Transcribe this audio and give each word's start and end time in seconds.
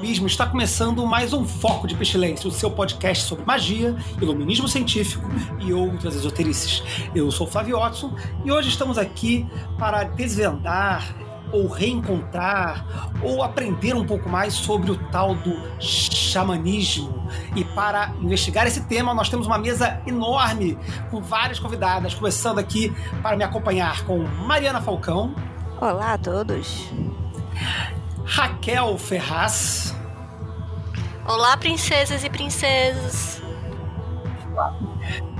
Abismo! 0.00 0.26
Está 0.26 0.46
começando 0.46 1.04
mais 1.04 1.34
um 1.34 1.44
Foco 1.44 1.86
de 1.86 1.94
Pestilência, 1.94 2.48
o 2.48 2.50
seu 2.50 2.70
podcast 2.70 3.24
sobre 3.24 3.44
magia, 3.44 3.94
iluminismo 4.18 4.66
científico 4.66 5.28
e 5.60 5.74
outras 5.74 6.14
esoterices. 6.16 6.82
Eu 7.14 7.30
sou 7.30 7.46
Flávio 7.46 7.78
Watson 7.78 8.16
e 8.42 8.50
hoje 8.50 8.70
estamos 8.70 8.96
aqui 8.96 9.46
para 9.78 10.04
desvendar 10.04 11.14
ou 11.52 11.68
reencontrar 11.68 13.12
ou 13.22 13.42
aprender 13.42 13.94
um 13.94 14.06
pouco 14.06 14.26
mais 14.26 14.54
sobre 14.54 14.90
o 14.90 14.96
tal 15.10 15.34
do 15.34 15.54
xamanismo. 15.78 17.28
E 17.54 17.62
para 17.62 18.14
investigar 18.22 18.66
esse 18.66 18.80
tema, 18.84 19.12
nós 19.12 19.28
temos 19.28 19.46
uma 19.46 19.58
mesa 19.58 20.00
enorme 20.06 20.78
com 21.10 21.20
várias 21.20 21.58
convidadas, 21.58 22.14
começando 22.14 22.58
aqui 22.58 22.90
para 23.20 23.36
me 23.36 23.44
acompanhar 23.44 24.02
com 24.06 24.20
Mariana 24.46 24.80
Falcão, 24.80 25.34
Olá 25.78 26.14
a 26.14 26.18
todos. 26.18 26.90
Raquel 28.34 28.96
Ferraz, 28.96 29.92
Olá, 31.26 31.56
princesas 31.56 32.22
e 32.24 32.30
princesos. 32.30 33.42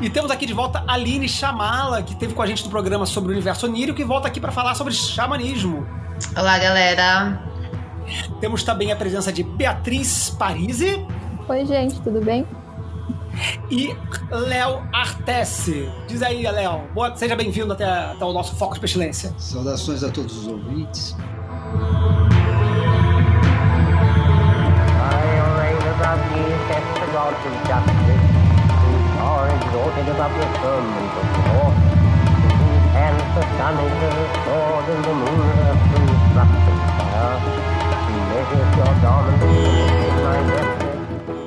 E 0.00 0.10
temos 0.10 0.30
aqui 0.30 0.44
de 0.44 0.52
volta 0.52 0.84
a 0.86 0.94
Aline 0.94 1.28
Chamala, 1.28 2.02
que 2.02 2.12
esteve 2.14 2.34
com 2.34 2.42
a 2.42 2.46
gente 2.46 2.64
no 2.64 2.70
programa 2.70 3.06
sobre 3.06 3.30
o 3.30 3.32
universo 3.32 3.66
onírico, 3.66 3.96
que 3.96 4.04
volta 4.04 4.26
aqui 4.28 4.40
para 4.40 4.50
falar 4.52 4.74
sobre 4.74 4.92
xamanismo. 4.92 5.86
Olá, 6.36 6.58
galera. 6.58 7.40
Temos 8.40 8.62
também 8.64 8.90
a 8.92 8.96
presença 8.96 9.32
de 9.32 9.42
Beatriz 9.44 10.30
Parisi 10.30 11.06
Oi, 11.48 11.64
gente, 11.66 12.00
tudo 12.00 12.20
bem? 12.20 12.44
e 13.70 13.94
Léo 14.30 14.82
Artese. 14.92 15.88
Diz 16.08 16.22
aí, 16.22 16.42
Léo. 16.42 16.88
Boa- 16.92 17.16
Seja 17.16 17.36
bem-vindo 17.36 17.72
até, 17.72 17.84
até 17.84 18.24
o 18.24 18.32
nosso 18.32 18.54
Foco 18.56 18.74
de 18.74 18.80
Pestilência. 18.80 19.32
Saudações 19.38 20.02
a 20.02 20.10
todos 20.10 20.36
os 20.36 20.46
ouvintes. 20.48 21.16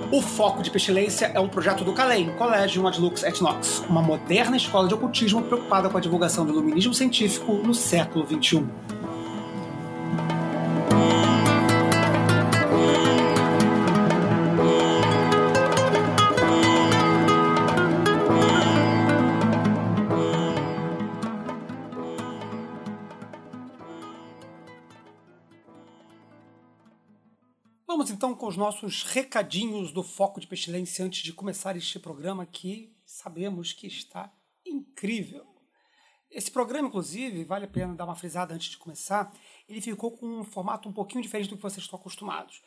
O 0.10 0.22
Foco 0.22 0.64
de 0.64 0.72
Pestilência 0.72 1.30
é 1.34 1.40
um 1.42 1.50
projeto 1.50 1.84
do 1.84 1.92
CALEM, 1.92 2.30
Collegium 2.38 2.88
Adlux 2.88 3.24
et 3.24 3.42
Nox, 3.42 3.84
uma 3.90 4.02
moderna 4.02 4.56
escola 4.56 4.88
de 4.88 4.94
ocultismo 4.94 5.42
preocupada 5.42 5.90
com 5.90 5.98
a 5.98 6.02
divulgação 6.02 6.46
do 6.46 6.54
iluminismo 6.54 6.94
científico 6.94 7.52
no 7.52 7.74
século. 7.74 8.26
XXI. 8.26 8.64
Então 28.24 28.34
com 28.34 28.48
os 28.48 28.56
nossos 28.56 29.04
recadinhos 29.04 29.92
do 29.92 30.02
Foco 30.02 30.40
de 30.40 30.48
Pestilência 30.48 31.04
antes 31.04 31.22
de 31.24 31.34
começar 31.34 31.76
este 31.76 32.00
programa 32.00 32.46
que 32.46 32.96
sabemos 33.06 33.74
que 33.74 33.86
está 33.86 34.34
incrível. 34.66 35.46
Esse 36.32 36.50
programa, 36.50 36.88
inclusive, 36.88 37.44
vale 37.44 37.66
a 37.66 37.68
pena 37.68 37.94
dar 37.94 38.06
uma 38.06 38.16
frisada 38.16 38.56
antes 38.56 38.70
de 38.70 38.78
começar, 38.78 39.30
ele 39.68 39.82
ficou 39.82 40.10
com 40.10 40.40
um 40.40 40.44
formato 40.46 40.88
um 40.88 40.94
pouquinho 40.94 41.22
diferente 41.22 41.50
do 41.50 41.58
que 41.58 41.62
vocês 41.62 41.84
estão 41.84 42.00
acostumados. 42.00 42.62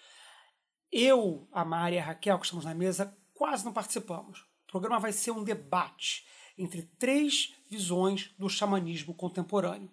Eu, 0.92 1.48
a 1.50 1.64
Mari 1.64 1.96
e 1.96 2.00
a 2.00 2.04
Raquel, 2.04 2.38
que 2.38 2.44
estamos 2.44 2.66
na 2.66 2.74
mesa, 2.74 3.16
quase 3.32 3.64
não 3.64 3.72
participamos. 3.72 4.40
O 4.68 4.72
programa 4.72 5.00
vai 5.00 5.10
ser 5.10 5.30
um 5.30 5.42
debate 5.42 6.26
entre 6.58 6.82
três 6.98 7.54
visões 7.70 8.34
do 8.38 8.50
xamanismo 8.50 9.14
contemporâneo. 9.14 9.90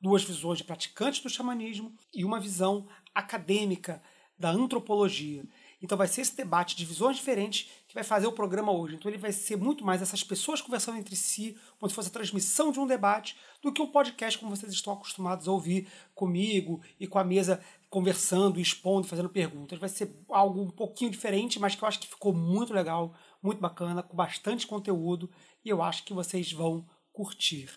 Duas 0.00 0.24
visões 0.24 0.56
de 0.56 0.64
praticantes 0.64 1.20
do 1.20 1.28
xamanismo 1.28 1.94
e 2.14 2.24
uma 2.24 2.40
visão 2.40 2.88
acadêmica 3.14 4.02
da 4.42 4.50
antropologia. 4.50 5.44
Então 5.80 5.96
vai 5.96 6.08
ser 6.08 6.20
esse 6.20 6.36
debate 6.36 6.74
de 6.74 6.84
visões 6.84 7.16
diferentes 7.16 7.70
que 7.86 7.94
vai 7.94 8.02
fazer 8.02 8.26
o 8.26 8.32
programa 8.32 8.72
hoje. 8.72 8.96
Então 8.96 9.08
ele 9.08 9.18
vai 9.18 9.30
ser 9.30 9.56
muito 9.56 9.84
mais 9.84 10.02
essas 10.02 10.24
pessoas 10.24 10.60
conversando 10.60 10.98
entre 10.98 11.14
si, 11.14 11.56
como 11.78 11.88
se 11.88 11.94
fosse 11.94 12.08
a 12.08 12.12
transmissão 12.12 12.72
de 12.72 12.80
um 12.80 12.86
debate, 12.86 13.36
do 13.62 13.72
que 13.72 13.80
um 13.80 13.86
podcast 13.86 14.38
como 14.38 14.54
vocês 14.54 14.72
estão 14.72 14.92
acostumados 14.92 15.46
a 15.46 15.52
ouvir 15.52 15.86
comigo 16.12 16.82
e 16.98 17.06
com 17.06 17.20
a 17.20 17.24
mesa 17.24 17.62
conversando, 17.88 18.58
expondo, 18.58 19.06
fazendo 19.06 19.28
perguntas. 19.28 19.78
Vai 19.78 19.88
ser 19.88 20.12
algo 20.28 20.60
um 20.60 20.70
pouquinho 20.70 21.10
diferente, 21.10 21.60
mas 21.60 21.76
que 21.76 21.84
eu 21.84 21.88
acho 21.88 22.00
que 22.00 22.08
ficou 22.08 22.34
muito 22.34 22.74
legal, 22.74 23.14
muito 23.40 23.60
bacana, 23.60 24.02
com 24.02 24.16
bastante 24.16 24.66
conteúdo 24.66 25.30
e 25.64 25.68
eu 25.68 25.80
acho 25.80 26.04
que 26.04 26.12
vocês 26.12 26.52
vão 26.52 26.84
curtir. 27.12 27.70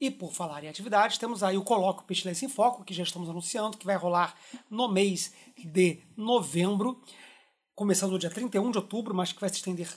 e 0.00 0.10
por 0.10 0.32
falar 0.32 0.62
em 0.62 0.68
atividades, 0.68 1.18
temos 1.18 1.42
aí 1.42 1.56
o 1.56 1.64
Colóquio 1.64 2.06
Pestilência 2.06 2.46
em 2.46 2.50
Foco, 2.50 2.84
que 2.84 2.92
já 2.92 3.02
estamos 3.02 3.28
anunciando, 3.28 3.78
que 3.78 3.86
vai 3.86 3.96
rolar 3.96 4.34
no 4.70 4.88
mês 4.88 5.32
de 5.56 6.02
novembro, 6.16 7.00
começando 7.74 8.12
no 8.12 8.18
dia 8.18 8.30
31 8.30 8.70
de 8.70 8.78
outubro, 8.78 9.14
mas 9.14 9.32
que 9.32 9.40
vai 9.40 9.48
se 9.48 9.56
estender 9.56 9.88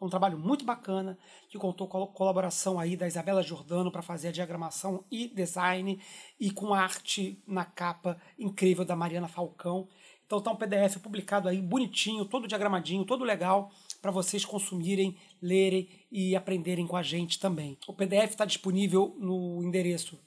Um 0.00 0.08
trabalho 0.08 0.38
muito 0.38 0.64
bacana 0.64 1.18
que 1.48 1.58
contou 1.58 1.86
com 1.86 2.02
a 2.02 2.06
colaboração 2.06 2.80
aí 2.80 2.96
da 2.96 3.06
Isabela 3.06 3.42
Giordano 3.42 3.92
para 3.92 4.00
fazer 4.00 4.28
a 4.28 4.32
diagramação 4.32 5.04
e 5.10 5.28
design 5.28 6.00
e 6.38 6.50
com 6.50 6.72
arte 6.72 7.42
na 7.46 7.64
capa 7.64 8.20
incrível 8.38 8.84
da 8.84 8.96
Mariana 8.96 9.28
Falcão. 9.28 9.86
Então 10.24 10.40
tá 10.40 10.50
um 10.50 10.56
PDF 10.56 10.96
publicado 11.02 11.48
aí 11.48 11.60
bonitinho, 11.60 12.24
todo 12.24 12.48
diagramadinho, 12.48 13.04
todo 13.04 13.24
legal 13.24 13.70
para 14.00 14.10
vocês 14.10 14.44
consumirem, 14.44 15.18
lerem 15.42 15.88
e 16.10 16.34
aprenderem 16.34 16.86
com 16.86 16.96
a 16.96 17.02
gente 17.02 17.38
também. 17.38 17.76
O 17.86 17.92
PDF 17.92 18.30
está 18.30 18.44
disponível 18.44 19.14
no 19.18 19.62
endereço 19.62 20.18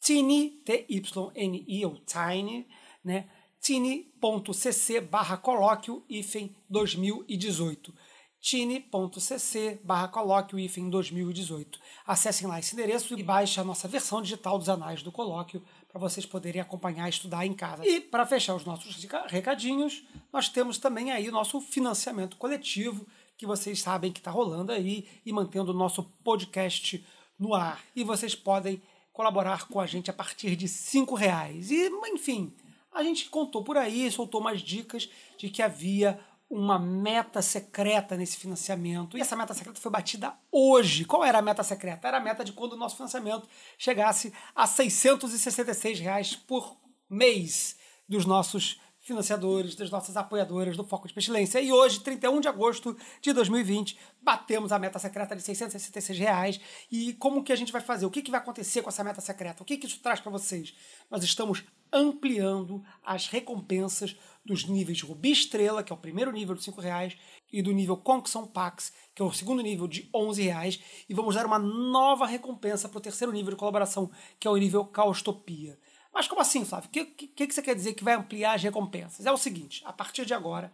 tiny, 0.00 0.50
T-Y-N-I, 0.64 1.84
ou 1.86 1.96
tiny, 1.98 2.66
né? 3.04 3.28
tiny.cc 3.60 5.00
barra 5.02 5.36
colóquio 5.36 6.04
hífen 6.08 6.52
2018 6.68 7.94
tine.cc 8.42 9.80
barra 9.84 10.08
colóquio 10.08 10.58
hífen 10.58 10.90
2018. 10.90 11.78
Acessem 12.04 12.48
lá 12.48 12.58
esse 12.58 12.74
endereço 12.74 13.16
e 13.16 13.22
baixem 13.22 13.62
a 13.62 13.64
nossa 13.64 13.86
versão 13.86 14.20
digital 14.20 14.58
dos 14.58 14.68
anais 14.68 15.00
do 15.00 15.12
colóquio 15.12 15.62
para 15.88 16.00
vocês 16.00 16.26
poderem 16.26 16.60
acompanhar 16.60 17.06
e 17.06 17.10
estudar 17.10 17.46
em 17.46 17.54
casa. 17.54 17.86
E 17.86 18.00
para 18.00 18.26
fechar 18.26 18.56
os 18.56 18.64
nossos 18.64 19.06
recadinhos, 19.28 20.02
nós 20.32 20.48
temos 20.48 20.76
também 20.76 21.12
aí 21.12 21.28
o 21.28 21.32
nosso 21.32 21.60
financiamento 21.60 22.36
coletivo, 22.36 23.06
que 23.38 23.46
vocês 23.46 23.80
sabem 23.80 24.10
que 24.10 24.18
está 24.18 24.32
rolando 24.32 24.72
aí 24.72 25.06
e 25.24 25.32
mantendo 25.32 25.70
o 25.70 25.76
nosso 25.76 26.02
podcast 26.24 27.06
no 27.38 27.54
ar. 27.54 27.80
E 27.94 28.02
vocês 28.02 28.34
podem 28.34 28.82
colaborar 29.12 29.68
com 29.68 29.78
a 29.78 29.86
gente 29.86 30.10
a 30.10 30.12
partir 30.12 30.56
de 30.56 30.66
cinco 30.66 31.14
reais. 31.14 31.70
E, 31.70 31.88
enfim, 32.12 32.52
a 32.92 33.04
gente 33.04 33.30
contou 33.30 33.62
por 33.62 33.76
aí, 33.76 34.10
soltou 34.10 34.40
umas 34.40 34.60
dicas 34.60 35.08
de 35.38 35.48
que 35.48 35.62
havia 35.62 36.18
uma 36.52 36.78
meta 36.78 37.40
secreta 37.40 38.14
nesse 38.14 38.36
financiamento. 38.36 39.16
E 39.16 39.22
essa 39.22 39.34
meta 39.34 39.54
secreta 39.54 39.80
foi 39.80 39.90
batida 39.90 40.34
hoje. 40.50 41.06
Qual 41.06 41.24
era 41.24 41.38
a 41.38 41.42
meta 41.42 41.62
secreta? 41.62 42.06
Era 42.06 42.18
a 42.18 42.20
meta 42.20 42.44
de 42.44 42.52
quando 42.52 42.74
o 42.74 42.76
nosso 42.76 42.96
financiamento 42.96 43.48
chegasse 43.78 44.34
a 44.54 44.66
666 44.66 45.98
reais 46.00 46.36
por 46.36 46.76
mês 47.08 47.76
dos 48.06 48.26
nossos 48.26 48.78
financiadores, 49.00 49.74
das 49.74 49.90
nossas 49.90 50.14
apoiadoras 50.14 50.76
do 50.76 50.84
Foco 50.84 51.08
de 51.08 51.14
Pestilência. 51.14 51.58
E 51.58 51.72
hoje, 51.72 52.00
31 52.00 52.40
de 52.40 52.48
agosto 52.48 52.96
de 53.22 53.32
2020, 53.32 53.98
batemos 54.20 54.72
a 54.72 54.78
meta 54.78 54.98
secreta 54.98 55.34
de 55.34 55.42
666 55.42 56.18
reais. 56.18 56.60
E 56.90 57.14
como 57.14 57.42
que 57.42 57.52
a 57.52 57.56
gente 57.56 57.72
vai 57.72 57.80
fazer? 57.80 58.04
O 58.04 58.10
que, 58.10 58.22
que 58.22 58.30
vai 58.30 58.38
acontecer 58.38 58.82
com 58.82 58.90
essa 58.90 59.02
meta 59.02 59.22
secreta? 59.22 59.62
O 59.62 59.66
que, 59.66 59.78
que 59.78 59.86
isso 59.86 60.00
traz 60.00 60.20
para 60.20 60.30
vocês? 60.30 60.74
Nós 61.10 61.24
estamos 61.24 61.64
ampliando 61.90 62.84
as 63.04 63.26
recompensas 63.26 64.16
dos 64.44 64.66
níveis 64.66 65.00
Rubi 65.02 65.30
Estrela, 65.30 65.82
que 65.82 65.92
é 65.92 65.94
o 65.94 65.98
primeiro 65.98 66.32
nível 66.32 66.54
de 66.54 66.62
5 66.64 66.80
reais, 66.80 67.16
e 67.52 67.62
do 67.62 67.72
nível 67.72 67.96
Conquison 67.96 68.46
Pax, 68.46 68.92
que 69.14 69.22
é 69.22 69.24
o 69.24 69.32
segundo 69.32 69.62
nível 69.62 69.86
de 69.86 70.08
11 70.14 70.42
reais. 70.42 70.80
E 71.08 71.14
vamos 71.14 71.34
dar 71.34 71.46
uma 71.46 71.58
nova 71.58 72.26
recompensa 72.26 72.88
para 72.88 72.98
o 72.98 73.02
terceiro 73.02 73.32
nível 73.32 73.52
de 73.52 73.58
colaboração, 73.58 74.10
que 74.40 74.48
é 74.48 74.50
o 74.50 74.56
nível 74.56 74.84
Caustopia. 74.84 75.78
Mas 76.12 76.28
como 76.28 76.40
assim, 76.40 76.64
Flávio? 76.64 76.88
O 76.88 76.92
que, 76.92 77.04
que, 77.04 77.46
que 77.46 77.54
você 77.54 77.62
quer 77.62 77.74
dizer 77.74 77.94
que 77.94 78.04
vai 78.04 78.14
ampliar 78.14 78.54
as 78.54 78.62
recompensas? 78.62 79.24
É 79.24 79.32
o 79.32 79.36
seguinte: 79.36 79.82
a 79.84 79.92
partir 79.92 80.26
de 80.26 80.34
agora, 80.34 80.72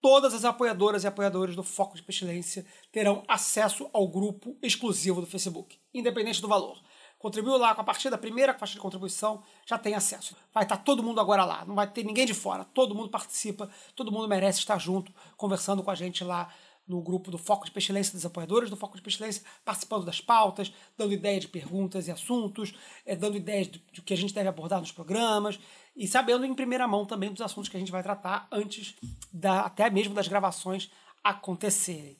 todas 0.00 0.34
as 0.34 0.44
apoiadoras 0.44 1.04
e 1.04 1.06
apoiadores 1.06 1.56
do 1.56 1.62
Foco 1.62 1.96
de 1.96 2.02
Pestilência 2.02 2.66
terão 2.92 3.24
acesso 3.26 3.88
ao 3.92 4.06
grupo 4.08 4.56
exclusivo 4.62 5.20
do 5.20 5.26
Facebook, 5.26 5.78
independente 5.94 6.42
do 6.42 6.48
valor. 6.48 6.78
Contribuiu 7.18 7.56
lá 7.56 7.74
com 7.74 7.80
a 7.80 7.84
partir 7.84 8.10
da 8.10 8.18
primeira 8.18 8.54
faixa 8.54 8.74
de 8.74 8.80
contribuição, 8.80 9.42
já 9.66 9.76
tem 9.76 9.94
acesso. 9.94 10.36
Vai 10.54 10.62
estar 10.62 10.76
todo 10.76 11.02
mundo 11.02 11.20
agora 11.20 11.44
lá, 11.44 11.64
não 11.64 11.74
vai 11.74 11.90
ter 11.90 12.04
ninguém 12.04 12.24
de 12.24 12.34
fora, 12.34 12.64
todo 12.64 12.94
mundo 12.94 13.08
participa, 13.08 13.68
todo 13.96 14.12
mundo 14.12 14.28
merece 14.28 14.60
estar 14.60 14.78
junto, 14.78 15.12
conversando 15.36 15.82
com 15.82 15.90
a 15.90 15.94
gente 15.94 16.22
lá 16.22 16.48
no 16.88 17.02
grupo 17.02 17.30
do 17.30 17.36
Foco 17.36 17.66
de 17.66 17.70
Pestilência 17.70 18.14
dos 18.14 18.24
apoiadores 18.24 18.70
do 18.70 18.76
Foco 18.76 18.96
de 18.96 19.02
Pestilência, 19.02 19.42
participando 19.64 20.06
das 20.06 20.20
pautas, 20.20 20.72
dando 20.96 21.12
ideia 21.12 21.38
de 21.38 21.46
perguntas 21.46 22.08
e 22.08 22.10
assuntos, 22.10 22.72
é, 23.04 23.14
dando 23.14 23.36
ideias 23.36 23.68
de, 23.68 23.84
de 23.92 24.00
que 24.00 24.14
a 24.14 24.16
gente 24.16 24.32
deve 24.32 24.48
abordar 24.48 24.80
nos 24.80 24.90
programas 24.90 25.60
e 25.94 26.08
sabendo 26.08 26.46
em 26.46 26.54
primeira 26.54 26.88
mão 26.88 27.04
também 27.04 27.30
dos 27.30 27.42
assuntos 27.42 27.68
que 27.68 27.76
a 27.76 27.80
gente 27.80 27.92
vai 27.92 28.02
tratar 28.02 28.48
antes 28.50 28.94
da, 29.30 29.60
até 29.60 29.90
mesmo 29.90 30.14
das 30.14 30.28
gravações 30.28 30.90
acontecerem. 31.22 32.16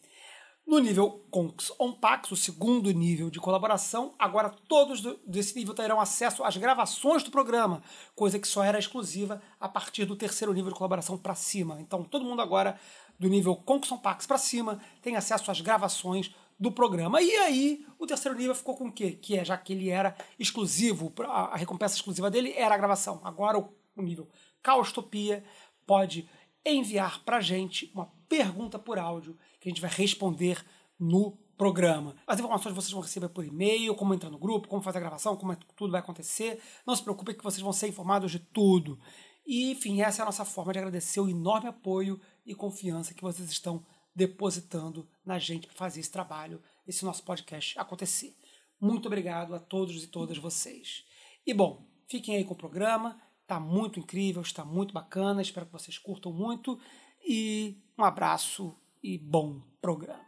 No 0.68 0.80
nível 0.80 1.24
Conx 1.30 1.72
On 1.80 1.94
Pax, 1.94 2.30
o 2.30 2.36
segundo 2.36 2.90
nível 2.90 3.30
de 3.30 3.40
colaboração, 3.40 4.14
agora 4.18 4.50
todos 4.68 5.00
do, 5.00 5.18
desse 5.26 5.56
nível 5.56 5.72
terão 5.72 5.98
acesso 5.98 6.44
às 6.44 6.58
gravações 6.58 7.22
do 7.22 7.30
programa, 7.30 7.82
coisa 8.14 8.38
que 8.38 8.46
só 8.46 8.62
era 8.62 8.78
exclusiva 8.78 9.40
a 9.58 9.66
partir 9.66 10.04
do 10.04 10.14
terceiro 10.14 10.52
nível 10.52 10.70
de 10.70 10.76
colaboração 10.76 11.16
para 11.16 11.34
cima. 11.34 11.80
Então 11.80 12.04
todo 12.04 12.22
mundo 12.22 12.42
agora 12.42 12.78
do 13.18 13.30
nível 13.30 13.56
Conquison 13.56 13.96
Pax 13.96 14.26
para 14.26 14.36
cima, 14.36 14.78
tem 15.00 15.16
acesso 15.16 15.50
às 15.50 15.58
gravações 15.62 16.34
do 16.60 16.70
programa. 16.70 17.22
E 17.22 17.34
aí, 17.36 17.86
o 17.98 18.06
terceiro 18.06 18.36
nível 18.36 18.54
ficou 18.54 18.76
com 18.76 18.88
o 18.88 18.92
quê? 18.92 19.12
Que 19.12 19.38
é, 19.38 19.46
já 19.46 19.56
que 19.56 19.72
ele 19.72 19.88
era 19.88 20.14
exclusivo, 20.38 21.10
a 21.24 21.56
recompensa 21.56 21.94
exclusiva 21.94 22.30
dele 22.30 22.52
era 22.52 22.74
a 22.74 22.78
gravação. 22.78 23.22
Agora, 23.24 23.58
o 23.58 24.02
nível 24.02 24.28
Caostopia 24.62 25.42
pode 25.86 26.28
enviar 26.62 27.24
para 27.24 27.40
gente 27.40 27.90
uma 27.94 28.12
pergunta 28.28 28.78
por 28.78 28.98
áudio 28.98 29.34
que 29.60 29.68
a 29.68 29.70
gente 29.70 29.80
vai 29.80 29.90
responder 29.90 30.64
no 30.98 31.36
programa. 31.56 32.14
As 32.26 32.38
informações 32.38 32.74
vocês 32.74 32.92
vão 32.92 33.02
receber 33.02 33.28
por 33.28 33.44
e-mail, 33.44 33.94
como 33.94 34.14
entrar 34.14 34.30
no 34.30 34.38
grupo, 34.38 34.68
como 34.68 34.80
fazer 34.80 34.98
a 34.98 35.00
gravação, 35.00 35.36
como 35.36 35.52
é 35.52 35.58
tudo 35.76 35.90
vai 35.90 36.00
acontecer. 36.00 36.62
Não 36.86 36.94
se 36.94 37.02
preocupe 37.02 37.34
que 37.34 37.42
vocês 37.42 37.60
vão 37.60 37.72
ser 37.72 37.88
informados 37.88 38.30
de 38.30 38.38
tudo. 38.38 38.98
E, 39.44 39.72
enfim, 39.72 40.02
essa 40.02 40.20
é 40.20 40.22
a 40.22 40.26
nossa 40.26 40.44
forma 40.44 40.72
de 40.72 40.78
agradecer 40.78 41.20
o 41.20 41.28
enorme 41.28 41.68
apoio 41.68 42.20
e 42.46 42.54
confiança 42.54 43.14
que 43.14 43.22
vocês 43.22 43.50
estão 43.50 43.84
depositando 44.14 45.08
na 45.24 45.38
gente 45.38 45.66
para 45.66 45.76
fazer 45.76 46.00
esse 46.00 46.10
trabalho, 46.10 46.62
esse 46.86 47.04
nosso 47.04 47.22
podcast 47.24 47.78
acontecer. 47.78 48.36
Muito 48.80 49.06
obrigado 49.06 49.54
a 49.54 49.58
todos 49.58 50.02
e 50.04 50.06
todas 50.06 50.38
vocês. 50.38 51.04
E 51.46 51.52
bom, 51.52 51.88
fiquem 52.06 52.36
aí 52.36 52.44
com 52.44 52.54
o 52.54 52.56
programa, 52.56 53.20
tá 53.46 53.58
muito 53.58 53.98
incrível, 53.98 54.42
está 54.42 54.64
muito 54.64 54.92
bacana, 54.94 55.42
espero 55.42 55.66
que 55.66 55.72
vocês 55.72 55.98
curtam 55.98 56.32
muito 56.32 56.78
e 57.26 57.82
um 57.96 58.04
abraço 58.04 58.76
e 59.02 59.18
bom 59.18 59.60
programa. 59.80 60.26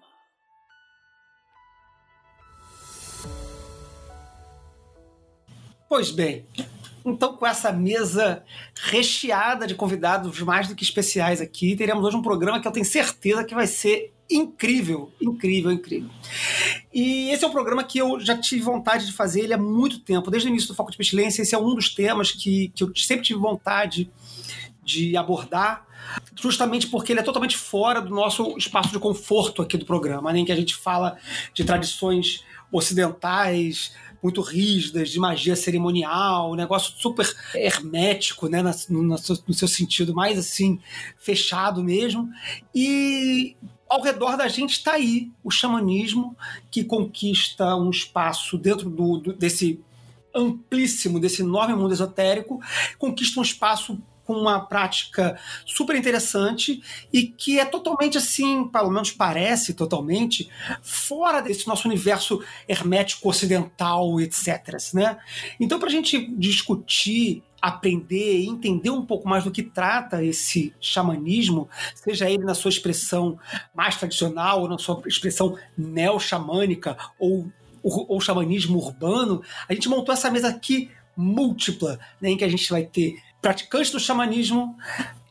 Pois 5.88 6.10
bem, 6.10 6.46
então, 7.04 7.36
com 7.36 7.46
essa 7.46 7.72
mesa 7.72 8.44
recheada 8.74 9.66
de 9.66 9.74
convidados 9.74 10.40
mais 10.40 10.68
do 10.68 10.74
que 10.74 10.84
especiais 10.84 11.40
aqui, 11.40 11.74
teremos 11.74 12.04
hoje 12.04 12.16
um 12.16 12.22
programa 12.22 12.60
que 12.60 12.68
eu 12.68 12.72
tenho 12.72 12.86
certeza 12.86 13.44
que 13.44 13.54
vai 13.54 13.66
ser 13.66 14.12
incrível, 14.30 15.10
incrível, 15.20 15.72
incrível. 15.72 16.08
E 16.94 17.30
esse 17.30 17.44
é 17.44 17.48
um 17.48 17.52
programa 17.52 17.82
que 17.82 17.98
eu 17.98 18.20
já 18.20 18.36
tive 18.36 18.62
vontade 18.62 19.06
de 19.06 19.12
fazer 19.12 19.40
ele 19.40 19.54
há 19.54 19.58
muito 19.58 20.00
tempo, 20.00 20.30
desde 20.30 20.48
o 20.48 20.50
início 20.50 20.68
do 20.68 20.74
Foco 20.74 20.90
de 20.90 20.96
Pestilência. 20.96 21.42
Esse 21.42 21.54
é 21.54 21.58
um 21.58 21.74
dos 21.74 21.92
temas 21.92 22.30
que, 22.30 22.68
que 22.68 22.84
eu 22.84 22.92
sempre 22.94 23.24
tive 23.24 23.40
vontade 23.40 24.10
de 24.90 25.16
abordar, 25.16 25.86
justamente 26.40 26.88
porque 26.88 27.12
ele 27.12 27.20
é 27.20 27.22
totalmente 27.22 27.56
fora 27.56 28.00
do 28.00 28.10
nosso 28.10 28.56
espaço 28.56 28.90
de 28.90 28.98
conforto 28.98 29.62
aqui 29.62 29.76
do 29.76 29.84
programa, 29.84 30.32
né, 30.32 30.44
que 30.44 30.52
a 30.52 30.56
gente 30.56 30.74
fala 30.74 31.16
de 31.54 31.64
tradições 31.64 32.42
ocidentais 32.72 33.92
muito 34.22 34.40
rígidas, 34.42 35.10
de 35.10 35.18
magia 35.18 35.56
cerimonial, 35.56 36.52
um 36.52 36.56
negócio 36.56 36.94
super 36.98 37.26
hermético, 37.54 38.48
né, 38.48 38.62
no, 38.88 39.02
no, 39.02 39.18
seu, 39.18 39.38
no 39.46 39.54
seu 39.54 39.68
sentido 39.68 40.14
mais 40.14 40.38
assim, 40.38 40.78
fechado 41.16 41.82
mesmo. 41.82 42.28
E 42.74 43.56
ao 43.88 44.02
redor 44.02 44.36
da 44.36 44.46
gente 44.46 44.72
está 44.72 44.92
aí 44.92 45.30
o 45.42 45.50
xamanismo 45.50 46.36
que 46.70 46.84
conquista 46.84 47.74
um 47.76 47.90
espaço 47.90 48.58
dentro 48.58 48.90
do, 48.90 49.18
do, 49.18 49.32
desse 49.32 49.80
amplíssimo, 50.34 51.18
desse 51.18 51.42
enorme 51.42 51.74
mundo 51.74 51.92
esotérico, 51.92 52.60
conquista 52.98 53.40
um 53.40 53.42
espaço 53.42 53.98
com 54.30 54.36
uma 54.36 54.60
prática 54.60 55.36
super 55.66 55.96
interessante 55.96 56.80
e 57.12 57.24
que 57.24 57.58
é 57.58 57.64
totalmente 57.64 58.16
assim, 58.16 58.68
pelo 58.68 58.88
menos 58.88 59.10
parece 59.10 59.74
totalmente, 59.74 60.48
fora 60.80 61.40
desse 61.40 61.66
nosso 61.66 61.88
universo 61.88 62.40
hermético 62.68 63.28
ocidental, 63.28 64.20
etc. 64.20 64.76
Né? 64.94 65.18
Então, 65.58 65.80
para 65.80 65.88
a 65.88 65.90
gente 65.90 66.30
discutir 66.36 67.42
aprender 67.60 68.38
e 68.38 68.46
entender 68.46 68.90
um 68.90 69.04
pouco 69.04 69.28
mais 69.28 69.42
do 69.42 69.50
que 69.50 69.64
trata 69.64 70.24
esse 70.24 70.72
xamanismo, 70.80 71.68
seja 71.92 72.30
ele 72.30 72.44
na 72.44 72.54
sua 72.54 72.68
expressão 72.68 73.36
mais 73.74 73.96
tradicional 73.96 74.62
ou 74.62 74.68
na 74.68 74.78
sua 74.78 75.02
expressão 75.06 75.58
neo-xamânica 75.76 76.96
ou, 77.18 77.50
ou 77.82 78.20
xamanismo 78.20 78.78
urbano, 78.78 79.42
a 79.68 79.74
gente 79.74 79.88
montou 79.88 80.14
essa 80.14 80.30
mesa 80.30 80.48
aqui 80.48 80.88
múltipla, 81.16 81.98
né, 82.20 82.30
em 82.30 82.36
que 82.36 82.44
a 82.44 82.48
gente 82.48 82.70
vai 82.70 82.84
ter 82.84 83.16
praticante 83.40 83.92
do 83.92 84.00
xamanismo 84.00 84.76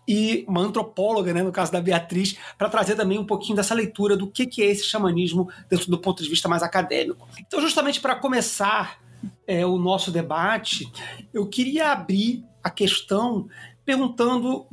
e 0.07 0.43
uma 0.47 0.61
antropóloga, 0.61 1.31
né, 1.33 1.43
no 1.43 1.51
caso 1.51 1.71
da 1.71 1.79
Beatriz, 1.79 2.35
para 2.57 2.67
trazer 2.67 2.95
também 2.95 3.19
um 3.19 3.25
pouquinho 3.25 3.55
dessa 3.55 3.75
leitura 3.75 4.17
do 4.17 4.25
que, 4.25 4.47
que 4.47 4.63
é 4.63 4.65
esse 4.65 4.83
xamanismo 4.83 5.47
dentro 5.69 5.89
do 5.91 5.99
ponto 5.99 6.23
de 6.23 6.29
vista 6.29 6.49
mais 6.49 6.63
acadêmico. 6.63 7.27
Então, 7.39 7.61
justamente 7.61 8.01
para 8.01 8.15
começar 8.15 8.99
é, 9.45 9.63
o 9.65 9.77
nosso 9.77 10.09
debate, 10.09 10.91
eu 11.31 11.45
queria 11.45 11.91
abrir 11.91 12.43
a 12.63 12.71
questão 12.71 13.47
perguntando 13.85 14.65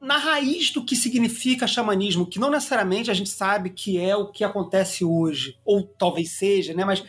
na 0.00 0.16
raiz 0.16 0.72
do 0.72 0.84
que 0.84 0.96
significa 0.96 1.66
xamanismo, 1.66 2.26
que 2.26 2.38
não 2.38 2.50
necessariamente 2.50 3.10
a 3.10 3.14
gente 3.14 3.30
sabe 3.30 3.70
que 3.70 3.98
é 3.98 4.16
o 4.16 4.26
que 4.26 4.42
acontece 4.42 5.04
hoje, 5.04 5.56
ou 5.64 5.84
talvez 5.84 6.32
seja, 6.32 6.72
né? 6.72 6.84
Mas 6.84 7.04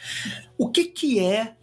o 0.57 0.69
que, 0.69 0.85
que 0.85 1.19
é 1.19 1.55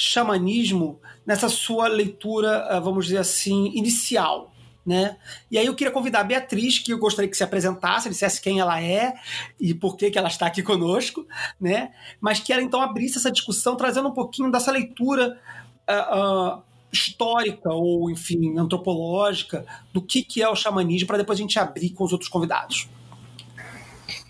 xamanismo 0.00 0.98
nessa 1.26 1.48
sua 1.48 1.86
leitura, 1.86 2.64
ah, 2.68 2.80
vamos 2.80 3.06
dizer 3.06 3.18
assim, 3.18 3.70
inicial. 3.74 4.50
Né? 4.84 5.18
E 5.50 5.58
aí 5.58 5.66
eu 5.66 5.74
queria 5.74 5.92
convidar 5.92 6.20
a 6.20 6.24
Beatriz, 6.24 6.78
que 6.78 6.90
eu 6.90 6.98
gostaria 6.98 7.30
que 7.30 7.36
se 7.36 7.44
apresentasse, 7.44 8.08
dissesse 8.08 8.40
quem 8.40 8.60
ela 8.60 8.82
é 8.82 9.14
e 9.60 9.74
por 9.74 9.94
que, 9.94 10.10
que 10.10 10.18
ela 10.18 10.28
está 10.28 10.46
aqui 10.46 10.62
conosco, 10.62 11.26
né? 11.60 11.92
Mas 12.18 12.40
que 12.40 12.50
ela 12.50 12.62
então 12.62 12.80
abrisse 12.80 13.18
essa 13.18 13.30
discussão, 13.30 13.76
trazendo 13.76 14.08
um 14.08 14.14
pouquinho 14.14 14.50
dessa 14.50 14.72
leitura 14.72 15.38
uh, 15.86 16.56
uh, 16.56 16.62
histórica 16.90 17.70
ou, 17.70 18.10
enfim, 18.10 18.58
antropológica 18.58 19.66
do 19.92 20.00
que, 20.00 20.22
que 20.22 20.42
é 20.42 20.48
o 20.48 20.56
xamanismo, 20.56 21.06
para 21.06 21.18
depois 21.18 21.38
a 21.38 21.42
gente 21.42 21.58
abrir 21.58 21.90
com 21.90 22.02
os 22.02 22.12
outros 22.12 22.30
convidados. 22.30 22.88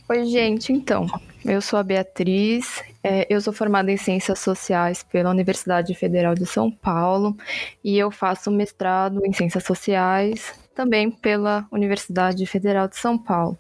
Oi, 0.08 0.26
gente, 0.26 0.72
então, 0.72 1.06
eu 1.44 1.60
sou 1.60 1.78
a 1.78 1.82
Beatriz, 1.82 2.82
é, 3.02 3.26
eu 3.30 3.40
sou 3.40 3.52
formada 3.52 3.90
em 3.90 3.96
Ciências 3.96 4.38
Sociais 4.38 5.02
pela 5.02 5.30
Universidade 5.30 5.94
Federal 5.94 6.34
de 6.34 6.44
São 6.46 6.70
Paulo 6.70 7.36
e 7.82 7.98
eu 7.98 8.10
faço 8.10 8.50
mestrado 8.50 9.24
em 9.24 9.32
Ciências 9.32 9.64
Sociais 9.64 10.52
também 10.74 11.10
pela 11.10 11.66
Universidade 11.72 12.44
Federal 12.46 12.88
de 12.88 12.96
São 12.96 13.16
Paulo. 13.16 13.58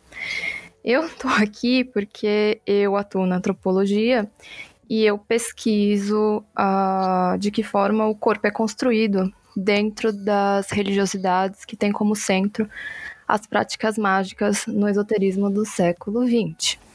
Eu 0.84 1.06
estou 1.06 1.30
aqui 1.30 1.84
porque 1.84 2.60
eu 2.66 2.96
atuo 2.96 3.26
na 3.26 3.36
antropologia 3.36 4.28
e 4.88 5.04
eu 5.04 5.18
pesquiso 5.18 6.44
uh, 6.58 7.38
de 7.38 7.50
que 7.50 7.62
forma 7.62 8.06
o 8.06 8.14
corpo 8.14 8.46
é 8.46 8.50
construído 8.50 9.32
dentro 9.56 10.12
das 10.12 10.70
religiosidades 10.70 11.64
que 11.64 11.76
tem 11.76 11.92
como 11.92 12.14
centro 12.14 12.68
as 13.26 13.46
práticas 13.46 13.96
mágicas 13.96 14.66
no 14.66 14.88
esoterismo 14.88 15.48
do 15.48 15.64
século 15.64 16.26
XX. 16.26 16.89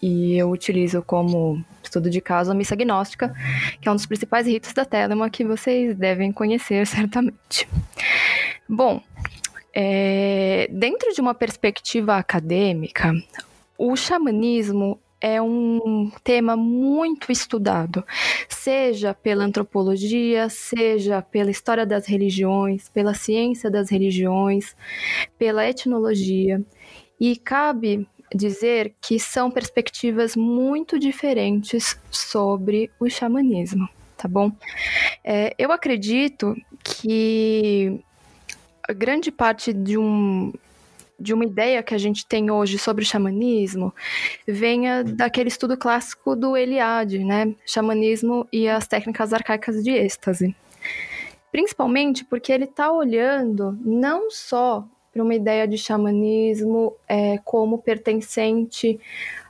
E 0.00 0.36
eu 0.36 0.50
utilizo 0.50 1.02
como 1.02 1.64
estudo 1.82 2.08
de 2.08 2.20
caso 2.20 2.52
a 2.52 2.54
missa 2.54 2.76
gnóstica, 2.76 3.34
que 3.80 3.88
é 3.88 3.92
um 3.92 3.96
dos 3.96 4.06
principais 4.06 4.46
ritos 4.46 4.72
da 4.72 4.84
Telema 4.84 5.28
que 5.28 5.44
vocês 5.44 5.96
devem 5.96 6.30
conhecer 6.30 6.86
certamente. 6.88 7.68
Bom, 8.68 9.02
é, 9.74 10.68
dentro 10.70 11.12
de 11.12 11.20
uma 11.20 11.34
perspectiva 11.34 12.16
acadêmica, 12.16 13.12
o 13.76 13.96
xamanismo 13.96 15.00
é 15.20 15.42
um 15.42 16.12
tema 16.22 16.56
muito 16.56 17.32
estudado, 17.32 18.04
seja 18.48 19.14
pela 19.14 19.44
antropologia, 19.44 20.48
seja 20.48 21.20
pela 21.22 21.50
história 21.50 21.84
das 21.84 22.06
religiões, 22.06 22.88
pela 22.88 23.14
ciência 23.14 23.70
das 23.70 23.90
religiões, 23.90 24.76
pela 25.36 25.66
etnologia, 25.68 26.62
e 27.20 27.36
cabe 27.36 28.06
dizer 28.34 28.94
que 29.00 29.18
são 29.18 29.50
perspectivas 29.50 30.36
muito 30.36 30.98
diferentes 30.98 31.98
sobre 32.10 32.90
o 33.00 33.08
xamanismo, 33.08 33.88
tá 34.16 34.28
bom? 34.28 34.52
É, 35.24 35.54
eu 35.58 35.72
acredito 35.72 36.54
que 36.82 38.00
grande 38.94 39.30
parte 39.30 39.72
de 39.72 39.98
um 39.98 40.52
de 41.20 41.34
uma 41.34 41.44
ideia 41.44 41.82
que 41.82 41.94
a 41.94 41.98
gente 41.98 42.24
tem 42.24 42.48
hoje 42.48 42.78
sobre 42.78 43.04
xamanismo 43.04 43.92
venha 44.46 45.02
daquele 45.02 45.48
estudo 45.48 45.76
clássico 45.76 46.36
do 46.36 46.56
Eliade, 46.56 47.24
né? 47.24 47.56
Xamanismo 47.66 48.46
e 48.52 48.68
as 48.68 48.86
técnicas 48.86 49.32
arcaicas 49.32 49.82
de 49.82 49.90
êxtase. 49.90 50.54
Principalmente 51.50 52.24
porque 52.24 52.52
ele 52.52 52.64
está 52.64 52.92
olhando 52.92 53.76
não 53.84 54.30
só 54.30 54.86
para 55.18 55.24
uma 55.24 55.34
ideia 55.34 55.66
de 55.66 55.76
xamanismo 55.76 56.94
é, 57.08 57.38
como 57.38 57.78
pertencente 57.78 59.00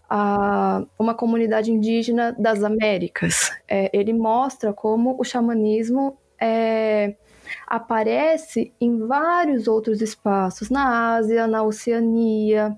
a 0.09 0.83
uma 0.99 1.15
comunidade 1.15 1.71
indígena 1.71 2.35
das 2.39 2.65
Américas. 2.65 3.53
É, 3.69 3.91
ele 3.93 4.15
mostra 4.15 4.73
como 4.73 5.15
o 5.21 5.25
xamanismo 5.25 6.17
é, 6.41 7.15
aparece 7.67 8.73
em 8.81 9.07
vários 9.07 9.69
outros 9.69 10.01
espaços, 10.01 10.71
na 10.71 11.17
Ásia, 11.17 11.47
na 11.47 11.63
Oceania, 11.63 12.75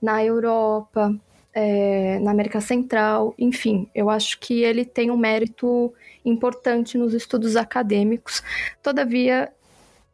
na 0.00 0.24
Europa, 0.24 1.12
é, 1.52 2.20
na 2.20 2.30
América 2.30 2.60
Central, 2.60 3.34
enfim, 3.36 3.90
eu 3.92 4.08
acho 4.08 4.38
que 4.38 4.62
ele 4.62 4.84
tem 4.84 5.10
um 5.10 5.16
mérito 5.16 5.92
importante 6.24 6.96
nos 6.96 7.14
estudos 7.14 7.56
acadêmicos. 7.56 8.44
Todavia, 8.80 9.52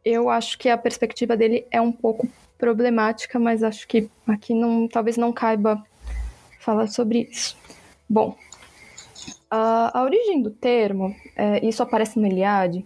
eu 0.05 0.29
acho 0.29 0.57
que 0.59 0.69
a 0.69 0.77
perspectiva 0.77 1.35
dele 1.35 1.65
é 1.71 1.81
um 1.81 1.91
pouco 1.91 2.29
problemática, 2.57 3.39
mas 3.39 3.63
acho 3.63 3.87
que 3.87 4.07
aqui 4.27 4.53
não, 4.53 4.87
talvez 4.87 5.17
não 5.17 5.33
caiba 5.33 5.83
falar 6.59 6.87
sobre 6.87 7.27
isso. 7.31 7.57
Bom, 8.07 8.37
a, 9.49 9.99
a 9.99 10.03
origem 10.03 10.43
do 10.43 10.51
termo, 10.51 11.15
é, 11.35 11.65
isso 11.65 11.81
aparece 11.81 12.19
no 12.19 12.27
Eliade, 12.27 12.85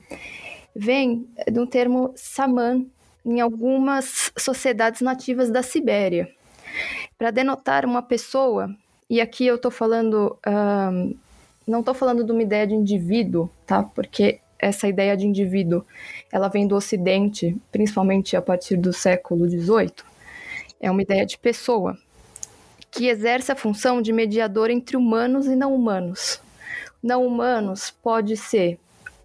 vem 0.74 1.28
do 1.52 1.68
termo 1.68 2.14
saman 2.16 2.86
em 3.26 3.42
algumas 3.42 4.32
sociedades 4.38 5.02
nativas 5.02 5.52
da 5.52 5.62
Sibéria, 5.62 6.30
para 7.18 7.32
denotar 7.32 7.86
uma 7.86 8.02
pessoa, 8.02 8.74
e 9.10 9.20
aqui 9.20 9.46
eu 9.46 9.56
estou 9.56 9.72
falando, 9.72 10.38
um, 10.48 11.16
não 11.68 11.80
estou 11.82 11.94
falando 11.94 12.24
de 12.24 12.32
uma 12.32 12.42
ideia 12.42 12.66
de 12.66 12.74
indivíduo, 12.74 13.50
tá? 13.66 13.84
Porque 13.84 14.40
essa 14.60 14.88
ideia 14.88 15.16
de 15.16 15.26
indivíduo, 15.26 15.86
ela 16.32 16.50
vem 16.50 16.68
do 16.68 16.76
Ocidente, 16.76 17.56
principalmente 17.72 18.36
a 18.36 18.42
partir 18.42 18.76
do 18.76 18.92
século 18.92 19.50
XVIII. 19.50 19.94
É 20.80 20.92
uma 20.92 21.02
ideia 21.02 21.26
de 21.26 21.38
pessoa 21.38 21.98
que 22.92 23.08
exerce 23.08 23.52
a 23.52 23.56
função 23.56 24.02
de 24.02 24.12
mediador 24.12 24.70
entre 24.70 24.98
humanos 24.98 25.46
e 25.48 25.56
não 25.56 25.74
humanos. 25.74 26.42
Não 27.02 27.26
humanos 27.26 27.92
pode 27.92 28.36
ser 28.36 28.78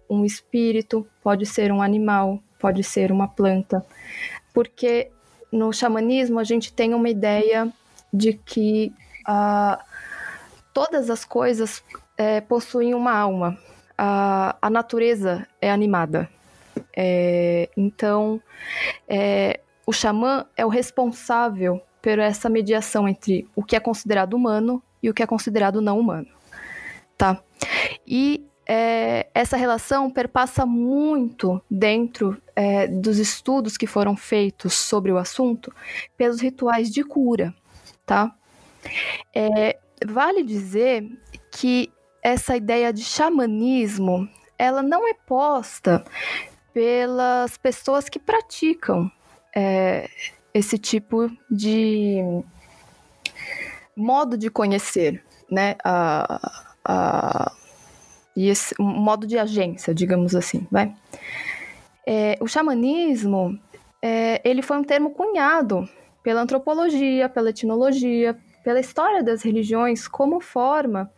um 0.09 0.23
espírito, 0.23 1.05
pode 1.21 1.45
ser 1.45 1.71
um 1.71 1.81
animal, 1.81 2.39
pode 2.59 2.83
ser 2.83 3.11
uma 3.11 3.27
planta, 3.27 3.85
porque 4.53 5.09
no 5.51 5.73
xamanismo 5.73 6.39
a 6.39 6.43
gente 6.43 6.71
tem 6.71 6.93
uma 6.93 7.09
ideia 7.09 7.71
de 8.13 8.33
que 8.33 8.93
uh, 9.27 9.81
todas 10.73 11.09
as 11.09 11.25
coisas 11.25 11.83
é, 12.17 12.39
possuem 12.41 12.93
uma 12.93 13.13
alma, 13.13 13.57
a, 13.97 14.55
a 14.61 14.69
natureza 14.69 15.47
é 15.61 15.71
animada. 15.71 16.29
É, 16.95 17.69
então, 17.75 18.41
é, 19.07 19.59
o 19.85 19.93
xamã 19.93 20.45
é 20.55 20.65
o 20.65 20.69
responsável 20.69 21.81
por 22.01 22.19
essa 22.19 22.49
mediação 22.49 23.07
entre 23.07 23.47
o 23.55 23.63
que 23.63 23.75
é 23.75 23.79
considerado 23.79 24.33
humano 24.33 24.81
e 25.01 25.09
o 25.09 25.13
que 25.13 25.23
é 25.23 25.27
considerado 25.27 25.81
não 25.81 25.99
humano, 25.99 26.27
tá? 27.17 27.41
E 28.05 28.45
é, 28.67 29.27
essa 29.33 29.55
relação 29.57 30.09
perpassa 30.09 30.65
muito 30.65 31.61
dentro 31.69 32.41
é, 32.55 32.87
dos 32.87 33.17
estudos 33.19 33.77
que 33.77 33.87
foram 33.87 34.15
feitos 34.15 34.73
sobre 34.73 35.11
o 35.11 35.17
assunto 35.17 35.73
pelos 36.17 36.41
rituais 36.41 36.89
de 36.89 37.03
cura, 37.03 37.53
tá? 38.05 38.35
É, 39.33 39.77
vale 40.05 40.43
dizer 40.43 41.07
que 41.51 41.91
essa 42.25 42.57
ideia 42.57 42.91
de 42.91 43.03
xamanismo, 43.03 44.27
ela 44.57 44.81
não 44.81 45.07
é 45.07 45.13
posta 45.13 46.03
pelas 46.73 47.55
pessoas 47.55 48.09
que 48.09 48.17
praticam 48.17 49.11
é, 49.55 50.09
esse 50.51 50.79
tipo 50.79 51.29
de 51.51 52.17
modo 53.95 54.35
de 54.35 54.49
conhecer, 54.49 55.23
né? 55.51 55.75
A, 55.83 56.63
a, 56.83 57.51
e 58.35 58.49
esse 58.49 58.73
um 58.79 58.85
modo 58.85 59.27
de 59.27 59.37
agência, 59.37 59.93
digamos 59.93 60.35
assim, 60.35 60.67
vai. 60.71 60.95
É, 62.07 62.39
o 62.41 62.47
xamanismo, 62.47 63.59
é, 64.01 64.41
ele 64.43 64.63
foi 64.63 64.77
um 64.77 64.83
termo 64.83 65.11
cunhado 65.11 65.87
pela 66.23 66.41
antropologia, 66.41 67.29
pela 67.29 67.51
etnologia, 67.51 68.35
pela 68.63 68.79
história 68.79 69.21
das 69.21 69.43
religiões 69.43 70.07
como 70.07 70.41
forma 70.41 71.11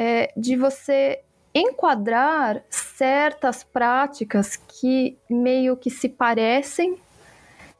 é, 0.00 0.32
de 0.34 0.56
você 0.56 1.20
enquadrar 1.54 2.62
certas 2.70 3.62
práticas 3.62 4.56
que 4.56 5.18
meio 5.28 5.76
que 5.76 5.90
se 5.90 6.08
parecem 6.08 6.96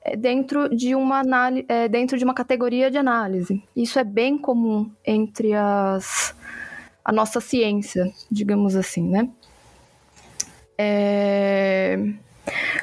é, 0.04 0.14
dentro 0.16 0.68
de 0.68 0.94
uma 0.94 1.22
é, 1.66 1.88
dentro 1.88 2.18
de 2.18 2.24
uma 2.24 2.34
categoria 2.34 2.90
de 2.90 2.98
análise. 2.98 3.64
Isso 3.74 3.98
é 3.98 4.04
bem 4.04 4.36
comum 4.36 4.90
entre 5.02 5.54
as 5.54 6.36
a 7.02 7.10
nossa 7.10 7.40
ciência, 7.40 8.12
digamos 8.30 8.76
assim, 8.76 9.08
né? 9.08 9.30
É... 10.76 11.98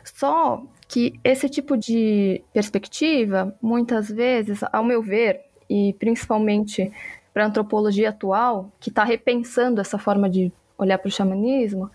Só 0.03 0.63
que 0.87 1.19
esse 1.23 1.47
tipo 1.47 1.77
de 1.77 2.41
perspectiva, 2.51 3.55
muitas 3.61 4.09
vezes, 4.09 4.61
ao 4.73 4.83
meu 4.83 5.03
ver, 5.03 5.41
e 5.69 5.93
principalmente 5.99 6.91
para 7.37 7.43
a 7.43 7.47
antropologia 7.49 8.09
atual, 8.09 8.71
que 8.79 8.89
está 8.89 9.03
repensando 9.03 9.79
essa 9.79 9.99
forma 9.99 10.27
de 10.27 10.51
olhar 10.75 10.97
para 10.97 11.07
o 11.07 11.11
xamanismo, 11.11 11.87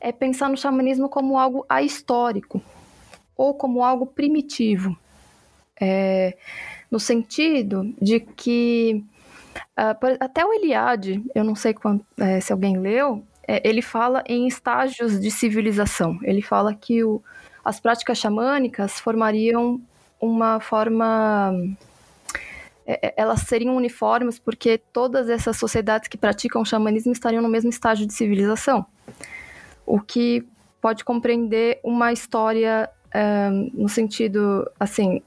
é 0.00 0.10
pensar 0.10 0.48
no 0.48 0.56
xamanismo 0.56 1.08
como 1.08 1.38
algo 1.38 1.64
ahistórico 1.68 2.60
ou 3.36 3.54
como 3.54 3.84
algo 3.84 4.04
primitivo. 4.04 4.98
É, 5.80 6.36
no 6.90 6.98
sentido 6.98 7.94
de 8.02 8.18
que 8.18 9.04
uh, 9.78 10.18
até 10.18 10.44
o 10.44 10.52
Eliade, 10.52 11.22
eu 11.36 11.44
não 11.44 11.54
sei 11.54 11.72
é, 12.18 12.40
se 12.40 12.52
alguém 12.52 12.76
leu, 12.76 13.22
é, 13.46 13.62
ele 13.64 13.82
fala 13.82 14.24
em 14.26 14.48
estágios 14.48 15.20
de 15.20 15.30
civilização. 15.30 16.18
Ele 16.24 16.42
fala 16.42 16.74
que 16.74 17.04
o, 17.04 17.22
as 17.64 17.78
práticas 17.78 18.18
xamânicas 18.18 18.98
formariam 18.98 19.80
uma 20.20 20.58
forma 20.58 21.54
elas 23.16 23.40
seriam 23.42 23.76
uniformes 23.76 24.38
porque 24.38 24.78
todas 24.92 25.28
essas 25.28 25.56
sociedades 25.56 26.08
que 26.08 26.16
praticam 26.16 26.64
xamanismo 26.64 27.12
estariam 27.12 27.42
no 27.42 27.48
mesmo 27.48 27.70
estágio 27.70 28.06
de 28.06 28.14
civilização. 28.14 28.86
O 29.86 30.00
que 30.00 30.46
pode 30.80 31.04
compreender 31.04 31.80
uma 31.84 32.12
história 32.12 32.88
um, 33.14 33.70
no 33.74 33.88
sentido, 33.88 34.70
assim, 34.78 35.22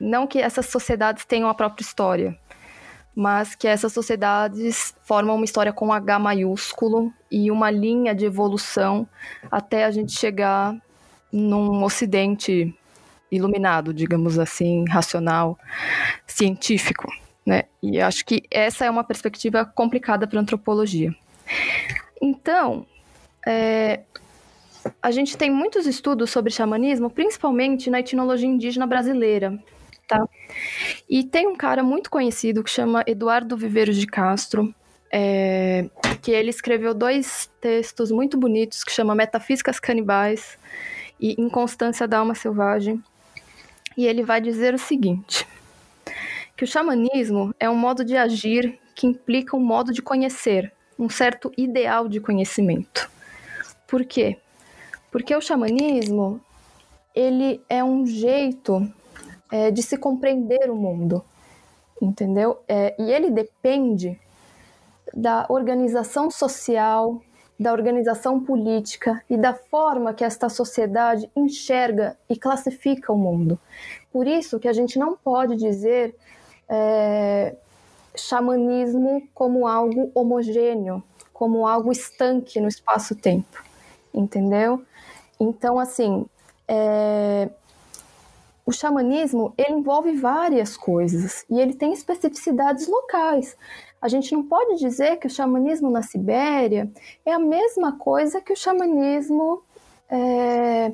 não 0.00 0.26
que 0.26 0.38
essas 0.38 0.66
sociedades 0.66 1.24
tenham 1.24 1.48
a 1.48 1.54
própria 1.54 1.82
história, 1.82 2.38
mas 3.14 3.54
que 3.54 3.66
essas 3.66 3.92
sociedades 3.92 4.94
formam 5.02 5.34
uma 5.34 5.44
história 5.44 5.72
com 5.72 5.92
H 5.92 6.18
maiúsculo 6.18 7.12
e 7.30 7.50
uma 7.50 7.70
linha 7.70 8.14
de 8.14 8.24
evolução 8.24 9.08
até 9.50 9.84
a 9.84 9.90
gente 9.90 10.12
chegar 10.12 10.76
num 11.32 11.82
ocidente 11.82 12.74
iluminado, 13.30 13.92
digamos 13.92 14.38
assim, 14.38 14.84
racional, 14.88 15.58
científico, 16.26 17.10
né? 17.44 17.64
E 17.82 18.00
acho 18.00 18.24
que 18.24 18.42
essa 18.50 18.84
é 18.84 18.90
uma 18.90 19.04
perspectiva 19.04 19.64
complicada 19.64 20.26
para 20.26 20.38
a 20.38 20.42
antropologia. 20.42 21.14
Então, 22.20 22.86
é, 23.46 24.00
a 25.02 25.10
gente 25.10 25.36
tem 25.36 25.50
muitos 25.50 25.86
estudos 25.86 26.30
sobre 26.30 26.52
xamanismo, 26.52 27.10
principalmente 27.10 27.90
na 27.90 28.00
etnologia 28.00 28.48
indígena 28.48 28.86
brasileira, 28.86 29.58
tá? 30.06 30.26
E 31.08 31.24
tem 31.24 31.46
um 31.46 31.56
cara 31.56 31.82
muito 31.82 32.10
conhecido 32.10 32.62
que 32.62 32.70
chama 32.70 33.04
Eduardo 33.06 33.56
Viveiros 33.56 33.96
de 33.96 34.06
Castro, 34.06 34.74
é, 35.12 35.88
que 36.20 36.30
ele 36.30 36.50
escreveu 36.50 36.92
dois 36.92 37.50
textos 37.60 38.10
muito 38.10 38.36
bonitos 38.36 38.84
que 38.84 38.92
chama 38.92 39.14
Metafísicas 39.14 39.80
Canibais 39.80 40.58
e 41.20 41.34
Inconstância 41.40 42.06
da 42.06 42.18
Alma 42.18 42.34
Selvagem, 42.34 43.02
e 43.98 44.06
ele 44.06 44.22
vai 44.22 44.40
dizer 44.40 44.72
o 44.72 44.78
seguinte: 44.78 45.44
que 46.56 46.62
o 46.62 46.66
xamanismo 46.66 47.52
é 47.58 47.68
um 47.68 47.74
modo 47.74 48.04
de 48.04 48.16
agir 48.16 48.78
que 48.94 49.08
implica 49.08 49.56
um 49.56 49.60
modo 49.60 49.92
de 49.92 50.00
conhecer, 50.00 50.72
um 50.96 51.08
certo 51.08 51.52
ideal 51.56 52.08
de 52.08 52.20
conhecimento. 52.20 53.10
Por 53.88 54.04
quê? 54.04 54.38
Porque 55.10 55.34
o 55.34 55.40
xamanismo 55.40 56.40
ele 57.12 57.60
é 57.68 57.82
um 57.82 58.06
jeito 58.06 58.88
é, 59.50 59.72
de 59.72 59.82
se 59.82 59.96
compreender 59.96 60.70
o 60.70 60.76
mundo, 60.76 61.24
entendeu? 62.00 62.60
É, 62.68 62.94
e 63.00 63.10
ele 63.10 63.30
depende 63.30 64.16
da 65.12 65.44
organização 65.48 66.30
social, 66.30 67.20
da 67.58 67.72
organização 67.72 68.40
política 68.40 69.22
e 69.28 69.36
da 69.36 69.52
forma 69.52 70.14
que 70.14 70.24
esta 70.24 70.48
sociedade 70.48 71.28
enxerga 71.34 72.16
e 72.28 72.36
classifica 72.36 73.12
o 73.12 73.18
mundo. 73.18 73.58
Por 74.12 74.26
isso 74.26 74.60
que 74.60 74.68
a 74.68 74.72
gente 74.72 74.98
não 74.98 75.16
pode 75.16 75.56
dizer 75.56 76.14
é, 76.68 77.56
xamanismo 78.16 79.26
como 79.34 79.66
algo 79.66 80.10
homogêneo, 80.14 81.02
como 81.32 81.66
algo 81.66 81.90
estanque 81.90 82.60
no 82.60 82.68
espaço-tempo, 82.68 83.64
entendeu? 84.14 84.84
Então, 85.40 85.78
assim, 85.78 86.26
é, 86.66 87.48
o 88.68 88.72
xamanismo 88.72 89.54
ele 89.56 89.74
envolve 89.74 90.12
várias 90.12 90.76
coisas 90.76 91.44
e 91.48 91.58
ele 91.58 91.74
tem 91.74 91.92
especificidades 91.92 92.86
locais. 92.86 93.56
A 94.00 94.08
gente 94.08 94.32
não 94.32 94.42
pode 94.44 94.78
dizer 94.78 95.16
que 95.16 95.26
o 95.26 95.30
xamanismo 95.30 95.90
na 95.90 96.02
Sibéria 96.02 96.90
é 97.26 97.32
a 97.32 97.38
mesma 97.38 97.98
coisa 97.98 98.40
que 98.40 98.52
o 98.52 98.56
xamanismo 98.56 99.62
é, 100.08 100.92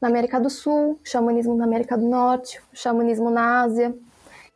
na 0.00 0.08
América 0.08 0.40
do 0.40 0.50
Sul, 0.50 0.98
o 1.02 1.08
xamanismo 1.08 1.54
na 1.54 1.64
América 1.64 1.96
do 1.96 2.06
Norte, 2.06 2.60
o 2.72 2.76
xamanismo 2.76 3.30
na 3.30 3.62
Ásia. 3.62 3.94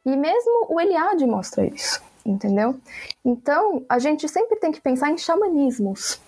E 0.05 0.17
mesmo 0.17 0.67
o 0.69 0.81
Eliade 0.81 1.27
mostra 1.27 1.65
isso, 1.65 2.03
entendeu? 2.25 2.77
Então, 3.25 3.85
a 3.89 3.99
gente 3.99 4.29
sempre 4.29 4.57
tem 4.57 4.71
que 4.71 4.81
pensar 4.81 5.11
em 5.11 5.19
xamanismos. 5.19 6.21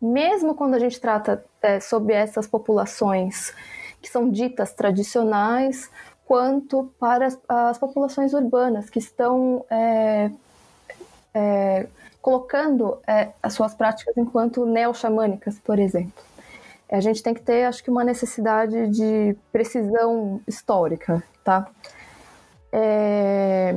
Mesmo 0.00 0.54
quando 0.54 0.74
a 0.74 0.78
gente 0.78 1.00
trata 1.00 1.44
é, 1.62 1.78
sobre 1.80 2.12
essas 2.12 2.46
populações 2.46 3.54
que 4.02 4.10
são 4.10 4.28
ditas 4.28 4.74
tradicionais, 4.74 5.90
quanto 6.26 6.92
para 6.98 7.26
as, 7.26 7.38
as 7.48 7.78
populações 7.78 8.34
urbanas 8.34 8.90
que 8.90 8.98
estão 8.98 9.64
é, 9.70 10.30
é, 11.34 11.86
colocando 12.22 12.98
é, 13.06 13.30
as 13.42 13.52
suas 13.52 13.74
práticas 13.74 14.16
enquanto 14.16 14.64
neo-xamânicas, 14.64 15.58
por 15.58 15.78
exemplo. 15.78 16.22
A 16.90 17.00
gente 17.00 17.22
tem 17.22 17.34
que 17.34 17.42
ter, 17.42 17.64
acho 17.64 17.82
que, 17.82 17.90
uma 17.90 18.04
necessidade 18.04 18.88
de 18.88 19.36
precisão 19.50 20.40
histórica, 20.46 21.22
tá? 21.42 21.66
É... 22.72 23.76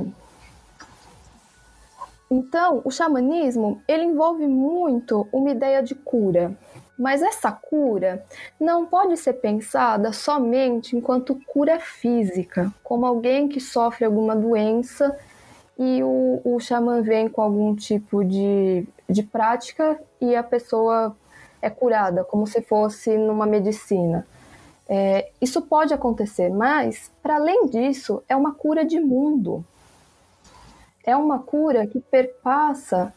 Então, 2.29 2.81
o 2.83 2.91
xamanismo, 2.91 3.81
ele 3.87 4.03
envolve 4.03 4.45
muito 4.45 5.27
uma 5.31 5.49
ideia 5.49 5.81
de 5.81 5.95
cura, 5.95 6.55
mas 6.99 7.21
essa 7.21 7.51
cura 7.51 8.25
não 8.59 8.85
pode 8.85 9.15
ser 9.17 9.33
pensada 9.33 10.11
somente 10.11 10.95
enquanto 10.95 11.39
cura 11.47 11.79
física, 11.79 12.73
como 12.83 13.05
alguém 13.05 13.47
que 13.47 13.61
sofre 13.61 14.03
alguma 14.03 14.35
doença 14.35 15.17
e 15.77 16.01
o, 16.03 16.41
o 16.43 16.59
xamã 16.59 17.01
vem 17.01 17.29
com 17.29 17.41
algum 17.41 17.75
tipo 17.75 18.23
de, 18.23 18.87
de 19.07 19.23
prática 19.23 19.99
e 20.19 20.35
a 20.35 20.43
pessoa 20.43 21.15
é 21.61 21.69
curada, 21.69 22.23
como 22.23 22.47
se 22.47 22.61
fosse 22.61 23.17
numa 23.17 23.45
medicina. 23.45 24.25
É, 24.89 25.29
isso 25.41 25.61
pode 25.61 25.93
acontecer, 25.93 26.49
mas, 26.49 27.11
para 27.21 27.35
além 27.35 27.67
disso, 27.67 28.23
é 28.27 28.35
uma 28.35 28.53
cura 28.53 28.85
de 28.85 28.99
mundo. 28.99 29.63
É 31.03 31.15
uma 31.15 31.39
cura 31.39 31.85
que 31.85 31.99
perpassa 31.99 33.13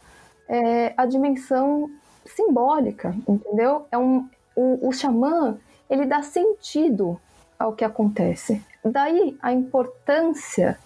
é, 0.48 0.92
a 0.96 1.06
dimensão 1.06 1.90
simbólica, 2.26 3.14
entendeu? 3.28 3.86
É 3.90 3.96
um, 3.96 4.28
o, 4.54 4.88
o 4.88 4.92
xamã, 4.92 5.58
ele 5.88 6.06
dá 6.06 6.22
sentido 6.22 7.18
ao 7.58 7.72
que 7.72 7.84
acontece. 7.84 8.62
Daí 8.84 9.36
a 9.40 9.52
importância 9.52 10.78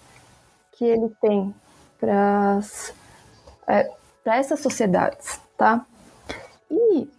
que 0.71 0.85
ele 0.85 1.09
tem 1.21 1.53
para 2.05 2.59
é, 3.67 3.91
essas 4.25 4.59
sociedades, 4.59 5.39
tá? 5.57 5.85
E 6.69 7.09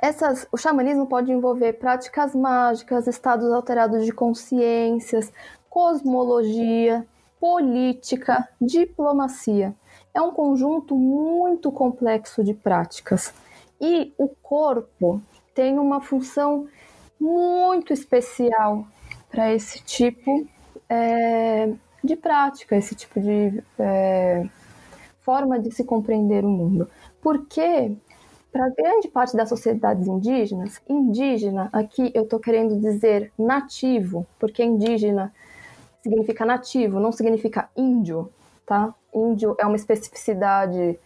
essas, 0.00 0.48
o 0.50 0.56
xamanismo 0.56 1.06
pode 1.06 1.30
envolver 1.30 1.74
práticas 1.74 2.34
mágicas, 2.34 3.06
estados 3.06 3.52
alterados 3.52 4.04
de 4.04 4.10
consciências, 4.10 5.32
cosmologia, 5.70 7.06
política, 7.38 8.48
diplomacia. 8.60 9.74
é 10.12 10.20
um 10.20 10.32
conjunto 10.32 10.96
muito 10.96 11.70
complexo 11.70 12.42
de 12.42 12.54
práticas. 12.54 13.32
E 13.80 14.12
o 14.18 14.28
corpo 14.28 15.20
tem 15.54 15.78
uma 15.78 16.00
função 16.00 16.66
muito 17.18 17.92
especial 17.92 18.86
para 19.30 19.52
esse 19.52 19.82
tipo 19.82 20.46
é, 20.88 21.72
de 22.02 22.16
prática, 22.16 22.76
esse 22.76 22.94
tipo 22.94 23.20
de 23.20 23.62
é, 23.78 24.46
forma 25.20 25.58
de 25.58 25.70
se 25.70 25.84
compreender 25.84 26.44
o 26.44 26.48
mundo. 26.48 26.88
Porque, 27.20 27.96
para 28.50 28.68
grande 28.70 29.08
parte 29.08 29.36
das 29.36 29.48
sociedades 29.48 30.06
indígenas, 30.06 30.80
indígena, 30.88 31.68
aqui 31.72 32.10
eu 32.14 32.24
estou 32.24 32.40
querendo 32.40 32.80
dizer 32.80 33.32
nativo, 33.38 34.26
porque 34.38 34.62
indígena 34.62 35.32
significa 36.02 36.44
nativo, 36.44 36.98
não 36.98 37.12
significa 37.12 37.68
índio, 37.76 38.30
tá? 38.66 38.92
Índio 39.14 39.54
é 39.58 39.64
uma 39.64 39.76
especificidade 39.76 40.98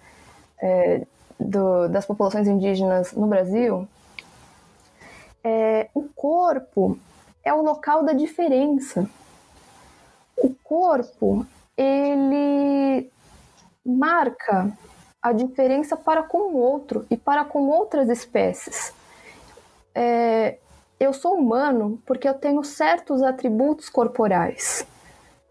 é, 0.58 1.06
do, 1.38 1.88
das 1.88 2.06
populações 2.06 2.48
indígenas 2.48 3.12
no 3.12 3.26
Brasil. 3.26 3.86
É, 5.44 5.88
o 5.94 6.02
corpo 6.02 6.98
é 7.44 7.52
o 7.52 7.62
local 7.62 8.02
da 8.02 8.12
diferença. 8.12 9.08
Corpo, 10.68 11.46
ele 11.76 13.10
marca 13.84 14.72
a 15.22 15.32
diferença 15.32 15.96
para 15.96 16.22
com 16.22 16.38
o 16.38 16.56
outro 16.56 17.06
e 17.10 17.16
para 17.16 17.44
com 17.44 17.68
outras 17.68 18.08
espécies. 18.08 18.92
É, 19.94 20.58
eu 20.98 21.12
sou 21.12 21.34
humano 21.34 22.02
porque 22.06 22.28
eu 22.28 22.34
tenho 22.34 22.62
certos 22.64 23.22
atributos 23.22 23.88
corporais, 23.88 24.86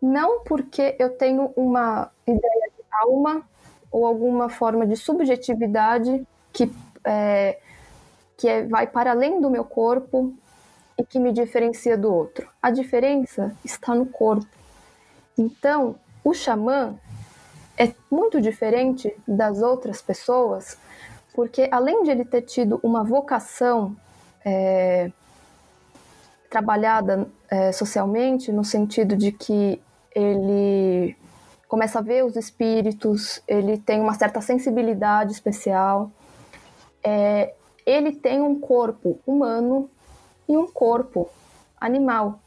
não 0.01 0.43
porque 0.43 0.95
eu 0.99 1.11
tenho 1.17 1.53
uma 1.55 2.11
ideia 2.27 2.71
de 2.77 2.83
alma 3.03 3.43
ou 3.91 4.05
alguma 4.05 4.49
forma 4.49 4.85
de 4.85 4.97
subjetividade 4.97 6.27
que, 6.51 6.71
é, 7.03 7.59
que 8.35 8.47
é, 8.47 8.65
vai 8.65 8.87
para 8.87 9.11
além 9.11 9.39
do 9.39 9.49
meu 9.49 9.63
corpo 9.63 10.33
e 10.97 11.03
que 11.03 11.19
me 11.19 11.31
diferencia 11.31 11.97
do 11.97 12.13
outro. 12.13 12.49
A 12.61 12.71
diferença 12.71 13.55
está 13.63 13.93
no 13.93 14.05
corpo. 14.05 14.54
Então, 15.37 15.95
o 16.23 16.33
xamã 16.33 16.95
é 17.77 17.93
muito 18.09 18.39
diferente 18.39 19.13
das 19.27 19.61
outras 19.61 20.01
pessoas, 20.01 20.77
porque 21.33 21.67
além 21.71 22.03
de 22.03 22.11
ele 22.11 22.25
ter 22.25 22.41
tido 22.41 22.79
uma 22.81 23.03
vocação 23.03 23.95
é, 24.43 25.11
trabalhada 26.49 27.27
é, 27.49 27.71
socialmente, 27.71 28.51
no 28.51 28.63
sentido 28.63 29.15
de 29.17 29.31
que 29.31 29.81
ele 30.15 31.17
começa 31.67 31.99
a 31.99 32.01
ver 32.01 32.23
os 32.23 32.37
espíritos, 32.37 33.41
ele 33.45 33.77
tem 33.77 33.99
uma 33.99 34.13
certa 34.13 34.39
sensibilidade 34.39 35.33
especial, 35.33 36.09
é, 37.03 37.53
ele 37.85 38.13
tem 38.13 38.41
um 38.41 38.57
corpo 38.57 39.19
humano 39.27 39.89
e 40.47 40.55
um 40.55 40.67
corpo 40.67 41.29
animal. 41.79 42.39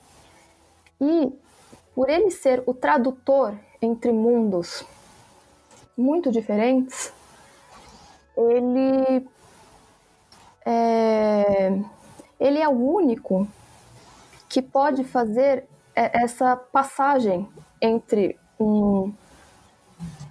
E 1.01 1.33
por 1.98 2.08
ele 2.08 2.30
ser 2.30 2.62
o 2.64 2.72
tradutor 2.72 3.58
entre 3.82 4.12
mundos 4.12 4.87
muito 5.96 6.30
diferentes, 6.30 7.12
ele 8.37 9.26
é, 10.64 11.76
ele 12.38 12.61
é 12.61 12.68
o 12.68 12.94
único 12.94 13.48
que 14.48 14.62
pode 14.62 15.02
fazer 15.02 15.64
essa 15.92 16.54
passagem 16.54 17.48
entre 17.82 18.38
um, 18.61 19.12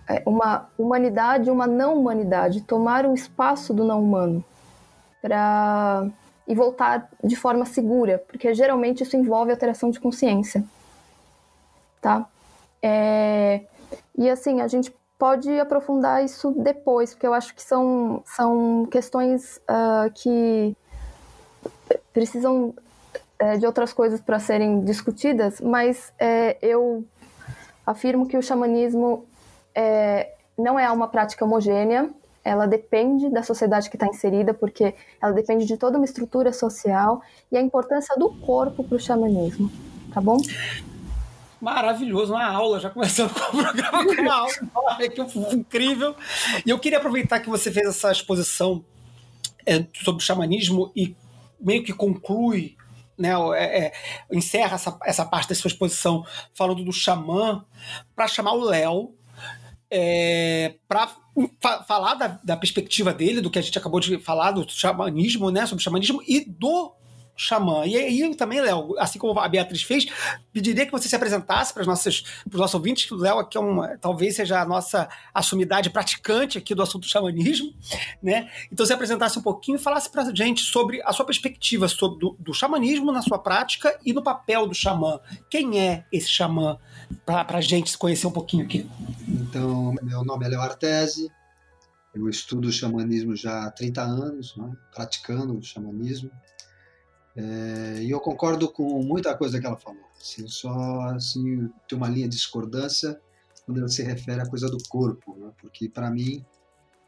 é, 0.08 0.24
uma 0.26 0.70
humanidade 0.78 1.50
e 1.50 1.52
uma 1.52 1.68
não 1.68 2.00
humanidade, 2.00 2.62
tomar 2.62 3.06
o 3.06 3.14
espaço 3.14 3.74
do 3.74 3.84
não 3.84 4.02
humano 4.02 4.42
para 5.22 6.08
e 6.48 6.56
voltar 6.56 7.10
de 7.22 7.36
forma 7.36 7.66
segura, 7.66 8.24
porque 8.26 8.54
geralmente 8.54 9.04
isso 9.04 9.18
envolve 9.18 9.52
alteração 9.52 9.90
de 9.90 10.00
consciência, 10.00 10.64
tá? 12.02 12.28
É, 12.82 13.62
e 14.18 14.30
assim 14.30 14.62
a 14.62 14.68
gente 14.68 14.94
pode 15.18 15.60
aprofundar 15.60 16.24
isso 16.24 16.52
depois, 16.52 17.14
porque 17.14 17.26
eu 17.26 17.34
acho 17.34 17.54
que 17.56 17.62
são, 17.62 18.22
são 18.26 18.88
questões 18.92 19.58
uh, 19.70 20.12
que 20.14 20.76
precisam 22.14 22.74
uh, 23.42 23.58
de 23.58 23.66
outras 23.66 23.92
coisas 23.92 24.22
para 24.22 24.40
serem 24.40 24.84
discutidas, 24.84 25.60
mas 25.60 26.14
uh, 26.22 26.58
eu 26.62 27.04
afirmo 27.86 28.28
que 28.28 28.38
o 28.38 28.44
xamanismo 28.44 29.26
é, 29.74 30.34
não 30.58 30.78
é 30.78 30.92
uma 30.92 31.08
prática 31.08 31.46
homogênea, 31.46 32.10
ela 32.44 32.66
depende 32.66 33.30
da 33.30 33.44
sociedade 33.44 33.90
que 33.90 33.96
está 33.96 34.08
inserida, 34.08 34.54
porque 34.54 34.94
ela 35.22 35.32
depende 35.32 35.66
de 35.66 35.78
toda 35.78 35.98
uma 35.98 36.06
estrutura 36.06 36.52
social 36.52 37.22
e 37.52 37.58
a 37.58 37.62
importância 37.62 38.16
do 38.18 38.30
corpo 38.42 38.84
para 38.84 38.96
o 38.96 39.00
xamanismo, 39.00 39.72
tá 40.14 40.20
bom? 40.20 40.38
Maravilhoso, 41.62 42.34
uma 42.34 42.46
aula, 42.46 42.80
já 42.80 42.90
começando 42.90 43.34
com 43.34 43.58
o 43.58 43.62
programa 43.62 44.04
com 44.04 44.22
uma 44.22 44.34
aula 44.34 44.54
incrível. 45.54 46.16
E 46.66 46.70
eu 46.70 46.80
queria 46.80 46.98
aproveitar 46.98 47.40
que 47.40 47.50
você 47.50 47.72
fez 47.72 47.88
essa 47.88 48.12
exposição 48.12 48.84
é, 49.66 49.86
sobre 49.94 50.22
o 50.22 50.26
xamanismo 50.26 50.92
e 50.96 51.16
meio 51.60 51.84
que 51.84 51.94
conclui, 51.94 52.76
né, 53.18 53.32
é, 53.56 53.86
é, 53.86 53.94
encerra 54.32 54.76
essa, 54.76 54.98
essa 55.04 55.26
parte 55.26 55.50
da 55.50 55.56
sua 55.56 55.70
exposição 55.70 56.26
falando 56.54 56.84
do 56.84 56.94
xamã, 56.94 57.66
para 58.16 58.28
chamar 58.28 58.54
o 58.54 58.64
Léo 58.64 59.16
é, 59.90 60.76
para 60.88 61.08
fa 61.62 61.84
falar 61.84 62.16
da, 62.16 62.40
da 62.44 62.58
perspectiva 62.58 63.14
dele, 63.14 63.42
do 63.42 63.50
que 63.50 63.60
a 63.60 63.62
gente 63.62 63.78
acabou 63.78 64.00
de 64.00 64.18
falar, 64.20 64.52
do 64.52 64.70
xamanismo, 64.70 65.52
né, 65.52 65.66
sobre 65.66 65.82
o 65.82 65.84
xamanismo 65.84 66.22
e 66.28 66.44
do 66.46 66.94
xamã. 67.38 67.86
E 67.86 67.96
aí 67.96 68.36
também, 68.36 68.60
Léo, 68.60 68.96
assim 68.98 69.20
como 69.20 69.40
a 69.40 69.48
Beatriz 69.48 69.84
fez, 69.84 70.08
pediria 70.52 70.86
que 70.86 70.92
você 70.92 71.08
se 71.08 71.16
apresentasse 71.16 71.74
para 71.74 71.82
os 71.82 71.88
nossos, 71.88 72.24
nossos 72.52 72.74
ouvintes, 72.74 73.06
que 73.06 73.14
o 73.14 73.18
Léo 73.18 73.38
aqui 73.40 73.58
é 73.58 73.62
uma, 73.62 73.98
talvez 73.98 74.36
seja 74.36 74.60
a 74.60 74.66
nossa 74.66 75.08
assumidade 75.34 75.90
praticante 75.90 76.58
aqui 76.58 76.74
do 76.74 76.82
assunto 76.82 77.08
xamanismo, 77.08 77.74
né? 78.22 78.50
Então 78.72 78.86
se 78.86 78.92
apresentasse 78.92 79.38
um 79.38 79.42
pouquinho 79.42 79.76
e 79.76 79.80
falasse 79.80 80.10
para 80.10 80.24
a 80.24 80.34
gente 80.34 80.62
sobre 80.62 81.02
a 81.04 81.14
sua 81.14 81.26
perspectiva 81.26 81.88
sobre 81.88 82.20
do, 82.20 82.36
do, 82.40 82.54
xamanismo 82.54 83.12
na 83.12 83.22
sua 83.22 83.38
prática 83.38 83.98
e 84.04 84.12
no 84.12 84.24
papel 84.24 84.68
do 84.68 84.74
xamã. 84.74 85.20
Quem 85.50 85.80
é 85.80 86.06
esse 86.12 86.30
xamã? 86.30 86.78
Para 87.26 87.58
a 87.58 87.62
gente 87.62 87.92
se 87.92 87.98
conhecer 87.98 88.26
um 88.26 88.32
pouquinho 88.32 88.66
aqui. 88.66 88.90
Então, 89.28 89.94
meu 90.02 90.24
nome 90.26 90.46
é 90.46 90.50
Léo 90.50 90.62
Artese, 90.62 91.32
eu 92.18 92.28
estudo 92.28 92.72
xamanismo 92.72 93.36
já 93.36 93.66
há 93.66 93.72
30 93.72 94.02
anos, 94.02 94.56
né? 94.58 94.76
praticando 94.94 95.56
o 95.56 95.64
xamanismo. 95.64 96.32
É, 97.38 98.02
e 98.02 98.10
eu 98.10 98.20
concordo 98.20 98.68
com 98.68 99.04
muita 99.04 99.38
coisa 99.38 99.60
que 99.60 99.66
ela 99.68 99.78
falou. 99.78 100.02
Assim, 100.20 100.48
só 100.48 101.02
assim, 101.12 101.70
tem 101.88 101.96
uma 101.96 102.10
linha 102.10 102.28
de 102.28 102.36
discordância 102.36 103.22
quando 103.64 103.78
ela 103.78 103.88
se 103.88 104.02
refere 104.02 104.42
à 104.42 104.50
coisa 104.50 104.68
do 104.68 104.80
corpo, 104.90 105.36
né? 105.38 105.52
porque 105.62 105.88
para 105.88 106.10
mim, 106.10 106.44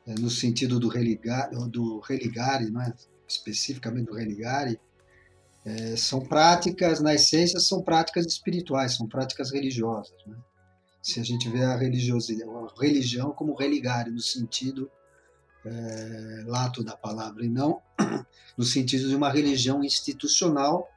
é, 0.06 0.13
no 0.13 0.30
sentido 0.30 0.80
do 0.80 0.88
religar, 0.88 1.50
do 1.70 2.00
religare, 2.00 2.70
não 2.70 2.80
é? 2.82 2.94
especificamente 3.28 4.06
do 4.06 4.13
religare, 4.13 4.80
é, 5.65 5.96
são 5.96 6.20
práticas, 6.20 7.00
na 7.00 7.15
essência, 7.15 7.60
são 7.60 7.82
práticas 7.82 8.28
espirituais, 8.28 8.96
são 8.98 9.08
práticas 9.08 9.52
religiosas. 9.52 10.13
Né? 10.28 10.36
Se 11.02 11.20
a 11.20 11.24
gente 11.24 11.50
vê 11.50 11.63
a, 11.63 11.76
religiosidade, 11.76 12.50
a 12.50 12.82
religião 12.82 13.32
como 13.32 13.56
religare, 13.56 14.12
no 14.12 14.20
sentido 14.20 14.92
é, 15.65 16.44
lato 16.46 16.84
da 16.84 16.96
palavra, 16.96 17.44
e 17.44 17.50
não 17.50 17.82
no 18.58 18.64
sentido 18.64 19.08
de 19.08 19.16
uma 19.16 19.30
religião 19.30 19.84
institucional, 19.84 20.88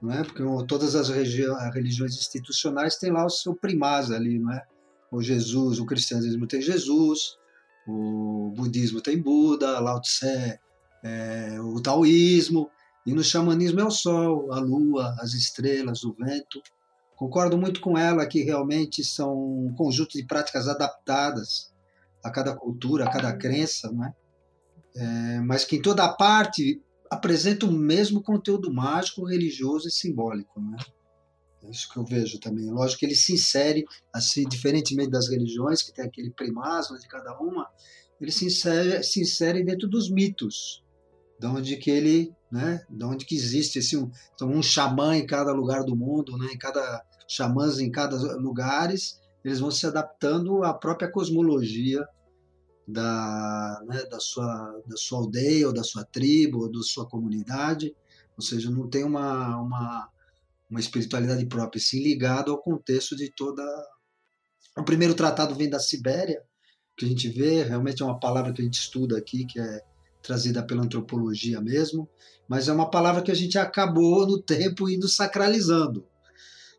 não 0.00 0.12
é? 0.12 0.22
porque 0.22 0.42
todas 0.66 0.94
as 0.94 1.08
religiões 1.08 2.14
institucionais 2.14 2.96
têm 2.96 3.10
lá 3.10 3.24
o 3.24 3.30
seu 3.30 3.54
primaz 3.54 4.10
ali, 4.10 4.38
não 4.38 4.52
é? 4.52 4.62
O 5.10 5.22
Jesus, 5.22 5.78
o 5.78 5.86
cristianismo 5.86 6.46
tem 6.46 6.60
Jesus, 6.60 7.36
o 7.86 8.52
budismo 8.56 9.00
tem 9.00 9.20
Buda, 9.20 9.78
Lao 9.78 10.00
Tse, 10.00 10.58
é, 11.02 11.60
o 11.60 11.80
taoísmo, 11.80 12.68
e 13.06 13.14
no 13.14 13.22
xamanismo 13.22 13.80
é 13.80 13.84
o 13.84 13.90
sol, 13.90 14.52
a 14.52 14.58
lua, 14.58 15.14
as 15.20 15.32
estrelas, 15.32 16.02
o 16.02 16.12
vento. 16.12 16.60
Concordo 17.14 17.56
muito 17.56 17.80
com 17.80 17.96
ela 17.96 18.26
que 18.26 18.42
realmente 18.42 19.04
são 19.04 19.32
um 19.32 19.74
conjunto 19.74 20.18
de 20.18 20.26
práticas 20.26 20.66
adaptadas 20.66 21.72
a 22.22 22.30
cada 22.30 22.54
cultura, 22.54 23.04
a 23.04 23.10
cada 23.10 23.32
crença, 23.36 23.90
né? 23.92 24.12
É, 24.12 24.25
mas 25.44 25.64
que 25.64 25.76
em 25.76 25.82
toda 25.82 26.08
parte 26.08 26.80
apresenta 27.10 27.66
o 27.66 27.72
mesmo 27.72 28.22
conteúdo 28.22 28.72
mágico, 28.72 29.24
religioso 29.24 29.88
e 29.88 29.92
simbólico, 29.92 30.60
né? 30.60 30.76
É 31.62 31.70
isso 31.70 31.88
que 31.92 31.98
eu 31.98 32.04
vejo 32.04 32.38
também. 32.38 32.70
Lógico 32.70 33.00
que 33.00 33.06
ele 33.06 33.14
se 33.14 33.32
insere, 33.32 33.84
assim, 34.12 34.44
diferentemente 34.44 35.10
das 35.10 35.28
religiões, 35.28 35.82
que 35.82 35.92
tem 35.92 36.04
aquele 36.04 36.30
primazio 36.30 36.98
de 36.98 37.08
cada 37.08 37.36
uma, 37.38 37.68
ele 38.20 38.30
se 38.30 38.46
insere, 38.46 39.02
se 39.02 39.20
insere 39.20 39.64
dentro 39.64 39.88
dos 39.88 40.10
mitos, 40.10 40.82
de 41.38 41.46
onde 41.46 41.76
que 41.76 41.90
ele, 41.90 42.34
né, 42.50 42.84
de 42.88 43.04
onde 43.04 43.24
que 43.24 43.34
existe 43.34 43.78
esse 43.78 43.96
um, 43.96 44.10
então 44.34 44.48
um 44.48 44.62
xamã 44.62 45.16
em 45.16 45.26
cada 45.26 45.52
lugar 45.52 45.84
do 45.84 45.96
mundo, 45.96 46.36
né, 46.38 46.48
em 46.52 46.58
cada 46.58 47.04
xamãs 47.28 47.78
em 47.78 47.90
cada 47.90 48.16
lugares, 48.36 49.20
eles 49.44 49.60
vão 49.60 49.70
se 49.70 49.86
adaptando 49.86 50.64
à 50.64 50.72
própria 50.72 51.10
cosmologia 51.10 52.06
da, 52.86 53.82
né, 53.86 54.04
da, 54.04 54.20
sua, 54.20 54.80
da 54.86 54.96
sua 54.96 55.18
aldeia, 55.18 55.66
ou 55.66 55.74
da 55.74 55.82
sua 55.82 56.04
tribo, 56.04 56.60
ou 56.60 56.70
da 56.70 56.80
sua 56.82 57.06
comunidade, 57.06 57.94
ou 58.36 58.42
seja, 58.42 58.70
não 58.70 58.88
tem 58.88 59.02
uma, 59.02 59.56
uma, 59.60 60.08
uma 60.70 60.80
espiritualidade 60.80 61.44
própria, 61.46 61.80
sim 61.80 62.02
ligado 62.02 62.52
ao 62.52 62.58
contexto 62.58 63.16
de 63.16 63.30
toda. 63.30 63.62
O 64.76 64.84
primeiro 64.84 65.14
tratado 65.14 65.54
vem 65.54 65.68
da 65.68 65.80
Sibéria, 65.80 66.42
que 66.96 67.04
a 67.04 67.08
gente 67.08 67.28
vê, 67.28 67.62
realmente 67.62 68.02
é 68.02 68.06
uma 68.06 68.20
palavra 68.20 68.52
que 68.52 68.60
a 68.60 68.64
gente 68.64 68.78
estuda 68.78 69.18
aqui, 69.18 69.44
que 69.44 69.58
é 69.58 69.82
trazida 70.22 70.62
pela 70.62 70.82
antropologia 70.82 71.60
mesmo, 71.60 72.08
mas 72.48 72.68
é 72.68 72.72
uma 72.72 72.90
palavra 72.90 73.22
que 73.22 73.30
a 73.30 73.34
gente 73.34 73.58
acabou 73.58 74.26
no 74.26 74.40
tempo 74.40 74.88
indo 74.88 75.08
sacralizando. 75.08 76.06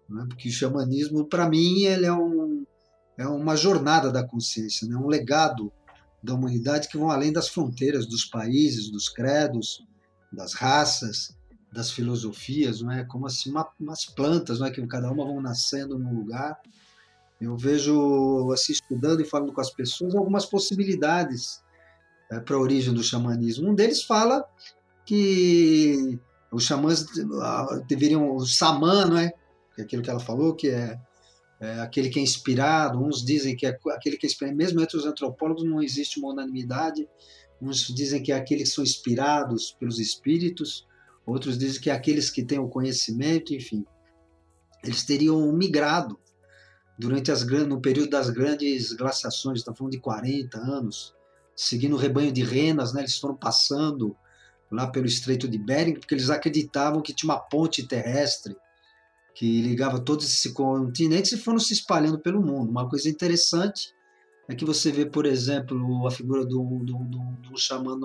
Né? 0.10 0.26
Porque 0.28 0.50
o 0.50 0.52
xamanismo, 0.52 1.26
para 1.26 1.50
mim, 1.50 1.84
ele 1.84 2.06
é, 2.06 2.14
um, 2.14 2.66
é 3.18 3.28
uma 3.28 3.56
jornada 3.56 4.12
da 4.12 4.24
consciência, 4.24 4.88
né? 4.88 4.96
um 4.96 5.08
legado 5.08 5.72
da 6.22 6.34
humanidade 6.34 6.88
que 6.88 6.98
vão 6.98 7.10
além 7.10 7.32
das 7.32 7.48
fronteiras 7.50 8.06
dos 8.08 8.26
países, 8.26 8.92
dos 8.92 9.10
credos, 9.10 9.86
das 10.32 10.54
raças, 10.54 11.38
das 11.72 11.92
filosofias, 11.92 12.82
não 12.82 12.92
é? 12.92 13.04
Como 13.04 13.28
assim 13.28 13.50
uma, 13.50 13.68
umas 13.80 14.06
plantas, 14.06 14.60
não 14.60 14.68
é? 14.68 14.72
Que 14.72 14.86
cada 14.88 15.12
uma 15.12 15.26
vão 15.26 15.42
nascendo 15.42 15.98
num 15.98 16.14
lugar. 16.14 16.60
Eu 17.40 17.56
vejo 17.56 18.52
assim 18.52 18.74
estudando 18.74 19.22
e 19.22 19.26
falando 19.26 19.54
com 19.54 19.62
as 19.62 19.70
pessoas 19.70 20.16
algumas 20.16 20.46
possibilidades 20.46 21.62
é, 22.32 22.40
para 22.40 22.56
a 22.56 22.60
origem 22.60 22.94
do 22.94 23.04
xamanismo. 23.04 23.70
Um 23.70 23.76
deles 23.76 24.04
fala 24.04 24.44
que 25.06 26.20
os 26.52 26.64
xamãs 26.64 27.06
ah, 27.42 27.82
deveriam, 27.88 28.36
o 28.36 28.46
samã, 28.46 29.06
não 29.06 29.18
é? 29.18 29.32
Que 29.76 29.82
é 29.82 29.84
aquilo 29.84 30.02
que 30.02 30.10
ela 30.10 30.20
falou, 30.20 30.56
que 30.56 30.70
é 30.70 31.00
é, 31.60 31.80
aquele 31.80 32.10
que 32.10 32.20
é 32.20 32.22
inspirado, 32.22 33.04
uns 33.04 33.24
dizem 33.24 33.56
que 33.56 33.66
é 33.66 33.78
aquele 33.90 34.18
que 34.18 34.26
é 34.26 34.30
inspirado, 34.30 34.56
mesmo 34.56 34.80
entre 34.82 34.98
os 34.98 35.06
antropólogos 35.06 35.64
não 35.64 35.82
existe 35.82 36.20
uma 36.20 36.30
unanimidade, 36.30 37.08
uns 37.62 37.88
dizem 37.88 38.22
que 38.22 38.32
é 38.32 38.36
aqueles 38.36 38.70
que 38.70 38.76
são 38.76 38.84
inspirados 38.84 39.76
pelos 39.80 40.00
espíritos, 40.00 40.86
outros 41.26 41.58
dizem 41.58 41.82
que 41.82 41.90
é 41.90 41.94
aqueles 41.94 42.30
que 42.30 42.44
têm 42.44 42.60
o 42.60 42.70
conhecimento, 42.70 43.54
enfim. 43.54 43.84
Eles 44.84 45.04
teriam 45.04 45.52
migrado 45.52 46.20
durante 46.98 47.32
as 47.32 47.44
no 47.44 47.82
período 47.82 48.12
das 48.12 48.30
grandes 48.30 48.94
glaciações, 48.94 49.60
estamos 49.60 49.78
falando 49.78 49.94
de 49.94 50.00
40 50.00 50.58
anos, 50.60 51.14
seguindo 51.56 51.94
o 51.94 52.00
rebanho 52.00 52.32
de 52.32 52.44
renas, 52.44 52.94
né, 52.94 53.02
eles 53.02 53.18
foram 53.18 53.36
passando 53.36 54.16
lá 54.72 54.88
pelo 54.88 55.06
Estreito 55.06 55.48
de 55.48 55.58
Bering, 55.58 55.94
porque 55.94 56.14
eles 56.14 56.30
acreditavam 56.30 57.02
que 57.02 57.14
tinha 57.14 57.32
uma 57.32 57.40
ponte 57.40 57.88
terrestre 57.88 58.56
que 59.38 59.62
ligava 59.62 60.00
todos 60.00 60.26
esses 60.26 60.52
continentes 60.52 61.32
e 61.32 61.38
foram 61.38 61.60
se 61.60 61.72
espalhando 61.72 62.18
pelo 62.18 62.42
mundo. 62.42 62.72
Uma 62.72 62.90
coisa 62.90 63.08
interessante 63.08 63.94
é 64.50 64.56
que 64.56 64.66
você 64.66 64.92
vê, 64.92 65.06
por 65.06 65.28
exemplo, 65.28 66.08
a 66.08 66.10
figura 66.10 66.44
do, 66.44 66.64
do, 66.84 67.56
xamã, 67.56 67.96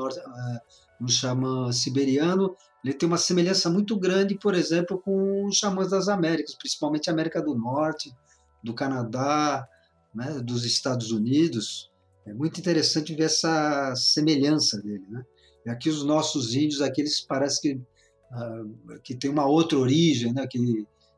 um 1.01 1.09
xamã 1.09 1.73
siberiano, 1.73 2.55
ele 2.85 2.93
tem 2.93 3.09
uma 3.09 3.17
semelhança 3.17 3.71
muito 3.71 3.99
grande, 3.99 4.39
por 4.39 4.55
exemplo, 4.55 5.01
com 5.01 5.47
os 5.47 5.57
xamãs 5.57 5.89
das 5.89 6.07
Américas, 6.07 6.55
principalmente 6.55 7.09
América 7.09 7.41
do 7.41 7.55
Norte, 7.55 8.15
do 8.63 8.75
Canadá, 8.75 9.67
né, 10.15 10.39
dos 10.45 10.67
Estados 10.67 11.13
Unidos. 11.13 11.91
É 12.27 12.35
muito 12.35 12.61
interessante 12.61 13.15
ver 13.15 13.25
essa 13.25 13.95
semelhança 13.97 14.79
dele. 14.83 15.07
Né? 15.09 15.23
E 15.65 15.71
aqui 15.71 15.89
os 15.89 16.05
nossos 16.05 16.55
índios, 16.55 16.83
aqui 16.83 17.01
eles 17.01 17.23
parece 17.23 17.63
que, 17.63 17.73
uh, 17.73 19.01
que 19.03 19.15
tem 19.15 19.31
uma 19.31 19.47
outra 19.47 19.79
origem, 19.79 20.35
né? 20.35 20.47
que 20.47 20.59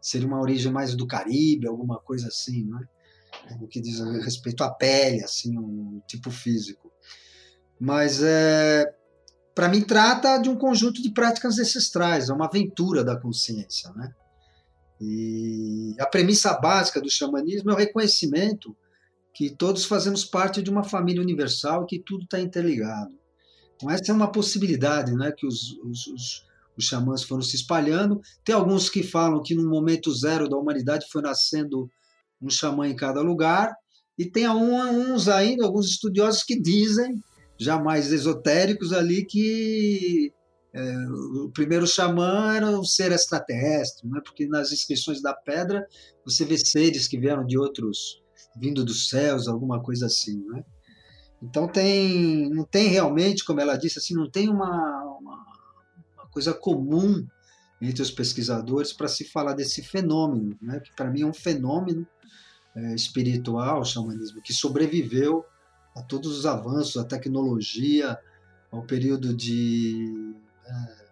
seria 0.05 0.29
uma 0.29 0.39
origem 0.39 0.71
mais 0.71 0.95
do 0.95 1.07
Caribe, 1.07 1.67
alguma 1.67 1.99
coisa 1.99 2.29
assim, 2.29 2.63
não 2.65 2.79
é? 2.79 2.87
No 3.59 3.67
que 3.67 3.81
diz 3.81 4.01
respeito 4.23 4.63
à 4.63 4.71
pele, 4.71 5.25
assim, 5.25 5.59
um 5.59 6.03
tipo 6.07 6.31
físico. 6.31 6.93
Mas 7.81 8.23
é, 8.23 8.85
para 9.55 9.69
mim 9.69 9.81
trata 9.81 10.37
de 10.37 10.51
um 10.51 10.57
conjunto 10.57 11.01
de 11.01 11.11
práticas 11.11 11.59
ancestrais, 11.59 12.29
é 12.29 12.35
uma 12.35 12.45
aventura 12.45 13.03
da 13.03 13.19
consciência, 13.19 13.91
né? 13.95 14.13
E 15.01 15.97
a 15.99 16.07
premissa 16.07 16.53
básica 16.53 17.01
do 17.01 17.11
xamanismo 17.11 17.71
é 17.71 17.75
o 17.75 17.79
reconhecimento 17.79 18.77
que 19.33 19.51
todos 19.51 19.87
fazemos 19.87 20.23
parte 20.23 20.63
de 20.63 20.71
uma 20.71 20.85
família 20.85 21.23
universal 21.23 21.83
e 21.83 21.87
que 21.87 21.99
tudo 21.99 22.25
está 22.25 22.39
interligado. 22.39 23.19
Então 23.75 23.91
essa 23.91 24.13
é 24.13 24.15
uma 24.15 24.31
possibilidade, 24.31 25.15
né, 25.15 25.33
que 25.33 25.47
os, 25.47 25.73
os, 25.83 26.07
os 26.07 26.47
os 26.77 26.87
xamãs 26.87 27.23
foram 27.23 27.43
se 27.43 27.57
espalhando. 27.57 28.21
Tem 28.45 28.55
alguns 28.55 28.89
que 28.89 29.03
falam 29.03 29.43
que 29.43 29.55
no 29.55 29.69
momento 29.69 30.15
zero 30.15 30.49
da 30.49 30.57
humanidade 30.57 31.07
foi 31.11 31.23
nascendo 31.23 31.89
um 32.41 32.51
xamã 32.51 32.89
em 32.89 32.97
cada 32.97 33.21
lugar, 33.21 33.73
e 34.19 34.25
tem 34.25 34.49
uns 34.49 35.29
ainda, 35.29 35.65
alguns 35.65 35.89
estudiosos 35.89 36.43
que 36.45 36.61
dizem, 36.61 37.21
já 37.59 37.79
mais 37.79 38.13
esotéricos 38.13 38.93
ali, 38.93 39.25
que 39.25 40.33
é, 40.73 40.97
o 41.45 41.51
primeiro 41.53 41.87
xamã 41.87 42.55
era 42.55 42.67
um 42.69 42.85
ser 42.85 43.13
extraterrestre, 43.13 44.09
né? 44.09 44.21
porque 44.25 44.47
nas 44.47 44.73
inscrições 44.73 45.21
da 45.21 45.33
pedra 45.33 45.87
você 46.25 46.45
vê 46.45 46.57
seres 46.59 47.09
que 47.09 47.19
vieram 47.19 47.45
de 47.45 47.59
outros, 47.59 48.23
vindo 48.57 48.85
dos 48.85 49.09
céus, 49.09 49.49
alguma 49.49 49.83
coisa 49.83 50.07
assim. 50.07 50.45
Né? 50.49 50.65
Então 51.43 51.69
tem, 51.69 52.49
não 52.51 52.65
tem 52.65 52.89
realmente, 52.89 53.45
como 53.45 53.61
ela 53.61 53.77
disse, 53.77 53.99
assim, 53.99 54.15
não 54.15 54.31
tem 54.31 54.49
uma, 54.49 55.14
uma 55.14 55.14
coisa 56.35 56.53
comum 56.53 57.25
entre 57.81 58.03
os 58.03 58.11
pesquisadores 58.11 58.93
para 58.93 59.09
se 59.09 59.25
falar 59.25 59.55
desse 59.55 59.83
fenômeno, 59.83 60.57
né, 60.61 60.81
que 60.81 60.95
para 60.95 61.11
mim 61.11 61.23
é 61.23 61.27
um 61.27 61.33
fenômeno 61.33 62.07
é, 62.75 62.95
espiritual, 62.95 63.81
o 63.81 63.85
xamanismo, 63.85 64.43
que 64.43 64.53
sobreviveu 64.53 65.45
a 65.95 66.03
todos 66.03 66.37
os 66.37 66.45
avanços, 66.45 66.97
a 66.97 67.05
tecnologia, 67.05 68.19
ao 68.71 68.83
período 68.83 69.33
de, 69.33 70.35
é, 70.67 71.05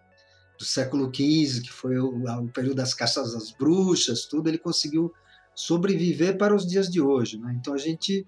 do 0.59 0.65
século 0.65 1.05
XV, 1.05 1.61
que 1.61 1.71
foi 1.71 1.97
o, 1.97 2.25
o, 2.25 2.49
período 2.49 2.75
das 2.75 2.93
caças 2.93 3.33
às 3.33 3.51
bruxas, 3.51 4.25
tudo, 4.25 4.49
ele 4.49 4.57
conseguiu 4.57 5.13
sobreviver 5.55 6.37
para 6.37 6.53
os 6.53 6.67
dias 6.67 6.89
de 6.89 6.99
hoje. 6.99 7.37
Né? 7.37 7.55
Então 7.57 7.73
a 7.73 7.77
gente, 7.77 8.27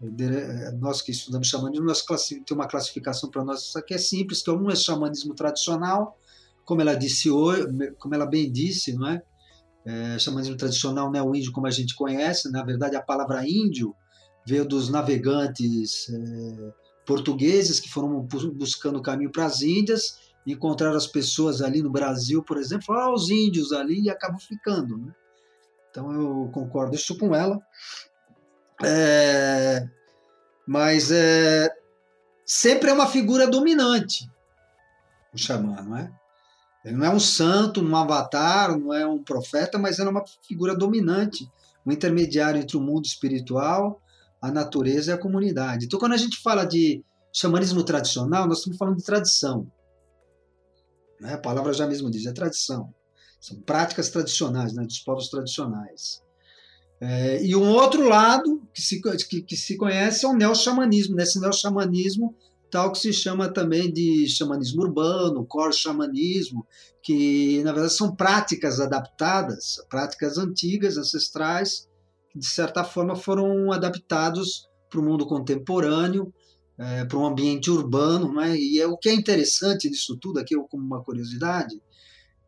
é, 0.00 0.72
nós 0.72 1.02
que 1.02 1.10
estudamos 1.10 1.48
xamanismo, 1.48 1.84
nós 1.84 2.02
tem 2.02 2.44
uma 2.52 2.66
classificação 2.66 3.28
para 3.28 3.44
nós, 3.44 3.76
aqui 3.76 3.92
é 3.92 3.98
simples, 3.98 4.42
que 4.42 4.50
um 4.50 4.70
é 4.70 4.76
xamanismo 4.76 5.34
tradicional, 5.34 6.18
como 6.64 6.80
ela 6.80 6.94
disse 6.94 7.30
hoje, 7.30 7.66
como 7.98 8.14
ela 8.14 8.26
bem 8.26 8.50
disse, 8.50 8.94
não 8.94 9.08
é? 9.08 9.22
é 9.84 10.18
xamanismo 10.18 10.56
tradicional 10.56 11.10
não 11.10 11.18
é 11.18 11.22
o 11.22 11.34
índio 11.34 11.52
como 11.52 11.66
a 11.66 11.70
gente 11.70 11.94
conhece, 11.94 12.50
na 12.50 12.62
verdade 12.62 12.96
a 12.96 13.02
palavra 13.02 13.46
índio 13.48 13.94
veio 14.46 14.64
dos 14.64 14.88
navegantes 14.88 16.08
é, 16.10 16.72
portugueses 17.06 17.80
que 17.80 17.90
foram 17.90 18.26
buscando 18.54 18.98
o 18.98 19.02
caminho 19.02 19.32
para 19.32 19.46
as 19.46 19.62
Índias, 19.62 20.18
encontraram 20.46 20.96
as 20.96 21.06
pessoas 21.06 21.60
ali 21.60 21.82
no 21.82 21.90
Brasil, 21.90 22.42
por 22.42 22.56
exemplo, 22.56 22.86
falaram, 22.86 23.10
ah, 23.10 23.14
os 23.14 23.30
índios 23.30 23.72
ali, 23.72 24.02
e 24.02 24.10
acabam 24.10 24.38
ficando. 24.38 24.96
Né? 24.96 25.12
Então 25.90 26.12
eu 26.12 26.50
concordo 26.52 26.94
isso 26.94 27.16
com 27.18 27.34
ela. 27.34 27.60
É, 28.82 29.86
mas 30.66 31.10
é, 31.10 31.68
sempre 32.46 32.90
é 32.90 32.92
uma 32.92 33.06
figura 33.06 33.46
dominante, 33.46 34.30
o 35.34 35.38
xamã, 35.38 35.82
não 35.82 35.96
é? 35.96 36.10
Ele 36.84 36.96
não 36.96 37.06
é 37.06 37.10
um 37.10 37.20
santo, 37.20 37.82
um 37.82 37.96
avatar, 37.96 38.78
não 38.78 38.92
é 38.92 39.06
um 39.06 39.22
profeta, 39.22 39.78
mas 39.78 39.98
é 39.98 40.08
uma 40.08 40.24
figura 40.46 40.74
dominante, 40.74 41.46
um 41.86 41.92
intermediário 41.92 42.60
entre 42.60 42.76
o 42.76 42.80
mundo 42.80 43.04
espiritual, 43.04 44.00
a 44.40 44.50
natureza 44.50 45.10
e 45.10 45.14
a 45.14 45.18
comunidade. 45.18 45.84
Então, 45.84 45.98
quando 45.98 46.14
a 46.14 46.16
gente 46.16 46.40
fala 46.40 46.64
de 46.64 47.04
xamanismo 47.32 47.84
tradicional, 47.84 48.46
nós 48.46 48.58
estamos 48.58 48.78
falando 48.78 48.96
de 48.96 49.04
tradição. 49.04 49.70
Né? 51.20 51.34
A 51.34 51.38
palavra 51.38 51.72
já 51.72 51.86
mesmo 51.86 52.10
diz, 52.10 52.26
é 52.26 52.32
tradição. 52.32 52.92
São 53.40 53.60
práticas 53.60 54.08
tradicionais, 54.08 54.72
né? 54.74 54.84
dos 54.84 55.00
povos 55.00 55.28
tradicionais. 55.28 56.22
É, 57.00 57.42
e 57.42 57.56
um 57.56 57.68
outro 57.70 58.06
lado 58.06 58.68
que 58.74 58.82
se, 58.82 59.00
que, 59.00 59.42
que 59.42 59.56
se 59.56 59.76
conhece 59.76 60.24
é 60.24 60.28
o 60.28 60.34
neo-xamanismo. 60.34 61.16
Nesse 61.16 61.40
neo-xamanismo, 61.40 62.34
tal 62.70 62.92
que 62.92 62.98
se 62.98 63.12
chama 63.12 63.52
também 63.52 63.92
de 63.92 64.26
xamanismo 64.28 64.82
urbano, 64.82 65.44
core 65.44 65.72
xamanismo, 65.72 66.66
que 67.02 67.62
na 67.64 67.72
verdade 67.72 67.94
são 67.94 68.14
práticas 68.14 68.80
adaptadas, 68.80 69.84
práticas 69.88 70.38
antigas, 70.38 70.96
ancestrais, 70.96 71.88
que 72.30 72.38
de 72.38 72.46
certa 72.46 72.84
forma 72.84 73.16
foram 73.16 73.72
adaptados 73.72 74.68
para 74.88 75.00
o 75.00 75.04
mundo 75.04 75.26
contemporâneo, 75.26 76.32
é, 76.78 77.04
para 77.04 77.18
um 77.18 77.26
ambiente 77.26 77.70
urbano, 77.70 78.32
né? 78.32 78.56
e 78.56 78.80
é, 78.80 78.86
o 78.86 78.96
que 78.96 79.08
é 79.08 79.14
interessante 79.14 79.90
disso 79.90 80.16
tudo 80.16 80.38
aqui, 80.40 80.54
como 80.70 80.82
uma 80.82 81.02
curiosidade, 81.02 81.80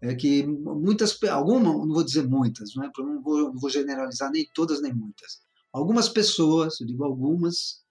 é 0.01 0.15
que 0.15 0.45
muitas, 0.47 1.17
algumas, 1.25 1.63
não 1.63 1.93
vou 1.93 2.03
dizer 2.03 2.27
muitas, 2.27 2.75
né? 2.75 2.91
não, 2.99 3.23
vou, 3.23 3.53
não 3.53 3.59
vou 3.59 3.71
generalizar 3.71 4.31
nem 4.31 4.49
todas 4.55 4.81
nem 4.81 4.93
muitas, 4.93 5.43
algumas 5.73 6.09
pessoas, 6.09 6.81
eu 6.81 6.87
digo 6.87 7.05
algumas, 7.05 7.82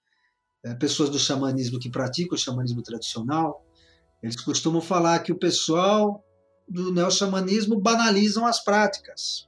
é, 0.63 0.73
pessoas 0.75 1.09
do 1.09 1.19
xamanismo 1.19 1.79
que 1.79 1.89
praticam 1.89 2.35
o 2.35 2.39
xamanismo 2.39 2.81
tradicional, 2.81 3.65
eles 4.21 4.35
costumam 4.35 4.81
falar 4.81 5.19
que 5.19 5.31
o 5.31 5.37
pessoal 5.37 6.23
do 6.67 6.93
neo-xamanismo 6.93 7.79
banalizam 7.79 8.45
as 8.45 8.63
práticas. 8.63 9.47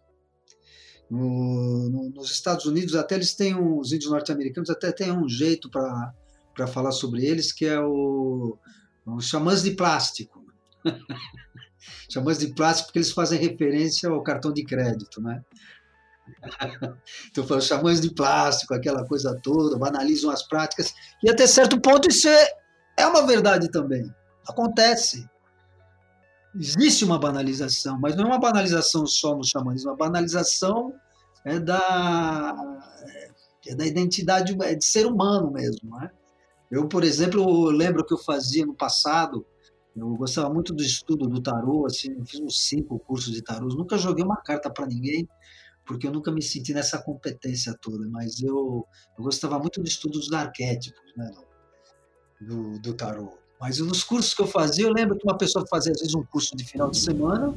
No, 1.09 1.89
no, 1.89 2.09
nos 2.09 2.31
Estados 2.31 2.65
Unidos, 2.65 2.95
até 2.95 3.15
eles 3.15 3.35
têm 3.35 3.53
um, 3.55 3.77
os 3.77 3.91
índios 3.91 4.11
norte-americanos 4.11 4.69
até 4.69 4.91
têm 4.91 5.11
um 5.11 5.29
jeito 5.29 5.69
para 5.69 6.67
falar 6.67 6.91
sobre 6.91 7.23
eles, 7.25 7.51
que 7.51 7.65
é 7.65 7.79
o, 7.79 8.57
o 9.05 9.21
xamãs 9.21 9.61
de 9.61 9.71
plástico. 9.71 10.43
xamãs 12.09 12.39
de 12.39 12.47
plástico 12.47 12.87
porque 12.87 12.99
eles 12.99 13.11
fazem 13.11 13.39
referência 13.39 14.09
ao 14.09 14.23
cartão 14.23 14.51
de 14.51 14.63
crédito, 14.63 15.21
né? 15.21 15.43
Então, 17.29 17.45
falam 17.45 17.61
xamãs 17.61 17.99
de 17.99 18.13
plástico, 18.13 18.73
aquela 18.73 19.05
coisa 19.05 19.37
toda, 19.41 19.77
banalizam 19.77 20.29
as 20.29 20.43
práticas, 20.47 20.93
e 21.23 21.29
até 21.29 21.45
certo 21.47 21.79
ponto 21.79 22.07
isso 22.09 22.27
é, 22.27 22.47
é 22.97 23.07
uma 23.07 23.25
verdade 23.25 23.69
também. 23.69 24.13
Acontece. 24.47 25.27
Existe 26.55 27.03
uma 27.03 27.17
banalização, 27.17 27.99
mas 27.99 28.15
não 28.15 28.25
é 28.25 28.27
uma 28.27 28.39
banalização 28.39 29.05
só 29.07 29.35
no 29.35 29.43
xamanismo, 29.43 29.89
uma 29.89 29.97
banalização 29.97 30.93
é 31.43 31.59
da, 31.59 32.55
é 33.67 33.75
da 33.75 33.85
identidade 33.85 34.55
é 34.61 34.75
de 34.75 34.85
ser 34.85 35.05
humano 35.05 35.51
mesmo. 35.51 35.97
Né? 35.97 36.11
Eu, 36.69 36.87
por 36.87 37.03
exemplo, 37.03 37.69
lembro 37.69 38.05
que 38.05 38.13
eu 38.13 38.17
fazia 38.17 38.65
no 38.65 38.75
passado, 38.75 39.45
eu 39.95 40.07
gostava 40.15 40.51
muito 40.51 40.73
do 40.73 40.81
estudo 40.83 41.27
do 41.27 41.41
tarô, 41.41 41.85
assim, 41.85 42.11
eu 42.17 42.25
fiz 42.25 42.39
uns 42.39 42.67
cinco 42.67 42.99
cursos 42.99 43.33
de 43.33 43.41
tarô, 43.41 43.67
nunca 43.67 43.97
joguei 43.97 44.23
uma 44.23 44.37
carta 44.37 44.69
para 44.69 44.87
ninguém, 44.87 45.27
porque 45.85 46.07
eu 46.07 46.11
nunca 46.11 46.31
me 46.31 46.41
senti 46.41 46.73
nessa 46.73 47.01
competência 47.01 47.75
toda, 47.81 48.07
mas 48.09 48.41
eu, 48.41 48.85
eu 49.17 49.23
gostava 49.23 49.59
muito 49.59 49.81
do 49.81 49.87
estudo 49.87 50.19
dos 50.19 50.31
arquétipos, 50.31 51.01
né, 51.15 51.31
do, 52.41 52.79
do 52.79 52.93
tarô. 52.93 53.37
Mas 53.59 53.79
nos 53.79 54.03
cursos 54.03 54.33
que 54.33 54.41
eu 54.41 54.47
fazia, 54.47 54.85
eu 54.85 54.93
lembro 54.93 55.17
que 55.17 55.25
uma 55.25 55.37
pessoa 55.37 55.65
fazia 55.69 55.91
às 55.91 55.99
vezes 55.99 56.15
um 56.15 56.23
curso 56.23 56.55
de 56.55 56.63
final 56.65 56.89
de 56.89 56.99
semana, 56.99 57.53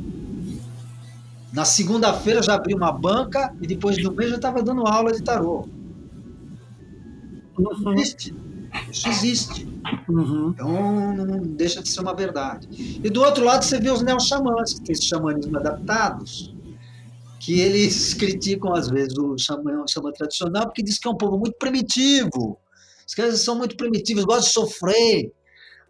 na 1.52 1.64
segunda-feira 1.64 2.42
já 2.42 2.54
abria 2.54 2.76
uma 2.76 2.92
banca 2.92 3.54
e 3.60 3.66
depois 3.66 3.96
de 3.96 4.06
um 4.08 4.12
mês 4.12 4.30
já 4.30 4.36
estava 4.36 4.62
dando 4.62 4.86
aula 4.86 5.12
de 5.12 5.22
tarô. 5.22 5.68
Isso 7.58 7.90
existe. 7.90 8.34
Isso 8.90 9.08
existe. 9.08 9.68
Uhum. 10.08 10.50
Então 10.50 11.16
não 11.16 11.42
deixa 11.42 11.82
de 11.82 11.88
ser 11.88 12.00
uma 12.00 12.14
verdade. 12.14 12.68
E 13.02 13.08
do 13.08 13.22
outro 13.22 13.44
lado 13.44 13.64
você 13.64 13.80
vê 13.80 13.90
os 13.90 14.02
neo-xamãs, 14.02 14.74
que 14.74 14.82
tem 14.82 14.92
esse 14.92 15.04
xamanismo 15.04 15.56
adaptados, 15.56 16.54
que 17.46 17.60
eles 17.60 18.12
criticam 18.12 18.74
às 18.74 18.88
vezes 18.90 19.16
o 19.16 19.38
xamã, 19.38 19.80
o 19.80 20.12
tradicional 20.12 20.64
porque 20.64 20.82
diz 20.82 20.98
que 20.98 21.06
é 21.06 21.10
um 21.12 21.16
povo 21.16 21.38
muito 21.38 21.56
primitivo. 21.56 22.58
Os 23.06 23.14
caras 23.14 23.40
são 23.40 23.54
muito 23.54 23.76
primitivos, 23.76 24.24
gostam 24.24 24.64
de 24.64 24.70
sofrer. 24.70 25.32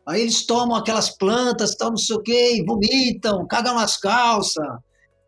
Aí 0.06 0.20
eles 0.20 0.44
tomam 0.44 0.76
aquelas 0.76 1.08
plantas, 1.16 1.74
tal, 1.74 1.88
não 1.88 1.96
sei 1.96 2.14
o 2.14 2.20
quê, 2.20 2.62
vomitam, 2.66 3.46
cagam 3.46 3.74
nas 3.74 3.96
calças. 3.96 4.66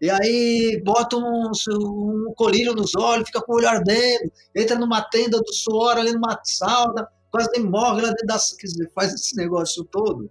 E 0.02 0.10
aí 0.10 0.82
botam 0.84 1.18
um, 1.18 1.50
um 1.50 2.34
colírio 2.36 2.74
nos 2.74 2.94
olhos, 2.94 3.26
fica 3.28 3.40
com 3.40 3.54
o 3.54 3.56
olho 3.56 3.68
ardendo, 3.68 4.30
entra 4.54 4.78
numa 4.78 5.00
tenda 5.00 5.40
do 5.40 5.54
suor 5.54 5.96
ali 5.96 6.12
numa 6.12 6.38
sauna, 6.44 7.08
quase 7.30 7.48
nem 7.56 7.64
morre 7.64 8.02
lá 8.02 8.08
dentro 8.08 8.26
da. 8.26 8.38
Quer 8.60 8.66
dizer, 8.66 8.92
faz 8.94 9.14
esse 9.14 9.34
negócio 9.34 9.82
todo. 9.82 10.30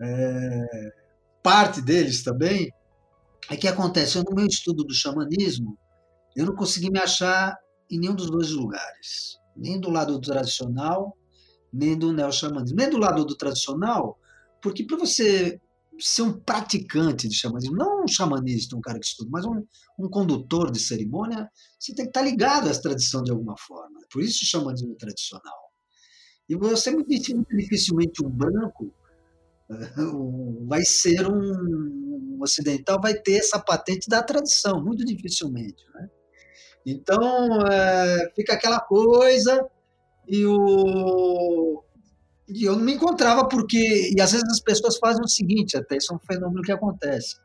É, 0.00 0.92
parte 1.44 1.80
deles 1.80 2.24
também 2.24 2.72
é 3.52 3.56
que 3.56 3.68
acontece, 3.68 4.16
eu, 4.16 4.24
no 4.24 4.34
meu 4.34 4.46
estudo 4.46 4.82
do 4.82 4.94
xamanismo, 4.94 5.78
eu 6.34 6.46
não 6.46 6.54
consegui 6.54 6.90
me 6.90 6.98
achar 6.98 7.54
em 7.90 7.98
nenhum 7.98 8.14
dos 8.14 8.30
dois 8.30 8.50
lugares, 8.50 9.36
nem 9.54 9.78
do 9.78 9.90
lado 9.90 10.14
do 10.14 10.20
tradicional, 10.20 11.14
nem 11.70 11.98
do 11.98 12.12
neo-xamanismo. 12.14 12.76
Nem 12.76 12.88
do 12.88 12.96
lado 12.96 13.26
do 13.26 13.36
tradicional, 13.36 14.18
porque 14.62 14.84
para 14.84 14.96
você 14.96 15.60
ser 15.98 16.22
um 16.22 16.32
praticante 16.32 17.28
de 17.28 17.36
xamanismo, 17.36 17.76
não 17.76 18.04
um 18.04 18.08
xamanista, 18.08 18.74
um 18.74 18.80
cara 18.80 18.98
que 18.98 19.04
estuda, 19.04 19.28
mas 19.30 19.44
um, 19.44 19.62
um 19.98 20.08
condutor 20.08 20.70
de 20.70 20.80
cerimônia, 20.80 21.46
você 21.78 21.94
tem 21.94 22.06
que 22.06 22.10
estar 22.10 22.22
ligado 22.22 22.66
a 22.66 22.70
essa 22.70 22.80
tradição 22.80 23.22
de 23.22 23.30
alguma 23.30 23.54
forma. 23.58 24.00
Por 24.10 24.22
isso 24.22 24.42
o 24.42 24.46
xamanismo 24.46 24.94
tradicional. 24.96 25.70
E 26.48 26.56
você 26.56 26.90
muito 26.90 27.08
dificilmente 27.08 28.24
um 28.24 28.30
branco 28.30 28.94
vai 30.66 30.82
ser 30.84 31.26
um, 31.26 31.38
um, 31.38 32.38
ocidental, 32.40 33.00
vai 33.00 33.14
ter 33.14 33.38
essa 33.38 33.58
patente 33.58 34.08
da 34.08 34.22
tradição, 34.22 34.82
muito 34.82 35.04
dificilmente. 35.04 35.84
Né? 35.94 36.08
Então, 36.86 37.66
é, 37.66 38.32
fica 38.34 38.54
aquela 38.54 38.80
coisa, 38.80 39.66
e, 40.28 40.44
o, 40.46 41.82
e 42.48 42.64
eu 42.64 42.76
não 42.76 42.84
me 42.84 42.94
encontrava 42.94 43.48
porque. 43.48 44.12
E 44.16 44.20
às 44.20 44.32
vezes 44.32 44.48
as 44.50 44.60
pessoas 44.60 44.96
fazem 44.98 45.22
o 45.22 45.28
seguinte: 45.28 45.76
até 45.76 45.96
isso 45.96 46.12
é 46.12 46.16
um 46.16 46.20
fenômeno 46.20 46.62
que 46.62 46.72
acontece. 46.72 47.36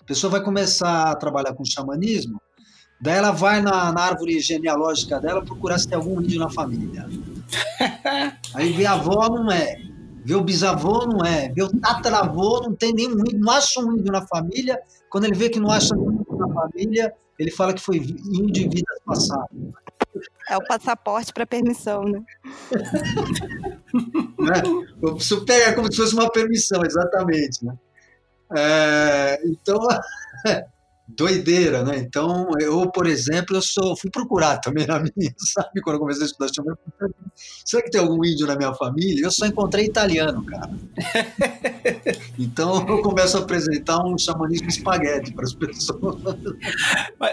A 0.00 0.04
pessoa 0.04 0.30
vai 0.30 0.42
começar 0.42 1.10
a 1.10 1.16
trabalhar 1.16 1.54
com 1.54 1.64
xamanismo, 1.64 2.40
daí 3.00 3.16
ela 3.16 3.32
vai 3.32 3.60
na, 3.60 3.92
na 3.92 4.00
árvore 4.02 4.38
genealógica 4.40 5.18
dela 5.20 5.44
procurar 5.44 5.78
se 5.78 5.88
tem 5.88 5.96
algum 5.96 6.20
índio 6.20 6.38
na 6.38 6.50
família. 6.50 7.06
Aí 8.54 8.72
vê 8.72 8.86
a 8.86 8.92
avó, 8.92 9.28
não 9.28 9.50
é. 9.50 9.87
O 10.34 10.42
bisavô, 10.42 11.06
não 11.06 11.24
é. 11.24 11.52
O 11.62 11.80
tataravô, 11.80 12.60
não 12.60 12.74
tem 12.74 12.92
nenhum 12.92 13.20
índio, 13.20 13.38
não 13.38 13.52
acha 13.52 13.80
um 13.80 13.92
índio 13.92 14.12
na 14.12 14.26
família. 14.26 14.80
Quando 15.10 15.24
ele 15.24 15.34
vê 15.34 15.48
que 15.48 15.60
não 15.60 15.70
acha 15.70 15.94
nenhum 15.94 16.20
índio 16.20 16.36
na 16.36 16.52
família, 16.52 17.14
ele 17.38 17.50
fala 17.50 17.72
que 17.72 17.80
foi 17.80 17.96
índio 17.96 18.64
em 18.64 18.68
vidas 18.68 18.98
passadas. 19.04 19.48
É 20.50 20.56
o 20.56 20.66
passaporte 20.66 21.32
para 21.32 21.46
permissão, 21.46 22.02
né? 22.02 22.22
né? 24.40 24.62
Isso 25.16 25.44
pega 25.44 25.74
como 25.74 25.90
se 25.90 25.98
fosse 25.98 26.14
uma 26.14 26.30
permissão, 26.30 26.82
exatamente. 26.84 27.64
Né? 27.64 27.74
É, 28.56 29.40
então, 29.44 29.78
doideira, 31.08 31.82
né? 31.82 31.96
Então, 31.96 32.48
eu, 32.60 32.90
por 32.90 33.06
exemplo, 33.06 33.56
eu 33.56 33.62
sou, 33.62 33.96
fui 33.96 34.10
procurar 34.10 34.58
também 34.58 34.86
na 34.86 35.00
minha, 35.00 35.34
sabe? 35.38 35.80
Quando 35.80 35.96
eu 35.96 36.00
comecei 36.00 36.24
a 36.24 36.26
estudar 36.26 36.50
chama, 36.54 36.78
será 37.64 37.82
que 37.82 37.90
tem 37.90 38.00
algum 38.00 38.22
índio 38.24 38.46
na 38.46 38.56
minha 38.56 38.74
família? 38.74 39.24
Eu 39.24 39.30
só 39.30 39.46
encontrei 39.46 39.86
italiano, 39.86 40.44
cara. 40.44 40.70
Então, 42.38 42.86
eu 42.88 43.02
começo 43.02 43.36
a 43.36 43.40
apresentar 43.40 44.04
um 44.04 44.16
xamanismo 44.16 44.68
espaguete 44.68 45.32
para 45.32 45.44
as 45.44 45.54
pessoas. 45.54 46.22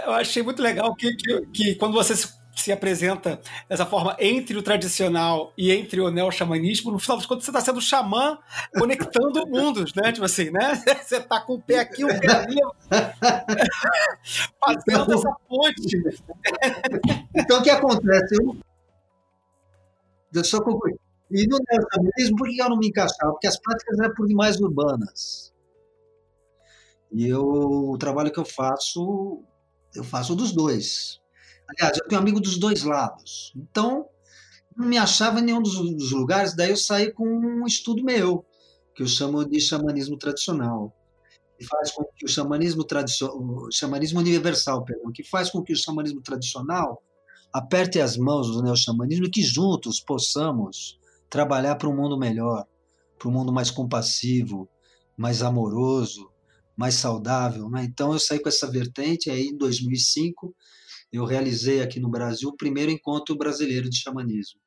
Eu 0.05 0.11
achei 0.13 0.41
muito 0.41 0.61
legal 0.61 0.95
que, 0.95 1.15
que, 1.15 1.41
que 1.53 1.75
quando 1.75 1.93
você 1.93 2.15
se 2.15 2.27
se 2.55 2.71
apresenta 2.71 3.39
dessa 3.67 3.85
forma 3.85 4.15
entre 4.17 4.57
o 4.57 4.63
tradicional 4.63 5.51
e 5.57 5.71
entre 5.71 5.99
o 5.99 6.09
neo-xamanismo, 6.09 6.91
no 6.91 6.99
final 6.99 7.17
das 7.17 7.25
contas 7.25 7.43
você 7.43 7.51
está 7.51 7.59
sendo 7.59 7.81
xamã 7.81 8.37
conectando 8.77 9.45
mundos, 9.51 9.93
né? 9.93 10.11
Tipo 10.11 10.25
assim, 10.25 10.49
né? 10.49 10.75
Você 11.03 11.17
está 11.17 11.41
com 11.41 11.55
o 11.55 11.61
pé 11.61 11.79
aqui, 11.79 12.03
o 12.03 12.07
pé 12.07 12.31
ali, 12.31 12.55
fazendo 14.59 15.03
então, 15.03 15.13
essa 15.13 15.35
ponte. 15.47 16.03
Então, 17.35 17.59
o 17.59 17.63
que 17.63 17.69
acontece? 17.69 18.35
Eu, 18.35 18.57
eu 20.33 20.43
só 20.43 20.61
concluir. 20.61 20.97
E 21.29 21.45
no 21.47 21.57
neo-xamanismo, 21.57 22.37
por 22.37 22.47
que 22.47 22.57
eu 22.57 22.69
não 22.69 22.77
me 22.77 22.87
encaixava? 22.87 23.31
Porque 23.33 23.47
as 23.47 23.59
práticas 23.59 23.99
eram 23.99 24.13
por 24.13 24.27
demais 24.27 24.59
urbanas. 24.59 25.53
E 27.11 27.27
eu, 27.27 27.43
o 27.43 27.97
trabalho 27.97 28.31
que 28.31 28.39
eu 28.39 28.45
faço, 28.45 29.43
eu 29.93 30.03
faço 30.03 30.35
dos 30.35 30.51
dois 30.51 31.21
Aliás, 31.67 31.97
eu 31.97 32.07
tenho 32.07 32.21
amigo 32.21 32.39
dos 32.39 32.57
dois 32.57 32.83
lados. 32.83 33.53
Então, 33.55 34.07
não 34.75 34.87
me 34.87 34.97
achava 34.97 35.39
em 35.39 35.43
nenhum 35.43 35.61
dos, 35.61 36.11
lugares, 36.11 36.55
daí 36.55 36.71
eu 36.71 36.77
saí 36.77 37.11
com 37.11 37.27
um 37.27 37.65
estudo 37.65 38.03
meu, 38.03 38.45
que 38.93 39.03
eu 39.03 39.07
chamo 39.07 39.45
de 39.45 39.59
xamanismo 39.59 40.17
tradicional. 40.17 40.93
Que 41.57 41.65
faz 41.65 41.91
com 41.91 42.03
que 42.03 42.25
o 42.25 42.27
xamanismo, 42.27 42.83
tradicional, 42.83 43.71
xamanismo 43.71 44.19
universal, 44.19 44.83
perdão, 44.83 45.11
que 45.13 45.23
faz 45.23 45.49
com 45.49 45.63
que 45.63 45.71
o 45.71 45.77
xamanismo 45.77 46.21
tradicional 46.21 47.01
aperte 47.53 48.01
as 48.01 48.17
mãos 48.17 48.51
do 48.51 48.61
neo-xamanismo 48.61 49.25
e 49.27 49.29
que 49.29 49.41
juntos 49.41 50.01
possamos 50.01 50.99
trabalhar 51.29 51.75
para 51.75 51.87
um 51.87 51.95
mundo 51.95 52.17
melhor, 52.17 52.65
para 53.17 53.29
um 53.29 53.31
mundo 53.31 53.53
mais 53.53 53.71
compassivo, 53.71 54.67
mais 55.15 55.41
amoroso, 55.41 56.29
mais 56.75 56.95
saudável. 56.95 57.69
Né? 57.69 57.85
Então 57.85 58.11
eu 58.11 58.19
saí 58.19 58.39
com 58.39 58.49
essa 58.49 58.69
vertente, 58.69 59.29
aí 59.29 59.47
em 59.47 59.57
2005 59.57 60.53
eu 61.15 61.25
realizei 61.25 61.81
aqui 61.81 61.99
no 61.99 62.09
Brasil 62.09 62.49
o 62.49 62.57
primeiro 62.57 62.91
encontro 62.91 63.37
brasileiro 63.37 63.89
de 63.89 63.97
xamanismo, 63.97 64.59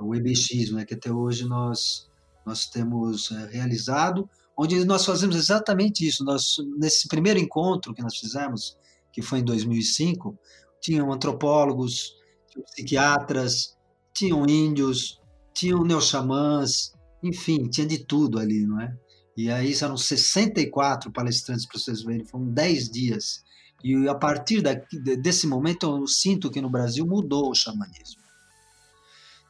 o 0.00 0.14
EBX, 0.14 0.70
né, 0.72 0.84
que 0.84 0.94
até 0.94 1.12
hoje 1.12 1.44
nós, 1.44 2.08
nós 2.44 2.66
temos 2.66 3.30
é, 3.30 3.46
realizado, 3.46 4.28
onde 4.56 4.84
nós 4.84 5.04
fazemos 5.04 5.36
exatamente 5.36 6.06
isso. 6.06 6.24
Nós, 6.24 6.56
nesse 6.76 7.08
primeiro 7.08 7.38
encontro 7.38 7.94
que 7.94 8.02
nós 8.02 8.16
fizemos, 8.16 8.76
que 9.12 9.22
foi 9.22 9.38
em 9.40 9.44
2005, 9.44 10.36
tinham 10.80 11.12
antropólogos, 11.12 12.16
tinham 12.50 12.64
psiquiatras, 12.64 13.76
tinham 14.12 14.44
índios, 14.48 15.20
tinham 15.52 15.84
neoxamãs, 15.84 16.92
enfim, 17.22 17.68
tinha 17.68 17.86
de 17.86 17.98
tudo 17.98 18.38
ali, 18.38 18.66
não 18.66 18.80
é? 18.80 18.96
E 19.36 19.50
aí 19.50 19.74
eram 19.80 19.96
64 19.96 21.10
palestrantes 21.10 21.66
para 21.66 21.78
vocês 21.78 22.02
verem, 22.02 22.24
foram 22.24 22.46
10 22.50 22.90
dias 22.90 23.42
e 23.82 24.08
a 24.08 24.14
partir 24.14 24.62
daqui, 24.62 24.98
desse 24.98 25.46
momento 25.46 25.86
eu 25.86 26.06
sinto 26.06 26.50
que 26.50 26.60
no 26.60 26.70
Brasil 26.70 27.06
mudou 27.06 27.50
o 27.50 27.54
xamanismo. 27.54 28.22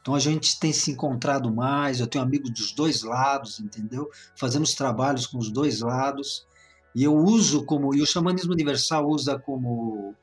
Então 0.01 0.13
a 0.13 0.19
gente 0.19 0.59
tem 0.59 0.71
se 0.71 0.91
encontrado 0.91 1.51
mais, 1.51 1.99
eu 1.99 2.05
tenho 2.05 2.23
amigos 2.23 2.51
dos 2.51 2.71
dois 2.73 3.01
lados, 3.01 3.59
entendeu? 3.59 4.07
Fazemos 4.35 4.75
trabalhos 4.75 5.25
com 5.25 5.39
os 5.39 5.49
dois 5.49 5.79
lados. 5.79 6.45
E 6.93 7.03
eu 7.03 7.15
uso 7.15 7.65
como, 7.65 7.93
e 7.95 8.01
o 8.01 8.05
xamanismo 8.05 8.53
universal 8.53 9.07
usa 9.07 9.39
como, 9.39 10.13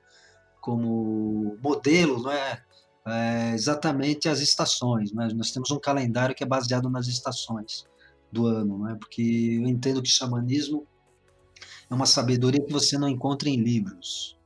como 0.61 1.59
modelo, 1.61 2.22
não 2.22 2.30
é? 2.30 2.62
é 3.07 3.55
exatamente 3.55 4.28
as 4.28 4.40
estações. 4.40 5.12
Né? 5.12 5.28
Nós 5.34 5.50
temos 5.50 5.70
um 5.72 5.80
calendário 5.80 6.34
que 6.34 6.44
é 6.44 6.46
baseado 6.46 6.88
nas 6.88 7.09
estações 7.09 7.84
do 8.30 8.46
ano, 8.46 8.78
não 8.78 8.88
é? 8.88 8.94
Porque 8.94 9.59
eu 9.61 9.66
entendo 9.66 10.00
que 10.00 10.09
xamanismo 10.09 10.86
é 11.93 11.95
uma 11.95 12.07
sabedoria 12.07 12.64
que 12.64 12.72
você 12.72 12.97
não 12.97 13.07
encontra 13.07 13.51
em 13.51 13.57
livros. 13.57 14.38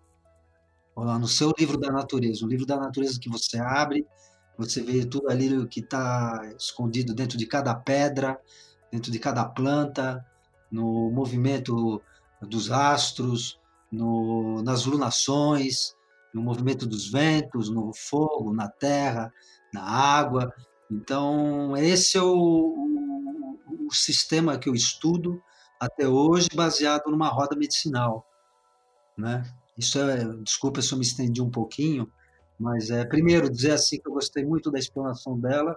Lá 0.97 1.17
no 1.17 1.29
seu 1.29 1.53
livro 1.57 1.79
da 1.79 1.93
natureza, 1.93 2.45
o 2.45 2.49
livro 2.49 2.67
da 2.67 2.77
natureza 2.77 3.21
que 3.21 3.29
você 3.29 3.57
abre, 3.57 4.05
você 4.59 4.83
vê 4.83 5.05
tudo 5.05 5.31
ali 5.31 5.65
que 5.69 5.79
está 5.79 6.43
escondido 6.59 7.15
dentro 7.15 7.39
de 7.39 7.47
cada 7.47 7.73
pedra, 7.73 8.37
dentro 8.91 9.13
de 9.13 9.19
cada 9.21 9.45
planta, 9.45 10.27
no 10.73 11.09
movimento 11.13 12.03
dos 12.43 12.73
astros, 12.73 13.61
no, 13.93 14.61
nas 14.65 14.85
lunações, 14.85 15.95
no 16.35 16.43
movimento 16.43 16.85
dos 16.85 17.09
ventos, 17.09 17.71
no 17.71 17.95
fogo, 17.95 18.53
na 18.53 18.69
terra, 18.69 19.33
na 19.73 19.85
água. 19.85 20.53
Então, 20.91 21.77
esse 21.77 22.19
é 22.19 22.23
o, 22.23 22.27
o, 22.27 23.87
o 23.89 23.95
sistema 23.95 24.59
que 24.59 24.69
eu 24.69 24.75
estudo 24.75 25.41
até 25.81 26.09
hoje, 26.09 26.49
baseado 26.55 27.11
numa 27.11 27.29
roda 27.29 27.57
medicinal. 27.57 28.27
Né? 29.17 29.43
Isso 29.77 29.99
é, 29.99 30.25
desculpa 30.43 30.81
se 30.83 30.93
eu 30.93 30.99
me 30.99 31.05
estendi 31.05 31.41
um 31.43 31.51
pouquinho, 31.51 32.11
mas 32.59 32.91
é 32.91 33.05
primeiro 33.05 33.51
dizer 33.51 33.73
assim 33.73 34.01
que 34.01 34.09
eu 34.09 34.13
gostei 34.13 34.45
muito 34.45 34.71
da 34.71 34.79
explanação 34.79 35.39
dela, 35.39 35.77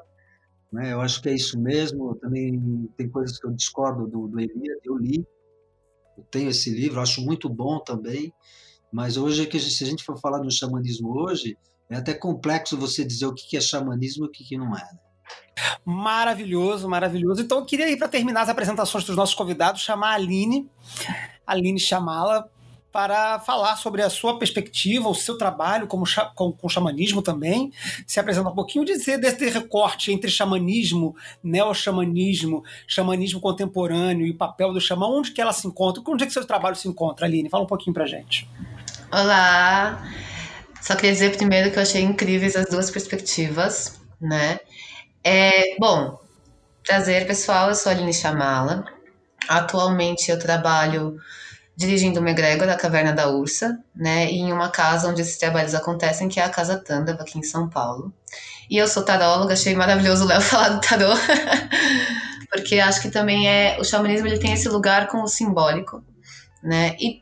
né? 0.71 0.93
Eu 0.93 1.01
acho 1.01 1.21
que 1.21 1.29
é 1.29 1.33
isso 1.33 1.59
mesmo. 1.59 2.15
Também 2.15 2.87
tem 2.95 3.09
coisas 3.09 3.37
que 3.39 3.45
eu 3.45 3.51
discordo 3.51 4.07
do, 4.07 4.27
do 4.27 4.39
Elias. 4.39 4.79
Eu 4.83 4.97
li, 4.97 5.25
eu 6.17 6.23
tenho 6.31 6.49
esse 6.49 6.69
livro, 6.69 7.01
acho 7.01 7.21
muito 7.21 7.49
bom 7.49 7.79
também. 7.79 8.33
Mas 8.91 9.17
hoje, 9.17 9.45
que 9.45 9.59
se 9.59 9.83
a 9.83 9.87
gente 9.87 10.03
for 10.03 10.19
falar 10.19 10.39
do 10.39 10.51
xamanismo 10.51 11.11
hoje, 11.11 11.57
é 11.89 11.95
até 11.95 12.13
complexo 12.13 12.77
você 12.77 13.03
dizer 13.03 13.25
o 13.25 13.33
que 13.33 13.57
é 13.57 13.61
xamanismo 13.61 14.25
e 14.25 14.27
o 14.27 14.31
que 14.31 14.57
não 14.57 14.75
é. 14.75 14.81
Né? 14.81 14.99
Maravilhoso, 15.83 16.87
maravilhoso. 16.87 17.41
Então 17.41 17.59
eu 17.59 17.65
queria 17.65 17.89
ir 17.89 17.97
para 17.97 18.07
terminar 18.07 18.41
as 18.41 18.49
apresentações 18.49 19.03
dos 19.03 19.15
nossos 19.15 19.35
convidados, 19.35 19.81
chamar 19.81 20.11
a 20.11 20.13
Aline, 20.13 20.69
Aline 21.45 21.79
chamá-la 21.79 22.47
para 22.91 23.39
falar 23.39 23.75
sobre 23.75 24.01
a 24.01 24.09
sua 24.09 24.39
perspectiva, 24.39 25.07
o 25.07 25.13
seu 25.13 25.37
trabalho 25.37 25.87
como 25.87 26.05
com, 26.35 26.51
com 26.51 26.69
xamanismo 26.69 27.21
também, 27.21 27.71
se 28.05 28.19
apresentar 28.19 28.49
um 28.49 28.55
pouquinho, 28.55 28.83
dizer 28.83 29.19
desse 29.19 29.47
recorte 29.49 30.11
entre 30.11 30.29
xamanismo, 30.29 31.15
neo-xamanismo, 31.43 32.63
xamanismo 32.87 33.39
contemporâneo 33.39 34.25
e 34.25 34.31
o 34.31 34.37
papel 34.37 34.73
do 34.73 34.81
xamã, 34.81 35.07
onde 35.07 35.31
que 35.31 35.41
ela 35.41 35.53
se 35.53 35.67
encontra, 35.67 36.01
onde 36.07 36.23
é 36.23 36.27
que 36.27 36.33
seu 36.33 36.45
trabalho 36.45 36.75
se 36.75 36.87
encontra, 36.87 37.25
Aline? 37.25 37.49
Fala 37.49 37.63
um 37.63 37.67
pouquinho 37.67 37.93
pra 37.93 38.07
gente. 38.07 38.49
Olá! 39.11 40.03
Só 40.81 40.95
queria 40.95 41.11
dizer 41.11 41.35
primeiro 41.35 41.71
que 41.71 41.77
eu 41.77 41.83
achei 41.83 42.01
incríveis 42.01 42.55
as 42.55 42.69
duas 42.69 42.89
perspectivas, 42.89 43.99
né? 44.19 44.59
É, 45.23 45.75
bom, 45.77 46.17
prazer 46.85 47.27
pessoal, 47.27 47.69
eu 47.69 47.75
sou 47.75 47.91
a 47.91 47.95
Aline 47.95 48.13
Chamala. 48.13 48.85
Atualmente 49.47 50.31
eu 50.31 50.39
trabalho 50.39 51.17
dirigindo 51.75 52.19
uma 52.19 52.31
egrégora 52.31 52.71
da 52.71 52.77
Caverna 52.77 53.13
da 53.13 53.29
Ursa, 53.29 53.79
né, 53.95 54.25
em 54.25 54.51
uma 54.53 54.69
casa 54.69 55.09
onde 55.09 55.21
esses 55.21 55.37
trabalhos 55.37 55.75
acontecem, 55.75 56.29
que 56.29 56.39
é 56.39 56.43
a 56.43 56.49
Casa 56.49 56.77
Tândava, 56.77 57.23
aqui 57.23 57.39
em 57.39 57.43
São 57.43 57.69
Paulo. 57.69 58.13
E 58.69 58.77
eu 58.77 58.87
sou 58.87 59.03
taróloga, 59.05 59.53
achei 59.53 59.75
maravilhoso 59.75 60.25
o 60.25 60.27
Léo 60.27 60.41
falar 60.43 60.69
do 60.69 60.81
tarô, 60.81 61.09
porque 62.51 62.79
acho 62.79 63.01
que 63.01 63.09
também 63.09 63.47
é 63.49 63.77
o 63.79 63.83
xamanismo 63.83 64.27
ele 64.27 64.39
tem 64.39 64.53
esse 64.53 64.69
lugar 64.69 65.07
com 65.07 65.21
o 65.23 65.27
simbólico, 65.27 66.03
né? 66.63 66.95
E 66.99 67.21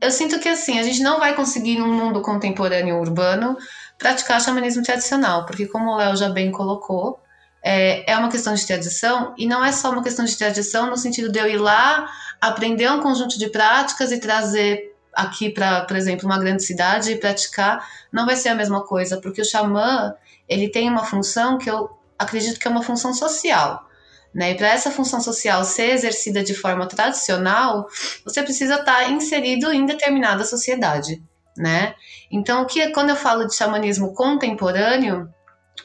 eu 0.00 0.10
sinto 0.10 0.38
que 0.40 0.48
assim, 0.48 0.78
a 0.78 0.82
gente 0.82 1.02
não 1.02 1.18
vai 1.18 1.34
conseguir 1.34 1.78
num 1.78 1.92
mundo 1.92 2.22
contemporâneo 2.22 2.98
urbano 2.98 3.56
praticar 3.98 4.40
xamanismo 4.40 4.82
tradicional, 4.82 5.46
porque 5.46 5.66
como 5.66 5.90
o 5.92 5.96
Léo 5.96 6.16
já 6.16 6.28
bem 6.28 6.52
colocou, 6.52 7.20
é, 7.62 8.10
é 8.10 8.16
uma 8.16 8.30
questão 8.30 8.54
de 8.54 8.66
tradição 8.66 9.34
e 9.36 9.46
não 9.46 9.64
é 9.64 9.72
só 9.72 9.90
uma 9.90 10.02
questão 10.02 10.24
de 10.24 10.36
tradição 10.36 10.88
no 10.88 10.96
sentido 10.96 11.30
de 11.30 11.38
eu 11.38 11.48
ir 11.48 11.58
lá 11.58 12.08
aprender 12.40 12.90
um 12.90 13.00
conjunto 13.00 13.38
de 13.38 13.48
práticas 13.48 14.12
e 14.12 14.20
trazer 14.20 14.94
aqui 15.12 15.50
para, 15.50 15.84
por 15.86 15.96
exemplo, 15.96 16.26
uma 16.26 16.38
grande 16.38 16.62
cidade 16.62 17.10
e 17.10 17.16
praticar, 17.16 17.84
não 18.12 18.26
vai 18.26 18.36
ser 18.36 18.50
a 18.50 18.54
mesma 18.54 18.84
coisa, 18.84 19.18
porque 19.18 19.40
o 19.40 19.44
xamã, 19.44 20.14
ele 20.46 20.68
tem 20.68 20.90
uma 20.90 21.04
função 21.04 21.56
que 21.56 21.70
eu 21.70 21.90
acredito 22.18 22.60
que 22.60 22.68
é 22.68 22.70
uma 22.70 22.82
função 22.82 23.14
social. 23.14 23.86
Né? 24.34 24.50
E 24.50 24.54
para 24.54 24.68
essa 24.68 24.90
função 24.90 25.18
social 25.18 25.64
ser 25.64 25.92
exercida 25.92 26.44
de 26.44 26.54
forma 26.54 26.86
tradicional, 26.86 27.88
você 28.22 28.42
precisa 28.42 28.74
estar 28.74 29.04
tá 29.04 29.08
inserido 29.08 29.72
em 29.72 29.86
determinada 29.86 30.44
sociedade, 30.44 31.22
né? 31.56 31.94
Então, 32.30 32.66
que 32.66 32.90
quando 32.90 33.08
eu 33.08 33.16
falo 33.16 33.46
de 33.46 33.54
xamanismo 33.54 34.12
contemporâneo, 34.12 35.32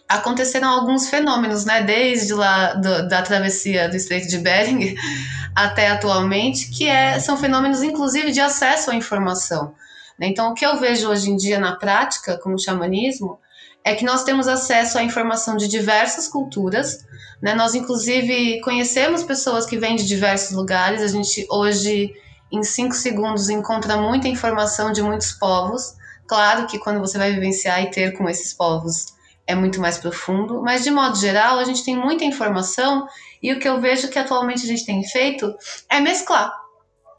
aconteceram 0.07 0.69
alguns 0.69 1.09
fenômenos, 1.09 1.65
né? 1.65 1.81
Desde 1.83 2.33
lá 2.33 2.73
do, 2.73 3.07
da 3.07 3.21
travessia 3.21 3.87
do 3.87 3.95
Estreito 3.95 4.27
de 4.27 4.37
Bering 4.39 4.95
até 5.55 5.89
atualmente, 5.89 6.69
que 6.69 6.87
é, 6.87 7.19
são 7.19 7.37
fenômenos, 7.37 7.81
inclusive, 7.81 8.31
de 8.31 8.41
acesso 8.41 8.91
à 8.91 8.95
informação. 8.95 9.73
Né? 10.19 10.27
Então, 10.27 10.51
o 10.51 10.53
que 10.53 10.65
eu 10.65 10.79
vejo 10.79 11.09
hoje 11.09 11.29
em 11.29 11.37
dia 11.37 11.59
na 11.59 11.75
prática, 11.75 12.37
como 12.37 12.59
xamanismo, 12.59 13.39
é 13.83 13.95
que 13.95 14.05
nós 14.05 14.23
temos 14.23 14.47
acesso 14.47 14.97
à 14.97 15.03
informação 15.03 15.55
de 15.55 15.67
diversas 15.67 16.27
culturas. 16.27 17.05
Né? 17.41 17.55
Nós, 17.55 17.73
inclusive, 17.73 18.59
conhecemos 18.61 19.23
pessoas 19.23 19.65
que 19.65 19.77
vêm 19.77 19.95
de 19.95 20.07
diversos 20.07 20.51
lugares. 20.51 21.01
A 21.01 21.07
gente 21.07 21.47
hoje, 21.49 22.13
em 22.51 22.63
cinco 22.63 22.93
segundos, 22.93 23.49
encontra 23.49 23.97
muita 23.97 24.27
informação 24.27 24.91
de 24.91 25.01
muitos 25.01 25.31
povos. 25.31 25.95
Claro 26.27 26.67
que 26.67 26.77
quando 26.77 26.99
você 26.99 27.17
vai 27.17 27.31
vivenciar 27.31 27.81
e 27.81 27.89
ter 27.89 28.11
com 28.11 28.29
esses 28.29 28.53
povos 28.53 29.07
é 29.47 29.55
muito 29.55 29.79
mais 29.81 29.97
profundo, 29.97 30.61
mas 30.61 30.83
de 30.83 30.91
modo 30.91 31.17
geral 31.17 31.59
a 31.59 31.63
gente 31.63 31.83
tem 31.83 31.95
muita 31.95 32.23
informação 32.23 33.07
e 33.41 33.51
o 33.51 33.59
que 33.59 33.67
eu 33.67 33.79
vejo 33.81 34.09
que 34.09 34.19
atualmente 34.19 34.63
a 34.63 34.67
gente 34.67 34.85
tem 34.85 35.03
feito 35.03 35.53
é 35.89 35.99
mesclar. 35.99 36.51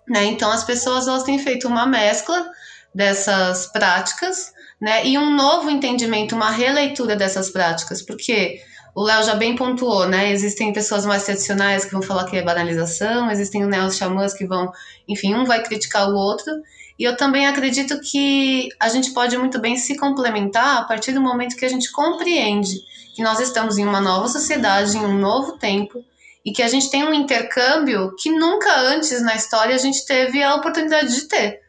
Né? 0.08 0.24
Então 0.24 0.50
as 0.50 0.64
pessoas 0.64 1.06
elas 1.06 1.24
têm 1.24 1.38
feito 1.38 1.68
uma 1.68 1.86
mescla 1.86 2.50
dessas 2.94 3.66
práticas 3.66 4.52
né? 4.80 5.06
e 5.06 5.18
um 5.18 5.34
novo 5.34 5.70
entendimento, 5.70 6.34
uma 6.34 6.50
releitura 6.50 7.16
dessas 7.16 7.50
práticas, 7.50 8.02
porque 8.02 8.60
o 8.94 9.02
Léo 9.02 9.22
já 9.22 9.34
bem 9.34 9.56
pontuou, 9.56 10.06
né? 10.06 10.30
Existem 10.30 10.72
pessoas 10.72 11.06
mais 11.06 11.24
tradicionais 11.24 11.84
que 11.84 11.92
vão 11.92 12.02
falar 12.02 12.24
que 12.24 12.36
é 12.36 12.42
banalização, 12.42 13.30
existem 13.30 13.64
neo-xamãs 13.64 14.34
que 14.34 14.46
vão, 14.46 14.70
enfim, 15.08 15.34
um 15.34 15.46
vai 15.46 15.62
criticar 15.62 16.10
o 16.10 16.14
outro, 16.14 16.52
e 16.98 17.04
eu 17.04 17.16
também 17.16 17.46
acredito 17.46 18.00
que 18.00 18.68
a 18.78 18.88
gente 18.88 19.12
pode 19.12 19.36
muito 19.36 19.58
bem 19.58 19.76
se 19.76 19.96
complementar 19.96 20.78
a 20.78 20.84
partir 20.84 21.12
do 21.12 21.20
momento 21.20 21.56
que 21.56 21.64
a 21.64 21.68
gente 21.68 21.90
compreende 21.90 22.76
que 23.14 23.22
nós 23.22 23.40
estamos 23.40 23.78
em 23.78 23.84
uma 23.84 24.00
nova 24.00 24.28
sociedade, 24.28 24.96
em 24.96 25.04
um 25.04 25.18
novo 25.18 25.58
tempo, 25.58 26.04
e 26.44 26.52
que 26.52 26.62
a 26.62 26.68
gente 26.68 26.90
tem 26.90 27.04
um 27.04 27.14
intercâmbio 27.14 28.14
que 28.16 28.30
nunca 28.30 28.74
antes 28.80 29.22
na 29.22 29.34
história 29.34 29.74
a 29.74 29.78
gente 29.78 30.04
teve 30.06 30.42
a 30.42 30.54
oportunidade 30.54 31.14
de 31.14 31.28
ter, 31.28 31.60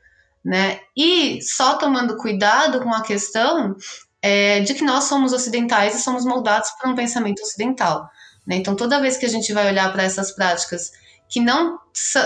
né? 0.43 0.80
E 0.95 1.41
só 1.41 1.78
tomando 1.78 2.17
cuidado 2.17 2.82
com 2.82 2.93
a 2.93 3.03
questão 3.03 3.76
é, 4.21 4.61
de 4.61 4.74
que 4.74 4.84
nós 4.84 5.03
somos 5.03 5.34
ocidentais 5.34 5.95
e 5.95 6.01
somos 6.01 6.26
moldados 6.26 6.69
por 6.71 6.89
um 6.89 6.95
pensamento 6.95 7.41
ocidental. 7.41 8.09
Né? 8.47 8.55
Então, 8.55 8.76
toda 8.76 9.01
vez 9.01 9.17
que 9.17 9.26
a 9.26 9.30
gente 9.30 9.53
vai 9.53 9.67
olhar 9.67 9.91
para 9.91 10.03
essas 10.03 10.32
práticas 10.32 10.91
que 11.34 11.40
não, 11.40 11.80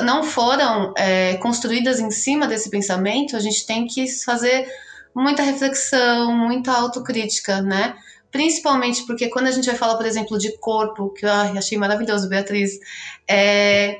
não 0.03 0.22
foram 0.22 0.93
é, 0.97 1.38
construídas 1.38 2.01
em 2.01 2.12
cima 2.12 2.45
desse 2.45 2.70
pensamento, 2.70 3.38
a 3.38 3.39
gente 3.39 3.66
tem 3.66 3.88
que 3.88 4.05
fazer 4.26 4.68
muita 5.16 5.41
reflexão, 5.43 6.34
muita 6.34 6.74
autocrítica, 6.74 7.62
né? 7.62 7.95
principalmente 8.30 9.05
porque 9.05 9.30
quando 9.30 9.47
a 9.47 9.51
gente 9.51 9.66
vai 9.66 9.76
falar, 9.76 9.95
por 9.95 10.05
exemplo, 10.05 10.38
de 10.38 10.58
corpo, 10.58 11.14
que 11.14 11.26
eu 11.26 11.32
achei 11.32 11.78
maravilhoso, 11.78 12.28
Beatriz, 12.28 12.78
é, 13.26 13.97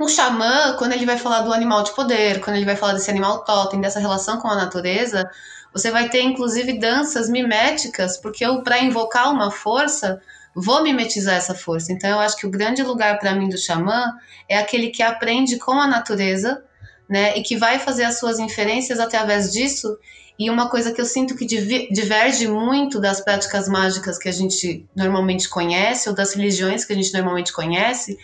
o 0.00 0.06
xamã, 0.06 0.76
quando 0.78 0.92
ele 0.92 1.04
vai 1.04 1.18
falar 1.18 1.40
do 1.40 1.52
animal 1.52 1.82
de 1.82 1.92
poder, 1.92 2.40
quando 2.40 2.54
ele 2.54 2.64
vai 2.64 2.76
falar 2.76 2.92
desse 2.92 3.10
animal 3.10 3.42
totem, 3.42 3.80
dessa 3.80 3.98
relação 3.98 4.38
com 4.38 4.46
a 4.46 4.54
natureza, 4.54 5.28
você 5.72 5.90
vai 5.90 6.08
ter 6.08 6.22
inclusive 6.22 6.78
danças 6.78 7.28
miméticas, 7.28 8.16
porque 8.18 8.44
para 8.62 8.78
invocar 8.78 9.32
uma 9.32 9.50
força, 9.50 10.22
vou 10.54 10.82
mimetizar 10.82 11.36
essa 11.36 11.54
força. 11.54 11.92
Então 11.92 12.08
eu 12.10 12.20
acho 12.20 12.36
que 12.36 12.46
o 12.46 12.50
grande 12.50 12.82
lugar 12.82 13.18
para 13.18 13.34
mim 13.34 13.48
do 13.48 13.58
xamã 13.58 14.12
é 14.48 14.58
aquele 14.58 14.90
que 14.90 15.02
aprende 15.02 15.58
com 15.58 15.72
a 15.72 15.86
natureza, 15.86 16.62
né, 17.08 17.36
e 17.36 17.42
que 17.42 17.56
vai 17.56 17.78
fazer 17.78 18.04
as 18.04 18.18
suas 18.18 18.38
inferências 18.38 18.98
através 18.98 19.52
disso 19.52 19.98
e 20.38 20.50
uma 20.50 20.68
coisa 20.68 20.92
que 20.92 21.00
eu 21.00 21.06
sinto 21.06 21.36
que 21.36 21.46
diverge 21.46 22.48
muito 22.48 23.00
das 23.00 23.20
práticas 23.20 23.68
mágicas 23.68 24.18
que 24.18 24.28
a 24.28 24.32
gente 24.32 24.84
normalmente 24.94 25.48
conhece, 25.48 26.08
ou 26.08 26.14
das 26.14 26.34
religiões 26.34 26.84
que 26.84 26.92
a 26.92 26.96
gente 26.96 27.12
normalmente 27.12 27.52
conhece, 27.52 28.18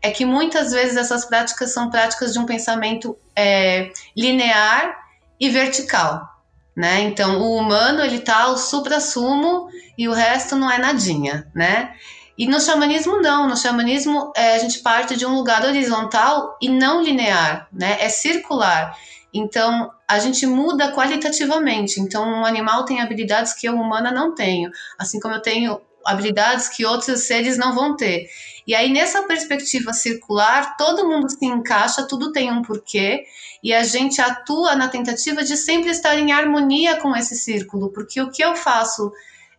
é 0.00 0.10
que 0.10 0.24
muitas 0.24 0.70
vezes 0.70 0.96
essas 0.96 1.24
práticas 1.24 1.72
são 1.72 1.90
práticas 1.90 2.32
de 2.32 2.38
um 2.38 2.46
pensamento 2.46 3.18
é, 3.34 3.90
linear 4.16 4.96
e 5.40 5.50
vertical. 5.50 6.35
Né? 6.76 7.00
Então, 7.00 7.40
o 7.40 7.56
humano 7.56 8.02
ele 8.02 8.20
tá 8.20 8.48
o 8.48 8.58
supra-sumo 8.58 9.68
e 9.96 10.06
o 10.08 10.12
resto 10.12 10.54
não 10.54 10.70
é 10.70 10.78
nadinha, 10.78 11.50
né? 11.54 11.94
E 12.36 12.46
no 12.46 12.60
xamanismo 12.60 13.22
não, 13.22 13.48
no 13.48 13.56
xamanismo 13.56 14.30
é, 14.36 14.56
a 14.56 14.58
gente 14.58 14.80
parte 14.80 15.16
de 15.16 15.24
um 15.24 15.34
lugar 15.34 15.64
horizontal 15.64 16.58
e 16.60 16.68
não 16.68 17.02
linear, 17.02 17.66
né? 17.72 17.96
É 17.98 18.10
circular. 18.10 18.94
Então, 19.32 19.90
a 20.06 20.18
gente 20.18 20.46
muda 20.46 20.92
qualitativamente. 20.92 21.98
Então, 21.98 22.28
um 22.28 22.44
animal 22.44 22.84
tem 22.84 23.00
habilidades 23.00 23.54
que 23.54 23.66
eu, 23.66 23.74
humana, 23.74 24.10
não 24.10 24.34
tenho. 24.34 24.70
Assim 24.98 25.18
como 25.18 25.34
eu 25.34 25.40
tenho 25.40 25.80
habilidades 26.04 26.68
que 26.68 26.84
outros 26.86 27.20
seres 27.22 27.56
não 27.58 27.74
vão 27.74 27.96
ter. 27.96 28.28
E 28.66 28.74
aí, 28.74 28.92
nessa 28.92 29.22
perspectiva 29.22 29.92
circular, 29.92 30.76
todo 30.76 31.08
mundo 31.08 31.30
se 31.30 31.44
encaixa, 31.46 32.06
tudo 32.08 32.32
tem 32.32 32.50
um 32.50 32.62
porquê, 32.62 33.24
e 33.62 33.72
a 33.72 33.84
gente 33.84 34.20
atua 34.20 34.74
na 34.74 34.88
tentativa 34.88 35.44
de 35.44 35.56
sempre 35.56 35.90
estar 35.90 36.18
em 36.18 36.32
harmonia 36.32 36.96
com 36.96 37.14
esse 37.14 37.36
círculo, 37.36 37.92
porque 37.92 38.20
o 38.20 38.30
que 38.30 38.42
eu 38.42 38.56
faço 38.56 39.12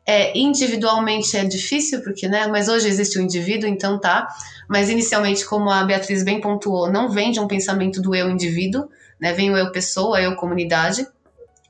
é, 0.05 0.38
individualmente 0.38 1.36
é 1.36 1.43
difícil, 1.43 2.01
porque, 2.01 2.28
né? 2.28 2.47
Mas 2.47 2.70
hoje 2.70 2.88
existe 2.88 3.20
o 3.20 3.22
indivíduo, 3.22 3.70
então 3.70 3.99
tá. 3.99 4.28
Mas 4.68 4.89
inicialmente, 4.89 5.45
como 5.45 5.70
a 5.70 5.84
Beatriz 5.84 6.24
bem 6.24 6.39
pontuou, 6.39 6.91
não 6.91 7.10
vem 7.10 7.32
de 7.32 7.39
um 7.39 7.47
pensamento 7.47 8.01
do 8.01 8.16
eu 8.16 8.30
indivíduo, 8.30 8.89
né? 9.20 9.34
Vem 9.34 9.51
o 9.51 9.58
eu 9.58 9.72
pessoa, 9.72 10.22
eu 10.22 10.36
comunidade. 10.36 11.05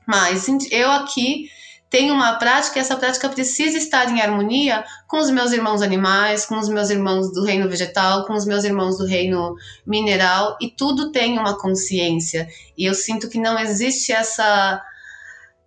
Mas 0.06 0.46
eu 0.70 0.90
aqui 0.90 1.50
tenho 1.90 2.12
uma 2.12 2.34
prática 2.34 2.78
e 2.78 2.80
essa 2.80 2.96
prática 2.96 3.28
precisa 3.28 3.78
estar 3.78 4.10
em 4.10 4.20
harmonia 4.20 4.84
com 5.06 5.18
os 5.18 5.30
meus 5.30 5.52
irmãos 5.52 5.80
animais, 5.80 6.44
com 6.44 6.58
os 6.58 6.68
meus 6.68 6.90
irmãos 6.90 7.32
do 7.32 7.44
reino 7.44 7.68
vegetal, 7.68 8.26
com 8.26 8.34
os 8.34 8.44
meus 8.44 8.64
irmãos 8.64 8.98
do 8.98 9.06
reino 9.06 9.54
mineral, 9.86 10.56
e 10.60 10.70
tudo 10.70 11.10
tem 11.10 11.38
uma 11.38 11.58
consciência. 11.58 12.46
E 12.76 12.84
eu 12.84 12.94
sinto 12.94 13.28
que 13.28 13.38
não 13.38 13.58
existe 13.58 14.12
essa 14.12 14.82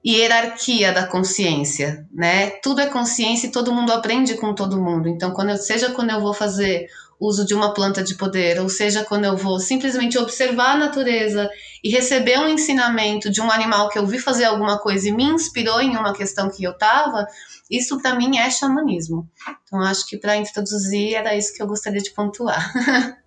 hierarquia 0.06 0.92
da 0.92 1.06
consciência, 1.06 2.08
né? 2.12 2.50
Tudo 2.64 2.82
é 2.82 2.88
consciência 2.88 3.48
e 3.48 3.52
todo 3.52 3.74
mundo 3.74 3.92
aprende 3.92 4.36
com 4.36 4.54
todo 4.54 4.82
mundo. 4.82 5.08
Então, 5.08 5.32
quando 5.32 5.50
eu, 5.50 5.58
seja 5.58 5.92
quando 5.92 6.10
eu 6.10 6.20
vou 6.20 6.34
fazer 6.34 6.88
uso 7.22 7.46
de 7.46 7.54
uma 7.54 7.72
planta 7.72 8.04
de 8.04 8.16
poder, 8.16 8.60
ou 8.60 8.68
seja, 8.68 9.06
quando 9.06 9.26
eu 9.26 9.38
vou 9.38 9.60
simplesmente 9.60 10.18
observar 10.18 10.72
a 10.72 10.78
natureza 10.78 11.48
e 11.84 11.92
receber 11.92 12.40
um 12.40 12.48
ensinamento 12.48 13.30
de 13.30 13.40
um 13.40 13.52
animal 13.52 13.90
que 13.90 14.00
eu 14.00 14.08
vi 14.08 14.18
fazer 14.18 14.46
alguma 14.46 14.80
coisa 14.80 15.08
e 15.08 15.12
me 15.12 15.26
inspirou 15.26 15.80
em 15.80 15.96
uma 15.96 16.14
questão 16.14 16.50
que 16.50 16.64
eu 16.64 16.76
tava, 16.76 17.28
isso 17.70 18.02
para 18.02 18.16
mim 18.16 18.40
é 18.40 18.50
xamanismo. 18.50 19.30
Então, 19.64 19.80
acho 19.82 20.08
que 20.08 20.18
para 20.18 20.36
introduzir 20.36 21.14
era 21.14 21.36
isso 21.36 21.54
que 21.54 21.62
eu 21.62 21.68
gostaria 21.68 22.02
de 22.02 22.10
pontuar. 22.12 22.74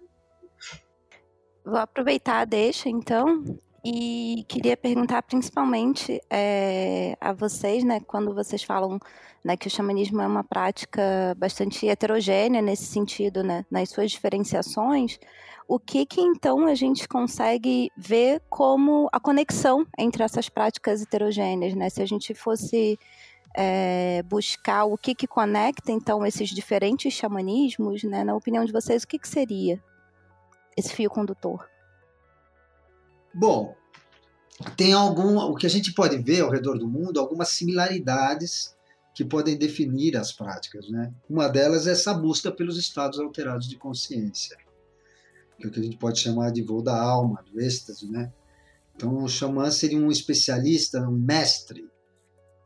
Vou 1.64 1.78
aproveitar 1.78 2.40
a 2.40 2.44
deixa, 2.44 2.90
então, 2.90 3.44
e 3.84 4.44
queria 4.48 4.76
perguntar 4.76 5.22
principalmente 5.22 6.20
é, 6.28 7.16
a 7.20 7.32
vocês, 7.32 7.84
né, 7.84 8.00
quando 8.00 8.34
vocês 8.34 8.62
falam 8.64 8.98
né, 9.44 9.56
que 9.56 9.68
o 9.68 9.70
xamanismo 9.70 10.22
é 10.22 10.26
uma 10.26 10.42
prática 10.42 11.34
bastante 11.36 11.86
heterogênea 11.86 12.62
nesse 12.62 12.86
sentido, 12.86 13.42
né, 13.42 13.66
nas 13.70 13.90
suas 13.90 14.10
diferenciações, 14.10 15.18
o 15.68 15.78
que 15.78 16.06
que 16.06 16.20
então 16.20 16.66
a 16.66 16.74
gente 16.74 17.08
consegue 17.08 17.90
ver 17.96 18.40
como 18.48 19.08
a 19.12 19.20
conexão 19.20 19.86
entre 19.98 20.22
essas 20.22 20.48
práticas 20.48 21.02
heterogêneas, 21.02 21.74
né? 21.74 21.88
Se 21.88 22.02
a 22.02 22.06
gente 22.06 22.34
fosse 22.34 22.98
é, 23.56 24.22
buscar 24.24 24.84
o 24.84 24.98
que 24.98 25.14
que 25.14 25.26
conecta 25.26 25.90
então 25.90 26.24
esses 26.26 26.50
diferentes 26.50 27.14
xamanismos, 27.14 28.02
né? 28.04 28.24
Na 28.24 28.34
opinião 28.34 28.64
de 28.64 28.72
vocês, 28.72 29.04
o 29.04 29.08
que 29.08 29.18
que 29.18 29.28
seria 29.28 29.82
esse 30.76 30.92
fio 30.92 31.08
condutor? 31.08 31.66
Bom, 33.32 33.74
tem 34.76 34.92
algum, 34.92 35.38
o 35.38 35.54
que 35.54 35.66
a 35.66 35.70
gente 35.70 35.94
pode 35.94 36.18
ver 36.18 36.42
ao 36.42 36.50
redor 36.50 36.78
do 36.78 36.86
mundo, 36.86 37.18
algumas 37.18 37.48
similaridades 37.48 38.73
que 39.14 39.24
podem 39.24 39.56
definir 39.56 40.16
as 40.16 40.32
práticas, 40.32 40.88
né? 40.88 41.12
Uma 41.28 41.48
delas 41.48 41.86
é 41.86 41.92
essa 41.92 42.12
busca 42.12 42.50
pelos 42.50 42.76
estados 42.76 43.18
alterados 43.18 43.68
de 43.68 43.76
consciência, 43.76 44.56
que 45.56 45.66
é 45.66 45.68
o 45.68 45.70
que 45.70 45.80
a 45.80 45.82
gente 45.82 45.96
pode 45.96 46.18
chamar 46.18 46.50
de 46.50 46.62
voo 46.62 46.82
da 46.82 47.00
alma, 47.00 47.42
do 47.50 47.60
êxtase, 47.60 48.10
né? 48.10 48.32
Então, 48.94 49.22
o 49.22 49.28
xamã 49.28 49.70
seria 49.70 49.98
um 49.98 50.10
especialista, 50.10 51.00
um 51.00 51.16
mestre 51.16 51.88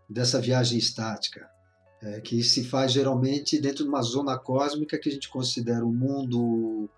dessa 0.09 0.41
viagem 0.41 0.79
estática, 0.79 1.49
é, 2.03 2.21
que 2.21 2.43
se 2.43 2.65
faz 2.65 2.93
geralmente 2.93 3.61
dentro 3.61 3.85
de 3.85 3.91
uma 3.91 4.03
zona 4.03 4.39
cósmica 4.39 4.99
que 4.99 5.09
a 5.09 5.13
gente 5.13 5.29
considera 5.29 5.85
o 5.85 5.89
um 5.89 5.95
mundo 5.95 6.91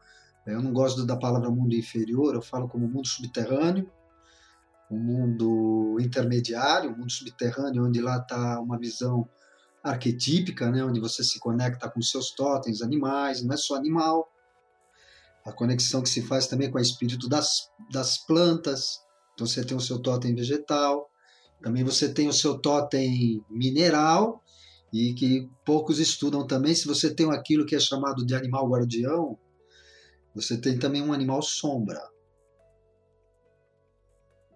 eu 0.47 0.63
não 0.63 0.73
gosto 0.73 1.05
da 1.05 1.17
palavra 1.17 1.51
mundo 1.51 1.75
inferior, 1.75 2.35
eu 2.35 2.43
falo 2.43 2.69
como 2.69 2.89
mundo 2.89 3.07
subterrâneo, 3.07 3.91
um 4.91 4.99
mundo 4.99 5.99
intermediário, 6.01 6.91
um 6.91 6.97
mundo 6.97 7.13
subterrâneo, 7.13 7.87
onde 7.87 8.01
lá 8.01 8.19
está 8.19 8.61
uma 8.61 8.79
visão 8.79 9.29
arquetípica, 9.83 10.71
né, 10.71 10.85
onde 10.85 11.01
você 11.01 11.25
se 11.25 11.39
conecta 11.39 11.89
com 11.89 12.03
seus 12.03 12.33
totens 12.33 12.83
animais, 12.83 13.43
não 13.43 13.55
é 13.55 13.57
só 13.57 13.77
animal. 13.77 14.31
A 15.45 15.53
conexão 15.53 16.03
que 16.03 16.09
se 16.09 16.23
faz 16.23 16.47
também 16.47 16.71
com 16.71 16.79
o 16.79 16.81
espírito 16.81 17.29
das, 17.29 17.71
das 17.91 18.19
plantas. 18.19 19.01
Então 19.35 19.47
você 19.47 19.65
tem 19.65 19.77
o 19.77 19.81
seu 19.81 19.99
totem 19.99 20.35
vegetal, 20.35 21.09
também 21.63 21.83
você 21.83 22.13
tem 22.13 22.29
o 22.29 22.33
seu 22.33 22.59
totem 22.59 23.43
mineral, 23.49 24.43
e 24.93 25.15
que 25.15 25.49
poucos 25.65 25.99
estudam 25.99 26.47
também. 26.47 26.75
Se 26.75 26.87
você 26.87 27.15
tem 27.15 27.31
aquilo 27.31 27.65
que 27.65 27.75
é 27.75 27.81
chamado 27.81 28.27
de 28.27 28.35
animal 28.35 28.69
guardião, 28.69 29.39
você 30.35 30.57
tem 30.57 30.79
também 30.79 31.03
um 31.03 31.13
animal 31.13 31.43
sombra. 31.43 32.01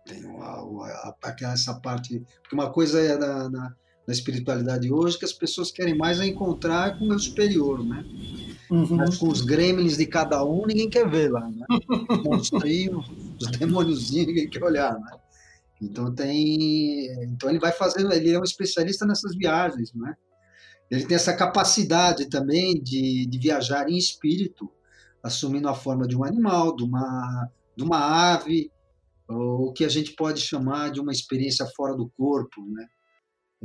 Tem 0.07 0.25
uma, 0.25 0.62
uma, 0.62 1.16
essa 1.53 1.81
parte. 1.81 2.20
Porque 2.43 2.55
uma 2.55 2.70
coisa 2.70 3.01
é 3.01 3.16
na, 3.16 3.49
na, 3.49 3.77
na, 4.07 4.13
espiritualidade 4.13 4.93
hoje 4.93 5.19
que 5.19 5.25
as 5.25 5.33
pessoas 5.33 5.71
querem 5.71 5.97
mais 5.97 6.21
é 6.21 6.27
encontrar 6.27 6.99
com 6.99 7.05
o 7.05 7.09
meu 7.09 7.19
superior, 7.19 7.85
né? 7.85 8.05
Uhum. 8.71 8.97
Mas 8.97 9.17
com 9.17 9.29
os 9.29 9.43
gremlins 9.43 9.97
de 9.97 10.07
cada 10.07 10.45
um, 10.45 10.67
ninguém 10.67 10.89
quer 10.89 11.09
ver 11.09 11.31
lá, 11.31 11.49
né? 11.49 11.67
Os 12.11 12.23
monstrinhos, 12.25 13.11
os 13.41 13.51
demôniozinhos, 13.59 14.27
ninguém 14.27 14.49
quer 14.49 14.63
olhar, 14.63 14.95
né? 14.95 15.19
Então 15.81 16.15
tem. 16.15 17.07
Então 17.25 17.51
ele 17.51 17.59
vai 17.59 17.73
fazendo, 17.73 18.13
ele 18.13 18.31
é 18.31 18.39
um 18.39 18.45
especialista 18.45 19.05
nessas 19.05 19.37
viagens, 19.37 19.93
né? 19.95 20.15
Ele 20.91 21.07
tem 21.07 21.17
essa 21.17 21.35
capacidade 21.35 22.27
também 22.27 22.81
de, 22.83 23.27
de 23.27 23.39
viajar 23.39 23.89
em 23.89 23.97
espírito 23.97 24.71
assumindo 25.25 25.69
a 25.71 25.75
forma 25.75 26.07
de 26.07 26.15
um 26.15 26.23
animal, 26.23 26.77
de 26.77 26.85
uma, 26.85 27.49
de 27.75 27.83
uma 27.83 28.33
ave, 28.35 28.71
o 29.27 29.73
que 29.73 29.83
a 29.83 29.89
gente 29.89 30.13
pode 30.13 30.43
chamar 30.43 30.91
de 30.91 31.01
uma 31.01 31.11
experiência 31.11 31.67
fora 31.75 31.97
do 31.97 32.11
corpo. 32.11 32.63
Né? 32.69 32.87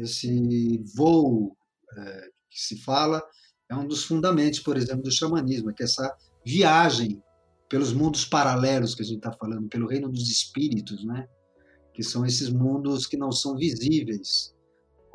Esse 0.01 0.83
voo 0.95 1.55
é, 1.97 2.29
que 2.49 2.59
se 2.59 2.77
fala 2.81 3.21
é 3.69 3.75
um 3.75 3.87
dos 3.87 4.03
fundamentos, 4.03 4.59
por 4.59 4.77
exemplo, 4.77 5.03
do 5.03 5.11
xamanismo, 5.11 5.73
que 5.73 5.83
é 5.83 5.85
essa 5.85 6.15
viagem 6.45 7.21
pelos 7.69 7.93
mundos 7.93 8.25
paralelos 8.25 8.95
que 8.95 9.03
a 9.03 9.05
gente 9.05 9.17
está 9.17 9.31
falando, 9.31 9.69
pelo 9.69 9.87
reino 9.87 10.09
dos 10.09 10.29
espíritos, 10.29 11.05
né? 11.05 11.27
que 11.93 12.03
são 12.03 12.25
esses 12.25 12.49
mundos 12.49 13.05
que 13.05 13.17
não 13.17 13.31
são 13.31 13.55
visíveis 13.55 14.55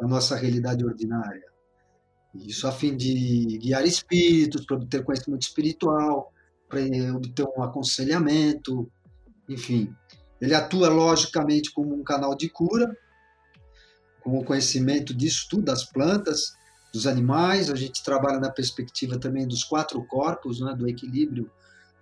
à 0.01 0.07
nossa 0.07 0.37
realidade 0.37 0.85
ordinária. 0.85 1.45
Isso 2.35 2.66
a 2.66 2.72
fim 2.72 2.97
de 2.97 3.59
guiar 3.59 3.85
espíritos, 3.85 4.66
para 4.66 4.76
obter 4.76 5.05
conhecimento 5.05 5.43
espiritual, 5.43 6.32
para 6.68 6.80
obter 7.16 7.47
um 7.57 7.62
aconselhamento, 7.62 8.91
enfim. 9.49 9.95
Ele 10.41 10.55
atua 10.55 10.89
logicamente 10.89 11.72
como 11.72 11.95
um 11.95 12.05
canal 12.05 12.37
de 12.37 12.49
cura, 12.49 12.95
com 14.25 14.39
o 14.39 14.45
conhecimento 14.45 15.14
disso 15.14 15.47
tudo, 15.51 15.66
das 15.66 15.85
plantas, 15.85 16.57
dos 16.93 17.07
animais. 17.07 17.70
A 17.70 17.77
gente 17.77 18.03
trabalha 18.03 18.41
na 18.41 18.51
perspectiva 18.51 19.18
também 19.18 19.47
dos 19.47 19.62
quatro 19.62 20.03
corpos, 20.07 20.61
né, 20.61 20.75
do 20.75 20.89
equilíbrio, 20.89 21.51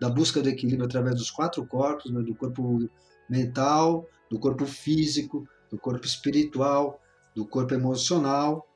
da 0.01 0.09
busca 0.09 0.41
do 0.41 0.49
equilíbrio 0.49 0.87
através 0.87 1.17
dos 1.17 1.31
quatro 1.31 1.67
corpos, 1.67 2.13
né, 2.13 2.23
do 2.23 2.35
corpo 2.35 2.89
mental, 3.29 4.07
do 4.31 4.39
corpo 4.39 4.65
físico, 4.65 5.47
do 5.71 5.77
corpo 5.77 6.07
espiritual, 6.07 7.01
do 7.35 7.45
corpo 7.45 7.75
emocional. 7.75 8.67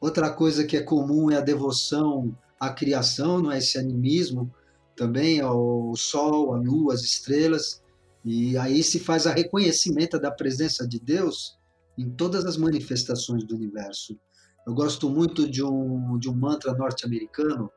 Outra 0.00 0.30
coisa 0.30 0.64
que 0.64 0.76
é 0.76 0.82
comum 0.82 1.30
é 1.30 1.36
a 1.36 1.40
devoção 1.40 2.36
à 2.60 2.70
criação, 2.70 3.40
não 3.40 3.50
é 3.50 3.58
esse 3.58 3.78
animismo, 3.78 4.52
também 4.94 5.40
ao 5.40 5.96
sol, 5.96 6.54
à 6.54 6.58
lua, 6.58 6.92
às 6.92 7.02
estrelas, 7.02 7.82
e 8.24 8.56
aí 8.58 8.82
se 8.82 9.00
faz 9.00 9.26
a 9.26 9.32
reconhecimento 9.32 10.18
da 10.20 10.30
presença 10.30 10.86
de 10.86 11.00
Deus 11.00 11.58
em 11.96 12.10
todas 12.10 12.44
as 12.44 12.56
manifestações 12.56 13.44
do 13.44 13.54
universo. 13.54 14.18
Eu 14.66 14.74
gosto 14.74 15.10
muito 15.10 15.48
de 15.48 15.62
um, 15.62 16.18
de 16.18 16.28
um 16.28 16.34
mantra 16.34 16.72
norte-americano 16.72 17.70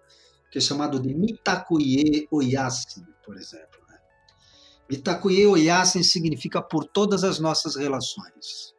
que 0.51 0.57
é 0.57 0.61
chamado 0.61 0.99
de 0.99 1.13
Mitakuye 1.13 2.27
Oyasin, 2.31 3.05
por 3.25 3.35
exemplo. 3.35 3.79
Né? 3.89 3.97
Mitakuye 4.89 5.45
Oyasin 5.45 6.03
significa 6.03 6.61
por 6.61 6.85
todas 6.85 7.23
as 7.23 7.39
nossas 7.39 7.75
relações. 7.75 8.73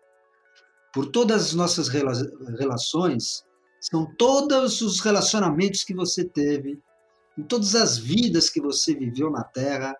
Por 0.93 1.07
todas 1.07 1.47
as 1.47 1.53
nossas 1.53 1.89
rela 1.89 2.13
relações, 2.59 3.45
são 3.81 4.07
todos 4.17 4.81
os 4.81 5.01
relacionamentos 5.01 5.85
que 5.85 5.95
você 5.95 6.25
teve 6.25 6.81
em 7.39 7.43
todas 7.43 7.75
as 7.75 7.99
vidas 7.99 8.49
que 8.49 8.61
você 8.61 8.95
viveu 8.95 9.31
na 9.31 9.45
Terra, 9.45 9.95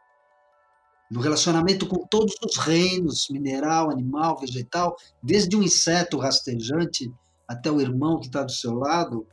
no 1.11 1.21
relacionamento 1.21 1.87
com 1.87 2.07
todos 2.07 2.35
os 2.45 2.57
reinos, 2.57 3.29
mineral, 3.31 3.91
animal, 3.91 4.39
vegetal, 4.39 4.97
desde 5.23 5.57
um 5.57 5.63
inseto 5.63 6.19
rastejante 6.19 7.11
até 7.47 7.71
o 7.71 7.81
irmão 7.81 8.19
que 8.19 8.27
está 8.27 8.43
do 8.43 8.51
seu 8.51 8.75
lado, 8.75 9.27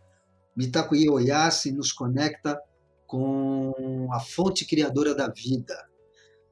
Mitakuye 0.56 1.10
Oyase 1.10 1.72
nos 1.72 1.92
conecta 1.92 2.60
com 3.08 4.08
a 4.12 4.20
fonte 4.20 4.66
criadora 4.66 5.16
da 5.16 5.28
vida, 5.28 5.76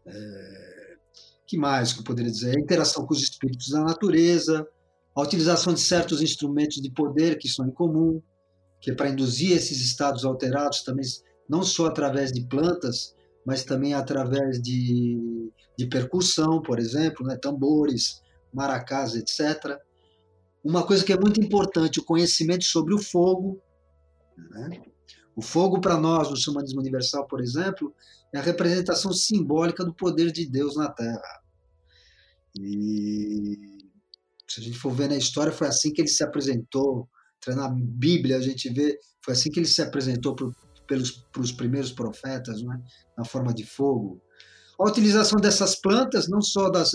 é, 0.05 0.97
que 1.45 1.57
mais 1.57 1.93
que 1.93 1.99
eu 1.99 2.03
poderia 2.03 2.31
dizer? 2.31 2.55
A 2.55 2.59
interação 2.59 3.05
com 3.05 3.13
os 3.13 3.21
espíritos 3.21 3.69
da 3.69 3.83
natureza, 3.83 4.67
a 5.13 5.21
utilização 5.21 5.73
de 5.73 5.81
certos 5.81 6.21
instrumentos 6.21 6.81
de 6.81 6.89
poder 6.89 7.37
que 7.37 7.49
são 7.49 7.67
em 7.67 7.71
comum, 7.71 8.21
que 8.79 8.91
é 8.91 8.95
para 8.95 9.09
induzir 9.09 9.51
esses 9.55 9.81
estados 9.81 10.25
alterados 10.25 10.81
também, 10.83 11.05
não 11.47 11.61
só 11.61 11.87
através 11.87 12.31
de 12.31 12.41
plantas, 12.47 13.13
mas 13.45 13.63
também 13.63 13.93
através 13.93 14.61
de, 14.61 15.51
de 15.77 15.87
percussão, 15.87 16.61
por 16.61 16.79
exemplo, 16.79 17.25
né? 17.25 17.35
tambores, 17.35 18.21
maracás, 18.53 19.15
etc. 19.15 19.77
Uma 20.63 20.85
coisa 20.85 21.03
que 21.03 21.13
é 21.13 21.19
muito 21.19 21.41
importante, 21.41 21.99
o 21.99 22.05
conhecimento 22.05 22.63
sobre 22.63 22.93
o 22.93 22.99
fogo. 22.99 23.61
Né? 24.37 24.81
O 25.35 25.41
fogo, 25.41 25.79
para 25.81 25.97
nós, 25.97 26.29
no 26.29 26.37
xamanismo 26.37 26.81
universal, 26.81 27.25
por 27.27 27.41
exemplo, 27.41 27.93
é 28.33 28.37
a 28.37 28.43
representação 28.43 29.11
simbólica 29.11 29.83
do 29.83 29.93
poder 29.93 30.31
de 30.31 30.45
Deus 30.45 30.75
na 30.75 30.89
Terra. 30.91 31.41
E 32.59 33.87
se 34.47 34.59
a 34.59 34.63
gente 34.63 34.77
for 34.77 34.91
ver 34.91 35.07
na 35.07 35.15
história, 35.15 35.51
foi 35.51 35.67
assim 35.67 35.93
que 35.93 36.01
ele 36.01 36.09
se 36.09 36.23
apresentou. 36.23 37.09
Na 37.47 37.69
Bíblia 37.69 38.37
a 38.37 38.41
gente 38.41 38.69
vê, 38.69 38.99
foi 39.23 39.33
assim 39.33 39.49
que 39.49 39.59
ele 39.59 39.67
se 39.67 39.81
apresentou 39.81 40.35
para 40.35 40.51
os 41.37 41.51
primeiros 41.51 41.91
profetas, 41.91 42.61
né? 42.61 42.79
na 43.17 43.25
forma 43.25 43.53
de 43.53 43.65
fogo. 43.65 44.21
A 44.79 44.85
utilização 44.85 45.39
dessas 45.39 45.75
plantas, 45.75 46.27
não 46.27 46.41
só 46.41 46.69
das, 46.69 46.91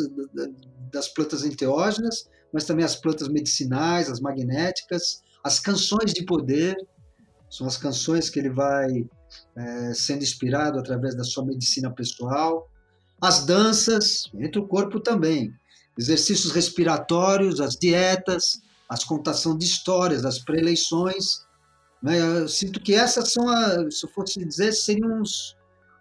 das 0.92 1.08
plantas 1.08 1.44
enteógenas, 1.44 2.28
mas 2.52 2.64
também 2.64 2.84
as 2.84 2.96
plantas 2.96 3.28
medicinais, 3.28 4.10
as 4.10 4.20
magnéticas, 4.20 5.22
as 5.44 5.60
canções 5.60 6.12
de 6.12 6.24
poder, 6.24 6.76
são 7.48 7.66
as 7.66 7.76
canções 7.76 8.28
que 8.28 8.38
ele 8.38 8.50
vai 8.50 9.08
é, 9.56 9.94
sendo 9.94 10.22
inspirado 10.22 10.78
através 10.78 11.14
da 11.14 11.24
sua 11.24 11.44
medicina 11.44 11.90
pessoal. 11.90 12.68
As 13.20 13.46
danças, 13.46 14.24
entre 14.34 14.60
o 14.60 14.66
corpo 14.66 15.00
também. 15.00 15.52
Exercícios 15.98 16.52
respiratórios, 16.52 17.60
as 17.60 17.76
dietas, 17.76 18.60
as 18.88 19.04
contação 19.04 19.56
de 19.56 19.64
histórias, 19.64 20.24
as 20.24 20.38
preleições. 20.38 21.45
Né? 22.02 22.20
Eu 22.20 22.48
sinto 22.48 22.80
que 22.80 22.94
essas 22.94 23.32
são, 23.32 23.48
a, 23.48 23.90
se 23.90 24.04
eu 24.04 24.10
fosse 24.10 24.44
dizer, 24.44 24.72
seriam 24.72 25.20
os, 25.20 25.56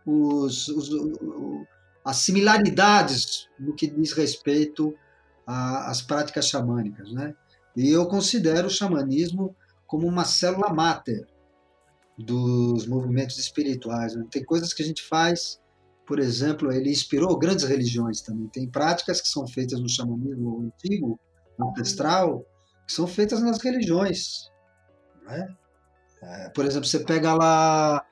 os, 0.06 0.68
os, 0.68 1.68
as 2.04 2.18
similaridades 2.18 3.48
no 3.60 3.76
que 3.76 3.88
diz 3.88 4.14
respeito 4.14 4.93
às 5.46 6.02
práticas 6.02 6.48
xamânicas. 6.48 7.12
Né? 7.12 7.34
E 7.76 7.89
eu 7.89 8.06
considero 8.06 8.68
o 8.68 8.72
xamanismo 8.72 9.56
como 9.88 10.08
uma 10.08 10.26
célula 10.26 10.74
máter 10.74 11.26
dos 12.18 12.86
movimentos 12.88 13.38
espirituais. 13.38 14.16
Né? 14.16 14.26
Tem 14.30 14.43
coisas 14.43 14.74
que 14.74 14.84
a 14.84 14.86
gente 14.86 15.04
faz, 15.04 15.60
por 16.06 16.20
exemplo, 16.20 16.72
ele 16.72 16.91
inspirou 16.91 17.38
grandes 17.38 17.66
religiões 17.66 18.22
também. 18.22 18.48
Tem 18.48 18.70
práticas 18.70 19.22
que 19.22 19.28
são 19.28 19.48
feitas 19.48 19.80
no 19.80 19.89
xamanismo 19.89 20.62
antigo, 20.62 21.20
ancestral, 21.60 22.46
que 22.86 22.93
são 22.93 23.08
feitas 23.08 23.41
nas 23.41 23.60
religiões. 23.62 24.50
Né? 25.26 25.48
É, 26.26 26.49
por 26.49 26.65
exemplo, 26.65 26.88
você 26.88 26.99
pega 26.99 27.34
lá 27.34 28.03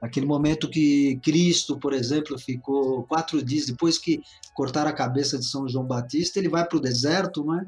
aquele 0.00 0.26
momento 0.26 0.68
que 0.68 1.20
Cristo, 1.22 1.78
por 1.78 1.92
exemplo, 1.92 2.38
ficou 2.38 3.04
quatro 3.04 3.42
dias 3.42 3.66
depois 3.66 3.98
que 3.98 4.20
cortaram 4.54 4.90
a 4.90 4.94
cabeça 4.94 5.38
de 5.38 5.44
São 5.44 5.68
João 5.68 5.84
Batista, 5.84 6.38
ele 6.38 6.48
vai 6.48 6.66
para 6.66 6.78
o 6.78 6.80
deserto, 6.80 7.44
né? 7.44 7.66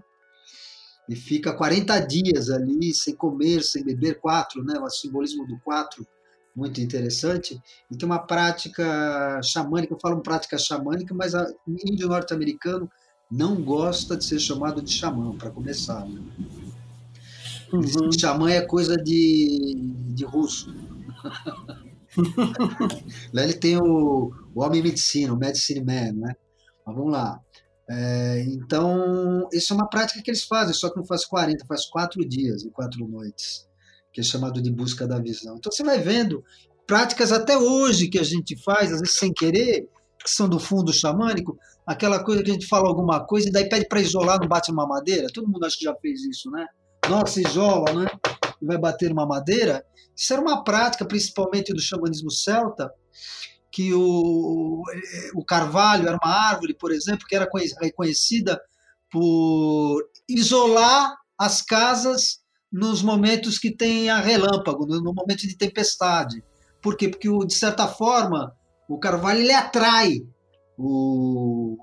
e 1.09 1.17
fica 1.17 1.53
40 1.53 1.99
dias 2.01 2.51
ali 2.51 2.95
sem 2.95 3.15
comer, 3.15 3.63
sem 3.63 3.85
beber, 3.85 4.21
quatro, 4.21 4.65
né? 4.65 4.79
O 4.79 4.89
simbolismo 4.89 5.47
do 5.47 5.59
quatro, 5.61 6.07
muito 6.55 6.81
interessante. 6.81 7.61
E 7.91 7.97
tem 7.97 8.07
uma 8.07 8.21
prática 8.21 9.41
xamânica, 9.43 9.95
eu 9.95 10.01
falo 10.01 10.23
prática 10.23 10.59
xamânica, 10.59 11.15
mas 11.15 11.35
o 11.35 11.47
índio 11.69 12.09
norte-americano 12.09 12.91
não 13.31 13.63
gosta 13.63 14.17
de 14.17 14.25
ser 14.25 14.39
chamado 14.39 14.81
de 14.81 14.93
xamã, 14.93 15.37
para 15.37 15.51
começar. 15.51 16.07
Né? 16.07 16.23
Uhum. 17.73 18.13
Xamã 18.13 18.51
é 18.51 18.63
coisa 18.63 18.97
de, 18.97 19.75
de 20.15 20.25
russo. 20.25 20.75
lá 23.33 23.45
ele 23.45 23.55
tem 23.55 23.79
o, 23.79 24.33
o 24.55 24.63
homem 24.63 24.83
medicina, 24.83 25.33
o 25.33 25.39
medicine 25.39 25.81
man, 25.81 26.13
né? 26.13 26.37
Mas 26.85 26.97
vamos 26.97 27.13
lá. 27.13 27.41
É, 27.89 28.45
então, 28.49 29.49
isso 29.53 29.73
é 29.73 29.77
uma 29.77 29.89
prática 29.89 30.23
que 30.23 30.31
eles 30.31 30.45
fazem, 30.45 30.75
só 30.75 30.91
que 30.91 30.97
não 30.97 31.05
faz 31.05 31.25
40, 31.25 31.65
faz 31.67 31.87
quatro 31.87 32.27
dias 32.27 32.63
e 32.63 32.71
quatro 32.71 33.07
noites, 33.07 33.67
que 34.13 34.21
é 34.21 34.25
chamado 34.25 34.61
de 34.61 34.71
busca 34.71 35.07
da 35.07 35.19
visão. 35.19 35.57
Então, 35.57 35.73
você 35.73 35.83
vai 35.83 35.99
vendo 35.99 36.45
práticas 36.87 37.33
até 37.33 37.57
hoje 37.57 38.09
que 38.09 38.19
a 38.19 38.23
gente 38.23 38.57
faz, 38.57 38.93
às 38.93 39.01
vezes 39.01 39.19
sem 39.19 39.33
querer, 39.33 39.89
que 40.23 40.31
são 40.31 40.49
do 40.49 40.59
fundo 40.59 40.93
xamânico, 40.93 41.59
aquela 41.87 42.23
coisa 42.23 42.43
que 42.43 42.51
a 42.51 42.55
gente 42.55 42.67
fala 42.67 42.89
alguma 42.89 43.25
coisa 43.27 43.49
e 43.49 43.53
daí 43.53 43.69
pede 43.69 43.89
para 43.89 44.01
isolar, 44.01 44.39
não 44.41 44.49
bate 44.49 44.71
uma 44.71 44.87
madeira. 44.87 45.29
Todo 45.33 45.49
mundo 45.49 45.65
acho 45.65 45.79
que 45.79 45.85
já 45.85 45.95
fez 45.97 46.23
isso, 46.25 46.51
né? 46.51 46.67
Nossa, 47.09 47.41
isola, 47.41 47.93
né? 47.93 48.07
E 48.61 48.67
vai 48.67 48.79
bater 48.79 49.13
uma 49.13 49.27
madeira. 49.27 49.85
Isso 50.17 50.33
era 50.33 50.43
uma 50.43 50.63
prática, 50.63 51.05
principalmente 51.05 51.73
do 51.73 51.81
xamanismo 51.81 52.31
celta, 52.31 52.93
que 53.71 53.93
o, 53.95 54.83
o 55.35 55.45
carvalho 55.45 56.07
era 56.07 56.19
uma 56.23 56.33
árvore, 56.33 56.75
por 56.75 56.93
exemplo, 56.93 57.27
que 57.27 57.35
era 57.35 57.49
reconhecida 57.81 58.61
por 59.11 60.03
isolar 60.29 61.17
as 61.39 61.63
casas 61.63 62.41
nos 62.71 63.03
momentos 63.03 63.59
que 63.59 63.71
tem 63.71 64.09
a 64.09 64.19
relâmpago, 64.19 64.87
no 64.87 65.13
momento 65.13 65.47
de 65.47 65.57
tempestade. 65.57 66.43
Por 66.81 66.97
quê? 66.97 67.09
Porque, 67.09 67.29
de 67.47 67.55
certa 67.55 67.87
forma, 67.87 68.55
o 68.89 68.99
carvalho 68.99 69.41
ele 69.41 69.53
atrai 69.53 70.21
o, 70.79 71.77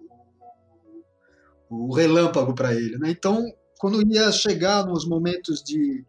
o 1.70 1.94
relâmpago 1.94 2.54
para 2.56 2.74
ele. 2.74 2.98
Né? 2.98 3.12
Então, 3.12 3.46
quando 3.80 4.06
ia 4.14 4.30
chegar 4.30 4.86
nos 4.86 5.08
momentos 5.08 5.64
de, 5.64 6.06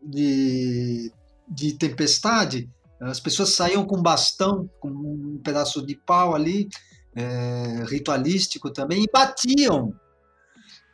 de, 0.00 1.12
de 1.48 1.72
tempestade, 1.72 2.70
as 3.00 3.18
pessoas 3.18 3.50
saíam 3.50 3.84
com 3.84 4.00
bastão, 4.00 4.70
com 4.78 4.88
um 4.88 5.40
pedaço 5.42 5.84
de 5.84 5.96
pau 5.96 6.36
ali, 6.36 6.68
é, 7.16 7.84
ritualístico 7.88 8.70
também, 8.70 9.02
e 9.02 9.10
batiam 9.12 9.92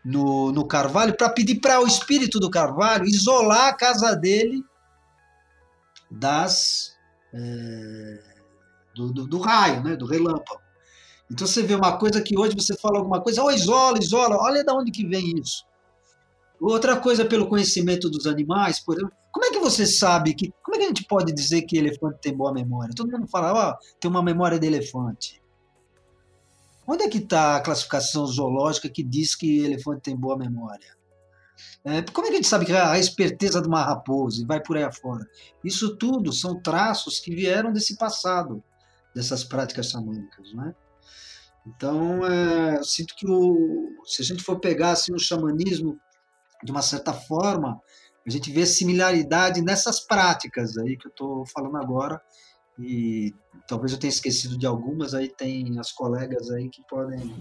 no, 0.03 0.51
no 0.53 0.67
Carvalho 0.67 1.15
para 1.15 1.29
pedir 1.29 1.61
para 1.61 1.79
o 1.79 1.87
espírito 1.87 2.41
do 2.41 2.51
Carvalho 2.51 3.05
isolar 3.05 3.69
a 3.69 3.75
casa 3.75 4.15
dele 4.17 4.65
das 6.11 6.97
é, 7.35 8.23
do, 8.95 9.13
do, 9.13 9.27
do, 9.27 9.39
raio, 9.39 9.83
né, 9.83 9.97
do 9.97 10.07
relâmpago. 10.07 10.63
Então 11.31 11.47
você 11.47 11.63
vê 11.63 11.75
uma 11.75 11.99
coisa 11.99 12.23
que 12.23 12.39
hoje 12.39 12.55
você 12.57 12.75
fala 12.75 12.99
alguma 12.99 13.21
coisa, 13.21 13.43
oh, 13.43 13.51
isola, 13.51 13.99
isola, 13.99 14.37
olha 14.41 14.65
de 14.65 14.73
onde 14.73 14.91
que 14.91 15.07
vem 15.07 15.39
isso. 15.39 15.63
Outra 16.61 16.97
coisa 16.97 17.25
pelo 17.25 17.49
conhecimento 17.49 18.09
dos 18.09 18.27
animais, 18.27 18.81
por 18.81 18.97
exemplo, 18.97 19.15
como 19.33 19.45
é 19.47 19.51
que 19.51 19.59
você 19.59 19.85
sabe 19.87 20.35
que. 20.35 20.53
Como 20.63 20.77
é 20.77 20.79
que 20.79 20.85
a 20.85 20.89
gente 20.89 21.05
pode 21.07 21.33
dizer 21.33 21.63
que 21.63 21.77
elefante 21.77 22.21
tem 22.21 22.37
boa 22.37 22.53
memória? 22.53 22.95
Todo 22.95 23.11
mundo 23.11 23.27
fala, 23.27 23.53
ó, 23.53 23.71
oh, 23.73 23.99
tem 23.99 24.11
uma 24.11 24.23
memória 24.23 24.59
de 24.59 24.67
elefante. 24.67 25.43
Onde 26.87 27.03
é 27.03 27.09
que 27.09 27.19
está 27.19 27.57
a 27.57 27.61
classificação 27.61 28.27
zoológica 28.27 28.89
que 28.89 29.03
diz 29.03 29.35
que 29.35 29.65
elefante 29.65 30.03
tem 30.03 30.17
boa 30.17 30.37
memória? 30.37 30.95
É, 31.85 32.03
como 32.03 32.27
é 32.27 32.31
que 32.31 32.35
a 32.35 32.37
gente 32.37 32.49
sabe 32.49 32.67
que 32.67 32.73
a 32.73 32.99
esperteza 32.99 33.61
de 33.61 33.69
uma 33.69 33.83
raposa 33.83 34.43
e 34.43 34.47
vai 34.47 34.61
por 34.61 34.77
aí 34.77 34.85
afora? 34.85 35.27
Isso 35.63 35.97
tudo 35.97 36.33
são 36.33 36.61
traços 36.61 37.21
que 37.21 37.35
vieram 37.35 37.73
desse 37.73 37.97
passado, 37.97 38.63
dessas 39.15 39.45
práticas 39.45 39.91
xamânicas, 39.91 40.53
né? 40.55 40.75
Então, 41.67 42.27
é, 42.27 42.79
eu 42.79 42.85
sinto 42.85 43.15
que 43.17 43.27
o, 43.27 43.89
se 44.05 44.23
a 44.23 44.25
gente 44.25 44.43
for 44.43 44.61
pegar 44.61 44.93
assim, 44.93 45.15
o 45.15 45.19
xamanismo 45.19 45.99
de 46.65 46.73
uma 46.73 46.83
certa 46.83 47.13
forma, 47.13 47.81
a 48.27 48.31
gente 48.31 48.51
vê 48.51 48.65
similaridade 48.65 49.61
nessas 49.61 50.01
práticas 50.01 50.79
aí 50.79 50.97
que 50.97 51.07
eu 51.07 51.11
estou 51.11 51.45
falando 51.47 51.77
agora 51.77 52.21
e 52.79 53.33
talvez 53.69 53.93
eu 53.93 53.99
tenha 53.99 54.11
esquecido 54.11 54.59
de 54.59 54.67
algumas, 54.67 55.15
aí 55.15 55.29
tem 55.29 55.79
as 55.79 55.93
colegas 55.93 56.51
aí 56.51 56.69
que 56.69 56.83
podem 56.89 57.33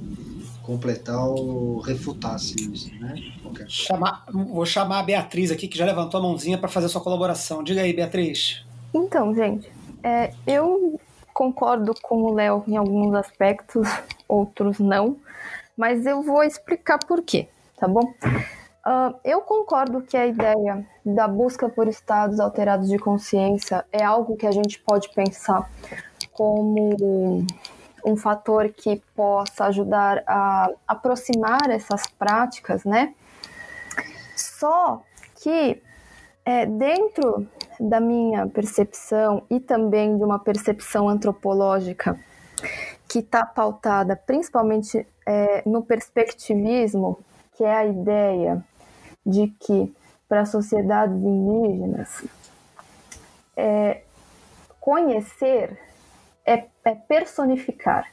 completar 0.61 1.25
ou 1.25 1.79
refutar 1.79 2.37
se 2.37 2.53
isso, 2.71 2.93
né? 2.99 3.15
Okay. 3.45 3.65
Chamar, 3.67 4.25
vou 4.31 4.65
chamar 4.65 4.99
a 4.99 5.03
Beatriz 5.03 5.51
aqui, 5.51 5.67
que 5.67 5.77
já 5.77 5.85
levantou 5.85 6.19
a 6.19 6.23
mãozinha 6.23 6.57
para 6.57 6.69
fazer 6.69 6.85
a 6.85 6.89
sua 6.89 7.01
colaboração. 7.01 7.63
Diga 7.63 7.81
aí, 7.81 7.93
Beatriz. 7.93 8.63
Então, 8.93 9.33
gente, 9.33 9.71
é, 10.03 10.33
eu 10.45 10.99
concordo 11.33 11.93
com 12.01 12.21
o 12.23 12.33
Léo 12.33 12.63
em 12.67 12.77
alguns 12.77 13.15
aspectos, 13.15 13.87
outros 14.27 14.77
não, 14.77 15.17
mas 15.75 16.05
eu 16.05 16.21
vou 16.21 16.43
explicar 16.43 16.99
por 16.99 17.23
quê, 17.23 17.47
tá 17.79 17.87
bom? 17.87 18.13
Uh, 18.85 19.15
eu 19.23 19.39
concordo 19.39 20.01
que 20.01 20.17
a 20.17 20.27
ideia 20.27 20.85
da 21.05 21.25
busca 21.25 21.69
por 21.69 21.87
estados 21.87 22.37
alterados 22.37 22.89
de 22.89 22.99
consciência 22.99 23.85
é 23.93 24.03
algo 24.03 24.35
que 24.35 24.45
a 24.45 24.51
gente 24.51 24.77
pode 24.77 25.07
pensar 25.13 25.69
como 26.33 27.45
um 28.05 28.17
fator 28.17 28.67
que 28.69 29.01
possa 29.15 29.67
ajudar 29.67 30.21
a 30.27 30.69
aproximar 30.85 31.69
essas 31.69 32.05
práticas, 32.07 32.83
né? 32.83 33.13
Só 34.35 35.01
que 35.41 35.81
é, 36.43 36.65
dentro 36.65 37.47
da 37.79 38.01
minha 38.01 38.47
percepção 38.47 39.43
e 39.49 39.61
também 39.61 40.17
de 40.17 40.23
uma 40.25 40.39
percepção 40.39 41.07
antropológica 41.07 42.19
que 43.07 43.19
está 43.19 43.45
pautada 43.45 44.15
principalmente 44.15 45.07
é, 45.25 45.63
no 45.65 45.83
perspectivismo, 45.83 47.19
que 47.55 47.63
é 47.63 47.73
a 47.73 47.85
ideia 47.85 48.61
de 49.25 49.47
que 49.59 49.93
para 50.27 50.45
sociedades 50.45 51.15
indígenas 51.15 52.25
é, 53.55 54.01
conhecer 54.79 55.79
é, 56.45 56.65
é, 56.83 56.95
personificar. 56.95 58.11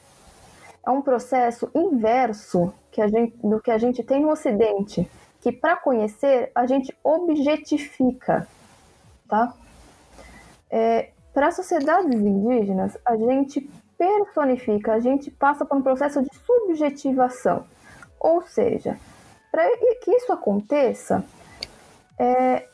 É 0.86 0.90
um 0.90 1.02
processo 1.02 1.70
inverso 1.74 2.72
que 2.90 3.06
gente, 3.08 3.36
do 3.38 3.60
que 3.60 3.70
a 3.70 3.78
gente 3.78 4.02
tem 4.02 4.20
no 4.20 4.30
Ocidente, 4.30 5.10
que 5.40 5.52
para 5.52 5.76
conhecer 5.76 6.50
a 6.54 6.66
gente 6.66 6.96
objetifica, 7.02 8.46
tá? 9.28 9.54
É, 10.70 11.10
para 11.32 11.50
sociedades 11.50 12.14
indígenas, 12.14 12.96
a 13.04 13.16
gente 13.16 13.68
personifica, 13.96 14.94
a 14.94 15.00
gente 15.00 15.30
passa 15.30 15.64
por 15.64 15.76
um 15.76 15.82
processo 15.82 16.22
de 16.22 16.28
subjetivação. 16.34 17.64
Ou 18.18 18.42
seja, 18.42 18.98
para 19.50 19.68
que 20.02 20.10
isso 20.10 20.32
aconteça, 20.32 21.24
é, 22.18 22.66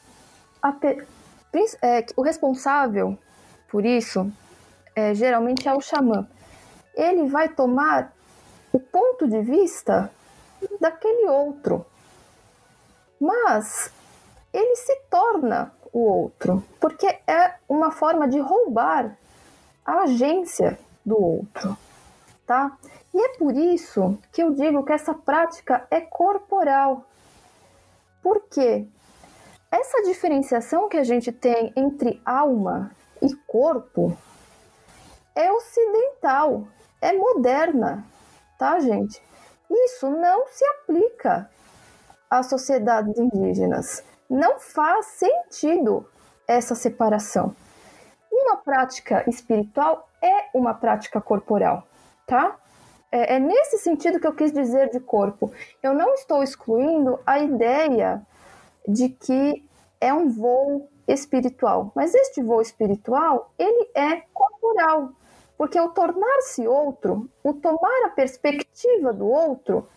a, 0.63 0.75
é, 1.83 2.07
o 2.17 2.23
responsável 2.23 3.19
por 3.69 3.85
isso 3.85 4.31
é, 4.95 5.15
geralmente 5.15 5.69
é 5.69 5.75
o 5.75 5.81
xamã. 5.81 6.27
Ele 6.95 7.29
vai 7.29 7.49
tomar 7.49 8.13
o 8.73 8.81
ponto 8.81 9.29
de 9.29 9.43
vista 9.43 10.11
daquele 10.81 11.29
outro. 11.29 11.85
Mas 13.21 13.91
ele 14.53 14.77
se 14.77 14.95
torna 15.11 15.73
o 15.93 16.01
outro, 16.01 16.63
porque 16.81 17.07
é 17.27 17.55
uma 17.69 17.91
forma 17.91 18.29
de 18.29 18.39
roubar 18.39 19.17
a 19.85 20.03
agência 20.03 20.79
do 21.05 21.21
outro, 21.23 21.77
tá? 22.47 22.77
E 23.13 23.21
é 23.21 23.29
por 23.37 23.55
isso 23.55 24.19
que 24.33 24.43
eu 24.43 24.53
digo 24.53 24.85
que 24.85 24.93
essa 24.93 25.13
prática 25.13 25.87
é 25.91 26.01
corporal. 26.01 27.05
Por 28.23 28.43
quê? 28.49 28.87
Essa 29.71 30.03
diferenciação 30.03 30.89
que 30.89 30.97
a 30.97 31.05
gente 31.05 31.33
tem 31.33 31.73
entre 31.77 32.21
alma 32.25 32.91
e 33.21 33.35
corpo 33.47 34.17
é 35.35 35.53
ocidental, 35.53 36.67
é 37.01 37.13
moderna, 37.13 38.05
tá, 38.59 38.79
gente? 38.79 39.21
Isso 39.69 40.09
não 40.09 40.47
se 40.47 40.65
aplica 40.65 41.51
às 42.31 42.47
sociedades 42.47 43.19
indígenas. 43.19 44.05
Não 44.31 44.59
faz 44.59 45.07
sentido 45.07 46.09
essa 46.47 46.75
separação. 46.75 47.55
Uma 48.31 48.57
prática 48.57 49.29
espiritual 49.29 50.09
é 50.23 50.49
uma 50.55 50.75
prática 50.75 51.21
corporal, 51.21 51.87
tá? 52.27 52.59
É, 53.11 53.37
é, 53.37 53.39
nesse 53.39 53.79
sentido 53.79 54.19
que 54.19 54.27
eu 54.27 54.35
quis 54.35 54.53
dizer 54.53 54.91
de 54.91 55.01
corpo. 55.01 55.53
Eu 55.83 55.95
não 55.95 56.15
estou 56.15 56.43
excluindo 56.43 57.19
a 57.25 57.39
ideia 57.39 58.27
de 58.87 59.09
que 59.09 59.65
é 60.01 60.13
um 60.13 60.29
voo 60.29 60.89
espiritual, 61.07 61.93
mas 61.95 62.15
este 62.15 62.43
voo 62.43 62.61
espiritual 62.61 63.53
ele 63.59 63.89
é 63.95 64.23
corporal, 64.35 65.13
porque 65.57 65.81
o 65.81 65.89
tornar-se 65.91 66.67
outro, 66.67 67.31
o 67.43 67.55
tomar 67.55 68.07
a 68.07 68.11
perspectiva 68.11 69.13
do 69.13 69.27
outro, 69.27 69.89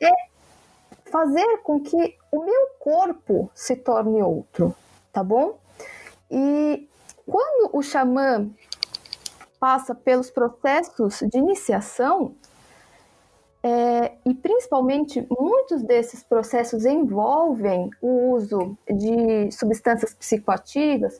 é 0.00 0.10
fazer 1.10 1.58
com 1.62 1.80
que 1.80 2.16
o 2.32 2.42
meu 2.42 2.66
corpo 2.78 3.50
se 3.54 3.76
torne 3.76 4.22
outro, 4.22 4.74
tá 5.12 5.22
bom? 5.22 5.58
E 6.30 6.88
quando 7.26 7.76
o 7.76 7.82
xamã 7.82 8.50
passa 9.64 9.94
pelos 9.94 10.30
processos 10.30 11.20
de 11.20 11.38
iniciação, 11.38 12.34
é, 13.62 14.12
e 14.26 14.34
principalmente 14.34 15.26
muitos 15.30 15.82
desses 15.82 16.22
processos 16.22 16.84
envolvem 16.84 17.88
o 18.02 18.32
uso 18.32 18.76
de 18.86 19.50
substâncias 19.50 20.12
psicoativas. 20.12 21.18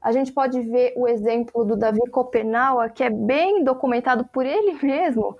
A 0.00 0.10
gente 0.10 0.32
pode 0.32 0.58
ver 0.62 0.94
o 0.96 1.06
exemplo 1.06 1.66
do 1.66 1.76
Davi 1.76 2.00
Copenau, 2.10 2.78
que 2.88 3.04
é 3.04 3.10
bem 3.10 3.62
documentado 3.62 4.24
por 4.24 4.46
ele 4.46 4.78
mesmo 4.82 5.36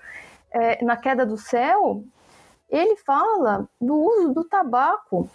é, 0.50 0.84
na 0.84 0.94
Queda 0.94 1.24
do 1.24 1.38
Céu. 1.38 2.04
Ele 2.68 2.96
fala 2.96 3.66
do 3.80 3.94
uso 3.94 4.34
do 4.34 4.44
tabaco 4.44 5.26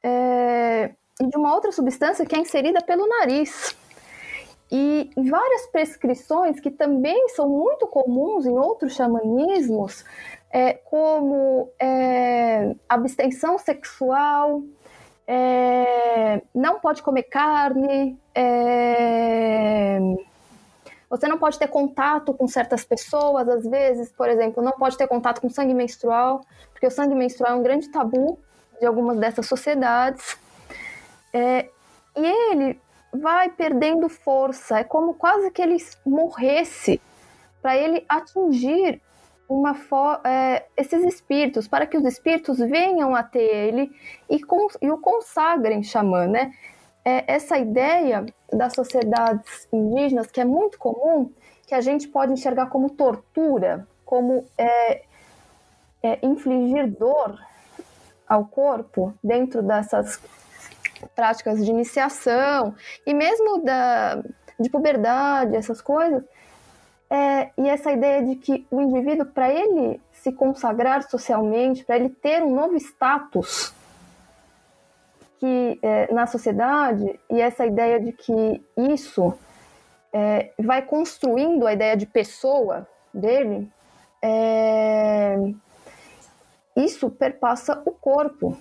é, 0.00 0.94
e 1.20 1.26
de 1.26 1.36
uma 1.36 1.52
outra 1.52 1.72
substância 1.72 2.24
que 2.24 2.36
é 2.36 2.38
inserida 2.38 2.80
pelo 2.82 3.08
nariz. 3.08 3.76
E 4.70 5.10
várias 5.16 5.66
prescrições 5.68 6.58
que 6.58 6.70
também 6.70 7.28
são 7.30 7.48
muito 7.48 7.86
comuns 7.86 8.46
em 8.46 8.58
outros 8.58 8.94
xamanismos, 8.94 10.04
é, 10.50 10.74
como 10.74 11.70
é, 11.78 12.74
abstenção 12.88 13.58
sexual, 13.58 14.62
é, 15.26 16.42
não 16.54 16.80
pode 16.80 17.02
comer 17.02 17.24
carne, 17.24 18.18
é, 18.34 19.98
você 21.08 21.28
não 21.28 21.38
pode 21.38 21.58
ter 21.58 21.68
contato 21.68 22.34
com 22.34 22.48
certas 22.48 22.84
pessoas, 22.84 23.48
às 23.48 23.64
vezes, 23.64 24.10
por 24.12 24.28
exemplo, 24.28 24.62
não 24.62 24.72
pode 24.72 24.96
ter 24.96 25.06
contato 25.06 25.40
com 25.40 25.48
sangue 25.48 25.74
menstrual, 25.74 26.44
porque 26.72 26.86
o 26.86 26.90
sangue 26.90 27.14
menstrual 27.14 27.52
é 27.52 27.56
um 27.56 27.62
grande 27.62 27.88
tabu 27.88 28.38
de 28.80 28.86
algumas 28.86 29.16
dessas 29.18 29.46
sociedades. 29.46 30.36
É, 31.32 31.68
e 32.16 32.26
ele 32.50 32.80
vai 33.12 33.50
perdendo 33.50 34.08
força, 34.08 34.78
é 34.78 34.84
como 34.84 35.14
quase 35.14 35.50
que 35.50 35.62
ele 35.62 35.76
morresse 36.04 37.00
para 37.62 37.76
ele 37.76 38.04
atingir 38.08 39.00
uma 39.48 39.76
é, 40.24 40.66
esses 40.76 41.04
espíritos, 41.04 41.68
para 41.68 41.86
que 41.86 41.96
os 41.96 42.04
espíritos 42.04 42.58
venham 42.58 43.14
até 43.14 43.42
ele 43.42 43.90
e, 44.28 44.40
e 44.82 44.90
o 44.90 44.98
consagrem 44.98 45.82
xamã, 45.82 46.26
né? 46.26 46.52
É 47.04 47.34
essa 47.34 47.56
ideia 47.56 48.26
das 48.52 48.72
sociedades 48.72 49.68
indígenas, 49.72 50.26
que 50.26 50.40
é 50.40 50.44
muito 50.44 50.76
comum, 50.78 51.30
que 51.66 51.74
a 51.74 51.80
gente 51.80 52.08
pode 52.08 52.32
enxergar 52.32 52.66
como 52.66 52.90
tortura, 52.90 53.86
como 54.04 54.44
é, 54.58 55.02
é, 56.02 56.18
infligir 56.22 56.88
dor 56.88 57.38
ao 58.28 58.46
corpo 58.46 59.14
dentro 59.22 59.62
dessas 59.62 60.20
práticas 61.14 61.64
de 61.64 61.70
iniciação 61.70 62.74
e 63.06 63.14
mesmo 63.14 63.62
da, 63.62 64.22
de 64.58 64.70
puberdade, 64.70 65.56
essas 65.56 65.80
coisas, 65.80 66.22
é, 67.08 67.50
e 67.56 67.68
essa 67.68 67.92
ideia 67.92 68.24
de 68.24 68.36
que 68.36 68.66
o 68.70 68.80
indivíduo, 68.80 69.26
para 69.26 69.52
ele 69.52 70.00
se 70.12 70.32
consagrar 70.32 71.08
socialmente, 71.08 71.84
para 71.84 71.96
ele 71.96 72.08
ter 72.08 72.42
um 72.42 72.54
novo 72.54 72.76
status 72.76 73.72
que 75.38 75.78
é, 75.82 76.12
na 76.12 76.26
sociedade, 76.26 77.20
e 77.30 77.40
essa 77.40 77.66
ideia 77.66 78.00
de 78.00 78.12
que 78.12 78.64
isso 78.76 79.34
é, 80.12 80.50
vai 80.58 80.82
construindo 80.82 81.66
a 81.66 81.72
ideia 81.72 81.96
de 81.96 82.06
pessoa 82.06 82.88
dele, 83.12 83.70
é, 84.22 85.36
isso 86.74 87.10
perpassa 87.10 87.82
o 87.84 87.92
corpo, 87.92 88.56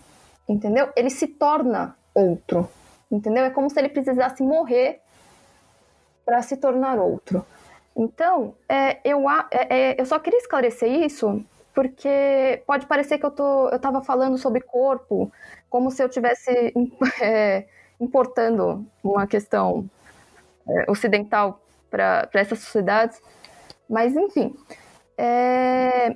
entendeu? 0.48 0.90
Ele 0.96 1.10
se 1.10 1.28
torna 1.28 1.98
outro, 2.16 2.68
entendeu? 3.12 3.44
É 3.46 3.50
como 3.50 3.70
se 3.70 3.78
ele 3.78 3.90
precisasse 3.90 4.42
morrer 4.42 5.02
para 6.26 6.42
se 6.42 6.58
tornar 6.58 6.98
outro. 6.98 7.46
Então, 7.96 8.56
é, 8.68 9.00
eu, 9.04 9.30
é, 9.30 9.46
é, 9.52 10.02
eu 10.02 10.06
só 10.06 10.18
queria 10.18 10.40
esclarecer 10.40 10.90
isso 10.90 11.46
porque 11.74 12.64
pode 12.66 12.86
parecer 12.86 13.18
que 13.18 13.26
eu 13.26 13.32
tô, 13.32 13.68
eu 13.68 13.76
estava 13.76 14.02
falando 14.02 14.38
sobre 14.38 14.62
corpo, 14.62 15.30
como 15.70 15.92
se 15.92 16.02
eu 16.02 16.08
tivesse 16.08 16.74
é, 17.22 17.66
importando 18.00 18.86
uma 19.04 19.28
questão 19.28 19.88
é, 20.68 20.90
ocidental 20.90 21.62
para 21.92 22.30
essas 22.34 22.60
sociedades, 22.60 23.22
mas 23.90 24.16
enfim, 24.16 24.56
é, 25.18 26.16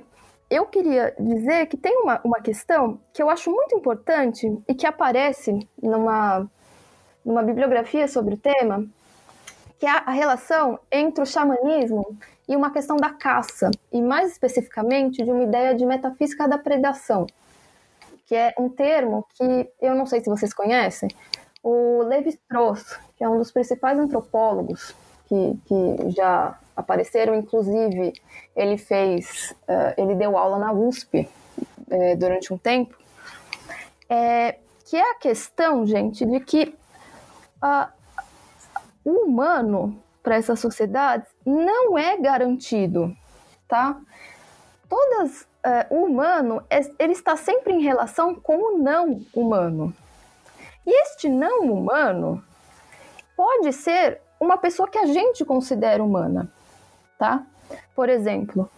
eu 0.50 0.66
queria 0.66 1.14
dizer 1.18 1.66
que 1.66 1.76
tem 1.76 1.96
uma, 2.02 2.20
uma 2.24 2.40
questão 2.40 3.00
que 3.12 3.22
eu 3.22 3.30
acho 3.30 3.50
muito 3.50 3.76
importante 3.76 4.52
e 4.66 4.74
que 4.74 4.84
aparece 4.84 5.66
numa, 5.80 6.50
numa 7.24 7.42
bibliografia 7.42 8.08
sobre 8.08 8.34
o 8.34 8.38
tema, 8.38 8.84
que 9.78 9.86
é 9.86 9.90
a 9.90 10.10
relação 10.10 10.80
entre 10.90 11.22
o 11.22 11.26
xamanismo 11.26 12.18
e 12.48 12.56
uma 12.56 12.72
questão 12.72 12.96
da 12.96 13.10
caça, 13.10 13.70
e 13.92 14.02
mais 14.02 14.32
especificamente 14.32 15.22
de 15.22 15.30
uma 15.30 15.44
ideia 15.44 15.72
de 15.72 15.86
metafísica 15.86 16.48
da 16.48 16.58
predação, 16.58 17.26
que 18.26 18.34
é 18.34 18.52
um 18.58 18.68
termo 18.68 19.24
que 19.34 19.70
eu 19.80 19.94
não 19.94 20.04
sei 20.04 20.20
se 20.20 20.28
vocês 20.28 20.52
conhecem, 20.52 21.08
o 21.62 22.02
Levi 22.02 22.30
Strauss, 22.30 22.98
que 23.16 23.22
é 23.22 23.28
um 23.28 23.38
dos 23.38 23.52
principais 23.52 23.96
antropólogos 23.96 24.94
que, 25.28 25.58
que 25.64 26.10
já 26.10 26.58
apareceram, 26.80 27.34
inclusive 27.34 28.12
ele 28.56 28.76
fez, 28.76 29.54
uh, 29.62 29.94
ele 29.96 30.14
deu 30.14 30.36
aula 30.36 30.58
na 30.58 30.72
USP 30.72 31.28
uh, 31.58 32.16
durante 32.18 32.52
um 32.52 32.58
tempo, 32.58 32.96
é, 34.08 34.56
que 34.84 34.96
é 34.96 35.10
a 35.12 35.14
questão, 35.14 35.86
gente, 35.86 36.26
de 36.26 36.40
que 36.40 36.74
uh, 37.62 37.88
o 39.04 39.26
humano 39.26 40.02
para 40.22 40.36
essa 40.36 40.56
sociedade 40.56 41.26
não 41.46 41.96
é 41.96 42.16
garantido 42.18 43.16
tá? 43.70 43.96
Todas, 44.88 45.46
é, 45.62 45.86
o 45.88 46.04
humano, 46.04 46.62
é- 46.68 46.90
ele 46.98 47.12
está 47.12 47.36
sempre 47.36 47.72
em 47.72 47.80
relação 47.80 48.34
com 48.34 48.56
o 48.56 48.78
não 48.78 49.22
humano. 49.32 49.94
E 50.84 51.02
este 51.02 51.28
não 51.28 51.60
humano 51.72 52.44
pode 53.36 53.72
ser 53.72 54.20
uma 54.40 54.58
pessoa 54.58 54.88
que 54.88 54.98
a 54.98 55.06
gente 55.06 55.44
considera 55.44 56.02
humana, 56.02 56.52
tá? 57.20 57.46
Por 57.94 58.08
exemplo, 58.08 58.70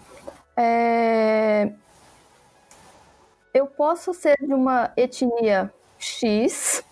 é, 0.57 1.73
eu 3.55 3.69
posso 3.69 4.13
ser 4.13 4.37
de 4.45 4.53
uma 4.53 4.93
etnia 4.97 5.73
X 5.97 6.85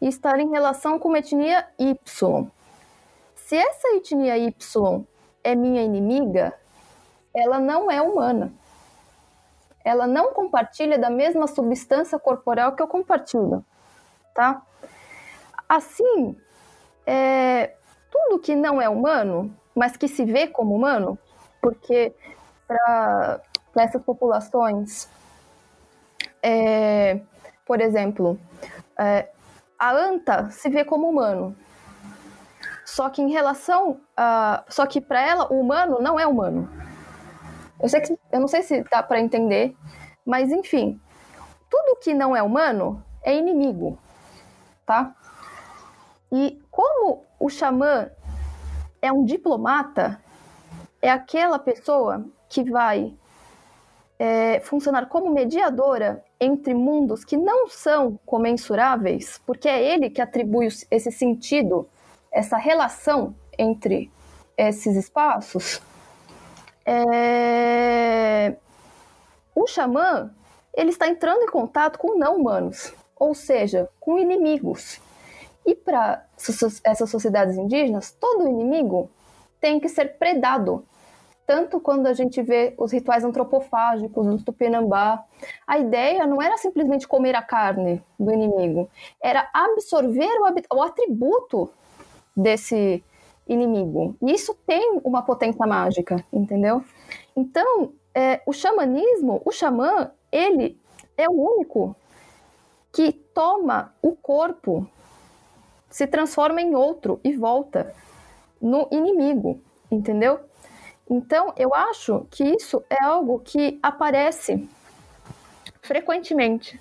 e 0.00 0.08
estar 0.08 0.40
em 0.40 0.50
relação 0.50 0.98
com 0.98 1.08
uma 1.08 1.20
etnia 1.20 1.68
Y. 1.78 2.50
Se 3.36 3.56
essa 3.56 3.94
etnia 3.94 4.36
Y 4.36 5.04
é 5.44 5.54
minha 5.54 5.82
inimiga, 5.82 6.52
ela 7.32 7.60
não 7.60 7.88
é 7.88 8.02
humana. 8.02 8.52
Ela 9.84 10.08
não 10.08 10.32
compartilha 10.32 10.98
da 10.98 11.10
mesma 11.10 11.46
substância 11.46 12.18
corporal 12.18 12.74
que 12.74 12.82
eu 12.82 12.88
compartilho, 12.88 13.64
tá? 14.34 14.62
Assim, 15.68 16.36
é, 17.06 17.76
tudo 18.10 18.40
que 18.40 18.56
não 18.56 18.82
é 18.82 18.88
humano, 18.88 19.56
mas 19.74 19.96
que 19.96 20.08
se 20.08 20.24
vê 20.24 20.46
como 20.46 20.74
humano, 20.74 21.18
porque 21.60 22.14
para 22.66 23.40
essas 23.76 24.02
populações, 24.02 25.08
é, 26.42 27.20
por 27.64 27.80
exemplo, 27.80 28.38
é, 28.98 29.28
a 29.78 29.92
anta 29.92 30.50
se 30.50 30.68
vê 30.68 30.84
como 30.84 31.08
humano. 31.08 31.56
Só 32.84 33.08
que 33.08 33.22
em 33.22 33.30
relação 33.30 34.00
a. 34.16 34.64
Só 34.68 34.86
que 34.86 35.00
para 35.00 35.20
ela, 35.20 35.52
o 35.52 35.60
humano 35.60 35.98
não 36.00 36.20
é 36.20 36.26
humano. 36.26 36.68
Eu, 37.80 37.88
sei 37.88 38.00
que, 38.00 38.18
eu 38.30 38.40
não 38.40 38.48
sei 38.48 38.62
se 38.62 38.82
dá 38.84 39.02
para 39.02 39.20
entender, 39.20 39.74
mas 40.26 40.50
enfim. 40.50 41.00
Tudo 41.70 41.96
que 42.00 42.12
não 42.12 42.36
é 42.36 42.42
humano 42.42 43.02
é 43.22 43.34
inimigo, 43.34 43.98
tá? 44.84 45.14
E 46.30 46.62
como 46.70 47.24
o 47.40 47.48
xamã 47.48 48.10
é 49.02 49.12
um 49.12 49.24
diplomata, 49.24 50.22
é 51.02 51.10
aquela 51.10 51.58
pessoa 51.58 52.24
que 52.48 52.62
vai 52.62 53.12
é, 54.18 54.60
funcionar 54.60 55.06
como 55.06 55.30
mediadora 55.30 56.24
entre 56.40 56.72
mundos 56.72 57.24
que 57.24 57.36
não 57.36 57.68
são 57.68 58.18
comensuráveis, 58.24 59.40
porque 59.44 59.68
é 59.68 59.82
ele 59.82 60.08
que 60.08 60.22
atribui 60.22 60.68
esse 60.90 61.10
sentido, 61.10 61.88
essa 62.30 62.56
relação 62.56 63.34
entre 63.58 64.10
esses 64.56 64.96
espaços. 64.96 65.82
É, 66.86 68.56
O 69.54 69.66
xamã 69.66 70.32
ele 70.74 70.90
está 70.90 71.08
entrando 71.08 71.42
em 71.42 71.50
contato 71.50 71.98
com 71.98 72.16
não 72.16 72.36
humanos, 72.36 72.94
ou 73.16 73.34
seja, 73.34 73.88
com 74.00 74.18
inimigos. 74.18 75.00
E 75.64 75.74
para 75.74 76.26
essas 76.84 77.10
sociedades 77.10 77.56
indígenas, 77.56 78.10
todo 78.12 78.48
inimigo 78.48 79.10
tem 79.60 79.78
que 79.78 79.88
ser 79.88 80.18
predado. 80.18 80.84
Tanto 81.46 81.80
quando 81.80 82.06
a 82.06 82.12
gente 82.12 82.40
vê 82.42 82.74
os 82.78 82.92
rituais 82.92 83.24
antropofágicos 83.24 84.26
do 84.26 84.42
Tupinambá, 84.42 85.24
a 85.66 85.78
ideia 85.78 86.26
não 86.26 86.40
era 86.40 86.56
simplesmente 86.56 87.06
comer 87.06 87.34
a 87.34 87.42
carne 87.42 88.02
do 88.18 88.32
inimigo, 88.32 88.88
era 89.20 89.48
absorver 89.52 90.30
o, 90.40 90.76
o 90.76 90.82
atributo 90.82 91.70
desse 92.36 93.02
inimigo. 93.46 94.16
E 94.22 94.32
isso 94.32 94.56
tem 94.66 95.00
uma 95.04 95.22
potência 95.22 95.66
mágica, 95.66 96.24
entendeu? 96.32 96.82
Então, 97.36 97.92
é, 98.14 98.40
o 98.46 98.52
xamanismo, 98.52 99.42
o 99.44 99.50
xamã, 99.50 100.10
ele 100.30 100.80
é 101.16 101.28
o 101.28 101.32
único 101.32 101.96
que 102.92 103.12
toma 103.12 103.94
o 104.02 104.12
corpo, 104.12 104.86
se 105.92 106.06
transforma 106.06 106.62
em 106.62 106.74
outro 106.74 107.20
e 107.22 107.36
volta 107.36 107.94
no 108.60 108.88
inimigo, 108.90 109.60
entendeu? 109.90 110.40
Então, 111.08 111.52
eu 111.54 111.74
acho 111.74 112.26
que 112.30 112.42
isso 112.42 112.82
é 112.88 113.04
algo 113.04 113.40
que 113.40 113.78
aparece 113.82 114.66
frequentemente. 115.82 116.80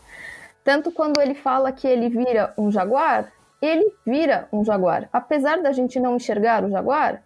Tanto 0.64 0.92
quando 0.94 1.20
ele 1.20 1.34
fala 1.34 1.74
que 1.74 1.86
ele 1.86 2.08
vira 2.08 2.54
um 2.58 2.72
jaguar, 2.72 3.34
ele 3.62 3.94
vira 4.06 4.48
um 4.52 4.64
jaguar. 4.64 5.10
Apesar 5.12 5.62
da 5.62 5.74
gente 5.74 6.00
não 6.00 6.16
enxergar 6.16 6.64
o 6.64 6.70
jaguar, 6.70 7.22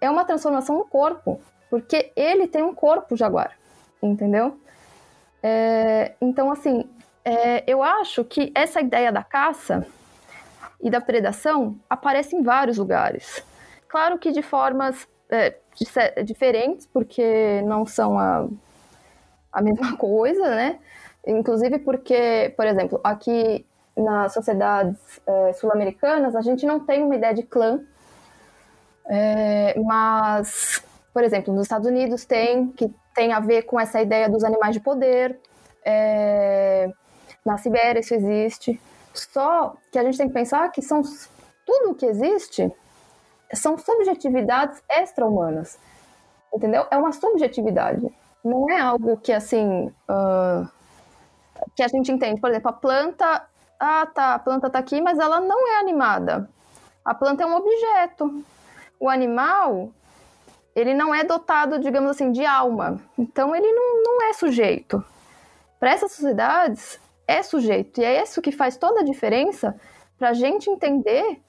é 0.00 0.10
uma 0.10 0.24
transformação 0.24 0.78
no 0.78 0.84
corpo, 0.84 1.40
porque 1.70 2.10
ele 2.16 2.48
tem 2.48 2.64
um 2.64 2.74
corpo 2.74 3.16
jaguar, 3.16 3.56
entendeu? 4.02 4.58
É, 5.40 6.14
então, 6.20 6.50
assim, 6.50 6.90
é, 7.24 7.62
eu 7.68 7.84
acho 7.84 8.24
que 8.24 8.50
essa 8.52 8.80
ideia 8.80 9.12
da 9.12 9.22
caça 9.22 9.86
e 10.80 10.90
da 10.90 11.00
predação 11.00 11.76
aparece 11.88 12.36
em 12.36 12.42
vários 12.42 12.78
lugares. 12.78 13.42
Claro 13.88 14.18
que 14.18 14.30
de 14.30 14.42
formas 14.42 15.08
é, 15.30 15.56
diferentes, 16.24 16.86
porque 16.86 17.62
não 17.62 17.86
são 17.86 18.18
a, 18.18 18.46
a 19.52 19.60
mesma 19.62 19.96
coisa, 19.96 20.48
né? 20.48 20.78
Inclusive 21.26 21.78
porque, 21.80 22.52
por 22.56 22.66
exemplo, 22.66 23.00
aqui 23.02 23.66
nas 23.96 24.32
sociedades 24.32 25.20
eh, 25.26 25.52
sul-americanas, 25.54 26.36
a 26.36 26.40
gente 26.40 26.64
não 26.64 26.80
tem 26.80 27.02
uma 27.02 27.16
ideia 27.16 27.34
de 27.34 27.42
clã, 27.42 27.80
eh, 29.10 29.74
mas, 29.84 30.82
por 31.12 31.24
exemplo, 31.24 31.52
nos 31.52 31.64
Estados 31.64 31.86
Unidos 31.86 32.24
tem, 32.24 32.68
que 32.68 32.88
tem 33.14 33.32
a 33.32 33.40
ver 33.40 33.62
com 33.62 33.78
essa 33.78 34.00
ideia 34.00 34.28
dos 34.28 34.44
animais 34.44 34.72
de 34.74 34.80
poder, 34.80 35.38
eh, 35.84 36.88
na 37.44 37.58
Sibéria 37.58 38.00
isso 38.00 38.14
existe, 38.14 38.80
só 39.20 39.74
que 39.90 39.98
a 39.98 40.04
gente 40.04 40.18
tem 40.18 40.28
que 40.28 40.34
pensar 40.34 40.70
que 40.70 40.82
são 40.82 41.02
tudo 41.66 41.90
o 41.90 41.94
que 41.94 42.06
existe 42.06 42.72
são 43.54 43.78
subjetividades 43.78 44.82
extra-humanas, 44.88 45.78
entendeu? 46.52 46.86
É 46.90 46.96
uma 46.96 47.12
subjetividade, 47.12 48.06
não 48.44 48.70
é 48.70 48.80
algo 48.80 49.16
que 49.16 49.32
assim 49.32 49.92
ah, 50.08 50.68
que 51.74 51.82
a 51.82 51.88
gente 51.88 52.10
entende. 52.12 52.40
Por 52.40 52.50
exemplo, 52.50 52.70
a 52.70 52.72
planta, 52.72 53.48
ah 53.78 54.06
tá, 54.06 54.34
a 54.34 54.38
planta 54.38 54.70
tá 54.70 54.78
aqui, 54.78 55.00
mas 55.00 55.18
ela 55.18 55.40
não 55.40 55.68
é 55.68 55.80
animada. 55.80 56.48
A 57.04 57.14
planta 57.14 57.42
é 57.42 57.46
um 57.46 57.56
objeto. 57.56 58.44
O 59.00 59.08
animal, 59.08 59.90
ele 60.74 60.94
não 60.94 61.14
é 61.14 61.24
dotado, 61.24 61.78
digamos 61.78 62.10
assim, 62.10 62.32
de 62.32 62.44
alma. 62.44 63.00
Então 63.16 63.54
ele 63.54 63.72
não, 63.72 64.02
não 64.02 64.22
é 64.22 64.32
sujeito. 64.32 65.04
Para 65.78 65.92
essas 65.92 66.12
sociedades, 66.12 67.00
é 67.28 67.42
sujeito. 67.42 68.00
E 68.00 68.04
é 68.04 68.22
isso 68.22 68.40
que 68.40 68.50
faz 68.50 68.76
toda 68.78 69.00
a 69.00 69.04
diferença 69.04 69.78
para 70.18 70.30
a 70.30 70.32
gente 70.32 70.68
entender 70.70 71.40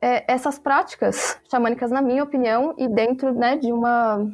é, 0.00 0.22
essas 0.30 0.58
práticas 0.58 1.40
xamânicas, 1.50 1.90
na 1.90 2.02
minha 2.02 2.22
opinião, 2.22 2.74
e 2.76 2.86
dentro 2.86 3.32
né, 3.32 3.56
de 3.56 3.72
uma 3.72 4.30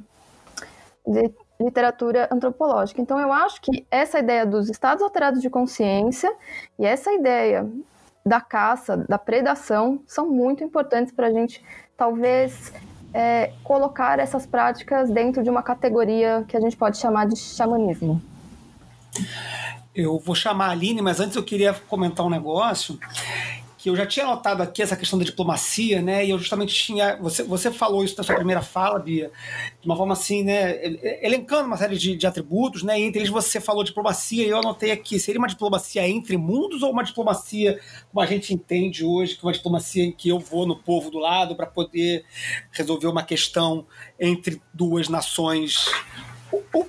de 1.06 1.32
literatura 1.60 2.28
antropológica. 2.30 3.00
Então, 3.00 3.18
eu 3.18 3.32
acho 3.32 3.60
que 3.60 3.86
essa 3.90 4.18
ideia 4.18 4.44
dos 4.44 4.68
estados 4.68 5.02
alterados 5.02 5.40
de 5.40 5.48
consciência 5.48 6.32
e 6.78 6.84
essa 6.84 7.12
ideia 7.12 7.70
da 8.24 8.40
caça, 8.40 8.96
da 9.08 9.18
predação, 9.18 10.02
são 10.06 10.28
muito 10.28 10.64
importantes 10.64 11.12
para 11.12 11.28
a 11.28 11.30
gente, 11.30 11.64
talvez, 11.96 12.72
é, 13.12 13.52
colocar 13.62 14.18
essas 14.18 14.46
práticas 14.46 15.10
dentro 15.10 15.42
de 15.42 15.50
uma 15.50 15.62
categoria 15.62 16.44
que 16.48 16.56
a 16.56 16.60
gente 16.60 16.76
pode 16.76 16.98
chamar 16.98 17.26
de 17.26 17.36
xamanismo. 17.36 18.20
Eu 20.02 20.18
vou 20.18 20.34
chamar 20.34 20.66
a 20.66 20.70
Aline, 20.70 21.02
mas 21.02 21.20
antes 21.20 21.36
eu 21.36 21.42
queria 21.42 21.74
comentar 21.74 22.24
um 22.24 22.30
negócio 22.30 22.98
que 23.82 23.88
eu 23.88 23.96
já 23.96 24.04
tinha 24.04 24.26
notado 24.26 24.62
aqui 24.62 24.82
essa 24.82 24.94
questão 24.94 25.18
da 25.18 25.24
diplomacia, 25.24 26.02
né? 26.02 26.26
E 26.26 26.30
eu 26.30 26.38
justamente 26.38 26.74
tinha. 26.74 27.16
Você, 27.16 27.42
você 27.42 27.70
falou 27.70 28.04
isso 28.04 28.14
na 28.18 28.22
sua 28.22 28.34
primeira 28.34 28.60
fala, 28.60 28.98
Bia, 28.98 29.30
de 29.80 29.88
uma 29.88 29.96
forma 29.96 30.12
assim, 30.12 30.44
né? 30.44 30.78
Elencando 31.22 31.66
uma 31.66 31.78
série 31.78 31.96
de, 31.96 32.14
de 32.14 32.26
atributos, 32.26 32.82
né? 32.82 33.00
E 33.00 33.04
entre 33.04 33.20
eles 33.20 33.30
você 33.30 33.58
falou 33.58 33.82
diplomacia, 33.82 34.44
e 34.44 34.50
eu 34.50 34.58
anotei 34.58 34.90
aqui: 34.90 35.18
seria 35.18 35.40
uma 35.40 35.48
diplomacia 35.48 36.06
entre 36.06 36.36
mundos 36.36 36.82
ou 36.82 36.92
uma 36.92 37.02
diplomacia 37.02 37.80
como 38.12 38.20
a 38.22 38.26
gente 38.26 38.52
entende 38.52 39.02
hoje, 39.02 39.34
que 39.34 39.40
é 39.40 39.46
uma 39.46 39.52
diplomacia 39.54 40.04
em 40.04 40.12
que 40.12 40.28
eu 40.28 40.38
vou 40.38 40.66
no 40.66 40.76
povo 40.76 41.10
do 41.10 41.18
lado 41.18 41.56
para 41.56 41.66
poder 41.66 42.26
resolver 42.70 43.06
uma 43.06 43.22
questão 43.22 43.86
entre 44.18 44.60
duas 44.74 45.08
nações 45.08 45.86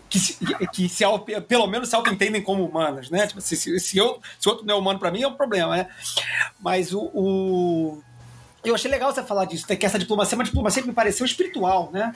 que, 0.10 0.20
se, 0.20 0.38
que 0.74 0.90
se, 0.90 1.04
pelo 1.48 1.68
menos 1.68 1.90
se 1.90 1.96
auto-entendem 1.96 2.42
como 2.42 2.66
humanas, 2.66 3.10
né? 3.10 3.28
Tipo, 3.28 3.42
se, 3.42 3.56
se, 3.56 3.80
se, 3.80 3.98
eu, 3.98 4.20
se 4.40 4.50
outro 4.50 4.66
não 4.66 4.76
é 4.76 4.78
humano 4.78 5.00
para 5.00 5.12
mim, 5.12 5.22
é 5.22 5.28
um 5.28 5.36
problema, 5.36 5.78
né? 5.78 5.88
Mas 6.60 6.94
o, 6.94 7.10
o, 7.14 8.02
Eu 8.64 8.76
achei 8.76 8.92
legal 8.92 9.12
você 9.12 9.24
falar 9.24 9.46
disso, 9.46 9.66
que 9.66 9.86
essa 9.86 9.98
diplomacia 9.98 10.36
é 10.36 10.38
uma 10.38 10.44
diplomacia 10.44 10.84
que 10.84 10.88
me 10.88 10.94
pareceu 10.94 11.26
espiritual, 11.26 11.90
né? 11.92 12.14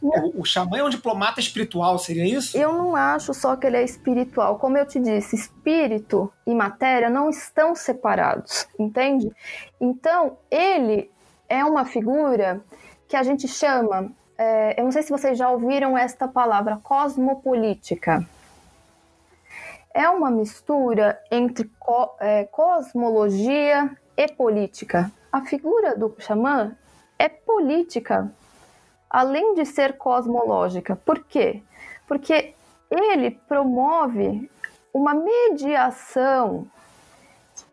O, 0.00 0.42
o 0.42 0.44
xamã 0.44 0.78
é 0.78 0.84
um 0.84 0.88
diplomata 0.88 1.40
espiritual, 1.40 1.98
seria 1.98 2.24
isso? 2.24 2.56
Eu 2.56 2.72
não 2.72 2.94
acho 2.94 3.34
só 3.34 3.56
que 3.56 3.66
ele 3.66 3.78
é 3.78 3.82
espiritual. 3.82 4.58
Como 4.58 4.78
eu 4.78 4.86
te 4.86 5.00
disse, 5.00 5.34
espírito 5.34 6.32
e 6.46 6.54
matéria 6.54 7.10
não 7.10 7.28
estão 7.28 7.74
separados, 7.74 8.68
entende? 8.78 9.28
Então, 9.80 10.38
ele 10.50 11.10
é 11.48 11.64
uma 11.64 11.84
figura 11.84 12.62
que 13.08 13.16
a 13.16 13.22
gente 13.22 13.48
chama 13.48 14.12
é, 14.38 14.80
eu 14.80 14.84
não 14.84 14.92
sei 14.92 15.02
se 15.02 15.10
vocês 15.10 15.36
já 15.36 15.50
ouviram 15.50 15.98
esta 15.98 16.28
palavra, 16.28 16.78
cosmopolítica. 16.82 18.24
É 19.92 20.08
uma 20.08 20.30
mistura 20.30 21.20
entre 21.28 21.68
co, 21.80 22.14
é, 22.20 22.44
cosmologia 22.44 23.90
e 24.16 24.28
política. 24.28 25.10
A 25.32 25.40
figura 25.40 25.96
do 25.96 26.14
xamã 26.20 26.76
é 27.18 27.28
política, 27.28 28.32
além 29.10 29.54
de 29.54 29.64
ser 29.66 29.98
cosmológica. 29.98 30.94
Por 30.94 31.24
quê? 31.24 31.60
Porque 32.06 32.54
ele 32.88 33.32
promove 33.48 34.48
uma 34.94 35.14
mediação 35.14 36.66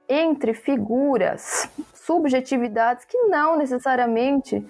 entre 0.10 0.56
figuras, 0.56 1.70
subjetividades 1.94 3.06
que 3.06 3.18
não 3.24 3.56
necessariamente 3.56 4.66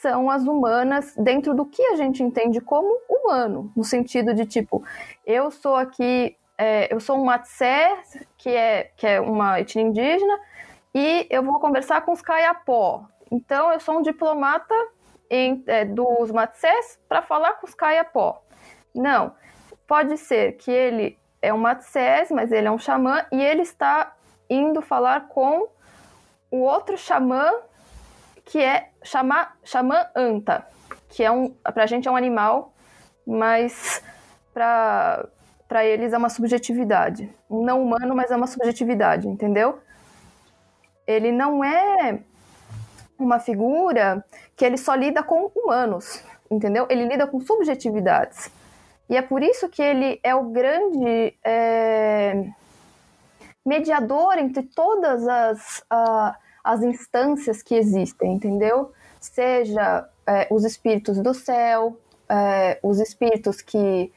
são 0.00 0.30
as 0.30 0.44
humanas 0.44 1.14
dentro 1.16 1.54
do 1.54 1.64
que 1.64 1.82
a 1.82 1.96
gente 1.96 2.22
entende 2.22 2.60
como 2.60 3.00
humano, 3.08 3.72
no 3.76 3.84
sentido 3.84 4.34
de 4.34 4.46
tipo, 4.46 4.84
eu 5.24 5.50
sou 5.50 5.76
aqui, 5.76 6.36
é, 6.58 6.92
eu 6.92 7.00
sou 7.00 7.18
um 7.18 7.24
Matsé, 7.24 7.96
que 8.36 8.50
é, 8.50 8.90
que 8.96 9.06
é 9.06 9.20
uma 9.20 9.60
etnia 9.60 9.84
indígena, 9.84 10.38
e 10.94 11.26
eu 11.30 11.42
vou 11.42 11.58
conversar 11.60 12.02
com 12.02 12.12
os 12.12 12.22
Kayapó. 12.22 13.04
Então, 13.30 13.72
eu 13.72 13.80
sou 13.80 13.98
um 13.98 14.02
diplomata 14.02 14.74
em, 15.28 15.62
é, 15.66 15.84
dos 15.84 16.30
Matsés 16.30 16.98
para 17.08 17.20
falar 17.22 17.54
com 17.54 17.66
os 17.66 17.74
Kayapó. 17.74 18.42
Não, 18.94 19.34
pode 19.86 20.16
ser 20.16 20.52
que 20.52 20.70
ele 20.70 21.18
é 21.42 21.52
um 21.52 21.58
Matsés, 21.58 22.30
mas 22.30 22.52
ele 22.52 22.68
é 22.68 22.70
um 22.70 22.78
xamã, 22.78 23.24
e 23.30 23.42
ele 23.42 23.62
está 23.62 24.14
indo 24.48 24.80
falar 24.80 25.28
com 25.28 25.68
o 26.50 26.58
outro 26.58 26.96
xamã 26.96 27.50
que 28.46 28.62
é 28.62 28.90
xamã, 29.06 29.46
xamã 29.64 30.06
anta, 30.14 30.66
que 31.08 31.22
é 31.22 31.30
um, 31.30 31.50
pra 31.72 31.86
gente 31.86 32.06
é 32.08 32.10
um 32.10 32.16
animal, 32.16 32.74
mas 33.26 34.02
para 34.52 35.26
para 35.68 35.84
eles 35.84 36.12
é 36.12 36.18
uma 36.18 36.28
subjetividade. 36.28 37.28
Não 37.50 37.82
humano, 37.82 38.14
mas 38.14 38.30
é 38.30 38.36
uma 38.36 38.46
subjetividade, 38.46 39.26
entendeu? 39.26 39.80
Ele 41.04 41.32
não 41.32 41.64
é 41.64 42.20
uma 43.18 43.40
figura 43.40 44.24
que 44.56 44.64
ele 44.64 44.76
só 44.76 44.94
lida 44.94 45.24
com 45.24 45.50
humanos, 45.56 46.22
entendeu? 46.48 46.86
Ele 46.88 47.06
lida 47.06 47.26
com 47.26 47.40
subjetividades. 47.40 48.48
E 49.10 49.16
é 49.16 49.22
por 49.22 49.42
isso 49.42 49.68
que 49.68 49.82
ele 49.82 50.20
é 50.22 50.34
o 50.36 50.44
grande 50.44 51.36
é, 51.44 52.44
mediador 53.64 54.38
entre 54.38 54.62
todas 54.62 55.26
as, 55.26 55.84
as 56.66 56.82
instâncias 56.82 57.62
que 57.62 57.76
existem, 57.76 58.32
entendeu? 58.32 58.92
Seja 59.20 60.08
é, 60.26 60.48
os 60.50 60.64
espíritos 60.64 61.16
do 61.18 61.32
céu, 61.32 61.96
é, 62.28 62.80
os 62.82 62.98
espíritos 62.98 63.62
que 63.62 64.12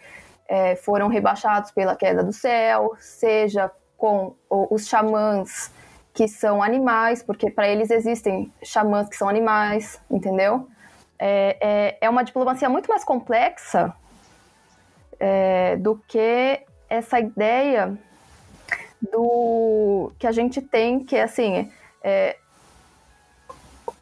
é, 0.47 0.75
foram 0.75 1.07
rebaixados 1.07 1.69
pela 1.69 1.95
queda 1.95 2.23
do 2.23 2.33
céu, 2.33 2.95
seja 2.99 3.69
com 3.95 4.33
os 4.49 4.87
xamãs 4.87 5.71
que 6.11 6.27
são 6.27 6.63
animais, 6.63 7.21
porque 7.21 7.51
para 7.51 7.67
eles 7.67 7.91
existem 7.91 8.51
xamãs 8.63 9.07
que 9.07 9.15
são 9.15 9.29
animais, 9.29 10.01
entendeu? 10.09 10.67
É, 11.19 11.57
é, 11.61 11.97
é 12.01 12.09
uma 12.09 12.23
diplomacia 12.23 12.67
muito 12.67 12.87
mais 12.87 13.03
complexa 13.03 13.93
é, 15.19 15.75
do 15.75 16.01
que 16.07 16.61
essa 16.89 17.19
ideia 17.19 17.95
do 18.99 20.11
que 20.17 20.25
a 20.25 20.31
gente 20.31 20.61
tem, 20.61 21.03
que 21.03 21.15
é 21.15 21.23
assim, 21.23 21.71
é, 22.03 22.37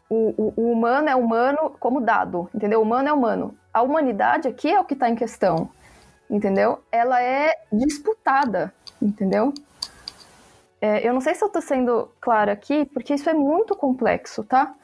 o, 0.08 0.34
o, 0.36 0.54
o, 0.56 0.72
humano 0.72 1.08
é 1.08 1.14
humano 1.14 1.76
como 1.78 2.00
dado, 2.00 2.48
entendeu? 2.54 2.80
O 2.80 2.82
humano 2.82 3.08
é 3.08 3.12
humano. 3.12 3.56
A 3.72 3.82
humanidade 3.82 4.48
aqui 4.48 4.70
é 4.70 4.80
o 4.80 4.84
que 4.84 4.94
está 4.94 5.08
em 5.08 5.14
questão, 5.14 5.70
entendeu? 6.30 6.82
Ela 6.90 7.22
é 7.22 7.54
disputada, 7.72 8.72
entendeu? 9.00 9.52
É, 10.80 11.06
eu 11.06 11.12
não 11.12 11.20
sei 11.20 11.34
se 11.34 11.42
eu 11.42 11.48
estou 11.48 11.60
sendo 11.60 12.10
clara 12.20 12.52
aqui, 12.52 12.84
porque 12.86 13.14
isso 13.14 13.28
é 13.28 13.34
muito 13.34 13.74
complexo, 13.74 14.44
tá? 14.44 14.74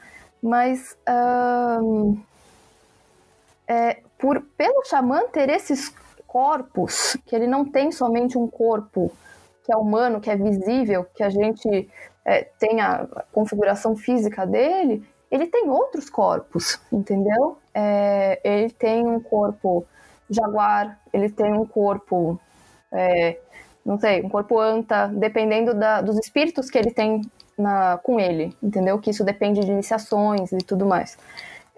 Mas 0.43 0.97
é, 3.67 4.03
por, 4.19 4.43
pelo 4.57 4.85
xamã 4.85 5.23
ter 5.33 5.49
esses 5.49 5.95
corpos, 6.27 7.17
que 7.25 7.35
ele 7.35 7.47
não 7.47 7.65
tem 7.65 7.93
somente 7.93 8.37
um 8.37 8.47
corpo 8.49 9.11
que 9.65 9.73
é 9.73 9.77
humano, 9.77 10.21
que 10.21 10.29
é 10.29 10.37
visível, 10.37 11.07
que 11.15 11.23
a 11.23 11.31
gente 11.31 11.89
é, 12.25 12.45
tem 12.59 12.81
a 12.81 13.07
configuração 13.33 13.95
física 13.97 14.47
dele, 14.47 15.07
ele 15.31 15.47
tem 15.47 15.69
outros 15.69 16.09
corpos, 16.09 16.81
entendeu? 16.93 17.59
É, 17.73 18.41
ele 18.45 18.71
tem 18.71 19.07
um 19.07 19.21
corpo 19.21 19.85
jaguar, 20.31 20.99
ele 21.13 21.29
tem 21.29 21.53
um 21.53 21.67
corpo, 21.67 22.41
é, 22.93 23.39
não 23.85 23.99
sei, 23.99 24.23
um 24.23 24.29
corpo 24.29 24.59
anta, 24.59 25.09
dependendo 25.09 25.75
da, 25.75 26.01
dos 26.01 26.19
espíritos 26.19 26.71
que 26.71 26.79
ele 26.79 26.91
tem 26.91 27.21
na, 27.59 27.99
com 27.99 28.19
ele, 28.19 28.57
entendeu? 28.63 28.99
Que 28.99 29.11
isso 29.11 29.25
depende 29.25 29.61
de 29.61 29.71
iniciações 29.71 30.53
e 30.53 30.59
tudo 30.59 30.87
mais. 30.87 31.19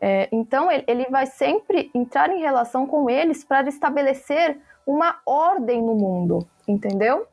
É, 0.01 0.29
então, 0.31 0.71
ele, 0.71 0.85
ele 0.87 1.07
vai 1.07 1.27
sempre 1.27 1.91
entrar 1.95 2.31
em 2.31 2.41
relação 2.41 2.87
com 2.87 3.09
eles 3.09 3.43
para 3.43 3.69
estabelecer 3.69 4.59
uma 4.87 5.19
ordem 5.25 5.83
no 5.83 5.95
mundo, 5.95 6.47
entendeu? 6.69 7.27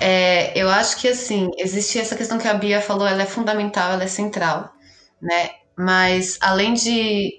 É, 0.00 0.58
eu 0.58 0.70
acho 0.70 0.96
que 0.98 1.08
assim, 1.08 1.50
existe 1.58 1.98
essa 1.98 2.16
questão 2.16 2.38
que 2.38 2.48
a 2.48 2.54
Bia 2.54 2.80
falou, 2.80 3.06
ela 3.06 3.22
é 3.22 3.26
fundamental, 3.26 3.92
ela 3.92 4.04
é 4.04 4.06
central, 4.06 4.72
né? 5.20 5.50
Mas 5.76 6.38
além 6.40 6.74
de 6.74 7.32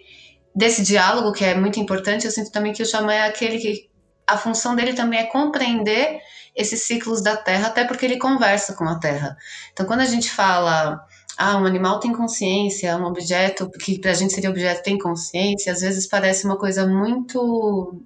desse 0.56 0.84
diálogo 0.84 1.32
que 1.32 1.44
é 1.46 1.56
muito 1.56 1.80
importante, 1.80 2.26
eu 2.26 2.32
sinto 2.32 2.52
também 2.52 2.74
que 2.74 2.84
o 2.84 2.86
xamã 2.86 3.14
é 3.14 3.24
aquele 3.24 3.58
que 3.58 3.90
a 4.28 4.38
função 4.38 4.76
dele 4.76 4.94
também 4.94 5.20
é 5.20 5.26
compreender 5.26 6.20
esses 6.56 6.84
ciclos 6.84 7.22
da 7.22 7.36
Terra, 7.38 7.68
até 7.68 7.86
porque 7.86 8.06
ele 8.06 8.18
conversa 8.18 8.74
com 8.74 8.84
a 8.86 9.00
Terra. 9.00 9.36
Então, 9.72 9.86
quando 9.86 10.02
a 10.02 10.06
gente 10.06 10.30
fala, 10.30 11.00
ah, 11.38 11.58
um 11.58 11.66
animal 11.66 12.00
tem 12.00 12.14
consciência, 12.14 12.96
um 12.98 13.06
objeto 13.06 13.70
que 13.72 14.00
para 14.00 14.12
a 14.12 14.14
gente 14.14 14.34
seria 14.34 14.50
objeto 14.50 14.84
tem 14.84 14.98
consciência, 14.98 15.72
às 15.72 15.82
vezes 15.82 16.08
parece 16.08 16.46
uma 16.46 16.58
coisa 16.58 16.86
muito 16.86 18.02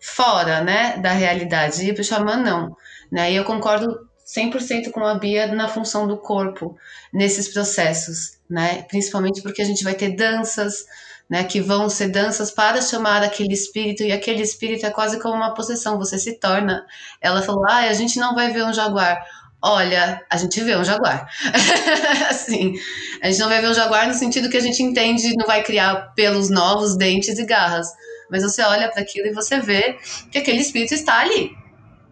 fora, 0.00 0.62
né, 0.62 0.96
da 0.98 1.12
realidade. 1.12 1.84
E 1.88 1.92
para 1.92 2.00
o 2.00 2.04
xamã 2.04 2.36
não. 2.36 2.74
Né? 3.10 3.32
E 3.32 3.36
eu 3.36 3.44
concordo 3.44 4.08
100% 4.24 4.90
com 4.90 5.04
a 5.04 5.14
Bia 5.14 5.48
na 5.48 5.68
função 5.68 6.06
do 6.06 6.16
corpo 6.16 6.76
nesses 7.12 7.48
processos, 7.48 8.38
né? 8.48 8.82
Principalmente 8.82 9.42
porque 9.42 9.60
a 9.60 9.64
gente 9.64 9.82
vai 9.82 9.94
ter 9.94 10.14
danças, 10.14 10.84
né, 11.28 11.44
que 11.44 11.60
vão 11.60 11.88
ser 11.88 12.08
danças 12.08 12.50
para 12.50 12.82
chamar 12.82 13.22
aquele 13.22 13.52
espírito 13.54 14.02
e 14.02 14.10
aquele 14.10 14.42
espírito 14.42 14.84
é 14.84 14.90
quase 14.90 15.20
como 15.20 15.34
uma 15.34 15.54
possessão, 15.54 15.98
você 15.98 16.18
se 16.18 16.38
torna. 16.38 16.84
Ela 17.20 17.42
falou: 17.42 17.64
"Ah, 17.68 17.88
a 17.88 17.92
gente 17.92 18.18
não 18.18 18.34
vai 18.34 18.52
ver 18.52 18.64
um 18.64 18.72
jaguar". 18.72 19.20
Olha, 19.62 20.24
a 20.30 20.36
gente 20.36 20.60
vê 20.62 20.76
um 20.76 20.84
jaguar. 20.84 21.28
assim, 22.30 22.74
a 23.22 23.30
gente 23.30 23.40
não 23.40 23.48
vai 23.48 23.60
ver 23.60 23.68
um 23.68 23.74
jaguar 23.74 24.08
no 24.08 24.14
sentido 24.14 24.48
que 24.48 24.56
a 24.56 24.60
gente 24.60 24.82
entende, 24.82 25.34
não 25.36 25.46
vai 25.46 25.62
criar 25.62 26.14
pelos 26.14 26.48
novos, 26.50 26.96
dentes 26.96 27.38
e 27.38 27.44
garras. 27.44 27.88
Mas 28.30 28.42
você 28.42 28.62
olha 28.62 28.88
para 28.90 29.02
aquilo 29.02 29.26
e 29.26 29.32
você 29.34 29.60
vê 29.60 29.98
que 30.30 30.38
aquele 30.38 30.60
espírito 30.60 30.94
está 30.94 31.18
ali, 31.18 31.50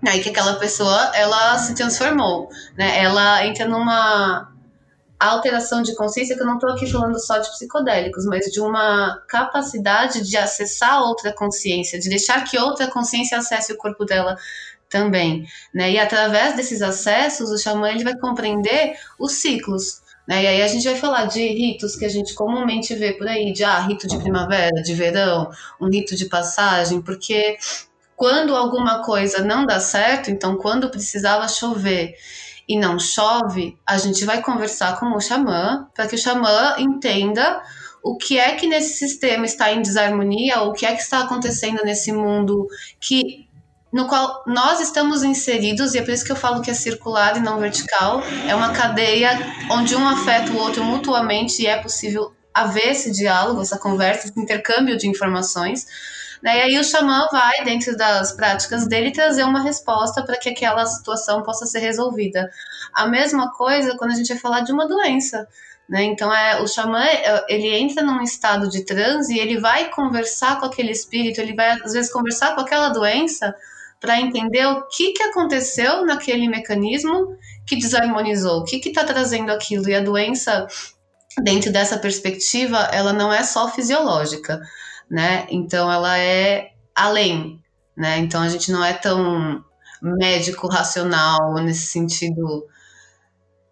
aí 0.06 0.22
que 0.22 0.30
aquela 0.30 0.54
pessoa 0.54 1.10
ela 1.14 1.58
se 1.58 1.74
transformou, 1.74 2.48
né? 2.76 3.02
Ela 3.02 3.44
entra 3.46 3.66
numa 3.66 4.52
alteração 5.18 5.82
de 5.82 5.94
consciência 5.96 6.36
que 6.36 6.42
eu 6.42 6.46
não 6.46 6.54
estou 6.54 6.70
aqui 6.70 6.90
falando 6.90 7.18
só 7.18 7.38
de 7.38 7.50
psicodélicos, 7.50 8.24
mas 8.24 8.46
de 8.46 8.60
uma 8.60 9.20
capacidade 9.28 10.22
de 10.22 10.36
acessar 10.36 11.02
outra 11.02 11.32
consciência, 11.32 11.98
de 11.98 12.08
deixar 12.08 12.44
que 12.44 12.58
outra 12.58 12.86
consciência 12.86 13.36
acesse 13.36 13.72
o 13.72 13.76
corpo 13.76 14.04
dela 14.04 14.36
também, 14.88 15.44
né? 15.74 15.90
E 15.90 15.98
através 15.98 16.54
desses 16.56 16.80
acessos, 16.80 17.50
o 17.50 17.58
xamã 17.58 17.90
ele 17.90 18.04
vai 18.04 18.16
compreender 18.16 18.96
os 19.18 19.32
ciclos, 19.32 20.00
né? 20.26 20.44
E 20.44 20.46
aí 20.46 20.62
a 20.62 20.68
gente 20.68 20.84
vai 20.84 20.94
falar 20.94 21.26
de 21.26 21.40
ritos 21.40 21.96
que 21.96 22.04
a 22.04 22.08
gente 22.08 22.34
comumente 22.34 22.94
vê 22.94 23.12
por 23.12 23.26
aí, 23.26 23.52
de 23.52 23.64
ah, 23.64 23.80
rito 23.80 24.06
de 24.06 24.18
primavera, 24.18 24.82
de 24.82 24.94
verão, 24.94 25.50
um 25.80 25.88
rito 25.88 26.14
de 26.14 26.26
passagem, 26.26 27.02
porque 27.02 27.58
quando 28.18 28.56
alguma 28.56 29.00
coisa 29.00 29.44
não 29.44 29.64
dá 29.64 29.78
certo, 29.78 30.28
então 30.28 30.56
quando 30.56 30.90
precisava 30.90 31.46
chover 31.46 32.16
e 32.68 32.76
não 32.76 32.98
chove, 32.98 33.78
a 33.86 33.96
gente 33.96 34.24
vai 34.24 34.42
conversar 34.42 34.98
com 34.98 35.06
o 35.14 35.20
xamã 35.20 35.86
para 35.94 36.08
que 36.08 36.16
o 36.16 36.18
xamã 36.18 36.74
entenda 36.78 37.62
o 38.02 38.16
que 38.16 38.36
é 38.36 38.56
que 38.56 38.66
nesse 38.66 38.94
sistema 38.94 39.46
está 39.46 39.72
em 39.72 39.82
desarmonia, 39.82 40.62
o 40.62 40.72
que 40.72 40.84
é 40.84 40.96
que 40.96 41.00
está 41.00 41.20
acontecendo 41.20 41.84
nesse 41.84 42.10
mundo 42.10 42.66
que 43.00 43.46
no 43.92 44.08
qual 44.08 44.42
nós 44.48 44.80
estamos 44.80 45.22
inseridos, 45.22 45.94
e 45.94 45.98
é 45.98 46.02
por 46.02 46.10
isso 46.10 46.24
que 46.24 46.32
eu 46.32 46.36
falo 46.36 46.60
que 46.60 46.72
é 46.72 46.74
circular 46.74 47.36
e 47.36 47.40
não 47.40 47.60
vertical, 47.60 48.20
é 48.48 48.54
uma 48.54 48.72
cadeia 48.72 49.30
onde 49.70 49.94
um 49.94 50.06
afeta 50.06 50.50
o 50.50 50.58
outro 50.58 50.82
mutuamente 50.82 51.62
e 51.62 51.66
é 51.68 51.80
possível 51.80 52.32
haver 52.52 52.90
esse 52.90 53.12
diálogo, 53.12 53.62
essa 53.62 53.78
conversa, 53.78 54.26
esse 54.26 54.40
intercâmbio 54.40 54.98
de 54.98 55.06
informações 55.06 55.86
né? 56.42 56.58
E 56.58 56.62
aí 56.62 56.78
o 56.78 56.84
xamã 56.84 57.26
vai, 57.30 57.64
dentro 57.64 57.96
das 57.96 58.32
práticas 58.32 58.86
dele, 58.86 59.12
trazer 59.12 59.44
uma 59.44 59.62
resposta 59.62 60.22
para 60.22 60.38
que 60.38 60.50
aquela 60.50 60.86
situação 60.86 61.42
possa 61.42 61.66
ser 61.66 61.80
resolvida. 61.80 62.50
A 62.94 63.06
mesma 63.06 63.52
coisa 63.52 63.96
quando 63.96 64.12
a 64.12 64.14
gente 64.14 64.28
vai 64.28 64.38
falar 64.38 64.60
de 64.60 64.72
uma 64.72 64.86
doença. 64.86 65.46
Né? 65.88 66.04
Então, 66.04 66.32
é, 66.32 66.60
o 66.60 66.66
xamã, 66.68 67.02
é, 67.02 67.44
ele 67.48 67.74
entra 67.74 68.02
num 68.02 68.22
estado 68.22 68.68
de 68.68 68.84
transe 68.84 69.34
e 69.34 69.38
ele 69.38 69.58
vai 69.58 69.90
conversar 69.90 70.60
com 70.60 70.66
aquele 70.66 70.92
espírito, 70.92 71.40
ele 71.40 71.54
vai, 71.54 71.70
às 71.70 71.92
vezes, 71.92 72.12
conversar 72.12 72.54
com 72.54 72.60
aquela 72.60 72.90
doença 72.90 73.54
para 74.00 74.20
entender 74.20 74.64
o 74.66 74.86
que, 74.88 75.12
que 75.12 75.22
aconteceu 75.22 76.04
naquele 76.04 76.46
mecanismo 76.46 77.36
que 77.66 77.76
desarmonizou, 77.76 78.60
o 78.60 78.64
que 78.64 78.76
está 78.76 79.02
trazendo 79.02 79.50
aquilo. 79.50 79.88
E 79.88 79.94
a 79.94 80.00
doença, 80.00 80.66
dentro 81.42 81.72
dessa 81.72 81.98
perspectiva, 81.98 82.88
ela 82.92 83.12
não 83.12 83.32
é 83.32 83.42
só 83.42 83.68
fisiológica, 83.68 84.60
né? 85.10 85.46
Então, 85.50 85.90
ela 85.90 86.18
é 86.18 86.72
além, 86.94 87.62
né? 87.96 88.18
Então, 88.18 88.42
a 88.42 88.48
gente 88.48 88.70
não 88.70 88.84
é 88.84 88.92
tão 88.92 89.64
médico 90.00 90.68
racional 90.68 91.54
nesse 91.54 91.86
sentido 91.86 92.66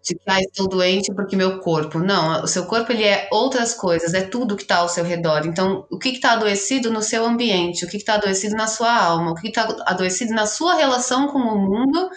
de 0.07 0.15
que 0.15 0.21
ah, 0.25 0.39
estou 0.39 0.67
doente 0.69 1.13
porque 1.13 1.35
meu 1.35 1.59
corpo. 1.59 1.99
Não, 1.99 2.43
o 2.43 2.47
seu 2.47 2.65
corpo 2.65 2.91
ele 2.91 3.03
é 3.03 3.27
outras 3.31 3.73
coisas, 3.73 4.13
é 4.13 4.21
tudo 4.21 4.55
que 4.55 4.63
está 4.63 4.77
ao 4.77 4.89
seu 4.89 5.03
redor. 5.03 5.45
Então, 5.45 5.85
o 5.91 5.99
que 5.99 6.09
está 6.09 6.31
adoecido 6.31 6.89
no 6.89 7.01
seu 7.01 7.25
ambiente, 7.25 7.83
o 7.83 7.89
que 7.89 7.97
está 7.97 8.15
adoecido 8.15 8.55
na 8.55 8.67
sua 8.67 8.93
alma, 8.93 9.31
o 9.31 9.35
que 9.35 9.49
está 9.49 9.67
adoecido 9.85 10.33
na 10.33 10.45
sua 10.45 10.75
relação 10.75 11.27
com 11.27 11.39
o 11.39 11.59
mundo, 11.59 12.09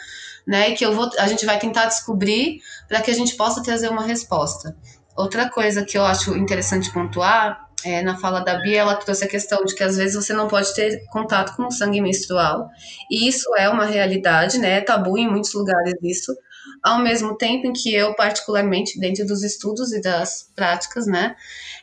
né? 0.47 0.71
E 0.71 0.75
que 0.75 0.85
eu 0.87 0.95
vou, 0.95 1.11
a 1.18 1.27
gente 1.27 1.45
vai 1.45 1.59
tentar 1.59 1.87
descobrir 1.87 2.61
para 2.89 3.01
que 3.01 3.11
a 3.11 3.14
gente 3.14 3.35
possa 3.35 3.62
trazer 3.62 3.89
uma 3.89 4.05
resposta. 4.05 4.77
Outra 5.16 5.51
coisa 5.51 5.85
que 5.85 5.99
eu 5.99 6.05
acho 6.05 6.37
interessante 6.37 6.93
pontuar 6.93 7.70
é, 7.85 8.03
na 8.03 8.16
fala 8.16 8.41
da 8.41 8.59
Bia, 8.59 8.81
ela 8.81 8.97
trouxe 8.97 9.24
a 9.24 9.28
questão 9.28 9.64
de 9.64 9.74
que 9.74 9.83
às 9.83 9.97
vezes 9.97 10.14
você 10.14 10.33
não 10.33 10.49
pode 10.49 10.74
ter 10.74 11.05
contato 11.11 11.57
com 11.57 11.66
o 11.66 11.70
sangue 11.70 12.01
menstrual, 12.01 12.68
e 13.11 13.28
isso 13.28 13.49
é 13.57 13.68
uma 13.68 13.85
realidade, 13.85 14.59
né? 14.59 14.78
É 14.78 14.81
tabu 14.81 15.16
em 15.16 15.28
muitos 15.28 15.53
lugares 15.55 15.95
isso, 16.03 16.35
ao 16.83 16.99
mesmo 16.99 17.37
tempo 17.37 17.66
em 17.66 17.72
que 17.72 17.95
eu, 17.95 18.14
particularmente, 18.14 18.99
dentro 18.99 19.26
dos 19.26 19.43
estudos 19.43 19.93
e 19.93 20.01
das 20.01 20.51
práticas, 20.55 21.07
né, 21.07 21.35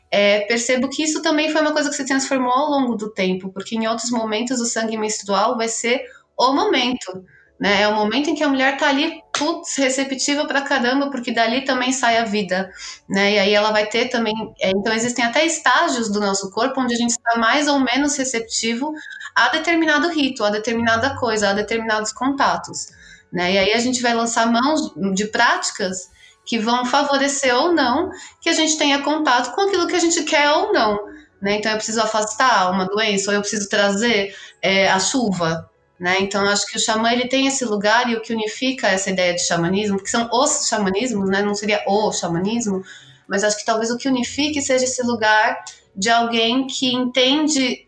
é, 0.09 0.41
percebo 0.41 0.89
que 0.89 1.03
isso 1.03 1.21
também 1.21 1.51
foi 1.51 1.61
uma 1.61 1.73
coisa 1.73 1.89
que 1.89 1.95
se 1.95 2.05
transformou 2.05 2.51
ao 2.51 2.69
longo 2.69 2.95
do 2.95 3.11
tempo, 3.11 3.51
porque 3.51 3.75
em 3.75 3.87
outros 3.87 4.09
momentos 4.09 4.59
o 4.59 4.65
sangue 4.65 4.97
menstrual 4.97 5.57
vai 5.57 5.67
ser 5.67 6.01
o 6.37 6.53
momento, 6.53 7.25
né? 7.59 7.81
É 7.81 7.87
o 7.87 7.95
momento 7.95 8.29
em 8.29 8.35
que 8.35 8.43
a 8.43 8.47
mulher 8.47 8.77
tá 8.77 8.87
ali, 8.87 9.21
putz, 9.37 9.75
receptiva 9.77 10.45
pra 10.45 10.61
caramba, 10.61 11.09
porque 11.09 11.31
dali 11.31 11.63
também 11.63 11.91
sai 11.91 12.17
a 12.17 12.23
vida, 12.23 12.71
né? 13.07 13.33
E 13.33 13.39
aí 13.39 13.53
ela 13.53 13.71
vai 13.71 13.85
ter 13.85 14.09
também. 14.09 14.33
É, 14.59 14.71
então, 14.71 14.93
existem 14.93 15.23
até 15.23 15.45
estágios 15.45 16.09
do 16.09 16.19
nosso 16.19 16.51
corpo 16.51 16.81
onde 16.81 16.93
a 16.93 16.97
gente 16.97 17.11
está 17.11 17.37
mais 17.37 17.67
ou 17.67 17.79
menos 17.79 18.15
receptivo 18.17 18.91
a 19.35 19.49
determinado 19.49 20.09
rito, 20.09 20.43
a 20.43 20.49
determinada 20.49 21.15
coisa, 21.15 21.49
a 21.49 21.53
determinados 21.53 22.11
contatos. 22.11 22.87
Né? 23.31 23.53
E 23.53 23.57
aí 23.57 23.73
a 23.73 23.79
gente 23.79 24.01
vai 24.01 24.13
lançar 24.13 24.51
mãos 24.51 24.93
de 25.13 25.27
práticas 25.27 26.09
que 26.45 26.57
vão 26.57 26.85
favorecer 26.85 27.53
ou 27.55 27.73
não 27.73 28.09
que 28.41 28.49
a 28.49 28.53
gente 28.53 28.77
tenha 28.77 29.01
contato 29.01 29.53
com 29.53 29.61
aquilo 29.61 29.87
que 29.87 29.95
a 29.95 29.99
gente 29.99 30.23
quer 30.23 30.49
ou 30.49 30.71
não. 30.73 30.97
Né? 31.41 31.57
Então 31.57 31.71
eu 31.71 31.77
preciso 31.77 32.01
afastar 32.01 32.71
uma 32.71 32.85
doença 32.85 33.29
ou 33.29 33.35
eu 33.35 33.41
preciso 33.41 33.69
trazer 33.69 34.33
é, 34.61 34.89
a 34.89 34.99
chuva. 34.99 35.69
Né? 35.99 36.17
Então 36.19 36.47
acho 36.47 36.67
que 36.67 36.77
o 36.77 36.79
xamã 36.79 37.11
ele 37.11 37.27
tem 37.27 37.47
esse 37.47 37.65
lugar 37.65 38.07
e 38.09 38.15
o 38.15 38.21
que 38.21 38.33
unifica 38.33 38.87
essa 38.87 39.09
ideia 39.09 39.33
de 39.33 39.41
xamanismo, 39.41 40.01
que 40.01 40.09
são 40.09 40.29
os 40.31 40.67
xamanismos, 40.67 41.27
né? 41.27 41.41
não 41.41 41.55
seria 41.55 41.83
o 41.87 42.11
xamanismo, 42.11 42.83
mas 43.27 43.43
acho 43.43 43.57
que 43.57 43.65
talvez 43.65 43.89
o 43.89 43.97
que 43.97 44.07
unifique 44.07 44.61
seja 44.61 44.85
esse 44.85 45.01
lugar 45.01 45.63
de 45.95 46.09
alguém 46.09 46.67
que 46.67 46.93
entende 46.93 47.87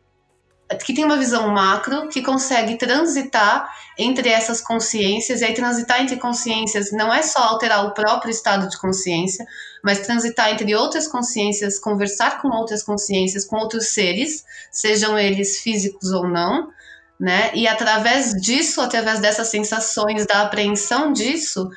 que 0.78 0.94
tem 0.94 1.04
uma 1.04 1.18
visão 1.18 1.48
macro, 1.50 2.10
que 2.10 2.22
consegue 2.22 2.78
transitar 2.78 3.68
entre 3.98 4.30
essas 4.30 4.62
consciências, 4.62 5.42
e 5.42 5.46
aí 5.46 5.54
transitar 5.54 6.02
entre 6.02 6.18
consciências 6.18 6.92
não 6.92 7.12
é 7.12 7.24
só 7.24 7.40
alterar 7.40 7.86
o 7.86 7.94
próprio 7.94 8.30
estado 8.30 8.70
de 8.70 8.78
consciência, 8.78 9.46
mas 9.84 10.06
transitar 10.06 10.52
entre 10.52 10.76
outras 10.76 11.08
consciências, 11.08 11.80
conversar 11.80 12.40
com 12.42 12.50
outras 12.50 12.84
consciências, 12.84 13.46
com 13.46 13.58
outros 13.58 13.88
seres, 13.88 14.46
sejam 14.72 15.18
eles 15.18 15.60
físicos 15.60 16.12
ou 16.12 16.28
não, 16.28 16.70
né? 17.20 17.52
E 17.54 17.68
através 17.68 18.34
disso, 18.34 18.82
através 18.82 19.20
dessas 19.20 19.48
sensações, 19.48 20.26
da 20.26 20.44
apreensão 20.44 21.12
disso, 21.12 21.70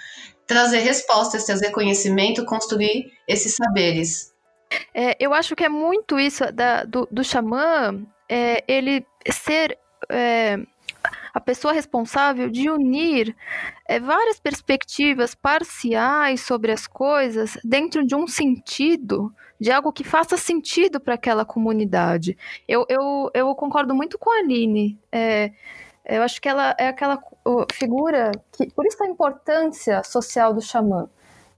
trazer 0.47 0.81
respostas, 0.81 1.45
trazer 1.45 1.71
conhecimento, 1.71 2.45
construir 2.45 3.13
esses 3.27 3.57
saberes. 3.57 4.33
É, 4.95 5.17
eu 5.19 5.35
acho 5.35 5.57
que 5.57 5.65
é 5.65 5.69
muito 5.69 6.19
isso 6.19 6.51
da, 6.53 6.85
do, 6.85 7.09
do 7.11 7.25
xamã, 7.25 8.01
é, 8.29 8.65
ele 8.67 9.05
ser 9.31 9.79
é, 10.11 10.59
a 11.35 11.41
pessoa 11.41 11.73
responsável 11.73 12.49
de 12.51 12.71
unir 12.71 13.35
é, 13.87 13.99
várias 13.99 14.39
perspectivas 14.39 15.35
parciais 15.35 16.41
sobre 16.43 16.73
as 16.73 16.87
coisas 16.87 17.59
dentro 17.65 18.07
de 18.07 18.15
um 18.15 18.27
sentido, 18.27 19.35
de 19.63 19.71
algo 19.71 19.93
que 19.93 20.03
faça 20.03 20.37
sentido 20.37 20.99
para 20.99 21.15
aquela 21.15 21.45
comunidade. 21.45 22.37
Eu, 22.67 22.85
eu, 22.89 23.31
eu 23.33 23.55
concordo 23.55 23.95
muito 23.95 24.19
com 24.19 24.29
a 24.29 24.41
Aline. 24.41 24.99
É, 25.13 25.53
eu 26.05 26.21
acho 26.25 26.43
que 26.43 26.49
ela 26.49 26.75
é 26.77 26.89
aquela 26.89 27.17
figura 27.73 28.33
que, 28.51 28.67
por 28.73 28.85
isso 28.85 29.01
a 29.01 29.07
importância 29.07 30.03
social 30.03 30.53
do 30.53 30.61
xamã. 30.61 31.09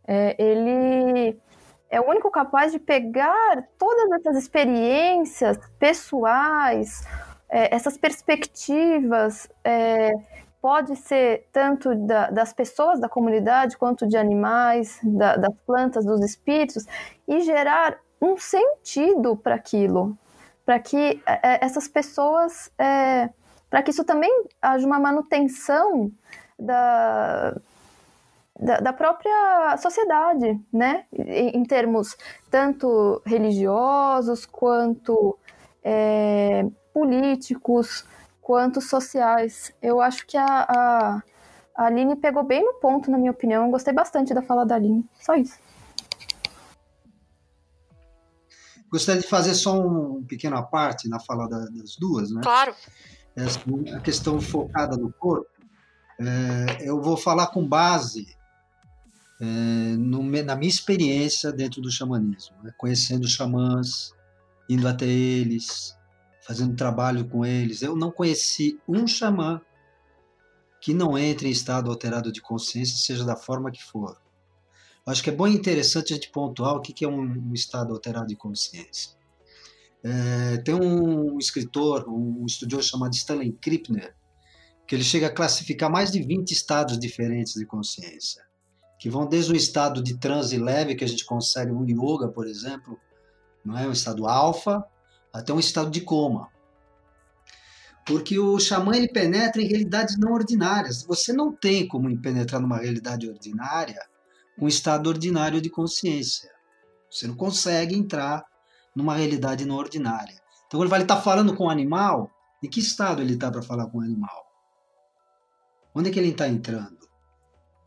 É, 0.06 0.36
ele 0.38 1.34
é 1.88 1.98
o 1.98 2.06
único 2.06 2.30
capaz 2.30 2.72
de 2.72 2.78
pegar 2.78 3.66
todas 3.78 4.12
essas 4.20 4.36
experiências 4.36 5.58
pessoais, 5.78 7.06
é, 7.48 7.74
essas 7.74 7.96
perspectivas, 7.96 9.48
é, 9.64 10.12
pode 10.64 10.96
ser 10.96 11.46
tanto 11.52 11.94
da, 11.94 12.30
das 12.30 12.50
pessoas 12.50 12.98
da 12.98 13.06
comunidade 13.06 13.76
quanto 13.76 14.06
de 14.06 14.16
animais, 14.16 14.98
da, 15.02 15.36
das 15.36 15.54
plantas, 15.66 16.06
dos 16.06 16.24
espíritos, 16.24 16.86
e 17.28 17.42
gerar 17.42 17.98
um 18.18 18.38
sentido 18.38 19.36
para 19.36 19.56
aquilo, 19.56 20.16
para 20.64 20.78
que 20.78 21.22
é, 21.26 21.62
essas 21.62 21.86
pessoas, 21.86 22.72
é, 22.78 23.28
para 23.68 23.82
que 23.82 23.90
isso 23.90 24.04
também 24.04 24.30
haja 24.62 24.86
uma 24.86 24.98
manutenção 24.98 26.10
da 26.58 27.54
da, 28.58 28.78
da 28.78 28.92
própria 28.92 29.76
sociedade, 29.76 30.58
né? 30.72 31.04
Em, 31.12 31.58
em, 31.58 31.64
termos 31.64 32.16
tanto 32.50 33.20
religiosos 33.26 34.46
quanto 34.46 35.36
é, 35.82 36.64
políticos, 36.94 38.06
quanto 38.44 38.80
sociais. 38.80 39.72
Eu 39.82 40.02
acho 40.02 40.26
que 40.26 40.36
a, 40.36 40.44
a, 40.46 41.22
a 41.74 41.86
Aline 41.86 42.14
pegou 42.14 42.44
bem 42.44 42.62
no 42.62 42.74
ponto, 42.74 43.10
na 43.10 43.16
minha 43.16 43.30
opinião. 43.30 43.64
Eu 43.64 43.70
gostei 43.70 43.92
bastante 43.92 44.34
da 44.34 44.42
fala 44.42 44.66
da 44.66 44.74
Aline. 44.74 45.04
Só 45.18 45.34
isso. 45.34 45.58
Gostaria 48.92 49.22
de 49.22 49.26
fazer 49.26 49.54
só 49.54 49.80
um 49.80 50.22
pequeno 50.22 50.62
parte 50.66 51.08
na 51.08 51.18
fala 51.18 51.48
das 51.48 51.96
duas, 51.98 52.30
né? 52.30 52.42
Claro. 52.44 52.74
Essa, 53.34 53.58
a 53.96 54.00
questão 54.00 54.40
focada 54.40 54.96
no 54.96 55.12
corpo. 55.12 55.50
É, 56.20 56.88
eu 56.88 57.02
vou 57.02 57.16
falar 57.16 57.48
com 57.48 57.66
base 57.66 58.36
é, 59.40 59.44
no, 59.96 60.22
na 60.22 60.54
minha 60.54 60.70
experiência 60.70 61.50
dentro 61.50 61.80
do 61.80 61.90
xamanismo, 61.90 62.54
né? 62.62 62.72
conhecendo 62.78 63.26
xamãs, 63.26 64.12
indo 64.68 64.86
até 64.86 65.06
eles, 65.06 65.96
fazendo 66.46 66.76
trabalho 66.76 67.28
com 67.28 67.44
eles. 67.44 67.82
Eu 67.82 67.96
não 67.96 68.10
conheci 68.10 68.78
um 68.88 69.06
xamã 69.06 69.60
que 70.80 70.92
não 70.92 71.16
entre 71.16 71.48
em 71.48 71.50
estado 71.50 71.90
alterado 71.90 72.30
de 72.30 72.40
consciência, 72.40 72.96
seja 72.96 73.24
da 73.24 73.36
forma 73.36 73.70
que 73.70 73.82
for. 73.82 74.20
Acho 75.06 75.22
que 75.22 75.30
é 75.30 75.32
bom 75.32 75.46
e 75.46 75.54
interessante 75.54 76.12
a 76.12 76.16
gente 76.16 76.30
pontuar 76.30 76.74
o 76.74 76.80
que 76.80 77.04
é 77.04 77.08
um 77.08 77.52
estado 77.52 77.92
alterado 77.92 78.26
de 78.26 78.36
consciência. 78.36 79.12
É, 80.02 80.58
tem 80.58 80.74
um 80.74 81.38
escritor, 81.38 82.08
um 82.08 82.44
estudioso 82.46 82.88
chamado 82.88 83.14
Stanley 83.14 83.52
Krippner, 83.52 84.14
que 84.86 84.94
ele 84.94 85.04
chega 85.04 85.28
a 85.28 85.34
classificar 85.34 85.90
mais 85.90 86.10
de 86.10 86.22
20 86.22 86.50
estados 86.50 86.98
diferentes 86.98 87.54
de 87.54 87.64
consciência 87.64 88.44
que 89.04 89.10
vão 89.10 89.26
desde 89.26 89.52
um 89.52 89.54
estado 89.54 90.02
de 90.02 90.16
transe 90.16 90.56
leve 90.56 90.94
que 90.94 91.04
a 91.04 91.06
gente 91.06 91.26
consegue 91.26 91.70
no 91.70 91.84
yoga, 91.86 92.26
por 92.26 92.46
exemplo, 92.46 92.98
não 93.62 93.76
é 93.76 93.86
um 93.86 93.92
estado 93.92 94.26
alfa, 94.26 94.82
até 95.34 95.52
um 95.52 95.58
estado 95.58 95.90
de 95.90 96.00
coma. 96.00 96.48
Porque 98.06 98.38
o 98.38 98.60
xamã 98.60 98.96
ele 98.96 99.08
penetra 99.08 99.60
em 99.60 99.66
realidades 99.66 100.16
não 100.16 100.32
ordinárias. 100.32 101.02
Você 101.02 101.32
não 101.32 101.52
tem 101.52 101.88
como 101.88 102.16
penetrar 102.20 102.60
numa 102.60 102.78
realidade 102.78 103.28
ordinária 103.28 104.00
com 104.56 104.66
um 104.66 104.68
estado 104.68 105.08
ordinário 105.08 105.60
de 105.60 105.68
consciência. 105.68 106.50
Você 107.10 107.26
não 107.26 107.34
consegue 107.34 107.96
entrar 107.96 108.44
numa 108.94 109.16
realidade 109.16 109.64
não 109.64 109.74
ordinária. 109.74 110.40
Então, 110.66 110.78
quando 110.78 110.92
ele 110.92 111.02
está 111.02 111.20
falando 111.20 111.56
com 111.56 111.64
o 111.64 111.70
animal, 111.70 112.30
em 112.62 112.68
que 112.68 112.78
estado 112.78 113.20
ele 113.20 113.34
está 113.34 113.50
para 113.50 113.62
falar 113.62 113.86
com 113.86 113.98
o 113.98 114.02
animal? 114.02 114.44
Onde 115.94 116.10
é 116.10 116.12
que 116.12 116.18
ele 116.18 116.28
está 116.28 116.46
entrando? 116.46 117.08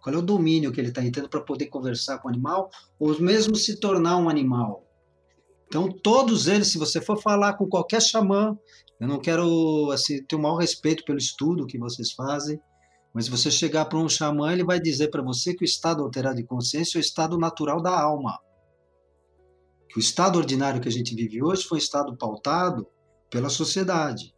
Qual 0.02 0.14
é 0.14 0.18
o 0.18 0.22
domínio 0.22 0.72
que 0.72 0.82
ele 0.82 0.90
está 0.90 1.04
entrando 1.04 1.30
para 1.30 1.42
poder 1.42 1.68
conversar 1.68 2.18
com 2.20 2.28
o 2.28 2.32
animal, 2.32 2.70
ou 3.00 3.20
mesmo 3.22 3.56
se 3.56 3.80
tornar 3.80 4.18
um 4.18 4.30
animal? 4.30 4.87
Então, 5.68 5.90
todos 5.92 6.48
eles, 6.48 6.72
se 6.72 6.78
você 6.78 7.02
for 7.02 7.22
falar 7.22 7.54
com 7.54 7.68
qualquer 7.68 8.02
xamã, 8.02 8.58
eu 9.00 9.08
não 9.08 9.20
quero 9.20 9.92
assim, 9.92 10.24
ter 10.24 10.36
o 10.36 10.40
maior 10.40 10.58
respeito 10.58 11.04
pelo 11.04 11.18
estudo 11.18 11.68
que 11.68 11.78
vocês 11.78 12.14
fazem, 12.14 12.60
mas 13.14 13.26
se 13.26 13.32
você 13.32 13.52
chegar 13.52 13.86
para 13.86 13.98
um 13.98 14.10
xamã, 14.10 14.52
ele 14.52 14.64
vai 14.64 14.80
dizer 14.80 15.10
para 15.10 15.22
você 15.22 15.54
que 15.54 15.64
o 15.64 15.66
estado 15.66 16.04
alterado 16.04 16.38
de 16.38 16.44
consciência 16.44 16.98
é 16.98 17.00
o 17.00 17.02
estado 17.02 17.38
natural 17.38 17.82
da 17.82 18.00
alma. 18.00 18.40
Que 19.90 19.98
o 19.98 20.00
estado 20.00 20.38
ordinário 20.38 20.82
que 20.82 20.88
a 20.88 20.92
gente 20.92 21.16
vive 21.16 21.42
hoje 21.42 21.64
foi 21.64 21.78
um 21.78 21.82
estado 21.82 22.16
pautado 22.18 22.88
pela 23.30 23.50
sociedade, 23.50 24.34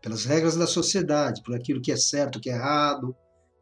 pelas 0.00 0.24
regras 0.24 0.56
da 0.56 0.66
sociedade, 0.66 1.42
por 1.42 1.54
aquilo 1.54 1.80
que 1.80 1.92
é 1.92 1.96
certo, 1.96 2.36
o 2.36 2.40
que 2.40 2.50
é 2.50 2.54
errado, 2.54 3.14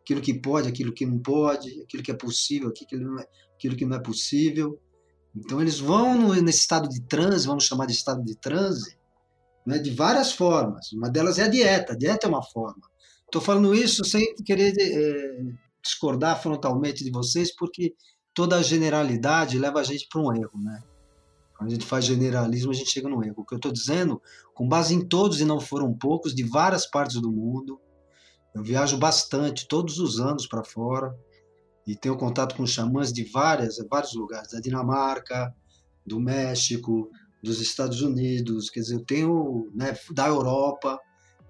aquilo 0.02 0.20
que 0.20 0.34
pode, 0.34 0.68
aquilo 0.68 0.92
que 0.92 1.06
não 1.06 1.18
pode, 1.18 1.80
aquilo 1.82 2.02
que 2.02 2.10
é 2.10 2.14
possível, 2.14 2.68
aquilo 2.68 2.88
que 2.88 2.96
não 2.96 3.18
é, 3.18 3.26
aquilo 3.54 3.76
que 3.76 3.84
não 3.84 3.96
é 3.96 4.00
possível. 4.00 4.80
Então 5.34 5.60
eles 5.60 5.78
vão 5.78 6.34
nesse 6.34 6.60
estado 6.60 6.88
de 6.88 7.00
transe, 7.02 7.46
vamos 7.46 7.64
chamar 7.64 7.86
de 7.86 7.92
estado 7.92 8.24
de 8.24 8.34
transe, 8.36 8.96
né, 9.66 9.78
de 9.78 9.90
várias 9.90 10.32
formas. 10.32 10.92
Uma 10.92 11.08
delas 11.10 11.38
é 11.38 11.44
a 11.44 11.48
dieta. 11.48 11.92
A 11.92 11.96
dieta 11.96 12.26
é 12.26 12.28
uma 12.28 12.42
forma. 12.42 12.88
Estou 13.24 13.40
falando 13.40 13.74
isso 13.74 14.04
sem 14.04 14.34
querer 14.36 14.72
é, 14.78 15.42
discordar 15.82 16.40
frontalmente 16.42 17.04
de 17.04 17.10
vocês, 17.10 17.54
porque 17.54 17.94
toda 18.32 18.62
generalidade 18.62 19.58
leva 19.58 19.80
a 19.80 19.84
gente 19.84 20.08
para 20.10 20.20
um 20.20 20.34
erro, 20.34 20.58
né? 20.62 20.82
Quando 21.56 21.70
a 21.70 21.72
gente 21.72 21.84
faz 21.84 22.04
generalismo, 22.04 22.70
a 22.70 22.74
gente 22.74 22.90
chega 22.90 23.08
no 23.08 23.22
erro. 23.24 23.34
O 23.38 23.44
que 23.44 23.52
eu 23.52 23.56
estou 23.56 23.72
dizendo, 23.72 24.22
com 24.54 24.66
base 24.68 24.94
em 24.94 25.04
todos, 25.04 25.40
e 25.40 25.44
não 25.44 25.60
foram 25.60 25.92
poucos, 25.92 26.34
de 26.34 26.44
várias 26.44 26.86
partes 26.86 27.20
do 27.20 27.32
mundo, 27.32 27.80
eu 28.54 28.62
viajo 28.62 28.96
bastante, 28.96 29.66
todos 29.68 29.98
os 29.98 30.20
anos 30.20 30.46
para 30.46 30.64
fora, 30.64 31.14
e 31.88 31.96
tenho 31.96 32.18
contato 32.18 32.54
com 32.54 32.66
xamãs 32.66 33.10
de 33.10 33.24
várias, 33.24 33.78
vários 33.88 34.12
lugares, 34.12 34.52
da 34.52 34.60
Dinamarca, 34.60 35.54
do 36.06 36.20
México, 36.20 37.10
dos 37.42 37.62
Estados 37.62 38.02
Unidos, 38.02 38.68
quer 38.68 38.80
dizer, 38.80 38.96
eu 38.96 39.04
tenho, 39.04 39.70
né, 39.74 39.96
da 40.10 40.28
Europa, 40.28 41.00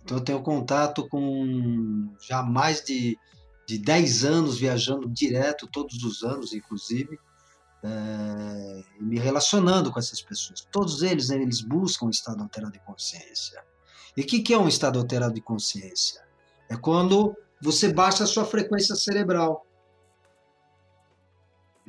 então 0.05 0.19
eu 0.19 0.23
tenho 0.23 0.41
contato 0.41 1.09
com 1.09 2.15
já 2.21 2.41
mais 2.41 2.85
de, 2.85 3.19
de 3.67 3.79
10 3.79 4.25
anos 4.25 4.59
viajando 4.61 5.09
direto, 5.09 5.67
todos 5.67 6.05
os 6.05 6.23
anos, 6.23 6.53
inclusive, 6.53 7.19
é, 7.83 8.85
me 9.01 9.19
relacionando 9.19 9.91
com 9.91 9.99
essas 9.99 10.23
pessoas. 10.23 10.65
Todos 10.71 11.03
eles, 11.03 11.31
eles 11.31 11.61
buscam 11.61 12.07
um 12.07 12.11
estado 12.11 12.41
alterado 12.45 12.73
de 12.73 12.81
consciência. 12.81 13.61
E 14.17 14.21
o 14.21 14.25
que, 14.25 14.41
que 14.41 14.55
é 14.55 14.59
um 14.59 14.69
estado 14.69 15.01
alterado 15.01 15.35
de 15.35 15.41
consciência? 15.41 16.23
É 16.69 16.77
quando 16.77 17.37
você 17.61 17.93
baixa 17.93 18.23
a 18.23 18.27
sua 18.27 18.45
frequência 18.45 18.95
cerebral. 18.95 19.67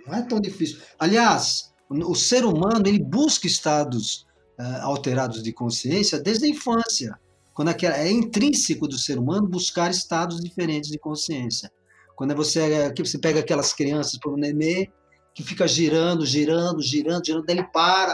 Não 0.05 0.15
é 0.15 0.21
tão 0.21 0.39
difícil. 0.39 0.79
Aliás, 0.97 1.73
o 1.89 2.15
ser 2.15 2.45
humano 2.45 2.87
ele 2.87 2.99
busca 2.99 3.47
estados 3.47 4.27
uh, 4.59 4.81
alterados 4.83 5.41
de 5.41 5.51
consciência 5.51 6.19
desde 6.19 6.45
a 6.45 6.49
infância. 6.49 7.19
Quando 7.53 7.69
é, 7.69 7.75
é 7.85 8.11
intrínseco 8.11 8.87
do 8.87 8.97
ser 8.97 9.17
humano 9.17 9.47
buscar 9.47 9.89
estados 9.91 10.39
diferentes 10.39 10.89
de 10.89 10.99
consciência. 10.99 11.71
Quando 12.15 12.35
você, 12.35 12.93
você 12.97 13.17
pega 13.17 13.39
aquelas 13.39 13.73
crianças 13.73 14.19
para 14.19 14.31
o 14.31 14.37
nenê, 14.37 14.89
que 15.33 15.43
fica 15.43 15.67
girando, 15.67 16.25
girando, 16.25 16.81
girando, 16.81 17.25
girando, 17.25 17.45
daí 17.45 17.57
ele 17.57 17.67
para, 17.71 18.13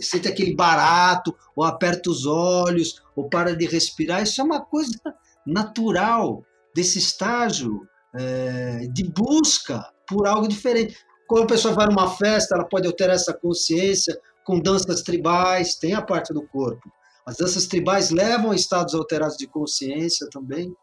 sente 0.00 0.28
aquele 0.28 0.54
barato, 0.54 1.34
ou 1.56 1.64
aperta 1.64 2.10
os 2.10 2.26
olhos, 2.26 3.02
ou 3.16 3.28
para 3.28 3.56
de 3.56 3.66
respirar. 3.66 4.22
Isso 4.22 4.40
é 4.40 4.44
uma 4.44 4.60
coisa 4.60 4.98
natural 5.46 6.44
desse 6.74 6.98
estágio 6.98 7.88
é, 8.14 8.86
de 8.92 9.04
busca 9.04 9.82
por 10.06 10.26
algo 10.26 10.46
diferente. 10.46 10.96
Quando 11.28 11.44
a 11.44 11.46
pessoa 11.46 11.74
vai 11.74 11.86
numa 11.86 12.10
festa, 12.16 12.54
ela 12.54 12.64
pode 12.64 12.86
alterar 12.86 13.14
essa 13.14 13.34
consciência 13.34 14.18
com 14.42 14.58
danças 14.58 15.02
tribais, 15.02 15.76
tem 15.76 15.92
a 15.92 16.00
parte 16.00 16.32
do 16.32 16.40
corpo. 16.48 16.90
As 17.26 17.36
danças 17.36 17.66
tribais 17.66 18.08
levam 18.08 18.50
a 18.50 18.56
estados 18.56 18.94
alterados 18.94 19.36
de 19.36 19.46
consciência 19.46 20.26
também. 20.32 20.74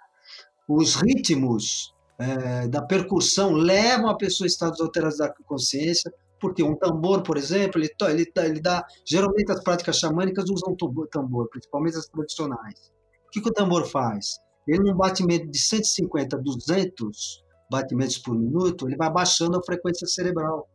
Os 0.70 0.94
ritmos 0.94 1.92
é, 2.20 2.68
da 2.68 2.84
percussão 2.84 3.54
levam 3.54 4.08
a 4.08 4.16
pessoa 4.16 4.46
a 4.46 4.48
estados 4.48 4.80
alterados 4.80 5.18
da 5.18 5.34
consciência, 5.48 6.14
porque 6.40 6.62
um 6.62 6.76
tambor, 6.76 7.24
por 7.24 7.38
exemplo, 7.38 7.82
ele, 7.82 7.90
ele, 8.08 8.32
ele 8.38 8.62
dá. 8.62 8.86
Geralmente 9.04 9.52
as 9.52 9.64
práticas 9.64 9.98
xamânicas 9.98 10.48
usam 10.48 10.76
tambor, 11.10 11.50
principalmente 11.50 11.98
as 11.98 12.06
tradicionais. 12.06 12.92
O 13.28 13.32
que, 13.32 13.42
que 13.42 13.50
o 13.50 13.54
tambor 13.54 13.88
faz? 13.88 14.38
Ele, 14.68 14.84
num 14.84 14.96
batimento 14.96 15.48
de 15.48 15.58
150, 15.58 16.38
200 16.38 17.45
batimentos 17.70 18.18
por 18.18 18.38
minuto, 18.38 18.88
ele 18.88 18.96
vai 18.96 19.12
baixando 19.12 19.58
a 19.58 19.64
frequência 19.64 20.08
cerebral. 20.08 20.70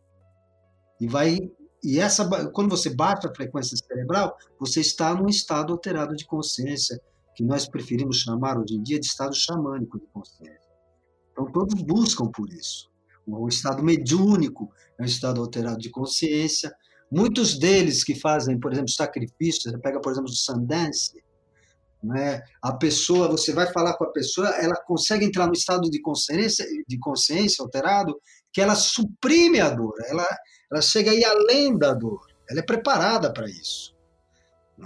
E 1.00 1.06
vai 1.06 1.38
e 1.82 1.98
essa 1.98 2.28
quando 2.50 2.70
você 2.70 2.94
baixa 2.94 3.28
a 3.28 3.34
frequência 3.34 3.76
cerebral, 3.76 4.36
você 4.58 4.80
está 4.80 5.14
num 5.14 5.28
estado 5.28 5.72
alterado 5.72 6.14
de 6.14 6.26
consciência, 6.26 7.00
que 7.34 7.42
nós 7.42 7.66
preferimos 7.66 8.18
chamar 8.18 8.58
hoje 8.58 8.74
em 8.74 8.82
dia 8.82 9.00
de 9.00 9.06
estado 9.06 9.34
xamânico 9.34 9.98
de 9.98 10.06
consciência. 10.06 10.70
Então 11.32 11.50
todos 11.50 11.80
buscam 11.82 12.26
por 12.26 12.52
isso. 12.52 12.90
O 13.26 13.48
estado 13.48 13.82
mediúnico 13.82 14.70
é 14.98 15.02
um 15.02 15.06
estado 15.06 15.40
alterado 15.40 15.78
de 15.78 15.88
consciência. 15.88 16.74
Muitos 17.10 17.58
deles 17.58 18.04
que 18.04 18.14
fazem, 18.14 18.58
por 18.58 18.72
exemplo, 18.72 18.90
sacrifícios, 18.90 19.72
você 19.72 19.78
pega, 19.78 20.00
por 20.00 20.12
exemplo, 20.12 20.30
o 20.30 20.34
Sundance, 20.34 21.12
né? 22.02 22.42
A 22.62 22.72
pessoa, 22.72 23.28
você 23.28 23.52
vai 23.52 23.70
falar 23.72 23.96
com 23.96 24.04
a 24.04 24.12
pessoa, 24.12 24.48
ela 24.56 24.76
consegue 24.86 25.24
entrar 25.24 25.46
no 25.46 25.52
estado 25.52 25.90
de 25.90 26.00
consciência, 26.00 26.66
de 26.86 26.98
consciência 26.98 27.62
alterado, 27.62 28.18
que 28.52 28.60
ela 28.60 28.74
suprime 28.74 29.60
a 29.60 29.70
dor, 29.70 29.94
ela, 30.06 30.26
ela 30.72 30.80
chega 30.80 31.10
aí 31.10 31.24
além 31.24 31.76
da 31.76 31.92
dor, 31.92 32.20
ela 32.48 32.60
é 32.60 32.64
preparada 32.64 33.32
para 33.32 33.46
isso. 33.46 33.94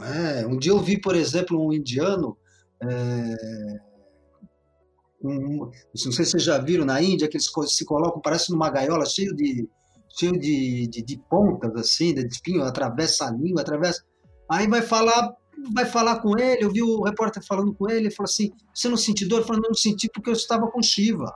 É? 0.02 0.46
Um 0.46 0.58
dia 0.58 0.72
eu 0.72 0.80
vi, 0.80 1.00
por 1.00 1.14
exemplo, 1.14 1.64
um 1.64 1.72
indiano, 1.72 2.36
é, 2.82 3.80
um, 5.22 5.70
não 6.04 6.12
sei 6.12 6.24
se 6.24 6.32
vocês 6.32 6.42
já 6.42 6.58
viram 6.58 6.84
na 6.84 7.00
Índia, 7.00 7.28
que 7.28 7.36
eles 7.36 7.50
se 7.68 7.84
colocam, 7.84 8.20
parece 8.20 8.50
numa 8.50 8.68
gaiola 8.68 9.06
cheio 9.06 9.34
de, 9.34 9.68
cheio 10.18 10.32
de, 10.32 10.88
de, 10.88 11.02
de 11.02 11.18
pontas, 11.30 11.74
assim, 11.76 12.12
de 12.12 12.26
espinho, 12.26 12.62
atravessa 12.62 13.26
a 13.26 13.30
língua, 13.30 13.62
atravessa. 13.62 14.02
Aí 14.50 14.68
vai 14.68 14.82
falar 14.82 15.32
vai 15.72 15.86
falar 15.86 16.20
com 16.20 16.38
ele, 16.38 16.64
eu 16.64 16.70
vi 16.70 16.82
o 16.82 17.02
repórter 17.02 17.44
falando 17.44 17.74
com 17.74 17.88
ele, 17.88 18.06
ele 18.06 18.10
falou 18.10 18.28
assim, 18.28 18.52
você 18.72 18.88
não 18.88 18.96
sentiu 18.96 19.28
dor? 19.28 19.38
Ele 19.38 19.46
falou, 19.46 19.62
não 19.62 19.74
senti 19.74 20.08
porque 20.08 20.30
eu 20.30 20.34
estava 20.34 20.70
com 20.70 20.82
Shiva. 20.82 21.34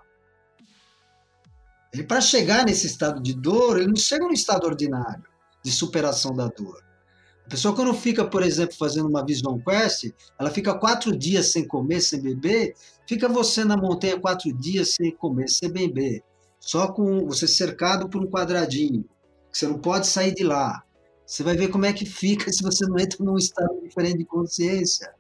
Ele, 1.93 2.05
para 2.05 2.21
chegar 2.21 2.65
nesse 2.65 2.87
estado 2.87 3.23
de 3.23 3.35
dor, 3.35 3.79
ele 3.79 3.89
não 3.89 3.97
chega 3.97 4.27
no 4.27 4.33
estado 4.33 4.67
ordinário 4.67 5.25
de 5.65 5.73
superação 5.73 6.35
da 6.35 6.47
dor. 6.49 6.83
A 7.47 7.49
pessoa 7.49 7.75
quando 7.75 7.95
fica, 7.95 8.27
por 8.27 8.43
exemplo, 8.43 8.77
fazendo 8.77 9.09
uma 9.09 9.25
Vision 9.25 9.59
Quest, 9.61 10.13
ela 10.39 10.51
fica 10.51 10.79
quatro 10.79 11.17
dias 11.17 11.51
sem 11.51 11.67
comer, 11.67 12.03
sem 12.03 12.21
beber, 12.21 12.75
fica 13.07 13.27
você 13.27 13.65
na 13.65 13.75
montanha 13.75 14.21
quatro 14.21 14.53
dias 14.53 14.95
sem 14.95 15.17
comer, 15.17 15.49
sem 15.49 15.73
beber, 15.73 16.23
só 16.61 16.93
com 16.93 17.27
você 17.27 17.49
cercado 17.49 18.07
por 18.07 18.23
um 18.23 18.31
quadradinho, 18.31 19.03
que 19.51 19.57
você 19.57 19.67
não 19.67 19.79
pode 19.79 20.07
sair 20.07 20.35
de 20.35 20.45
lá. 20.45 20.85
Você 21.29 21.43
vai 21.43 21.55
ver 21.55 21.69
como 21.69 21.85
é 21.85 21.93
que 21.93 22.07
fica 22.07 22.51
se 22.51 22.63
você 22.63 22.87
não 22.87 22.99
entra 22.99 23.23
num 23.23 23.37
estado 23.37 23.79
diferente 23.83 24.19
de 24.19 24.25
consciência. 24.25 25.13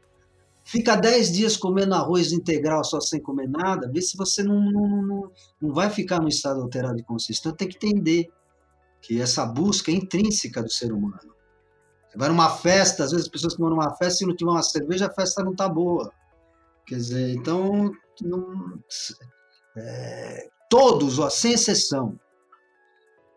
Fica 0.64 0.97
10 0.97 1.32
dias 1.32 1.56
comendo 1.56 1.94
arroz 1.94 2.32
integral 2.32 2.82
só 2.82 3.01
sem 3.01 3.20
comer 3.20 3.48
nada, 3.48 3.90
vê 3.90 4.02
se 4.02 4.16
você 4.16 4.43
não, 4.43 4.60
não, 4.70 5.02
não, 5.02 5.32
não 5.60 5.74
vai 5.74 5.89
ficar 5.89 6.20
no 6.20 6.28
estado 6.28 6.60
alterado 6.60 6.97
de 6.97 7.02
consciência. 7.02 7.40
Então 7.40 7.52
tem 7.52 7.68
que 7.68 7.76
entender 7.76 8.28
que 9.01 9.20
essa 9.20 9.47
busca 9.47 9.90
é 9.90 9.94
intrínseca 9.94 10.62
do 10.62 10.70
ser 10.70 10.93
humano. 10.93 11.35
Você 12.09 12.18
vai 12.18 12.28
numa 12.28 12.51
festa, 12.51 13.05
às 13.05 13.10
vezes 13.10 13.26
as 13.26 13.32
pessoas 13.32 13.55
que 13.55 13.60
vão 13.60 13.70
numa 13.70 13.94
festa, 13.94 14.18
se 14.18 14.26
não 14.26 14.35
tiver 14.35 14.51
uma 14.51 14.62
cerveja, 14.62 15.06
a 15.06 15.14
festa 15.14 15.43
não 15.43 15.52
está 15.52 15.68
boa. 15.68 16.10
Quer 16.86 16.97
dizer, 16.97 17.35
então, 17.35 17.90
não, 18.22 18.78
é, 19.76 20.48
todos, 20.68 21.18
ó, 21.18 21.28
sem 21.30 21.52
exceção, 21.52 22.18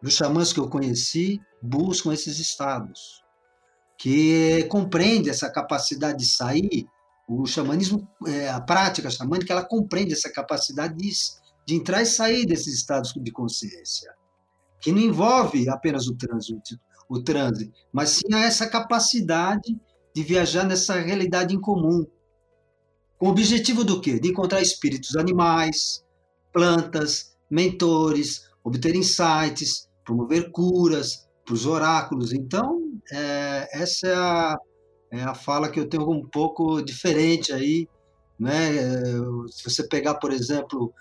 dos 0.02 0.16
xamãs 0.16 0.52
que 0.52 0.60
eu 0.60 0.68
conheci, 0.68 1.40
buscam 1.62 2.14
esses 2.14 2.40
estados, 2.40 3.24
que 3.98 4.64
compreende 4.64 5.30
essa 5.30 5.50
capacidade 5.50 6.20
de 6.20 6.26
sair. 6.26 6.88
O 7.28 7.46
xamanismo, 7.46 8.08
é, 8.28 8.50
a 8.50 8.60
prática 8.60 9.10
xamânica, 9.10 9.54
ela 9.54 9.64
compreende 9.64 10.14
essa 10.14 10.32
capacidade 10.32 10.96
de, 10.96 11.12
de 11.66 11.76
entrar 11.76 12.02
e 12.02 12.06
sair 12.06 12.46
desses 12.46 12.74
estados 12.74 13.14
de 13.16 13.32
consciência, 13.32 14.12
que 14.80 14.92
não 14.92 15.00
envolve 15.00 15.70
apenas 15.70 16.08
o 16.08 16.16
trânsito, 16.16 16.80
o 17.08 17.22
transe, 17.22 17.72
mas 17.94 18.10
sim 18.10 18.34
essa 18.34 18.68
capacidade 18.68 19.78
de 20.16 20.24
viajar 20.24 20.66
nessa 20.66 21.00
realidade 21.00 21.56
incomum. 21.56 22.06
Com 23.18 23.28
o 23.28 23.30
objetivo 23.30 23.84
do 23.84 24.02
quê? 24.02 24.20
De 24.20 24.30
encontrar 24.30 24.62
espíritos 24.62 25.16
animais, 25.16 26.04
plantas, 26.52 27.36
mentores, 27.50 28.50
obter 28.64 28.96
insights, 28.96 29.88
promover 30.04 30.52
curas, 30.52 31.28
para 31.46 31.54
os 31.54 31.66
oráculos. 31.66 32.34
Então, 32.34 32.80
é, 33.12 33.70
essa 33.74 34.08
é 34.08 34.16
a, 34.16 34.58
é 35.12 35.24
a 35.24 35.34
fala 35.34 35.70
que 35.70 35.80
eu 35.80 35.88
tenho 35.88 36.10
um 36.10 36.26
pouco 36.28 36.82
diferente 36.82 37.52
aí. 37.52 37.88
Né? 38.40 38.74
Se 39.50 39.64
você 39.64 39.88
pegar, 39.88 40.16
por 40.16 40.32
exemplo, 40.32 40.94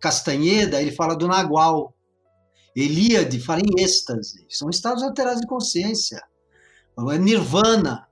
Castanheda, 0.00 0.80
ele 0.80 0.92
fala 0.92 1.16
do 1.16 1.26
Nagual. 1.26 1.94
Elíade 2.74 3.40
fala 3.40 3.60
em 3.60 3.82
êxtase. 3.82 4.46
São 4.48 4.70
estados 4.70 5.02
alterados 5.02 5.40
de 5.40 5.46
consciência. 5.46 6.22
Nirvana, 7.20 8.06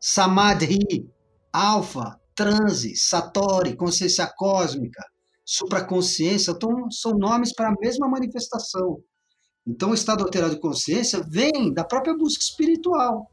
Samadhi, 0.00 1.08
Alfa, 1.52 2.18
transe, 2.34 2.96
Satori, 2.96 3.76
consciência 3.76 4.26
cósmica, 4.36 5.02
supraconsciência, 5.44 6.52
então, 6.52 6.90
são 6.90 7.12
nomes 7.12 7.54
para 7.54 7.68
a 7.68 7.74
mesma 7.78 8.08
manifestação 8.08 9.02
Então, 9.66 9.90
o 9.90 9.94
estado 9.94 10.24
alterado 10.24 10.54
de 10.54 10.60
consciência 10.60 11.22
vem 11.28 11.72
da 11.72 11.84
própria 11.84 12.16
busca 12.16 12.42
espiritual, 12.42 13.30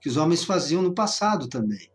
que 0.00 0.08
os 0.08 0.16
homens 0.16 0.44
faziam 0.44 0.82
no 0.82 0.94
passado 0.94 1.48
também. 1.48 1.90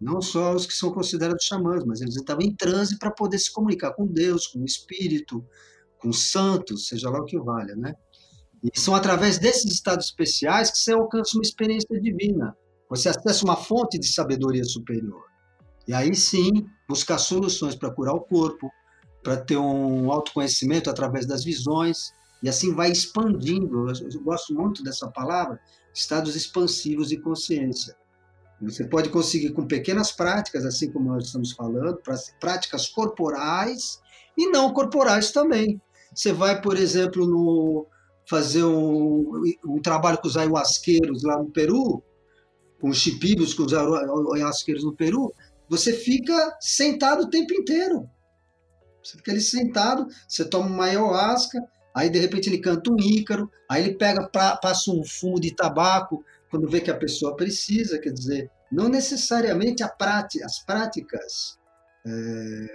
Não 0.00 0.20
só 0.20 0.54
os 0.54 0.66
que 0.66 0.74
são 0.74 0.90
considerados 0.92 1.44
xamãs, 1.44 1.84
mas 1.84 2.00
eles 2.00 2.16
estavam 2.16 2.42
em 2.42 2.54
transe 2.54 2.98
para 2.98 3.10
poder 3.10 3.38
se 3.38 3.52
comunicar 3.52 3.92
com 3.92 4.06
Deus, 4.06 4.46
com 4.46 4.60
o 4.60 4.64
espírito, 4.64 5.44
com 5.98 6.08
os 6.08 6.30
santos, 6.30 6.88
seja 6.88 7.10
lá 7.10 7.20
o 7.20 7.24
que 7.24 7.38
valha, 7.38 7.74
né? 7.76 7.94
E 8.62 8.78
são 8.78 8.94
através 8.94 9.38
desses 9.38 9.72
estados 9.72 10.06
especiais 10.06 10.70
que 10.70 10.78
você 10.78 10.92
alcança 10.92 11.36
uma 11.36 11.42
experiência 11.42 12.00
divina. 12.00 12.56
Você 12.88 13.08
acessa 13.08 13.44
uma 13.44 13.56
fonte 13.56 13.98
de 13.98 14.06
sabedoria 14.06 14.64
superior. 14.64 15.24
E 15.86 15.92
aí 15.92 16.14
sim, 16.14 16.50
buscar 16.88 17.18
soluções 17.18 17.74
para 17.74 17.90
curar 17.90 18.14
o 18.14 18.20
corpo, 18.20 18.70
para 19.22 19.36
ter 19.36 19.56
um 19.56 20.10
autoconhecimento 20.10 20.90
através 20.90 21.26
das 21.26 21.44
visões, 21.44 22.12
e 22.42 22.48
assim 22.48 22.74
vai 22.74 22.90
expandindo. 22.90 23.86
Eu 23.90 24.20
gosto 24.22 24.54
muito 24.54 24.82
dessa 24.82 25.08
palavra, 25.08 25.60
estados 25.92 26.36
expansivos 26.36 27.08
de 27.08 27.18
consciência. 27.18 27.96
Você 28.62 28.84
pode 28.84 29.10
conseguir 29.10 29.50
com 29.50 29.66
pequenas 29.66 30.12
práticas, 30.12 30.64
assim 30.64 30.90
como 30.90 31.10
nós 31.10 31.26
estamos 31.26 31.52
falando, 31.52 32.00
práticas 32.40 32.88
corporais 32.88 34.00
e 34.36 34.48
não 34.50 34.72
corporais 34.72 35.30
também. 35.30 35.80
Você 36.14 36.32
vai, 36.32 36.60
por 36.62 36.76
exemplo, 36.76 37.26
no, 37.26 37.86
fazer 38.28 38.64
um, 38.64 39.42
um 39.64 39.80
trabalho 39.80 40.18
com 40.18 40.26
os 40.26 40.36
ayahuasqueiros 40.36 41.22
lá 41.22 41.38
no 41.38 41.50
Peru, 41.50 42.02
com 42.80 42.88
os 42.88 42.98
chipibos, 42.98 43.54
com 43.54 43.64
os 43.64 43.72
ayahuasqueiros 43.72 44.84
no 44.84 44.94
Peru, 44.94 45.32
você 45.68 45.92
fica 45.92 46.56
sentado 46.60 47.24
o 47.24 47.30
tempo 47.30 47.54
inteiro. 47.54 48.08
Você 49.02 49.16
fica 49.18 49.32
ali 49.32 49.40
sentado, 49.40 50.06
você 50.28 50.44
toma 50.44 50.66
uma 50.66 50.84
ayahuasca, 50.84 51.62
aí 51.96 52.10
de 52.10 52.18
repente 52.18 52.50
ele 52.50 52.58
canta 52.58 52.90
um 52.90 53.00
ícaro, 53.00 53.50
aí 53.70 53.82
ele 53.82 53.94
pega, 53.94 54.28
passa 54.28 54.90
um 54.90 55.02
fumo 55.02 55.40
de 55.40 55.54
tabaco, 55.54 56.22
quando 56.50 56.68
vê 56.68 56.78
que 56.80 56.90
a 56.90 56.96
pessoa 56.96 57.34
precisa, 57.34 57.98
quer 57.98 58.12
dizer, 58.12 58.50
não 58.70 58.86
necessariamente 58.86 59.82
prática, 59.96 60.44
as 60.44 60.62
práticas 60.62 61.58
é, 62.06 62.66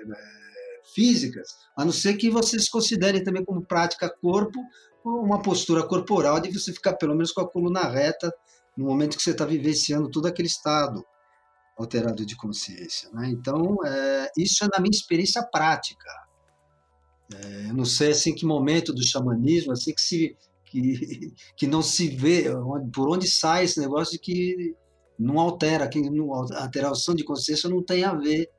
físicas, 0.95 1.49
a 1.77 1.85
não 1.85 1.91
ser 1.91 2.15
que 2.15 2.31
vocês 2.31 2.68
considerem 2.68 3.23
também 3.23 3.45
como 3.45 3.64
prática 3.64 4.10
corpo 4.10 4.60
uma 5.06 5.39
postura 5.41 5.84
corporal 5.84 6.39
de 6.39 6.52
você 6.52 6.73
ficar 6.73 6.93
pelo 6.93 7.14
menos 7.14 7.31
com 7.31 7.41
a 7.41 7.49
coluna 7.49 7.88
reta 7.88 8.34
no 8.76 8.85
momento 8.85 9.18
que 9.18 9.23
você 9.23 9.31
está 9.31 9.45
vivenciando 9.45 10.10
todo 10.10 10.27
aquele 10.27 10.48
estado 10.48 11.06
alterado 11.77 12.26
de 12.26 12.35
consciência. 12.35 13.10
Né? 13.11 13.30
Então, 13.30 13.77
é, 13.85 14.31
isso 14.38 14.64
é 14.64 14.68
na 14.72 14.80
minha 14.80 14.91
experiência 14.91 15.43
prática. 15.43 16.10
É, 17.34 17.70
eu 17.70 17.74
não 17.74 17.86
sei 17.86 18.12
assim 18.12 18.34
que 18.34 18.45
momento 18.45 18.94
do 18.94 19.06
xamanismo, 19.06 19.72
assim 19.72 19.94
que 19.94 20.02
se 20.02 20.38
que, 20.66 21.34
que 21.56 21.68
não 21.68 21.82
se 21.82 22.08
vê 22.08 22.45
por 22.94 23.10
onde 23.10 23.30
sai 23.30 23.66
esse 23.66 23.80
negócio 23.80 24.14
de 24.14 24.20
que 24.20 24.76
não 25.18 25.40
altera, 25.40 25.88
que 25.88 26.02
não, 26.10 26.34
a 26.34 26.64
alteração 26.64 27.14
de 27.14 27.24
consciência 27.24 27.70
não 27.70 27.84
tem 27.84 28.03
a 28.03 28.14
ver 28.14 28.49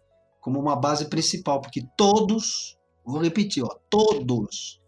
como 0.40 0.61
uma 0.61 0.77
base 0.77 1.09
principal, 1.09 1.61
porque 1.61 1.82
todos, 1.97 2.77
vou 3.05 3.20
repetir, 3.20 3.62
ó, 3.65 3.69
todos 3.89 4.81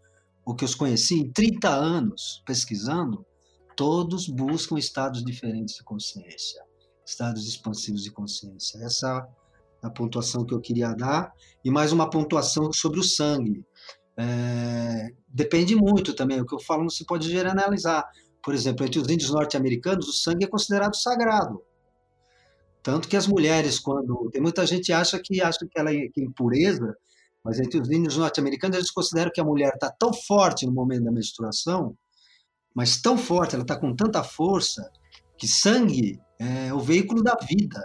o 0.45 0.53
que 0.53 0.63
eu 0.63 0.77
conheci 0.77 1.15
em 1.15 1.31
30 1.31 1.69
anos 1.69 2.43
pesquisando, 2.45 3.25
todos 3.75 4.27
buscam 4.27 4.77
estados 4.77 5.23
diferentes 5.23 5.75
de 5.75 5.83
consciência, 5.83 6.63
estados 7.05 7.47
expansivos 7.47 8.03
de 8.03 8.11
consciência. 8.11 8.77
Essa 8.83 9.27
é 9.83 9.87
a 9.87 9.89
pontuação 9.89 10.45
que 10.45 10.53
eu 10.53 10.61
queria 10.61 10.93
dar. 10.93 11.33
E 11.63 11.71
mais 11.71 11.91
uma 11.91 12.09
pontuação 12.09 12.71
sobre 12.71 12.99
o 12.99 13.03
sangue. 13.03 13.65
É, 14.17 15.09
depende 15.27 15.75
muito 15.75 16.13
também, 16.13 16.39
o 16.39 16.45
que 16.45 16.55
eu 16.55 16.59
falo 16.59 16.83
não 16.83 16.89
se 16.89 17.05
pode 17.05 17.29
generalizar. 17.29 18.05
Por 18.41 18.53
exemplo, 18.53 18.85
entre 18.85 18.99
os 18.99 19.09
índios 19.09 19.31
norte-americanos, 19.31 20.07
o 20.07 20.13
sangue 20.13 20.45
é 20.45 20.47
considerado 20.47 20.95
sagrado. 20.95 21.61
Tanto 22.83 23.07
que 23.07 23.17
as 23.17 23.27
mulheres, 23.27 23.79
quando. 23.79 24.29
Tem 24.31 24.41
muita 24.41 24.65
gente 24.65 24.93
acha 24.93 25.19
que 25.19 25.41
acha 25.41 25.65
que 25.69 25.79
ela 25.79 25.91
é, 25.91 26.07
que 26.07 26.21
é 26.21 26.23
impureza, 26.23 26.95
mas 27.43 27.59
entre 27.59 27.79
os 27.79 27.89
índios 27.89 28.17
norte-americanos, 28.17 28.77
eles 28.77 28.91
consideram 28.91 29.31
que 29.33 29.41
a 29.41 29.43
mulher 29.43 29.73
está 29.73 29.89
tão 29.89 30.13
forte 30.13 30.65
no 30.65 30.71
momento 30.71 31.05
da 31.05 31.11
menstruação, 31.11 31.97
mas 32.75 33.01
tão 33.01 33.17
forte, 33.17 33.55
ela 33.55 33.63
está 33.63 33.75
com 33.75 33.95
tanta 33.95 34.23
força, 34.23 34.87
que 35.37 35.47
sangue 35.47 36.19
é 36.39 36.73
o 36.73 36.79
veículo 36.79 37.23
da 37.23 37.35
vida. 37.35 37.81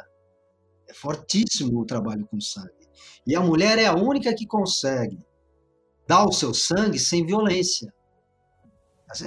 É 0.89 0.93
fortíssimo 0.93 1.81
o 1.81 1.87
trabalho 1.87 2.27
com 2.27 2.41
sangue. 2.41 2.71
E 3.27 3.35
a 3.35 3.41
mulher 3.41 3.79
é 3.79 3.87
a 3.87 3.95
única 3.95 4.35
que 4.35 4.47
consegue 4.47 5.19
dar 6.11 6.27
o 6.27 6.33
seu 6.33 6.53
sangue 6.53 6.99
sem 6.99 7.25
violência, 7.25 7.95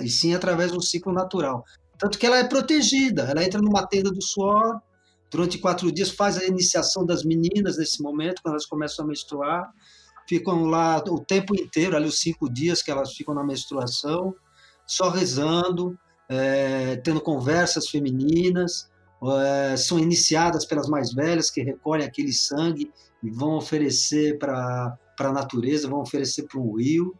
e 0.03 0.09
sim 0.09 0.35
através 0.35 0.69
do 0.73 0.81
ciclo 0.81 1.13
natural. 1.13 1.63
Tanto 1.97 2.19
que 2.19 2.25
ela 2.25 2.37
é 2.37 2.43
protegida, 2.43 3.23
ela 3.23 3.41
entra 3.41 3.61
numa 3.61 3.87
tenda 3.87 4.11
do 4.11 4.21
suor, 4.21 4.81
durante 5.31 5.59
quatro 5.59 5.89
dias 5.89 6.11
faz 6.11 6.37
a 6.37 6.43
iniciação 6.43 7.05
das 7.05 7.23
meninas 7.23 7.77
nesse 7.77 8.03
momento, 8.03 8.41
quando 8.43 8.55
elas 8.55 8.65
começam 8.65 9.05
a 9.05 9.07
menstruar, 9.07 9.71
ficam 10.27 10.65
lá 10.65 11.01
o 11.07 11.23
tempo 11.23 11.55
inteiro, 11.55 11.95
ali 11.95 12.05
os 12.05 12.19
cinco 12.19 12.51
dias 12.51 12.81
que 12.81 12.91
elas 12.91 13.13
ficam 13.13 13.33
na 13.33 13.45
menstruação, 13.45 14.35
só 14.85 15.07
rezando, 15.07 15.97
é, 16.27 16.97
tendo 16.97 17.21
conversas 17.21 17.87
femininas, 17.87 18.89
é, 19.41 19.77
são 19.77 19.97
iniciadas 19.97 20.65
pelas 20.65 20.89
mais 20.89 21.13
velhas 21.13 21.49
que 21.49 21.61
recolhem 21.61 22.05
aquele 22.05 22.33
sangue 22.33 22.91
e 23.23 23.29
vão 23.29 23.55
oferecer 23.55 24.37
para 24.37 24.97
a 25.19 25.31
natureza, 25.31 25.87
vão 25.87 26.01
oferecer 26.01 26.47
para 26.47 26.59
um 26.59 26.75
rio. 26.75 27.17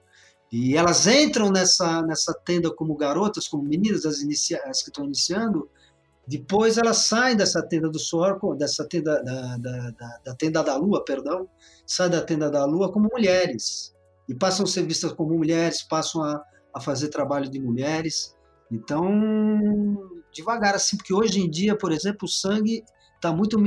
E 0.52 0.78
elas 0.78 1.07
entram 1.07 1.52
nessa, 1.52 2.02
nessa 2.03 2.34
tenda 2.45 2.74
como 2.74 2.95
garotas, 2.95 3.48
como 3.48 3.64
meninas, 3.64 4.06
as, 4.06 4.22
inicia 4.22 4.61
as 4.65 4.84
que 4.84 4.90
estão 4.90 5.06
iniciando, 5.06 5.68
depois 6.28 6.78
elas 6.78 6.98
saem 6.98 7.36
dessa 7.36 7.61
tenda 7.61 7.90
do 7.90 7.99
suor, 7.99 8.40
dessa 8.56 8.88
tenda 8.88 9.22
da, 9.24 9.57
da, 9.57 9.90
da, 9.91 10.20
da, 10.26 10.36
tenda 10.36 10.64
da 10.64 10.78
lua, 10.78 11.03
perdão, 11.03 11.49
saem 11.86 12.11
da 12.11 12.22
tenda 12.22 12.49
da 12.49 12.65
lua 12.65 12.91
como 12.91 13.10
mulheres 13.11 13.94
e 14.30 14.34
passam 14.34 14.64
a 14.64 14.70
ser 14.70 14.86
vistas 14.86 15.11
como 15.11 15.38
mulheres, 15.38 15.84
passam 15.84 16.24
a, 16.24 16.41
a 16.74 16.80
fazer 16.80 17.10
trabalho 17.10 17.49
de 17.49 17.60
mulheres. 17.60 18.36
Então, 18.72 19.11
devagar 20.34 20.76
assim, 20.76 20.95
porque 20.95 21.14
hoje 21.14 21.41
em 21.41 21.49
dia, 21.49 21.78
por 21.78 21.91
exemplo, 21.91 22.26
o 22.26 22.30
sangue 22.30 22.84
está 23.15 23.34
muito 23.34 23.57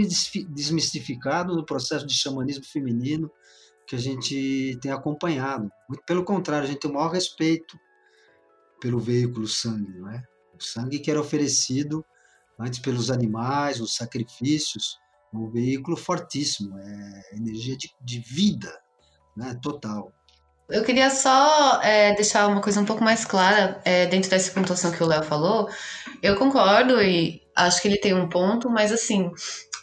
desmistificado 0.50 1.54
no 1.54 1.64
processo 1.64 2.06
de 2.06 2.14
xamanismo 2.14 2.64
feminino 2.64 3.30
que 3.86 3.94
a 3.94 3.98
gente 3.98 4.78
tem 4.80 4.90
acompanhado. 4.90 5.70
Muito 5.88 6.02
pelo 6.04 6.24
contrário, 6.24 6.66
a 6.66 6.70
gente 6.70 6.80
tem 6.80 6.90
o 6.90 6.94
maior 6.94 7.12
respeito 7.12 7.78
pelo 8.80 8.98
veículo 8.98 9.46
sangue, 9.46 9.98
não 9.98 10.10
é? 10.10 10.22
O 10.54 10.62
sangue 10.62 10.98
que 10.98 11.10
era 11.10 11.20
oferecido 11.20 12.04
antes 12.58 12.80
pelos 12.80 13.10
animais, 13.10 13.80
os 13.80 13.94
sacrifícios, 13.94 14.98
um 15.32 15.50
veículo 15.50 15.96
fortíssimo, 15.96 16.78
é 16.78 17.36
energia 17.36 17.76
de, 17.76 17.94
de 18.00 18.18
vida, 18.20 18.72
né, 19.36 19.58
total. 19.62 20.12
Eu 20.68 20.82
queria 20.82 21.10
só 21.10 21.80
é, 21.82 22.14
deixar 22.14 22.48
uma 22.48 22.60
coisa 22.60 22.80
um 22.80 22.84
pouco 22.84 23.02
mais 23.02 23.24
clara 23.24 23.80
é, 23.84 24.06
dentro 24.06 24.28
dessa 24.28 24.50
pontuação 24.50 24.90
que 24.90 25.02
o 25.02 25.06
Léo 25.06 25.22
falou. 25.22 25.68
Eu 26.22 26.36
concordo 26.36 27.00
e 27.00 27.40
acho 27.54 27.80
que 27.80 27.88
ele 27.88 27.98
tem 27.98 28.14
um 28.14 28.28
ponto, 28.28 28.68
mas 28.68 28.90
assim, 28.92 29.30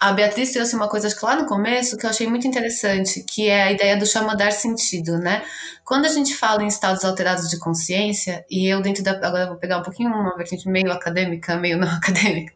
a 0.03 0.11
Beatriz 0.11 0.51
trouxe 0.51 0.75
uma 0.75 0.89
coisa 0.89 1.07
lá 1.23 1.37
no 1.37 1.45
começo 1.45 1.95
que 1.97 2.05
eu 2.05 2.09
achei 2.09 2.27
muito 2.27 2.45
interessante, 2.45 3.23
que 3.23 3.47
é 3.47 3.63
a 3.63 3.71
ideia 3.71 3.95
do 3.95 4.05
chama 4.05 4.35
dar 4.35 4.51
sentido, 4.51 5.17
né? 5.17 5.41
Quando 5.85 6.03
a 6.05 6.09
gente 6.09 6.35
fala 6.35 6.61
em 6.61 6.67
estados 6.67 7.05
alterados 7.05 7.49
de 7.49 7.57
consciência, 7.57 8.45
e 8.49 8.67
eu 8.67 8.81
dentro 8.81 9.01
da. 9.01 9.11
Agora 9.11 9.43
eu 9.43 9.47
vou 9.47 9.57
pegar 9.57 9.77
um 9.77 9.81
pouquinho 9.81 10.09
uma 10.09 10.35
vertente 10.35 10.67
meio 10.67 10.91
acadêmica, 10.91 11.55
meio 11.55 11.77
não 11.77 11.87
acadêmica, 11.95 12.53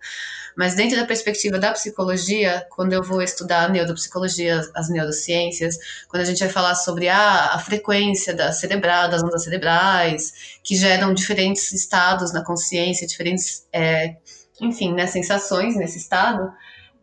mas 0.58 0.76
dentro 0.76 0.98
da 0.98 1.06
perspectiva 1.06 1.60
da 1.60 1.72
psicologia, 1.72 2.66
quando 2.72 2.92
eu 2.92 3.04
vou 3.04 3.22
estudar 3.22 3.66
a 3.66 3.70
neuropsicologia, 3.70 4.62
as 4.74 4.90
neurociências, 4.90 5.78
quando 6.10 6.24
a 6.24 6.26
gente 6.26 6.40
vai 6.40 6.50
falar 6.50 6.76
sobre 6.76 7.08
a, 7.08 7.54
a 7.54 7.60
frequência 7.60 8.34
da 8.34 8.52
cerebral, 8.52 9.10
das 9.10 9.24
ondas 9.24 9.44
cerebrais, 9.44 10.60
que 10.64 10.76
geram 10.76 11.14
diferentes 11.14 11.72
estados 11.72 12.34
na 12.34 12.44
consciência, 12.44 13.08
diferentes, 13.08 13.68
é, 13.72 14.16
enfim, 14.60 14.94
né, 14.94 15.06
sensações 15.06 15.78
nesse 15.78 16.00
estado 16.00 16.52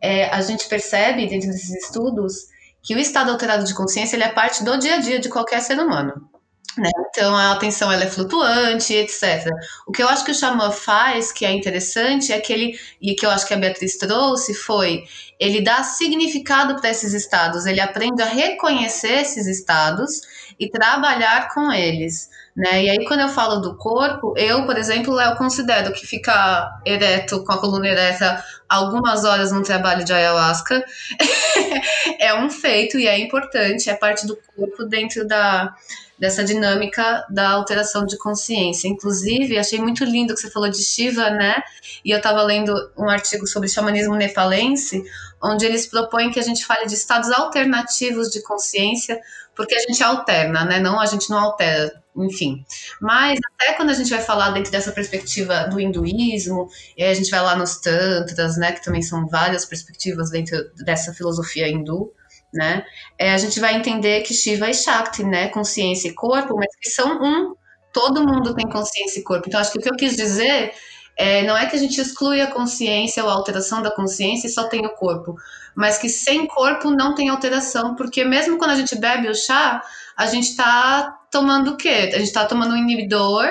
é, 0.01 0.25
a 0.29 0.41
gente 0.41 0.67
percebe 0.67 1.27
dentro 1.27 1.49
desses 1.49 1.83
estudos 1.83 2.47
que 2.83 2.93
o 2.93 2.99
estado 2.99 3.31
alterado 3.31 3.63
de 3.63 3.73
consciência 3.73 4.15
ele 4.15 4.23
é 4.23 4.29
parte 4.29 4.63
do 4.63 4.77
dia 4.77 4.95
a 4.95 4.99
dia 4.99 5.19
de 5.19 5.29
qualquer 5.29 5.61
ser 5.61 5.79
humano. 5.79 6.29
Né? 6.77 6.91
Então 7.09 7.35
a 7.35 7.53
atenção 7.53 7.91
ela 7.91 8.03
é 8.03 8.09
flutuante, 8.09 8.93
etc. 8.93 9.47
O 9.87 9.91
que 9.91 10.03
eu 10.03 10.09
acho 10.09 10.25
que 10.25 10.31
o 10.31 10.35
xamã 10.35 10.71
faz, 10.71 11.31
que 11.31 11.45
é 11.45 11.51
interessante, 11.51 12.33
é 12.33 12.39
que 12.39 12.51
ele, 12.51 12.79
e 13.01 13.15
que 13.15 13.25
eu 13.25 13.29
acho 13.29 13.47
que 13.47 13.53
a 13.53 13.57
Beatriz 13.57 13.97
trouxe, 13.97 14.53
foi 14.53 15.05
ele 15.39 15.61
dá 15.61 15.83
significado 15.83 16.79
para 16.79 16.89
esses 16.89 17.13
estados, 17.13 17.65
ele 17.65 17.81
aprende 17.81 18.21
a 18.21 18.25
reconhecer 18.25 19.21
esses 19.21 19.47
estados 19.47 20.21
e 20.59 20.69
trabalhar 20.69 21.53
com 21.53 21.71
eles. 21.71 22.29
Né? 22.55 22.85
E 22.85 22.89
aí, 22.89 23.05
quando 23.05 23.19
eu 23.19 23.27
falo 23.27 23.57
do 23.59 23.75
corpo, 23.75 24.33
eu, 24.37 24.65
por 24.65 24.77
exemplo, 24.77 25.19
eu 25.19 25.35
considero 25.35 25.91
que 25.91 26.07
ficar 26.07 26.79
ereto, 26.85 27.43
com 27.43 27.51
a 27.51 27.57
coluna 27.59 27.89
ereta, 27.89 28.41
algumas 28.69 29.25
horas 29.25 29.51
no 29.51 29.61
trabalho 29.61 30.05
de 30.05 30.13
ayahuasca 30.13 30.83
é 32.17 32.33
um 32.33 32.49
feito 32.49 32.97
e 32.97 33.07
é 33.07 33.19
importante, 33.19 33.89
é 33.89 33.93
parte 33.93 34.25
do 34.25 34.37
corpo 34.55 34.85
dentro 34.85 35.27
da, 35.27 35.75
dessa 36.17 36.45
dinâmica 36.45 37.25
da 37.29 37.49
alteração 37.49 38.05
de 38.05 38.17
consciência. 38.17 38.87
Inclusive, 38.87 39.57
achei 39.57 39.79
muito 39.79 40.05
lindo 40.05 40.33
que 40.33 40.39
você 40.39 40.49
falou 40.49 40.69
de 40.69 40.81
Shiva, 40.81 41.29
né? 41.29 41.61
E 42.05 42.11
eu 42.11 42.17
estava 42.17 42.41
lendo 42.41 42.73
um 42.97 43.09
artigo 43.09 43.45
sobre 43.45 43.67
xamanismo 43.67 44.15
nepalense, 44.15 45.03
onde 45.43 45.65
eles 45.65 45.87
propõem 45.87 46.31
que 46.31 46.39
a 46.39 46.43
gente 46.43 46.65
fale 46.65 46.85
de 46.85 46.93
estados 46.93 47.29
alternativos 47.31 48.29
de 48.29 48.41
consciência, 48.41 49.19
porque 49.53 49.75
a 49.75 49.79
gente 49.79 50.01
alterna, 50.01 50.63
né? 50.63 50.79
Não, 50.79 50.97
a 51.01 51.05
gente 51.05 51.29
não 51.29 51.37
altera, 51.37 51.91
enfim. 52.15 52.65
Mas 53.01 53.39
até 53.53 53.73
quando 53.73 53.89
a 53.89 53.93
gente 53.93 54.09
vai 54.09 54.21
falar 54.21 54.51
dentro 54.51 54.71
dessa 54.71 54.91
perspectiva 54.91 55.67
do 55.69 55.79
hinduísmo, 55.79 56.67
e 56.97 57.03
a 57.03 57.13
gente 57.13 57.29
vai 57.29 57.41
lá 57.41 57.55
nos 57.55 57.77
tantras, 57.77 58.57
né? 58.57 58.71
Que 58.71 58.83
também 58.83 59.01
são 59.01 59.27
várias 59.27 59.65
perspectivas 59.65 60.29
dentro 60.29 60.57
dessa 60.83 61.13
filosofia 61.13 61.67
hindu 61.67 62.11
né? 62.55 62.85
É, 63.19 63.33
a 63.33 63.37
gente 63.37 63.59
vai 63.59 63.75
entender 63.75 64.21
que 64.21 64.33
Shiva 64.33 64.69
e 64.69 64.73
Shakti, 64.73 65.23
né? 65.23 65.49
Consciência 65.49 66.07
e 66.07 66.13
corpo, 66.13 66.55
mas 66.55 66.73
que 66.81 66.89
são 66.89 67.21
um. 67.21 67.53
Todo 67.91 68.25
mundo 68.25 68.55
tem 68.55 68.67
consciência 68.69 69.19
e 69.19 69.23
corpo. 69.23 69.47
Então, 69.47 69.59
acho 69.59 69.71
que 69.71 69.79
o 69.79 69.81
que 69.81 69.89
eu 69.89 69.95
quis 69.95 70.15
dizer 70.15 70.73
é, 71.17 71.43
não 71.43 71.55
é 71.55 71.65
que 71.65 71.75
a 71.75 71.79
gente 71.79 71.99
exclui 71.99 72.41
a 72.41 72.51
consciência 72.51 73.23
ou 73.23 73.29
a 73.29 73.33
alteração 73.33 73.81
da 73.81 73.91
consciência 73.91 74.47
e 74.47 74.49
só 74.49 74.67
tem 74.67 74.85
o 74.85 74.95
corpo, 74.95 75.35
mas 75.75 75.97
que 75.97 76.09
sem 76.09 76.45
corpo 76.45 76.89
não 76.91 77.15
tem 77.15 77.29
alteração, 77.29 77.95
porque 77.95 78.25
mesmo 78.25 78.57
quando 78.57 78.71
a 78.71 78.75
gente 78.75 78.95
bebe 78.95 79.29
o 79.29 79.35
chá, 79.35 79.81
a 80.17 80.25
gente 80.25 80.49
está 80.49 81.17
tomando 81.35 81.71
o 81.71 81.77
quê? 81.77 82.11
A 82.13 82.17
gente 82.17 82.27
está 82.27 82.45
tomando 82.45 82.73
um 82.73 82.77
inibidor 82.77 83.45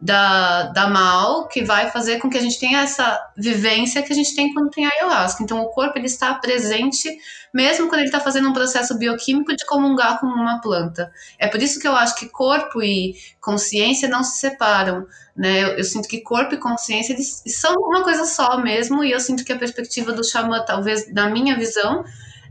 da, 0.00 0.64
da 0.64 0.88
mal 0.88 1.46
que 1.46 1.62
vai 1.62 1.88
fazer 1.88 2.18
com 2.18 2.28
que 2.28 2.36
a 2.36 2.40
gente 2.40 2.58
tenha 2.58 2.80
essa 2.80 3.20
vivência 3.36 4.02
que 4.02 4.12
a 4.12 4.16
gente 4.16 4.34
tem 4.34 4.52
quando 4.52 4.70
tem 4.70 4.84
ayahuasca. 4.84 5.44
Então, 5.44 5.60
o 5.60 5.68
corpo 5.68 5.96
ele 5.96 6.06
está 6.06 6.34
presente 6.34 7.16
mesmo 7.54 7.88
quando 7.88 8.00
ele 8.00 8.08
está 8.08 8.18
fazendo 8.18 8.48
um 8.48 8.52
processo 8.52 8.98
bioquímico 8.98 9.54
de 9.54 9.64
comungar 9.66 10.18
com 10.18 10.26
uma 10.26 10.60
planta. 10.60 11.12
É 11.38 11.46
por 11.46 11.62
isso 11.62 11.78
que 11.78 11.86
eu 11.86 11.94
acho 11.94 12.16
que 12.16 12.26
corpo 12.26 12.82
e 12.82 13.14
consciência 13.40 14.08
não 14.08 14.24
se 14.24 14.38
separam. 14.38 15.06
Né? 15.36 15.62
Eu, 15.62 15.68
eu 15.78 15.84
sinto 15.84 16.08
que 16.08 16.20
corpo 16.20 16.54
e 16.54 16.58
consciência 16.58 17.12
eles 17.12 17.40
são 17.46 17.72
uma 17.74 18.02
coisa 18.02 18.24
só 18.24 18.60
mesmo, 18.60 19.04
e 19.04 19.12
eu 19.12 19.20
sinto 19.20 19.44
que 19.44 19.52
a 19.52 19.58
perspectiva 19.58 20.12
do 20.12 20.28
xamã, 20.28 20.64
talvez 20.64 21.12
na 21.14 21.30
minha 21.30 21.56
visão, 21.56 22.04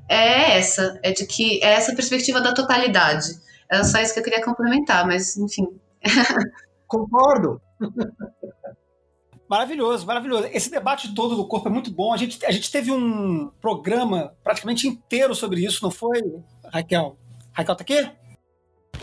é 0.08 0.58
essa, 0.58 0.98
é 1.04 1.12
de 1.12 1.26
que 1.26 1.62
é 1.62 1.74
essa 1.74 1.94
perspectiva 1.94 2.40
da 2.40 2.54
totalidade. 2.54 3.47
Era 3.70 3.84
só 3.84 4.00
isso 4.00 4.14
que 4.14 4.20
eu 4.20 4.24
queria 4.24 4.44
complementar, 4.44 5.06
mas 5.06 5.38
enfim. 5.38 5.68
Concordo. 6.88 7.62
Maravilhoso, 9.50 10.06
maravilhoso. 10.06 10.48
Esse 10.52 10.70
debate 10.70 11.14
todo 11.16 11.36
do 11.36 11.48
corpo 11.48 11.70
é 11.70 11.72
muito 11.72 11.92
bom. 11.92 12.14
A 12.14 12.18
gente, 12.18 12.46
a 12.46 12.52
gente 12.52 12.70
teve 12.70 12.92
um 12.92 13.50
programa 13.62 14.36
praticamente 14.44 14.88
inteiro 14.88 15.34
sobre 15.34 15.64
isso, 15.66 15.84
não 15.84 15.92
foi, 15.92 16.22
Raquel? 16.66 17.18
Raquel 17.54 17.76
tá 17.76 17.82
aqui? 17.82 18.10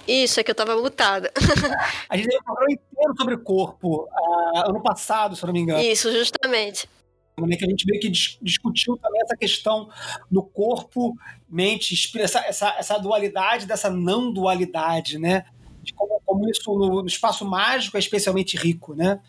Isso, 0.06 0.38
é 0.38 0.44
que 0.44 0.50
eu 0.50 0.54
tava 0.54 0.76
mutada. 0.76 1.32
a 2.08 2.16
gente 2.16 2.28
teve 2.28 2.40
um 2.40 2.44
programa 2.44 2.72
inteiro 2.72 3.14
sobre 3.16 3.36
corpo 3.38 4.04
uh, 4.04 4.68
ano 4.68 4.82
passado, 4.82 5.34
se 5.34 5.42
eu 5.42 5.46
não 5.46 5.54
me 5.54 5.60
engano. 5.60 5.80
Isso, 5.80 6.12
justamente. 6.12 6.88
Que 7.36 7.64
a 7.64 7.68
gente 7.68 7.86
meio 7.86 8.00
que 8.00 8.10
discutiu 8.10 8.96
também 8.96 9.20
essa 9.22 9.36
questão 9.36 9.88
do 10.30 10.40
corpo, 10.40 11.16
mente, 11.48 11.94
essa, 12.18 12.38
essa, 12.40 12.76
essa 12.78 12.98
dualidade, 12.98 13.66
dessa 13.66 13.90
não 13.90 14.32
dualidade, 14.32 15.18
né? 15.18 15.44
De 15.82 15.92
como, 15.92 16.20
como 16.24 16.48
isso 16.48 16.72
no, 16.72 17.02
no 17.02 17.06
espaço 17.06 17.44
mágico 17.44 17.96
é 17.96 18.00
especialmente 18.00 18.56
rico, 18.56 18.94
né? 18.94 19.20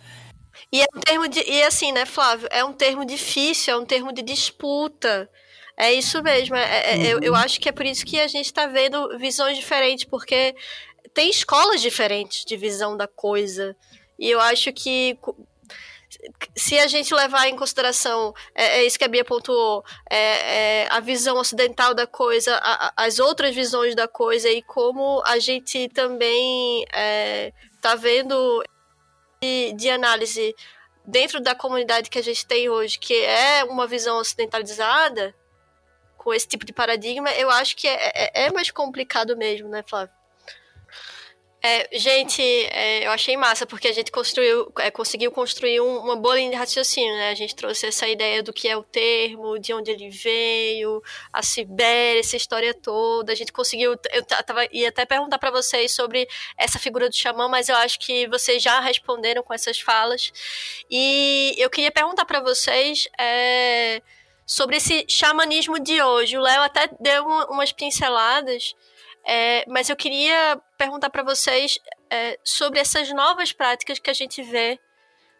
E 0.72 0.82
é 0.82 0.86
um 0.96 1.00
termo 1.00 1.28
de. 1.28 1.40
E 1.42 1.64
assim, 1.64 1.92
né, 1.92 2.06
Flávio? 2.06 2.48
É 2.52 2.64
um 2.64 2.74
termo 2.74 3.06
difícil, 3.06 3.74
é 3.74 3.78
um 3.78 3.86
termo 3.86 4.14
de 4.14 4.22
disputa. 4.22 5.30
É 5.78 5.92
isso 5.92 6.22
mesmo. 6.22 6.56
É, 6.56 6.94
é, 6.94 6.96
uhum. 6.96 7.04
eu, 7.04 7.20
eu 7.22 7.34
uhum. 7.34 7.40
acho 7.40 7.60
que 7.60 7.68
é 7.68 7.72
por 7.72 7.86
isso 7.86 8.06
que 8.06 8.20
a 8.20 8.28
gente 8.28 8.46
está 8.46 8.68
vendo 8.68 9.18
visões 9.18 9.58
diferentes, 9.58 10.06
porque 10.06 10.56
tem 11.14 11.30
escolas 11.30 11.82
diferentes 11.82 12.46
de 12.46 12.56
visão 12.56 12.96
da 12.96 13.08
coisa. 13.08 13.76
E 14.18 14.30
eu 14.30 14.40
acho 14.40 14.72
que 14.72 15.18
se 16.56 16.78
a 16.80 16.88
gente 16.88 17.14
levar 17.14 17.48
em 17.48 17.56
consideração 17.56 18.34
é, 18.54 18.80
é 18.80 18.86
isso 18.86 18.98
que 18.98 19.06
a 19.06 19.08
Bia 19.08 19.24
pontuou, 19.26 19.84
é, 20.10 20.84
é 20.84 20.88
a 20.90 21.00
visão 21.00 21.38
ocidental 21.38 21.94
da 21.94 22.08
coisa, 22.08 22.56
a, 22.62 22.94
as 22.98 23.20
outras 23.20 23.54
visões 23.56 23.96
da 23.96 24.08
coisa 24.08 24.50
e 24.50 24.62
como 24.62 25.22
a 25.26 25.40
gente 25.40 25.90
também 25.90 26.84
está 26.84 27.94
é, 27.94 27.98
vendo 27.98 28.64
de, 29.42 29.74
de 29.74 29.90
análise 29.90 30.56
dentro 31.06 31.40
da 31.40 31.54
comunidade 31.54 32.10
que 32.10 32.20
a 32.20 32.24
gente 32.24 32.46
tem 32.46 32.70
hoje, 32.70 32.98
que 32.98 33.14
é 33.14 33.64
uma 33.64 33.86
visão 33.86 34.18
ocidentalizada, 34.18 35.36
com 36.26 36.34
esse 36.34 36.48
tipo 36.48 36.66
de 36.66 36.74
paradigma, 36.74 37.30
eu 37.34 37.52
acho 37.52 37.78
que 37.78 37.88
é, 37.88 38.12
é, 38.16 38.46
é 38.46 38.52
mais 38.52 38.72
complicado 38.72 39.38
mesmo, 39.38 39.70
né, 39.70 39.84
Flávio? 39.88 40.15
É, 41.68 41.90
gente, 41.98 42.44
é, 42.44 43.08
eu 43.08 43.12
achei 43.12 43.36
massa, 43.36 43.66
porque 43.66 43.88
a 43.88 43.92
gente 43.92 44.12
construiu, 44.12 44.72
é, 44.78 44.92
conseguiu 44.92 45.32
construir 45.32 45.82
um, 45.82 45.98
uma 45.98 46.16
boa 46.16 46.36
linha 46.36 46.52
de 46.52 46.56
raciocínio, 46.56 47.12
né? 47.16 47.32
A 47.32 47.34
gente 47.34 47.56
trouxe 47.56 47.88
essa 47.88 48.08
ideia 48.08 48.44
do 48.44 48.54
que 48.54 48.68
é 48.68 48.78
o 48.78 48.84
termo, 48.84 49.58
de 49.58 49.74
onde 49.74 49.90
ele 49.90 50.12
veio, 50.12 51.02
a 51.34 51.42
Sibéria, 51.42 52.20
essa 52.20 52.38
história 52.38 52.72
toda. 52.72 53.32
A 53.32 53.36
gente 53.36 53.52
conseguiu. 53.52 53.96
Eu 54.14 54.24
tava, 54.24 54.68
ia 54.72 54.90
até 54.90 55.08
perguntar 55.08 55.40
para 55.40 55.50
vocês 55.50 55.92
sobre 55.92 56.28
essa 56.56 56.78
figura 56.78 57.10
do 57.10 57.16
xamã, 57.16 57.48
mas 57.48 57.68
eu 57.68 57.76
acho 57.78 57.98
que 58.00 58.28
vocês 58.28 58.62
já 58.62 58.80
responderam 58.80 59.42
com 59.42 59.52
essas 59.52 59.80
falas. 59.80 60.32
E 60.88 61.56
eu 61.58 61.70
queria 61.72 61.92
perguntar 61.92 62.26
para 62.26 62.42
vocês. 62.42 63.08
É, 63.20 64.04
sobre 64.46 64.78
esse 64.78 65.04
xamanismo 65.10 65.80
de 65.80 66.00
hoje. 66.00 66.38
O 66.38 66.42
Léo 66.42 66.62
até 66.62 66.88
deu 67.00 67.26
uma, 67.26 67.48
umas 67.48 67.72
pinceladas, 67.72 68.76
é, 69.26 69.66
mas 69.68 69.90
eu 69.90 69.96
queria 69.96 70.62
perguntar 70.78 71.10
para 71.10 71.24
vocês 71.24 71.80
é, 72.10 72.40
sobre 72.44 72.80
essas 72.80 73.10
novas 73.12 73.52
práticas 73.52 74.00
que 74.00 74.10
a 74.10 74.14
gente 74.14 74.42
vê 74.44 74.80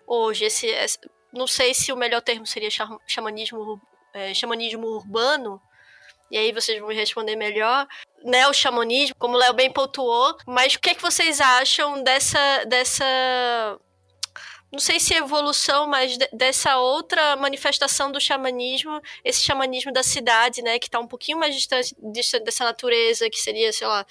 hoje. 0.08 0.46
Esse, 0.46 0.68
esse, 0.68 1.00
não 1.34 1.48
sei 1.48 1.74
se 1.74 1.92
o 1.92 1.98
melhor 1.98 2.22
termo 2.22 2.46
seria 2.46 2.70
xamanismo, 3.08 3.82
é, 4.14 4.34
xamanismo 4.34 4.88
urbano, 4.88 5.62
e 6.32 6.38
aí 6.38 6.52
vocês 6.52 6.80
vão 6.80 6.90
me 6.90 6.96
responder 6.96 7.36
melhor. 7.36 7.88
Neo-xamanismo, 8.24 9.16
como 9.20 9.36
o 9.36 9.38
Léo 9.38 9.54
bem 9.54 9.72
pontuou, 9.72 10.36
mas 10.48 10.76
o 10.76 10.80
que, 10.80 10.90
é 10.90 10.96
que 10.96 11.02
vocês 11.02 11.40
acham 11.40 12.02
dessa, 12.02 12.66
dessa 12.66 13.80
não 14.72 14.80
sei 14.80 15.00
se 15.00 15.14
evolução, 15.14 15.88
mas 15.88 16.18
dessa 16.34 16.78
outra 16.78 17.36
manifestação 17.38 18.12
do 18.12 18.20
xamanismo, 18.20 19.00
esse 19.24 19.42
xamanismo 19.42 19.92
da 19.92 20.04
cidade, 20.04 20.62
né, 20.62 20.78
que 20.80 20.88
está 20.88 21.00
um 21.00 21.08
pouquinho 21.08 21.40
mais 21.40 21.56
distante, 21.56 21.96
distante, 22.12 22.44
dessa 22.44 22.66
natureza, 22.66 23.30
que 23.30 23.40
seria, 23.40 23.72
sei 23.72 23.88
lá, 23.88 24.06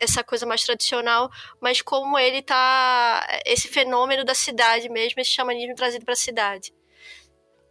essa 0.00 0.22
coisa 0.22 0.46
mais 0.46 0.62
tradicional, 0.62 1.30
mas 1.60 1.82
como 1.82 2.18
ele 2.18 2.42
tá, 2.42 3.26
esse 3.44 3.66
fenômeno 3.66 4.24
da 4.24 4.34
cidade 4.34 4.88
mesmo, 4.88 5.20
esse 5.20 5.30
xamanismo 5.30 5.74
trazido 5.74 6.04
para 6.04 6.14
a 6.14 6.16
cidade. 6.16 6.72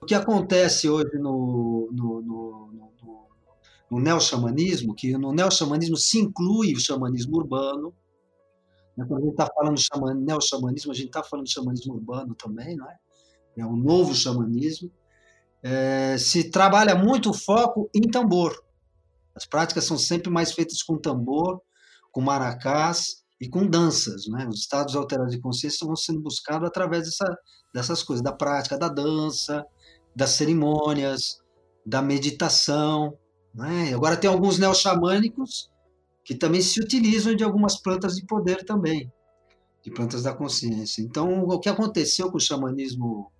O 0.01 0.05
que 0.05 0.15
acontece 0.15 0.89
hoje 0.89 1.17
no, 1.17 1.87
no, 1.93 2.21
no, 2.21 2.91
no, 3.01 3.27
no 3.89 3.99
neo-xamanismo, 3.99 4.93
que 4.93 5.13
no 5.17 5.31
neo-xamanismo 5.31 5.95
se 5.95 6.19
inclui 6.19 6.73
o 6.73 6.79
xamanismo 6.79 7.37
urbano? 7.37 7.95
Quando 8.95 9.17
a 9.17 9.21
gente 9.21 9.31
está 9.31 9.47
falando 9.53 9.75
de 9.75 9.83
xaman, 9.83 10.13
neo-xamanismo, 10.15 10.91
a 10.91 10.95
gente 10.95 11.07
está 11.07 11.23
falando 11.23 11.45
de 11.45 11.53
xamanismo 11.53 11.95
urbano 11.95 12.35
também, 12.35 12.75
não 12.75 12.87
é? 12.89 12.97
É 13.57 13.65
um 13.65 13.75
novo 13.75 14.13
xamanismo. 14.13 14.91
É, 15.61 16.17
se 16.17 16.49
trabalha 16.49 16.95
muito 16.95 17.31
o 17.31 17.33
foco 17.33 17.89
em 17.93 18.01
tambor. 18.01 18.63
As 19.35 19.45
práticas 19.45 19.85
são 19.85 19.97
sempre 19.97 20.29
mais 20.29 20.51
feitas 20.51 20.83
com 20.83 20.97
tambor, 20.97 21.61
com 22.11 22.21
maracás 22.21 23.23
e 23.39 23.49
com 23.49 23.65
danças. 23.65 24.27
Né? 24.27 24.47
Os 24.47 24.59
estados 24.59 24.95
alterados 24.95 25.33
de 25.33 25.41
consciência 25.41 25.85
vão 25.85 25.95
sendo 25.95 26.21
buscados 26.21 26.67
através 26.67 27.05
dessa, 27.05 27.37
dessas 27.73 28.03
coisas, 28.03 28.23
da 28.23 28.31
prática 28.31 28.77
da 28.77 28.87
dança, 28.87 29.65
das 30.15 30.31
cerimônias, 30.31 31.39
da 31.85 32.01
meditação. 32.01 33.17
Né? 33.53 33.93
Agora 33.93 34.17
tem 34.17 34.29
alguns 34.29 34.59
neo-xamânicos 34.59 35.71
que 36.23 36.35
também 36.35 36.61
se 36.61 36.79
utilizam 36.79 37.35
de 37.35 37.43
algumas 37.43 37.77
plantas 37.77 38.15
de 38.15 38.25
poder 38.25 38.63
também, 38.63 39.11
de 39.83 39.91
plantas 39.91 40.23
da 40.23 40.33
consciência. 40.33 41.01
Então, 41.01 41.43
o 41.43 41.59
que 41.59 41.69
aconteceu 41.69 42.31
com 42.31 42.37
o 42.37 42.41
xamanismo, 42.41 43.31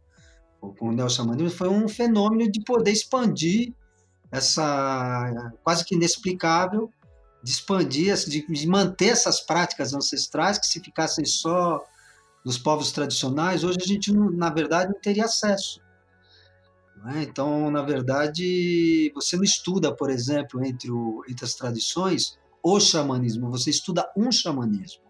com 0.59 0.89
o 0.89 0.91
neo-xamanismo, 0.91 1.57
foi 1.57 1.69
um 1.69 1.87
fenômeno 1.87 2.51
de 2.51 2.61
poder 2.63 2.91
expandir 2.91 3.73
essa, 4.31 5.51
quase 5.63 5.85
que 5.85 5.95
inexplicável, 5.95 6.91
de 7.41 7.51
expandir, 7.51 8.15
de 8.15 8.67
manter 8.67 9.09
essas 9.09 9.39
práticas 9.41 9.93
ancestrais 9.93 10.57
que 10.57 10.65
se 10.65 10.79
ficassem 10.79 11.25
só 11.25 11.83
nos 12.43 12.57
povos 12.57 12.91
tradicionais, 12.91 13.63
hoje 13.63 13.77
a 13.81 13.85
gente, 13.85 14.11
na 14.11 14.49
verdade, 14.49 14.91
não 14.91 14.99
teria 14.99 15.25
acesso. 15.25 15.81
É? 17.15 17.23
Então, 17.23 17.69
na 17.69 17.81
verdade, 17.81 19.11
você 19.13 19.35
não 19.35 19.43
estuda, 19.43 19.93
por 19.93 20.09
exemplo, 20.09 20.63
entre, 20.65 20.89
o, 20.89 21.23
entre 21.27 21.45
as 21.45 21.53
tradições, 21.53 22.37
o 22.63 22.79
xamanismo, 22.79 23.51
você 23.51 23.69
estuda 23.69 24.09
um 24.15 24.31
xamanismo. 24.31 25.03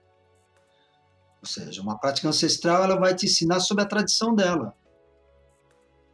Ou 1.40 1.48
seja, 1.48 1.82
uma 1.82 2.00
prática 2.00 2.28
ancestral 2.28 2.84
ela 2.84 2.96
vai 2.96 3.14
te 3.14 3.28
ensinar 3.28 3.60
sobre 3.60 3.84
a 3.84 3.88
tradição 3.88 4.34
dela. 4.34 4.76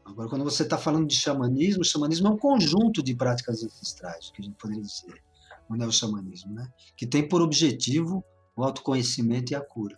Agora, 0.04 0.28
quando 0.28 0.44
você 0.44 0.64
está 0.64 0.78
falando 0.78 1.08
de 1.08 1.16
xamanismo, 1.16 1.82
o 1.82 1.86
xamanismo 1.86 2.28
é 2.28 2.32
um 2.32 2.38
conjunto 2.38 3.02
de 3.02 3.16
práticas 3.16 3.64
ancestrais, 3.64 4.32
que 4.32 4.42
a 4.42 4.46
gente 4.46 4.58
poderia 4.58 4.82
dizer, 4.82 5.24
o 5.70 5.76
neo-xamanismo, 5.76 6.54
né? 6.54 6.68
que 6.98 7.06
tem 7.06 7.28
por 7.28 7.42
objetivo 7.42 8.24
o 8.56 8.64
autoconhecimento 8.64 9.54
e 9.54 9.56
a 9.56 9.62
cura. 9.62 9.98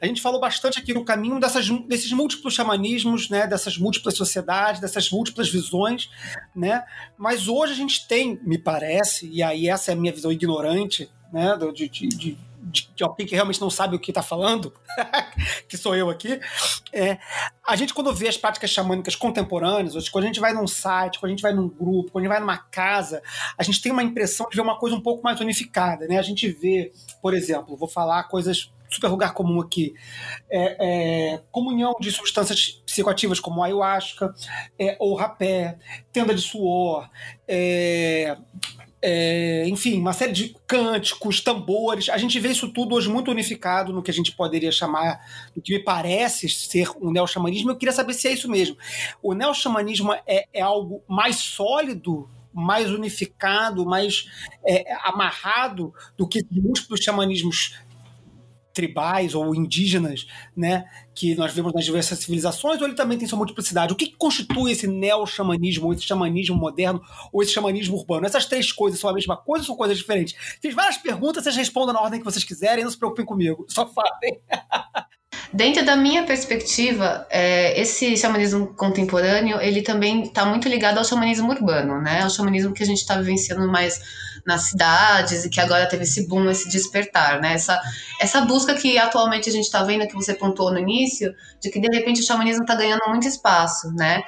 A 0.00 0.06
gente 0.06 0.20
falou 0.22 0.40
bastante 0.40 0.78
aqui 0.78 0.92
no 0.92 1.04
caminho 1.04 1.38
dessas, 1.40 1.68
desses 1.86 2.12
múltiplos 2.12 2.54
xamanismos, 2.54 3.28
né, 3.28 3.46
dessas 3.46 3.78
múltiplas 3.78 4.16
sociedades, 4.16 4.80
dessas 4.80 5.10
múltiplas 5.10 5.48
visões, 5.48 6.10
né? 6.54 6.84
Mas 7.16 7.48
hoje 7.48 7.72
a 7.72 7.76
gente 7.76 8.06
tem, 8.06 8.40
me 8.42 8.58
parece, 8.58 9.28
e 9.28 9.42
aí 9.42 9.68
essa 9.68 9.90
é 9.90 9.94
a 9.94 9.96
minha 9.96 10.12
visão 10.12 10.32
ignorante, 10.32 11.10
né, 11.32 11.56
de, 11.74 11.88
de, 11.88 12.08
de 12.08 12.38
de, 12.66 12.90
de 12.94 13.04
alguém 13.04 13.26
que 13.26 13.34
realmente 13.34 13.60
não 13.60 13.70
sabe 13.70 13.94
o 13.94 13.98
que 13.98 14.10
está 14.10 14.22
falando, 14.22 14.72
que 15.68 15.76
sou 15.76 15.94
eu 15.94 16.10
aqui, 16.10 16.40
é, 16.92 17.18
a 17.64 17.76
gente 17.76 17.94
quando 17.94 18.12
vê 18.12 18.28
as 18.28 18.36
práticas 18.36 18.70
xamânicas 18.70 19.14
contemporâneas, 19.14 20.08
quando 20.08 20.24
a 20.24 20.26
gente 20.26 20.40
vai 20.40 20.52
num 20.52 20.66
site, 20.66 21.18
quando 21.18 21.30
a 21.30 21.34
gente 21.34 21.42
vai 21.42 21.52
num 21.52 21.68
grupo, 21.68 22.10
quando 22.10 22.24
a 22.24 22.26
gente 22.26 22.32
vai 22.32 22.40
numa 22.40 22.58
casa, 22.58 23.22
a 23.56 23.62
gente 23.62 23.80
tem 23.80 23.92
uma 23.92 24.02
impressão 24.02 24.48
de 24.50 24.56
ver 24.56 24.62
uma 24.62 24.78
coisa 24.78 24.96
um 24.96 25.00
pouco 25.00 25.22
mais 25.22 25.40
unificada, 25.40 26.06
né? 26.06 26.18
A 26.18 26.22
gente 26.22 26.48
vê, 26.48 26.92
por 27.22 27.34
exemplo, 27.34 27.76
vou 27.76 27.88
falar 27.88 28.24
coisas 28.24 28.72
super 28.90 29.08
lugar 29.08 29.32
comum 29.34 29.60
aqui, 29.60 29.94
é, 30.50 31.34
é, 31.34 31.42
comunhão 31.50 31.94
de 32.00 32.10
substâncias 32.10 32.82
psicoativas 32.86 33.40
como 33.40 33.62
ayahuasca, 33.62 34.34
é, 34.78 34.96
ou 34.98 35.14
rapé, 35.14 35.78
tenda 36.12 36.34
de 36.34 36.40
suor, 36.40 37.08
é, 37.46 38.36
é, 39.08 39.68
enfim, 39.68 40.00
uma 40.00 40.12
série 40.12 40.32
de 40.32 40.56
cânticos, 40.66 41.40
tambores. 41.40 42.08
A 42.08 42.18
gente 42.18 42.40
vê 42.40 42.48
isso 42.48 42.72
tudo 42.72 42.94
hoje 42.94 43.08
muito 43.08 43.30
unificado 43.30 43.92
no 43.92 44.02
que 44.02 44.10
a 44.10 44.14
gente 44.14 44.32
poderia 44.32 44.72
chamar, 44.72 45.20
do 45.54 45.62
que 45.62 45.74
me 45.74 45.84
parece 45.84 46.48
ser 46.48 46.90
um 47.00 47.12
neo-xamanismo. 47.12 47.70
Eu 47.70 47.76
queria 47.76 47.92
saber 47.92 48.14
se 48.14 48.26
é 48.26 48.32
isso 48.32 48.50
mesmo. 48.50 48.76
O 49.22 49.34
neo-xamanismo 49.34 50.12
é, 50.26 50.46
é 50.52 50.60
algo 50.60 51.02
mais 51.06 51.36
sólido 51.36 52.28
mais 52.58 52.90
unificado, 52.90 53.84
mais 53.84 54.30
é, 54.66 54.82
amarrado 55.04 55.92
do 56.16 56.26
que 56.26 56.42
múltiplos 56.50 57.00
xamanismos 57.00 57.74
tribais 58.76 59.34
ou 59.34 59.54
indígenas, 59.54 60.26
né, 60.54 60.84
que 61.14 61.34
nós 61.34 61.54
vemos 61.54 61.72
nas 61.72 61.86
diversas 61.86 62.18
civilizações, 62.18 62.78
ou 62.78 62.86
ele 62.86 62.94
também 62.94 63.16
tem 63.16 63.26
sua 63.26 63.38
multiplicidade? 63.38 63.94
O 63.94 63.96
que 63.96 64.14
constitui 64.18 64.72
esse 64.72 64.86
neo-xamanismo, 64.86 65.86
ou 65.86 65.94
esse 65.94 66.02
xamanismo 66.02 66.54
moderno, 66.54 67.00
ou 67.32 67.42
esse 67.42 67.52
xamanismo 67.52 67.96
urbano? 67.96 68.26
Essas 68.26 68.44
três 68.44 68.70
coisas 68.70 69.00
são 69.00 69.08
a 69.08 69.14
mesma 69.14 69.34
coisa 69.34 69.62
ou 69.62 69.66
são 69.68 69.76
coisas 69.76 69.96
diferentes? 69.96 70.34
Fiz 70.60 70.74
várias 70.74 70.98
perguntas, 70.98 71.42
vocês 71.42 71.56
respondam 71.56 71.94
na 71.94 72.02
ordem 72.02 72.20
que 72.20 72.24
vocês 72.24 72.44
quiserem, 72.44 72.84
não 72.84 72.90
se 72.90 72.98
preocupem 72.98 73.24
comigo, 73.24 73.64
só 73.66 73.86
falem. 73.86 74.40
Dentro 75.52 75.84
da 75.86 75.96
minha 75.96 76.24
perspectiva, 76.24 77.26
é, 77.30 77.80
esse 77.80 78.14
xamanismo 78.16 78.74
contemporâneo, 78.74 79.58
ele 79.60 79.80
também 79.80 80.24
está 80.24 80.44
muito 80.44 80.68
ligado 80.68 80.98
ao 80.98 81.04
xamanismo 81.04 81.50
urbano, 81.50 82.00
né? 82.02 82.22
Ao 82.22 82.30
xamanismo 82.30 82.74
que 82.74 82.82
a 82.82 82.86
gente 82.86 82.98
está 82.98 83.16
vivenciando 83.16 83.70
mais 83.70 84.00
nas 84.46 84.62
cidades 84.62 85.44
e 85.44 85.50
que 85.50 85.60
agora 85.60 85.88
teve 85.88 86.04
esse 86.04 86.28
boom, 86.28 86.48
esse 86.48 86.68
despertar, 86.68 87.40
né? 87.40 87.54
Essa, 87.54 87.80
essa 88.20 88.42
busca 88.42 88.74
que 88.74 88.96
atualmente 88.96 89.48
a 89.48 89.52
gente 89.52 89.64
está 89.64 89.82
vendo, 89.82 90.06
que 90.06 90.14
você 90.14 90.34
pontuou 90.34 90.72
no 90.72 90.78
início, 90.78 91.34
de 91.60 91.70
que 91.70 91.80
de 91.80 91.94
repente 91.94 92.20
o 92.20 92.24
xamanismo 92.24 92.62
está 92.62 92.74
ganhando 92.74 93.02
muito 93.08 93.26
espaço, 93.26 93.92
né? 93.94 94.22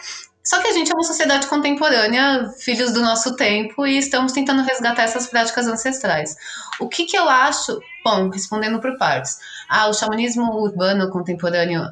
Só 0.49 0.61
que 0.61 0.69
a 0.69 0.73
gente 0.73 0.91
é 0.91 0.95
uma 0.95 1.05
sociedade 1.05 1.47
contemporânea, 1.47 2.51
filhos 2.59 2.93
do 2.93 3.03
nosso 3.03 3.37
tempo, 3.37 3.87
e 3.87 3.99
estamos 3.99 4.33
tentando 4.33 4.63
resgatar 4.63 5.03
essas 5.03 5.27
práticas 5.27 5.67
ancestrais. 5.67 6.35
O 6.81 6.89
que, 6.89 7.05
que 7.05 7.19
eu 7.19 7.29
acho? 7.29 7.79
Bom, 8.03 8.31
respondendo 8.31 8.81
por 8.81 8.97
partes. 8.97 9.39
Ah, 9.69 9.89
o 9.89 9.93
xamanismo 9.93 10.45
urbano 10.55 11.11
contemporâneo, 11.11 11.83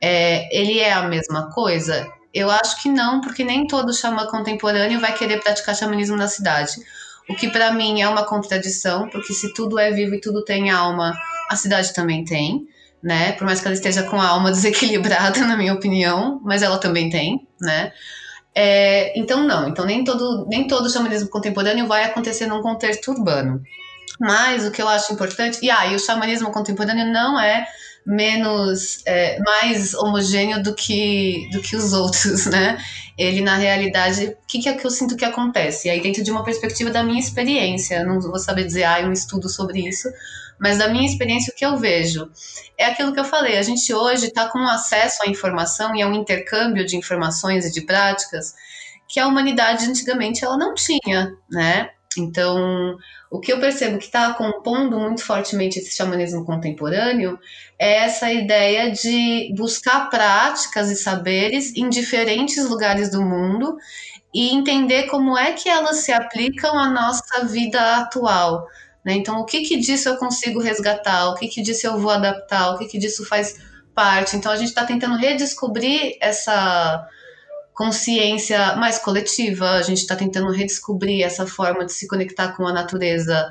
é, 0.00 0.48
ele 0.50 0.80
é 0.80 0.92
a 0.92 1.02
mesma 1.02 1.48
coisa? 1.50 2.10
Eu 2.34 2.50
acho 2.50 2.82
que 2.82 2.88
não, 2.88 3.20
porque 3.20 3.44
nem 3.44 3.68
todo 3.68 3.94
xamã 3.94 4.26
contemporâneo 4.26 4.98
vai 4.98 5.14
querer 5.14 5.40
praticar 5.40 5.76
xamanismo 5.76 6.16
na 6.16 6.26
cidade. 6.26 6.72
O 7.28 7.34
que 7.34 7.48
para 7.48 7.72
mim 7.72 8.02
é 8.02 8.08
uma 8.08 8.24
contradição, 8.24 9.08
porque 9.08 9.32
se 9.32 9.52
tudo 9.54 9.78
é 9.78 9.90
vivo 9.90 10.14
e 10.14 10.20
tudo 10.20 10.44
tem 10.44 10.70
alma, 10.70 11.16
a 11.48 11.56
cidade 11.56 11.92
também 11.94 12.24
tem, 12.24 12.66
né? 13.02 13.32
Por 13.32 13.44
mais 13.44 13.60
que 13.60 13.66
ela 13.66 13.74
esteja 13.74 14.02
com 14.04 14.20
a 14.20 14.26
alma 14.26 14.50
desequilibrada, 14.52 15.40
na 15.46 15.56
minha 15.56 15.74
opinião, 15.74 16.40
mas 16.44 16.62
ela 16.62 16.78
também 16.78 17.10
tem, 17.10 17.46
né? 17.60 17.92
É, 18.54 19.18
então 19.18 19.46
não, 19.46 19.68
então 19.68 19.86
nem 19.86 20.04
todo 20.04 20.46
nem 20.46 20.66
todo 20.66 20.90
xamanismo 20.90 21.30
contemporâneo 21.30 21.86
vai 21.86 22.04
acontecer 22.04 22.46
num 22.46 22.60
contexto 22.60 23.10
urbano. 23.10 23.62
Mas 24.20 24.66
o 24.66 24.70
que 24.70 24.82
eu 24.82 24.88
acho 24.88 25.12
importante, 25.12 25.58
e 25.62 25.70
aí 25.70 25.94
ah, 25.94 25.96
o 25.96 25.98
xamanismo 25.98 26.52
contemporâneo 26.52 27.06
não 27.10 27.40
é 27.40 27.66
menos 28.06 29.00
é, 29.06 29.38
mais 29.40 29.94
homogêneo 29.94 30.62
do 30.62 30.74
que 30.74 31.48
do 31.52 31.60
que 31.60 31.76
os 31.76 31.92
outros, 31.92 32.46
né? 32.50 32.76
Ele 33.22 33.40
na 33.40 33.56
realidade, 33.56 34.26
o 34.26 34.36
que, 34.46 34.60
que 34.60 34.68
é 34.68 34.72
que 34.72 34.86
eu 34.86 34.90
sinto 34.90 35.16
que 35.16 35.24
acontece? 35.24 35.88
E 35.88 35.90
aí 35.90 36.00
dentro 36.00 36.22
de 36.22 36.30
uma 36.30 36.44
perspectiva 36.44 36.90
da 36.90 37.02
minha 37.02 37.20
experiência, 37.20 38.04
não 38.04 38.20
vou 38.20 38.38
saber 38.38 38.64
dizer 38.64 38.84
ah, 38.84 39.00
um 39.00 39.12
estudo 39.12 39.48
sobre 39.48 39.86
isso, 39.86 40.08
mas 40.58 40.78
da 40.78 40.88
minha 40.88 41.06
experiência 41.06 41.52
o 41.52 41.56
que 41.56 41.64
eu 41.64 41.76
vejo 41.76 42.30
é 42.78 42.86
aquilo 42.86 43.12
que 43.12 43.20
eu 43.20 43.24
falei. 43.24 43.58
A 43.58 43.62
gente 43.62 43.92
hoje 43.92 44.26
está 44.26 44.48
com 44.48 44.58
acesso 44.60 45.22
à 45.22 45.26
informação 45.28 45.94
e 45.94 46.02
a 46.02 46.08
um 46.08 46.14
intercâmbio 46.14 46.86
de 46.86 46.96
informações 46.96 47.64
e 47.66 47.72
de 47.72 47.82
práticas 47.82 48.54
que 49.08 49.20
a 49.20 49.26
humanidade 49.26 49.84
antigamente 49.84 50.44
ela 50.44 50.56
não 50.56 50.74
tinha, 50.74 51.34
né? 51.50 51.90
Então, 52.16 52.96
o 53.32 53.40
que 53.40 53.50
eu 53.50 53.58
percebo 53.58 53.96
que 53.96 54.04
está 54.04 54.34
compondo 54.34 55.00
muito 55.00 55.24
fortemente 55.24 55.78
esse 55.78 55.96
xamanismo 55.96 56.44
contemporâneo 56.44 57.38
é 57.78 58.04
essa 58.04 58.30
ideia 58.30 58.90
de 58.90 59.50
buscar 59.56 60.10
práticas 60.10 60.90
e 60.90 60.96
saberes 60.96 61.74
em 61.74 61.88
diferentes 61.88 62.68
lugares 62.68 63.10
do 63.10 63.22
mundo 63.22 63.78
e 64.34 64.54
entender 64.54 65.04
como 65.04 65.36
é 65.36 65.52
que 65.52 65.66
elas 65.66 65.96
se 65.96 66.12
aplicam 66.12 66.78
à 66.78 66.90
nossa 66.90 67.46
vida 67.46 67.96
atual. 67.96 68.66
Né? 69.02 69.14
Então, 69.14 69.40
o 69.40 69.46
que, 69.46 69.62
que 69.62 69.78
disso 69.78 70.10
eu 70.10 70.18
consigo 70.18 70.60
resgatar? 70.60 71.30
O 71.30 71.34
que, 71.34 71.48
que 71.48 71.62
disso 71.62 71.86
eu 71.86 71.98
vou 71.98 72.10
adaptar? 72.10 72.74
O 72.74 72.78
que, 72.78 72.84
que 72.84 72.98
disso 72.98 73.24
faz 73.24 73.56
parte? 73.94 74.36
Então, 74.36 74.52
a 74.52 74.56
gente 74.56 74.68
está 74.68 74.84
tentando 74.84 75.16
redescobrir 75.16 76.18
essa 76.20 77.08
consciência 77.74 78.76
mais 78.76 78.98
coletiva, 78.98 79.70
a 79.72 79.82
gente 79.82 79.98
está 79.98 80.14
tentando 80.14 80.50
redescobrir 80.50 81.24
essa 81.24 81.46
forma 81.46 81.84
de 81.84 81.92
se 81.92 82.06
conectar 82.06 82.52
com 82.56 82.66
a 82.66 82.72
natureza 82.72 83.50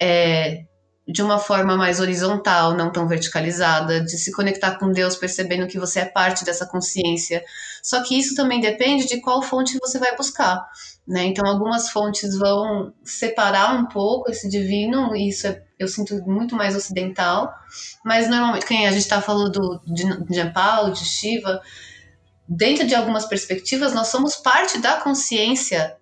é, 0.00 0.64
de 1.06 1.22
uma 1.22 1.38
forma 1.38 1.76
mais 1.76 2.00
horizontal, 2.00 2.74
não 2.74 2.92
tão 2.92 3.08
verticalizada, 3.08 4.00
de 4.00 4.16
se 4.18 4.32
conectar 4.32 4.78
com 4.78 4.92
Deus 4.92 5.16
percebendo 5.16 5.66
que 5.66 5.78
você 5.78 6.00
é 6.00 6.04
parte 6.04 6.44
dessa 6.44 6.66
consciência. 6.66 7.44
Só 7.82 8.02
que 8.02 8.18
isso 8.18 8.34
também 8.34 8.60
depende 8.60 9.06
de 9.06 9.20
qual 9.20 9.42
fonte 9.42 9.78
você 9.80 9.98
vai 9.98 10.16
buscar. 10.16 10.66
Né? 11.06 11.24
Então, 11.24 11.48
algumas 11.48 11.90
fontes 11.90 12.38
vão 12.38 12.92
separar 13.02 13.74
um 13.74 13.86
pouco 13.86 14.30
esse 14.30 14.48
divino, 14.48 15.14
e 15.16 15.28
isso 15.28 15.46
é, 15.46 15.62
eu 15.78 15.88
sinto 15.88 16.14
muito 16.26 16.54
mais 16.54 16.76
ocidental, 16.76 17.52
mas 18.04 18.28
normalmente, 18.28 18.66
quem 18.66 18.86
a 18.86 18.92
gente 18.92 19.02
está 19.02 19.20
falando 19.20 19.50
do, 19.50 19.80
de, 19.92 20.04
de 20.24 20.44
Nepal, 20.44 20.90
de 20.92 21.04
Shiva, 21.04 21.60
dentro 22.50 22.84
de 22.84 22.96
algumas 22.96 23.26
perspectivas, 23.26 23.94
nós 23.94 24.08
somos 24.08 24.34
parte 24.34 24.78
da 24.78 24.96
consciência 24.96 25.96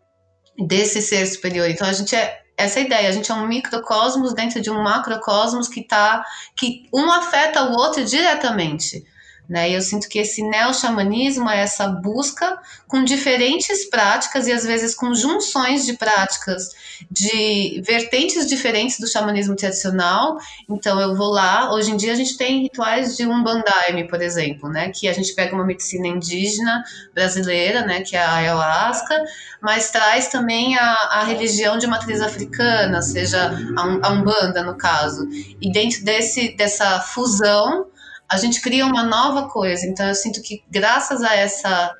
desse 0.66 1.02
ser 1.02 1.26
superior. 1.26 1.68
Então 1.68 1.86
a 1.86 1.92
gente 1.92 2.16
é 2.16 2.40
essa 2.56 2.80
ideia, 2.80 3.08
a 3.08 3.12
gente 3.12 3.30
é 3.30 3.34
um 3.34 3.46
microcosmos 3.46 4.34
dentro 4.34 4.60
de 4.60 4.70
um 4.70 4.82
macrocosmos 4.82 5.68
que 5.68 5.86
tá 5.86 6.24
que 6.56 6.88
um 6.92 7.12
afeta 7.12 7.64
o 7.64 7.72
outro 7.74 8.02
diretamente. 8.04 9.04
Né? 9.48 9.70
Eu 9.70 9.80
sinto 9.80 10.08
que 10.08 10.18
esse 10.18 10.42
neo-xamanismo 10.42 11.48
é 11.48 11.60
essa 11.60 11.88
busca 11.88 12.58
com 12.86 13.02
diferentes 13.02 13.88
práticas 13.88 14.46
e 14.46 14.52
às 14.52 14.62
vezes 14.62 14.94
com 14.94 15.14
junções 15.14 15.86
de 15.86 15.94
práticas 15.94 16.68
de 17.10 17.80
vertentes 17.82 18.46
diferentes 18.46 19.00
do 19.00 19.06
xamanismo 19.06 19.56
tradicional. 19.56 20.36
Então 20.68 21.00
eu 21.00 21.16
vou 21.16 21.30
lá, 21.30 21.72
hoje 21.72 21.92
em 21.92 21.96
dia 21.96 22.12
a 22.12 22.14
gente 22.14 22.36
tem 22.36 22.60
rituais 22.60 23.16
de 23.16 23.24
Umbandaime, 23.24 24.06
por 24.06 24.20
exemplo, 24.20 24.68
né? 24.68 24.90
que 24.90 25.08
a 25.08 25.14
gente 25.14 25.34
pega 25.34 25.54
uma 25.54 25.64
medicina 25.64 26.06
indígena 26.06 26.84
brasileira, 27.14 27.86
né? 27.86 28.02
que 28.02 28.16
é 28.16 28.22
a 28.22 28.34
ayahuasca, 28.34 29.24
mas 29.62 29.90
traz 29.90 30.28
também 30.28 30.76
a, 30.76 30.92
a 31.10 31.24
religião 31.24 31.78
de 31.78 31.86
matriz 31.86 32.20
africana, 32.20 33.00
seja 33.00 33.50
a, 33.78 34.08
a 34.08 34.12
Umbanda 34.12 34.62
no 34.62 34.76
caso. 34.76 35.26
E 35.58 35.72
dentro 35.72 36.04
desse, 36.04 36.54
dessa 36.54 37.00
fusão, 37.00 37.86
a 38.30 38.36
gente 38.36 38.60
cria 38.60 38.86
uma 38.86 39.02
nova 39.05 39.48
coisa. 39.48 39.86
Então, 39.86 40.06
eu 40.06 40.14
sinto 40.14 40.42
que, 40.42 40.62
graças 40.70 41.22
a 41.22 41.34
essa 41.34 41.94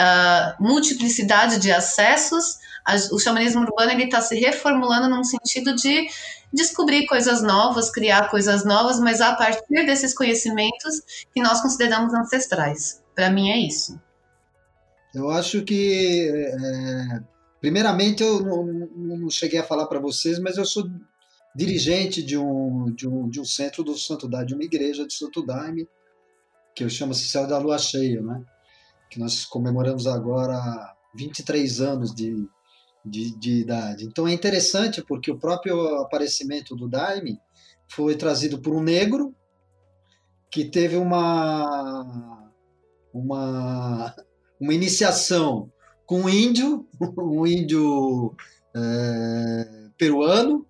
uh, 0.00 0.62
multiplicidade 0.62 1.58
de 1.58 1.70
acessos, 1.70 2.56
a, 2.86 2.94
o 3.12 3.18
xamanismo 3.18 3.60
urbano 3.62 4.00
está 4.00 4.20
se 4.20 4.38
reformulando 4.38 5.08
num 5.08 5.24
sentido 5.24 5.74
de 5.74 6.08
descobrir 6.52 7.06
coisas 7.06 7.42
novas, 7.42 7.90
criar 7.90 8.30
coisas 8.30 8.64
novas, 8.64 8.98
mas 8.98 9.20
a 9.20 9.34
partir 9.34 9.86
desses 9.86 10.14
conhecimentos 10.14 11.02
que 11.32 11.42
nós 11.42 11.60
consideramos 11.60 12.12
ancestrais. 12.14 13.02
Para 13.14 13.30
mim, 13.30 13.50
é 13.50 13.58
isso. 13.58 14.00
Eu 15.14 15.30
acho 15.30 15.62
que, 15.62 16.30
é, 16.32 17.20
primeiramente, 17.60 18.22
eu 18.22 18.40
não, 18.40 18.64
não 18.64 19.30
cheguei 19.30 19.58
a 19.60 19.64
falar 19.64 19.86
para 19.86 19.98
vocês, 19.98 20.38
mas 20.38 20.56
eu 20.56 20.64
sou 20.64 20.88
dirigente 21.54 22.22
de 22.22 22.36
um, 22.36 22.92
de 22.94 23.08
um, 23.08 23.28
de 23.28 23.40
um 23.40 23.44
centro 23.44 23.82
do 23.82 23.96
Santo 23.96 24.28
Daime, 24.28 24.46
de 24.46 24.54
uma 24.54 24.64
igreja 24.64 25.06
de 25.06 25.14
Santo 25.14 25.44
Daime, 25.44 25.86
que 26.74 26.88
chama-se 26.88 27.28
Céu 27.28 27.46
da 27.46 27.58
Lua 27.58 27.78
Cheia, 27.78 28.22
né? 28.22 28.44
que 29.10 29.18
nós 29.18 29.44
comemoramos 29.44 30.06
agora 30.06 30.94
23 31.14 31.80
anos 31.80 32.14
de, 32.14 32.48
de, 33.04 33.36
de, 33.36 33.60
idade. 33.60 34.04
Então 34.04 34.28
é 34.28 34.32
interessante 34.32 35.02
porque 35.04 35.30
o 35.30 35.38
próprio 35.38 35.96
aparecimento 35.96 36.76
do 36.76 36.88
Daime 36.88 37.38
foi 37.88 38.14
trazido 38.14 38.60
por 38.60 38.72
um 38.72 38.82
negro 38.82 39.34
que 40.48 40.64
teve 40.64 40.96
uma 40.96 42.40
uma, 43.12 44.14
uma 44.60 44.74
iniciação 44.74 45.70
com 46.06 46.22
um 46.22 46.28
índio, 46.28 46.88
um 47.18 47.46
índio 47.46 48.34
é, 48.74 49.88
peruano, 49.98 50.66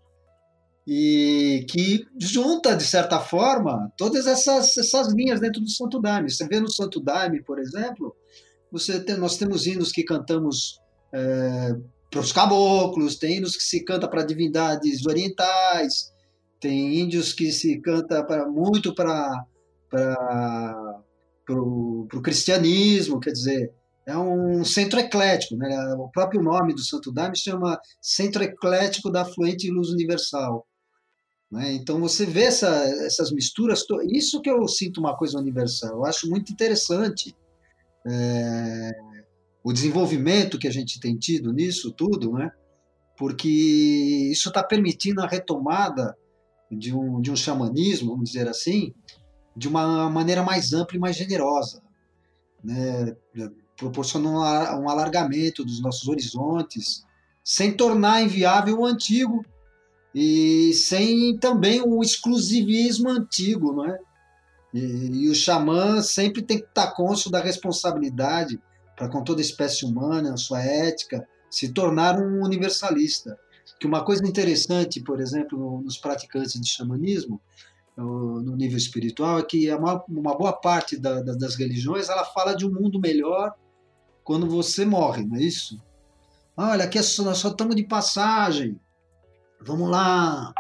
e 0.92 1.64
que 1.68 2.04
junta, 2.18 2.74
de 2.74 2.82
certa 2.82 3.20
forma, 3.20 3.92
todas 3.96 4.26
essas, 4.26 4.76
essas 4.76 5.12
linhas 5.12 5.38
dentro 5.38 5.60
do 5.60 5.70
Santo 5.70 6.00
Daime. 6.00 6.28
Você 6.28 6.48
vê 6.48 6.58
no 6.58 6.68
Santo 6.68 6.98
Daime, 6.98 7.40
por 7.44 7.60
exemplo, 7.60 8.12
tem, 9.06 9.16
nós 9.16 9.36
temos 9.36 9.68
hinos 9.68 9.92
que 9.92 10.02
cantamos 10.02 10.80
é, 11.14 11.76
para 12.10 12.18
os 12.18 12.32
caboclos, 12.32 13.14
tem 13.14 13.36
hinos 13.36 13.56
que 13.56 13.62
se 13.62 13.84
canta 13.84 14.08
para 14.08 14.24
divindades 14.24 15.06
orientais, 15.06 16.12
tem 16.58 16.98
índios 16.98 17.32
que 17.32 17.52
se 17.52 17.80
canta 17.80 18.24
pra, 18.24 18.48
muito 18.48 18.92
para 18.92 19.46
o 21.48 22.20
cristianismo, 22.20 23.20
quer 23.20 23.30
dizer, 23.30 23.72
é 24.04 24.18
um 24.18 24.64
centro 24.64 24.98
eclético, 24.98 25.54
né? 25.54 25.94
o 25.96 26.08
próprio 26.08 26.42
nome 26.42 26.74
do 26.74 26.82
Santo 26.82 27.12
Daime 27.12 27.38
chama 27.38 27.78
Centro 28.02 28.42
Eclético 28.42 29.08
da 29.08 29.24
Fluente 29.24 29.70
Luz 29.70 29.90
Universal. 29.90 30.66
Né? 31.50 31.72
Então 31.72 32.00
você 32.00 32.24
vê 32.24 32.44
essa, 32.44 32.68
essas 33.04 33.32
misturas, 33.32 33.84
isso 34.08 34.40
que 34.40 34.50
eu 34.50 34.66
sinto 34.68 35.00
uma 35.00 35.16
coisa 35.16 35.38
universal. 35.38 35.96
Eu 35.96 36.04
acho 36.04 36.28
muito 36.28 36.52
interessante 36.52 37.34
é, 38.06 38.90
o 39.64 39.72
desenvolvimento 39.72 40.58
que 40.58 40.68
a 40.68 40.72
gente 40.72 41.00
tem 41.00 41.16
tido 41.16 41.52
nisso 41.52 41.90
tudo, 41.92 42.32
né? 42.32 42.50
porque 43.16 43.48
isso 44.30 44.48
está 44.48 44.62
permitindo 44.62 45.20
a 45.20 45.26
retomada 45.26 46.16
de 46.70 46.94
um, 46.94 47.20
de 47.20 47.30
um 47.30 47.36
xamanismo, 47.36 48.12
vamos 48.12 48.30
dizer 48.30 48.48
assim, 48.48 48.94
de 49.56 49.68
uma 49.68 50.08
maneira 50.08 50.42
mais 50.42 50.72
ampla 50.72 50.96
e 50.96 51.00
mais 51.00 51.16
generosa, 51.16 51.82
né? 52.62 53.14
proporcionando 53.76 54.38
um 54.38 54.88
alargamento 54.88 55.64
dos 55.64 55.82
nossos 55.82 56.06
horizontes, 56.06 57.02
sem 57.42 57.72
tornar 57.72 58.22
inviável 58.22 58.78
o 58.78 58.86
antigo, 58.86 59.44
e 60.14 60.72
sem 60.74 61.36
também 61.38 61.80
o 61.80 62.02
exclusivismo 62.02 63.08
antigo, 63.08 63.72
não 63.72 63.86
é? 63.86 63.98
E, 64.74 65.24
e 65.24 65.28
o 65.28 65.34
xamã 65.34 66.00
sempre 66.00 66.42
tem 66.42 66.58
que 66.58 66.66
estar 66.66 66.92
cônscio 66.94 67.30
da 67.30 67.40
responsabilidade 67.40 68.60
para 68.96 69.08
com 69.08 69.22
toda 69.22 69.40
a 69.40 69.42
espécie 69.42 69.84
humana, 69.84 70.36
sua 70.36 70.62
ética, 70.62 71.26
se 71.50 71.72
tornar 71.72 72.20
um 72.20 72.44
universalista. 72.44 73.38
Que 73.78 73.86
uma 73.86 74.04
coisa 74.04 74.26
interessante, 74.26 75.00
por 75.00 75.20
exemplo, 75.20 75.80
nos 75.82 75.96
praticantes 75.96 76.60
de 76.60 76.68
xamanismo, 76.68 77.40
no 77.96 78.56
nível 78.56 78.76
espiritual, 78.76 79.38
é 79.38 79.42
que 79.42 79.72
uma, 79.74 80.34
boa 80.34 80.52
parte 80.52 80.96
da, 80.96 81.20
da, 81.20 81.34
das 81.34 81.56
religiões 81.56 82.08
ela 82.08 82.24
fala 82.24 82.54
de 82.54 82.66
um 82.66 82.72
mundo 82.72 83.00
melhor 83.00 83.54
quando 84.22 84.48
você 84.48 84.84
morre, 84.84 85.24
não 85.24 85.36
é 85.36 85.42
isso? 85.42 85.82
Olha, 86.56 86.84
aqui 86.84 86.98
é 86.98 87.02
nós 87.22 87.38
só 87.38 87.48
estamos 87.48 87.74
de 87.74 87.84
passagem 87.84 88.78
vamos 89.60 89.90
lá, 89.90 90.52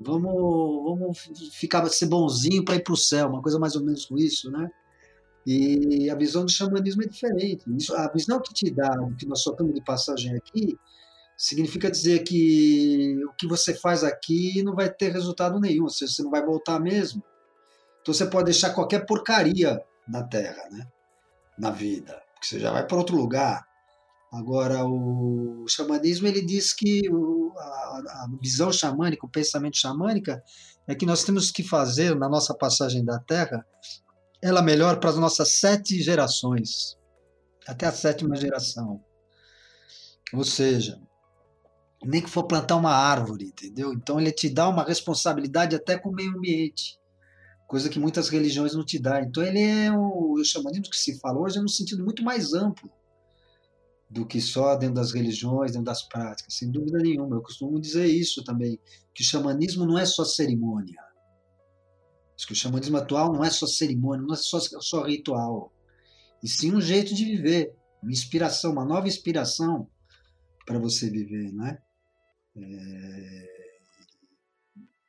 vamos, 0.00 0.84
vamos 0.84 1.18
ficar 1.52 1.86
ser 1.88 2.06
bonzinho 2.06 2.64
para 2.64 2.76
ir 2.76 2.82
para 2.82 2.94
o 2.94 2.96
céu, 2.96 3.28
uma 3.28 3.42
coisa 3.42 3.58
mais 3.58 3.76
ou 3.76 3.84
menos 3.84 4.06
com 4.06 4.16
isso, 4.16 4.50
né? 4.50 4.70
E 5.46 6.08
a 6.08 6.14
visão 6.14 6.44
do 6.44 6.50
xamanismo 6.50 7.02
é 7.02 7.06
diferente. 7.06 7.64
a 7.94 8.10
visão 8.10 8.40
que 8.40 8.54
te 8.54 8.70
dá 8.70 8.90
que 9.18 9.26
nós 9.26 9.42
só 9.42 9.52
de 9.52 9.84
passagem 9.84 10.34
aqui 10.34 10.78
significa 11.36 11.90
dizer 11.90 12.22
que 12.22 13.22
o 13.28 13.32
que 13.34 13.46
você 13.46 13.74
faz 13.74 14.02
aqui 14.02 14.62
não 14.62 14.74
vai 14.74 14.90
ter 14.90 15.12
resultado 15.12 15.60
nenhum, 15.60 15.84
ou 15.84 15.90
seja, 15.90 16.12
você 16.12 16.22
não 16.22 16.30
vai 16.30 16.42
voltar 16.44 16.80
mesmo. 16.80 17.22
Então 18.00 18.14
você 18.14 18.24
pode 18.26 18.46
deixar 18.46 18.70
qualquer 18.70 19.04
porcaria 19.04 19.82
na 20.08 20.22
Terra, 20.22 20.68
né? 20.70 20.86
na 21.58 21.70
vida, 21.70 22.20
porque 22.32 22.46
você 22.46 22.60
já 22.60 22.70
vai 22.70 22.86
para 22.86 22.96
outro 22.96 23.16
lugar. 23.16 23.66
Agora, 24.34 24.84
o 24.84 25.64
xamanismo 25.68 26.26
ele 26.26 26.42
diz 26.42 26.72
que 26.72 27.02
a, 27.56 27.62
a 27.62 28.28
visão 28.42 28.72
xamânica, 28.72 29.24
o 29.24 29.30
pensamento 29.30 29.76
xamânica, 29.76 30.42
é 30.88 30.94
que 30.94 31.06
nós 31.06 31.22
temos 31.22 31.52
que 31.52 31.62
fazer 31.62 32.16
na 32.16 32.28
nossa 32.28 32.52
passagem 32.52 33.04
da 33.04 33.18
Terra 33.20 33.64
ela 34.42 34.60
melhor 34.60 34.98
para 34.98 35.10
as 35.10 35.16
nossas 35.16 35.60
sete 35.60 36.02
gerações, 36.02 36.98
até 37.66 37.86
a 37.86 37.92
sétima 37.92 38.34
geração. 38.34 39.00
Ou 40.32 40.42
seja, 40.42 41.00
nem 42.04 42.20
que 42.20 42.28
for 42.28 42.42
plantar 42.42 42.74
uma 42.74 42.92
árvore, 42.92 43.46
entendeu? 43.46 43.92
Então 43.92 44.20
ele 44.20 44.32
te 44.32 44.50
dá 44.50 44.68
uma 44.68 44.82
responsabilidade 44.82 45.76
até 45.76 45.96
com 45.96 46.08
o 46.08 46.12
meio 46.12 46.36
ambiente, 46.36 46.98
coisa 47.68 47.88
que 47.88 48.00
muitas 48.00 48.28
religiões 48.28 48.74
não 48.74 48.84
te 48.84 48.98
dão. 48.98 49.20
Então 49.20 49.44
ele 49.44 49.62
é 49.62 49.92
o, 49.92 50.32
o 50.32 50.44
xamanismo 50.44 50.90
que 50.90 50.96
se 50.96 51.20
fala 51.20 51.38
hoje 51.38 51.58
é 51.58 51.62
no 51.62 51.68
sentido 51.68 52.02
muito 52.02 52.24
mais 52.24 52.52
amplo 52.52 52.90
do 54.08 54.26
que 54.26 54.40
só 54.40 54.76
dentro 54.76 54.96
das 54.96 55.12
religiões, 55.12 55.72
dentro 55.72 55.86
das 55.86 56.02
práticas, 56.02 56.54
sem 56.54 56.70
dúvida 56.70 56.98
nenhuma. 56.98 57.36
Eu 57.36 57.42
costumo 57.42 57.80
dizer 57.80 58.06
isso 58.06 58.44
também, 58.44 58.78
que 59.14 59.22
o 59.22 59.26
xamanismo 59.26 59.84
não 59.84 59.98
é 59.98 60.04
só 60.06 60.24
cerimônia. 60.24 61.02
Que 62.46 62.52
o 62.52 62.56
xamanismo 62.56 62.98
atual 62.98 63.32
não 63.32 63.42
é 63.42 63.50
só 63.50 63.66
cerimônia, 63.66 64.26
não 64.26 64.34
é 64.34 64.36
só, 64.36 64.60
só 64.60 65.02
ritual, 65.02 65.72
e 66.42 66.48
sim 66.48 66.74
um 66.74 66.80
jeito 66.80 67.14
de 67.14 67.24
viver, 67.24 67.74
uma 68.02 68.12
inspiração, 68.12 68.72
uma 68.72 68.84
nova 68.84 69.08
inspiração 69.08 69.88
para 70.66 70.78
você 70.78 71.08
viver, 71.08 71.50
né? 71.54 71.78
É... 72.54 73.54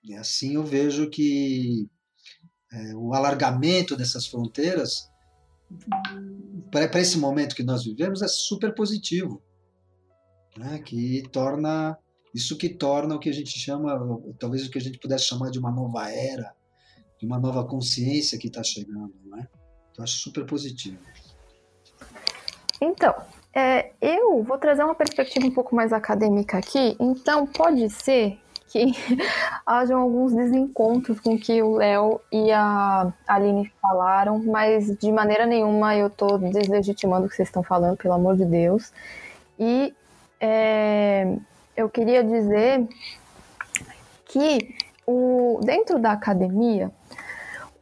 E 0.05 0.13
assim 0.13 0.55
eu 0.55 0.63
vejo 0.63 1.09
que 1.09 1.89
é, 2.71 2.95
o 2.95 3.13
alargamento 3.13 3.97
dessas 3.97 4.27
fronteiras 4.27 5.09
para 6.71 6.99
esse 6.99 7.17
momento 7.17 7.55
que 7.55 7.63
nós 7.63 7.83
vivemos 7.83 8.21
é 8.21 8.27
super 8.27 8.73
positivo, 8.73 9.41
né? 10.57 10.79
que 10.79 11.23
torna 11.31 11.97
isso 12.33 12.57
que 12.57 12.67
torna 12.67 13.15
o 13.15 13.19
que 13.19 13.29
a 13.29 13.33
gente 13.33 13.57
chama, 13.57 13.97
talvez 14.37 14.67
o 14.67 14.69
que 14.69 14.77
a 14.77 14.81
gente 14.81 14.99
pudesse 14.99 15.23
chamar 15.23 15.49
de 15.51 15.57
uma 15.57 15.71
nova 15.71 16.11
era, 16.11 16.53
de 17.17 17.25
uma 17.25 17.39
nova 17.39 17.65
consciência 17.65 18.37
que 18.37 18.47
está 18.47 18.61
chegando, 18.61 19.13
né? 19.23 19.47
Então 19.89 20.03
acho 20.03 20.17
super 20.17 20.45
positivo. 20.45 20.99
Então, 22.81 23.15
é, 23.53 23.93
eu 24.01 24.43
vou 24.43 24.57
trazer 24.57 24.83
uma 24.83 24.93
perspectiva 24.93 25.47
um 25.47 25.51
pouco 25.51 25.73
mais 25.73 25.93
acadêmica 25.93 26.57
aqui. 26.57 26.97
Então, 26.99 27.47
pode 27.47 27.89
ser 27.89 28.37
que 28.67 28.91
hajam 29.65 29.99
alguns 30.01 30.33
desencontros 30.33 31.19
com 31.19 31.35
o 31.35 31.39
que 31.39 31.61
o 31.61 31.75
Léo 31.75 32.19
e 32.31 32.51
a 32.51 33.11
Aline 33.27 33.71
falaram, 33.81 34.39
mas 34.39 34.95
de 34.97 35.11
maneira 35.11 35.45
nenhuma 35.45 35.95
eu 35.95 36.07
estou 36.07 36.37
deslegitimando 36.37 37.25
o 37.25 37.29
que 37.29 37.35
vocês 37.35 37.47
estão 37.47 37.63
falando, 37.63 37.97
pelo 37.97 38.13
amor 38.13 38.35
de 38.35 38.45
Deus. 38.45 38.91
E 39.59 39.93
é, 40.39 41.37
eu 41.75 41.89
queria 41.89 42.23
dizer 42.23 42.87
que 44.25 44.75
o, 45.05 45.59
dentro 45.63 45.99
da 45.99 46.11
academia, 46.11 46.91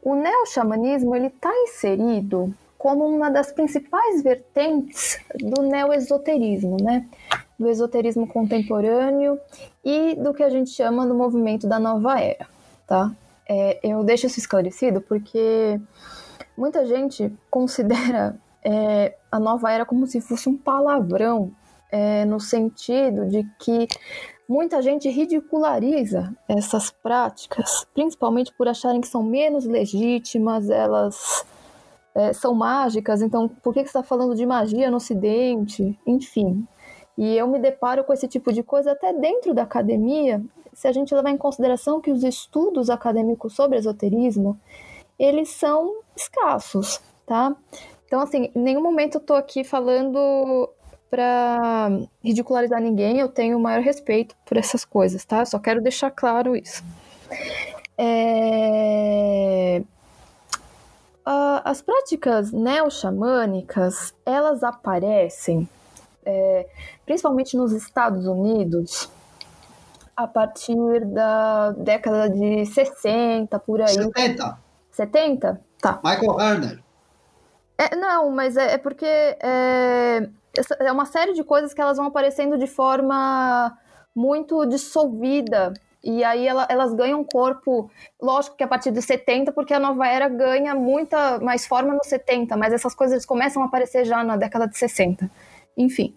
o 0.02 0.14
neo-xamanismo 0.14 1.16
está 1.16 1.50
inserido 1.62 2.54
como 2.76 3.06
uma 3.06 3.30
das 3.30 3.50
principais 3.50 4.22
vertentes 4.22 5.18
do 5.40 5.62
neo-esoterismo, 5.62 6.76
né? 6.82 7.06
Do 7.58 7.68
esoterismo 7.68 8.26
contemporâneo 8.26 9.38
e 9.84 10.14
do 10.16 10.34
que 10.34 10.42
a 10.42 10.50
gente 10.50 10.70
chama 10.70 11.06
do 11.06 11.14
movimento 11.14 11.66
da 11.66 11.78
nova 11.78 12.20
era, 12.20 12.46
tá? 12.86 13.12
É, 13.48 13.78
eu 13.82 14.02
deixo 14.02 14.26
isso 14.26 14.38
esclarecido 14.38 15.00
porque 15.00 15.80
muita 16.56 16.86
gente 16.86 17.32
considera 17.50 18.36
é, 18.64 19.14
a 19.30 19.38
nova 19.38 19.70
era 19.70 19.84
como 19.84 20.06
se 20.06 20.20
fosse 20.20 20.48
um 20.48 20.56
palavrão, 20.56 21.52
é, 21.92 22.24
no 22.24 22.40
sentido 22.40 23.26
de 23.28 23.44
que 23.58 23.86
muita 24.48 24.82
gente 24.82 25.08
ridiculariza 25.08 26.34
essas 26.48 26.90
práticas, 26.90 27.86
principalmente 27.94 28.52
por 28.52 28.66
acharem 28.66 29.00
que 29.00 29.06
são 29.06 29.22
menos 29.22 29.64
legítimas, 29.64 30.68
elas 30.70 31.44
é, 32.14 32.32
são 32.32 32.54
mágicas, 32.54 33.22
então 33.22 33.48
por 33.48 33.72
que, 33.72 33.82
que 33.82 33.88
você 33.88 33.98
está 33.98 34.02
falando 34.02 34.34
de 34.34 34.46
magia 34.46 34.90
no 34.90 34.96
Ocidente? 34.96 35.98
Enfim, 36.06 36.66
e 37.16 37.36
eu 37.36 37.46
me 37.46 37.58
deparo 37.58 38.04
com 38.04 38.12
esse 38.12 38.26
tipo 38.26 38.52
de 38.52 38.62
coisa 38.62 38.92
até 38.92 39.12
dentro 39.12 39.54
da 39.54 39.62
academia, 39.62 40.42
se 40.72 40.88
a 40.88 40.92
gente 40.92 41.14
levar 41.14 41.30
em 41.30 41.38
consideração 41.38 42.00
que 42.00 42.10
os 42.10 42.24
estudos 42.24 42.90
acadêmicos 42.90 43.54
sobre 43.54 43.78
esoterismo, 43.78 44.58
eles 45.18 45.48
são 45.50 46.00
escassos, 46.16 47.00
tá? 47.24 47.54
Então, 48.06 48.20
assim, 48.20 48.50
em 48.54 48.60
nenhum 48.60 48.82
momento 48.82 49.16
eu 49.16 49.20
tô 49.20 49.34
aqui 49.34 49.62
falando 49.64 50.68
para 51.08 51.90
ridicularizar 52.22 52.80
ninguém, 52.80 53.20
eu 53.20 53.28
tenho 53.28 53.56
o 53.56 53.60
maior 53.60 53.80
respeito 53.80 54.34
por 54.44 54.56
essas 54.56 54.84
coisas, 54.84 55.24
tá? 55.24 55.44
só 55.44 55.60
quero 55.60 55.80
deixar 55.80 56.10
claro 56.10 56.56
isso. 56.56 56.82
É... 57.96 59.80
as 61.24 61.80
práticas 61.80 62.50
neo-xamânicas, 62.50 64.12
elas 64.26 64.64
aparecem, 64.64 65.68
é, 66.24 66.66
principalmente 67.04 67.56
nos 67.56 67.72
Estados 67.72 68.26
Unidos, 68.26 69.10
a 70.16 70.26
partir 70.26 71.04
da 71.06 71.72
década 71.72 72.30
de 72.30 72.66
60, 72.66 73.58
por 73.58 73.80
aí. 73.80 73.88
70. 73.88 74.58
70? 74.90 75.60
Tá. 75.80 76.00
Michael 76.04 76.40
Harner. 76.40 76.84
É, 77.76 77.96
não, 77.96 78.30
mas 78.30 78.56
é, 78.56 78.74
é 78.74 78.78
porque 78.78 79.04
é, 79.06 80.28
é 80.80 80.92
uma 80.92 81.06
série 81.06 81.32
de 81.32 81.42
coisas 81.42 81.74
que 81.74 81.80
elas 81.80 81.96
vão 81.96 82.06
aparecendo 82.06 82.56
de 82.56 82.66
forma 82.66 83.76
muito 84.14 84.64
dissolvida. 84.66 85.74
E 86.02 86.22
aí 86.22 86.46
ela, 86.46 86.66
elas 86.68 86.92
ganham 86.94 87.24
corpo, 87.24 87.90
lógico 88.20 88.56
que 88.56 88.62
a 88.62 88.68
partir 88.68 88.90
dos 88.90 89.06
70, 89.06 89.52
porque 89.52 89.72
a 89.72 89.80
nova 89.80 90.06
era 90.06 90.28
ganha 90.28 90.74
muita 90.74 91.38
mais 91.40 91.66
forma 91.66 91.94
nos 91.94 92.06
70, 92.06 92.56
mas 92.58 92.74
essas 92.74 92.94
coisas 92.94 93.24
começam 93.24 93.62
a 93.62 93.66
aparecer 93.66 94.04
já 94.04 94.22
na 94.22 94.36
década 94.36 94.68
de 94.68 94.76
60. 94.76 95.30
Enfim. 95.76 96.14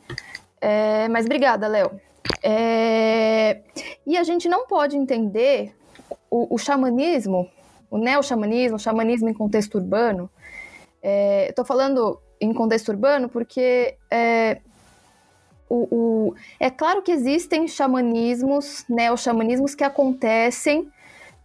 É, 0.61 1.07
mas 1.09 1.25
obrigada, 1.25 1.67
Léo. 1.67 1.99
É, 2.43 3.61
e 4.05 4.17
a 4.17 4.23
gente 4.23 4.47
não 4.49 4.67
pode 4.67 4.97
entender 4.97 5.75
o, 6.29 6.55
o 6.55 6.57
xamanismo, 6.57 7.49
o 7.89 7.97
neo-xamanismo, 7.97 8.75
o 8.75 8.79
xamanismo 8.79 9.29
em 9.29 9.33
contexto 9.33 9.75
urbano. 9.75 10.29
É, 11.01 11.49
Estou 11.49 11.65
falando 11.65 12.19
em 12.39 12.53
contexto 12.53 12.89
urbano 12.89 13.29
porque 13.29 13.95
é, 14.11 14.59
o, 15.69 15.87
o, 15.91 16.35
é 16.59 16.69
claro 16.69 17.01
que 17.01 17.11
existem 17.11 17.67
xamanismos, 17.67 18.85
neo-xamanismos 18.89 19.75
que 19.75 19.83
acontecem 19.83 20.89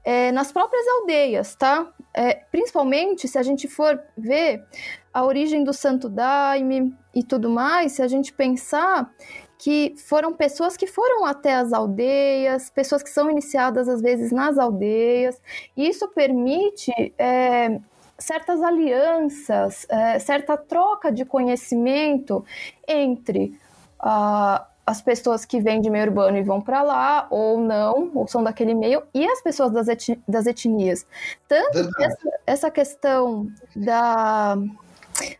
é, 0.04 0.32
nas 0.32 0.52
próprias 0.52 0.86
aldeias, 1.00 1.54
tá? 1.54 1.88
É, 2.14 2.34
principalmente 2.50 3.26
se 3.26 3.38
a 3.38 3.42
gente 3.42 3.68
for 3.68 4.00
ver 4.16 4.64
a 5.12 5.24
origem 5.24 5.64
do 5.64 5.72
Santo 5.72 6.08
Daime 6.08 6.94
e 7.14 7.22
tudo 7.22 7.48
mais, 7.48 7.92
se 7.92 8.02
a 8.02 8.08
gente 8.08 8.32
pensar 8.32 9.10
que 9.58 9.94
foram 9.96 10.32
pessoas 10.34 10.76
que 10.76 10.86
foram 10.86 11.24
até 11.24 11.54
as 11.54 11.72
aldeias, 11.72 12.68
pessoas 12.68 13.02
que 13.02 13.10
são 13.10 13.30
iniciadas 13.30 13.88
às 13.88 14.02
vezes 14.02 14.32
nas 14.32 14.58
aldeias, 14.58 15.40
e 15.76 15.88
isso 15.88 16.08
permite 16.08 16.90
é, 17.16 17.78
certas 18.18 18.60
alianças, 18.60 19.86
é, 19.88 20.18
certa 20.18 20.56
troca 20.56 21.12
de 21.12 21.24
conhecimento 21.24 22.44
entre 22.88 23.56
uh, 24.00 24.71
as 24.86 25.00
pessoas 25.00 25.44
que 25.44 25.60
vêm 25.60 25.80
de 25.80 25.88
meio 25.88 26.06
urbano 26.06 26.36
e 26.36 26.42
vão 26.42 26.60
para 26.60 26.82
lá, 26.82 27.26
ou 27.30 27.60
não, 27.60 28.10
ou 28.14 28.26
são 28.26 28.42
daquele 28.42 28.74
meio, 28.74 29.02
e 29.14 29.24
as 29.26 29.40
pessoas 29.40 29.70
das, 29.72 29.88
etni 29.88 30.20
das 30.26 30.46
etnias. 30.46 31.06
Tanto 31.46 31.88
que 31.94 32.04
essa, 32.04 32.40
essa 32.46 32.70
questão 32.70 33.46
da, 33.76 34.56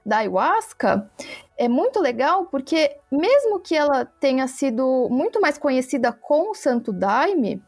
da 0.06 0.19
ayahuasca 0.19 1.10
é 1.56 1.69
muito 1.69 2.01
legal 2.01 2.47
porque, 2.47 2.97
mesmo 3.10 3.59
que 3.59 3.74
ela 3.74 4.05
tenha 4.05 4.47
sido 4.47 5.09
muito 5.10 5.40
mais 5.40 5.59
conhecida 5.59 6.12
com 6.12 6.51
o 6.51 6.55
Santo 6.55 6.93
Daime, 6.93 7.62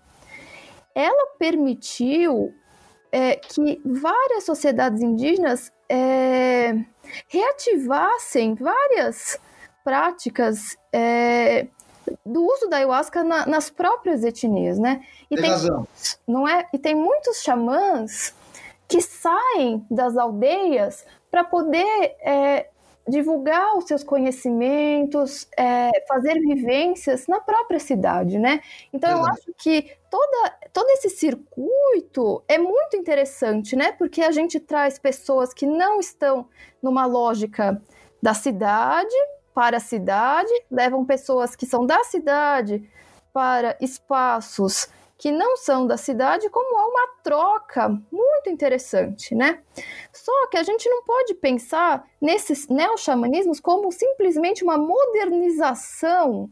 ela 0.95 1.35
permitiu 1.39 2.55
é, 3.11 3.37
que 3.37 3.81
várias 3.85 4.45
sociedades 4.45 5.03
indígenas 5.03 5.73
é, 5.89 6.75
reativassem 7.29 8.55
várias 8.55 9.39
práticas 9.85 10.77
é, 10.93 11.67
do 12.25 12.45
uso 12.45 12.69
da 12.69 12.79
ayahuasca 12.79 13.23
na, 13.23 13.47
nas 13.47 13.71
próprias 13.71 14.25
etnias, 14.25 14.79
né? 14.79 15.05
E 15.31 15.37
tem, 15.37 15.43
tem 15.43 15.51
razão. 15.51 15.87
Não 16.27 16.49
é? 16.49 16.67
E 16.73 16.79
tem 16.79 16.95
muitos 16.95 17.43
xamãs 17.43 18.35
que 18.89 19.01
saem 19.01 19.85
das 19.91 20.17
aldeias 20.17 21.05
para 21.31 21.45
poder 21.45 22.17
é, 22.21 22.69
divulgar 23.07 23.77
os 23.77 23.87
seus 23.87 24.03
conhecimentos, 24.03 25.47
é, 25.57 25.91
fazer 26.09 26.35
vivências 26.41 27.27
na 27.27 27.41
própria 27.41 27.79
cidade, 27.79 28.39
né? 28.39 28.61
Então 28.93 29.11
Exato. 29.11 29.27
eu 29.27 29.33
acho 29.33 29.55
que 29.59 29.93
toda, 30.11 30.51
todo 30.73 30.89
esse 30.91 31.11
circuito 31.11 32.43
é 32.49 32.57
muito 32.57 32.97
interessante, 32.97 33.77
né? 33.77 33.93
Porque 33.93 34.23
a 34.23 34.31
gente 34.31 34.59
traz 34.59 34.99
pessoas 34.99 35.53
que 35.53 35.67
não 35.67 36.01
estão 36.01 36.47
numa 36.83 37.05
lógica 37.05 37.81
da 38.23 38.33
cidade 38.33 39.15
para 39.55 39.77
a 39.77 39.81
cidade, 39.81 40.53
levam 40.71 41.05
pessoas 41.05 41.55
que 41.55 41.65
são 41.65 41.87
da 41.87 42.03
cidade 42.05 42.91
para 43.33 43.77
espaços 43.81 44.89
que 45.17 45.31
não 45.31 45.57
são 45.57 45.87
da 45.87 45.97
cidade, 45.97 46.51
como 46.51 46.77
há 46.77 46.87
uma 46.87 47.09
troca 47.23 47.89
muito 47.89 48.51
interessante, 48.51 49.35
né? 49.35 49.63
Só 50.13 50.49
que 50.49 50.57
a 50.57 50.63
gente 50.63 50.89
não 50.89 51.05
pode 51.05 51.35
pensar 51.35 52.05
nesses 52.21 52.69
neo-xamanismos 52.69 53.61
como 53.61 53.91
simplesmente 53.93 54.65
uma 54.65 54.77
modernização 54.77 56.51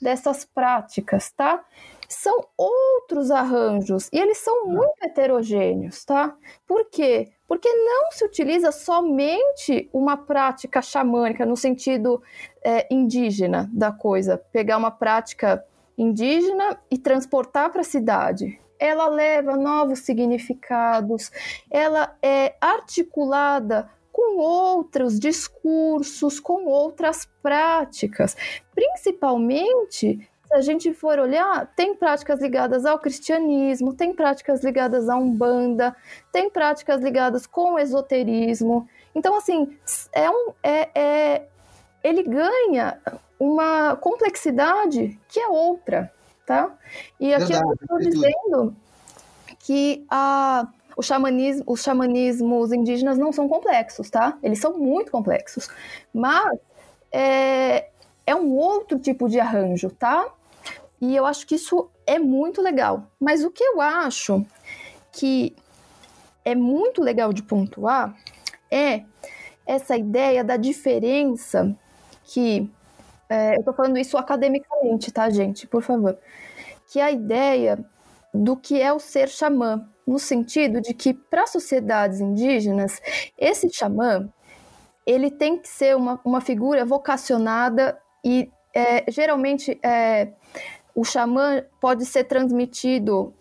dessas 0.00 0.44
práticas, 0.44 1.30
tá? 1.30 1.62
São 2.08 2.46
outros 2.56 3.30
arranjos 3.30 4.08
e 4.10 4.18
eles 4.18 4.38
são 4.38 4.66
muito 4.66 4.94
heterogêneos, 5.02 6.04
tá? 6.06 6.34
Por 6.66 6.86
quê? 6.86 7.32
Porque 7.46 7.68
não 7.68 8.10
se 8.10 8.24
utiliza 8.24 8.72
somente 8.72 9.90
uma 9.92 10.16
prática 10.16 10.80
xamânica 10.80 11.44
no 11.44 11.56
sentido 11.56 12.22
é, 12.64 12.86
indígena 12.90 13.70
da 13.72 13.92
coisa, 13.92 14.38
pegar 14.50 14.78
uma 14.78 14.90
prática 14.90 15.62
indígena 15.98 16.80
e 16.90 16.96
transportar 16.96 17.70
para 17.70 17.82
a 17.82 17.84
cidade. 17.84 18.58
Ela 18.78 19.08
leva 19.08 19.56
novos 19.56 20.00
significados, 20.00 21.30
ela 21.70 22.16
é 22.22 22.54
articulada 22.60 23.90
com 24.12 24.38
outros 24.38 25.18
discursos, 25.18 26.40
com 26.40 26.64
outras 26.66 27.28
práticas, 27.42 28.36
principalmente 28.74 30.28
se 30.48 30.54
a 30.54 30.60
gente 30.62 30.94
for 30.94 31.18
olhar, 31.18 31.66
tem 31.76 31.94
práticas 31.94 32.40
ligadas 32.40 32.86
ao 32.86 32.98
cristianismo, 32.98 33.92
tem 33.92 34.14
práticas 34.14 34.64
ligadas 34.64 35.06
à 35.08 35.14
umbanda, 35.14 35.94
tem 36.32 36.48
práticas 36.48 37.02
ligadas 37.02 37.46
com 37.46 37.74
o 37.74 37.78
esoterismo. 37.78 38.88
Então, 39.14 39.36
assim, 39.36 39.76
é 40.10 40.30
um, 40.30 40.52
é, 40.62 40.88
é, 40.94 41.42
ele 42.02 42.22
ganha 42.22 42.98
uma 43.38 43.94
complexidade 43.96 45.20
que 45.28 45.38
é 45.38 45.48
outra, 45.48 46.10
tá? 46.46 46.74
E 47.20 47.34
aqui 47.34 47.52
Verdade, 47.52 47.66
eu 47.68 47.74
estou 47.74 47.98
dizendo 47.98 48.76
que 49.58 50.06
a, 50.10 50.66
o 50.96 51.02
xamanismo, 51.02 51.64
os 51.66 51.82
xamanismos 51.82 52.72
indígenas 52.72 53.18
não 53.18 53.32
são 53.32 53.46
complexos, 53.46 54.08
tá? 54.08 54.38
Eles 54.42 54.60
são 54.60 54.78
muito 54.78 55.12
complexos, 55.12 55.68
mas 56.12 56.58
é, 57.12 57.90
é 58.26 58.34
um 58.34 58.56
outro 58.56 58.98
tipo 58.98 59.28
de 59.28 59.38
arranjo, 59.38 59.90
tá? 59.90 60.26
E 61.00 61.14
eu 61.14 61.24
acho 61.24 61.46
que 61.46 61.54
isso 61.54 61.90
é 62.06 62.18
muito 62.18 62.60
legal. 62.60 63.10
Mas 63.20 63.44
o 63.44 63.50
que 63.50 63.62
eu 63.62 63.80
acho 63.80 64.44
que 65.12 65.54
é 66.44 66.54
muito 66.54 67.02
legal 67.02 67.32
de 67.32 67.42
pontuar 67.42 68.16
é 68.70 69.02
essa 69.66 69.96
ideia 69.96 70.42
da 70.42 70.56
diferença 70.56 71.76
que 72.24 72.70
é, 73.28 73.54
eu 73.54 73.60
estou 73.60 73.74
falando 73.74 73.98
isso 73.98 74.16
academicamente, 74.16 75.12
tá, 75.12 75.28
gente? 75.28 75.66
Por 75.66 75.82
favor. 75.82 76.18
Que 76.90 76.98
é 76.98 77.04
a 77.04 77.12
ideia 77.12 77.84
do 78.32 78.56
que 78.56 78.80
é 78.80 78.92
o 78.92 78.98
ser 78.98 79.28
xamã, 79.28 79.86
no 80.06 80.18
sentido 80.18 80.80
de 80.80 80.94
que, 80.94 81.12
para 81.12 81.46
sociedades 81.46 82.20
indígenas, 82.20 83.00
esse 83.36 83.68
xamã 83.70 84.28
ele 85.06 85.30
tem 85.30 85.58
que 85.58 85.68
ser 85.68 85.96
uma, 85.96 86.20
uma 86.22 86.40
figura 86.40 86.84
vocacionada 86.84 87.98
e 88.22 88.50
é, 88.74 89.10
geralmente 89.10 89.78
é, 89.82 90.32
o 90.94 91.04
xamã 91.04 91.62
pode 91.80 92.04
ser 92.04 92.24
transmitido 92.24 93.32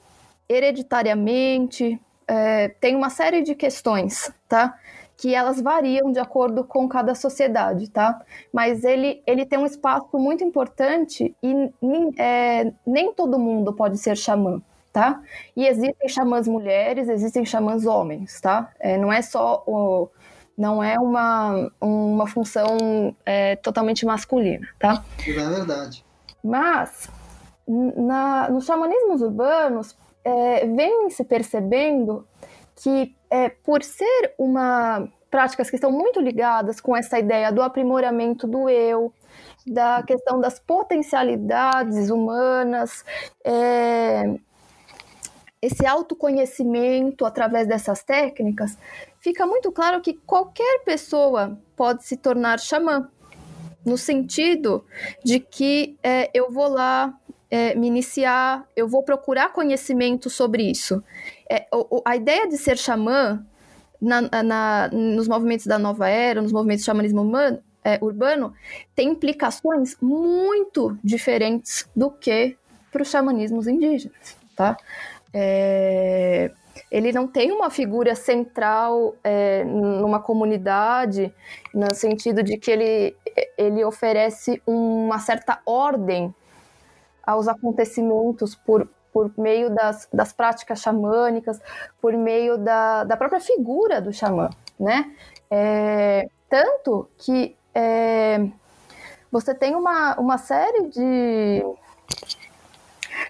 hereditariamente, 0.47 1.99
é, 2.27 2.69
tem 2.69 2.95
uma 2.95 3.09
série 3.09 3.41
de 3.41 3.55
questões, 3.55 4.31
tá? 4.47 4.77
que 5.17 5.33
elas 5.33 5.59
variam 5.59 6.11
de 6.11 6.19
acordo 6.19 6.63
com 6.63 6.87
cada 6.87 7.15
sociedade, 7.15 7.89
tá? 7.89 8.21
Mas 8.53 8.83
ele, 8.83 9.21
ele 9.25 9.45
tem 9.47 9.57
um 9.57 9.65
espaço 9.65 10.07
muito 10.13 10.43
importante 10.43 11.35
e 11.41 11.71
é, 12.19 12.71
nem 12.85 13.11
todo 13.11 13.39
mundo 13.39 13.73
pode 13.73 13.97
ser 13.97 14.15
xamã, 14.15 14.61
tá? 14.93 15.19
E 15.55 15.65
existem 15.65 16.07
xamãs 16.07 16.47
mulheres, 16.47 17.09
existem 17.09 17.43
xamãs 17.43 17.87
homens, 17.87 18.39
tá? 18.39 18.71
É, 18.79 18.95
não 18.95 19.11
é 19.11 19.23
só 19.23 19.63
o, 19.65 20.07
não 20.55 20.83
é 20.83 20.99
uma, 20.99 21.71
uma 21.81 22.27
função 22.27 23.15
é, 23.25 23.55
totalmente 23.55 24.05
masculina, 24.05 24.67
tá? 24.77 25.03
É 25.27 25.31
verdade. 25.31 26.05
Mas 26.43 27.09
na, 27.67 28.49
nos 28.49 28.65
xamanismos 28.65 29.21
urbanos 29.21 29.97
é, 30.23 30.65
vem 30.65 31.09
se 31.09 31.23
percebendo 31.23 32.27
que 32.75 33.15
é, 33.29 33.49
por 33.49 33.83
ser 33.83 34.33
uma 34.37 35.07
práticas 35.29 35.69
que 35.69 35.75
estão 35.75 35.91
muito 35.91 36.21
ligadas 36.21 36.79
com 36.79 36.95
essa 36.95 37.19
ideia 37.19 37.51
do 37.51 37.61
aprimoramento 37.61 38.47
do 38.47 38.69
eu, 38.69 39.13
da 39.65 40.01
questão 40.03 40.39
das 40.39 40.57
potencialidades 40.57 42.09
humanas, 42.09 43.03
é, 43.43 44.39
esse 45.61 45.85
autoconhecimento 45.85 47.25
através 47.25 47.67
dessas 47.67 48.03
técnicas, 48.03 48.77
fica 49.19 49.45
muito 49.45 49.71
claro 49.71 50.01
que 50.01 50.13
qualquer 50.13 50.83
pessoa 50.85 51.57
pode 51.75 52.05
se 52.05 52.15
tornar 52.15 52.59
xamã, 52.59 53.09
no 53.85 53.97
sentido 53.97 54.85
de 55.23 55.39
que 55.39 55.97
é, 56.03 56.29
eu 56.33 56.51
vou 56.51 56.67
lá 56.67 57.13
é, 57.49 57.75
me 57.75 57.87
iniciar, 57.87 58.65
eu 58.75 58.87
vou 58.87 59.03
procurar 59.03 59.53
conhecimento 59.53 60.29
sobre 60.29 60.63
isso. 60.63 61.03
É, 61.49 61.65
o, 61.71 62.01
a 62.05 62.15
ideia 62.15 62.47
de 62.47 62.57
ser 62.57 62.77
xamã 62.77 63.45
na, 64.01 64.21
na, 64.43 64.89
nos 64.91 65.27
movimentos 65.27 65.65
da 65.65 65.79
nova 65.79 66.09
era, 66.09 66.41
nos 66.41 66.51
movimentos 66.51 66.81
de 66.81 66.85
xamanismo 66.85 67.21
humano, 67.21 67.59
é, 67.83 67.97
urbano, 68.01 68.53
tem 68.93 69.09
implicações 69.09 69.95
muito 70.01 70.97
diferentes 71.03 71.89
do 71.95 72.11
que 72.11 72.57
para 72.91 73.01
os 73.01 73.09
xamanismos 73.09 73.67
indígenas, 73.67 74.35
tá? 74.55 74.75
É, 75.33 76.51
ele 76.91 77.11
não 77.11 77.27
tem 77.27 77.51
uma 77.51 77.69
figura 77.69 78.13
central 78.13 79.15
é, 79.23 79.63
numa 79.63 80.19
comunidade, 80.19 81.33
no 81.73 81.93
sentido 81.93 82.43
de 82.43 82.57
que 82.57 82.71
ele, 82.71 83.15
ele 83.57 83.83
oferece 83.83 84.61
uma 84.65 85.19
certa 85.19 85.59
ordem 85.65 86.33
aos 87.27 87.49
acontecimentos 87.49 88.55
por, 88.55 88.87
por 89.11 89.29
meio 89.37 89.69
das, 89.69 90.07
das 90.13 90.31
práticas 90.31 90.79
xamânicas, 90.79 91.59
por 92.01 92.13
meio 92.13 92.57
da, 92.57 93.03
da 93.03 93.17
própria 93.17 93.41
figura 93.41 94.01
do 94.01 94.13
xamã, 94.13 94.49
né? 94.79 95.13
É, 95.51 96.29
tanto 96.49 97.09
que 97.17 97.57
é, 97.75 98.47
você 99.29 99.53
tem 99.53 99.75
uma, 99.75 100.17
uma 100.17 100.37
série 100.37 100.87
de 100.87 101.63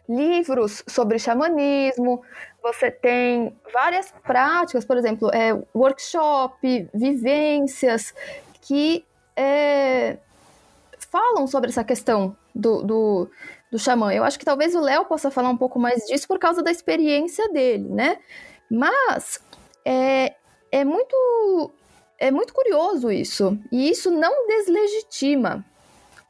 livros 0.08 0.84
sobre 0.88 1.18
xamanismo, 1.18 2.22
você 2.62 2.92
tem 2.92 3.58
várias 3.74 4.14
práticas, 4.24 4.86
por 4.86 4.98
exemplo, 4.98 5.30
é, 5.34 5.54
workshop, 5.74 6.90
vivências, 6.94 8.14
que 8.62 9.06
é, 9.36 10.18
falam 11.10 11.48
sobre 11.48 11.70
essa 11.70 11.84
questão 11.84 12.36
do, 12.54 12.82
do, 12.84 13.32
do 13.72 13.80
xamã. 13.80 14.14
Eu 14.14 14.24
acho 14.24 14.40
que 14.40 14.46
talvez 14.46 14.76
o 14.76 14.82
Léo 14.82 15.06
possa 15.06 15.32
falar 15.32 15.50
um 15.50 15.58
pouco 15.58 15.80
mais 15.80 16.06
disso 16.06 16.28
por 16.28 16.40
causa 16.40 16.64
da 16.64 16.72
experiência 16.72 17.50
dele, 17.50 17.88
né? 17.90 18.18
Mas 18.70 19.40
é, 19.86 20.36
é 20.72 20.84
muito 20.84 21.74
é 22.20 22.32
muito 22.32 22.54
curioso 22.54 23.12
isso. 23.12 23.58
E 23.72 23.90
isso 23.90 24.10
não 24.10 24.48
deslegitima 24.48 25.66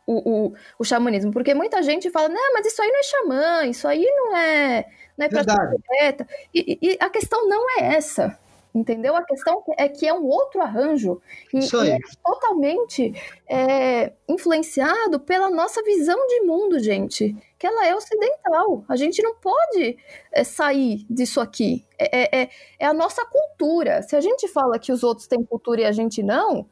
o, 0.05 0.47
o, 0.47 0.53
o 0.79 0.83
xamanismo, 0.83 1.31
porque 1.31 1.53
muita 1.53 1.81
gente 1.81 2.09
fala, 2.09 2.29
não, 2.29 2.53
mas 2.53 2.65
isso 2.65 2.81
aí 2.81 2.89
não 2.89 2.99
é 2.99 3.03
xamã, 3.03 3.65
isso 3.65 3.87
aí 3.87 4.05
não 4.05 4.37
é, 4.37 4.85
não 5.17 5.25
é 5.25 5.29
prática 5.29 5.75
correta. 5.87 6.27
E, 6.53 6.79
e, 6.81 6.97
a 6.99 7.09
questão 7.09 7.47
não 7.47 7.69
é 7.77 7.95
essa. 7.95 8.37
Entendeu? 8.73 9.15
A 9.15 9.23
questão 9.23 9.63
é 9.77 9.89
que 9.89 10.07
é 10.07 10.13
um 10.13 10.25
outro 10.25 10.61
arranjo 10.61 11.19
e, 11.53 11.59
e 11.59 11.89
é 11.89 11.97
totalmente 12.23 13.13
é, 13.47 14.13
influenciado 14.27 15.19
pela 15.19 15.49
nossa 15.49 15.81
visão 15.83 16.17
de 16.27 16.41
mundo, 16.41 16.79
gente. 16.79 17.35
Que 17.57 17.65
ela 17.65 17.87
é 17.87 17.95
ocidental. 17.95 18.85
A 18.87 18.95
gente 18.95 19.21
não 19.23 19.35
pode 19.35 19.97
é, 20.31 20.43
sair 20.43 21.05
disso 21.09 21.41
aqui. 21.41 21.85
É, 21.97 22.19
é, 22.19 22.41
é, 22.43 22.49
é 22.79 22.85
a 22.85 22.93
nossa 22.93 23.25
cultura. 23.25 24.03
Se 24.03 24.15
a 24.15 24.21
gente 24.21 24.47
fala 24.47 24.77
que 24.77 24.91
os 24.91 25.03
outros 25.03 25.27
têm 25.27 25.43
cultura 25.43 25.81
e 25.81 25.85
a 25.85 25.91
gente 25.91 26.21
não, 26.21 26.67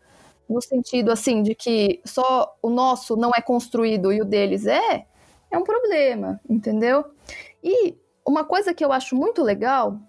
no 0.47 0.61
sentido 0.61 1.11
assim 1.11 1.41
de 1.41 1.55
que 1.55 2.01
só 2.05 2.55
o 2.61 2.69
nosso 2.69 3.15
não 3.15 3.31
é 3.35 3.41
construído 3.41 4.13
e 4.13 4.21
o 4.21 4.25
deles 4.25 4.67
é, 4.67 5.05
é 5.49 5.57
um 5.57 5.63
problema, 5.63 6.39
entendeu? 6.47 7.03
E 7.63 7.97
uma 8.25 8.43
coisa 8.43 8.73
que 8.73 8.83
eu 8.83 8.91
acho 8.91 9.15
muito 9.15 9.41
legal 9.41 9.99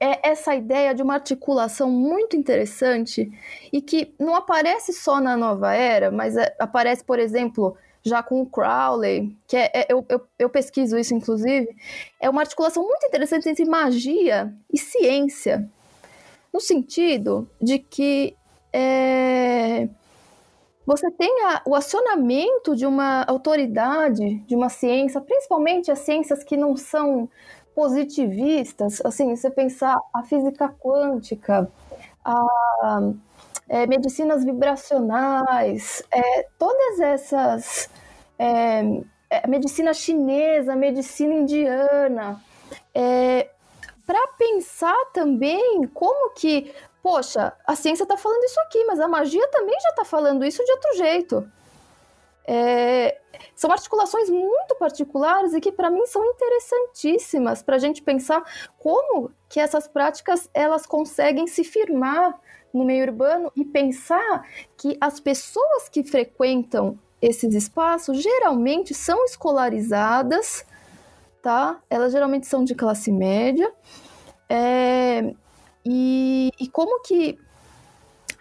é 0.00 0.28
essa 0.28 0.54
ideia 0.54 0.94
de 0.94 1.02
uma 1.02 1.14
articulação 1.14 1.90
muito 1.90 2.36
interessante 2.36 3.30
e 3.72 3.82
que 3.82 4.14
não 4.18 4.34
aparece 4.34 4.92
só 4.92 5.20
na 5.20 5.36
nova 5.36 5.74
era, 5.74 6.10
mas 6.10 6.36
é, 6.36 6.54
aparece, 6.58 7.04
por 7.04 7.18
exemplo, 7.18 7.76
já 8.02 8.22
com 8.22 8.40
o 8.40 8.46
Crowley, 8.46 9.36
que 9.46 9.56
é, 9.56 9.70
é 9.74 9.86
eu, 9.88 10.04
eu, 10.08 10.20
eu, 10.38 10.48
pesquiso 10.48 10.96
isso 10.96 11.14
inclusive, 11.14 11.68
é 12.20 12.30
uma 12.30 12.42
articulação 12.42 12.84
muito 12.84 13.06
interessante 13.06 13.48
entre 13.48 13.64
magia 13.64 14.54
e 14.72 14.78
ciência, 14.78 15.68
no 16.52 16.60
sentido 16.60 17.50
de 17.60 17.78
que 17.78 18.36
é, 18.72 19.88
você 20.86 21.10
tem 21.10 21.44
a, 21.44 21.62
o 21.66 21.74
acionamento 21.74 22.74
de 22.76 22.86
uma 22.86 23.24
autoridade, 23.24 24.36
de 24.46 24.54
uma 24.54 24.68
ciência, 24.68 25.20
principalmente 25.20 25.90
as 25.90 25.98
ciências 25.98 26.44
que 26.44 26.56
não 26.56 26.76
são 26.76 27.28
positivistas, 27.78 29.00
assim, 29.04 29.36
você 29.36 29.48
pensar 29.48 29.96
a 30.12 30.24
física 30.24 30.68
quântica, 30.68 31.70
a 32.24 33.12
é, 33.68 33.86
medicinas 33.86 34.44
vibracionais, 34.44 36.02
é, 36.10 36.48
todas 36.58 36.98
essas, 36.98 37.88
é, 38.36 38.82
é 39.30 39.46
medicina 39.46 39.94
chinesa, 39.94 40.74
medicina 40.74 41.34
indiana, 41.34 42.42
é, 42.92 43.48
para 44.04 44.26
pensar 44.36 44.98
também 45.14 45.86
como 45.94 46.30
que, 46.30 46.74
poxa, 47.00 47.52
a 47.64 47.76
ciência 47.76 48.02
está 48.02 48.16
falando 48.16 48.42
isso 48.42 48.58
aqui, 48.62 48.84
mas 48.86 48.98
a 48.98 49.06
magia 49.06 49.46
também 49.52 49.78
já 49.80 49.90
está 49.90 50.04
falando 50.04 50.44
isso 50.44 50.64
de 50.64 50.72
outro 50.72 50.96
jeito. 50.96 51.48
É, 52.50 53.20
são 53.54 53.70
articulações 53.70 54.30
muito 54.30 54.74
particulares 54.78 55.52
e 55.52 55.60
que 55.60 55.70
para 55.70 55.90
mim 55.90 56.06
são 56.06 56.24
interessantíssimas 56.24 57.62
para 57.62 57.76
a 57.76 57.78
gente 57.78 58.02
pensar 58.02 58.42
como 58.78 59.30
que 59.50 59.60
essas 59.60 59.86
práticas 59.86 60.48
elas 60.54 60.86
conseguem 60.86 61.46
se 61.46 61.62
firmar 61.62 62.40
no 62.72 62.86
meio 62.86 63.04
urbano 63.04 63.52
e 63.54 63.66
pensar 63.66 64.48
que 64.78 64.96
as 64.98 65.20
pessoas 65.20 65.90
que 65.90 66.02
frequentam 66.02 66.98
esses 67.20 67.54
espaços 67.54 68.22
geralmente 68.22 68.94
são 68.94 69.26
escolarizadas, 69.26 70.64
tá? 71.42 71.78
Elas 71.90 72.12
geralmente 72.12 72.46
são 72.46 72.64
de 72.64 72.74
classe 72.74 73.12
média. 73.12 73.70
É, 74.48 75.34
e, 75.84 76.50
e, 76.58 76.66
como 76.68 77.02
que 77.02 77.38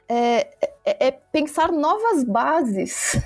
é, 0.07 0.47
é, 0.85 1.07
é 1.07 1.11
pensar 1.11 1.73
novas 1.73 2.23
bases 2.23 3.21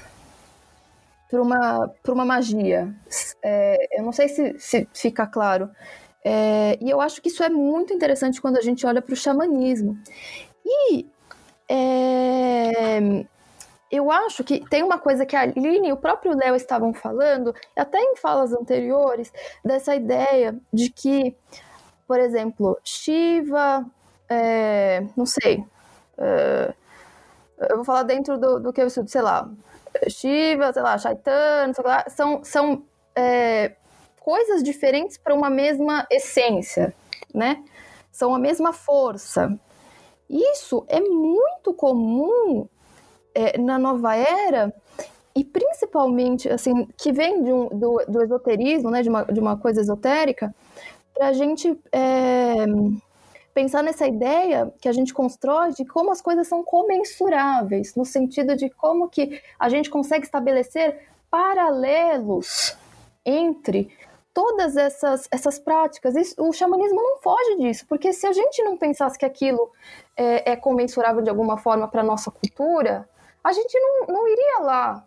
para 1.32 1.42
uma, 1.42 1.92
uma 2.10 2.26
magia. 2.26 2.94
É, 3.42 3.98
eu 3.98 4.04
não 4.04 4.12
sei 4.12 4.28
se, 4.28 4.60
se 4.60 4.88
fica 4.94 5.26
claro. 5.26 5.70
É, 6.24 6.78
e 6.82 6.90
eu 6.90 7.00
acho 7.00 7.22
que 7.22 7.30
isso 7.30 7.42
é 7.42 7.50
muito 7.50 7.94
interessante 7.94 8.42
quando 8.42 8.58
a 8.58 8.62
gente 8.62 8.86
olha 8.86 9.02
para 9.02 9.14
o 9.14 9.18
xamanismo. 9.18 9.98
E 10.66 11.08
é, 11.70 13.26
eu 13.90 14.12
acho 14.12 14.44
que 14.44 14.60
tem 14.70 14.84
uma 14.84 15.00
coisa 15.00 15.26
que 15.26 15.36
a 15.36 15.42
Aline 15.42 15.88
e 15.88 15.94
o 15.94 15.98
próprio 15.98 16.36
Léo 16.36 16.56
estavam 16.56 16.94
falando, 16.94 17.56
até 17.78 17.98
em 17.98 18.18
falas 18.18 18.52
anteriores, 18.52 19.32
dessa 19.64 19.96
ideia 19.96 20.60
de 20.72 20.90
que, 20.90 21.34
por 22.06 22.20
exemplo, 22.20 22.78
Shiva, 22.84 23.86
é, 24.30 25.06
não 25.16 25.26
sei, 25.26 25.64
é, 26.18 26.74
eu 27.70 27.78
vou 27.78 27.86
falar 27.86 28.04
dentro 28.04 28.38
do, 28.38 28.60
do 28.60 28.74
que 28.74 28.82
eu 28.82 28.88
estudo, 28.88 29.10
sei 29.10 29.22
lá, 29.22 29.50
Shiva, 30.10 30.72
sei 30.74 30.82
lá, 30.82 30.98
Chaitanya, 30.98 31.74
sei 31.74 31.84
lá, 31.84 32.06
são, 32.10 32.44
são 32.44 32.84
é, 33.16 33.74
coisas 34.20 34.64
diferentes 34.64 35.18
para 35.18 35.34
uma 35.34 35.50
mesma 35.50 36.08
essência, 36.12 36.94
né? 37.34 37.64
São 38.12 38.36
a 38.36 38.40
mesma 38.40 38.74
força. 38.74 39.58
Isso 40.30 40.86
é 40.88 41.00
muito 41.00 41.74
comum 41.74 42.68
é, 43.34 43.58
na 43.58 43.78
nova 43.78 44.16
era 44.16 44.74
e 45.36 45.44
principalmente, 45.44 46.50
assim, 46.50 46.88
que 46.98 47.12
vem 47.12 47.44
de 47.44 47.54
um, 47.54 47.68
do, 47.68 48.04
do 48.08 48.24
esoterismo, 48.24 48.90
né, 48.92 49.02
de 49.02 49.10
uma, 49.10 49.24
de 49.24 49.40
uma 49.40 49.58
coisa 49.58 49.82
esotérica, 49.82 50.54
para 51.14 51.28
a 51.28 51.34
gente 51.34 51.78
é, 51.92 52.66
pensar 53.54 53.84
nessa 53.84 54.08
ideia 54.08 54.74
que 54.80 54.88
a 54.88 54.94
gente 54.94 55.14
constrói 55.14 55.72
de 55.72 55.86
como 55.86 56.12
as 56.12 56.22
coisas 56.22 56.48
são 56.48 56.64
comensuráveis, 56.64 57.96
no 57.96 58.06
sentido 58.06 58.56
de 58.56 58.70
como 58.70 59.10
que 59.10 59.42
a 59.60 59.70
gente 59.70 59.90
consegue 59.90 60.26
estabelecer 60.26 61.08
paralelos 61.30 62.78
entre 63.26 63.90
todas 64.34 64.76
essas, 64.78 65.28
essas 65.32 65.60
práticas. 65.60 66.16
Isso, 66.16 66.36
o 66.38 66.52
xamanismo 66.54 67.02
não 67.02 67.18
foge 67.18 67.58
disso, 67.58 67.86
porque 67.88 68.14
se 68.14 68.26
a 68.26 68.34
gente 68.34 68.64
não 68.64 68.78
pensasse 68.78 69.18
que 69.18 69.26
aquilo 69.26 69.72
é, 70.16 70.52
é 70.52 70.56
comensurável 70.56 71.22
de 71.22 71.30
alguma 71.30 71.58
forma 71.58 71.88
para 71.88 72.02
a 72.02 72.06
nossa 72.06 72.32
cultura, 72.32 73.08
a 73.44 73.52
gente 73.54 73.78
não, 73.80 74.08
não 74.08 74.28
iria 74.28 74.60
lá 74.60 75.06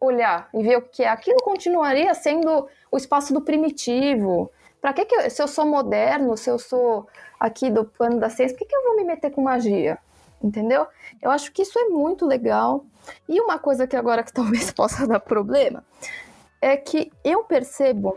olhar 0.00 0.48
e 0.52 0.62
ver 0.62 0.78
o 0.78 0.82
que 0.82 1.02
é. 1.02 1.08
Aquilo 1.08 1.38
continuaria 1.42 2.12
sendo 2.14 2.68
o 2.90 2.96
espaço 2.96 3.32
do 3.32 3.40
primitivo, 3.40 4.50
para 4.80 4.92
que, 4.92 5.04
que 5.04 5.30
se 5.30 5.40
eu 5.40 5.46
sou 5.46 5.64
moderno, 5.64 6.36
se 6.36 6.50
eu 6.50 6.58
sou 6.58 7.06
aqui 7.42 7.70
do 7.70 7.84
plano 7.84 8.18
da 8.18 8.28
ciência, 8.28 8.56
por 8.56 8.64
que, 8.64 8.70
que 8.70 8.76
eu 8.76 8.84
vou 8.84 8.96
me 8.96 9.04
meter 9.04 9.30
com 9.30 9.42
magia? 9.42 9.98
Entendeu? 10.42 10.86
Eu 11.20 11.30
acho 11.30 11.52
que 11.52 11.62
isso 11.62 11.78
é 11.78 11.84
muito 11.88 12.26
legal. 12.26 12.84
E 13.28 13.40
uma 13.40 13.58
coisa 13.58 13.86
que 13.86 13.96
agora 13.96 14.22
que 14.22 14.32
talvez 14.34 14.70
possa 14.70 15.06
dar 15.06 15.20
problema 15.20 15.84
é 16.60 16.76
que 16.76 17.10
eu 17.24 17.44
percebo 17.44 18.16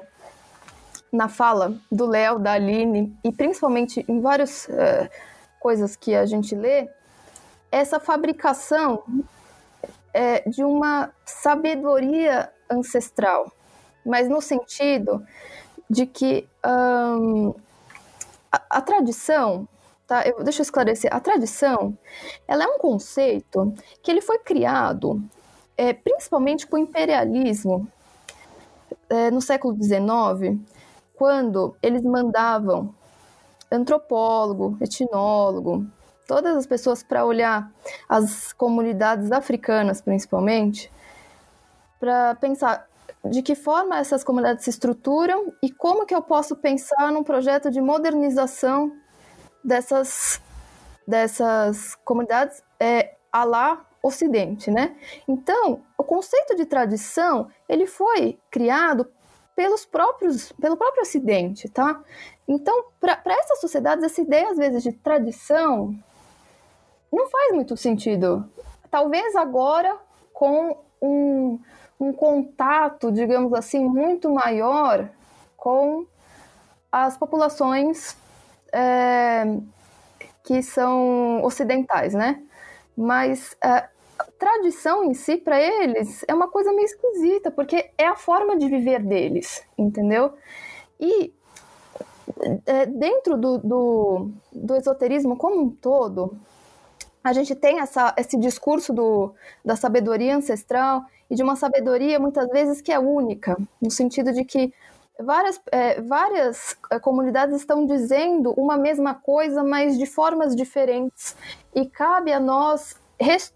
na 1.12 1.30
fala 1.30 1.76
do 1.92 2.06
Léo, 2.06 2.40
da 2.40 2.54
Aline, 2.54 3.18
e 3.24 3.32
principalmente 3.32 4.04
em 4.08 4.20
vários. 4.20 4.68
Uh, 4.68 5.10
coisas 5.66 5.96
que 5.96 6.14
a 6.14 6.28
gente 6.28 6.54
lê, 6.54 6.88
essa 7.72 8.00
fabricação 8.00 9.02
é, 10.14 10.48
de 10.48 10.64
uma 10.64 11.10
sabedoria 11.26 12.54
ancestral, 12.70 13.52
mas 14.06 14.30
no 14.30 14.40
sentido 14.42 15.26
de 15.90 16.06
que 16.06 16.48
hum, 16.64 17.52
a, 18.70 18.82
tradição, 18.82 19.68
tá? 20.08 20.24
Eu, 20.26 20.44
deixa 20.44 20.62
eu 20.62 20.64
esclarecer, 20.64 21.14
a 21.14 21.20
tradição, 21.20 21.98
ela 22.48 22.64
é 22.64 22.68
um 22.68 22.78
conceito 22.78 23.74
que 24.02 24.12
ele 24.12 24.22
foi 24.22 24.40
criado 24.40 25.22
é, 25.78 25.94
principalmente 25.94 26.66
com 26.68 26.78
o 26.78 26.80
imperialismo 26.80 27.88
é, 29.10 29.30
no 29.30 29.42
século 29.42 29.76
XIX, 29.76 30.60
quando 31.16 31.76
eles 31.82 32.02
mandavam 32.04 32.94
antropólogo, 33.72 34.78
etnólogo, 34.80 35.86
todas 36.28 36.56
as 36.56 36.66
pessoas 36.66 37.04
para 37.04 37.26
olhar 37.26 37.72
as 38.08 38.54
comunidades 38.54 39.32
africanas, 39.32 40.02
principalmente, 40.02 40.92
para 42.00 42.36
pensar 42.36 42.88
de 43.30 43.42
que 43.42 43.56
forma 43.56 43.98
essas 43.98 44.24
comunidades 44.24 44.64
se 44.64 44.70
estruturam 44.70 45.54
e 45.62 45.72
como 45.72 46.06
que 46.06 46.14
eu 46.14 46.22
posso 46.22 46.56
pensar 46.56 47.12
num 47.12 47.24
projeto 47.24 47.72
de 47.72 47.82
modernização 47.82 48.92
dessas, 49.64 50.42
dessas 51.08 51.96
comunidades 52.04 52.64
é, 52.80 53.16
a 53.32 53.44
lá 53.44 53.86
Ocidente, 54.04 54.70
né? 54.70 54.96
Então, 55.28 55.82
o 55.98 56.04
conceito 56.04 56.56
de 56.56 56.64
tradição, 56.64 57.50
ele 57.68 57.88
foi 57.88 58.38
criado 58.52 59.12
pelos 59.56 59.84
próprios, 59.84 60.52
pelo 60.52 60.78
próprio 60.78 61.02
Ocidente, 61.02 61.68
tá? 61.70 62.04
Então, 62.48 62.86
para 63.00 63.20
essas 63.26 63.60
sociedades, 63.60 64.04
essa 64.04 64.22
ideia, 64.22 64.52
às 64.52 64.58
vezes, 64.58 64.84
de 64.84 64.92
tradição 64.92 65.98
não 67.12 67.28
faz 67.28 67.54
muito 67.54 67.76
sentido. 67.76 68.48
Talvez 68.92 69.36
agora, 69.36 69.98
com 70.32 70.78
um, 71.02 71.60
um 72.00 72.12
contato, 72.12 73.12
digamos 73.12 73.54
assim, 73.54 73.86
muito 73.86 74.30
maior 74.30 75.10
com 75.56 76.06
as 76.92 77.18
populações 77.18 78.16
é, 78.72 79.44
que 80.44 80.62
são 80.62 81.44
ocidentais, 81.44 82.14
né? 82.14 82.42
Mas 82.96 83.56
é, 83.64 83.88
tradição 84.38 85.04
em 85.04 85.14
si, 85.14 85.38
para 85.38 85.60
eles, 85.60 86.24
é 86.28 86.34
uma 86.34 86.48
coisa 86.48 86.72
meio 86.72 86.86
esquisita, 86.86 87.52
porque 87.52 87.92
é 87.98 88.08
a 88.08 88.16
forma 88.16 88.58
de 88.58 88.68
viver 88.68 89.04
deles, 89.04 89.64
entendeu? 89.78 90.34
E 91.00 91.34
é, 92.66 92.86
dentro 92.86 93.38
do, 93.38 93.58
do, 93.58 94.32
do, 94.52 94.76
esoterismo 94.76 95.38
como 95.38 95.62
um 95.62 95.70
todo, 95.70 96.38
a 97.24 97.34
gente 97.34 97.56
tem 97.56 97.80
essa, 97.80 98.14
esse 98.18 98.38
discurso 98.38 98.94
do, 98.94 99.34
da 99.64 99.76
sabedoria 99.76 100.36
ancestral 100.36 101.04
e 101.30 101.36
de 101.36 101.44
uma 101.44 101.56
sabedoria 101.56 102.20
muitas 102.20 102.48
vezes 102.50 102.82
que 102.82 102.92
é 102.92 103.00
única, 103.00 103.58
no 103.82 103.90
sentido 103.90 104.32
de 104.32 104.44
que 104.44 104.74
várias, 105.20 105.60
é, 105.72 106.02
várias 106.02 106.78
é, 106.92 107.00
comunidades 107.00 107.56
estão 107.56 107.86
dizendo 107.86 108.52
uma 108.52 108.78
mesma 108.78 109.14
coisa, 109.14 109.64
mas 109.64 109.98
de 109.98 110.06
formas 110.06 110.56
diferentes, 110.56 111.36
e 111.74 111.86
cabe 111.86 112.32
a 112.32 112.40
nós 112.40 112.96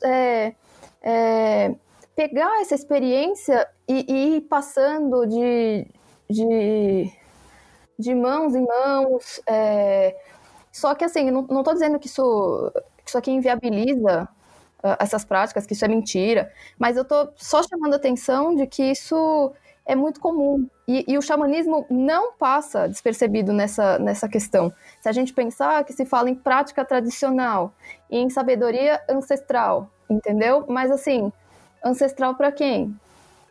é, 0.03 0.53
é, 1.01 1.75
pegar 2.15 2.61
essa 2.61 2.75
experiência 2.75 3.67
e, 3.87 4.05
e 4.07 4.37
ir 4.37 4.41
passando 4.41 5.25
de, 5.25 5.87
de, 6.29 7.11
de 7.97 8.15
mãos 8.15 8.55
em 8.55 8.65
mãos. 8.65 9.41
É, 9.47 10.15
só 10.71 10.95
que 10.95 11.03
assim, 11.03 11.29
não, 11.31 11.63
tô 11.63 11.73
dizendo 11.73 11.99
que 11.99 12.07
isso, 12.07 12.71
que 13.03 13.09
isso 13.09 13.17
aqui 13.17 13.31
inviabiliza 13.31 14.27
uh, 14.83 14.95
essas 14.99 15.23
práticas, 15.23 15.65
que 15.65 15.73
isso 15.73 15.85
é 15.85 15.87
mentira, 15.87 16.51
mas 16.77 16.97
eu 16.97 17.05
tô 17.05 17.29
só 17.35 17.61
chamando 17.63 17.93
a 17.93 17.97
atenção 17.97 18.55
de 18.55 18.65
que 18.67 18.83
isso 18.83 19.53
é 19.85 19.95
muito 19.95 20.19
comum. 20.19 20.67
E, 20.87 21.03
e, 21.07 21.17
o 21.17 21.21
xamanismo 21.21 21.85
não 21.89 22.33
passa 22.33 22.87
despercebido 22.87 23.51
nessa, 23.51 23.97
nessa 23.97 24.29
questão. 24.29 24.71
Se 25.01 25.09
a 25.09 25.11
gente 25.11 25.33
pensar 25.33 25.83
que 25.83 25.93
se 25.93 26.05
fala 26.05 26.29
em 26.29 26.35
prática 26.35 26.85
tradicional 26.85 27.73
e 28.09 28.17
em 28.17 28.29
sabedoria 28.29 29.01
ancestral, 29.09 29.89
entendeu? 30.07 30.63
Mas 30.67 30.91
assim, 30.91 31.31
ancestral 31.83 32.35
para 32.35 32.51
quem? 32.51 32.95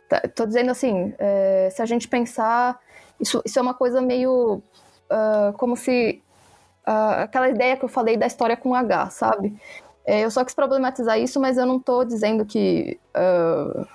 Tá, 0.09 0.23
tô 0.35 0.47
dizendo 0.47 0.71
assim, 0.71 1.13
é, 1.19 1.71
se 1.73 1.83
a 1.83 1.87
gente 1.87 2.07
pensar, 2.07 2.79
isso, 3.21 3.43
isso 3.45 3.59
é 3.59 3.63
uma 3.63 3.75
coisa 3.75 4.01
meio 4.01 4.63
uh, 5.11 5.53
como 5.59 5.77
se 5.77 6.23
uh, 6.87 7.23
aquela 7.23 7.49
ideia 7.49 7.77
que 7.77 7.85
eu 7.85 7.89
falei 7.89 8.17
da 8.17 8.27
história 8.27 8.57
com 8.57 8.75
H, 8.75 9.11
sabe? 9.11 9.61
É, 10.09 10.21
eu 10.21 10.31
só 10.31 10.43
quis 10.43 10.55
problematizar 10.55 11.19
isso, 11.19 11.39
mas 11.39 11.59
eu 11.59 11.67
não 11.67 11.79
tô 11.79 12.03
dizendo 12.03 12.47
que 12.47 12.99
uh, 13.15 13.87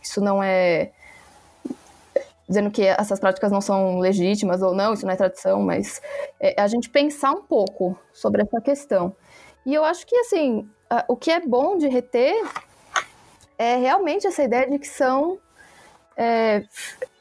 isso 0.00 0.18
não 0.18 0.42
é 0.42 0.92
dizendo 2.48 2.70
que 2.70 2.82
essas 2.82 3.20
práticas 3.20 3.52
não 3.52 3.60
são 3.60 3.98
legítimas 3.98 4.62
ou 4.62 4.74
não, 4.74 4.94
isso 4.94 5.04
não 5.04 5.12
é 5.12 5.16
tradição, 5.16 5.60
mas 5.60 6.00
é 6.40 6.58
a 6.58 6.66
gente 6.66 6.88
pensar 6.88 7.32
um 7.32 7.42
pouco 7.42 7.98
sobre 8.14 8.40
essa 8.40 8.62
questão. 8.62 9.14
E 9.66 9.74
eu 9.74 9.84
acho 9.84 10.06
que, 10.06 10.16
assim, 10.16 10.66
o 11.06 11.16
que 11.16 11.30
é 11.30 11.40
bom 11.40 11.76
de 11.76 11.86
reter 11.86 12.34
é 13.58 13.76
realmente 13.76 14.26
essa 14.26 14.42
ideia 14.42 14.70
de 14.70 14.78
que 14.78 14.88
são 14.88 15.38
é, 16.16 16.62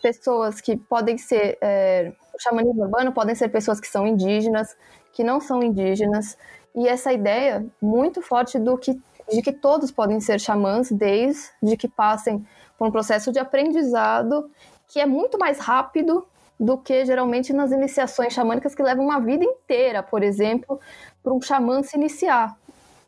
pessoas 0.02 0.62
que 0.62 0.78
podem 0.78 1.18
ser. 1.18 1.58
É, 1.62 2.14
o 2.34 2.42
xamanismo 2.42 2.84
urbano 2.84 3.12
podem 3.12 3.36
ser 3.36 3.50
pessoas 3.50 3.82
que 3.82 3.88
são 3.88 4.08
indígenas, 4.08 4.74
que 5.12 5.24
não 5.24 5.42
são 5.42 5.62
indígenas, 5.62 6.38
e 6.76 6.88
essa 6.88 7.14
ideia 7.14 7.66
muito 7.82 8.22
forte 8.22 8.58
do 8.58 8.78
que, 8.78 9.00
de 9.30 9.42
que 9.42 9.52
todos 9.52 9.92
podem 9.92 10.20
ser 10.20 10.40
xamãs, 10.40 10.92
desde 10.92 11.78
que 11.78 11.88
passem 11.88 12.46
por 12.78 12.88
um 12.88 12.92
processo 12.92 13.32
de 13.32 13.40
aprendizado 13.40 14.50
que 14.88 15.00
é 15.00 15.06
muito 15.06 15.40
mais 15.40 15.60
rápido 15.60 16.26
do 16.60 16.78
que 16.78 17.04
geralmente 17.06 17.52
nas 17.52 17.72
iniciações 17.72 18.34
xamânicas 18.34 18.76
que 18.76 18.84
levam 18.84 19.06
uma 19.06 19.20
vida 19.20 19.44
inteira, 19.44 20.04
por 20.04 20.22
exemplo, 20.22 20.80
para 21.22 21.34
um 21.34 21.42
xamã 21.42 21.82
se 21.82 21.98
iniciar, 21.98 22.56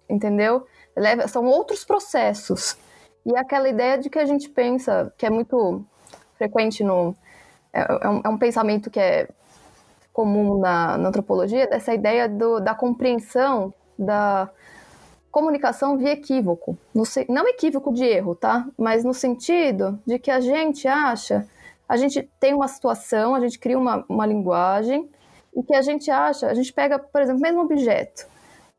entendeu? 0.09 0.65
Leva, 0.95 1.27
são 1.27 1.45
outros 1.45 1.85
processos. 1.85 2.77
E 3.25 3.35
aquela 3.37 3.69
ideia 3.69 3.97
de 3.97 4.09
que 4.09 4.19
a 4.19 4.25
gente 4.25 4.49
pensa, 4.49 5.13
que 5.17 5.25
é 5.25 5.29
muito 5.29 5.85
frequente 6.37 6.83
no. 6.83 7.15
É, 7.73 7.81
é, 7.81 8.09
um, 8.09 8.21
é 8.23 8.29
um, 8.29 8.37
pensamento 8.37 8.89
que 8.89 8.99
é 8.99 9.27
comum 10.15 10.57
na, 10.59 10.97
na 10.97 11.09
antropologia, 11.09 11.67
dessa 11.67 11.93
ideia 11.93 12.29
do, 12.29 12.61
da 12.61 12.73
compreensão 12.73 13.73
da 13.99 14.49
comunicação 15.29 15.97
via 15.97 16.13
equívoco. 16.13 16.77
No, 16.93 17.03
não 17.27 17.45
equívoco 17.49 17.93
de 17.93 18.05
erro, 18.05 18.33
tá? 18.33 18.65
Mas 18.77 19.03
no 19.03 19.13
sentido 19.13 19.99
de 20.07 20.17
que 20.17 20.31
a 20.31 20.39
gente 20.39 20.87
acha 20.87 21.45
a 21.87 21.97
gente 21.97 22.27
tem 22.39 22.53
uma 22.53 22.67
situação, 22.67 23.35
a 23.35 23.39
gente 23.39 23.59
cria 23.59 23.77
uma, 23.77 24.03
uma 24.09 24.25
linguagem 24.25 25.07
e 25.55 25.61
que 25.61 25.75
a 25.75 25.83
gente 25.83 26.09
acha, 26.09 26.47
a 26.47 26.53
gente 26.53 26.73
pega, 26.73 26.97
por 26.97 27.21
exemplo, 27.21 27.39
o 27.39 27.43
mesmo 27.43 27.61
objeto 27.61 28.25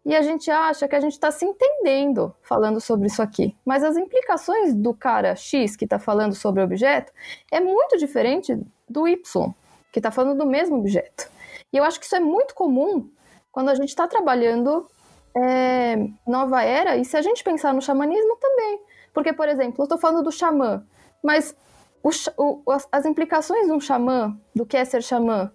e 0.05 0.15
a 0.15 0.23
gente 0.23 0.51
acha 0.51 0.89
que 0.89 0.95
a 0.95 1.01
gente 1.01 1.13
está 1.13 1.31
se 1.31 1.45
entendendo 1.45 2.35
falando 2.43 2.81
sobre 2.81 3.07
isso 3.07 3.21
aqui. 3.21 3.57
Mas 3.65 3.85
as 3.85 3.97
implicações 3.97 4.75
do 4.75 4.95
cara 4.95 5.37
X 5.37 5.77
que 5.77 5.85
está 5.85 5.99
falando 5.99 6.35
sobre 6.35 6.61
o 6.61 6.65
objeto 6.65 7.13
é 7.51 7.61
muito 7.61 7.97
diferente 7.97 8.59
do 8.89 9.07
Y, 9.07 9.55
que 9.97 10.01
está 10.01 10.11
falando 10.11 10.37
do 10.37 10.45
mesmo 10.45 10.77
objeto. 10.77 11.31
E 11.73 11.79
eu 11.79 11.83
acho 11.83 11.99
que 11.99 12.05
isso 12.05 12.15
é 12.15 12.21
muito 12.21 12.55
comum 12.55 13.09
quando 13.51 13.71
a 13.71 13.75
gente 13.75 13.89
está 13.89 14.07
trabalhando 14.07 14.87
é, 15.35 15.97
nova 16.29 16.63
era, 16.63 16.99
e 16.99 17.05
se 17.07 17.17
a 17.17 17.23
gente 17.23 17.43
pensar 17.43 17.73
no 17.73 17.81
xamanismo 17.81 18.37
também. 18.37 18.79
Porque, 19.15 19.33
por 19.33 19.49
exemplo, 19.49 19.81
eu 19.81 19.85
estou 19.85 19.97
falando 19.97 20.23
do 20.23 20.31
xamã, 20.31 20.87
mas 21.25 21.57
o, 22.03 22.11
o, 22.37 22.71
as, 22.71 22.87
as, 22.93 23.07
implicações 23.07 23.67
de 23.67 23.73
um 23.73 23.81
xamã, 23.81 24.39
do 24.55 24.67
que 24.67 24.77
é 24.77 24.85
ser 24.85 25.03
xamã, 25.03 25.51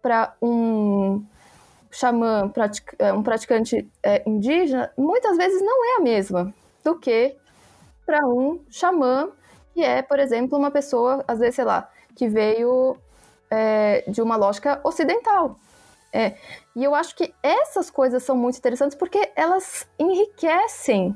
para 0.00 0.32
um 0.40 1.26
xamã, 1.90 2.48
pratic, 2.50 2.94
é, 3.00 3.12
um 3.12 3.24
praticante 3.24 3.90
é, 4.00 4.22
indígena, 4.24 4.92
muitas 4.96 5.36
vezes 5.36 5.60
não 5.60 5.84
é 5.84 5.96
a 5.96 6.00
mesma 6.02 6.54
do 6.84 6.96
que 7.00 7.34
para 8.06 8.24
um 8.28 8.64
xamã 8.70 9.28
que 9.74 9.82
é, 9.82 10.02
por 10.02 10.20
exemplo, 10.20 10.56
uma 10.56 10.70
pessoa, 10.70 11.24
às 11.26 11.40
vezes, 11.40 11.56
sei 11.56 11.64
lá, 11.64 11.90
que 12.14 12.28
veio 12.28 12.96
é, 13.52 14.02
de 14.08 14.22
uma 14.22 14.34
lógica 14.34 14.80
ocidental. 14.82 15.58
É, 16.10 16.36
e 16.74 16.82
eu 16.82 16.94
acho 16.94 17.14
que 17.14 17.34
essas 17.42 17.90
coisas 17.90 18.22
são 18.22 18.34
muito 18.34 18.56
interessantes 18.56 18.96
porque 18.96 19.30
elas 19.36 19.86
enriquecem 19.98 21.14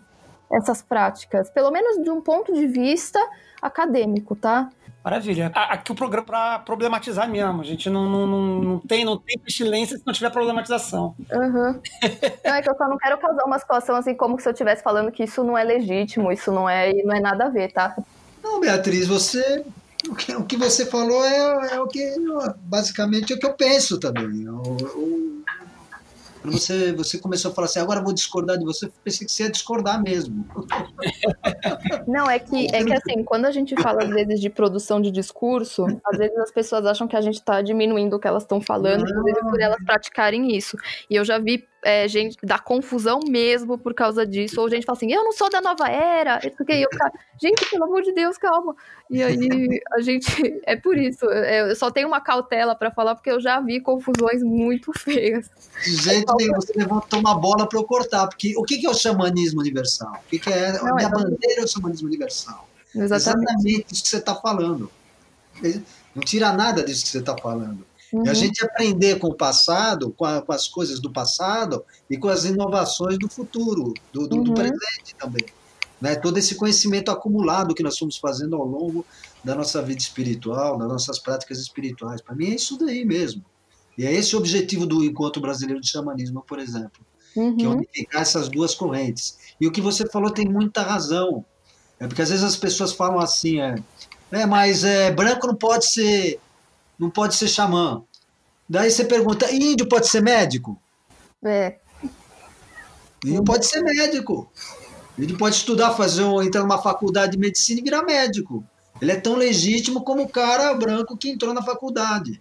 essas 0.52 0.82
práticas, 0.82 1.48
pelo 1.50 1.70
menos 1.70 2.02
de 2.02 2.10
um 2.10 2.20
ponto 2.20 2.52
de 2.52 2.66
vista 2.66 3.18
acadêmico, 3.60 4.36
tá? 4.36 4.70
Maravilha. 5.02 5.50
Aqui 5.54 5.92
o 5.92 5.94
programa 5.94 6.26
para 6.26 6.58
problematizar 6.58 7.28
mesmo. 7.28 7.60
A 7.60 7.64
gente 7.64 7.88
não, 7.88 8.08
não, 8.08 8.26
não, 8.26 8.46
não, 8.60 8.78
tem, 8.80 9.04
não 9.04 9.16
tem 9.16 9.38
pestilência 9.38 9.96
se 9.96 10.02
não 10.04 10.12
tiver 10.12 10.30
problematização. 10.30 11.14
Uhum. 11.32 11.80
não, 12.44 12.54
é 12.54 12.60
que 12.60 12.68
eu 12.68 12.76
só 12.76 12.88
não 12.88 12.98
quero 12.98 13.16
causar 13.18 13.44
uma 13.44 13.58
situação 13.58 13.96
assim 13.96 14.14
como 14.14 14.38
se 14.40 14.48
eu 14.48 14.52
estivesse 14.52 14.82
falando 14.82 15.12
que 15.12 15.24
isso 15.24 15.42
não 15.44 15.56
é 15.56 15.64
legítimo, 15.64 16.32
isso 16.32 16.50
não 16.50 16.68
é, 16.68 16.92
não 17.04 17.14
é 17.14 17.20
nada 17.20 17.46
a 17.46 17.48
ver, 17.48 17.72
tá? 17.72 17.96
Não, 18.42 18.60
Beatriz, 18.60 19.06
você. 19.06 19.64
O 20.08 20.14
que, 20.14 20.34
o 20.34 20.44
que 20.44 20.56
você 20.56 20.86
falou 20.86 21.24
é, 21.24 21.74
é 21.74 21.80
o 21.80 21.86
que 21.86 22.14
basicamente 22.58 23.32
é 23.32 23.36
o 23.36 23.38
que 23.38 23.46
eu 23.46 23.54
penso 23.54 23.98
também. 23.98 24.48
O, 24.48 24.60
o, 24.60 25.42
Quando 26.42 26.58
você, 26.58 26.92
você 26.92 27.18
começou 27.18 27.50
a 27.50 27.54
falar 27.54 27.64
assim, 27.64 27.80
agora 27.80 28.00
eu 28.00 28.04
vou 28.04 28.12
discordar 28.12 28.56
de 28.56 28.64
você, 28.64 28.86
eu 28.86 28.92
pensei 29.02 29.26
que 29.26 29.32
você 29.32 29.44
ia 29.44 29.50
discordar 29.50 30.00
mesmo. 30.00 30.46
Não, 32.06 32.30
é 32.30 32.38
que, 32.38 32.66
é 32.72 32.84
que 32.84 32.92
assim, 32.92 33.24
quando 33.24 33.46
a 33.46 33.50
gente 33.50 33.74
fala 33.82 34.04
às 34.04 34.10
vezes 34.10 34.40
de 34.40 34.48
produção 34.48 35.00
de 35.00 35.10
discurso, 35.10 35.86
às 36.04 36.18
vezes 36.18 36.36
as 36.38 36.52
pessoas 36.52 36.86
acham 36.86 37.08
que 37.08 37.16
a 37.16 37.20
gente 37.20 37.36
está 37.36 37.60
diminuindo 37.60 38.14
o 38.14 38.20
que 38.20 38.28
elas 38.28 38.44
estão 38.44 38.60
falando, 38.60 39.04
por 39.50 39.60
elas 39.60 39.82
praticarem 39.84 40.54
isso. 40.56 40.76
E 41.10 41.16
eu 41.16 41.24
já 41.24 41.38
vi 41.38 41.66
é, 41.86 42.08
gente 42.08 42.36
da 42.42 42.58
confusão 42.58 43.20
mesmo 43.28 43.78
por 43.78 43.94
causa 43.94 44.26
disso, 44.26 44.60
ou 44.60 44.68
gente 44.68 44.84
fala 44.84 44.96
assim, 44.96 45.12
eu 45.12 45.22
não 45.22 45.32
sou 45.32 45.48
da 45.48 45.60
nova 45.60 45.88
era, 45.88 46.40
isso 46.44 46.64
que 46.64 46.72
eu 46.72 46.88
ficar, 46.90 47.12
gente, 47.40 47.64
pelo 47.70 47.84
amor 47.84 48.02
de 48.02 48.12
Deus, 48.12 48.36
calma. 48.36 48.74
E 49.08 49.22
aí 49.22 49.80
a 49.92 50.00
gente, 50.00 50.26
é 50.66 50.74
por 50.74 50.98
isso, 50.98 51.30
é, 51.30 51.70
eu 51.70 51.76
só 51.76 51.88
tenho 51.88 52.08
uma 52.08 52.20
cautela 52.20 52.74
para 52.74 52.90
falar, 52.90 53.14
porque 53.14 53.30
eu 53.30 53.40
já 53.40 53.60
vi 53.60 53.80
confusões 53.80 54.42
muito 54.42 54.92
feias. 54.98 55.48
Jeito 55.80 56.34
nenhum, 56.34 56.54
você 56.54 56.72
levantou 56.74 57.20
uma 57.20 57.38
bola 57.38 57.68
para 57.68 57.78
eu 57.78 57.84
cortar, 57.84 58.26
porque 58.26 58.54
o 58.56 58.64
que, 58.64 58.78
que 58.78 58.86
é 58.86 58.90
o 58.90 58.94
xamanismo 58.94 59.60
universal? 59.60 60.20
O 60.26 60.28
que, 60.28 60.40
que 60.40 60.52
é, 60.52 60.72
Não, 60.82 60.98
é- 60.98 61.08
bandeira 61.08 61.60
é 61.60 61.64
o 61.64 61.68
xamanismo 61.68 62.08
universal. 62.08 62.68
Exatamente. 62.92 63.44
Exatamente 63.52 63.86
isso 63.92 64.02
que 64.02 64.08
você 64.08 64.16
está 64.16 64.34
falando. 64.34 64.90
Não 66.14 66.22
tira 66.24 66.52
nada 66.52 66.82
disso 66.82 67.04
que 67.04 67.10
você 67.10 67.18
está 67.18 67.36
falando. 67.36 67.86
Uhum. 68.12 68.24
E 68.26 68.28
a 68.28 68.34
gente 68.34 68.64
aprender 68.64 69.18
com 69.18 69.28
o 69.28 69.34
passado, 69.34 70.12
com, 70.16 70.24
a- 70.24 70.40
com 70.42 70.52
as 70.52 70.68
coisas 70.68 71.00
do 71.00 71.12
passado 71.12 71.84
e 72.08 72.16
com 72.16 72.28
as 72.28 72.44
inovações 72.44 73.18
do 73.18 73.28
futuro, 73.28 73.92
do, 74.12 74.26
do- 74.28 74.42
do 74.42 74.50
Uhum. 74.50 74.54
presente 74.54 75.14
também. 75.18 75.44
Né? 76.00 76.14
Todo 76.14 76.38
esse 76.38 76.54
conhecimento 76.54 77.10
acumulado 77.10 77.74
que 77.74 77.82
nós 77.82 77.98
fomos 77.98 78.16
fazendo 78.18 78.56
ao 78.56 78.64
longo 78.64 79.04
da 79.42 79.54
nossa 79.54 79.80
vida 79.82 80.00
espiritual, 80.00 80.78
das 80.78 80.88
nossas 80.88 81.18
práticas 81.18 81.58
espirituais. 81.58 82.20
Para 82.20 82.34
mim 82.34 82.46
é 82.50 82.54
isso 82.54 82.76
daí 82.78 83.04
mesmo. 83.04 83.42
E 83.96 84.04
é 84.04 84.12
esse 84.12 84.36
o 84.36 84.38
objetivo 84.38 84.84
do 84.86 85.02
Encontro 85.04 85.40
Brasileiro 85.40 85.80
de 85.80 85.88
Xamanismo, 85.88 86.44
por 86.46 86.58
exemplo 86.58 87.04
que 87.32 87.40
é 87.40 87.68
Uhum. 87.68 87.74
unificar 87.76 88.22
essas 88.22 88.48
duas 88.48 88.74
correntes. 88.74 89.36
E 89.60 89.66
o 89.66 89.70
que 89.70 89.82
você 89.82 90.08
falou 90.08 90.30
tem 90.30 90.46
muita 90.48 90.80
razão. 90.80 91.44
É 92.00 92.06
porque 92.06 92.22
às 92.22 92.30
vezes 92.30 92.42
as 92.42 92.56
pessoas 92.56 92.92
falam 92.92 93.18
assim, 93.18 93.60
é, 93.60 93.74
é 94.32 94.46
mas 94.46 94.84
é, 94.84 95.10
branco 95.10 95.46
não 95.46 95.54
pode 95.54 95.84
ser 95.84 96.38
não 96.98 97.10
pode 97.10 97.34
ser 97.34 97.48
xamã. 97.48 98.02
Daí 98.68 98.90
você 98.90 99.04
pergunta, 99.04 99.50
"E 99.50 99.72
índio 99.72 99.88
pode 99.88 100.08
ser 100.08 100.22
médico? 100.22 100.80
É, 101.44 101.78
Índio 103.24 103.44
pode 103.44 103.66
ser 103.66 103.82
médico. 103.82 104.50
Índio 105.18 105.36
pode 105.38 105.56
estudar, 105.56 105.92
fazer 105.92 106.22
um, 106.22 106.42
entrar 106.42 106.62
numa 106.62 106.78
faculdade 106.80 107.32
de 107.32 107.38
medicina 107.38 107.80
e 107.80 107.82
virar 107.82 108.02
médico. 108.02 108.64
Ele 109.00 109.12
é 109.12 109.16
tão 109.16 109.34
legítimo 109.34 110.02
como 110.02 110.22
o 110.22 110.28
cara 110.28 110.72
branco 110.74 111.16
que 111.16 111.30
entrou 111.30 111.52
na 111.52 111.62
faculdade. 111.62 112.40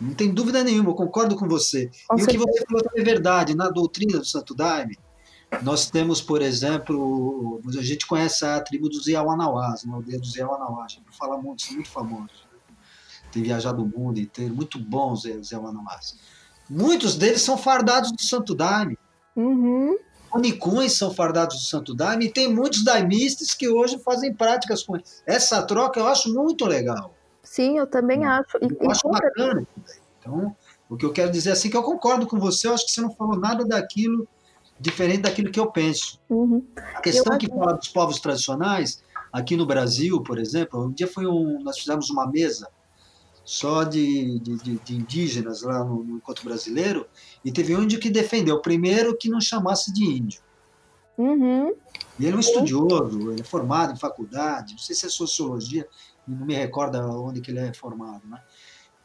Não 0.00 0.14
tem 0.14 0.32
dúvida 0.32 0.64
nenhuma, 0.64 0.90
eu 0.90 0.94
concordo 0.94 1.36
com 1.36 1.46
você. 1.48 1.90
Com 2.08 2.18
e 2.18 2.22
o 2.22 2.26
que 2.26 2.32
certeza. 2.32 2.44
você 2.52 2.64
falou 2.66 2.82
também 2.82 3.02
é 3.02 3.04
verdade. 3.04 3.54
Na 3.54 3.68
doutrina 3.68 4.18
do 4.18 4.24
Santo 4.24 4.54
Daime, 4.54 4.98
nós 5.62 5.90
temos, 5.90 6.20
por 6.20 6.42
exemplo, 6.42 7.60
a 7.66 7.82
gente 7.82 8.06
conhece 8.06 8.44
a 8.44 8.60
tribo 8.60 8.88
dos 8.88 9.06
Yawanawás, 9.06 9.84
uma 9.84 9.96
aldeia 9.96 10.18
dos 10.18 10.34
Yawanawás. 10.34 10.92
Já 10.92 11.00
fala 11.12 11.36
muito, 11.38 11.62
são 11.62 11.74
muito 11.74 11.90
famosos. 11.90 12.49
Tem 13.32 13.42
viajado 13.42 13.82
o 13.82 13.86
mundo 13.86 14.18
inteiro, 14.18 14.54
muito 14.54 14.78
bons 14.78 15.24
os 15.24 15.50
Yawanawás. 15.50 16.16
Muitos 16.68 17.16
deles 17.16 17.42
são 17.42 17.56
fardados 17.56 18.12
do 18.12 18.22
Santo 18.22 18.54
Daime. 18.54 18.98
uhum. 19.36 19.96
Unicuns 20.32 20.96
são 20.96 21.12
fardados 21.12 21.56
do 21.56 21.62
Santo 21.62 21.92
Daime 21.92 22.26
e 22.26 22.32
tem 22.32 22.52
muitos 22.52 22.84
daimistas 22.84 23.52
que 23.52 23.68
hoje 23.68 23.98
fazem 23.98 24.32
práticas 24.32 24.84
com 24.84 24.94
ele. 24.94 25.04
Essa 25.26 25.60
troca 25.62 25.98
eu 25.98 26.06
acho 26.06 26.32
muito 26.32 26.66
legal. 26.66 27.12
sim, 27.42 27.78
eu 27.78 27.86
também 27.86 28.24
acho. 28.24 28.56
E, 28.62 28.68
Eu 28.80 28.90
acho 28.90 29.02
com 29.02 29.10
bacana. 29.10 29.66
Então, 30.20 30.56
o 30.88 30.96
que 30.96 31.04
eu 31.04 31.12
quero 31.12 31.32
dizer 31.32 31.50
é 31.50 31.52
assim 31.52 31.68
que 31.68 31.76
eu 31.76 31.82
concordo 31.82 32.28
com 32.28 32.38
você, 32.38 32.68
eu 32.68 32.74
acho 32.74 32.86
que 32.86 32.92
você 32.92 33.00
não 33.00 33.10
falou 33.10 33.36
nada 33.36 33.64
daquilo 33.64 34.28
diferente 34.80 35.22
daquilo 35.22 35.52
que 35.52 35.60
eu 35.60 35.70
penso. 35.70 36.18
Uhum. 36.28 36.64
A 36.94 37.00
questão 37.02 37.34
Eu 37.34 37.38
que 37.38 37.48
fala 37.48 37.74
dos 37.74 37.88
povos 37.88 38.18
tradicionais, 38.18 39.02
aqui 39.30 39.54
no 39.54 39.66
Brasil, 39.66 40.22
por 40.22 40.38
exemplo, 40.38 40.86
um 40.86 40.90
dia 40.90 41.06
foi 41.06 41.26
um, 41.26 41.60
nós 41.62 41.78
fizemos 41.78 42.08
uma 42.08 42.26
mesa 42.26 42.68
só 43.44 43.82
de, 43.84 44.38
de, 44.40 44.78
de- 44.78 44.94
indígenas 44.94 45.62
lá 45.62 45.82
no, 45.84 46.04
no 46.04 46.16
encontro 46.16 46.44
brasileiro, 46.44 47.06
e 47.44 47.50
teve 47.50 47.74
um 47.74 47.82
índio 47.82 47.98
que 47.98 48.10
defendeu, 48.10 48.56
o 48.56 48.62
primeiro 48.62 49.16
que 49.16 49.28
não 49.28 49.40
chamasse 49.40 49.92
de 49.92 50.04
índio. 50.04 50.40
Uhum. 51.18 51.74
E 52.18 52.24
ele 52.24 52.34
é 52.34 52.36
um 52.36 52.40
estudioso, 52.40 53.32
ele 53.32 53.40
é 53.40 53.44
formado 53.44 53.92
em 53.92 53.96
faculdade, 53.96 54.72
não 54.72 54.78
sei 54.78 54.94
se 54.94 55.06
é 55.06 55.08
sociologia, 55.08 55.86
não 56.26 56.46
me 56.46 56.54
recordo 56.54 56.98
onde 56.98 57.40
que 57.40 57.50
ele 57.50 57.60
é 57.60 57.74
formado, 57.74 58.22
né? 58.26 58.40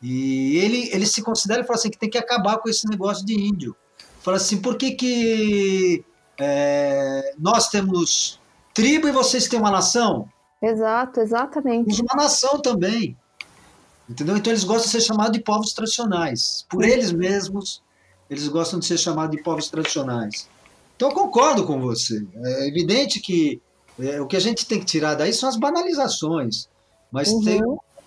E 0.01 0.57
ele, 0.57 0.89
ele 0.93 1.05
se 1.05 1.23
considera 1.23 1.61
e 1.61 1.65
fala 1.65 1.79
assim 1.79 1.89
que 1.89 1.97
tem 1.97 2.09
que 2.09 2.17
acabar 2.17 2.57
com 2.57 2.69
esse 2.69 2.87
negócio 2.87 3.25
de 3.25 3.33
índio. 3.33 3.75
Fala 4.19 4.37
assim, 4.37 4.61
por 4.61 4.77
que 4.77 4.91
que 4.91 6.05
é, 6.37 7.33
nós 7.39 7.69
temos 7.69 8.39
tribo 8.73 9.07
e 9.07 9.11
vocês 9.11 9.47
têm 9.47 9.59
uma 9.59 9.71
nação? 9.71 10.29
Exato, 10.61 11.21
exatamente. 11.21 11.85
Temos 11.85 11.99
uma 11.99 12.23
nação 12.23 12.61
também. 12.61 13.17
Entendeu? 14.09 14.37
Então 14.37 14.51
eles 14.51 14.63
gostam 14.63 14.85
de 14.85 14.89
ser 14.91 15.01
chamados 15.01 15.31
de 15.33 15.43
povos 15.43 15.73
tradicionais. 15.73 16.65
Por 16.69 16.83
eles 16.83 17.11
mesmos, 17.11 17.81
eles 18.29 18.47
gostam 18.47 18.79
de 18.79 18.85
ser 18.85 18.97
chamados 18.97 19.35
de 19.35 19.41
povos 19.41 19.67
tradicionais. 19.69 20.47
Então 20.95 21.09
eu 21.09 21.15
concordo 21.15 21.65
com 21.65 21.79
você. 21.79 22.25
É 22.35 22.67
evidente 22.67 23.19
que 23.19 23.61
é, 23.99 24.21
o 24.21 24.27
que 24.27 24.35
a 24.35 24.39
gente 24.39 24.67
tem 24.67 24.79
que 24.79 24.85
tirar 24.85 25.15
daí 25.15 25.33
são 25.33 25.49
as 25.49 25.55
banalizações. 25.57 26.67
Mas 27.11 27.29
Uhum. 27.31 27.43
tem 27.43 27.61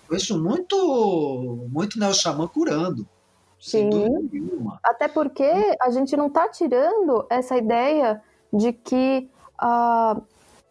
vejo 0.09 0.41
muito, 0.41 1.67
muito 1.71 1.99
neo-xamã 1.99 2.47
curando. 2.47 3.07
Sim. 3.59 3.89
Até 4.83 5.07
porque 5.07 5.43
a 5.81 5.91
gente 5.91 6.15
não 6.17 6.27
está 6.27 6.47
tirando 6.47 7.25
essa 7.29 7.57
ideia 7.57 8.21
de 8.51 8.71
que 8.73 9.29
ah, 9.59 10.19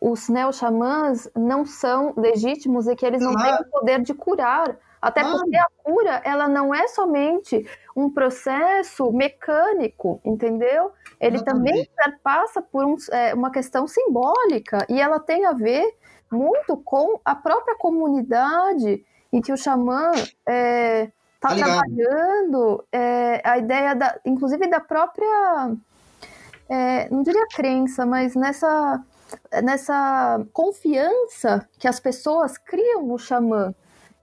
os 0.00 0.28
neo-xamãs 0.28 1.28
não 1.36 1.64
são 1.66 2.14
legítimos 2.16 2.86
e 2.88 2.96
que 2.96 3.04
eles 3.06 3.20
não 3.22 3.32
Claro. 3.34 3.58
têm 3.58 3.66
o 3.66 3.70
poder 3.70 4.02
de 4.02 4.14
curar. 4.14 4.76
Até 5.00 5.20
Claro. 5.22 5.38
porque 5.38 5.56
a 5.56 5.66
cura, 5.84 6.20
ela 6.24 6.48
não 6.48 6.74
é 6.74 6.88
somente 6.88 7.64
um 7.96 8.10
processo 8.10 9.12
mecânico, 9.12 10.20
entendeu? 10.24 10.92
Ele 11.20 11.42
também 11.42 11.88
perpassa 11.96 12.60
por 12.60 12.84
um- 12.84 12.96
é, 13.12 13.34
uma 13.34 13.50
questão 13.50 13.86
simbólica 13.86 14.84
e 14.88 15.00
ela 15.00 15.18
tem 15.20 15.44
a 15.46 15.52
ver 15.52 15.96
muito 16.30 16.76
com 16.76 17.20
a 17.24 17.34
própria 17.34 17.76
comunidade 17.76 19.04
em 19.32 19.40
que 19.40 19.52
o 19.52 19.56
xamã 19.56 20.10
está 20.12 21.12
Tá 21.40 21.54
ligado. 21.54 21.70
trabalhando, 21.80 22.84
é, 22.92 23.40
a 23.44 23.58
ideia, 23.58 23.94
da, 23.94 24.18
inclusive, 24.24 24.66
da 24.68 24.80
própria, 24.80 25.70
é, 26.68 27.08
não 27.10 27.22
diria 27.22 27.46
crença, 27.54 28.04
mas 28.04 28.34
nessa, 28.34 29.00
nessa 29.62 30.44
confiança 30.52 31.68
que 31.78 31.86
as 31.86 32.00
pessoas 32.00 32.58
criam 32.58 33.02
no 33.04 33.18
xamã. 33.18 33.72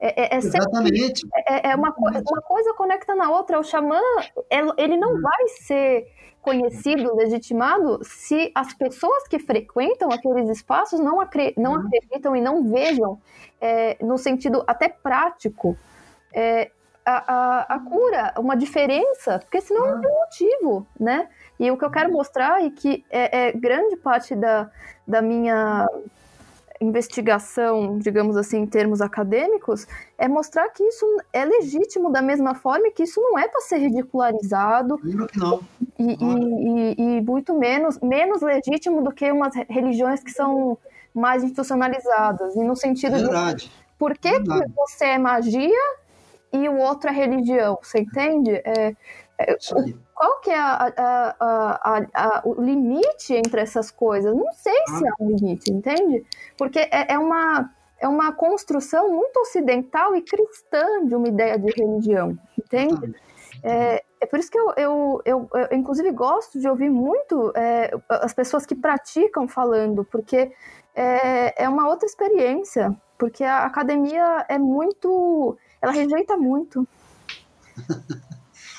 É, 0.07 0.35
é- 0.35 0.37
é 0.37 0.41
sempre 0.41 0.59
Exatamente. 0.59 1.27
é, 1.47 1.69
é 1.71 1.75
uma, 1.75 1.91
co- 1.91 2.07
uma 2.09 2.41
coisa 2.41 2.73
conecta 2.75 3.15
na 3.15 3.29
outra. 3.31 3.59
O 3.59 3.63
xamã, 3.63 3.99
ele 4.77 4.97
não 4.97 5.19
vai 5.19 5.47
ser 5.61 6.07
conhecido, 6.41 7.15
legitimado, 7.15 7.99
se 8.03 8.51
as 8.53 8.71
pessoas 8.75 9.27
que 9.27 9.39
frequentam 9.39 10.11
aqueles 10.11 10.47
espaços 10.47 10.99
não, 10.99 11.19
acre- 11.19 11.55
não 11.57 11.73
acreditam 11.73 12.35
e 12.35 12.41
não 12.41 12.63
vejam, 12.69 13.19
é, 13.59 13.97
no 13.99 14.15
sentido 14.19 14.63
até 14.67 14.87
prático, 14.87 15.75
é, 16.31 16.69
a, 17.03 17.33
a, 17.33 17.75
a 17.75 17.79
cura, 17.79 18.33
uma 18.37 18.55
diferença, 18.55 19.39
porque 19.39 19.59
senão 19.59 19.87
não 19.95 20.01
tem 20.01 20.11
motivo, 20.11 20.87
né? 20.99 21.29
E 21.59 21.71
o 21.71 21.77
que 21.77 21.85
eu 21.85 21.89
quero 21.89 22.11
mostrar 22.11 22.63
e 22.63 22.69
que 22.69 23.03
é, 23.09 23.47
é 23.47 23.51
grande 23.51 23.95
parte 23.95 24.35
da, 24.35 24.69
da 25.07 25.21
minha 25.23 25.87
investigação, 26.81 27.97
digamos 27.99 28.35
assim, 28.37 28.59
em 28.59 28.65
termos 28.65 29.01
acadêmicos, 29.01 29.87
é 30.17 30.27
mostrar 30.27 30.67
que 30.69 30.83
isso 30.83 31.05
é 31.31 31.45
legítimo 31.45 32.11
da 32.11 32.21
mesma 32.21 32.53
forma 32.55 32.87
e 32.87 32.91
que 32.91 33.03
isso 33.03 33.21
não 33.21 33.37
é 33.39 33.47
para 33.47 33.61
ser 33.61 33.77
ridicularizado 33.77 34.99
não. 35.35 35.59
e, 35.97 36.13
e- 36.13 36.95
e- 36.97 37.17
e 37.17 37.21
muito 37.21 37.53
menos, 37.57 37.99
menos 37.99 38.41
legítimo 38.41 39.01
do 39.01 39.11
que 39.11 39.31
umas 39.31 39.55
re- 39.55 39.65
religiões 39.69 40.21
que 40.23 40.31
são 40.31 40.77
mais 41.13 41.43
institucionalizadas. 41.43 42.55
E 42.55 42.59
no 42.63 42.75
sentido 42.75 43.15
de 43.17 43.23
Verdade. 43.23 43.71
por 43.97 44.17
que, 44.17 44.39
que 44.41 44.49
você 44.75 45.05
é 45.05 45.17
magia 45.17 45.69
e 46.51 46.67
o 46.67 46.77
outro 46.77 47.09
é 47.09 47.13
religião? 47.13 47.77
Você 47.81 47.99
entende? 47.99 48.51
É. 48.65 48.93
qual 50.13 50.39
que 50.41 50.49
é 50.49 50.57
a- 50.59 50.93
a- 50.97 52.05
a- 52.13 52.41
o 52.45 52.61
limite 52.61 53.33
entre 53.33 53.61
essas 53.61 53.91
coisas? 53.91 54.33
Não 54.35 54.51
sei 54.53 54.73
se 54.87 55.07
há 55.07 55.11
um 55.19 55.27
limite, 55.29 55.71
entende? 55.71 56.25
Porque 56.57 56.79
é, 56.79 57.13
é 57.13 57.19
uma, 57.19 57.69
é 57.99 58.07
uma 58.07 58.31
construção 58.31 59.11
muito 59.11 59.37
ocidental 59.39 60.15
e 60.15 60.21
cristã 60.21 61.05
de 61.05 61.15
uma 61.15 61.27
ideia 61.27 61.57
de 61.59 61.71
religião, 61.71 62.37
entende? 62.57 63.15
É, 63.63 64.03
é 64.21 64.25
por 64.25 64.39
isso 64.39 64.51
que 64.51 64.57
eu, 64.57 64.73
eu, 64.77 65.21
eu, 65.25 65.49
eu, 65.53 65.77
inclusive, 65.77 66.11
gosto 66.11 66.59
de 66.59 66.67
ouvir 66.67 66.89
muito 66.89 67.51
é, 67.55 67.91
as 68.09 68.33
pessoas 68.33 68.65
que 68.65 68.75
praticam 68.75 69.47
falando, 69.47 70.03
porque 70.05 70.51
é, 70.93 71.63
é 71.63 71.69
uma 71.69 71.87
outra 71.87 72.05
experiência, 72.05 72.95
porque 73.17 73.43
a 73.43 73.65
academia 73.65 74.45
é 74.47 74.57
muito. 74.57 75.57
Ela 75.81 75.91
rejeita 75.91 76.37
muito. 76.37 76.87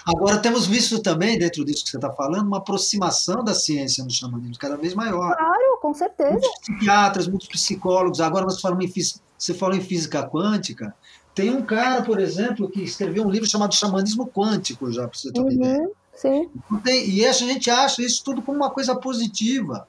Agora 0.07 0.39
temos 0.39 0.69
visto 0.69 1.01
também, 1.01 1.37
dentro 1.37 1.65
disso 1.65 1.85
que 1.85 1.91
você 1.91 1.97
está 1.97 2.13
falando, 2.13 2.47
uma 2.47 2.59
aproximação 2.59 3.43
da 3.43 3.53
ciência 3.53 4.05
no 4.05 4.11
xamanismo 4.11 4.57
cada 4.57 4.77
vez 4.77 4.95
maior. 4.95 5.37
Claro, 5.37 5.79
com 5.83 5.93
certeza. 5.93 6.31
Muitos 6.31 6.61
psiquiatras, 6.61 7.27
muitos 7.27 7.49
psicólogos. 7.49 8.21
Agora 8.21 8.45
nós 8.45 8.61
falamos 8.61 8.85
em 8.85 8.89
física, 8.89 9.21
você 9.37 9.53
falou 9.53 9.77
em 9.77 9.81
física 9.81 10.23
quântica. 10.29 10.95
Tem 11.35 11.51
um 11.51 11.61
cara, 11.61 12.03
por 12.03 12.21
exemplo, 12.21 12.71
que 12.71 12.83
escreveu 12.83 13.25
um 13.25 13.31
livro 13.31 13.49
chamado 13.49 13.75
Xamanismo 13.75 14.29
Quântico, 14.29 14.93
já 14.93 15.09
para 15.09 15.19
você 15.19 15.33
ter 15.33 15.41
uma 15.41 15.49
uhum, 15.49 15.55
ideia. 15.55 15.91
Sim. 16.15 16.49
Tem, 16.85 17.11
e 17.11 17.27
a 17.27 17.33
gente 17.33 17.69
acha 17.69 18.01
isso 18.01 18.23
tudo 18.25 18.41
como 18.41 18.59
uma 18.59 18.71
coisa 18.71 18.95
positiva. 18.95 19.89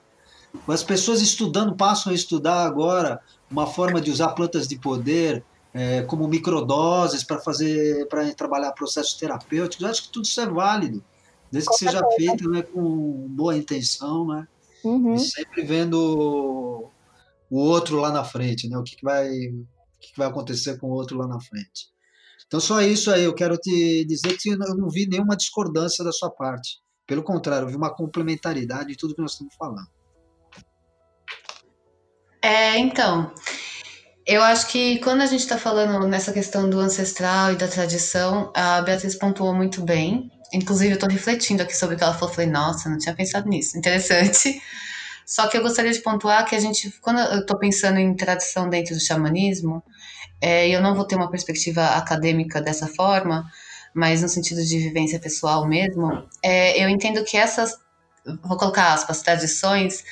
As 0.67 0.83
pessoas 0.83 1.21
estudando 1.21 1.75
passam 1.75 2.11
a 2.11 2.15
estudar 2.15 2.65
agora 2.65 3.21
uma 3.49 3.67
forma 3.67 4.01
de 4.01 4.09
usar 4.09 4.29
plantas 4.29 4.67
de 4.67 4.77
poder 4.79 5.43
é, 5.73 6.01
como 6.03 6.27
microdoses 6.27 7.23
para 7.23 7.39
fazer 7.39 8.07
para 8.07 8.33
trabalhar 8.33 8.71
processos 8.71 9.13
terapêuticos. 9.13 9.83
Eu 9.83 9.89
acho 9.89 10.03
que 10.03 10.11
tudo 10.11 10.25
isso 10.25 10.39
é 10.41 10.45
válido, 10.45 11.03
desde 11.51 11.69
que 11.69 11.77
seja 11.77 12.01
feito 12.15 12.49
né, 12.49 12.61
com 12.61 13.27
boa 13.29 13.55
intenção, 13.55 14.27
né? 14.27 14.47
Uhum. 14.83 15.15
E 15.15 15.19
sempre 15.19 15.63
vendo 15.63 16.89
o 17.49 17.57
outro 17.57 17.97
lá 17.97 18.11
na 18.11 18.23
frente, 18.23 18.67
né? 18.69 18.77
O 18.77 18.83
que, 18.83 18.95
que 18.95 19.03
vai 19.03 19.29
o 19.29 19.99
que, 19.99 20.11
que 20.13 20.17
vai 20.17 20.27
acontecer 20.27 20.77
com 20.79 20.87
o 20.87 20.93
outro 20.93 21.17
lá 21.17 21.27
na 21.27 21.39
frente. 21.39 21.89
Então 22.45 22.59
só 22.59 22.81
isso 22.81 23.11
aí. 23.11 23.23
Eu 23.23 23.33
quero 23.33 23.57
te 23.57 24.05
dizer 24.05 24.37
que 24.37 24.49
eu 24.49 24.57
não 24.57 24.89
vi 24.89 25.07
nenhuma 25.07 25.35
discordância 25.35 26.03
da 26.03 26.11
sua 26.11 26.29
parte. 26.29 26.79
Pelo 27.05 27.23
contrário, 27.23 27.65
eu 27.65 27.69
vi 27.69 27.75
uma 27.75 27.93
complementaridade 27.93 28.91
em 28.91 28.95
tudo 28.95 29.15
que 29.15 29.21
nós 29.21 29.31
estamos 29.31 29.55
falando. 29.55 29.87
É, 32.41 32.77
então, 32.77 33.33
eu 34.27 34.43
acho 34.43 34.67
que 34.67 34.99
quando 34.99 35.21
a 35.21 35.25
gente 35.25 35.39
está 35.39 35.57
falando 35.57 36.05
nessa 36.05 36.33
questão 36.33 36.69
do 36.69 36.81
ancestral 36.81 37.53
e 37.53 37.55
da 37.55 37.67
tradição, 37.67 38.51
a 38.53 38.81
Beatriz 38.81 39.15
pontuou 39.15 39.53
muito 39.53 39.81
bem. 39.81 40.29
Inclusive, 40.53 40.91
eu 40.91 40.95
estou 40.95 41.09
refletindo 41.09 41.63
aqui 41.63 41.75
sobre 41.75 41.95
o 41.95 41.97
que 41.97 42.03
ela 42.03 42.13
falou. 42.13 42.35
Falei, 42.35 42.49
nossa, 42.49 42.89
não 42.89 42.97
tinha 42.97 43.15
pensado 43.15 43.47
nisso. 43.47 43.77
Interessante. 43.77 44.61
Só 45.25 45.47
que 45.47 45.57
eu 45.57 45.61
gostaria 45.61 45.93
de 45.93 45.99
pontuar 45.99 46.45
que 46.45 46.55
a 46.55 46.59
gente, 46.59 46.91
quando 47.01 47.19
eu 47.19 47.39
estou 47.39 47.57
pensando 47.57 47.99
em 47.99 48.13
tradição 48.15 48.69
dentro 48.69 48.95
do 48.95 49.01
xamanismo, 49.01 49.81
é, 50.41 50.67
eu 50.67 50.81
não 50.81 50.93
vou 50.93 51.05
ter 51.05 51.15
uma 51.15 51.31
perspectiva 51.31 51.85
acadêmica 51.85 52.61
dessa 52.61 52.87
forma, 52.87 53.49
mas 53.93 54.21
no 54.21 54.29
sentido 54.29 54.63
de 54.63 54.77
vivência 54.77 55.19
pessoal 55.19 55.65
mesmo, 55.65 56.27
é, 56.43 56.81
eu 56.81 56.89
entendo 56.89 57.23
que 57.23 57.37
essas, 57.37 57.77
vou 58.43 58.57
colocar 58.57 58.93
aspas, 58.93 59.21
tradições, 59.21 60.03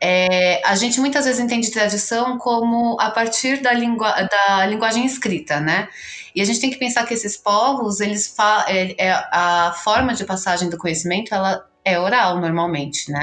é, 0.00 0.62
a 0.64 0.76
gente 0.76 1.00
muitas 1.00 1.24
vezes 1.24 1.40
entende 1.40 1.70
tradição 1.70 2.38
como 2.38 2.96
a 3.00 3.10
partir 3.10 3.60
da, 3.60 3.72
da 3.72 4.66
linguagem 4.66 5.04
escrita, 5.04 5.60
né? 5.60 5.88
E 6.34 6.40
a 6.40 6.44
gente 6.44 6.60
tem 6.60 6.70
que 6.70 6.78
pensar 6.78 7.04
que 7.04 7.14
esses 7.14 7.36
povos, 7.36 8.00
eles 8.00 8.34
é, 8.68 9.06
é, 9.06 9.12
a 9.32 9.74
forma 9.82 10.14
de 10.14 10.24
passagem 10.24 10.70
do 10.70 10.78
conhecimento, 10.78 11.34
ela 11.34 11.66
é 11.84 11.98
oral 11.98 12.40
normalmente, 12.40 13.10
né? 13.10 13.22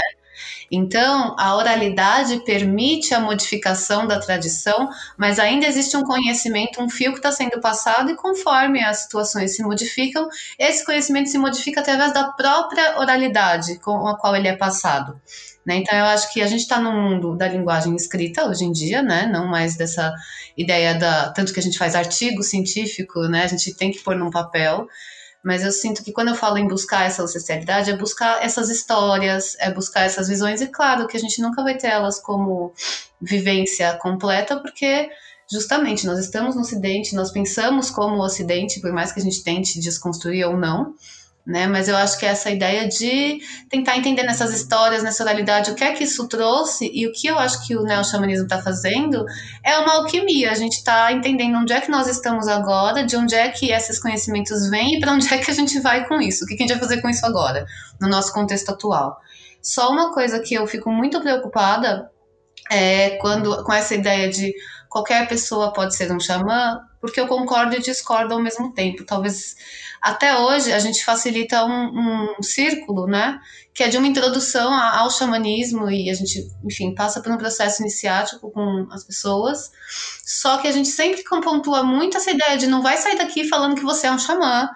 Então, 0.69 1.35
a 1.39 1.56
oralidade 1.56 2.43
permite 2.43 3.14
a 3.14 3.19
modificação 3.19 4.06
da 4.06 4.19
tradição, 4.19 4.89
mas 5.18 5.39
ainda 5.39 5.65
existe 5.65 5.95
um 5.95 6.03
conhecimento, 6.03 6.81
um 6.81 6.89
fio 6.89 7.11
que 7.11 7.19
está 7.19 7.31
sendo 7.31 7.61
passado, 7.61 8.11
e 8.11 8.15
conforme 8.15 8.84
as 8.84 9.03
situações 9.03 9.56
se 9.56 9.64
modificam, 9.64 10.27
esse 10.60 10.84
conhecimento 10.84 11.30
se 11.30 11.38
modifica 11.38 11.80
através 11.80 12.14
da 12.14 12.30
própria 12.31 12.99
oralidade 12.99 13.80
com 13.80 14.07
a 14.07 14.18
qual 14.18 14.35
ele 14.35 14.47
é 14.47 14.56
passado. 14.57 15.22
Né? 15.65 15.77
Então, 15.77 15.97
eu 15.97 16.05
acho 16.05 16.31
que 16.31 16.41
a 16.41 16.47
gente 16.47 16.61
está 16.61 16.79
no 16.79 16.91
mundo 16.91 17.35
da 17.35 17.47
linguagem 17.47 17.95
escrita 17.95 18.47
hoje 18.47 18.63
em 18.63 18.71
dia, 18.71 19.01
né? 19.01 19.25
não 19.25 19.47
mais 19.47 19.75
dessa 19.75 20.13
ideia 20.55 20.93
da. 20.93 21.31
Tanto 21.31 21.51
que 21.51 21.59
a 21.59 21.63
gente 21.63 21.77
faz 21.77 21.95
artigo 21.95 22.43
científico, 22.43 23.21
né? 23.23 23.43
a 23.43 23.47
gente 23.47 23.73
tem 23.73 23.91
que 23.91 23.99
pôr 23.99 24.15
num 24.15 24.29
papel. 24.29 24.87
Mas 25.43 25.63
eu 25.63 25.71
sinto 25.71 26.03
que 26.03 26.11
quando 26.11 26.29
eu 26.29 26.35
falo 26.35 26.57
em 26.57 26.67
buscar 26.67 27.05
essa 27.05 27.21
ancestralidade, 27.21 27.91
é 27.91 27.95
buscar 27.95 28.43
essas 28.43 28.69
histórias, 28.69 29.55
é 29.59 29.71
buscar 29.71 30.01
essas 30.01 30.27
visões, 30.27 30.59
e 30.59 30.65
claro 30.65 31.05
que 31.05 31.15
a 31.15 31.19
gente 31.19 31.39
nunca 31.39 31.63
vai 31.63 31.77
ter 31.77 31.85
elas 31.85 32.19
como 32.19 32.73
vivência 33.21 33.93
completa, 33.97 34.59
porque 34.59 35.07
justamente 35.51 36.07
nós 36.07 36.17
estamos 36.17 36.55
no 36.55 36.61
Ocidente, 36.61 37.13
nós 37.13 37.29
pensamos 37.29 37.91
como 37.91 38.15
o 38.15 38.25
Ocidente, 38.25 38.81
por 38.81 38.91
mais 38.91 39.11
que 39.11 39.19
a 39.19 39.23
gente 39.23 39.43
tente 39.43 39.79
desconstruir 39.79 40.47
ou 40.47 40.57
não 40.57 40.95
né? 41.45 41.67
Mas 41.67 41.88
eu 41.88 41.95
acho 41.95 42.17
que 42.17 42.26
é 42.26 42.30
essa 42.30 42.49
ideia 42.49 42.88
de 42.88 43.39
tentar 43.69 43.97
entender 43.97 44.23
nessas 44.23 44.53
histórias, 44.53 45.03
nessa 45.03 45.23
oralidade, 45.23 45.69
o 45.69 45.76
que 45.76 45.84
é 45.84 45.93
que 45.93 46.03
isso 46.03 46.27
trouxe 46.27 46.89
e 46.91 47.05
o 47.07 47.11
que 47.11 47.27
eu 47.27 47.38
acho 47.38 47.65
que 47.67 47.76
o 47.76 47.84
neo-xamanismo 47.84 48.45
está 48.45 48.61
fazendo 48.61 49.23
é 49.63 49.77
uma 49.77 49.95
alquimia. 49.95 50.51
A 50.51 50.55
gente 50.55 50.77
está 50.77 51.11
entendendo 51.11 51.57
onde 51.57 51.73
é 51.73 51.80
que 51.80 51.91
nós 51.91 52.07
estamos 52.07 52.47
agora, 52.47 53.05
de 53.05 53.15
onde 53.15 53.35
é 53.35 53.49
que 53.49 53.72
esses 53.72 53.99
conhecimentos 53.99 54.69
vêm 54.69 54.97
e 54.97 54.99
para 54.99 55.13
onde 55.13 55.31
é 55.31 55.38
que 55.38 55.51
a 55.51 55.53
gente 55.53 55.80
vai 55.80 56.07
com 56.07 56.19
isso. 56.19 56.45
O 56.45 56.47
que 56.47 56.55
a 56.55 56.57
gente 56.57 56.72
vai 56.72 56.80
fazer 56.80 57.01
com 57.01 57.09
isso 57.09 57.26
agora, 57.26 57.65
no 58.01 58.09
nosso 58.09 58.34
contexto 58.34 58.69
atual. 58.69 59.17
Só 59.61 59.91
uma 59.91 60.13
coisa 60.13 60.39
que 60.39 60.55
eu 60.55 60.65
fico 60.65 60.91
muito 60.91 61.22
preocupada 61.22 62.09
é 62.72 63.11
quando 63.17 63.63
com 63.63 63.73
essa 63.73 63.93
ideia 63.93 64.30
de 64.30 64.53
qualquer 64.95 65.27
pessoa 65.27 65.73
pode 65.73 65.93
ser 65.93 66.09
um 66.09 66.22
xamã, 66.22 66.80
porque 67.01 67.19
eu 67.19 67.27
concordo 67.27 67.76
e 67.76 67.81
discordo 67.81 68.34
ao 68.34 68.41
mesmo 68.41 68.72
tempo. 68.72 69.03
Talvez 69.03 69.57
até 70.01 70.38
hoje 70.38 70.72
a 70.72 70.80
gente 70.80 71.03
facilita 71.03 71.65
um, 71.65 72.38
um 72.39 72.41
círculo, 72.41 73.05
né? 73.05 73.38
Que 73.73 73.84
é 73.84 73.89
de 73.89 73.97
uma 73.97 74.07
introdução 74.07 74.73
ao 74.73 75.11
xamanismo 75.11 75.91
e 75.91 76.09
a 76.09 76.13
gente, 76.13 76.49
enfim, 76.63 76.95
passa 76.95 77.22
por 77.22 77.30
um 77.30 77.38
processo 77.38 77.81
iniciático 77.81 78.49
com 78.51 78.88
as 78.89 79.03
pessoas. 79.03 79.69
Só 80.23 80.59
que 80.59 80.67
a 80.69 80.72
gente 80.72 80.88
sempre 80.88 81.22
pontua 81.43 81.84
muito 81.84 82.15
essa 82.15 82.31
ideia 82.31 82.57
de 82.57 82.65
não 82.65 82.81
vai 82.81 82.95
sair 82.95 83.17
daqui 83.17 83.49
falando 83.49 83.76
que 83.76 83.84
você 83.84 84.07
é 84.07 84.11
um 84.13 84.17
xamã, 84.17 84.69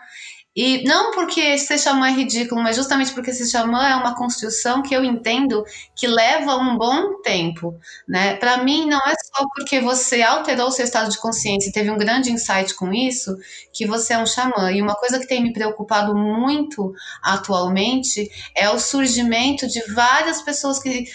e 0.62 0.84
não 0.84 1.12
porque 1.12 1.58
ser 1.58 1.78
xamã 1.78 2.10
é 2.10 2.12
ridículo, 2.12 2.62
mas 2.62 2.76
justamente 2.76 3.14
porque 3.14 3.32
ser 3.32 3.48
xamã 3.48 3.88
é 3.88 3.96
uma 3.96 4.14
construção 4.14 4.82
que 4.82 4.94
eu 4.94 5.06
entendo 5.06 5.64
que 5.96 6.06
leva 6.06 6.58
um 6.58 6.78
bom 6.78 7.22
tempo, 7.22 7.80
né? 8.06 8.36
Para 8.36 8.58
mim, 8.58 8.86
não 8.86 8.98
é 8.98 9.14
só 9.14 9.46
porque 9.56 9.80
você 9.80 10.22
alterou 10.22 10.70
seu 10.70 10.84
estado 10.84 11.10
de 11.10 11.18
consciência 11.18 11.70
e 11.70 11.72
teve 11.72 11.90
um 11.90 11.98
grande 11.98 12.30
insight 12.30 12.76
com 12.76 12.92
isso 12.92 13.38
que 13.72 13.88
você 13.88 14.12
é 14.12 14.18
um 14.18 14.26
xamã. 14.26 14.70
E 14.70 14.82
uma 14.82 14.96
coisa 14.96 15.18
que 15.18 15.26
tem 15.26 15.42
me 15.42 15.54
preocupado 15.54 16.14
muito 16.14 16.94
atualmente 17.24 18.30
é 18.54 18.70
o 18.70 18.78
surgimento 18.78 19.66
de 19.66 19.82
várias 19.94 20.42
pessoas 20.42 20.78
que 20.78 21.06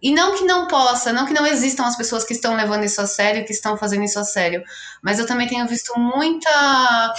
e 0.00 0.12
não 0.12 0.34
que 0.34 0.44
não 0.44 0.66
possa, 0.66 1.12
não 1.12 1.26
que 1.26 1.34
não 1.34 1.46
existam 1.46 1.84
as 1.84 1.96
pessoas 1.96 2.24
que 2.24 2.32
estão 2.32 2.56
levando 2.56 2.84
isso 2.84 3.02
a 3.02 3.06
sério, 3.06 3.44
que 3.44 3.52
estão 3.52 3.76
fazendo 3.76 4.04
isso 4.04 4.18
a 4.18 4.24
sério, 4.24 4.62
mas 5.02 5.18
eu 5.18 5.26
também 5.26 5.46
tenho 5.46 5.66
visto 5.66 5.92
muita 5.98 7.14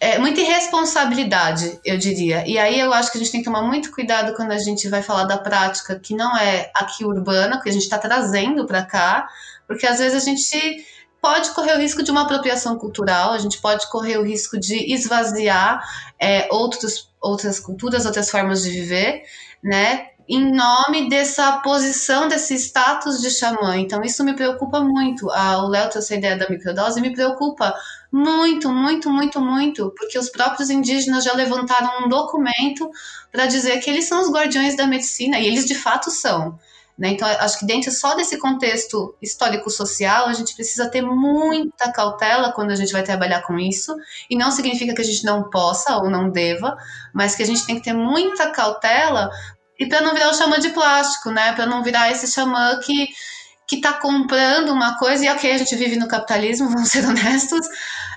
é 0.00 0.18
muita 0.18 0.40
irresponsabilidade, 0.40 1.78
eu 1.84 1.98
diria. 1.98 2.42
E 2.48 2.58
aí 2.58 2.80
eu 2.80 2.90
acho 2.90 3.12
que 3.12 3.18
a 3.18 3.20
gente 3.20 3.30
tem 3.30 3.40
que 3.42 3.44
tomar 3.44 3.62
muito 3.62 3.92
cuidado 3.92 4.34
quando 4.34 4.50
a 4.50 4.58
gente 4.58 4.88
vai 4.88 5.02
falar 5.02 5.24
da 5.24 5.36
prática 5.36 5.98
que 5.98 6.16
não 6.16 6.34
é 6.38 6.70
aqui 6.74 7.04
urbana, 7.04 7.60
que 7.60 7.68
a 7.68 7.72
gente 7.72 7.82
está 7.82 7.98
trazendo 7.98 8.66
para 8.66 8.82
cá, 8.82 9.28
porque 9.66 9.86
às 9.86 9.98
vezes 9.98 10.22
a 10.22 10.24
gente 10.24 10.86
pode 11.20 11.50
correr 11.50 11.74
o 11.74 11.78
risco 11.78 12.02
de 12.02 12.10
uma 12.10 12.22
apropriação 12.22 12.78
cultural, 12.78 13.32
a 13.32 13.38
gente 13.38 13.60
pode 13.60 13.90
correr 13.90 14.16
o 14.16 14.24
risco 14.24 14.58
de 14.58 14.90
esvaziar 14.90 15.86
é, 16.18 16.48
outros, 16.50 17.12
outras 17.20 17.60
culturas, 17.60 18.06
outras 18.06 18.30
formas 18.30 18.62
de 18.62 18.70
viver, 18.70 19.22
né? 19.62 20.06
Em 20.32 20.52
nome 20.52 21.08
dessa 21.08 21.58
posição, 21.58 22.28
desse 22.28 22.54
status 22.54 23.20
de 23.20 23.28
xamã. 23.32 23.76
Então, 23.76 24.00
isso 24.04 24.22
me 24.22 24.32
preocupa 24.32 24.78
muito. 24.78 25.28
Ah, 25.28 25.64
o 25.64 25.68
Léo 25.68 25.90
trouxe 25.90 26.14
a 26.14 26.18
ideia 26.18 26.38
da 26.38 26.48
microdose, 26.48 27.00
me 27.00 27.12
preocupa 27.12 27.74
muito, 28.12 28.70
muito, 28.70 29.10
muito, 29.10 29.40
muito, 29.40 29.92
porque 29.98 30.16
os 30.16 30.30
próprios 30.30 30.70
indígenas 30.70 31.24
já 31.24 31.32
levantaram 31.32 32.04
um 32.04 32.08
documento 32.08 32.88
para 33.32 33.46
dizer 33.46 33.80
que 33.80 33.90
eles 33.90 34.06
são 34.06 34.20
os 34.20 34.30
guardiões 34.30 34.76
da 34.76 34.86
medicina, 34.86 35.36
e 35.36 35.48
eles 35.48 35.66
de 35.66 35.74
fato 35.74 36.12
são. 36.12 36.56
Né? 36.96 37.08
Então, 37.08 37.26
acho 37.26 37.58
que 37.58 37.66
dentro 37.66 37.90
só 37.90 38.14
desse 38.14 38.38
contexto 38.38 39.16
histórico-social, 39.20 40.26
a 40.26 40.32
gente 40.32 40.54
precisa 40.54 40.88
ter 40.88 41.02
muita 41.02 41.90
cautela 41.90 42.52
quando 42.52 42.70
a 42.70 42.76
gente 42.76 42.92
vai 42.92 43.02
trabalhar 43.02 43.42
com 43.42 43.58
isso, 43.58 43.96
e 44.30 44.36
não 44.36 44.52
significa 44.52 44.94
que 44.94 45.00
a 45.00 45.04
gente 45.04 45.24
não 45.24 45.50
possa 45.50 45.96
ou 45.96 46.08
não 46.08 46.30
deva, 46.30 46.76
mas 47.12 47.34
que 47.34 47.42
a 47.42 47.46
gente 47.46 47.66
tem 47.66 47.74
que 47.74 47.82
ter 47.82 47.94
muita 47.94 48.50
cautela 48.50 49.28
e 49.80 49.88
para 49.88 50.02
não 50.02 50.12
virar 50.12 50.28
o 50.28 50.34
xamã 50.34 50.60
de 50.60 50.68
plástico, 50.68 51.30
né? 51.30 51.54
Para 51.54 51.64
não 51.64 51.82
virar 51.82 52.12
esse 52.12 52.30
xamã 52.30 52.78
que 52.84 53.08
que 53.66 53.76
está 53.76 53.92
comprando 53.92 54.70
uma 54.70 54.98
coisa, 54.98 55.24
e 55.24 55.28
ok, 55.28 55.52
a 55.52 55.56
gente 55.56 55.76
vive 55.76 55.94
no 55.94 56.08
capitalismo, 56.08 56.66
vamos 56.74 56.88
ser 56.88 57.06
honestos, 57.06 57.64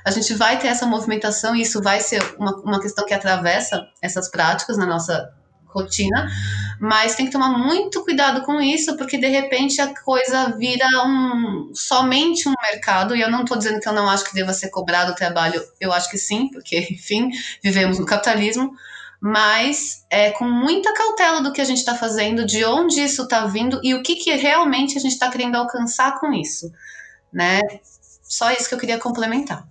a 0.04 0.10
gente 0.10 0.34
vai 0.34 0.58
ter 0.58 0.68
essa 0.68 0.88
movimentação 0.88 1.56
e 1.56 1.62
isso 1.62 1.80
vai 1.80 2.00
ser 2.00 2.24
uma, 2.40 2.56
uma 2.62 2.82
questão 2.82 3.06
que 3.06 3.14
atravessa 3.14 3.88
essas 4.02 4.32
práticas 4.32 4.78
na 4.78 4.88
nossa 4.88 5.32
rotina, 5.68 6.28
mas 6.80 7.14
tem 7.14 7.28
que 7.28 7.32
tomar 7.32 7.50
muito 7.50 8.04
cuidado 8.04 8.42
com 8.42 8.60
isso, 8.60 8.98
porque 8.98 9.16
de 9.16 9.28
repente 9.28 9.80
a 9.80 9.94
coisa 10.02 10.58
vira 10.58 10.88
um 11.06 11.72
somente 11.76 12.50
um 12.50 12.54
mercado, 12.72 13.16
e 13.16 13.22
eu 13.22 13.30
não 13.30 13.44
estou 13.44 13.56
dizendo 13.56 13.80
que 13.80 13.88
eu 13.88 13.94
não 13.94 14.10
acho 14.10 14.26
que 14.26 14.34
deva 14.34 14.54
ser 14.54 14.70
cobrado 14.70 15.12
o 15.12 15.16
trabalho, 15.16 15.64
eu 15.80 15.94
acho 15.94 16.10
que 16.10 16.18
sim, 16.18 16.50
porque, 16.50 16.80
enfim, 16.92 17.30
vivemos 17.62 18.00
no 18.00 18.08
capitalismo, 18.08 18.76
mas 19.24 20.06
é, 20.10 20.32
com 20.32 20.44
muita 20.44 20.94
cautela 20.94 21.42
do 21.42 21.54
que 21.54 21.62
a 21.62 21.64
gente 21.64 21.78
está 21.78 21.96
fazendo, 21.96 22.46
de 22.46 22.66
onde 22.66 23.02
isso 23.02 23.24
está 23.24 23.46
vindo 23.46 23.80
e 23.82 23.96
o 23.96 24.04
que, 24.04 24.18
que 24.18 24.36
realmente 24.36 24.98
a 24.98 25.02
gente 25.02 25.14
está 25.14 25.32
querendo 25.32 25.56
alcançar 25.56 26.20
com 26.20 26.34
isso, 26.34 26.70
né? 27.32 27.62
Só 28.22 28.52
isso 28.52 28.68
que 28.68 28.76
eu 28.76 28.80
queria 28.80 29.00
complementar. 29.00 29.66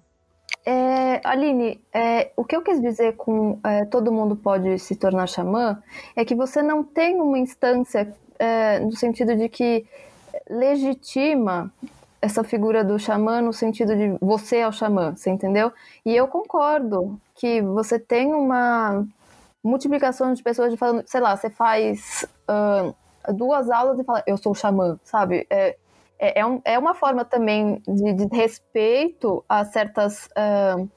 é, 0.65 1.21
Aline, 1.23 1.79
é, 1.93 2.31
o 2.35 2.47
que 2.47 2.57
eu 2.57 2.63
quis 2.63 2.81
dizer 2.81 3.15
com 3.17 3.59
é, 3.63 3.85
todo 3.85 4.11
mundo 4.11 4.35
pode 4.35 4.79
se 4.79 4.97
tornar 4.97 5.27
xamã 5.27 5.83
é 6.17 6.25
que 6.25 6.35
você 6.35 6.63
não 6.63 6.83
tem 6.83 7.21
uma 7.21 7.39
instância 7.39 8.11
é, 8.39 8.79
no 8.79 8.97
sentido 8.97 9.37
de 9.37 9.51
que 9.51 9.85
legitima 10.49 11.71
essa 12.23 12.43
figura 12.43 12.83
do 12.83 12.99
xamã 12.99 13.43
no 13.43 13.53
sentido 13.53 13.95
de 13.95 14.17
você 14.19 14.59
é 14.59 14.69
o 14.69 14.73
xamã, 14.73 15.15
você 15.15 15.29
entendeu? 15.29 15.71
E 16.07 16.17
eu 16.17 16.27
concordo 16.27 17.21
que 17.35 17.61
você 17.61 17.99
tem 17.99 18.33
uma 18.33 19.07
multiplicação 19.63 20.33
de 20.33 20.43
pessoas 20.43 20.73
de 20.73 20.77
falando, 20.77 21.05
sei 21.07 21.21
lá, 21.21 21.37
você 21.37 21.49
faz 21.49 22.27
uh, 22.49 23.33
duas 23.33 23.71
aulas 23.71 23.99
e 23.99 24.05
fala, 24.05 24.23
eu 24.27 24.37
sou 24.37 24.55
xamã, 24.55 24.99
sabe? 25.05 25.47
É, 25.49 25.77
é, 26.19 26.41
é, 26.41 26.47
um, 26.47 26.61
é 26.65 26.79
uma 26.79 26.95
forma 26.95 27.25
também 27.25 27.83
de, 27.87 28.13
de 28.13 28.37
respeito 28.37 29.45
a 29.49 29.65
certas 29.65 30.27
uh, 30.27 30.89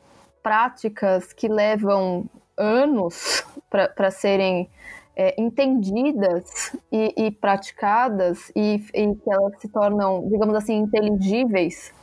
práticas 0.41 1.33
que 1.33 1.47
levam 1.47 2.29
anos 2.57 3.43
para 3.69 4.11
serem 4.11 4.69
é, 5.15 5.39
entendidas 5.41 6.75
e, 6.91 7.25
e 7.25 7.31
praticadas 7.31 8.51
e, 8.55 8.83
e, 8.93 9.15
que 9.15 9.31
elas 9.31 9.59
se 9.59 9.67
tornam, 9.69 10.27
digamos 10.29 10.55
assim, 10.55 10.75
inteligíveis. 10.75 11.93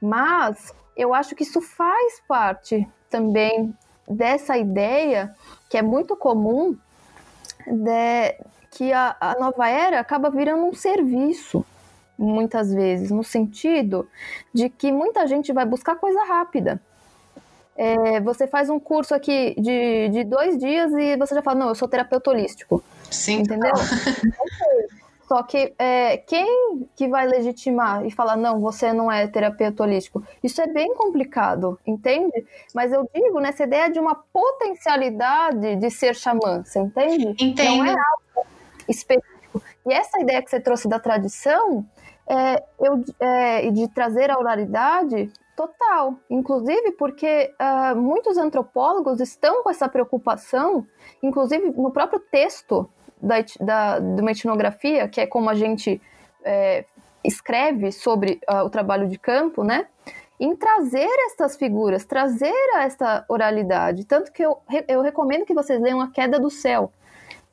Mas 0.00 0.74
eu 0.96 1.12
acho 1.12 1.34
que 1.34 1.42
isso 1.42 1.60
faz 1.60 2.20
parte 2.26 2.86
também 3.10 3.74
dessa 4.08 4.56
ideia 4.56 5.34
que 5.76 5.80
é 5.80 5.82
muito 5.82 6.16
comum 6.16 6.74
de, 7.66 8.34
que 8.70 8.94
a, 8.94 9.14
a 9.20 9.38
nova 9.38 9.68
era 9.68 10.00
acaba 10.00 10.30
virando 10.30 10.64
um 10.64 10.72
serviço 10.74 11.62
muitas 12.16 12.72
vezes, 12.72 13.10
no 13.10 13.22
sentido 13.22 14.08
de 14.54 14.70
que 14.70 14.90
muita 14.90 15.26
gente 15.26 15.52
vai 15.52 15.66
buscar 15.66 15.96
coisa 15.96 16.24
rápida. 16.24 16.80
É, 17.76 18.18
você 18.20 18.46
faz 18.46 18.70
um 18.70 18.80
curso 18.80 19.14
aqui 19.14 19.54
de, 19.60 20.08
de 20.08 20.24
dois 20.24 20.56
dias 20.56 20.90
e 20.94 21.14
você 21.18 21.34
já 21.34 21.42
fala, 21.42 21.58
não, 21.58 21.68
eu 21.68 21.74
sou 21.74 21.86
terapeuta 21.86 22.30
holístico. 22.30 22.82
Sim. 23.10 23.40
Entendeu? 23.40 23.74
Só 25.28 25.42
que 25.42 25.74
é, 25.78 26.18
quem 26.18 26.88
que 26.94 27.08
vai 27.08 27.26
legitimar 27.26 28.06
e 28.06 28.10
falar, 28.10 28.36
não, 28.36 28.60
você 28.60 28.92
não 28.92 29.10
é 29.10 29.26
terapeuta 29.26 29.82
holístico? 29.82 30.22
Isso 30.42 30.60
é 30.60 30.66
bem 30.68 30.94
complicado, 30.94 31.78
entende? 31.84 32.46
Mas 32.72 32.92
eu 32.92 33.08
digo 33.12 33.40
nessa 33.40 33.64
ideia 33.64 33.90
de 33.90 33.98
uma 33.98 34.14
potencialidade 34.14 35.76
de 35.76 35.90
ser 35.90 36.14
xamã, 36.14 36.62
você 36.64 36.78
entende? 36.78 37.34
Entendo. 37.44 37.78
Não 37.78 37.86
é 37.86 37.90
algo 37.90 38.48
específico. 38.88 39.62
E 39.84 39.92
essa 39.92 40.20
ideia 40.20 40.40
que 40.42 40.50
você 40.50 40.60
trouxe 40.60 40.88
da 40.88 41.00
tradição, 41.00 41.84
é, 42.28 42.62
eu, 42.80 43.04
é, 43.18 43.70
de 43.70 43.88
trazer 43.88 44.30
a 44.30 44.38
oralidade, 44.38 45.32
total. 45.56 46.14
Inclusive 46.30 46.92
porque 46.92 47.52
uh, 47.58 47.96
muitos 47.96 48.36
antropólogos 48.36 49.20
estão 49.20 49.62
com 49.62 49.70
essa 49.70 49.88
preocupação, 49.88 50.86
inclusive 51.22 51.72
no 51.72 51.90
próprio 51.90 52.20
texto 52.20 52.88
da, 53.20 53.36
da, 53.60 53.98
de 53.98 54.20
uma 54.20 54.30
etnografia, 54.30 55.08
que 55.08 55.20
é 55.20 55.26
como 55.26 55.50
a 55.50 55.54
gente 55.54 56.00
é, 56.44 56.84
escreve 57.24 57.90
sobre 57.92 58.40
uh, 58.48 58.64
o 58.64 58.70
trabalho 58.70 59.08
de 59.08 59.18
campo, 59.18 59.64
né? 59.64 59.86
Em 60.38 60.54
trazer 60.54 61.08
essas 61.26 61.56
figuras, 61.56 62.04
trazer 62.04 62.52
essa 62.76 63.24
oralidade. 63.28 64.04
Tanto 64.04 64.30
que 64.30 64.42
eu, 64.42 64.58
eu 64.86 65.00
recomendo 65.00 65.46
que 65.46 65.54
vocês 65.54 65.80
leiam 65.80 66.00
A 66.00 66.10
Queda 66.10 66.38
do 66.38 66.50
Céu, 66.50 66.92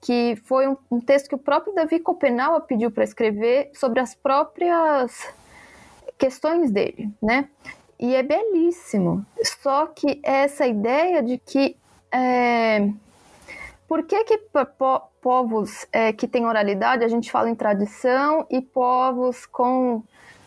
que 0.02 0.36
foi 0.46 0.68
um, 0.68 0.78
um 0.92 1.00
texto 1.00 1.30
que 1.30 1.36
o 1.36 1.40
próprio 1.40 1.74
Davi 1.74 2.00
Copenau 2.00 2.60
pediu 2.62 2.92
para 2.92 3.06
escrever 3.06 3.72
sobre 3.74 4.02
as 4.02 4.14
próprias 4.14 5.34
questões 6.18 6.72
dele, 6.72 7.10
né? 7.22 7.48
E 8.00 8.14
é 8.16 8.22
belíssimo. 8.22 9.26
Só 9.62 9.88
que 9.88 10.20
essa 10.22 10.68
ideia 10.68 11.24
de 11.24 11.38
que 11.38 11.78
é, 12.12 12.90
por 13.94 14.02
que, 14.08 14.24
que 14.24 14.40
po 14.40 15.02
povos 15.22 15.86
é, 15.92 16.12
que 16.12 16.28
têm 16.28 16.48
oralidade, 16.48 17.04
a 17.04 17.08
gente 17.08 17.32
fala 17.32 17.48
em 17.48 17.54
tradição, 17.54 18.44
e 18.50 18.60
povos 18.60 19.46
com 19.46 20.02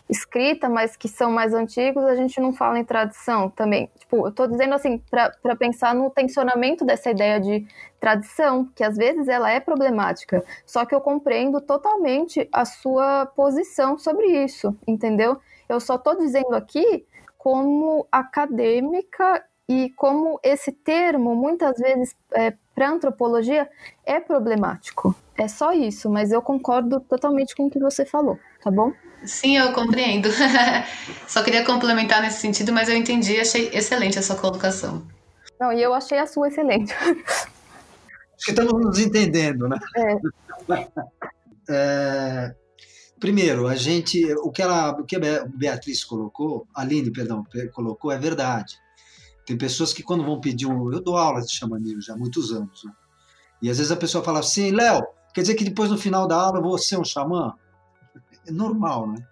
escrita, 0.09 0.67
mas 0.67 0.97
que 0.97 1.07
são 1.07 1.31
mais 1.31 1.53
antigos, 1.53 2.03
a 2.03 2.13
gente 2.13 2.41
não 2.41 2.51
fala 2.51 2.77
em 2.77 2.83
tradição 2.83 3.49
também. 3.49 3.89
Tipo, 3.99 4.17
eu 4.17 4.31
estou 4.31 4.49
dizendo 4.49 4.75
assim, 4.75 5.01
para 5.09 5.55
pensar 5.55 5.95
no 5.95 6.09
tensionamento 6.09 6.83
dessa 6.83 7.09
ideia 7.09 7.39
de 7.39 7.65
tradição, 8.01 8.69
que 8.75 8.83
às 8.83 8.97
vezes 8.97 9.29
ela 9.29 9.49
é 9.49 9.61
problemática. 9.61 10.43
Só 10.65 10.85
que 10.85 10.93
eu 10.93 10.99
compreendo 10.99 11.61
totalmente 11.61 12.49
a 12.51 12.65
sua 12.65 13.27
posição 13.27 13.97
sobre 13.97 14.43
isso, 14.43 14.77
entendeu? 14.85 15.39
Eu 15.69 15.79
só 15.79 15.95
estou 15.95 16.17
dizendo 16.17 16.53
aqui 16.53 17.05
como 17.37 18.05
acadêmica 18.11 19.41
e 19.69 19.89
como 19.91 20.37
esse 20.43 20.73
termo, 20.73 21.33
muitas 21.33 21.77
vezes, 21.77 22.13
é, 22.33 22.53
para 22.77 22.91
antropologia, 22.91 23.67
é 24.05 24.19
problemático. 24.19 25.15
É 25.35 25.47
só 25.47 25.73
isso, 25.73 26.11
mas 26.11 26.31
eu 26.31 26.43
concordo 26.43 26.99
totalmente 26.99 27.55
com 27.55 27.65
o 27.65 27.71
que 27.71 27.79
você 27.79 28.05
falou, 28.05 28.37
tá 28.63 28.69
bom? 28.69 28.93
Sim, 29.25 29.57
eu 29.57 29.73
compreendo. 29.73 30.29
Só 31.27 31.41
queria 31.41 31.65
complementar 31.65 32.21
nesse 32.21 32.39
sentido, 32.39 32.71
mas 32.71 32.87
eu 32.87 32.95
entendi, 32.95 33.39
achei 33.39 33.71
excelente 33.73 34.19
a 34.19 34.21
sua 34.21 34.35
colocação. 34.35 35.01
Não, 35.59 35.73
e 35.73 35.81
eu 35.81 35.91
achei 35.91 36.19
a 36.19 36.27
sua 36.27 36.49
excelente. 36.49 36.93
Acho 37.03 38.45
que 38.45 38.51
estamos 38.51 38.73
nos 38.73 38.99
entendendo, 38.99 39.67
né? 39.67 39.79
É. 39.95 40.17
é, 41.73 42.55
primeiro, 43.19 43.67
a 43.67 43.75
gente, 43.75 44.23
o 44.35 44.51
que, 44.51 44.61
ela, 44.61 44.91
o 44.91 45.03
que 45.03 45.15
a 45.15 45.45
Beatriz 45.47 46.03
colocou, 46.03 46.67
a 46.75 46.81
Aline, 46.81 47.11
perdão, 47.11 47.43
colocou, 47.73 48.11
é 48.11 48.19
verdade. 48.19 48.77
Tem 49.47 49.57
pessoas 49.57 49.93
que 49.93 50.03
quando 50.03 50.25
vão 50.25 50.41
pedir 50.41 50.67
um... 50.67 50.91
Eu 50.91 51.01
dou 51.01 51.15
aula 51.15 51.41
de 51.41 51.49
xamanismo 51.51 52.01
já 52.01 52.13
há 52.13 52.17
muitos 52.17 52.51
anos, 52.51 52.83
né? 52.83 52.91
E 53.61 53.69
às 53.69 53.77
vezes 53.77 53.93
a 53.93 53.95
pessoa 53.95 54.21
fala 54.21 54.39
assim, 54.39 54.71
Léo, 54.71 55.01
quer 55.33 55.41
dizer 55.41 55.55
que 55.55 55.63
depois 55.63 55.89
no 55.89 55.97
final 55.97 56.27
da 56.27 56.35
aula 56.35 56.59
eu 56.59 56.63
vou 56.63 56.77
ser 56.77 56.99
um 56.99 57.05
xamã? 57.05 57.55
é 58.45 58.51
normal, 58.51 59.07
né? 59.07 59.25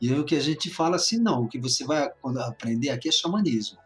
E 0.00 0.10
aí 0.10 0.18
o 0.18 0.24
que 0.24 0.34
a 0.34 0.40
gente 0.40 0.70
fala 0.70 0.96
assim, 0.96 1.18
não, 1.18 1.42
o 1.42 1.48
que 1.48 1.60
você 1.60 1.84
vai 1.84 2.10
aprender 2.46 2.88
aqui 2.88 3.08
é 3.08 3.12
xamanismo. 3.12 3.78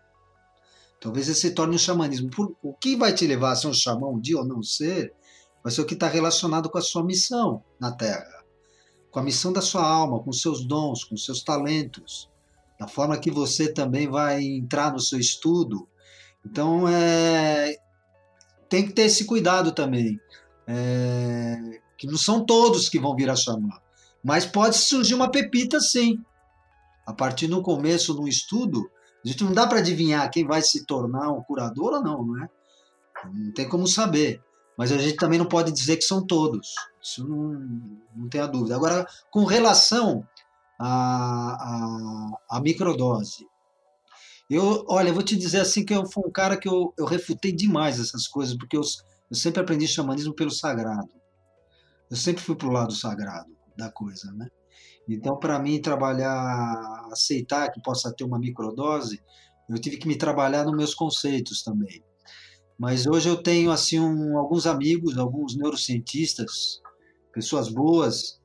Talvez 1.00 1.26
você 1.26 1.34
se 1.34 1.50
torne 1.50 1.74
um 1.74 1.78
xamanismo. 1.78 2.30
O 2.62 2.72
que 2.72 2.96
vai 2.96 3.12
te 3.12 3.26
levar 3.26 3.50
a 3.50 3.56
ser 3.56 3.66
um 3.66 3.74
xamã 3.74 4.06
um 4.06 4.20
dia 4.20 4.38
ou 4.38 4.44
não 4.44 4.62
ser, 4.62 5.12
vai 5.62 5.72
ser 5.72 5.80
o 5.82 5.84
que 5.84 5.94
está 5.94 6.08
relacionado 6.08 6.70
com 6.70 6.78
a 6.78 6.82
sua 6.82 7.04
missão 7.04 7.62
na 7.78 7.92
Terra. 7.92 8.44
Com 9.10 9.18
a 9.18 9.22
missão 9.22 9.52
da 9.52 9.60
sua 9.60 9.86
alma, 9.86 10.22
com 10.22 10.32
seus 10.32 10.64
dons, 10.64 11.04
com 11.04 11.16
seus 11.16 11.42
talentos. 11.42 12.30
Da 12.78 12.86
forma 12.86 13.18
que 13.18 13.30
você 13.30 13.72
também 13.72 14.08
vai 14.08 14.42
entrar 14.42 14.92
no 14.92 15.00
seu 15.00 15.18
estudo. 15.18 15.88
Então, 16.44 16.86
é, 16.88 17.76
tem 18.68 18.86
que 18.86 18.92
ter 18.92 19.02
esse 19.02 19.24
cuidado 19.24 19.72
também. 19.72 20.20
É, 20.66 21.80
que 21.96 22.06
não 22.06 22.18
são 22.18 22.44
todos 22.44 22.88
que 22.88 22.98
vão 22.98 23.16
vir 23.16 23.30
a 23.30 23.36
xamã. 23.36 23.70
Mas 24.22 24.44
pode 24.44 24.76
surgir 24.76 25.14
uma 25.14 25.30
pepita 25.30 25.80
sim. 25.80 26.22
A 27.06 27.12
partir 27.12 27.46
do 27.46 27.62
começo, 27.62 28.14
no 28.14 28.26
estudo, 28.26 28.90
a 29.24 29.28
gente 29.28 29.44
não 29.44 29.52
dá 29.52 29.66
para 29.66 29.78
adivinhar 29.78 30.30
quem 30.30 30.44
vai 30.44 30.60
se 30.60 30.84
tornar 30.84 31.30
um 31.30 31.42
curador 31.42 31.94
ou 31.94 32.02
não, 32.02 32.24
não 32.24 32.44
é? 32.44 32.48
Não 33.32 33.52
tem 33.52 33.68
como 33.68 33.86
saber. 33.86 34.42
Mas 34.76 34.92
a 34.92 34.98
gente 34.98 35.16
também 35.16 35.38
não 35.38 35.46
pode 35.46 35.72
dizer 35.72 35.96
que 35.96 36.02
são 36.02 36.26
todos. 36.26 36.74
Isso 37.02 37.26
não, 37.26 37.88
não 38.14 38.28
tem 38.28 38.40
a 38.40 38.46
dúvida. 38.46 38.76
Agora, 38.76 39.06
com 39.30 39.44
relação 39.44 40.26
à, 40.78 40.88
à, 40.88 42.56
à 42.56 42.60
microdose, 42.60 43.46
eu, 44.48 44.84
olha, 44.88 45.08
eu 45.08 45.14
vou 45.14 45.24
te 45.24 45.36
dizer 45.36 45.60
assim 45.60 45.84
que 45.84 45.92
eu 45.92 46.06
fui 46.06 46.22
um 46.24 46.30
cara 46.30 46.56
que 46.56 46.68
eu, 46.68 46.94
eu 46.96 47.04
refutei 47.04 47.50
demais 47.50 47.98
essas 47.98 48.28
coisas, 48.28 48.56
porque 48.56 48.76
eu, 48.76 48.82
eu 49.30 49.36
sempre 49.36 49.60
aprendi 49.60 49.88
xamanismo 49.88 50.34
pelo 50.34 50.50
sagrado. 50.52 51.10
Eu 52.08 52.16
sempre 52.16 52.42
fui 52.42 52.54
para 52.54 52.68
o 52.68 52.72
lado 52.72 52.92
sagrado 52.92 53.50
da 53.76 53.90
coisa, 53.90 54.32
né? 54.32 54.46
Então, 55.08 55.36
para 55.36 55.58
mim, 55.58 55.80
trabalhar, 55.80 57.08
aceitar 57.12 57.70
que 57.70 57.82
possa 57.82 58.12
ter 58.12 58.24
uma 58.24 58.38
microdose, 58.38 59.20
eu 59.68 59.78
tive 59.78 59.96
que 59.96 60.06
me 60.06 60.16
trabalhar 60.16 60.64
nos 60.64 60.76
meus 60.76 60.94
conceitos 60.94 61.62
também. 61.62 62.02
Mas 62.78 63.06
hoje 63.06 63.28
eu 63.28 63.42
tenho 63.42 63.70
assim 63.70 63.98
um, 63.98 64.36
alguns 64.38 64.66
amigos, 64.66 65.18
alguns 65.18 65.56
neurocientistas, 65.56 66.80
pessoas 67.32 67.68
boas, 67.68 68.40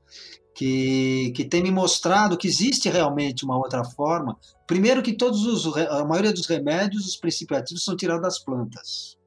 que, 0.54 1.32
que 1.36 1.46
têm 1.46 1.64
me 1.64 1.72
mostrado 1.72 2.38
que 2.38 2.48
existe 2.48 2.90
realmente 2.90 3.46
uma 3.46 3.58
outra 3.58 3.84
forma. 3.84 4.38
Primeiro 4.68 5.02
que 5.02 5.14
todos 5.14 5.46
os, 5.46 5.76
a 5.78 6.06
maioria 6.06 6.34
dos 6.34 6.48
remédios, 6.48 7.06
os 7.06 7.16
princípios 7.16 7.60
ativos 7.60 7.84
são 7.84 7.96
tirados 7.96 8.24
das 8.24 8.40
plantas. 8.40 9.18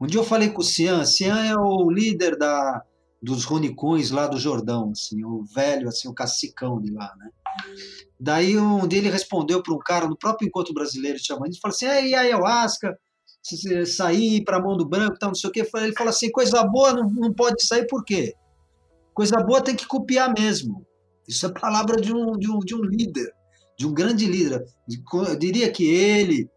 Um 0.00 0.06
dia 0.06 0.20
eu 0.20 0.24
falei 0.24 0.50
com 0.50 0.60
o 0.60 0.64
Cian, 0.64 1.04
Cian 1.04 1.44
é 1.44 1.56
o 1.56 1.90
líder 1.90 2.36
da, 2.36 2.82
dos 3.20 3.44
Ronicões 3.44 4.10
lá 4.10 4.28
do 4.28 4.38
Jordão, 4.38 4.92
assim, 4.92 5.24
o 5.24 5.44
velho, 5.44 5.88
assim, 5.88 6.08
o 6.08 6.14
cacicão 6.14 6.80
de 6.80 6.92
lá, 6.92 7.12
né? 7.18 7.30
Daí 8.20 8.56
um 8.56 8.86
dele 8.86 9.10
respondeu 9.10 9.60
para 9.62 9.74
um 9.74 9.78
cara 9.78 10.06
no 10.06 10.16
próprio 10.16 10.46
encontro 10.46 10.72
brasileiro 10.72 11.18
de 11.18 11.24
xamanismo, 11.24 11.60
falou 11.60 11.74
assim, 11.74 11.86
e 11.86 12.14
a 12.14 12.20
ayahuasca, 12.20 12.96
sair 13.86 14.44
para 14.44 14.58
a 14.58 14.60
mão 14.60 14.76
do 14.76 14.88
branco, 14.88 15.18
tal, 15.18 15.30
não 15.30 15.34
sei 15.34 15.50
o 15.50 15.52
quê. 15.52 15.68
Ele 15.74 15.92
falou 15.92 16.10
assim, 16.10 16.30
coisa 16.30 16.62
boa 16.64 16.92
não, 16.92 17.08
não 17.10 17.32
pode 17.32 17.64
sair 17.64 17.86
por 17.86 18.04
quê? 18.04 18.34
Coisa 19.18 19.36
boa 19.42 19.60
tem 19.60 19.74
que 19.74 19.84
copiar 19.84 20.32
mesmo. 20.32 20.86
Isso 21.26 21.44
é 21.44 21.48
palavra 21.48 22.00
de 22.00 22.12
um, 22.12 22.38
de 22.38 22.48
um, 22.48 22.60
de 22.60 22.74
um 22.74 22.82
líder 22.82 23.32
de 23.78 23.86
um 23.86 23.94
grande 23.94 24.26
líder. 24.26 24.66
Eu 25.14 25.38
diria 25.38 25.70
que 25.70 25.84
ele, 25.84 26.50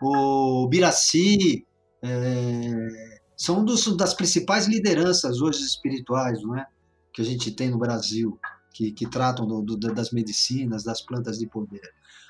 o 0.00 0.68
Biraci, 0.68 1.66
é, 2.00 3.18
são 3.36 3.58
um 3.58 3.64
dos, 3.64 3.96
das 3.96 4.14
principais 4.14 4.68
lideranças 4.68 5.40
hoje 5.40 5.62
espirituais, 5.64 6.40
não 6.42 6.56
é? 6.56 6.64
Que 7.12 7.22
a 7.22 7.24
gente 7.24 7.50
tem 7.50 7.70
no 7.70 7.78
Brasil, 7.78 8.38
que, 8.72 8.92
que 8.92 9.08
tratam 9.08 9.46
do, 9.46 9.62
do, 9.62 9.76
das 9.76 10.12
medicinas, 10.12 10.84
das 10.84 11.02
plantas 11.02 11.38
de 11.38 11.48
poder. 11.48 11.82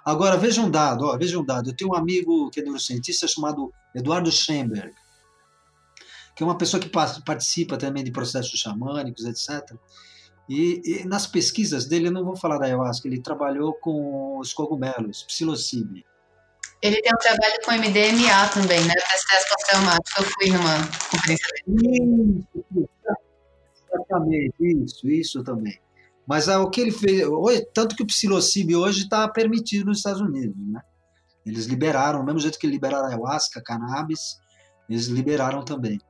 Agora, 0.07 0.39
veja 0.39 0.63
um 0.63 0.71
dado, 0.71 1.05
ó, 1.05 1.19
veja 1.19 1.39
um 1.39 1.45
dado. 1.45 1.69
Eu 1.69 1.77
tenho 1.77 1.91
um 1.91 1.95
amigo 1.95 2.49
que 2.49 2.61
é 2.61 2.63
neurocientista 2.63 3.29
chamado 3.29 3.71
Eduardo 3.95 4.33
Schenberg, 4.33 4.95
que 6.41 6.45
é 6.45 6.47
uma 6.47 6.57
pessoa 6.57 6.81
que 6.81 6.89
participa 6.89 7.77
também 7.77 8.03
de 8.03 8.11
processos 8.11 8.59
xamânicos, 8.59 9.27
etc. 9.27 9.77
E, 10.49 10.81
e, 10.83 11.05
nas 11.05 11.27
pesquisas 11.27 11.85
dele, 11.85 12.09
eu 12.09 12.13
não 12.13 12.25
vou 12.25 12.35
falar 12.35 12.57
da 12.57 12.65
ayahuasca, 12.65 13.07
ele 13.07 13.21
trabalhou 13.21 13.75
com 13.75 14.39
os 14.39 14.55
cogumelos, 14.55 15.23
psilocybe. 15.25 16.03
Ele 16.81 17.03
tem 17.03 17.13
um 17.15 17.19
trabalho 17.19 17.59
com 17.63 17.73
MDMA 17.73 18.49
também, 18.55 18.83
né? 18.83 18.95
Para 18.95 19.17
estresse 19.17 19.49
pós-traumático. 19.51 20.23
Eu 20.23 20.25
fui 20.25 20.51
numa 20.51 20.87
conferência 21.11 21.47
dele. 21.67 22.47
Isso, 22.55 22.89
exatamente, 23.93 24.55
isso, 24.61 25.11
isso 25.11 25.45
também. 25.45 25.79
Mas 26.27 26.49
ah, 26.49 26.63
o 26.63 26.71
que 26.71 26.81
ele 26.81 26.93
fez, 26.93 27.23
hoje, 27.29 27.67
tanto 27.75 27.95
que 27.95 28.03
o 28.03 28.07
psilocybe 28.07 28.75
hoje 28.75 29.03
está 29.03 29.29
permitido 29.29 29.85
nos 29.85 29.99
Estados 29.99 30.23
Unidos, 30.23 30.57
né? 30.57 30.81
Eles 31.45 31.67
liberaram, 31.67 32.21
do 32.21 32.25
mesmo 32.25 32.41
jeito 32.41 32.59
que 32.59 32.67
liberaram 32.67 33.09
ayahuasca, 33.09 33.63
cannabis, 33.63 34.39
eles 34.89 35.05
liberaram 35.05 35.63
também. 35.63 36.01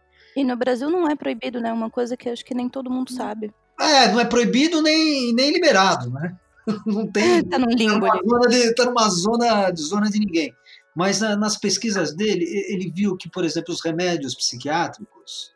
E 0.41 0.45
no 0.45 0.57
Brasil 0.57 0.89
não 0.89 1.07
é 1.07 1.15
proibido, 1.15 1.61
né? 1.61 1.71
Uma 1.71 1.91
coisa 1.91 2.17
que 2.17 2.27
acho 2.27 2.43
que 2.43 2.55
nem 2.55 2.67
todo 2.67 2.91
mundo 2.91 3.13
sabe. 3.13 3.53
É, 3.79 4.11
não 4.11 4.19
é 4.19 4.25
proibido 4.25 4.81
nem, 4.81 5.35
nem 5.35 5.53
liberado, 5.53 6.09
né? 6.11 6.35
Não 6.87 7.07
tem. 7.07 7.45
tá 7.45 7.59
num 7.59 7.69
limbo 7.69 8.07
tá 8.07 8.21
numa, 8.23 8.39
zona 8.39 8.49
de, 8.49 8.75
tá 8.75 8.85
numa 8.87 9.09
zona 9.09 9.71
de 9.71 9.83
zona 9.83 10.11
de 10.11 10.19
ninguém. 10.19 10.55
Mas 10.97 11.21
nas 11.21 11.59
pesquisas 11.59 12.15
dele, 12.15 12.45
ele 12.69 12.91
viu 12.91 13.19
que, 13.19 13.29
por 13.29 13.45
exemplo, 13.45 13.75
os 13.75 13.85
remédios 13.85 14.35
psiquiátricos, 14.35 15.53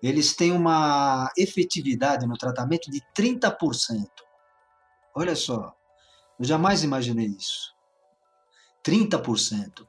eles 0.00 0.36
têm 0.36 0.52
uma 0.52 1.28
efetividade 1.36 2.24
no 2.24 2.36
tratamento 2.36 2.90
de 2.92 3.00
30%. 3.16 4.06
Olha 5.16 5.34
só, 5.34 5.74
eu 6.38 6.44
jamais 6.44 6.84
imaginei 6.84 7.26
isso. 7.26 7.72
30%. 8.86 9.84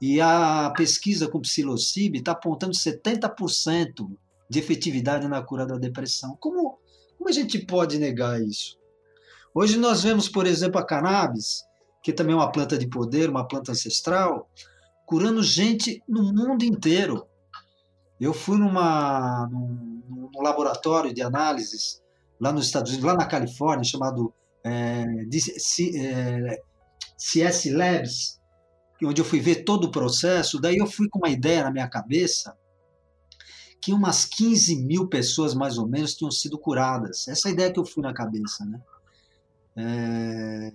E 0.00 0.20
a 0.20 0.72
pesquisa 0.76 1.28
com 1.28 1.40
psilocibe 1.40 2.18
está 2.18 2.32
apontando 2.32 2.74
70% 2.74 4.10
de 4.48 4.58
efetividade 4.58 5.26
na 5.26 5.42
cura 5.42 5.66
da 5.66 5.76
depressão. 5.76 6.36
Como, 6.38 6.78
como 7.16 7.28
a 7.28 7.32
gente 7.32 7.58
pode 7.58 7.98
negar 7.98 8.40
isso? 8.40 8.78
Hoje 9.54 9.78
nós 9.78 10.02
vemos, 10.02 10.28
por 10.28 10.46
exemplo, 10.46 10.78
a 10.78 10.84
cannabis, 10.84 11.64
que 12.02 12.12
também 12.12 12.34
é 12.34 12.36
uma 12.36 12.52
planta 12.52 12.76
de 12.76 12.86
poder, 12.86 13.30
uma 13.30 13.48
planta 13.48 13.72
ancestral, 13.72 14.50
curando 15.06 15.42
gente 15.42 16.02
no 16.06 16.22
mundo 16.24 16.62
inteiro. 16.62 17.26
Eu 18.20 18.34
fui 18.34 18.58
numa, 18.58 19.48
num, 19.50 20.30
num 20.34 20.42
laboratório 20.42 21.12
de 21.12 21.22
análises 21.22 22.02
lá 22.40 22.52
nos 22.52 22.66
Estados 22.66 22.92
Unidos, 22.92 23.10
lá 23.10 23.16
na 23.16 23.26
Califórnia, 23.26 23.84
chamado 23.84 24.32
é, 24.62 25.04
CS 27.16 27.66
é, 27.66 27.72
Labs, 27.72 28.40
onde 29.04 29.20
eu 29.20 29.24
fui 29.24 29.40
ver 29.40 29.64
todo 29.64 29.84
o 29.84 29.90
processo. 29.90 30.60
Daí 30.60 30.76
eu 30.76 30.86
fui 30.86 31.08
com 31.08 31.18
uma 31.18 31.28
ideia 31.28 31.64
na 31.64 31.70
minha 31.70 31.88
cabeça 31.88 32.56
que 33.80 33.92
umas 33.92 34.24
15 34.24 34.84
mil 34.84 35.06
pessoas, 35.06 35.54
mais 35.54 35.78
ou 35.78 35.86
menos, 35.86 36.14
tinham 36.14 36.30
sido 36.30 36.58
curadas. 36.58 37.28
Essa 37.28 37.48
é 37.48 37.52
ideia 37.52 37.72
que 37.72 37.78
eu 37.78 37.84
fui 37.84 38.02
na 38.02 38.12
cabeça, 38.12 38.64
né? 38.64 38.80
É, 39.76 40.72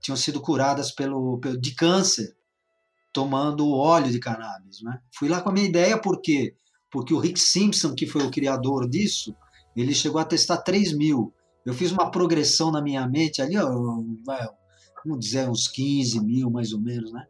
tinham 0.00 0.16
sido 0.16 0.40
curadas 0.40 0.92
pelo, 0.92 1.38
pelo, 1.38 1.60
de 1.60 1.74
câncer 1.74 2.36
tomando 3.12 3.70
óleo 3.70 4.10
de 4.10 4.18
cannabis. 4.18 4.80
Né? 4.82 4.98
Fui 5.12 5.28
lá 5.28 5.40
com 5.40 5.50
a 5.50 5.52
minha 5.52 5.68
ideia, 5.68 6.00
por 6.00 6.20
quê? 6.20 6.54
Porque 6.90 7.12
o 7.12 7.18
Rick 7.18 7.38
Simpson, 7.38 7.94
que 7.94 8.06
foi 8.06 8.22
o 8.22 8.30
criador 8.30 8.88
disso, 8.88 9.34
ele 9.76 9.94
chegou 9.94 10.20
a 10.20 10.24
testar 10.24 10.58
3 10.58 10.96
mil. 10.96 11.32
Eu 11.64 11.74
fiz 11.74 11.92
uma 11.92 12.10
progressão 12.10 12.70
na 12.70 12.82
minha 12.82 13.06
mente 13.06 13.40
ali, 13.40 13.56
ó, 13.56 13.68
vamos 15.04 15.20
dizer, 15.20 15.48
uns 15.48 15.68
15 15.68 16.20
mil 16.24 16.50
mais 16.50 16.72
ou 16.72 16.80
menos, 16.80 17.12
né? 17.12 17.26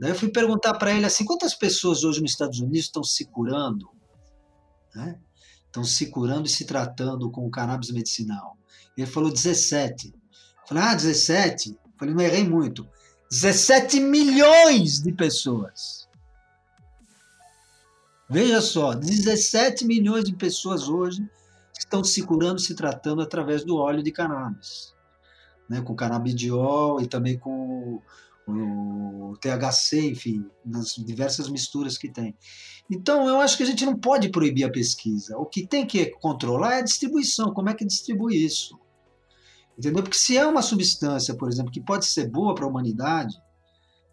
Daí 0.00 0.12
eu 0.12 0.16
fui 0.16 0.30
perguntar 0.30 0.72
para 0.74 0.94
ele 0.94 1.04
assim, 1.04 1.26
quantas 1.26 1.54
pessoas 1.54 2.02
hoje 2.04 2.22
nos 2.22 2.30
Estados 2.30 2.58
Unidos 2.58 2.86
estão 2.86 3.04
se 3.04 3.26
curando? 3.26 3.90
Né? 4.94 5.18
Estão 5.66 5.84
se 5.84 6.06
curando 6.06 6.46
e 6.46 6.50
se 6.50 6.64
tratando 6.64 7.30
com 7.30 7.46
o 7.46 7.50
cannabis 7.50 7.90
medicinal. 7.90 8.56
Ele 8.96 9.06
falou 9.06 9.30
17. 9.30 10.08
Eu 10.08 10.14
falei, 10.66 10.82
ah, 10.84 10.94
17? 10.94 11.68
Eu 11.68 11.78
falei, 11.98 12.14
não 12.14 12.22
errei 12.22 12.48
muito. 12.48 12.88
17 13.30 14.00
milhões 14.00 15.02
de 15.02 15.12
pessoas. 15.12 16.08
Veja 18.26 18.62
só, 18.62 18.94
17 18.94 19.84
milhões 19.84 20.24
de 20.24 20.34
pessoas 20.34 20.88
hoje 20.88 21.28
estão 21.78 22.02
se 22.02 22.22
curando, 22.22 22.58
se 22.58 22.74
tratando 22.74 23.20
através 23.20 23.64
do 23.64 23.76
óleo 23.76 24.02
de 24.02 24.10
cannabis. 24.10 24.94
Né, 25.68 25.82
com 25.82 25.94
canabidiol 25.94 27.02
e 27.02 27.06
também 27.06 27.38
com 27.38 28.00
o 28.52 29.36
THC, 29.38 30.10
enfim, 30.10 30.44
nas 30.64 30.94
diversas 30.94 31.48
misturas 31.48 31.96
que 31.96 32.10
tem. 32.10 32.36
Então, 32.90 33.28
eu 33.28 33.40
acho 33.40 33.56
que 33.56 33.62
a 33.62 33.66
gente 33.66 33.86
não 33.86 33.96
pode 33.96 34.30
proibir 34.30 34.64
a 34.64 34.70
pesquisa. 34.70 35.36
O 35.36 35.46
que 35.46 35.66
tem 35.66 35.86
que 35.86 36.06
controlar 36.20 36.74
é 36.74 36.78
a 36.78 36.84
distribuição, 36.84 37.52
como 37.54 37.68
é 37.68 37.74
que 37.74 37.84
distribui 37.84 38.44
isso. 38.44 38.78
Entendeu? 39.78 40.02
Porque 40.02 40.18
se 40.18 40.36
é 40.36 40.46
uma 40.46 40.62
substância, 40.62 41.34
por 41.34 41.48
exemplo, 41.48 41.72
que 41.72 41.80
pode 41.80 42.06
ser 42.06 42.28
boa 42.28 42.54
para 42.54 42.64
a 42.64 42.68
humanidade, 42.68 43.34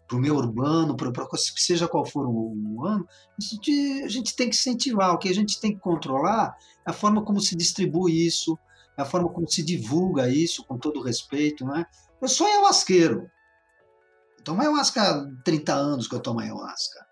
para 0.06 0.16
o 0.16 0.20
meio 0.20 0.36
urbano, 0.36 0.96
para 0.96 1.12
seja 1.36 1.86
qual 1.86 2.06
for 2.06 2.26
o 2.26 2.86
ano, 2.86 3.06
a 3.38 3.44
gente, 3.44 4.02
a 4.02 4.08
gente 4.08 4.34
tem 4.34 4.48
que 4.48 4.56
incentivar. 4.56 5.12
O 5.12 5.18
que 5.18 5.28
a 5.28 5.34
gente 5.34 5.60
tem 5.60 5.74
que 5.74 5.80
controlar 5.80 6.56
é 6.86 6.90
a 6.90 6.94
forma 6.94 7.22
como 7.22 7.40
se 7.40 7.54
distribui 7.54 8.26
isso, 8.26 8.58
é 8.96 9.02
a 9.02 9.04
forma 9.04 9.28
como 9.28 9.46
se 9.46 9.62
divulga 9.62 10.28
isso, 10.30 10.64
com 10.64 10.78
todo 10.78 11.02
respeito. 11.02 11.66
Né? 11.66 11.84
Eu 12.22 12.28
sou 12.28 12.46
ayahuasqueiro. 12.46 13.30
Tomo 14.48 14.62
ayahuasca 14.62 15.02
há 15.02 15.26
30 15.44 15.74
anos 15.74 16.08
que 16.08 16.14
eu 16.14 16.20
tomo 16.20 16.40
ayahuasca. 16.40 17.04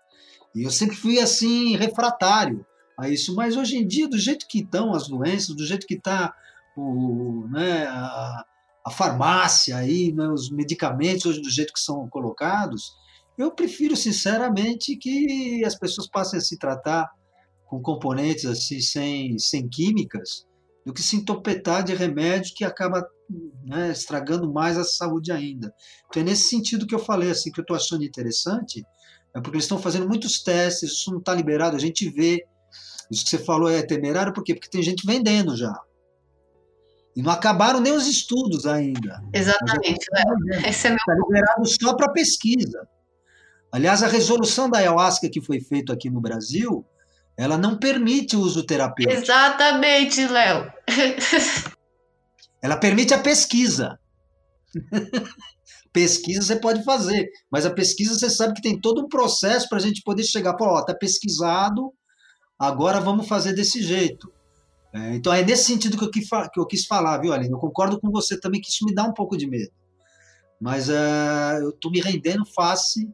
E 0.55 0.63
eu 0.63 0.71
sempre 0.71 0.95
fui 0.95 1.19
assim, 1.19 1.75
refratário 1.75 2.65
a 2.97 3.07
isso. 3.07 3.35
Mas 3.35 3.55
hoje 3.55 3.77
em 3.77 3.85
dia, 3.85 4.07
do 4.07 4.17
jeito 4.17 4.47
que 4.47 4.61
estão 4.61 4.91
as 4.91 5.07
doenças, 5.07 5.55
do 5.55 5.63
jeito 5.63 5.85
que 5.85 5.93
está 5.93 6.33
né, 7.51 7.85
a, 7.85 8.43
a 8.87 8.89
farmácia 8.89 9.77
aí, 9.77 10.11
né, 10.11 10.27
os 10.29 10.49
medicamentos 10.49 11.27
hoje 11.27 11.39
do 11.39 11.49
jeito 11.51 11.73
que 11.73 11.79
são 11.79 12.09
colocados, 12.09 12.91
eu 13.37 13.51
prefiro 13.51 13.95
sinceramente 13.95 14.95
que 14.95 15.63
as 15.63 15.75
pessoas 15.75 16.09
passem 16.09 16.39
a 16.39 16.41
se 16.41 16.57
tratar 16.57 17.07
com 17.67 17.79
componentes 17.79 18.45
assim 18.45 18.79
sem, 18.79 19.37
sem 19.37 19.69
químicas 19.69 20.46
do 20.87 20.93
que 20.93 21.03
se 21.03 21.17
entopetar 21.17 21.83
de 21.83 21.93
remédio 21.93 22.55
que 22.55 22.63
acaba 22.63 23.05
né, 23.65 23.91
estragando 23.91 24.49
mais 24.49 24.77
a 24.77 24.85
saúde 24.85 25.33
ainda. 25.33 25.73
Então 26.07 26.21
é 26.21 26.25
nesse 26.25 26.47
sentido 26.47 26.87
que 26.87 26.95
eu 26.95 26.99
falei 26.99 27.29
assim 27.29 27.51
que 27.51 27.59
eu 27.59 27.63
estou 27.63 27.75
achando 27.75 28.05
interessante, 28.05 28.85
é 29.35 29.41
porque 29.41 29.57
eles 29.57 29.65
estão 29.65 29.77
fazendo 29.77 30.07
muitos 30.07 30.41
testes, 30.41 30.91
isso 30.93 31.11
não 31.11 31.19
está 31.19 31.35
liberado, 31.35 31.75
a 31.75 31.79
gente 31.79 32.09
vê. 32.09 32.41
Isso 33.11 33.25
que 33.25 33.29
você 33.29 33.37
falou 33.37 33.69
é 33.69 33.81
temerário, 33.81 34.31
por 34.31 34.45
quê? 34.45 34.53
Porque 34.53 34.69
tem 34.69 34.81
gente 34.81 35.05
vendendo 35.05 35.57
já. 35.57 35.77
E 37.13 37.21
não 37.21 37.33
acabaram 37.33 37.81
nem 37.81 37.91
os 37.91 38.07
estudos 38.07 38.65
ainda. 38.65 39.21
Exatamente. 39.33 40.05
Está 40.65 40.87
é 40.87 40.91
meu... 40.91 40.99
Tá 41.05 41.15
liberado 41.15 41.65
só 41.65 41.95
para 41.95 42.13
pesquisa. 42.13 42.87
Aliás, 43.73 44.03
a 44.03 44.07
resolução 44.07 44.69
da 44.69 44.77
ayahuasca 44.77 45.29
que 45.29 45.41
foi 45.41 45.59
feita 45.59 45.91
aqui 45.91 46.09
no 46.09 46.21
Brasil, 46.21 46.85
ela 47.37 47.57
não 47.57 47.77
permite 47.77 48.35
o 48.35 48.39
uso 48.39 48.65
terapêutico. 48.65 49.21
Exatamente, 49.21 50.25
Léo. 50.25 50.71
ela 52.61 52.77
permite 52.77 53.13
a 53.13 53.19
pesquisa. 53.19 53.99
pesquisa 55.93 56.41
você 56.41 56.55
pode 56.55 56.83
fazer, 56.83 57.29
mas 57.49 57.65
a 57.65 57.71
pesquisa 57.71 58.15
você 58.15 58.29
sabe 58.29 58.53
que 58.53 58.61
tem 58.61 58.79
todo 58.79 59.01
um 59.01 59.07
processo 59.07 59.69
para 59.69 59.77
a 59.77 59.81
gente 59.81 60.01
poder 60.03 60.23
chegar, 60.23 60.55
pô, 60.55 60.65
ó, 60.65 60.83
tá 60.83 60.93
pesquisado, 60.93 61.93
agora 62.57 62.99
vamos 62.99 63.27
fazer 63.27 63.53
desse 63.53 63.81
jeito. 63.81 64.31
É, 64.93 65.15
então 65.15 65.31
é 65.33 65.43
nesse 65.43 65.65
sentido 65.65 65.97
que 65.97 66.03
eu, 66.03 66.11
quis, 66.11 66.27
que 66.53 66.59
eu 66.59 66.65
quis 66.65 66.85
falar, 66.85 67.19
viu, 67.19 67.33
Aline? 67.33 67.51
Eu 67.51 67.59
concordo 67.59 67.99
com 67.99 68.09
você 68.09 68.39
também 68.39 68.61
que 68.61 68.69
isso 68.69 68.85
me 68.85 68.93
dá 68.93 69.03
um 69.03 69.13
pouco 69.13 69.37
de 69.37 69.47
medo. 69.47 69.71
Mas 70.59 70.89
é, 70.89 71.59
eu 71.61 71.69
estou 71.69 71.91
me 71.91 71.99
rendendo 71.99 72.45
face 72.45 73.07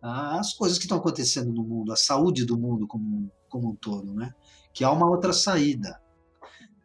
às 0.00 0.54
coisas 0.54 0.78
que 0.78 0.84
estão 0.84 0.98
acontecendo 0.98 1.52
no 1.52 1.62
mundo, 1.62 1.92
à 1.92 1.96
saúde 1.96 2.44
do 2.44 2.58
mundo 2.58 2.86
como, 2.86 3.30
como 3.48 3.70
um 3.70 3.74
todo, 3.74 4.14
né? 4.14 4.32
Que 4.72 4.84
há 4.84 4.90
uma 4.90 5.08
outra 5.08 5.32
saída. 5.32 6.00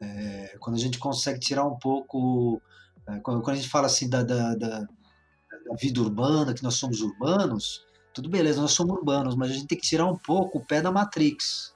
É, 0.02 0.56
quando 0.60 0.76
a 0.76 0.80
gente 0.80 0.98
consegue 0.98 1.40
tirar 1.40 1.66
um 1.66 1.78
pouco. 1.78 2.62
É, 3.08 3.20
quando, 3.20 3.48
a 3.50 3.56
gente 3.56 3.70
fala 3.70 3.88
assim 3.88 4.10
da, 4.10 4.24
da, 4.24 4.56
da, 4.56 4.80
da 4.80 5.76
vida 5.80 6.02
urbana, 6.02 6.54
que 6.54 6.64
nós 6.64 6.76
somos 6.76 7.02
urbanos, 7.02 7.86
tudo 8.14 8.30
beleza, 8.30 8.62
nós 8.62 8.72
somos 8.72 8.96
urbanos, 8.96 9.36
mas 9.36 9.52
a 9.52 9.54
gente 9.54 9.68
tem 9.68 9.78
que 9.78 9.88
tirar 9.88 10.06
um 10.06 10.18
pouco 10.18 10.60
o 10.60 10.66
pé 10.66 10.82
da 10.82 10.92
Matrix. 10.92 11.74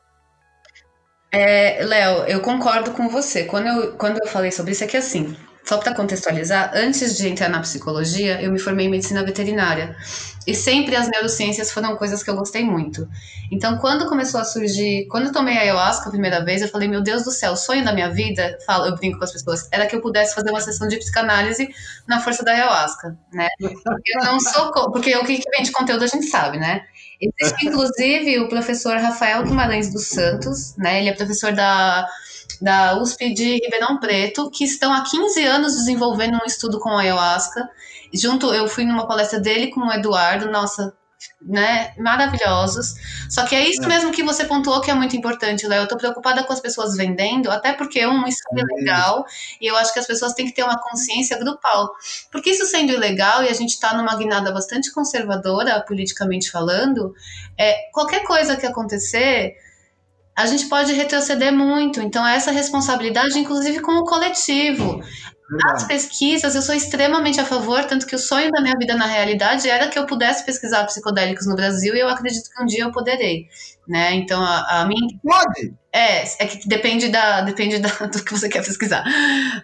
É, 1.32 1.84
Léo, 1.84 2.24
eu 2.26 2.42
concordo 2.42 2.92
com 2.92 3.10
você. 3.10 3.46
Quando 3.46 3.68
eu, 3.68 3.98
quando 3.98 4.20
eu 4.20 4.28
falei 4.28 4.52
sobre 4.52 4.72
isso, 4.72 4.84
é 4.84 4.88
que 4.88 4.98
assim, 4.98 5.36
só 5.68 5.78
para 5.78 5.94
contextualizar, 5.94 6.72
antes 6.74 7.18
de 7.18 7.28
entrar 7.28 7.50
na 7.50 7.60
psicologia, 7.60 8.42
eu 8.42 8.50
me 8.50 8.58
formei 8.58 8.86
em 8.86 8.90
medicina 8.90 9.22
veterinária. 9.24 9.98
E 10.46 10.56
sempre 10.56 10.96
as 10.96 11.10
neurociências 11.10 11.74
foram 11.74 11.98
coisas 11.98 12.24
que 12.24 12.30
eu 12.30 12.36
gostei 12.38 12.64
muito. 12.64 13.06
Então, 13.52 13.78
quando 13.78 14.08
começou 14.08 14.40
a 14.40 14.46
surgir, 14.46 15.06
quando 15.12 15.26
eu 15.26 15.34
tomei 15.34 15.58
a 15.58 15.62
ayahuasca 15.62 16.08
a 16.08 16.10
primeira 16.10 16.44
vez, 16.46 16.62
eu 16.62 16.70
falei, 16.70 16.88
meu 16.88 17.02
Deus 17.02 17.26
do 17.26 17.32
céu, 17.32 17.52
o 17.52 17.58
sonho 17.58 17.84
da 17.84 17.92
minha 17.92 18.10
vida, 18.10 18.58
falo, 18.66 18.86
eu 18.86 18.96
brinco 18.96 19.18
com 19.18 19.26
as 19.26 19.34
pessoas, 19.34 19.68
era 19.70 19.86
que 19.88 19.96
eu 19.98 20.02
pudesse 20.02 20.34
fazer 20.34 20.50
uma 20.52 20.62
sessão 20.62 20.88
de 20.88 20.96
psicanálise 20.96 21.68
na 22.08 22.22
força 22.22 22.46
da 22.46 22.54
ayahuasca, 22.54 23.18
né? 23.34 23.48
Eu 23.60 24.24
não 24.24 24.40
sou, 24.40 24.72
porque 24.72 25.14
o 25.18 25.26
que 25.26 25.42
vem 25.52 25.64
de 25.64 25.72
conteúdo 25.74 26.06
a 26.06 26.08
gente 26.08 26.28
sabe, 26.28 26.58
né? 26.58 26.82
Existe, 27.20 27.68
inclusive, 27.68 28.40
o 28.40 28.48
professor 28.48 28.96
Rafael 28.96 29.44
Guimarães 29.44 29.92
dos 29.92 30.08
Santos, 30.08 30.78
né? 30.78 31.00
Ele 31.00 31.10
é 31.10 31.14
professor 31.14 31.52
da 31.52 32.08
da 32.62 33.00
USP 33.00 33.34
de 33.34 33.56
Ribeirão 33.56 34.00
Preto, 34.00 34.50
que 34.50 34.64
estão 34.64 34.94
há 34.94 35.04
15 35.04 35.44
anos 35.44 35.74
desenvolvendo 35.74 36.36
um 36.36 36.46
estudo 36.46 36.80
com 36.80 36.98
ayahuasca. 36.98 37.70
Junto, 38.14 38.54
eu 38.54 38.68
fui 38.68 38.86
numa 38.86 39.08
palestra 39.08 39.40
dele 39.40 39.68
com 39.68 39.82
o 39.82 39.92
Eduardo, 39.92 40.50
nossa, 40.50 40.94
né, 41.42 41.94
maravilhosos. 41.98 42.96
Só 43.30 43.46
que 43.46 43.56
é 43.56 43.68
isso 43.68 43.84
é. 43.84 43.88
mesmo 43.88 44.12
que 44.12 44.24
você 44.24 44.46
pontuou 44.46 44.82
que 44.82 44.92
é 44.92 44.94
muito 44.94 45.16
importante, 45.16 45.68
Léo. 45.68 45.84
Eu 45.84 45.88
tô 45.88 45.98
preocupada 45.98 46.44
com 46.44 46.54
as 46.54 46.60
pessoas 46.60 46.96
vendendo, 46.96 47.50
até 47.50 47.74
porque 47.74 48.06
um, 48.06 48.26
isso 48.28 48.42
é 48.54 48.62
ilegal, 48.62 49.26
e 49.60 49.68
eu 49.68 49.76
acho 49.76 49.94
que 49.94 50.00
as 50.00 50.08
pessoas 50.08 50.34
têm 50.34 50.46
que 50.46 50.54
ter 50.54 50.64
uma 50.64 50.80
consciência 50.80 51.38
grupal. 51.38 51.92
Porque 52.32 52.52
isso 52.52 52.66
sendo 52.66 52.94
ilegal, 52.94 53.44
e 53.44 53.50
a 53.50 53.54
gente 53.54 53.80
tá 53.80 53.96
numa 53.96 54.16
guinada 54.16 54.52
bastante 54.52 54.92
conservadora, 54.92 55.84
politicamente 55.88 56.52
falando, 56.52 57.14
é, 57.58 57.90
qualquer 57.92 58.24
coisa 58.24 58.56
que 58.56 58.66
acontecer 58.66 59.56
a 60.38 60.46
gente 60.46 60.68
pode 60.68 60.94
retroceder 60.94 61.52
muito. 61.52 62.00
Então, 62.00 62.26
essa 62.26 62.52
responsabilidade, 62.52 63.40
inclusive 63.40 63.80
com 63.80 63.94
o 63.94 64.06
coletivo. 64.06 65.02
As 65.66 65.86
pesquisas, 65.86 66.54
eu 66.54 66.62
sou 66.62 66.76
extremamente 66.76 67.40
a 67.40 67.46
favor, 67.46 67.84
tanto 67.86 68.06
que 68.06 68.16
o 68.16 68.20
sonho 68.20 68.52
da 68.52 68.62
minha 68.62 68.76
vida 68.78 68.96
na 68.96 69.08
realidade 69.08 69.68
era 69.68 69.88
que 69.88 69.98
eu 69.98 70.06
pudesse 70.06 70.46
pesquisar 70.46 70.86
psicodélicos 70.86 71.48
no 71.48 71.56
Brasil 71.56 71.96
e 71.96 72.00
eu 72.00 72.08
acredito 72.08 72.50
que 72.52 72.62
um 72.62 72.68
dia 72.68 72.84
eu 72.84 72.92
poderei, 72.92 73.48
né? 73.88 74.14
Então 74.16 74.42
a, 74.42 74.82
a 74.82 74.86
minha 74.86 75.08
pode. 75.24 75.74
É, 75.92 76.24
é 76.44 76.48
que 76.48 76.68
depende 76.68 77.10
da 77.10 77.42
depende 77.42 77.80
da, 77.80 77.90
do 78.08 78.24
que 78.24 78.32
você 78.32 78.50
quer 78.50 78.64
pesquisar. 78.64 79.04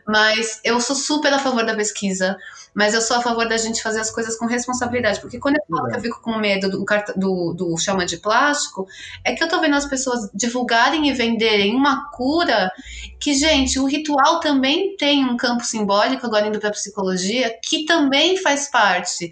Mas 0.07 0.59
eu 0.63 0.79
sou 0.79 0.95
super 0.95 1.33
a 1.33 1.39
favor 1.39 1.65
da 1.65 1.75
pesquisa 1.75 2.37
mas 2.73 2.93
eu 2.93 3.01
sou 3.01 3.17
a 3.17 3.21
favor 3.21 3.47
da 3.47 3.57
gente 3.57 3.83
fazer 3.83 3.99
as 3.99 4.09
coisas 4.09 4.35
com 4.35 4.45
responsabilidade, 4.45 5.21
porque 5.21 5.39
quando 5.39 5.57
eu 5.57 5.63
falo 5.69 5.89
que 5.89 5.95
eu 5.95 6.01
fico 6.01 6.21
com 6.21 6.37
medo 6.37 6.69
do, 6.69 6.85
do, 7.15 7.53
do 7.53 7.77
chama 7.77 8.05
de 8.05 8.17
plástico, 8.17 8.87
é 9.23 9.33
que 9.33 9.43
eu 9.43 9.47
tô 9.47 9.61
vendo 9.61 9.75
as 9.75 9.85
pessoas 9.85 10.29
divulgarem 10.33 11.07
e 11.07 11.13
venderem 11.13 11.75
uma 11.75 12.09
cura 12.09 12.71
que, 13.19 13.33
gente, 13.33 13.79
o 13.79 13.85
ritual 13.85 14.39
também 14.39 14.97
tem 14.97 15.23
um 15.23 15.37
campo 15.37 15.63
simbólico, 15.63 16.25
agora 16.25 16.47
indo 16.47 16.59
para 16.59 16.71
psicologia, 16.71 17.55
que 17.63 17.85
também 17.85 18.37
faz 18.37 18.69
parte 18.69 19.31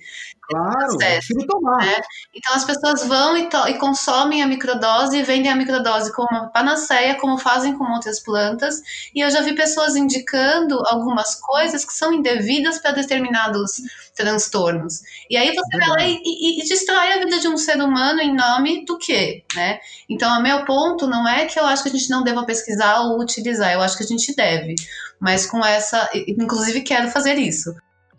Claro, 0.52 0.98
processo, 0.98 1.34
tomar. 1.48 1.78
Né? 1.78 1.96
Então 2.36 2.54
as 2.54 2.66
pessoas 2.66 3.06
vão 3.06 3.38
e, 3.38 3.50
e, 3.70 3.74
consomem 3.76 4.44
a 4.44 4.48
microdose 4.48 5.18
e 5.18 5.24
vendem 5.24 5.52
a 5.52 5.56
microdose 5.56 6.14
como 6.14 6.28
uma 6.30 6.50
panaceia, 6.50 7.16
como 7.16 7.38
fazem 7.38 7.78
com 7.78 7.86
outras 7.92 8.20
plantas. 8.20 8.82
E 9.16 9.24
eu 9.24 9.30
já 9.30 9.42
vi 9.42 9.56
pessoas 9.56 9.96
indicando 9.96 10.82
algumas 10.88 11.36
coisas 11.36 11.86
que 11.86 11.94
são 11.94 12.14
indevidas 12.14 12.80
para 12.80 12.92
determinados 12.92 13.82
transtornos. 14.16 15.02
E 15.30 15.38
aí 15.38 15.54
você 15.54 15.78
vai 15.78 15.88
lá 15.88 16.04
e, 16.04 16.22
e, 16.24 16.62
e, 16.62 16.68
destrói 16.68 17.14
a 17.14 17.20
vida 17.20 17.40
de 17.40 17.48
um 17.48 17.58
ser 17.58 17.82
humano 17.82 18.20
em 18.20 18.36
nome 18.36 18.86
do 18.86 18.98
quê? 18.98 19.44
Né? 19.56 19.80
Então, 20.10 20.38
o 20.38 20.44
meu 20.44 20.66
ponto 20.66 21.08
não 21.08 21.28
é 21.28 21.46
que 21.46 21.60
eu 21.60 21.66
acho 21.66 21.84
que 21.84 21.90
a 21.90 21.92
gente 21.92 22.10
não 22.10 22.24
deva 22.24 22.46
pesquisar 22.46 23.02
ou 23.02 23.20
utilizar, 23.20 23.72
eu 23.72 23.82
acho 23.82 23.98
que 23.98 24.04
a 24.04 24.08
gente 24.08 24.36
deve. 24.36 24.76
Mas 25.20 25.46
com 25.46 25.64
essa, 25.64 26.10
inclusive 26.28 26.82
quero 26.82 27.10
fazer 27.10 27.36
isso. 27.38 27.74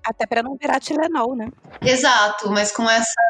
Até 0.05 0.27
para 0.27 0.43
não 0.43 0.57
virar 0.57 0.81
Tilenol, 0.81 1.37
né? 1.37 1.49
Exato, 1.81 2.51
mas 2.51 2.73
com 2.73 2.89
essa 2.89 3.21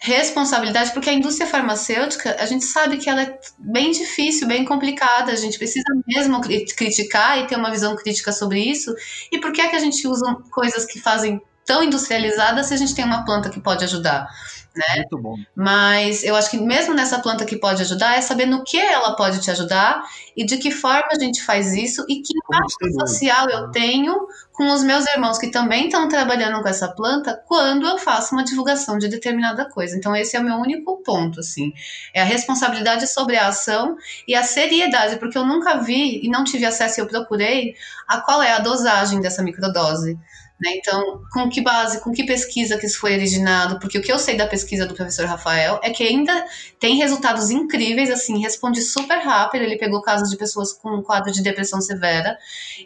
responsabilidade, 0.00 0.92
porque 0.92 1.10
a 1.10 1.12
indústria 1.12 1.46
farmacêutica, 1.46 2.36
a 2.38 2.46
gente 2.46 2.64
sabe 2.64 2.98
que 2.98 3.10
ela 3.10 3.22
é 3.22 3.38
bem 3.58 3.90
difícil, 3.90 4.46
bem 4.46 4.64
complicada, 4.64 5.32
a 5.32 5.36
gente 5.36 5.58
precisa 5.58 5.84
mesmo 6.06 6.40
criticar 6.40 7.38
e 7.38 7.46
ter 7.46 7.56
uma 7.56 7.70
visão 7.70 7.96
crítica 7.96 8.30
sobre 8.30 8.60
isso. 8.60 8.94
E 9.32 9.40
por 9.40 9.52
que 9.52 9.60
é 9.60 9.68
que 9.68 9.76
a 9.76 9.80
gente 9.80 10.06
usa 10.06 10.36
coisas 10.52 10.86
que 10.86 11.00
fazem 11.00 11.42
tão 11.66 11.82
industrializadas 11.82 12.66
se 12.66 12.74
a 12.74 12.76
gente 12.76 12.94
tem 12.94 13.04
uma 13.04 13.24
planta 13.24 13.50
que 13.50 13.60
pode 13.60 13.84
ajudar? 13.84 14.28
Né? 14.76 14.96
Muito 14.96 15.18
bom. 15.18 15.34
Mas 15.54 16.22
eu 16.22 16.36
acho 16.36 16.50
que 16.50 16.58
mesmo 16.58 16.94
nessa 16.94 17.18
planta 17.18 17.44
que 17.44 17.56
pode 17.56 17.82
ajudar, 17.82 18.16
é 18.16 18.20
saber 18.20 18.46
no 18.46 18.64
que 18.64 18.78
ela 18.78 19.14
pode 19.16 19.40
te 19.40 19.50
ajudar 19.50 20.02
e 20.36 20.44
de 20.44 20.56
que 20.58 20.70
forma 20.70 21.08
a 21.10 21.18
gente 21.18 21.42
faz 21.42 21.74
isso 21.74 22.04
e 22.08 22.22
que 22.22 22.32
impacto 22.36 22.92
social 23.00 23.48
eu 23.50 23.70
tenho 23.70 24.28
com 24.52 24.72
os 24.72 24.82
meus 24.82 25.06
irmãos 25.06 25.38
que 25.38 25.50
também 25.50 25.86
estão 25.86 26.08
trabalhando 26.08 26.62
com 26.62 26.68
essa 26.68 26.88
planta 26.88 27.40
quando 27.46 27.86
eu 27.86 27.98
faço 27.98 28.34
uma 28.34 28.44
divulgação 28.44 28.98
de 28.98 29.08
determinada 29.08 29.68
coisa. 29.68 29.96
Então 29.96 30.14
esse 30.14 30.36
é 30.36 30.40
o 30.40 30.44
meu 30.44 30.56
único 30.56 31.02
ponto, 31.02 31.40
assim. 31.40 31.72
É 32.14 32.20
a 32.20 32.24
responsabilidade 32.24 33.06
sobre 33.06 33.36
a 33.36 33.48
ação 33.48 33.96
e 34.26 34.34
a 34.34 34.42
seriedade, 34.42 35.16
porque 35.18 35.38
eu 35.38 35.46
nunca 35.46 35.78
vi 35.78 36.24
e 36.24 36.28
não 36.28 36.44
tive 36.44 36.64
acesso 36.64 37.00
e 37.00 37.02
eu 37.02 37.06
procurei 37.08 37.74
a 38.06 38.20
qual 38.20 38.42
é 38.42 38.52
a 38.52 38.58
dosagem 38.58 39.20
dessa 39.20 39.42
microdose. 39.42 40.18
Né? 40.60 40.72
Então, 40.74 41.22
com 41.32 41.48
que 41.48 41.60
base, 41.60 42.00
com 42.00 42.10
que 42.10 42.24
pesquisa 42.24 42.76
que 42.76 42.86
isso 42.86 42.98
foi 42.98 43.14
originado? 43.14 43.78
Porque 43.78 43.96
o 43.96 44.02
que 44.02 44.10
eu 44.10 44.18
sei 44.18 44.36
da 44.36 44.46
pesquisa 44.46 44.86
do 44.86 44.94
professor 44.94 45.24
Rafael 45.24 45.78
é 45.84 45.90
que 45.90 46.02
ainda 46.02 46.44
tem 46.80 46.96
resultados 46.96 47.50
incríveis, 47.50 48.10
assim, 48.10 48.40
responde 48.40 48.82
super 48.82 49.18
rápido. 49.18 49.62
Ele 49.62 49.78
pegou 49.78 50.02
casos 50.02 50.28
de 50.28 50.36
pessoas 50.36 50.72
com 50.72 50.96
um 50.96 51.02
quadro 51.02 51.30
de 51.32 51.42
depressão 51.42 51.80
severa 51.80 52.36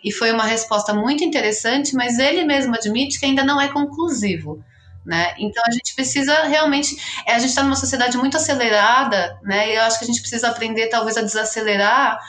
e 0.05 0.13
foi 0.13 0.31
uma 0.33 0.45
resposta 0.45 0.93
muito 0.93 1.25
interessante, 1.25 1.95
mas 1.95 2.19
ele 2.19 2.45
mesmo 2.45 2.75
admite 2.75 3.19
que 3.19 3.25
ainda 3.25 3.43
não 3.43 3.59
é 3.59 3.69
conclusivo. 3.69 4.63
Né? 5.05 5.35
Então 5.39 5.63
a 5.67 5.71
gente 5.73 5.97
precisa 5.97 6.45
realmente, 6.45 6.95
é, 7.27 7.33
a 7.33 7.39
gente 7.39 7.49
está 7.49 7.63
numa 7.63 7.75
sociedade 7.75 8.17
muito 8.17 8.37
acelerada, 8.37 9.37
né? 9.43 9.73
E 9.73 9.75
eu 9.75 9.83
acho 9.83 9.99
que 9.99 10.05
a 10.05 10.07
gente 10.07 10.21
precisa 10.21 10.47
aprender 10.47 10.87
talvez 10.87 11.17
a 11.17 11.23
desacelerar 11.23 12.21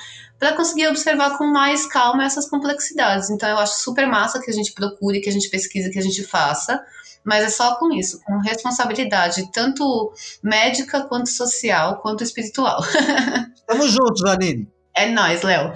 para 0.43 0.57
conseguir 0.57 0.89
observar 0.89 1.37
com 1.37 1.45
mais 1.45 1.85
calma 1.85 2.25
essas 2.25 2.49
complexidades. 2.49 3.29
Então 3.29 3.47
eu 3.47 3.57
acho 3.59 3.81
super 3.81 4.05
massa 4.05 4.41
que 4.41 4.51
a 4.51 4.53
gente 4.53 4.73
procure, 4.73 5.21
que 5.21 5.29
a 5.29 5.31
gente 5.31 5.49
pesquise, 5.49 5.89
que 5.89 5.97
a 5.97 6.01
gente 6.01 6.21
faça, 6.21 6.83
mas 7.23 7.45
é 7.45 7.49
só 7.49 7.79
com 7.79 7.93
isso, 7.93 8.21
com 8.25 8.39
responsabilidade, 8.39 9.49
tanto 9.53 10.11
médica 10.43 11.05
quanto 11.07 11.29
social, 11.29 12.01
quanto 12.01 12.25
espiritual. 12.25 12.81
Estamos 13.55 13.89
juntos, 13.89 14.21
Aline. 14.25 14.69
É 14.93 15.09
nós, 15.09 15.43
Léo. 15.43 15.71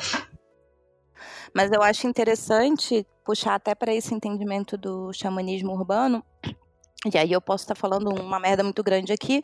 Mas 1.55 1.71
eu 1.71 1.81
acho 1.81 2.05
interessante 2.05 3.07
puxar 3.23 3.55
até 3.55 3.73
para 3.73 3.93
esse 3.93 4.13
entendimento 4.13 4.77
do 4.77 5.13
xamanismo 5.13 5.71
urbano, 5.71 6.21
e 7.05 7.17
aí 7.17 7.31
eu 7.31 7.39
posso 7.39 7.63
estar 7.63 7.75
falando 7.75 8.09
uma 8.09 8.39
merda 8.39 8.63
muito 8.63 8.83
grande 8.83 9.13
aqui, 9.13 9.39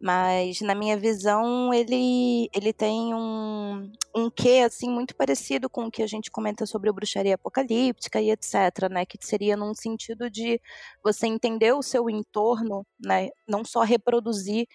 mas 0.00 0.60
na 0.60 0.74
minha 0.74 0.96
visão 0.96 1.72
ele, 1.72 2.50
ele 2.52 2.72
tem 2.72 3.14
um, 3.14 3.90
um 4.14 4.28
quê, 4.28 4.64
assim, 4.66 4.90
muito 4.90 5.14
parecido 5.14 5.70
com 5.70 5.84
o 5.84 5.90
que 5.90 6.02
a 6.02 6.08
gente 6.08 6.30
comenta 6.30 6.66
sobre 6.66 6.90
a 6.90 6.92
bruxaria 6.92 7.36
apocalíptica 7.36 8.20
e 8.20 8.30
etc, 8.30 8.88
né, 8.90 9.06
que 9.06 9.16
seria 9.24 9.56
num 9.56 9.74
sentido 9.74 10.28
de 10.28 10.60
você 11.02 11.28
entender 11.28 11.72
o 11.72 11.82
seu 11.82 12.10
entorno, 12.10 12.84
né, 13.04 13.28
não 13.48 13.64
só 13.64 13.82
reproduzir 13.82 14.66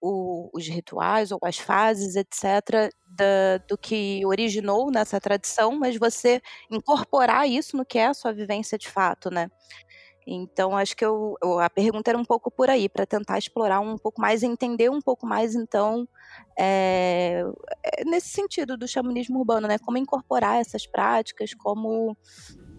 o, 0.00 0.50
os 0.54 0.66
rituais 0.68 1.32
ou 1.32 1.38
as 1.42 1.58
fases, 1.58 2.16
etc., 2.16 2.90
da, 3.06 3.58
do 3.68 3.78
que 3.78 4.24
originou 4.26 4.90
nessa 4.90 5.20
tradição, 5.20 5.78
mas 5.78 5.96
você 5.96 6.40
incorporar 6.70 7.48
isso 7.48 7.76
no 7.76 7.84
que 7.84 7.98
é 7.98 8.06
a 8.06 8.14
sua 8.14 8.32
vivência 8.32 8.78
de 8.78 8.88
fato, 8.88 9.30
né? 9.30 9.48
Então, 10.26 10.76
acho 10.76 10.96
que 10.96 11.04
eu, 11.04 11.36
eu, 11.40 11.60
a 11.60 11.70
pergunta 11.70 12.10
era 12.10 12.18
um 12.18 12.24
pouco 12.24 12.50
por 12.50 12.68
aí, 12.68 12.88
para 12.88 13.06
tentar 13.06 13.38
explorar 13.38 13.78
um 13.78 13.96
pouco 13.96 14.20
mais, 14.20 14.42
entender 14.42 14.90
um 14.90 15.00
pouco 15.00 15.24
mais, 15.24 15.54
então, 15.54 16.08
é, 16.58 17.44
é, 17.84 18.04
nesse 18.04 18.30
sentido 18.30 18.76
do 18.76 18.88
xamanismo 18.88 19.38
urbano, 19.38 19.68
né? 19.68 19.78
Como 19.78 19.98
incorporar 19.98 20.60
essas 20.60 20.84
práticas, 20.84 21.54
como. 21.54 22.16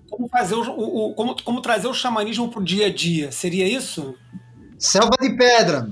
Como 0.10 0.28
fazer 0.28 0.56
o, 0.56 0.62
o 0.62 1.16
como, 1.16 1.42
como 1.42 1.62
trazer 1.62 1.88
o 1.88 1.94
xamanismo 1.94 2.50
para 2.50 2.60
o 2.60 2.64
dia 2.64 2.88
a 2.88 2.94
dia? 2.94 3.32
Seria 3.32 3.68
isso? 3.68 4.14
Selva 4.78 5.16
de 5.22 5.36
pedra. 5.36 5.88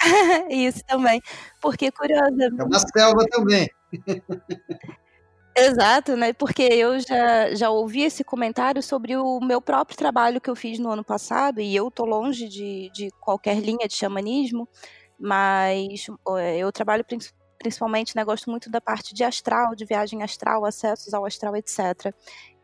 isso 0.50 0.84
também. 0.86 1.22
Porque, 1.60 1.90
curiosa. 1.90 2.50
É 2.58 2.64
uma 2.64 2.78
selva 2.78 3.24
também. 3.30 3.68
Exato, 5.60 6.16
né? 6.16 6.32
Porque 6.32 6.62
eu 6.62 7.00
já, 7.00 7.54
já 7.54 7.70
ouvi 7.70 8.02
esse 8.02 8.22
comentário 8.22 8.82
sobre 8.82 9.16
o 9.16 9.40
meu 9.40 9.60
próprio 9.60 9.96
trabalho 9.96 10.40
que 10.40 10.48
eu 10.48 10.54
fiz 10.56 10.78
no 10.78 10.90
ano 10.90 11.04
passado, 11.04 11.60
e 11.60 11.74
eu 11.74 11.90
tô 11.90 12.04
longe 12.04 12.48
de, 12.48 12.90
de 12.92 13.10
qualquer 13.20 13.58
linha 13.58 13.88
de 13.88 13.94
xamanismo, 13.94 14.68
mas 15.18 16.06
eu 16.56 16.70
trabalho 16.70 17.04
principalmente, 17.58 18.14
né, 18.14 18.24
gosto 18.24 18.48
muito 18.50 18.70
da 18.70 18.80
parte 18.80 19.12
de 19.12 19.24
astral, 19.24 19.74
de 19.74 19.84
viagem 19.84 20.22
astral, 20.22 20.64
acessos 20.64 21.12
ao 21.12 21.26
astral, 21.26 21.56
etc. 21.56 22.14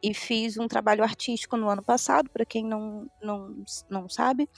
E 0.02 0.14
fiz 0.14 0.56
um 0.56 0.68
trabalho 0.68 1.02
artístico 1.02 1.56
no 1.56 1.68
ano 1.68 1.82
passado, 1.82 2.30
para 2.30 2.44
quem 2.44 2.64
não, 2.64 3.06
não, 3.20 3.64
não 3.90 4.08
sabe, 4.08 4.48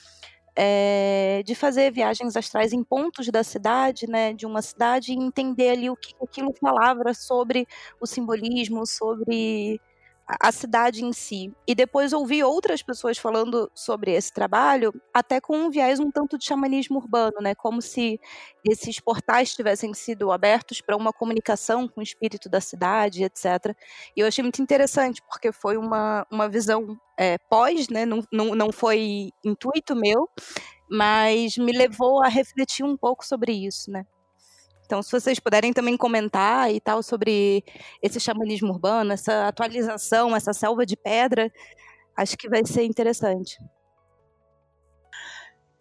é, 0.57 1.43
de 1.45 1.53
fazer 1.53 1.91
viagens 1.91 2.35
astrais 2.35 2.73
em 2.73 2.83
pontos 2.83 3.27
da 3.27 3.43
cidade, 3.43 4.07
né, 4.09 4.33
de 4.33 4.45
uma 4.45 4.61
cidade, 4.63 5.11
e 5.13 5.15
entender 5.15 5.69
ali 5.69 5.89
o 5.89 5.95
que 5.95 6.15
aquilo 6.21 6.51
falava 6.59 7.13
sobre 7.13 7.67
o 8.01 8.07
simbolismo, 8.07 8.85
sobre 8.87 9.79
a 10.27 10.51
cidade 10.51 11.05
em 11.05 11.13
si. 11.13 11.53
E 11.65 11.73
depois 11.73 12.11
ouvi 12.11 12.43
outras 12.43 12.81
pessoas 12.81 13.17
falando 13.17 13.71
sobre 13.73 14.11
esse 14.11 14.31
trabalho, 14.31 14.93
até 15.13 15.39
com 15.39 15.57
um 15.57 15.69
viés 15.69 15.99
um 15.99 16.11
tanto 16.11 16.37
de 16.37 16.45
xamanismo 16.45 16.97
urbano, 16.97 17.37
né? 17.41 17.55
Como 17.55 17.81
se 17.81 18.19
esses 18.69 18.99
portais 18.99 19.55
tivessem 19.55 19.93
sido 19.93 20.31
abertos 20.31 20.81
para 20.81 20.97
uma 20.97 21.13
comunicação 21.13 21.87
com 21.87 22.01
o 22.01 22.03
espírito 22.03 22.49
da 22.49 22.59
cidade, 22.59 23.23
etc. 23.23 23.75
E 24.15 24.19
eu 24.19 24.27
achei 24.27 24.43
muito 24.43 24.61
interessante, 24.61 25.21
porque 25.23 25.51
foi 25.51 25.77
uma, 25.77 26.27
uma 26.29 26.49
visão 26.49 26.97
é, 27.17 27.37
pós, 27.49 27.87
né? 27.87 28.05
Não, 28.05 28.21
não, 28.31 28.53
não 28.53 28.71
foi 28.71 29.29
intuito 29.45 29.95
meu, 29.95 30.29
mas 30.89 31.57
me 31.57 31.71
levou 31.71 32.21
a 32.23 32.27
refletir 32.27 32.83
um 32.83 32.97
pouco 32.97 33.25
sobre 33.25 33.53
isso, 33.53 33.89
né? 33.91 34.05
Então, 34.87 35.03
se 35.03 35.11
vocês 35.11 35.37
puderem 35.37 35.73
também 35.73 35.97
comentar 35.97 36.73
e 36.73 36.79
tal 36.79 37.03
sobre 37.03 37.61
esse 38.01 38.21
xamanismo 38.21 38.69
urbano, 38.69 39.11
essa 39.11 39.45
atualização, 39.45 40.33
essa 40.33 40.53
selva 40.53 40.85
de 40.85 40.95
pedra, 40.95 41.51
acho 42.15 42.37
que 42.37 42.47
vai 42.47 42.65
ser 42.65 42.83
interessante. 42.85 43.57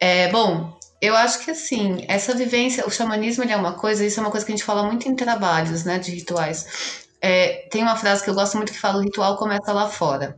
É, 0.00 0.28
bom, 0.32 0.76
eu 1.00 1.14
acho 1.14 1.44
que 1.44 1.52
assim, 1.52 2.04
essa 2.08 2.34
vivência, 2.34 2.84
o 2.84 2.90
xamanismo 2.90 3.44
é 3.44 3.56
uma 3.56 3.74
coisa, 3.74 4.04
isso 4.04 4.18
é 4.18 4.22
uma 4.24 4.30
coisa 4.30 4.44
que 4.44 4.50
a 4.50 4.56
gente 4.56 4.66
fala 4.66 4.82
muito 4.82 5.08
em 5.08 5.14
trabalhos, 5.14 5.84
né, 5.84 6.00
de 6.00 6.10
rituais. 6.10 7.06
É, 7.22 7.68
tem 7.70 7.82
uma 7.82 7.96
frase 7.96 8.24
que 8.24 8.28
eu 8.28 8.34
gosto 8.34 8.56
muito 8.56 8.72
que 8.72 8.78
fala: 8.78 8.98
o 8.98 9.02
ritual 9.02 9.36
começa 9.36 9.72
lá 9.72 9.88
fora. 9.88 10.36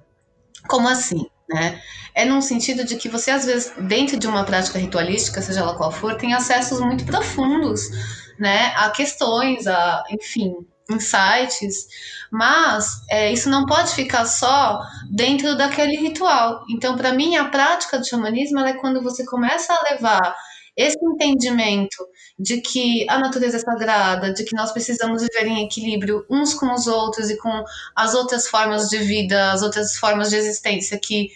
Como 0.69 0.87
assim? 0.87 1.27
Né? 1.49 1.81
É 2.15 2.27
num 2.27 2.43
sentido 2.43 2.85
de 2.85 2.97
que 2.97 3.09
você, 3.09 3.31
às 3.31 3.47
vezes, 3.47 3.73
dentro 3.79 4.19
de 4.19 4.27
uma 4.27 4.45
prática 4.45 4.79
ritualística, 4.79 5.41
seja 5.41 5.61
ela 5.61 5.75
qual 5.75 5.91
for, 5.91 6.17
tem 6.17 6.35
acessos 6.35 6.81
muito 6.81 7.07
profundos 7.07 8.28
né, 8.39 8.73
a 8.77 8.91
questões, 8.91 9.67
a, 9.67 10.05
enfim, 10.11 10.55
insights, 10.91 11.87
mas 12.31 13.03
é, 13.11 13.33
isso 13.33 13.51
não 13.51 13.67
pode 13.67 13.93
ficar 13.95 14.25
só 14.25 14.81
dentro 15.11 15.57
daquele 15.57 15.97
ritual. 15.97 16.65
Então, 16.71 16.97
para 16.97 17.13
mim, 17.13 17.37
a 17.37 17.47
prática 17.47 17.99
do 17.99 18.07
xamanismo 18.07 18.61
é 18.61 18.75
quando 18.75 19.03
você 19.03 19.25
começa 19.25 19.73
a 19.73 19.93
levar 19.93 20.35
esse 20.79 20.97
entendimento 21.03 22.07
de 22.39 22.61
que 22.61 23.05
a 23.11 23.19
natureza 23.19 23.57
é 23.57 23.61
sagrada, 23.61 24.33
de 24.33 24.45
que 24.45 24.55
nós 24.55 24.71
precisamos 24.71 25.23
viver 25.23 25.49
em 25.49 25.65
equilíbrio 25.65 26.25
uns 26.31 26.55
com 26.55 26.73
os 26.73 26.87
outros 26.87 27.29
e 27.31 27.37
com 27.37 27.65
as 27.97 28.15
outras 28.15 28.47
formas 28.47 28.89
de 28.89 28.99
vida, 28.99 29.51
as 29.51 29.63
outras 29.63 29.97
formas 29.97 30.31
de 30.31 30.37
existência 30.37 30.97
que, 30.97 31.31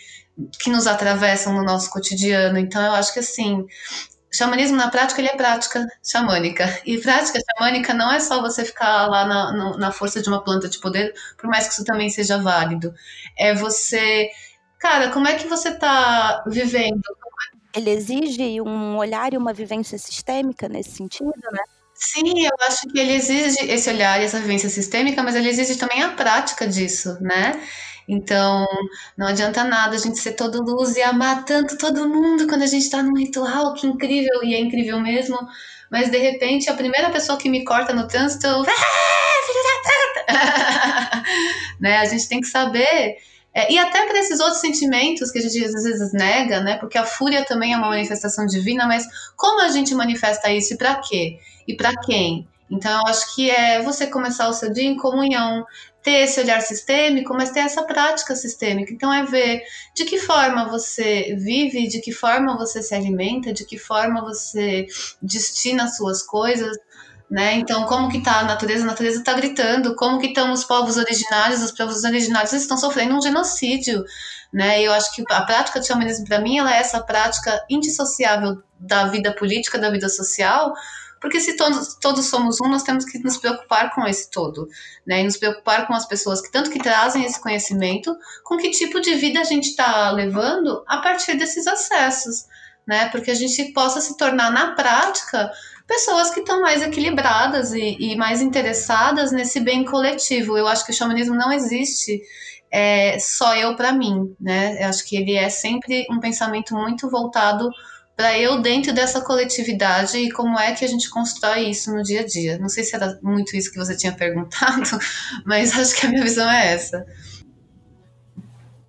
que 0.61 0.71
nos 0.71 0.87
atravessam 0.87 1.53
no 1.53 1.65
nosso 1.65 1.91
cotidiano. 1.91 2.57
Então, 2.57 2.81
eu 2.81 2.93
acho 2.93 3.13
que 3.13 3.19
assim, 3.19 3.67
xamanismo 4.33 4.77
na 4.77 4.91
prática 4.91 5.21
ele 5.21 5.29
é 5.29 5.37
prática 5.37 5.87
xamânica. 6.03 6.65
E 6.85 6.99
prática 6.99 7.39
xamânica 7.39 7.93
não 7.93 8.13
é 8.13 8.19
só 8.21 8.41
você 8.41 8.65
ficar 8.65 9.07
lá 9.07 9.25
na, 9.27 9.77
na 9.77 9.93
força 9.93 10.23
de 10.23 10.29
uma 10.29 10.43
planta 10.43 10.69
de 10.69 10.79
poder, 10.79 11.13
por 11.37 11.49
mais 11.49 11.67
que 11.67 11.75
isso 11.75 11.85
também 11.85 12.09
seja 12.09 12.39
válido. 12.39 12.95
É 13.39 13.55
você. 13.55 14.31
Cara, 14.79 15.11
como 15.11 15.29
é 15.29 15.35
que 15.35 15.47
você 15.47 15.69
está 15.69 16.43
vivendo? 16.47 17.03
Ele 17.75 17.91
exige 17.91 18.61
um 18.61 18.97
olhar 18.97 19.33
e 19.33 19.37
uma 19.37 19.53
vivência 19.53 19.97
sistêmica 19.97 20.69
nesse 20.69 20.91
sentido, 20.91 21.33
né? 21.53 21.63
Sim, 21.95 22.45
eu 22.45 22.67
acho 22.67 22.89
que 22.89 22.99
ele 22.99 23.13
exige 23.13 23.65
esse 23.71 23.89
olhar 23.89 24.21
e 24.21 24.25
essa 24.25 24.41
vivência 24.41 24.69
sistêmica, 24.69 25.23
mas 25.23 25.37
ele 25.37 25.49
exige 25.49 25.77
também 25.79 26.03
a 26.03 26.11
prática 26.11 26.67
disso, 26.67 27.17
né? 27.21 27.63
Então, 28.09 28.67
não 29.17 29.29
adianta 29.29 29.65
nada 29.65 29.95
a 29.95 29.99
gente 29.99 30.19
ser 30.19 30.33
todo 30.33 30.63
luz 30.63 30.97
e 30.97 31.03
amar 31.03 31.45
tanto 31.45 31.79
todo 31.79 32.09
mundo 32.09 32.47
quando 32.47 32.63
a 32.63 32.67
gente 32.67 32.83
está 32.83 33.03
num 33.03 33.17
ritual, 33.17 33.75
que 33.75 33.87
incrível, 33.87 34.43
e 34.43 34.55
é 34.55 34.61
incrível 34.61 35.01
mesmo. 35.01 35.39
Mas 35.91 36.11
de 36.11 36.19
repente, 36.19 36.69
a 36.71 36.75
primeira 36.75 37.11
pessoa 37.11 37.39
que 37.39 37.49
me 37.49 37.65
corta 37.65 37.93
no 37.93 38.09
trânsito, 38.09 38.47
eu, 38.47 38.63
ah, 38.67 39.23
né? 41.81 41.99
A 41.99 42.05
gente 42.05 42.29
tem 42.29 42.41
que 42.41 42.47
saber. 42.47 43.17
É, 43.55 43.71
e 43.71 43.79
até 43.79 44.07
para 44.07 44.19
esses 44.19 44.41
outros 44.41 44.61
sentimentos 44.61 45.31
que 45.31 45.39
a 45.39 45.43
gente 45.43 45.63
às 45.65 45.83
vezes 45.83 46.13
nega, 46.13 46.61
né? 46.61 46.79
Porque 46.79 46.97
a 46.97 47.05
fúria 47.05 47.45
também 47.45 47.75
é 47.75 47.77
uma 47.77 47.89
manifestação 47.89 48.47
divina, 48.47 48.87
mas 48.87 49.07
como 49.37 49.61
a 49.61 49.69
gente 49.69 49.95
manifesta 49.95 50.51
isso 50.51 50.75
e 50.75 50.79
para 50.79 50.97
quê? 50.97 51.39
E 51.69 51.77
para 51.77 51.95
quem? 52.01 52.49
Então, 52.71 53.03
eu 53.03 53.07
acho 53.07 53.35
que 53.35 53.51
é 53.51 53.83
você 53.83 54.07
começar 54.07 54.49
o 54.49 54.55
seu 54.55 54.73
dia 54.73 54.89
em 54.89 54.97
comunhão, 54.97 55.67
ter 56.03 56.23
esse 56.23 56.41
olhar 56.41 56.61
sistêmico, 56.61 57.33
mas 57.35 57.51
ter 57.51 57.61
essa 57.61 57.83
prática 57.85 58.35
sistêmica. 58.35 58.93
Então 58.93 59.13
é 59.13 59.25
ver 59.25 59.63
de 59.95 60.05
que 60.05 60.19
forma 60.19 60.69
você 60.69 61.37
vive, 61.39 61.89
de 61.89 62.01
que 62.01 62.13
forma 62.13 62.57
você 62.57 62.83
se 62.83 62.95
alimenta, 62.95 63.53
de 63.53 63.65
que 63.65 63.79
forma 63.79 64.21
você 64.21 64.87
destina 65.21 65.85
as 65.85 65.97
suas 65.97 66.23
coisas, 66.23 66.77
né? 67.31 67.55
Então 67.55 67.85
como 67.87 68.11
que 68.11 68.23
tá 68.23 68.41
a 68.41 68.45
natureza? 68.45 68.83
A 68.83 68.89
natureza 68.89 69.21
está 69.21 69.33
gritando. 69.35 69.95
Como 69.95 70.19
que 70.19 70.29
estão 70.29 70.53
os 70.53 70.65
povos 70.65 70.97
originários? 70.97 71.63
Os 71.63 71.73
povos 71.73 72.03
originários 72.05 72.53
estão 72.53 72.77
sofrendo 72.77 73.17
um 73.17 73.23
genocídio, 73.23 74.05
né? 74.53 74.83
Eu 74.83 74.93
acho 74.93 75.15
que 75.15 75.23
a 75.31 75.43
prática 75.43 75.79
do 75.79 75.87
xamanismo 75.87 76.27
para 76.27 76.41
mim 76.41 76.59
ela 76.59 76.75
é 76.75 76.81
essa 76.81 77.01
prática 77.01 77.65
indissociável 77.71 78.61
da 78.79 79.07
vida 79.07 79.33
política, 79.33 79.79
da 79.79 79.91
vida 79.91 80.09
social, 80.09 80.75
porque 81.23 81.39
se 81.39 81.57
todos, 81.57 81.95
todos 81.95 82.27
somos 82.27 82.61
um, 82.61 82.69
nós 82.69 82.83
temos 82.83 83.05
que 83.05 83.17
nos 83.21 83.37
preocupar 83.37 83.95
com 83.95 84.05
esse 84.05 84.29
todo, 84.29 84.67
né? 85.07 85.21
E 85.21 85.25
nos 85.25 85.37
preocupar 85.37 85.87
com 85.87 85.95
as 85.95 86.05
pessoas 86.05 86.41
que 86.41 86.51
tanto 86.51 86.69
que 86.69 86.81
trazem 86.81 87.25
esse 87.25 87.41
conhecimento, 87.41 88.15
com 88.43 88.57
que 88.57 88.71
tipo 88.71 89.01
de 89.01 89.15
vida 89.15 89.41
a 89.41 89.45
gente 89.45 89.69
está 89.69 90.11
levando 90.11 90.83
a 90.89 90.99
partir 90.99 91.37
desses 91.37 91.69
acessos, 91.69 92.45
né? 92.85 93.09
Porque 93.11 93.31
a 93.31 93.35
gente 93.35 93.73
possa 93.73 94.01
se 94.01 94.17
tornar 94.17 94.51
na 94.51 94.73
prática 94.73 95.49
pessoas 95.87 96.31
que 96.31 96.41
estão 96.41 96.61
mais 96.61 96.83
equilibradas 96.83 97.73
e, 97.73 97.97
e, 98.01 98.17
mais 98.17 98.43
interessadas 98.43 99.31
nesse 99.31 99.61
bem 99.61 99.85
coletivo. 99.85 100.59
Eu 100.59 100.67
acho 100.67 100.85
que 100.85 100.91
o 100.91 100.95
xamanismo 100.95 101.37
não 101.37 101.53
existe 101.53 102.21
é, 102.69 103.17
só 103.21 103.55
eu 103.55 103.77
para 103.77 103.93
mim, 103.93 104.35
né? 104.41 104.83
Eu 104.83 104.89
acho 104.89 105.07
que 105.07 105.15
ele 105.17 105.37
é 105.37 105.49
sempre 105.49 106.05
um 106.11 106.19
pensamento 106.19 106.75
muito 106.75 107.09
voltado 107.09 107.71
para 108.17 108.39
eu 108.39 108.61
dentro 108.61 108.93
dessa 108.93 109.21
coletividade 109.21 110.17
e 110.19 110.31
como 110.31 110.59
é 110.59 110.73
que 110.75 110.85
a 110.85 110.89
gente 110.89 111.09
constrói 111.11 111.71
isso 111.71 111.95
no 111.95 112.03
dia 112.03 112.21
a 112.21 112.27
dia. 112.27 112.59
Não 112.59 112.69
sei 112.69 112.85
se 112.85 112.95
era 112.95 113.19
muito 113.23 113.57
isso 113.57 113.73
que 113.73 113.79
você 113.79 113.97
tinha 113.97 114.13
perguntado, 114.13 114.83
mas 115.47 115.77
acho 115.79 115.99
que 115.99 116.07
a 116.07 116.09
minha 116.09 116.23
visão 116.23 116.51
é 116.51 116.73
essa. 116.73 117.05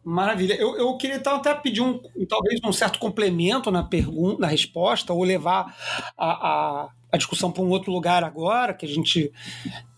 Maravilha. 0.03 0.55
Eu, 0.55 0.77
eu 0.77 0.97
queria 0.97 1.15
então 1.15 1.37
até 1.37 1.55
pedir 1.55 1.81
um, 1.81 1.99
talvez 2.27 2.59
um 2.63 2.73
certo 2.73 2.99
complemento 2.99 3.71
na 3.71 3.83
pergunta, 3.83 4.41
na 4.41 4.47
resposta, 4.47 5.13
ou 5.13 5.23
levar 5.23 5.73
a, 6.17 6.27
a, 6.27 6.89
a 7.09 7.17
discussão 7.17 7.49
para 7.49 7.63
um 7.63 7.69
outro 7.69 7.89
lugar 7.89 8.21
agora, 8.21 8.73
que 8.73 8.85
a 8.85 8.89
gente 8.89 9.31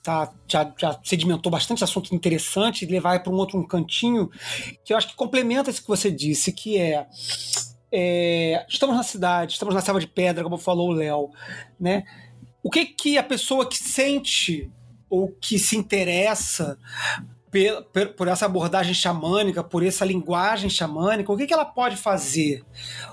tá, 0.04 0.32
já, 0.48 0.72
já 0.78 1.00
sedimentou 1.04 1.52
bastante 1.52 1.84
assunto 1.84 2.14
interessante, 2.14 2.86
levar 2.86 3.24
para 3.24 3.34
um 3.34 3.38
outro 3.38 3.58
um 3.58 3.68
cantinho, 3.68 4.30
que 4.84 4.94
eu 4.94 4.98
acho 4.98 5.08
que 5.08 5.16
complementa 5.16 5.72
isso 5.72 5.82
que 5.82 5.88
você 5.88 6.12
disse, 6.12 6.54
que 6.54 6.78
é 6.78 7.08
é, 7.92 8.66
estamos 8.68 8.96
na 8.96 9.04
cidade, 9.04 9.54
estamos 9.54 9.74
na 9.74 9.82
selva 9.82 10.00
de 10.00 10.08
pedra, 10.08 10.44
como 10.44 10.58
falou 10.58 10.90
o 10.90 10.94
Léo, 10.94 11.30
né? 11.80 12.04
O 12.64 12.70
que 12.70 12.86
que 12.86 13.18
a 13.18 13.24
pessoa 13.24 13.70
que 13.70 13.78
sente 13.78 14.72
ou 15.10 15.32
que 15.40 15.60
se 15.60 15.78
interessa 15.78 16.80
por, 17.94 18.08
por 18.10 18.28
essa 18.28 18.46
abordagem 18.46 18.94
xamânica, 18.94 19.64
por 19.64 19.86
essa 19.86 20.04
linguagem 20.04 20.70
xamânica, 20.70 21.32
o 21.32 21.38
que, 21.38 21.48
que 21.48 21.54
ela 21.54 21.66
pode 21.66 21.96
fazer? 21.96 22.64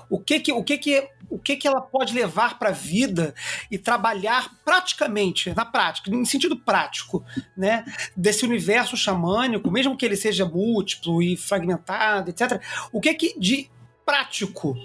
O 0.09 0.19
que 0.19 0.39
que, 0.39 0.51
o 0.51 0.63
que, 0.63 0.77
que, 0.77 1.09
o 1.29 1.39
que, 1.39 1.55
que 1.55 1.67
ela 1.67 1.81
pode 1.81 2.13
levar 2.13 2.59
para 2.59 2.69
a 2.69 2.73
vida 2.73 3.33
e 3.71 3.77
trabalhar 3.77 4.51
praticamente, 4.65 5.53
na 5.55 5.63
prática, 5.63 6.09
em 6.09 6.25
sentido 6.25 6.57
prático, 6.57 7.23
né? 7.55 7.85
Desse 8.17 8.45
universo 8.45 8.97
xamânico, 8.97 9.71
mesmo 9.71 9.95
que 9.95 10.05
ele 10.05 10.17
seja 10.17 10.45
múltiplo 10.45 11.21
e 11.21 11.37
fragmentado, 11.37 12.29
etc. 12.29 12.61
O 12.91 12.99
que 12.99 13.13
que 13.13 13.39
de 13.39 13.69
prático 14.05 14.75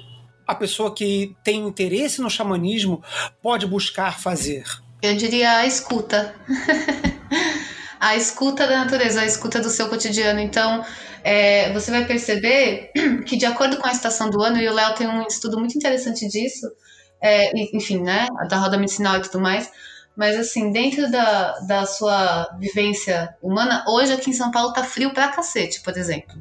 a 0.47 0.55
pessoa 0.55 0.95
que 0.95 1.37
tem 1.45 1.67
interesse 1.67 2.23
no 2.23 2.31
xamanismo 2.31 3.03
pode 3.43 3.67
buscar 3.67 4.19
fazer? 4.19 4.65
Eu 5.03 5.15
diria 5.15 5.59
a 5.59 5.67
escuta. 5.67 6.35
a 8.01 8.17
escuta 8.17 8.67
da 8.67 8.79
natureza, 8.79 9.21
a 9.21 9.27
escuta 9.27 9.61
do 9.61 9.69
seu 9.69 9.89
cotidiano. 9.89 10.41
Então, 10.41 10.85
é, 11.23 11.71
você 11.73 11.91
vai 11.91 12.07
perceber 12.07 12.91
que, 13.27 13.37
de 13.37 13.45
acordo 13.45 13.77
com 13.77 13.87
a 13.87 13.93
estação 13.93 14.31
do 14.31 14.43
ano, 14.43 14.59
e 14.59 14.69
o 14.69 14.73
Léo 14.73 14.95
tem 14.95 15.07
um 15.07 15.27
estudo 15.27 15.59
muito 15.59 15.77
interessante 15.77 16.27
disso, 16.27 16.67
é, 17.21 17.53
enfim, 17.77 18.01
né, 18.01 18.27
da 18.49 18.57
roda 18.57 18.79
medicinal 18.79 19.19
e 19.19 19.23
tudo 19.23 19.41
mais, 19.41 19.71
mas 20.17 20.37
assim, 20.37 20.73
dentro 20.73 21.11
da, 21.11 21.59
da 21.61 21.87
sua 21.87 22.57
vivência 22.59 23.37
humana, 23.43 23.85
hoje 23.87 24.13
aqui 24.13 24.31
em 24.31 24.33
São 24.33 24.51
Paulo 24.51 24.73
tá 24.73 24.83
frio 24.83 25.13
pra 25.13 25.29
cacete, 25.29 25.81
por 25.83 25.97
exemplo. 25.97 26.37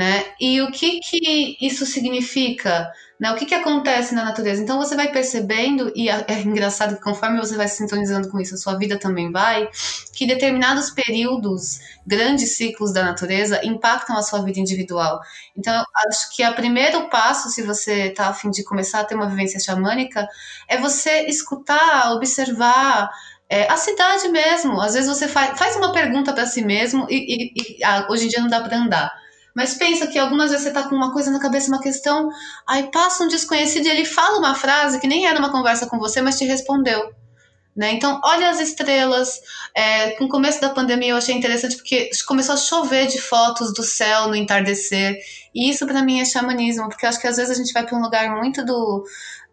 Né? 0.00 0.24
E 0.40 0.62
o 0.62 0.68
que, 0.70 0.98
que 1.00 1.56
isso 1.60 1.84
significa? 1.84 2.90
Né? 3.20 3.30
O 3.32 3.36
que, 3.36 3.44
que 3.44 3.54
acontece 3.54 4.14
na 4.14 4.24
natureza? 4.24 4.62
Então 4.62 4.78
você 4.78 4.94
vai 4.96 5.08
percebendo, 5.12 5.92
e 5.94 6.08
é, 6.08 6.24
é 6.26 6.40
engraçado 6.40 6.96
que 6.96 7.02
conforme 7.02 7.38
você 7.38 7.54
vai 7.60 7.68
se 7.68 7.76
sintonizando 7.76 8.30
com 8.30 8.40
isso, 8.40 8.54
a 8.54 8.58
sua 8.64 8.78
vida 8.78 8.98
também 8.98 9.30
vai, 9.30 9.68
que 10.14 10.26
determinados 10.26 10.90
períodos, 10.90 11.80
grandes 12.06 12.56
ciclos 12.56 12.94
da 12.94 13.02
natureza, 13.04 13.60
impactam 13.62 14.16
a 14.16 14.22
sua 14.22 14.42
vida 14.42 14.58
individual. 14.64 15.20
Então 15.58 15.74
eu 15.74 15.84
acho 16.08 16.34
que 16.34 16.42
o 16.48 16.54
primeiro 16.54 16.98
passo, 17.10 17.50
se 17.50 17.62
você 17.62 17.94
está 18.10 18.28
a 18.28 18.34
fim 18.34 18.50
de 18.50 18.64
começar 18.64 19.00
a 19.00 19.04
ter 19.04 19.16
uma 19.16 19.28
vivência 19.28 19.60
xamânica, 19.60 20.26
é 20.68 20.78
você 20.78 21.26
escutar, 21.26 22.12
observar, 22.16 23.10
É, 23.52 23.66
a 23.68 23.76
cidade 23.76 24.28
mesmo. 24.28 24.80
Às 24.80 24.94
vezes 24.94 25.08
você 25.14 25.26
faz, 25.26 25.58
faz 25.58 25.74
uma 25.76 25.92
pergunta 25.92 26.32
para 26.32 26.46
si 26.46 26.62
mesmo 26.62 27.00
e, 27.10 27.16
e, 27.34 27.80
e 27.80 27.84
ah, 27.84 28.06
hoje 28.08 28.26
em 28.26 28.28
dia 28.28 28.40
não 28.40 28.48
dá 28.48 28.60
para 28.60 28.76
andar. 28.78 29.10
Mas 29.54 29.74
pensa 29.74 30.06
que 30.06 30.18
algumas 30.18 30.50
vezes 30.50 30.66
você 30.66 30.72
tá 30.72 30.84
com 30.84 30.94
uma 30.94 31.12
coisa 31.12 31.30
na 31.30 31.40
cabeça, 31.40 31.68
uma 31.68 31.80
questão, 31.80 32.30
aí 32.66 32.90
passa 32.90 33.24
um 33.24 33.28
desconhecido 33.28 33.86
e 33.86 33.90
ele 33.90 34.04
fala 34.04 34.38
uma 34.38 34.54
frase 34.54 35.00
que 35.00 35.06
nem 35.06 35.26
era 35.26 35.38
uma 35.38 35.50
conversa 35.50 35.86
com 35.86 35.98
você, 35.98 36.20
mas 36.20 36.38
te 36.38 36.44
respondeu. 36.44 37.12
Né? 37.74 37.92
Então, 37.92 38.20
olha 38.24 38.50
as 38.50 38.60
estrelas. 38.60 39.40
É, 39.74 40.10
com 40.12 40.24
o 40.24 40.28
começo 40.28 40.60
da 40.60 40.70
pandemia 40.70 41.10
eu 41.10 41.16
achei 41.16 41.34
interessante 41.34 41.76
porque 41.76 42.10
começou 42.26 42.54
a 42.54 42.58
chover 42.58 43.06
de 43.06 43.20
fotos 43.20 43.72
do 43.72 43.82
céu 43.82 44.28
no 44.28 44.34
entardecer. 44.34 45.16
E 45.54 45.70
isso 45.70 45.86
para 45.86 46.02
mim 46.02 46.20
é 46.20 46.24
xamanismo, 46.24 46.88
porque 46.88 47.06
acho 47.06 47.20
que 47.20 47.26
às 47.26 47.36
vezes 47.36 47.52
a 47.52 47.54
gente 47.54 47.72
vai 47.72 47.86
para 47.86 47.96
um 47.96 48.02
lugar 48.02 48.36
muito 48.36 48.64
do, 48.64 49.04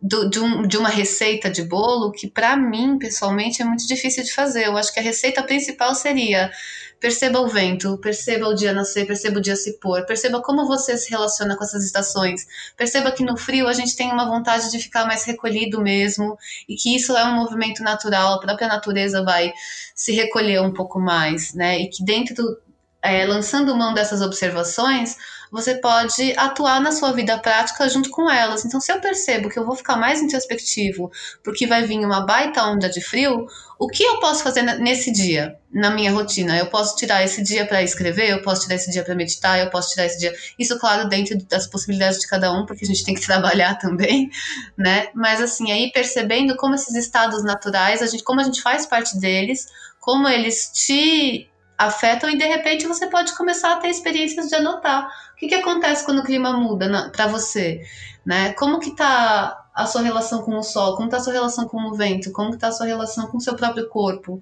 do, 0.01 0.30
de, 0.30 0.40
um, 0.40 0.67
de, 0.67 0.77
uma 0.77 0.90
receita 0.90 1.50
de 1.50 1.64
bolo 1.64 2.11
que 2.11 2.27
para 2.27 2.56
mim 2.56 2.98
pessoalmente 3.00 3.61
é 3.61 3.66
muito 3.66 3.88
difícil 3.88 4.24
de 4.24 4.34
fazer. 4.34 4.66
Eu 4.66 4.77
acho 4.77 4.93
que 4.93 5.00
a 5.00 5.03
receita 5.03 5.42
principal 5.43 5.95
seria 5.95 6.51
Perceba 7.00 7.40
o 7.40 7.48
vento, 7.48 7.95
perceba 8.00 8.48
o 8.48 8.56
dia 8.56 8.74
nascer, 8.74 9.06
perceba 9.06 9.38
o 9.38 9.42
dia 9.42 9.56
se 9.56 9.80
pôr, 9.80 10.03
perceba 10.08 10.42
como 10.42 10.66
você 10.66 10.98
se 10.98 11.11
relaciona 11.11 11.56
com 11.56 11.64
essas 11.64 11.85
estações. 11.85 12.48
Perceba 12.76 13.11
que 13.11 13.24
no 13.24 13.38
frio 13.38 13.67
a 13.67 13.74
gente 13.74 13.95
tem 13.95 14.11
uma 14.11 14.27
vontade 14.27 14.72
de 14.72 14.80
ficar 14.80 15.06
mais 15.06 15.24
recolhido 15.24 15.80
mesmo 15.80 16.35
e 16.67 16.76
que 16.76 16.95
isso 16.95 17.16
é 17.16 17.24
um 17.24 17.35
movimento 17.35 17.84
natural, 17.84 18.34
a 18.34 18.40
própria 18.40 18.67
natureza 18.67 19.24
vai 19.24 19.53
se 19.93 20.11
recolher 20.11 20.59
um 20.59 20.74
pouco 20.74 21.00
mais, 21.00 21.53
né? 21.53 21.80
E 21.80 21.88
que 21.88 22.03
dentro, 22.03 22.58
é, 23.03 23.27
lançando 23.27 23.76
mão 23.76 23.93
dessas 23.93 24.19
observações, 24.19 25.17
você 25.51 25.76
pode 25.76 26.34
atuar 26.38 26.82
na 26.82 26.92
sua 26.92 27.11
vida 27.11 27.38
prática 27.38 27.88
junto 27.90 28.09
com 28.09 28.30
elas. 28.30 28.66
Então, 28.66 28.80
se 28.80 28.92
eu 28.92 29.00
percebo 29.00 29.50
que 29.50 29.58
eu 29.58 29.66
vou 29.66 29.76
ficar 29.76 29.98
mais 29.98 30.22
introspectivo, 30.22 31.11
porque 31.43 31.67
vai 31.67 31.84
vir 31.84 32.00
uma 32.00 32.26
baita 32.26 32.64
onda 32.64 32.90
de 32.90 33.01
frio, 33.01 33.48
o 33.80 33.88
que 33.88 34.03
eu 34.03 34.19
posso 34.19 34.43
fazer 34.43 34.64
nesse 34.64 35.11
dia, 35.11 35.56
na 35.72 35.92
minha 35.92 36.11
rotina? 36.11 36.58
Eu 36.58 36.67
posso 36.67 36.95
tirar 36.95 37.24
esse 37.24 37.43
dia 37.43 37.66
para 37.66 37.84
escrever, 37.84 38.32
eu 38.32 38.42
posso 38.42 38.64
tirar 38.64 38.76
esse 38.76 38.92
dia 38.92 39.03
para 39.03 39.14
meditar, 39.14 39.59
eu 39.59 39.69
posso 39.69 39.90
tirar 39.90 40.06
esse 40.06 40.17
dia. 40.17 40.34
Isso, 40.58 40.77
claro, 40.80 41.08
dentro 41.08 41.38
das 41.45 41.67
possibilidades 41.67 42.19
de 42.19 42.27
cada 42.27 42.51
um, 42.51 42.66
porque 42.66 42.84
a 42.84 42.88
gente 42.88 43.03
tem 43.03 43.14
que 43.14 43.22
trabalhar 43.26 43.76
também, 43.76 44.30
né? 44.77 45.09
Mas 45.14 45.42
assim, 45.42 45.72
aí 45.72 45.92
percebendo 45.92 46.56
como 46.56 46.76
esses 46.76 46.95
estados 46.95 47.43
naturais, 47.43 48.01
a 48.01 48.08
gente, 48.08 48.24
como 48.24 48.42
a 48.42 48.43
gente 48.43 48.61
faz 48.61 48.85
parte 48.85 49.19
deles, 49.19 49.67
como 50.00 50.27
eles 50.27 50.72
te 50.74 51.50
afetam 51.77 52.30
e 52.30 52.38
de 52.38 52.45
repente 52.45 52.88
você 52.88 53.07
pode 53.07 53.35
começar 53.38 53.73
a 53.73 53.77
ter 53.77 53.89
experiências 53.89 54.47
de 54.47 54.56
anotar 54.56 55.07
o 55.33 55.35
que, 55.35 55.47
que 55.47 55.56
acontece 55.56 56.03
quando 56.03 56.19
o 56.19 56.23
clima 56.23 56.53
muda 56.53 57.11
para 57.11 57.27
você? 57.27 57.85
Né? 58.25 58.53
Como 58.53 58.80
que 58.80 58.95
tá 58.95 59.65
a 59.73 59.85
sua 59.85 60.01
relação 60.01 60.41
com 60.41 60.57
o 60.57 60.64
sol? 60.64 60.95
Como 60.95 61.09
tá 61.09 61.17
a 61.17 61.19
sua 61.19 61.33
relação 61.33 61.67
com 61.67 61.77
o 61.83 61.93
vento? 61.93 62.31
Como 62.31 62.51
que 62.51 62.57
tá 62.57 62.69
a 62.69 62.72
sua 62.72 62.88
relação 62.88 63.27
com 63.27 63.38
o 63.38 63.41
seu 63.41 63.56
próprio 63.56 63.88
corpo? 63.88 64.41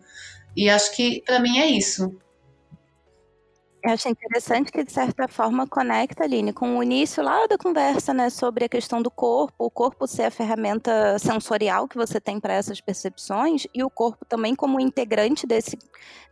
E 0.56 0.70
acho 0.70 0.96
que 0.96 1.22
para 1.26 1.40
mim 1.40 1.60
é 1.60 1.66
isso. 1.66 2.16
Eu 3.86 3.92
achei 3.92 4.12
interessante 4.12 4.72
que, 4.72 4.84
de 4.84 4.92
certa 4.92 5.28
forma, 5.28 5.68
conecta, 5.68 6.24
Aline, 6.24 6.52
com 6.52 6.76
o 6.76 6.82
início 6.82 7.24
lá 7.24 7.46
da 7.46 7.56
conversa, 7.56 8.16
né, 8.16 8.32
sobre 8.32 8.66
a 8.66 8.70
questão 8.70 9.00
do 9.00 9.12
corpo, 9.12 9.54
o 9.60 9.70
corpo 9.70 10.08
ser 10.08 10.24
a 10.24 10.32
ferramenta 10.32 11.20
sensorial 11.20 11.88
que 11.88 11.96
você 11.96 12.20
tem 12.20 12.40
para 12.40 12.56
essas 12.56 12.82
percepções 12.82 13.68
e 13.76 13.84
o 13.84 13.90
corpo 13.90 14.26
também 14.26 14.56
como 14.56 14.80
integrante 14.80 15.46
desse, 15.46 15.78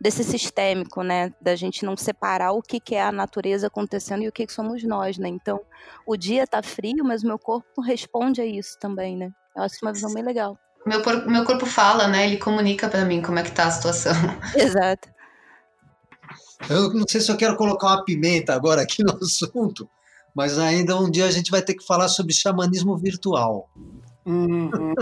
desse 0.00 0.24
sistêmico, 0.24 1.04
né, 1.04 1.32
da 1.40 1.54
gente 1.54 1.84
não 1.84 1.96
separar 1.96 2.50
o 2.50 2.60
que, 2.60 2.80
que 2.80 2.96
é 2.96 3.02
a 3.02 3.12
natureza 3.12 3.68
acontecendo 3.68 4.24
e 4.24 4.28
o 4.28 4.32
que, 4.32 4.48
que 4.48 4.52
somos 4.52 4.82
nós, 4.82 5.16
né. 5.16 5.28
Então, 5.28 5.60
o 6.04 6.16
dia 6.16 6.48
tá 6.48 6.60
frio, 6.60 7.04
mas 7.04 7.22
o 7.22 7.28
meu 7.28 7.38
corpo 7.38 7.80
responde 7.80 8.40
a 8.40 8.44
isso 8.44 8.76
também, 8.80 9.16
né. 9.16 9.30
Eu 9.56 9.62
acho 9.62 9.76
uma 9.80 9.92
visão 9.92 10.12
bem 10.12 10.24
legal. 10.24 10.58
Meu, 10.84 11.00
meu 11.28 11.44
corpo 11.44 11.66
fala, 11.66 12.08
né, 12.08 12.26
ele 12.26 12.36
comunica 12.36 12.88
para 12.88 13.04
mim 13.04 13.22
como 13.22 13.38
é 13.38 13.44
que 13.44 13.52
tá 13.52 13.66
a 13.66 13.70
situação. 13.70 14.12
Exato. 14.56 15.14
Eu 16.68 16.92
não 16.94 17.04
sei 17.08 17.20
se 17.20 17.30
eu 17.30 17.36
quero 17.36 17.56
colocar 17.56 17.88
uma 17.88 18.04
pimenta 18.04 18.54
agora 18.54 18.82
aqui 18.82 19.02
no 19.02 19.16
assunto, 19.22 19.88
mas 20.34 20.58
ainda 20.58 20.98
um 20.98 21.10
dia 21.10 21.26
a 21.26 21.30
gente 21.30 21.50
vai 21.50 21.62
ter 21.62 21.74
que 21.74 21.84
falar 21.84 22.08
sobre 22.08 22.32
xamanismo 22.32 22.96
virtual. 22.96 23.68
Uhum. 24.26 24.94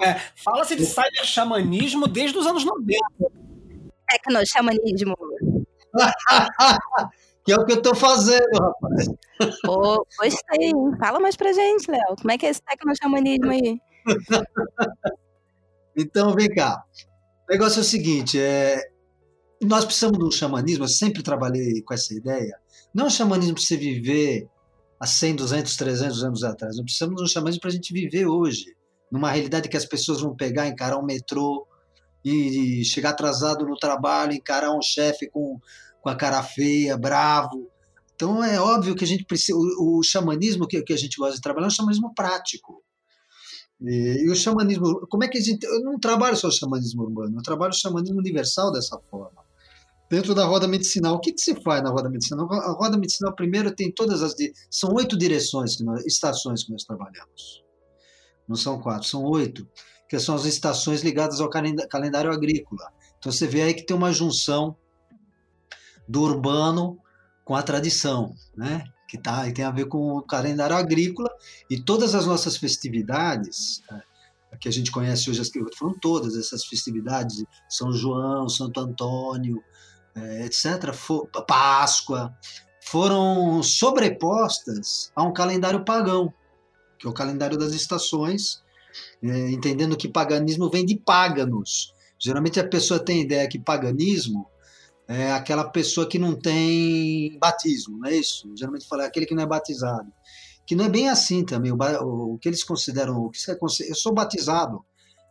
É, 0.00 0.18
Fala-se 0.36 0.74
de 0.74 0.84
cyber-xamanismo 0.84 2.08
desde 2.08 2.36
os 2.36 2.46
anos 2.46 2.64
90. 2.64 2.98
Tecno-xamanismo. 4.08 5.16
que 7.44 7.52
é 7.52 7.56
o 7.56 7.64
que 7.64 7.72
eu 7.72 7.76
estou 7.76 7.94
fazendo, 7.94 8.58
rapaz. 8.60 9.08
Pô, 9.62 10.06
gostei. 10.18 10.72
Fala 10.98 11.20
mais 11.20 11.36
pra 11.36 11.52
gente, 11.52 11.90
Léo. 11.90 12.16
Como 12.20 12.32
é 12.32 12.38
que 12.38 12.46
é 12.46 12.50
esse 12.50 12.62
tecno-xamanismo 12.62 13.50
aí? 13.50 13.80
então, 15.96 16.34
vem 16.34 16.48
cá. 16.48 16.82
O 17.48 17.52
negócio 17.52 17.78
é 17.78 17.82
o 17.82 17.84
seguinte, 17.84 18.40
é, 18.40 18.80
nós 19.64 19.84
precisamos 19.84 20.18
de 20.18 20.24
um 20.24 20.30
xamanismo, 20.30 20.84
eu 20.84 20.88
sempre 20.88 21.22
trabalhei 21.22 21.82
com 21.82 21.94
essa 21.94 22.12
ideia. 22.12 22.58
Não 22.92 23.04
é 23.04 23.06
um 23.06 23.10
xamanismo 23.10 23.54
para 23.54 23.62
você 23.62 23.76
viver 23.76 24.48
há 24.98 25.06
100, 25.06 25.36
200, 25.36 25.76
300 25.76 26.24
anos 26.24 26.44
atrás. 26.44 26.76
Nós 26.76 26.84
precisamos 26.84 27.16
de 27.16 27.22
um 27.22 27.26
xamanismo 27.26 27.60
para 27.60 27.70
a 27.70 27.72
gente 27.72 27.92
viver 27.92 28.26
hoje, 28.26 28.76
numa 29.10 29.30
realidade 29.30 29.68
que 29.68 29.76
as 29.76 29.84
pessoas 29.84 30.20
vão 30.20 30.34
pegar, 30.34 30.66
encarar 30.66 30.98
um 30.98 31.04
metrô 31.04 31.66
e 32.24 32.84
chegar 32.84 33.10
atrasado 33.10 33.64
no 33.64 33.76
trabalho, 33.76 34.32
encarar 34.32 34.76
um 34.76 34.82
chefe 34.82 35.28
com, 35.30 35.60
com 36.00 36.08
a 36.08 36.16
cara 36.16 36.42
feia, 36.42 36.96
bravo. 36.96 37.70
Então 38.14 38.42
é 38.42 38.60
óbvio 38.60 38.94
que 38.94 39.04
a 39.04 39.08
gente 39.08 39.24
precisa. 39.24 39.56
O, 39.56 39.98
o 39.98 40.02
xamanismo 40.02 40.66
que, 40.66 40.82
que 40.82 40.92
a 40.92 40.98
gente 40.98 41.16
gosta 41.16 41.36
de 41.36 41.40
trabalhar 41.40 41.66
é 41.66 41.68
um 41.68 41.70
xamanismo 41.70 42.12
prático. 42.14 42.82
E, 43.80 44.24
e, 44.24 44.30
o 44.30 44.34
xamanismo, 44.34 45.06
como 45.08 45.24
é 45.24 45.28
que 45.28 45.38
a 45.38 45.40
gente. 45.40 45.64
Eu 45.64 45.82
não 45.82 45.98
trabalho 45.98 46.36
só 46.36 46.48
o 46.48 46.52
xamanismo 46.52 47.02
urbano, 47.02 47.38
eu 47.38 47.42
trabalho 47.42 47.72
o 47.72 47.76
xamanismo 47.76 48.18
universal 48.18 48.70
dessa 48.70 48.98
forma 49.10 49.42
dentro 50.12 50.34
da 50.34 50.44
roda 50.44 50.68
medicinal. 50.68 51.14
O 51.14 51.20
que, 51.20 51.32
que 51.32 51.40
se 51.40 51.54
faz 51.62 51.82
na 51.82 51.88
roda 51.88 52.10
medicinal? 52.10 52.46
A 52.52 52.72
roda 52.72 52.98
medicinal, 52.98 53.34
primeiro, 53.34 53.74
tem 53.74 53.90
todas 53.90 54.22
as. 54.22 54.34
São 54.70 54.92
oito 54.92 55.16
direções, 55.16 55.74
que 55.74 55.82
nós, 55.82 56.04
estações 56.04 56.64
que 56.64 56.70
nós 56.70 56.84
trabalhamos. 56.84 57.64
Não 58.46 58.54
são 58.54 58.78
quatro, 58.78 59.08
são 59.08 59.24
oito, 59.24 59.66
que 60.06 60.20
são 60.20 60.34
as 60.34 60.44
estações 60.44 61.02
ligadas 61.02 61.40
ao 61.40 61.48
calendário 61.48 62.30
agrícola. 62.30 62.92
Então 63.18 63.32
você 63.32 63.46
vê 63.46 63.62
aí 63.62 63.72
que 63.72 63.86
tem 63.86 63.96
uma 63.96 64.12
junção 64.12 64.76
do 66.06 66.20
urbano 66.20 66.98
com 67.42 67.54
a 67.54 67.62
tradição, 67.62 68.34
né? 68.54 68.84
que 69.08 69.16
tá, 69.16 69.50
tem 69.50 69.64
a 69.64 69.70
ver 69.70 69.86
com 69.86 70.16
o 70.16 70.22
calendário 70.22 70.76
agrícola 70.76 71.30
e 71.70 71.80
todas 71.80 72.14
as 72.14 72.26
nossas 72.26 72.56
festividades, 72.56 73.82
é, 73.90 74.56
que 74.58 74.68
a 74.68 74.72
gente 74.72 74.90
conhece 74.90 75.30
hoje, 75.30 75.42
foram 75.76 75.98
todas 75.98 76.36
essas 76.36 76.64
festividades, 76.64 77.44
São 77.68 77.92
João, 77.92 78.48
Santo 78.48 78.80
Antônio, 78.80 79.62
etc., 80.44 80.92
for, 80.92 81.26
Páscoa, 81.46 82.36
foram 82.80 83.62
sobrepostas 83.62 85.10
a 85.14 85.22
um 85.22 85.32
calendário 85.32 85.84
pagão, 85.84 86.32
que 86.98 87.06
é 87.06 87.10
o 87.10 87.14
calendário 87.14 87.56
das 87.56 87.72
estações, 87.72 88.62
é, 89.22 89.50
entendendo 89.50 89.96
que 89.96 90.08
paganismo 90.08 90.68
vem 90.68 90.84
de 90.84 90.96
páganos. 90.96 91.94
Geralmente 92.18 92.60
a 92.60 92.68
pessoa 92.68 93.00
tem 93.00 93.22
ideia 93.22 93.48
que 93.48 93.58
paganismo 93.58 94.46
é 95.08 95.32
aquela 95.32 95.64
pessoa 95.64 96.08
que 96.08 96.18
não 96.18 96.34
tem 96.34 97.36
batismo, 97.38 97.98
não 97.98 98.08
é 98.08 98.16
isso? 98.16 98.50
Geralmente 98.56 98.86
fala 98.86 99.04
é 99.04 99.06
aquele 99.06 99.26
que 99.26 99.34
não 99.34 99.42
é 99.42 99.46
batizado. 99.46 100.10
Que 100.66 100.76
não 100.76 100.84
é 100.84 100.88
bem 100.88 101.08
assim 101.08 101.44
também. 101.44 101.72
O, 101.72 101.76
o, 102.34 102.38
que 102.38 102.48
eles 102.48 102.62
consideram. 102.62 103.16
O 103.18 103.30
que 103.30 103.38
você, 103.60 103.90
eu 103.90 103.94
sou 103.94 104.14
batizado 104.14 104.84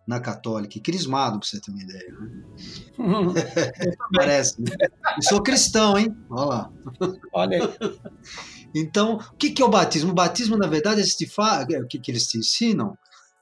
na 0.06 0.20
católica, 0.20 0.80
crismado, 0.80 1.40
para 1.40 1.48
você 1.48 1.60
ter 1.60 1.72
uma 1.72 1.82
ideia. 1.82 2.14
Né? 2.20 2.44
Parece. 4.16 4.62
Né? 4.62 4.72
Eu 5.18 5.24
sou 5.24 5.44
cristão, 5.44 5.98
hein? 5.98 6.16
Olha 6.30 6.46
lá. 6.46 6.72
Olha 7.34 7.64
aí. 7.64 8.00
Então, 8.74 9.16
o 9.16 9.36
que, 9.36 9.52
que 9.52 9.62
é 9.62 9.66
o 9.66 9.70
batismo? 9.70 10.12
O 10.12 10.16
batismo, 10.16 10.58
na 10.58 10.68
verdade, 10.68 11.02
eles 11.02 11.16
te 11.16 11.26
o 11.26 11.88
que, 11.88 12.00
que 12.00 12.12
eles 12.12 12.28
te 12.28 12.38
ensinam 12.38 12.98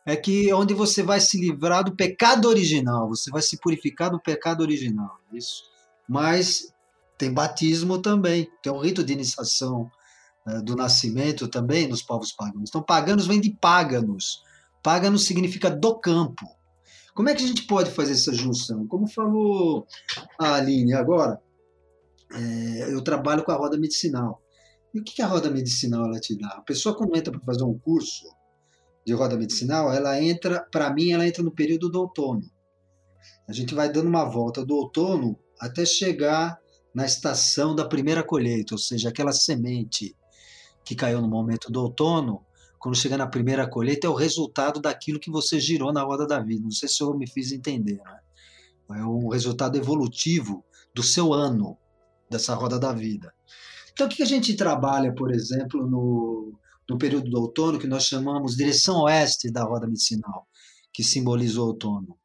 é 0.06 0.16
que 0.16 0.50
é 0.50 0.56
onde 0.56 0.74
você 0.74 1.04
vai 1.04 1.20
se 1.20 1.40
livrar 1.40 1.84
do 1.84 1.96
pecado 1.96 2.48
original, 2.48 3.08
você 3.08 3.30
vai 3.30 3.42
se 3.42 3.60
purificar 3.60 4.10
do 4.10 4.20
pecado 4.20 4.62
original. 4.62 5.20
Isso. 5.32 5.64
Mas 6.08 6.74
tem 7.18 7.32
batismo 7.32 8.02
também, 8.02 8.50
tem 8.64 8.72
o 8.72 8.80
rito 8.80 9.04
de 9.04 9.14
iniciação 9.14 9.92
uh, 10.48 10.64
do 10.64 10.76
nascimento 10.76 11.48
também 11.48 11.88
nos 11.88 12.02
povos 12.02 12.32
pagãos. 12.32 12.70
Então, 12.70 12.82
paganos 12.82 13.28
vem 13.28 13.40
de 13.40 13.52
páganos. 14.82 15.00
Págano 15.00 15.18
significa 15.18 15.70
do 15.70 16.00
campo. 16.00 16.46
Como 17.14 17.30
é 17.30 17.36
que 17.36 17.44
a 17.44 17.48
gente 17.48 17.64
pode 17.64 17.92
fazer 17.92 18.14
essa 18.14 18.34
junção? 18.34 18.88
Como 18.88 19.08
falou 19.08 19.86
a 20.40 20.56
Aline 20.56 20.94
agora, 20.94 21.42
é, 22.32 22.94
eu 22.94 23.02
trabalho 23.02 23.44
com 23.44 23.52
a 23.52 23.56
roda 23.56 23.78
medicinal. 23.78 24.42
E 24.94 25.00
o 25.00 25.04
que 25.04 25.22
a 25.22 25.28
roda 25.28 25.50
medicinal 25.50 26.06
ela 26.06 26.20
te 26.20 26.38
dá? 26.38 26.48
A 26.48 26.62
pessoa 26.62 26.96
quando 26.96 27.16
entra 27.16 27.32
para 27.32 27.42
fazer 27.42 27.64
um 27.64 27.78
curso 27.78 28.26
de 29.06 29.14
roda 29.14 29.38
medicinal, 29.38 29.92
ela 29.92 30.22
entra, 30.22 30.66
para 30.72 30.92
mim, 30.94 31.12
ela 31.12 31.28
entra 31.28 31.44
no 31.44 31.52
período 31.52 31.90
do 31.90 32.00
outono. 32.00 32.50
A 33.48 33.54
gente 33.54 33.74
vai 33.74 33.92
dando 33.92 34.08
uma 34.08 34.26
volta 34.26 34.66
do 34.66 34.76
outono 34.76 35.38
até 35.60 35.86
chegar 35.86 36.60
na 36.94 37.06
estação 37.06 37.76
da 37.76 37.86
primeira 37.86 38.24
colheita, 38.24 38.74
ou 38.74 38.80
seja, 38.80 39.10
aquela 39.10 39.32
semente 39.32 40.16
que 40.84 40.96
caiu 40.96 41.22
no 41.22 41.28
momento 41.28 41.72
do 41.72 41.82
outono, 41.82 42.46
quando 42.80 42.96
chega 42.96 43.18
na 43.18 43.28
primeira 43.28 43.70
colheita, 43.70 44.08
é 44.08 44.10
o 44.10 44.16
resultado 44.16 44.80
daquilo 44.80 45.20
que 45.20 45.30
você 45.30 45.60
girou 45.60 45.92
na 45.92 46.02
roda 46.02 46.26
da 46.26 46.40
vida. 46.40 46.64
Não 46.64 46.72
sei 46.72 46.88
se 46.88 47.04
eu 47.04 47.14
me 47.14 47.28
fiz 47.28 47.52
entender. 47.52 47.98
Né? 47.98 49.00
É 49.02 49.06
um 49.06 49.28
resultado 49.28 49.78
evolutivo 49.78 50.64
do 50.96 51.04
seu 51.04 51.34
ano, 51.34 51.78
dessa 52.30 52.56
roda 52.56 52.80
da 52.80 52.94
vida. 52.94 53.34
Então, 53.92 54.08
o 54.08 54.10
que 54.10 54.24
a 54.24 54.26
gente 54.26 54.56
trabalha, 54.56 55.14
por 55.14 55.30
exemplo, 55.30 55.86
no, 55.86 56.54
no 56.90 56.98
período 56.98 57.30
do 57.30 57.42
outono, 57.42 57.78
que 57.78 57.88
nós 57.88 58.06
chamamos 58.06 58.56
direção 58.56 59.02
oeste 59.02 59.52
da 59.52 59.64
roda 59.64 59.86
medicinal, 59.86 60.48
que 60.94 61.04
simboliza 61.04 61.60
o 61.60 61.66
outono? 61.66 62.18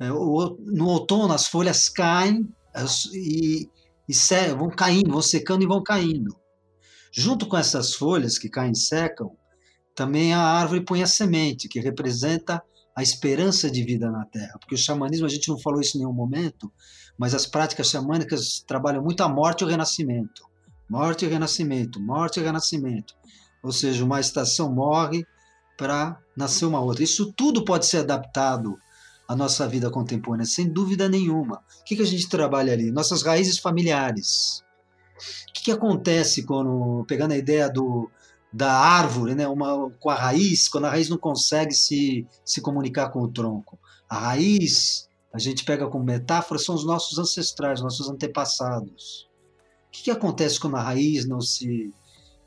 É, 0.00 0.08
no 0.08 0.86
outono, 0.88 1.32
as 1.32 1.46
folhas 1.46 1.88
caem 1.88 2.48
e, 3.14 3.68
e 4.08 4.54
vão 4.56 4.68
caindo, 4.68 5.12
vão 5.12 5.22
secando 5.22 5.62
e 5.62 5.66
vão 5.66 5.80
caindo. 5.80 6.36
Junto 7.12 7.46
com 7.46 7.56
essas 7.56 7.94
folhas 7.94 8.36
que 8.36 8.48
caem 8.48 8.72
e 8.72 8.78
secam, 8.78 9.36
também 10.00 10.32
a 10.32 10.40
árvore 10.40 10.80
põe 10.80 11.02
a 11.02 11.06
semente, 11.06 11.68
que 11.68 11.78
representa 11.78 12.62
a 12.96 13.02
esperança 13.02 13.70
de 13.70 13.84
vida 13.84 14.10
na 14.10 14.24
Terra. 14.24 14.56
Porque 14.58 14.74
o 14.74 14.78
xamanismo, 14.78 15.26
a 15.26 15.28
gente 15.28 15.50
não 15.50 15.58
falou 15.58 15.78
isso 15.78 15.98
em 15.98 16.00
nenhum 16.00 16.12
momento, 16.14 16.72
mas 17.18 17.34
as 17.34 17.44
práticas 17.44 17.90
xamânicas 17.90 18.64
trabalham 18.66 19.02
muito 19.02 19.22
a 19.22 19.28
morte 19.28 19.60
e 19.60 19.64
o 19.64 19.68
renascimento. 19.68 20.42
Morte 20.88 21.26
e 21.26 21.28
renascimento, 21.28 22.00
morte 22.00 22.40
e 22.40 22.42
renascimento. 22.42 23.14
Ou 23.62 23.72
seja, 23.72 24.02
uma 24.02 24.20
estação 24.20 24.74
morre 24.74 25.22
para 25.76 26.18
nascer 26.34 26.64
uma 26.64 26.80
outra. 26.80 27.04
Isso 27.04 27.30
tudo 27.34 27.62
pode 27.62 27.84
ser 27.84 27.98
adaptado 27.98 28.78
à 29.28 29.36
nossa 29.36 29.68
vida 29.68 29.90
contemporânea, 29.90 30.46
sem 30.46 30.66
dúvida 30.66 31.10
nenhuma. 31.10 31.56
O 31.82 31.84
que, 31.84 31.96
que 31.96 32.02
a 32.02 32.06
gente 32.06 32.26
trabalha 32.26 32.72
ali? 32.72 32.90
Nossas 32.90 33.22
raízes 33.22 33.58
familiares. 33.58 34.64
O 35.50 35.52
que, 35.52 35.64
que 35.64 35.72
acontece 35.72 36.44
quando, 36.44 37.04
pegando 37.06 37.32
a 37.32 37.36
ideia 37.36 37.68
do, 37.68 38.10
da 38.52 38.72
árvore, 38.72 39.34
né, 39.34 39.46
uma, 39.46 39.90
com 40.00 40.10
a 40.10 40.14
raiz, 40.14 40.68
quando 40.68 40.86
a 40.86 40.90
raiz 40.90 41.08
não 41.08 41.18
consegue 41.18 41.72
se, 41.72 42.26
se 42.44 42.60
comunicar 42.60 43.10
com 43.10 43.20
o 43.20 43.28
tronco. 43.28 43.78
A 44.08 44.18
raiz, 44.18 45.08
a 45.32 45.38
gente 45.38 45.64
pega 45.64 45.88
como 45.88 46.04
metáfora, 46.04 46.58
são 46.58 46.74
os 46.74 46.84
nossos 46.84 47.18
ancestrais, 47.18 47.80
nossos 47.80 48.08
antepassados. 48.08 49.28
O 49.86 49.90
que, 49.92 50.04
que 50.04 50.10
acontece 50.10 50.58
quando 50.58 50.76
a 50.76 50.82
raiz 50.82 51.26
não 51.26 51.40
se, 51.40 51.92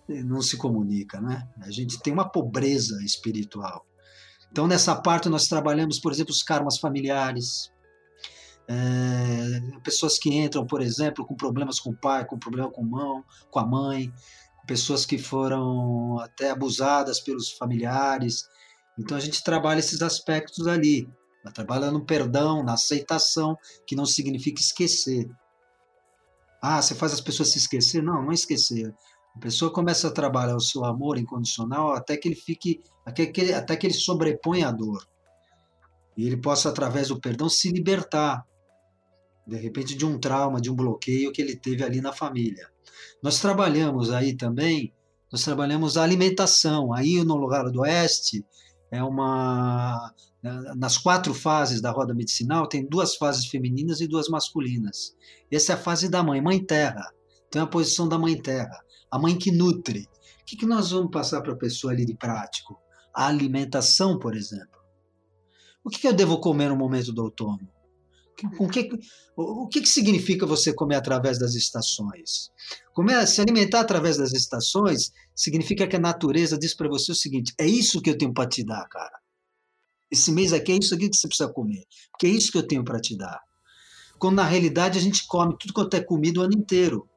não 0.08 0.42
se 0.42 0.58
comunica? 0.58 1.22
Né? 1.22 1.48
A 1.62 1.72
gente 1.72 2.00
tem 2.02 2.12
uma 2.12 2.28
pobreza 2.28 3.02
espiritual. 3.04 3.86
Então, 4.52 4.68
nessa 4.68 4.96
parte, 4.96 5.30
nós 5.30 5.48
trabalhamos, 5.48 6.00
por 6.00 6.12
exemplo, 6.12 6.32
os 6.32 6.44
karmas 6.44 6.78
familiares. 6.78 7.72
É, 8.68 9.80
pessoas 9.84 10.18
que 10.18 10.34
entram, 10.34 10.66
por 10.66 10.82
exemplo, 10.82 11.26
com 11.26 11.36
problemas 11.36 11.80
com 11.80 11.90
o 11.90 11.98
pai, 11.98 12.24
com 12.26 12.38
problema 12.38 12.72
com, 12.72 12.84
mão, 12.84 13.24
com 13.50 13.60
a 13.60 13.66
mãe, 13.66 14.14
pessoas 14.66 15.06
que 15.06 15.18
foram 15.18 16.20
até 16.20 16.52
abusadas 16.52 17.20
pelos 17.20 17.52
familiares. 17.52 18.48
Então 18.98 19.18
a 19.18 19.20
gente 19.20 19.44
trabalha 19.44 19.80
esses 19.80 20.02
aspectos 20.02 20.68
ali. 20.68 21.08
Trabalha 21.54 21.92
no 21.92 22.06
perdão, 22.06 22.64
na 22.64 22.74
aceitação, 22.74 23.58
que 23.86 23.96
não 23.96 24.06
significa 24.06 24.62
esquecer. 24.62 25.30
Ah, 26.62 26.82
você 26.82 26.96
faz 26.96 27.12
as 27.12 27.20
pessoas 27.20 27.52
se 27.52 27.58
esquecer? 27.58 28.02
Não, 28.02 28.24
não 28.24 28.32
é 28.32 28.34
esquecer. 28.34 28.96
A 29.36 29.40
pessoa 29.40 29.74
começa 29.74 30.08
a 30.08 30.12
trabalhar 30.12 30.56
o 30.56 30.62
seu 30.62 30.86
amor 30.86 31.18
incondicional 31.18 31.92
até 31.92 32.16
que 32.16 32.30
ele 32.30 32.36
fique, 32.36 32.82
até 33.06 33.26
que 33.26 33.42
ele, 33.42 33.54
até 33.54 33.76
que 33.76 33.88
ele 33.88 33.94
sobreponha 33.94 34.70
a 34.70 34.72
dor. 34.72 35.06
E 36.16 36.26
ele 36.26 36.38
possa, 36.38 36.70
através 36.70 37.10
do 37.10 37.20
perdão, 37.20 37.50
se 37.50 37.70
libertar, 37.70 38.46
de 39.46 39.58
repente, 39.58 39.96
de 39.96 40.06
um 40.06 40.18
trauma, 40.18 40.62
de 40.62 40.72
um 40.72 40.76
bloqueio 40.76 41.34
que 41.34 41.42
ele 41.42 41.58
teve 41.58 41.84
ali 41.84 42.00
na 42.00 42.14
família. 42.14 42.72
Nós 43.22 43.40
trabalhamos 43.40 44.12
aí 44.12 44.36
também, 44.36 44.94
nós 45.32 45.44
trabalhamos 45.44 45.98
a 45.98 46.04
alimentação. 46.04 46.94
Aí 46.94 47.24
no 47.24 47.36
lugar 47.36 47.70
do 47.72 47.82
oeste 47.82 48.46
é 48.92 49.04
uma 49.04 50.14
nas 50.76 50.98
quatro 50.98 51.34
fases 51.34 51.80
da 51.80 51.90
roda 51.90 52.14
medicinal 52.14 52.68
tem 52.68 52.86
duas 52.86 53.16
fases 53.16 53.46
femininas 53.46 54.02
e 54.02 54.08
duas 54.08 54.28
masculinas. 54.28 55.16
Essa 55.50 55.72
é 55.72 55.76
a 55.76 55.80
fase 55.80 56.10
da 56.10 56.22
mãe, 56.22 56.42
mãe 56.42 56.64
terra. 56.64 57.14
Então 57.48 57.62
é 57.62 57.66
a 57.66 57.68
posição 57.68 58.10
da 58.10 58.20
mãe 58.20 58.40
terra, 58.40 58.84
a 59.10 59.18
mãe 59.18 59.38
que 59.38 59.52
nutre. 59.52 60.10
O 60.42 60.46
que, 60.46 60.58
que 60.58 60.66
nós 60.66 60.92
vamos 60.92 61.12
passar 61.12 61.42
para 61.42 61.54
a 61.54 61.58
pessoa 61.58 61.94
ali 61.94 62.06
de 62.06 62.14
prático? 62.14 62.78
A 63.14 63.28
alimentação, 63.28 64.20
por 64.20 64.36
exemplo. 64.36 64.82
O 65.84 65.90
que, 65.90 66.00
que 66.00 66.08
eu 66.08 66.14
devo 66.14 66.40
comer 66.40 66.70
no 66.70 66.76
momento 66.76 67.14
do 67.14 67.24
outono? 67.24 67.70
Com 68.58 68.68
que, 68.68 68.90
o 69.38 69.68
que, 69.68 69.82
que 69.82 69.90
significa 69.90 70.46
você 70.46 70.74
comer 70.74 70.96
através 70.96 71.40
das 71.40 71.54
estações? 71.54 72.52
Comer, 72.94 73.26
se 73.28 73.40
alimentar 73.42 73.82
através 73.82 74.18
das 74.18 74.34
estações 74.34 75.12
significa 75.36 75.88
que 75.88 75.96
a 75.96 76.00
natureza 76.00 76.58
diz 76.58 76.76
para 76.76 76.90
você 76.90 77.12
o 77.12 77.16
seguinte: 77.16 77.54
é 77.60 77.66
isso 77.66 78.02
que 78.02 78.10
eu 78.10 78.18
tenho 78.18 78.34
para 78.34 78.50
te 78.50 78.66
dar, 78.66 78.88
cara. 78.90 79.18
Esse 80.12 80.32
mês 80.32 80.54
aqui 80.54 80.72
é 80.72 80.78
isso 80.78 80.94
aqui 80.94 81.10
que 81.10 81.16
você 81.16 81.28
precisa 81.28 81.52
comer, 81.52 81.84
porque 82.12 82.28
é 82.28 82.30
isso 82.30 82.52
que 82.52 82.58
eu 82.58 82.68
tenho 82.68 82.84
para 82.84 83.00
te 83.00 83.18
dar. 83.18 83.40
Quando 84.20 84.36
na 84.36 84.44
realidade 84.44 84.98
a 84.98 85.02
gente 85.02 85.26
come 85.28 85.56
tudo 85.58 85.74
quanto 85.74 85.96
é 85.96 86.04
comida 86.04 86.40
o 86.40 86.44
ano 86.44 86.54
inteiro, 86.54 87.10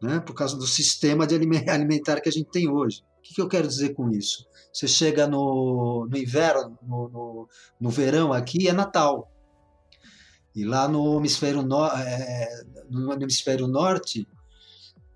né? 0.00 0.20
por 0.20 0.34
causa 0.34 0.56
do 0.56 0.66
sistema 0.66 1.26
de 1.26 1.34
alimentar 1.68 2.20
que 2.20 2.28
a 2.28 2.32
gente 2.32 2.50
tem 2.50 2.68
hoje. 2.68 3.02
O 3.18 3.22
que, 3.22 3.34
que 3.34 3.40
eu 3.40 3.48
quero 3.48 3.66
dizer 3.66 3.94
com 3.94 4.10
isso? 4.10 4.46
Você 4.72 4.86
chega 4.86 5.26
no, 5.26 6.06
no 6.10 6.16
inverno, 6.16 6.78
no, 6.82 7.08
no, 7.08 7.48
no 7.80 7.90
verão 7.90 8.32
aqui, 8.32 8.68
é 8.68 8.72
Natal. 8.72 9.30
E 10.54 10.64
lá 10.64 10.86
no 10.86 11.18
hemisfério, 11.18 11.62
no, 11.62 11.84
é, 11.86 12.64
no 12.88 13.12
hemisfério 13.12 13.66
norte, 13.66 14.26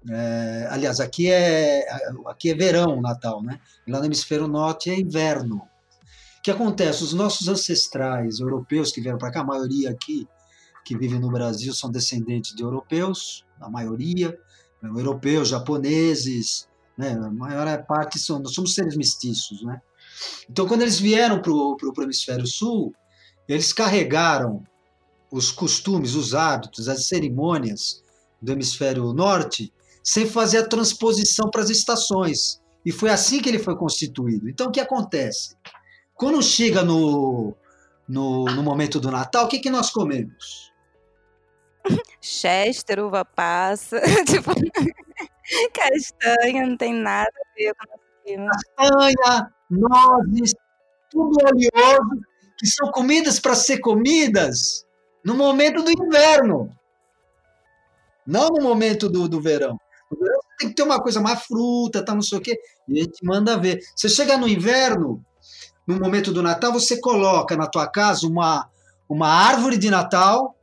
é, 0.09 0.67
aliás, 0.71 1.01
aqui 1.01 1.31
é, 1.31 1.87
aqui 2.27 2.51
é 2.51 2.55
verão, 2.55 3.01
Natal, 3.01 3.43
né? 3.43 3.61
E 3.87 3.91
lá 3.91 4.01
no 4.01 4.07
hemisfério 4.07 4.49
norte 4.49 4.91
é 4.91 4.99
inverno. 4.99 5.57
O 5.57 6.43
que 6.43 6.51
acontece? 6.51 7.05
Os 7.05 7.13
nossos 7.13 7.49
ancestrais 7.49 8.41
europeus 8.41 8.91
que 8.91 9.01
vieram 9.01 9.19
para 9.19 9.31
cá, 9.31 9.41
a 9.41 9.45
maioria 9.45 9.91
aqui 9.91 10.27
que 10.85 10.97
vive 10.97 11.19
no 11.19 11.31
Brasil 11.31 11.75
são 11.75 11.91
descendentes 11.91 12.55
de 12.55 12.63
europeus, 12.63 13.45
a 13.61 13.69
maioria, 13.69 14.37
europeus, 14.83 15.49
japoneses, 15.49 16.69
né? 16.97 17.13
A 17.13 17.31
maior 17.31 17.85
parte 17.85 18.19
são, 18.19 18.39
nós 18.39 18.55
somos 18.55 18.75
seres 18.75 18.97
mestiços, 18.97 19.63
né? 19.63 19.81
Então, 20.51 20.67
quando 20.67 20.83
eles 20.83 20.99
vieram 20.99 21.41
para 21.41 21.53
o 21.53 21.77
hemisfério 22.03 22.47
sul, 22.47 22.93
eles 23.49 23.73
carregaram 23.73 24.65
os 25.31 25.51
costumes, 25.51 26.15
os 26.15 26.35
hábitos, 26.35 26.89
as 26.89 27.07
cerimônias 27.07 28.03
do 28.41 28.53
hemisfério 28.53 29.13
norte 29.13 29.73
sem 30.03 30.27
fazer 30.27 30.59
a 30.59 30.67
transposição 30.67 31.51
para 31.51 31.63
as 31.63 31.71
estações. 31.71 32.61
E 32.85 32.91
foi 32.91 33.11
assim 33.11 33.43
que 33.43 33.49
ele 33.49 33.59
foi 33.59 33.77
constituído. 33.77 34.49
Então, 34.49 34.69
o 34.69 34.71
que 34.71 34.81
acontece? 34.81 35.55
Quando 36.15 36.43
chega 36.43 36.83
no, 36.83 37.55
no, 38.09 38.47
no 38.47 38.63
momento 38.63 38.99
do 38.99 39.11
Natal, 39.11 39.45
o 39.45 39.49
que, 39.49 39.59
que 39.59 39.69
nós 39.69 39.91
comemos? 39.91 40.73
Chester, 42.21 43.05
uva 43.05 43.25
passa, 43.25 44.01
tipo, 44.27 44.51
castanha, 45.73 46.67
não 46.67 46.77
tem 46.77 46.95
nada 46.95 47.31
a 47.31 47.55
ver 47.57 47.75
com. 47.75 47.99
Castanha, 48.29 49.53
nozes, 49.71 50.55
tudo 51.11 51.39
oleoso, 51.47 52.21
que 52.59 52.67
são 52.67 52.91
comidas 52.91 53.41
para 53.41 53.55
ser 53.55 53.79
comidas 53.79 54.85
no 55.29 55.37
momento 55.37 55.83
do 55.83 55.91
inverno, 55.91 56.75
não 58.27 58.49
no 58.49 58.63
momento 58.63 59.11
do, 59.11 59.29
do 59.29 59.43
verão. 59.43 59.79
Tem 60.59 60.71
que 60.71 60.75
ter 60.75 60.83
uma 60.83 61.03
coisa 61.03 61.21
mais 61.21 61.43
fruta, 61.43 62.03
tá, 62.03 62.15
não 62.15 62.23
sei 62.23 62.39
o 62.39 62.41
quê, 62.41 62.59
e 62.89 62.99
a 62.99 63.03
gente 63.05 63.23
manda 63.23 63.59
ver. 63.59 63.79
Você 63.95 64.09
chega 64.09 64.39
no 64.39 64.49
inverno, 64.49 65.23
no 65.87 66.01
momento 66.01 66.33
do 66.33 66.43
Natal, 66.43 66.73
você 66.73 66.99
coloca 66.99 67.55
na 67.59 67.67
tua 67.67 67.87
casa 67.87 68.27
uma, 68.27 68.71
uma 69.07 69.29
árvore 69.29 69.77
de 69.77 69.91
Natal, 69.91 70.57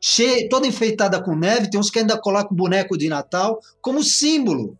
cheia, 0.00 0.48
toda 0.48 0.66
enfeitada 0.66 1.22
com 1.22 1.36
neve, 1.36 1.70
tem 1.70 1.78
uns 1.78 1.90
que 1.90 2.00
ainda 2.00 2.20
colocam 2.20 2.56
boneco 2.56 2.98
de 2.98 3.08
Natal 3.08 3.60
como 3.80 4.02
símbolo. 4.02 4.76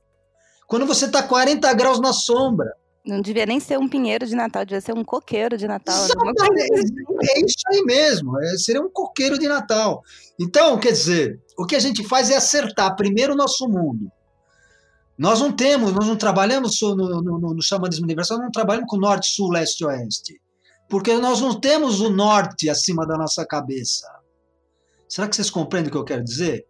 Quando 0.67 0.85
você 0.85 1.05
está 1.05 1.23
40 1.23 1.73
graus 1.75 2.01
na 2.01 2.13
sombra, 2.13 2.75
não 3.05 3.21
devia 3.21 3.47
nem 3.47 3.59
ser 3.59 3.79
um 3.79 3.89
pinheiro 3.89 4.27
de 4.27 4.35
Natal, 4.35 4.65
devia 4.65 4.81
ser 4.81 4.93
um 4.93 5.05
coqueiro 5.05 5.57
de 5.57 5.67
Natal. 5.67 6.05
É 7.23 7.41
isso 7.41 7.63
aí 7.69 7.83
mesmo, 7.85 8.39
é, 8.41 8.57
seria 8.59 8.83
um 8.83 8.91
coqueiro 8.91 9.39
de 9.39 9.49
Natal. 9.49 10.03
Então, 10.39 10.79
quer 10.79 10.93
dizer, 10.93 11.41
o 11.59 11.67
que 11.67 11.77
a 11.77 11.81
gente 11.81 12.05
faz 12.05 12.31
é 12.31 12.37
acertar 12.37 12.95
primeiro 12.97 13.33
o 13.33 13.37
nosso 13.37 13.69
mundo. 13.69 14.11
Nós 15.17 15.41
não 15.41 15.53
temos, 15.53 15.93
nós 15.93 16.07
não 16.07 16.17
trabalhamos 16.17 16.81
no, 16.81 16.95
no, 16.95 17.23
no, 17.23 17.55
no 17.55 17.63
xamanismo 17.63 18.05
universal, 18.05 18.39
nós 18.39 18.47
não 18.47 18.53
trabalhamos 18.53 18.89
com 18.89 18.97
norte, 18.97 19.29
sul, 19.29 19.51
leste 19.51 19.81
e 19.81 19.87
oeste. 19.87 20.41
Porque 20.89 21.15
nós 21.17 21.41
não 21.41 21.59
temos 21.61 22.01
o 22.01 22.11
norte 22.11 22.71
acima 22.71 23.07
da 23.07 23.17
nossa 23.17 23.47
cabeça. 23.47 24.11
Será 25.09 25.29
que 25.29 25.37
vocês 25.37 25.51
compreendem 25.51 25.89
o 25.89 25.93
que 25.93 25.99
eu 25.99 26.05
quero 26.05 26.25
dizer? 26.25 26.67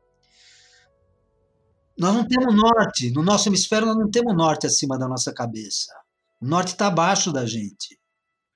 Nós 1.96 2.14
não 2.14 2.26
temos 2.26 2.54
norte, 2.54 3.12
no 3.12 3.22
nosso 3.22 3.48
hemisfério 3.48 3.86
nós 3.86 3.96
não 3.96 4.10
temos 4.10 4.34
norte 4.34 4.66
acima 4.66 4.98
da 4.98 5.06
nossa 5.06 5.32
cabeça. 5.32 5.92
O 6.40 6.46
norte 6.46 6.68
está 6.68 6.86
abaixo 6.86 7.32
da 7.32 7.44
gente. 7.44 7.98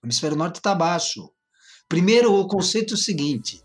O 0.03 0.07
hemisfério 0.07 0.37
norte 0.37 0.57
está 0.57 0.73
abaixo. 0.73 1.31
Primeiro, 1.89 2.33
o 2.33 2.47
conceito 2.49 2.95
é 2.95 2.97
o 2.97 2.99
seguinte: 2.99 3.63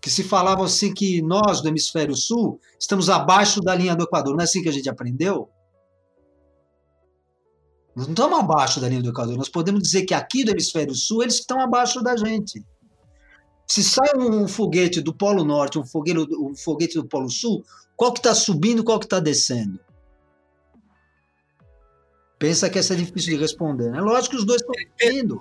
que 0.00 0.10
se 0.10 0.22
falava 0.22 0.64
assim 0.64 0.94
que 0.94 1.20
nós, 1.22 1.60
do 1.60 1.68
hemisfério 1.68 2.16
sul, 2.16 2.60
estamos 2.78 3.10
abaixo 3.10 3.60
da 3.60 3.74
linha 3.74 3.94
do 3.94 4.04
Equador. 4.04 4.34
Não 4.34 4.40
é 4.40 4.44
assim 4.44 4.62
que 4.62 4.68
a 4.68 4.72
gente 4.72 4.88
aprendeu? 4.88 5.50
Nós 7.94 8.06
não 8.06 8.14
estamos 8.14 8.38
abaixo 8.38 8.80
da 8.80 8.88
linha 8.88 9.02
do 9.02 9.10
Equador. 9.10 9.36
Nós 9.36 9.48
podemos 9.48 9.82
dizer 9.82 10.04
que 10.04 10.14
aqui 10.14 10.44
do 10.44 10.52
hemisfério 10.52 10.94
sul, 10.94 11.22
eles 11.22 11.34
estão 11.34 11.60
abaixo 11.60 12.00
da 12.00 12.16
gente. 12.16 12.64
Se 13.66 13.82
sai 13.84 14.16
um 14.16 14.48
foguete 14.48 15.00
do 15.00 15.12
Polo 15.12 15.44
Norte, 15.44 15.78
um 15.78 15.84
foguete, 15.84 16.18
um 16.18 16.54
foguete 16.54 16.94
do 16.94 17.06
Polo 17.06 17.28
Sul, 17.28 17.62
qual 17.96 18.12
que 18.12 18.20
está 18.20 18.34
subindo, 18.34 18.82
qual 18.82 18.98
que 18.98 19.04
está 19.04 19.20
descendo? 19.20 19.78
Pensa 22.38 22.70
que 22.70 22.78
essa 22.78 22.94
é 22.94 22.96
difícil 22.96 23.34
de 23.34 23.40
responder. 23.40 23.94
É 23.94 24.00
lógico 24.00 24.36
que 24.36 24.40
os 24.40 24.46
dois 24.46 24.60
estão 24.60 24.74
indo. 25.10 25.40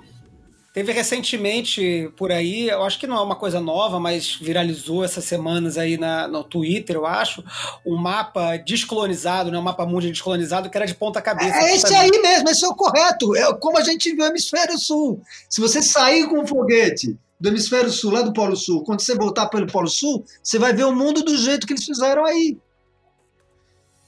Teve 0.77 0.91
recentemente 0.91 2.11
por 2.15 2.31
aí, 2.31 2.69
eu 2.69 2.83
acho 2.83 2.99
que 2.99 3.07
não 3.07 3.17
é 3.17 3.21
uma 3.21 3.35
coisa 3.35 3.59
nova, 3.59 3.99
mas 3.99 4.35
viralizou 4.35 5.03
essas 5.03 5.23
semanas 5.23 5.75
aí 5.75 5.97
na, 5.97 6.27
no 6.27 6.43
Twitter, 6.43 6.97
eu 6.97 7.05
acho, 7.07 7.43
um 7.83 7.97
mapa 7.97 8.57
descolonizado, 8.57 9.49
né, 9.49 9.57
um 9.57 9.63
mapa 9.63 9.87
mundial 9.87 10.11
descolonizado 10.11 10.69
que 10.69 10.77
era 10.77 10.85
de 10.85 10.93
ponta 10.93 11.19
cabeça. 11.19 11.57
É 11.57 11.75
esse 11.75 11.95
aí 11.95 12.11
mesmo, 12.21 12.47
esse 12.49 12.63
é 12.63 12.67
o 12.67 12.75
correto. 12.75 13.35
É 13.35 13.51
como 13.55 13.75
a 13.79 13.83
gente 13.83 14.15
vê 14.15 14.21
o 14.21 14.27
hemisfério 14.27 14.77
sul. 14.77 15.19
Se 15.49 15.59
você 15.59 15.81
sair 15.81 16.27
com 16.27 16.41
um 16.41 16.45
foguete 16.45 17.17
do 17.39 17.49
hemisfério 17.49 17.89
sul, 17.89 18.11
lá 18.11 18.21
do 18.21 18.31
Polo 18.31 18.55
Sul, 18.55 18.83
quando 18.83 19.01
você 19.01 19.15
voltar 19.15 19.47
pelo 19.47 19.65
Polo 19.65 19.89
Sul, 19.89 20.23
você 20.43 20.59
vai 20.59 20.73
ver 20.73 20.85
o 20.85 20.95
mundo 20.95 21.23
do 21.23 21.35
jeito 21.37 21.65
que 21.65 21.73
eles 21.73 21.85
fizeram 21.85 22.23
aí. 22.23 22.55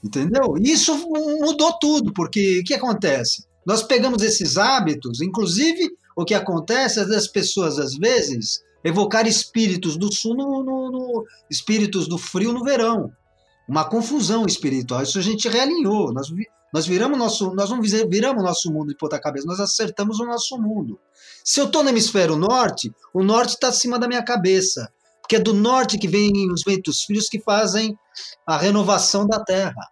Entendeu? 0.02 0.54
Isso 0.58 0.96
mudou 1.08 1.78
tudo, 1.78 2.12
porque 2.12 2.60
o 2.60 2.64
que 2.64 2.74
acontece? 2.74 3.44
Nós 3.66 3.82
pegamos 3.82 4.22
esses 4.22 4.56
hábitos, 4.56 5.20
inclusive 5.20 5.90
o 6.16 6.24
que 6.24 6.34
acontece 6.34 7.00
é 7.00 7.04
das 7.04 7.28
pessoas, 7.28 7.78
às 7.78 7.94
vezes, 7.94 8.62
evocar 8.82 9.26
espíritos 9.26 9.96
do 9.96 10.12
sul, 10.12 10.34
no, 10.34 10.64
no, 10.64 10.90
no, 10.90 11.24
espíritos 11.50 12.08
do 12.08 12.18
frio 12.18 12.52
no 12.52 12.64
verão. 12.64 13.12
Uma 13.68 13.84
confusão 13.84 14.46
espiritual. 14.46 15.02
Isso 15.02 15.18
a 15.18 15.22
gente 15.22 15.48
realinhou. 15.48 16.12
Nós, 16.12 16.28
nós 16.72 16.86
viramos 16.86 17.18
nosso, 17.18 17.54
nós 17.54 17.70
não 17.70 17.80
viramos 17.80 18.42
nosso 18.42 18.72
mundo 18.72 18.88
de 18.88 18.96
ponta 18.96 19.20
cabeça, 19.20 19.46
nós 19.46 19.60
acertamos 19.60 20.18
o 20.18 20.24
nosso 20.24 20.58
mundo. 20.58 20.98
Se 21.44 21.60
eu 21.60 21.66
estou 21.66 21.82
no 21.82 21.90
hemisfério 21.90 22.36
norte, 22.36 22.92
o 23.14 23.22
norte 23.22 23.50
está 23.50 23.68
acima 23.68 23.98
da 23.98 24.08
minha 24.08 24.22
cabeça, 24.22 24.90
porque 25.30 25.36
é 25.36 25.40
do 25.40 25.54
norte 25.54 25.96
que 25.96 26.08
vêm 26.08 26.50
os 26.50 26.62
ventos 26.66 27.04
frios 27.04 27.28
que 27.28 27.40
fazem 27.40 27.96
a 28.44 28.58
renovação 28.58 29.28
da 29.28 29.38
Terra, 29.38 29.88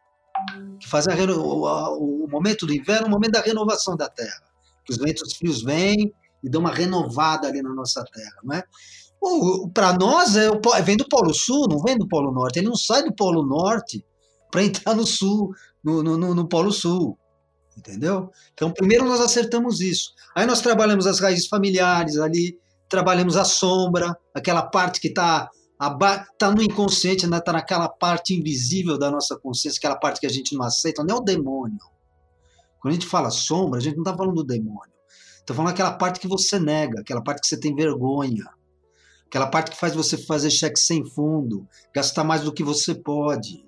que 0.80 0.88
fazem 0.88 1.14
a, 1.14 1.32
o, 1.32 2.24
o 2.24 2.28
momento 2.28 2.66
do 2.66 2.74
inverno, 2.74 3.06
o 3.06 3.10
momento 3.10 3.32
da 3.32 3.40
renovação 3.40 3.96
da 3.96 4.08
Terra 4.08 4.48
que 4.88 4.92
os 4.92 4.98
ventos 4.98 5.34
frios 5.34 5.62
vêm 5.62 6.12
e 6.42 6.48
dão 6.48 6.62
uma 6.62 6.72
renovada 6.72 7.46
ali 7.46 7.60
na 7.60 7.74
nossa 7.74 8.02
terra, 8.04 8.40
não 8.42 8.54
é? 8.54 8.64
Para 9.74 9.92
nós, 9.92 10.34
é, 10.34 10.48
vem 10.82 10.96
do 10.96 11.06
Polo 11.06 11.34
Sul, 11.34 11.66
não 11.68 11.80
vem 11.82 11.98
do 11.98 12.08
Polo 12.08 12.32
Norte. 12.32 12.58
Ele 12.60 12.68
não 12.68 12.76
sai 12.76 13.02
do 13.02 13.12
Polo 13.12 13.44
Norte 13.44 14.02
para 14.50 14.62
entrar 14.62 14.94
no 14.94 15.04
Sul, 15.06 15.52
no, 15.84 16.02
no, 16.02 16.34
no, 16.34 16.48
Polo 16.48 16.72
Sul. 16.72 17.18
Entendeu? 17.76 18.30
Então, 18.54 18.70
primeiro 18.70 19.04
nós 19.04 19.20
acertamos 19.20 19.80
isso. 19.80 20.12
Aí 20.34 20.46
nós 20.46 20.60
trabalhamos 20.60 21.06
as 21.06 21.18
raízes 21.18 21.48
familiares 21.48 22.16
ali, 22.16 22.56
trabalhamos 22.88 23.36
a 23.36 23.44
sombra, 23.44 24.16
aquela 24.34 24.62
parte 24.62 25.00
que 25.00 25.08
está 25.08 25.50
tá 26.38 26.50
no 26.50 26.62
inconsciente, 26.62 27.24
está 27.24 27.36
né? 27.36 27.40
Tá 27.40 27.52
naquela 27.52 27.88
parte 27.88 28.34
invisível 28.34 28.98
da 28.98 29.10
nossa 29.10 29.36
consciência, 29.36 29.78
aquela 29.78 29.96
parte 29.96 30.20
que 30.20 30.26
a 30.26 30.30
gente 30.30 30.54
não 30.56 30.64
aceita, 30.64 31.04
não 31.04 31.16
é 31.16 31.18
o 31.18 31.22
demônio. 31.22 31.78
Quando 32.80 32.92
a 32.92 32.94
gente 32.94 33.06
fala 33.06 33.30
sombra, 33.30 33.78
a 33.78 33.82
gente 33.82 33.96
não 33.96 34.02
está 34.02 34.16
falando 34.16 34.36
do 34.36 34.44
demônio. 34.44 34.92
Está 35.38 35.54
falando 35.54 35.70
aquela 35.70 35.92
parte 35.92 36.20
que 36.20 36.28
você 36.28 36.58
nega, 36.58 37.00
aquela 37.00 37.22
parte 37.22 37.40
que 37.40 37.46
você 37.46 37.58
tem 37.58 37.74
vergonha, 37.74 38.44
aquela 39.26 39.46
parte 39.46 39.70
que 39.70 39.76
faz 39.76 39.94
você 39.94 40.18
fazer 40.18 40.50
cheque 40.50 40.78
sem 40.78 41.04
fundo, 41.04 41.66
gastar 41.94 42.24
mais 42.24 42.42
do 42.42 42.52
que 42.52 42.62
você 42.62 42.94
pode. 42.94 43.64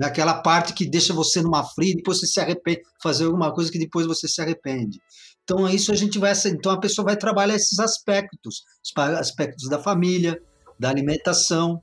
Aquela 0.00 0.34
parte 0.34 0.72
que 0.72 0.86
deixa 0.86 1.12
você 1.12 1.42
numa 1.42 1.64
fria 1.64 1.92
e 1.92 1.96
depois 1.96 2.20
você 2.20 2.26
se 2.26 2.40
arrepende, 2.40 2.82
fazer 3.02 3.24
alguma 3.24 3.52
coisa 3.52 3.70
que 3.70 3.78
depois 3.78 4.06
você 4.06 4.26
se 4.26 4.40
arrepende. 4.40 5.00
Então, 5.44 5.68
isso 5.68 5.92
a 5.92 5.94
gente 5.94 6.18
vai. 6.18 6.32
Então, 6.46 6.72
a 6.72 6.80
pessoa 6.80 7.04
vai 7.04 7.16
trabalhar 7.16 7.54
esses 7.54 7.78
aspectos, 7.78 8.64
os 8.82 9.02
aspectos 9.18 9.68
da 9.68 9.78
família, 9.78 10.40
da 10.78 10.88
alimentação. 10.88 11.82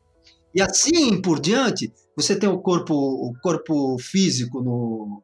E 0.54 0.62
assim 0.62 1.22
por 1.22 1.40
diante, 1.40 1.92
você 2.16 2.36
tem 2.36 2.50
o 2.50 2.60
corpo, 2.60 2.94
o 2.94 3.34
corpo 3.42 3.98
físico 4.00 4.62
no, 4.62 5.24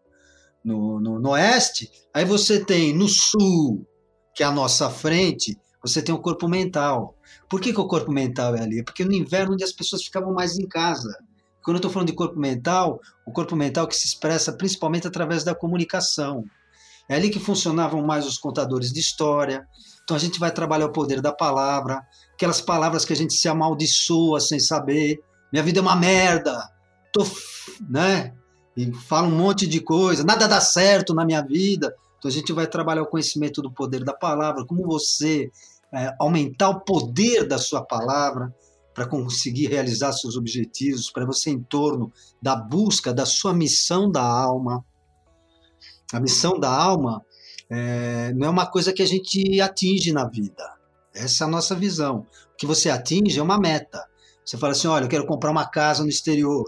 no, 0.63 0.99
no, 0.99 1.19
no 1.19 1.29
oeste, 1.31 1.89
aí 2.13 2.23
você 2.25 2.63
tem 2.63 2.95
no 2.95 3.07
sul, 3.07 3.85
que 4.33 4.43
é 4.43 4.45
a 4.45 4.51
nossa 4.51 4.89
frente, 4.89 5.57
você 5.81 6.01
tem 6.01 6.13
o 6.13 6.19
corpo 6.19 6.47
mental. 6.47 7.15
Por 7.49 7.61
que, 7.61 7.73
que 7.73 7.79
o 7.79 7.87
corpo 7.87 8.11
mental 8.11 8.55
é 8.55 8.61
ali? 8.61 8.83
Porque 8.83 9.05
no 9.05 9.13
inverno 9.13 9.53
onde 9.53 9.63
as 9.63 9.71
pessoas 9.71 10.03
ficavam 10.03 10.33
mais 10.33 10.57
em 10.57 10.67
casa. 10.67 11.15
Quando 11.63 11.75
eu 11.75 11.79
estou 11.79 11.91
falando 11.91 12.09
de 12.09 12.15
corpo 12.15 12.39
mental, 12.39 12.99
o 13.25 13.31
corpo 13.31 13.55
mental 13.55 13.87
que 13.87 13.95
se 13.95 14.07
expressa 14.07 14.53
principalmente 14.53 15.07
através 15.07 15.43
da 15.43 15.55
comunicação. 15.55 16.43
É 17.07 17.15
ali 17.15 17.29
que 17.29 17.39
funcionavam 17.39 18.01
mais 18.01 18.25
os 18.25 18.37
contadores 18.37 18.91
de 18.91 18.99
história. 18.99 19.67
Então 20.03 20.15
a 20.15 20.19
gente 20.19 20.39
vai 20.39 20.51
trabalhar 20.51 20.85
o 20.85 20.91
poder 20.91 21.21
da 21.21 21.31
palavra, 21.31 22.01
aquelas 22.33 22.61
palavras 22.61 23.05
que 23.05 23.13
a 23.13 23.15
gente 23.15 23.33
se 23.33 23.47
amaldiçoa 23.47 24.39
sem 24.39 24.59
saber. 24.59 25.19
Minha 25.51 25.63
vida 25.63 25.79
é 25.79 25.81
uma 25.81 25.95
merda. 25.95 26.69
Tô, 27.11 27.25
né? 27.89 28.33
e 28.75 28.91
fala 28.93 29.27
um 29.27 29.35
monte 29.35 29.65
de 29.65 29.79
coisa, 29.79 30.23
nada 30.23 30.47
dá 30.47 30.59
certo 30.59 31.13
na 31.13 31.25
minha 31.25 31.41
vida. 31.41 31.95
Então 32.17 32.29
a 32.29 32.31
gente 32.31 32.51
vai 32.51 32.67
trabalhar 32.67 33.03
o 33.03 33.07
conhecimento 33.07 33.61
do 33.61 33.71
poder 33.71 34.03
da 34.03 34.13
palavra, 34.13 34.65
como 34.65 34.85
você 34.85 35.49
é, 35.93 36.13
aumentar 36.19 36.69
o 36.69 36.81
poder 36.81 37.47
da 37.47 37.57
sua 37.57 37.81
palavra 37.81 38.53
para 38.93 39.07
conseguir 39.07 39.67
realizar 39.67 40.11
seus 40.13 40.35
objetivos, 40.35 41.09
para 41.09 41.25
você 41.25 41.49
em 41.49 41.61
torno 41.61 42.11
da 42.41 42.55
busca 42.55 43.13
da 43.13 43.25
sua 43.25 43.53
missão 43.53 44.11
da 44.11 44.21
alma. 44.21 44.83
A 46.13 46.19
missão 46.19 46.59
da 46.59 46.69
alma 46.69 47.23
é, 47.69 48.31
não 48.33 48.47
é 48.47 48.49
uma 48.49 48.65
coisa 48.65 48.93
que 48.93 49.01
a 49.01 49.07
gente 49.07 49.59
atinge 49.61 50.11
na 50.11 50.27
vida. 50.27 50.73
Essa 51.13 51.43
é 51.43 51.47
a 51.47 51.49
nossa 51.49 51.75
visão. 51.75 52.25
O 52.53 52.57
que 52.57 52.65
você 52.65 52.89
atinge 52.89 53.39
é 53.39 53.43
uma 53.43 53.59
meta. 53.59 54.05
Você 54.45 54.57
fala 54.57 54.73
assim: 54.73 54.87
olha, 54.87 55.05
eu 55.05 55.09
quero 55.09 55.25
comprar 55.25 55.51
uma 55.51 55.65
casa 55.65 56.03
no 56.03 56.09
exterior 56.09 56.65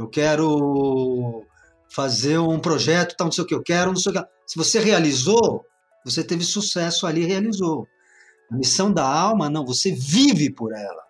eu 0.00 0.08
quero 0.08 1.44
fazer 1.90 2.38
um 2.38 2.58
projeto, 2.58 3.14
tal, 3.18 3.26
não 3.26 3.32
sei 3.32 3.44
o 3.44 3.46
que 3.46 3.54
eu 3.54 3.62
quero, 3.62 3.90
não 3.90 3.96
sei 3.96 4.12
o 4.12 4.14
que. 4.14 4.26
Se 4.46 4.56
você 4.56 4.80
realizou, 4.80 5.62
você 6.02 6.24
teve 6.24 6.42
sucesso 6.42 7.06
ali, 7.06 7.26
realizou. 7.26 7.86
A 8.50 8.56
missão 8.56 8.90
da 8.90 9.04
alma, 9.04 9.50
não, 9.50 9.66
você 9.66 9.92
vive 9.92 10.50
por 10.50 10.72
ela. 10.72 11.02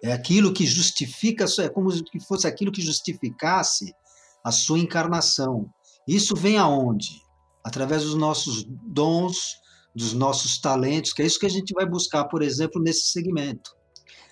É 0.00 0.12
aquilo 0.12 0.52
que 0.52 0.64
justifica, 0.64 1.44
é 1.58 1.68
como 1.68 1.90
se 1.90 2.04
fosse 2.28 2.46
aquilo 2.46 2.70
que 2.70 2.80
justificasse 2.80 3.92
a 4.44 4.52
sua 4.52 4.78
encarnação. 4.78 5.68
Isso 6.06 6.36
vem 6.36 6.56
aonde? 6.56 7.20
Através 7.64 8.04
dos 8.04 8.14
nossos 8.14 8.64
dons, 8.64 9.56
dos 9.94 10.12
nossos 10.12 10.58
talentos, 10.60 11.12
que 11.12 11.22
é 11.22 11.26
isso 11.26 11.38
que 11.38 11.46
a 11.46 11.50
gente 11.50 11.72
vai 11.72 11.86
buscar, 11.86 12.24
por 12.26 12.42
exemplo, 12.42 12.80
nesse 12.80 13.10
segmento. 13.10 13.76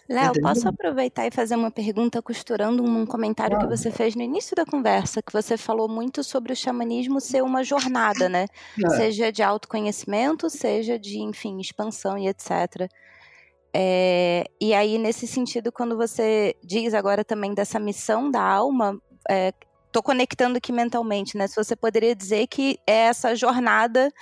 Léo, 0.09 0.33
posso 0.43 0.69
aproveitar 0.69 1.27
e 1.27 1.31
fazer 1.31 1.57
uma 1.57 1.70
pergunta 1.70 2.20
costurando 2.20 2.83
um 2.83 3.07
comentário 3.07 3.59
que 3.59 3.67
você 3.67 3.91
fez 3.91 4.15
no 4.15 4.20
início 4.20 4.55
da 4.55 4.67
conversa, 4.67 5.23
que 5.23 5.33
você 5.33 5.57
falou 5.57 5.89
muito 5.89 6.23
sobre 6.23 6.53
o 6.53 6.57
xamanismo 6.57 7.20
ser 7.20 7.43
uma 7.43 7.65
jornada, 7.65 8.28
né? 8.28 8.44
É. 8.85 8.91
Seja 8.91 9.33
de 9.33 9.43
autoconhecimento, 9.43 10.51
seja 10.51 10.99
de, 10.99 11.19
enfim, 11.20 11.59
expansão 11.59 12.19
e 12.19 12.28
etc. 12.28 12.86
É, 13.73 14.44
e 14.61 14.75
aí, 14.75 14.99
nesse 14.99 15.27
sentido, 15.27 15.73
quando 15.73 15.97
você 15.97 16.55
diz 16.62 16.93
agora 16.93 17.25
também 17.25 17.55
dessa 17.55 17.78
missão 17.78 18.31
da 18.31 18.43
alma, 18.43 19.01
é, 19.28 19.53
tô 19.94 20.02
conectando 20.02 20.58
aqui 20.58 20.73
mentalmente, 20.73 21.39
né? 21.39 21.47
Se 21.47 21.55
você 21.55 21.76
poderia 21.76 22.16
dizer 22.16 22.48
que 22.48 22.81
é 22.84 23.06
essa 23.06 23.36
jornada 23.36 24.12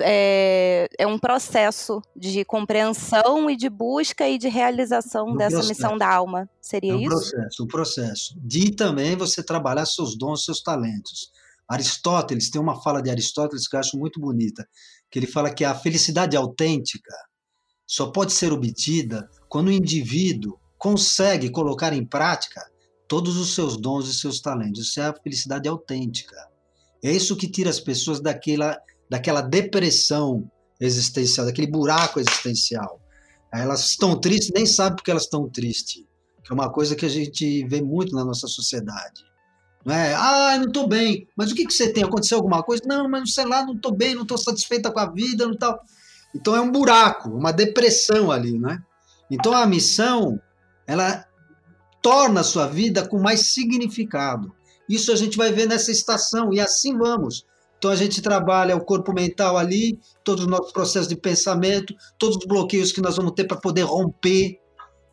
é, 0.00 0.88
é 0.96 1.08
um 1.08 1.18
processo 1.18 2.00
de 2.14 2.44
compreensão 2.44 3.50
e 3.50 3.56
de 3.56 3.68
busca 3.68 4.28
e 4.28 4.38
de 4.38 4.48
realização 4.48 5.30
um 5.30 5.36
dessa 5.36 5.56
processo. 5.56 5.68
missão 5.68 5.98
da 5.98 6.08
alma. 6.08 6.48
Seria 6.60 6.92
é 6.92 6.94
um 6.94 7.00
isso? 7.00 7.08
processo, 7.08 7.64
um 7.64 7.66
processo. 7.66 8.34
De 8.40 8.70
também 8.70 9.16
você 9.16 9.42
trabalhar 9.42 9.86
seus 9.86 10.16
dons, 10.16 10.44
seus 10.44 10.62
talentos. 10.62 11.32
Aristóteles, 11.68 12.48
tem 12.48 12.60
uma 12.60 12.80
fala 12.80 13.02
de 13.02 13.10
Aristóteles 13.10 13.66
que 13.66 13.74
eu 13.74 13.80
acho 13.80 13.98
muito 13.98 14.20
bonita, 14.20 14.66
que 15.10 15.18
ele 15.18 15.26
fala 15.26 15.52
que 15.52 15.64
a 15.64 15.74
felicidade 15.74 16.36
autêntica 16.36 17.12
só 17.84 18.12
pode 18.12 18.32
ser 18.32 18.52
obtida 18.52 19.28
quando 19.48 19.66
o 19.66 19.72
indivíduo 19.72 20.60
consegue 20.78 21.50
colocar 21.50 21.92
em 21.92 22.06
prática 22.06 22.62
todos 23.08 23.36
os 23.38 23.54
seus 23.54 23.76
dons 23.76 24.08
e 24.08 24.14
seus 24.14 24.40
talentos. 24.40 24.86
Isso 24.86 25.00
é 25.00 25.06
a 25.06 25.14
felicidade 25.14 25.68
autêntica. 25.68 26.36
É 27.02 27.10
isso 27.10 27.36
que 27.36 27.48
tira 27.48 27.70
as 27.70 27.80
pessoas 27.80 28.20
daquela 28.20 28.78
daquela 29.10 29.40
depressão 29.40 30.50
existencial, 30.78 31.46
daquele 31.46 31.66
buraco 31.66 32.20
existencial. 32.20 33.00
Elas 33.50 33.88
estão 33.90 34.20
tristes, 34.20 34.50
nem 34.54 34.66
sabem 34.66 34.96
porque 34.96 35.10
elas 35.10 35.22
estão 35.22 35.48
tristes, 35.48 36.04
que 36.44 36.52
é 36.52 36.54
uma 36.54 36.70
coisa 36.70 36.94
que 36.94 37.06
a 37.06 37.08
gente 37.08 37.66
vê 37.66 37.80
muito 37.80 38.14
na 38.14 38.22
nossa 38.22 38.46
sociedade. 38.46 39.24
Não 39.84 39.94
é? 39.94 40.14
Ah, 40.14 40.58
não 40.58 40.66
estou 40.66 40.86
bem. 40.86 41.26
Mas 41.34 41.50
o 41.50 41.54
que, 41.54 41.64
que 41.64 41.72
você 41.72 41.90
tem? 41.90 42.04
Aconteceu 42.04 42.36
alguma 42.36 42.62
coisa? 42.62 42.82
Não, 42.86 43.08
mas 43.08 43.32
sei 43.32 43.46
lá, 43.46 43.64
não 43.64 43.74
estou 43.74 43.96
bem, 43.96 44.14
não 44.14 44.22
estou 44.22 44.36
satisfeita 44.36 44.90
com 44.90 45.00
a 45.00 45.10
vida, 45.10 45.46
não 45.46 45.56
tal. 45.56 45.80
Então 46.34 46.54
é 46.54 46.60
um 46.60 46.70
buraco, 46.70 47.30
uma 47.30 47.52
depressão 47.52 48.30
ali, 48.30 48.58
né? 48.58 48.82
Então 49.30 49.54
a 49.54 49.66
missão, 49.66 50.38
ela 50.86 51.24
torna 52.02 52.40
a 52.40 52.44
sua 52.44 52.66
vida 52.66 53.06
com 53.06 53.18
mais 53.18 53.52
significado. 53.52 54.52
Isso 54.88 55.12
a 55.12 55.16
gente 55.16 55.36
vai 55.36 55.52
ver 55.52 55.66
nessa 55.66 55.90
estação 55.90 56.52
e 56.52 56.60
assim 56.60 56.96
vamos 56.96 57.44
Então 57.76 57.90
a 57.90 57.96
gente 57.96 58.22
trabalha 58.22 58.76
o 58.76 58.84
corpo 58.84 59.12
mental 59.12 59.56
ali, 59.56 59.98
todos 60.24 60.44
os 60.44 60.50
nossos 60.50 60.72
processos 60.72 61.08
de 61.08 61.16
pensamento, 61.16 61.94
todos 62.18 62.36
os 62.36 62.46
bloqueios 62.46 62.90
que 62.90 63.00
nós 63.00 63.16
vamos 63.16 63.32
ter 63.32 63.44
para 63.44 63.60
poder 63.60 63.82
romper 63.82 64.58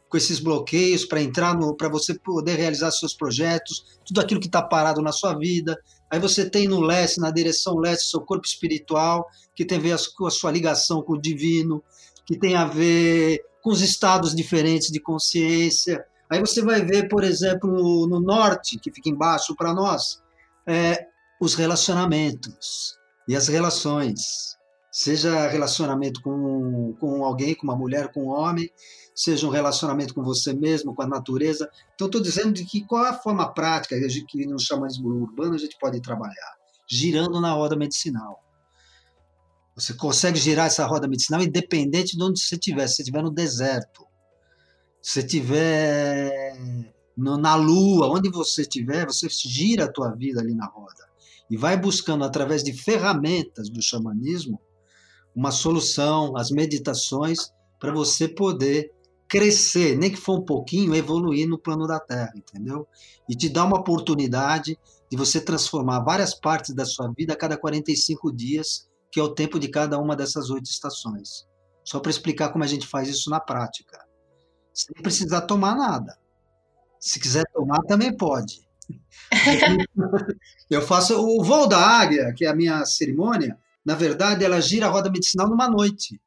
com 0.10 0.18
esses 0.18 0.40
bloqueios, 0.40 1.04
para 1.04 1.22
entrar 1.22 1.58
no, 1.58 1.76
para 1.76 1.90
você 1.90 2.18
poder 2.18 2.56
realizar 2.56 2.90
seus 2.92 3.14
projetos, 3.14 4.00
tudo 4.06 4.22
aquilo 4.22 4.40
que 4.40 4.48
está 4.48 4.62
parado 4.62 5.02
na 5.02 5.12
sua 5.12 5.38
vida. 5.38 5.78
Aí 6.10 6.20
você 6.20 6.50
tem 6.50 6.68
no 6.68 6.80
leste, 6.80 7.20
na 7.20 7.32
direção 7.32 7.76
leste, 7.78 8.10
seu 8.10 8.22
corpo 8.22 8.48
espiritual, 8.48 9.28
que 9.54 9.66
tem 9.66 9.78
a 9.78 9.82
ver 9.82 9.98
com 10.16 10.26
a 10.26 10.32
sua 10.32 10.52
ligação 10.52 11.02
com 11.02 11.14
o 11.14 11.22
divino, 11.22 11.84
que 12.26 12.38
tem 12.38 12.56
a 12.56 12.66
ver 12.66 13.44
com 13.62 13.72
os 13.72 13.82
estados 13.82 14.34
diferentes 14.36 14.90
de 14.90 15.00
consciência. 15.00 16.06
Aí 16.30 16.40
você 16.40 16.62
vai 16.62 16.84
ver, 16.84 17.08
por 17.08 17.24
exemplo, 17.24 18.08
no 18.08 18.20
norte, 18.20 18.80
que 18.80 18.92
fica 18.92 19.10
embaixo 19.10 19.56
para 19.56 19.74
nós, 19.74 20.22
é, 20.66 21.08
os 21.40 21.54
relacionamentos 21.56 22.98
e 23.28 23.36
as 23.36 23.48
relações. 23.48 24.56
Seja 24.92 25.48
relacionamento 25.48 26.22
com, 26.22 26.96
com 27.00 27.24
alguém, 27.26 27.54
com 27.54 27.64
uma 27.64 27.76
mulher, 27.76 28.12
com 28.14 28.28
um 28.28 28.30
homem, 28.30 28.72
seja 29.14 29.46
um 29.46 29.50
relacionamento 29.50 30.14
com 30.14 30.24
você 30.24 30.54
mesmo, 30.54 30.96
com 30.96 31.02
a 31.02 31.08
natureza. 31.08 31.70
Então, 31.94 32.08
estou 32.08 32.22
dizendo 32.22 32.54
de 32.54 32.66
que 32.66 32.86
qual 32.86 33.06
é 33.06 33.10
a 33.10 33.14
forma 33.14 33.54
prática 33.54 33.96
que 34.28 34.46
no 34.46 34.60
xamanismo 34.60 35.10
urbano 35.10 35.54
a 35.54 35.58
gente 35.58 35.78
pode 35.80 36.02
trabalhar? 36.02 36.56
Girando 36.88 37.42
na 37.42 37.52
roda 37.52 37.76
medicinal. 37.76 38.42
Você 39.76 39.94
consegue 39.94 40.40
girar 40.40 40.68
essa 40.68 40.86
roda 40.86 41.08
medicinal 41.08 41.42
independente 41.42 42.16
de 42.16 42.24
onde 42.24 42.40
você 42.40 42.56
estiver. 42.56 42.88
Se 42.88 42.96
você 42.96 43.02
estiver 43.02 43.22
no 43.22 43.32
deserto, 43.32 44.06
se 44.06 44.15
você 45.06 45.20
estiver 45.20 46.58
na 47.16 47.56
lua, 47.56 48.10
onde 48.10 48.28
você 48.28 48.64
estiver, 48.64 49.06
você 49.06 49.28
gira 49.30 49.86
a 49.86 49.92
tua 49.92 50.10
vida 50.16 50.42
ali 50.42 50.56
na 50.56 50.66
roda 50.66 51.08
e 51.48 51.56
vai 51.56 51.78
buscando 51.78 52.26
através 52.26 52.64
de 52.64 52.74
ferramentas 52.74 53.70
do 53.70 53.84
xamanismo 53.84 54.60
uma 55.36 55.52
solução, 55.52 56.36
as 56.36 56.50
meditações 56.50 57.54
para 57.80 57.94
você 57.94 58.28
poder 58.28 58.92
crescer, 59.28 59.96
nem 59.96 60.10
que 60.10 60.18
for 60.18 60.40
um 60.40 60.46
pouquinho, 60.46 60.96
evoluir 60.96 61.48
no 61.48 61.60
plano 61.60 61.86
da 61.86 62.00
Terra, 62.00 62.34
entendeu? 62.36 62.88
E 63.30 63.36
te 63.36 63.48
dá 63.48 63.64
uma 63.64 63.78
oportunidade 63.78 64.76
de 65.10 65.16
você 65.16 65.40
transformar 65.40 66.00
várias 66.00 66.34
partes 66.34 66.74
da 66.74 66.84
sua 66.84 67.14
vida 67.16 67.34
a 67.34 67.38
cada 67.38 67.56
45 67.56 68.34
dias, 68.34 68.90
que 69.12 69.20
é 69.20 69.24
o 69.24 69.36
tempo 69.36 69.60
de 69.60 69.68
cada 69.68 70.00
uma 70.00 70.16
dessas 70.16 70.50
oito 70.50 70.66
estações. 70.66 71.46
Só 71.84 72.00
para 72.00 72.10
explicar 72.10 72.50
como 72.50 72.64
a 72.64 72.68
gente 72.68 72.88
faz 72.88 73.08
isso 73.08 73.30
na 73.30 73.40
prática. 73.40 74.05
Sem 74.76 75.02
precisar 75.02 75.42
tomar 75.42 75.74
nada. 75.74 76.18
Se 77.00 77.18
quiser 77.18 77.46
tomar, 77.54 77.80
também 77.84 78.16
pode. 78.16 78.68
Eu 80.70 80.82
faço 80.82 81.18
o 81.18 81.42
voo 81.42 81.66
da 81.66 81.80
águia, 81.80 82.34
que 82.36 82.44
é 82.46 82.50
a 82.50 82.56
minha 82.56 82.86
cerimônia, 82.86 83.58
na 83.86 83.96
verdade, 83.96 84.44
ela 84.44 84.60
gira 84.60 84.88
a 84.88 84.90
roda 84.90 85.10
medicinal 85.10 85.48
numa 85.48 85.70
noite. 85.70 86.20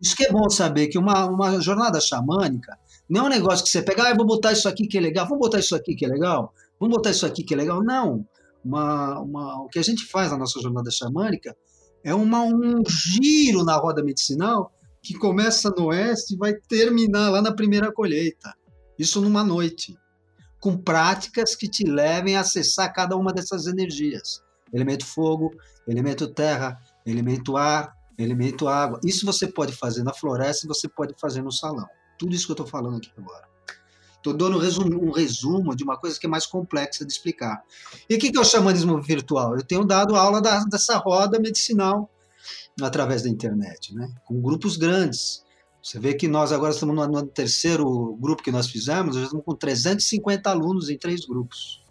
Isso 0.00 0.16
que 0.16 0.24
é 0.24 0.32
bom 0.32 0.48
saber, 0.48 0.86
que 0.86 0.96
uma, 0.96 1.26
uma 1.26 1.60
jornada 1.60 2.00
xamânica 2.00 2.78
não 3.08 3.22
é 3.22 3.24
um 3.24 3.30
negócio 3.30 3.64
que 3.64 3.70
você 3.70 3.82
pega, 3.82 4.08
ah, 4.08 4.14
vou 4.14 4.26
botar 4.26 4.52
isso 4.52 4.68
aqui 4.68 4.86
que 4.86 4.96
é 4.96 5.00
legal, 5.00 5.26
vamos 5.26 5.40
botar 5.40 5.58
isso 5.58 5.76
aqui 5.76 5.94
que 5.94 6.04
é 6.04 6.08
legal, 6.08 6.54
vamos 6.80 6.96
botar 6.96 7.10
isso 7.10 7.26
aqui 7.26 7.42
que 7.42 7.52
é 7.52 7.56
legal. 7.56 7.82
Não. 7.82 8.26
Uma, 8.64 9.20
uma, 9.20 9.62
o 9.62 9.68
que 9.68 9.78
a 9.78 9.82
gente 9.82 10.06
faz 10.06 10.30
na 10.30 10.38
nossa 10.38 10.60
jornada 10.60 10.90
xamânica 10.90 11.56
é 12.02 12.14
uma, 12.14 12.42
um 12.42 12.82
giro 12.88 13.64
na 13.64 13.76
roda 13.76 14.02
medicinal 14.02 14.72
que 15.06 15.14
começa 15.14 15.70
no 15.70 15.86
oeste 15.86 16.34
e 16.34 16.36
vai 16.36 16.52
terminar 16.52 17.30
lá 17.30 17.40
na 17.40 17.54
primeira 17.54 17.92
colheita. 17.92 18.52
Isso 18.98 19.20
numa 19.20 19.44
noite 19.44 19.96
com 20.58 20.76
práticas 20.76 21.54
que 21.54 21.68
te 21.68 21.84
levem 21.84 22.36
a 22.36 22.40
acessar 22.40 22.92
cada 22.92 23.16
uma 23.16 23.32
dessas 23.32 23.66
energias. 23.66 24.42
Elemento 24.72 25.06
fogo, 25.06 25.54
elemento 25.86 26.26
terra, 26.26 26.76
elemento 27.06 27.56
ar, 27.56 27.94
elemento 28.18 28.66
água. 28.66 28.98
Isso 29.04 29.24
você 29.24 29.46
pode 29.46 29.72
fazer 29.72 30.02
na 30.02 30.12
floresta 30.12 30.66
e 30.66 30.68
você 30.68 30.88
pode 30.88 31.14
fazer 31.20 31.40
no 31.40 31.52
salão. 31.52 31.86
Tudo 32.18 32.34
isso 32.34 32.46
que 32.46 32.52
eu 32.52 32.54
estou 32.54 32.66
falando 32.66 32.96
aqui 32.96 33.12
agora. 33.16 33.46
Estou 34.16 34.34
dando 34.34 34.56
um 34.56 34.60
resumo, 34.60 35.04
um 35.04 35.12
resumo, 35.12 35.76
de 35.76 35.84
uma 35.84 35.96
coisa 35.96 36.18
que 36.18 36.26
é 36.26 36.28
mais 36.28 36.46
complexa 36.46 37.06
de 37.06 37.12
explicar. 37.12 37.62
E 38.10 38.16
o 38.16 38.18
que 38.18 38.36
é 38.36 38.40
o 38.40 38.44
xamanismo 38.44 39.00
virtual? 39.00 39.54
Eu 39.54 39.62
tenho 39.62 39.84
dado 39.84 40.16
aula 40.16 40.42
da, 40.42 40.64
dessa 40.64 40.96
roda 40.96 41.38
medicinal 41.38 42.10
através 42.82 43.22
da 43.22 43.28
internet, 43.28 43.94
né? 43.94 44.08
com 44.24 44.40
grupos 44.40 44.76
grandes. 44.76 45.44
Você 45.82 45.98
vê 46.00 46.14
que 46.14 46.26
nós 46.26 46.52
agora 46.52 46.72
estamos 46.72 46.94
no, 46.96 47.06
no 47.06 47.26
terceiro 47.26 48.16
grupo 48.20 48.42
que 48.42 48.50
nós 48.50 48.68
fizemos, 48.68 49.14
nós 49.14 49.24
estamos 49.26 49.44
com 49.44 49.54
350 49.54 50.50
alunos 50.50 50.90
em 50.90 50.98
três 50.98 51.24
grupos. 51.24 51.82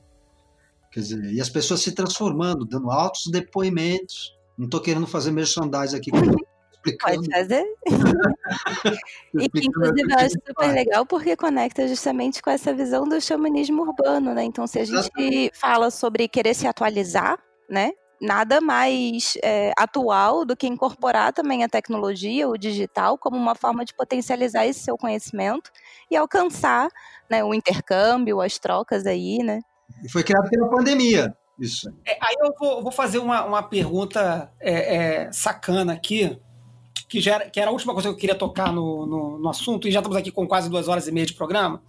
Quer 0.91 0.99
dizer, 0.99 1.33
e 1.33 1.41
as 1.41 1.49
pessoas 1.49 1.81
se 1.81 1.91
transformando, 1.91 2.65
dando 2.65 2.89
altos 2.91 3.27
depoimentos. 3.27 4.33
Não 4.57 4.65
estou 4.65 4.79
querendo 4.79 5.05
fazer 5.05 5.31
merchandising 5.31 5.97
aqui. 5.97 6.11
Pode 7.01 7.29
fazer. 7.31 7.65
e 9.39 9.49
que, 9.49 9.65
inclusive, 9.65 10.13
eu 10.13 10.19
acho 10.19 10.35
super 10.45 10.71
legal 10.71 11.05
porque 11.05 11.35
conecta 11.35 11.87
justamente 11.87 12.41
com 12.41 12.49
essa 12.49 12.73
visão 12.73 13.05
do 13.05 13.19
xamanismo 13.19 13.81
urbano, 13.81 14.33
né? 14.33 14.43
Então, 14.43 14.67
se 14.67 14.79
a 14.79 14.85
gente 14.85 15.51
fala 15.53 15.89
sobre 15.89 16.27
querer 16.27 16.53
se 16.53 16.67
atualizar, 16.67 17.39
né? 17.69 17.91
Nada 18.21 18.61
mais 18.61 19.37
é, 19.43 19.71
atual 19.77 20.45
do 20.45 20.55
que 20.55 20.67
incorporar 20.67 21.33
também 21.33 21.63
a 21.63 21.69
tecnologia, 21.69 22.47
o 22.47 22.57
digital, 22.57 23.17
como 23.17 23.37
uma 23.37 23.55
forma 23.55 23.83
de 23.83 23.93
potencializar 23.93 24.65
esse 24.65 24.79
seu 24.81 24.97
conhecimento 24.97 25.71
e 26.09 26.15
alcançar 26.15 26.89
né, 27.29 27.43
o 27.43 27.53
intercâmbio, 27.53 28.41
as 28.41 28.57
trocas 28.57 29.05
aí, 29.05 29.39
né? 29.39 29.61
E 30.03 30.09
foi 30.09 30.23
criado 30.23 30.49
pela 30.49 30.69
pandemia, 30.69 31.35
isso. 31.59 31.89
É, 32.05 32.17
aí 32.21 32.35
eu 32.39 32.53
vou, 32.59 32.83
vou, 32.83 32.91
fazer 32.91 33.19
uma, 33.19 33.45
uma 33.45 33.63
pergunta 33.63 34.51
é, 34.59 34.95
é 34.95 35.31
sacana 35.31 35.93
aqui, 35.93 36.39
que, 37.07 37.21
já 37.21 37.35
era, 37.35 37.49
que 37.49 37.59
era 37.59 37.69
a 37.69 37.73
última 37.73 37.93
coisa 37.93 38.09
que 38.09 38.13
eu 38.13 38.17
queria 38.17 38.35
tocar 38.35 38.71
no, 38.71 39.05
no, 39.05 39.39
no, 39.39 39.49
assunto, 39.49 39.87
e 39.87 39.91
já 39.91 39.99
estamos 39.99 40.17
aqui 40.17 40.31
com 40.31 40.47
quase 40.47 40.69
duas 40.69 40.87
horas 40.87 41.07
e 41.07 41.11
meia 41.11 41.25
de 41.25 41.33
programa. 41.33 41.81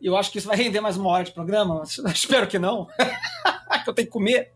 Eu 0.00 0.16
acho 0.16 0.30
que 0.30 0.38
isso 0.38 0.46
vai 0.46 0.56
render 0.56 0.80
mais 0.80 0.96
uma 0.96 1.10
hora 1.10 1.24
de 1.24 1.32
programa, 1.32 1.82
espero 2.12 2.46
que 2.46 2.58
não, 2.58 2.86
que 3.84 3.90
eu 3.90 3.94
tenho 3.94 4.06
que 4.06 4.12
comer. 4.12 4.52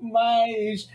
Mas 0.00 0.88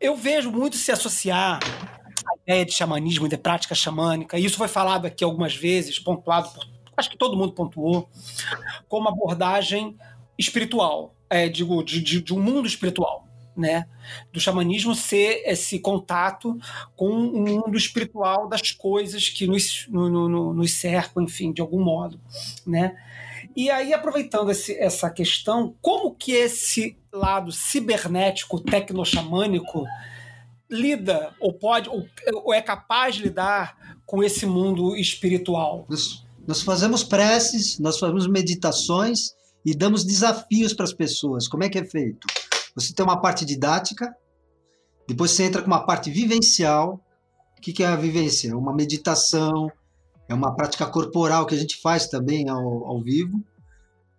eu 0.00 0.16
vejo 0.16 0.50
muito 0.50 0.76
se 0.76 0.92
associar 0.92 1.60
a 1.62 2.36
ideia 2.44 2.64
de 2.64 2.72
xamanismo 2.72 3.26
e 3.26 3.28
de 3.28 3.36
prática 3.36 3.74
xamânica, 3.74 4.38
e 4.38 4.44
isso 4.44 4.56
foi 4.56 4.68
falado 4.68 5.06
aqui 5.06 5.24
algumas 5.24 5.54
vezes, 5.54 5.98
pontuado 5.98 6.50
por. 6.50 6.74
Acho 6.96 7.10
que 7.10 7.18
todo 7.18 7.36
mundo 7.36 7.52
pontuou, 7.52 8.08
como 8.88 9.08
abordagem 9.08 9.96
espiritual, 10.38 11.12
é, 11.28 11.48
digo, 11.48 11.82
de, 11.82 12.00
de, 12.00 12.22
de 12.22 12.32
um 12.32 12.40
mundo 12.40 12.68
espiritual 12.68 13.24
né, 13.56 13.86
do 14.32 14.40
xamanismo 14.40 14.94
ser 14.94 15.42
esse 15.46 15.78
contato 15.78 16.58
com 16.96 17.08
o 17.10 17.40
mundo 17.40 17.76
espiritual 17.76 18.48
das 18.48 18.70
coisas 18.72 19.28
que 19.28 19.46
nos, 19.46 19.86
no, 19.88 20.28
no, 20.28 20.54
nos 20.54 20.74
cercam, 20.74 21.22
enfim, 21.22 21.52
de 21.52 21.60
algum 21.60 21.82
modo, 21.82 22.20
né? 22.66 22.96
E 23.56 23.70
aí, 23.70 23.94
aproveitando 23.94 24.50
esse, 24.50 24.76
essa 24.78 25.08
questão, 25.08 25.74
como 25.80 26.14
que 26.14 26.32
esse 26.32 26.96
lado 27.12 27.52
cibernético, 27.52 28.58
tecnoxamânico, 28.58 29.84
lida, 30.68 31.32
ou 31.38 31.52
pode, 31.52 31.88
ou, 31.88 32.04
ou, 32.32 32.52
é 32.52 32.60
capaz 32.60 33.14
de 33.14 33.22
lidar 33.22 33.96
com 34.04 34.24
esse 34.24 34.44
mundo 34.44 34.96
espiritual? 34.96 35.86
Nós, 35.88 36.24
nós 36.46 36.62
fazemos 36.62 37.04
preces, 37.04 37.78
nós 37.78 37.98
fazemos 37.98 38.26
meditações 38.26 39.34
e 39.64 39.74
damos 39.74 40.04
desafios 40.04 40.72
para 40.72 40.84
as 40.84 40.92
pessoas. 40.92 41.46
Como 41.46 41.62
é 41.62 41.68
que 41.68 41.78
é 41.78 41.84
feito? 41.84 42.26
Você 42.74 42.92
tem 42.92 43.04
uma 43.04 43.20
parte 43.20 43.44
didática, 43.44 44.14
depois 45.06 45.30
você 45.30 45.44
entra 45.44 45.62
com 45.62 45.66
uma 45.66 45.84
parte 45.84 46.10
vivencial. 46.10 47.00
O 47.56 47.60
que 47.60 47.82
é 47.82 47.86
a 47.86 47.96
vivência? 47.96 48.50
É 48.50 48.54
uma 48.54 48.74
meditação, 48.74 49.70
é 50.28 50.34
uma 50.34 50.54
prática 50.54 50.86
corporal 50.86 51.46
que 51.46 51.54
a 51.54 51.58
gente 51.58 51.80
faz 51.80 52.08
também 52.08 52.48
ao, 52.48 52.86
ao 52.86 53.02
vivo. 53.02 53.42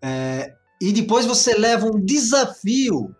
É, 0.01 0.53
e 0.81 0.91
depois 0.91 1.25
você 1.25 1.53
leva 1.55 1.85
um 1.87 1.99
desafio 1.99 3.15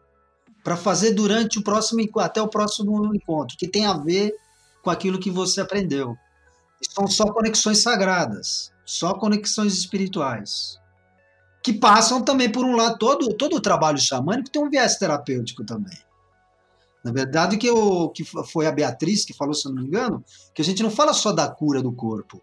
para 0.64 0.76
fazer 0.76 1.12
durante 1.12 1.60
o 1.60 1.64
próximo 1.64 2.02
até 2.20 2.42
o 2.42 2.48
próximo 2.48 3.14
encontro, 3.14 3.58
que 3.58 3.68
tem 3.68 3.86
a 3.86 3.94
ver 3.94 4.34
com 4.84 4.90
aquilo 4.90 5.20
que 5.20 5.30
você 5.30 5.62
aprendeu. 5.62 6.16
São 6.82 7.08
só 7.08 7.26
conexões 7.32 7.80
sagradas, 7.80 8.72
só 8.86 9.14
conexões 9.14 9.74
espirituais 9.74 10.80
que 11.66 11.74
passam 11.74 12.22
também 12.22 12.48
por 12.48 12.64
um 12.64 12.76
lado 12.76 12.95
todo 13.00 13.34
todo 13.34 13.56
o 13.56 13.60
trabalho 13.60 13.98
xamânico 13.98 14.52
tem 14.52 14.64
um 14.64 14.69
viés 14.69 14.98
terapêutico 14.98 15.66
também. 15.66 15.98
Na 17.03 17.11
verdade, 17.11 17.58
que, 17.58 17.66
eu, 17.66 18.10
que 18.10 18.24
foi 18.24 18.68
a 18.68 18.72
Beatriz 18.72 19.26
que 19.26 19.34
falou, 19.34 19.56
se 19.56 19.68
eu 19.68 19.74
não 19.74 19.82
me 19.82 19.88
engano, 19.88 20.24
que 20.53 20.61
a 20.61 20.66
gente 20.66 20.84
não 20.84 20.92
fala 20.92 21.11
só 21.11 21.32
da 21.32 21.50
cura 21.50 21.82
do 21.82 21.92
corpo, 21.92 22.40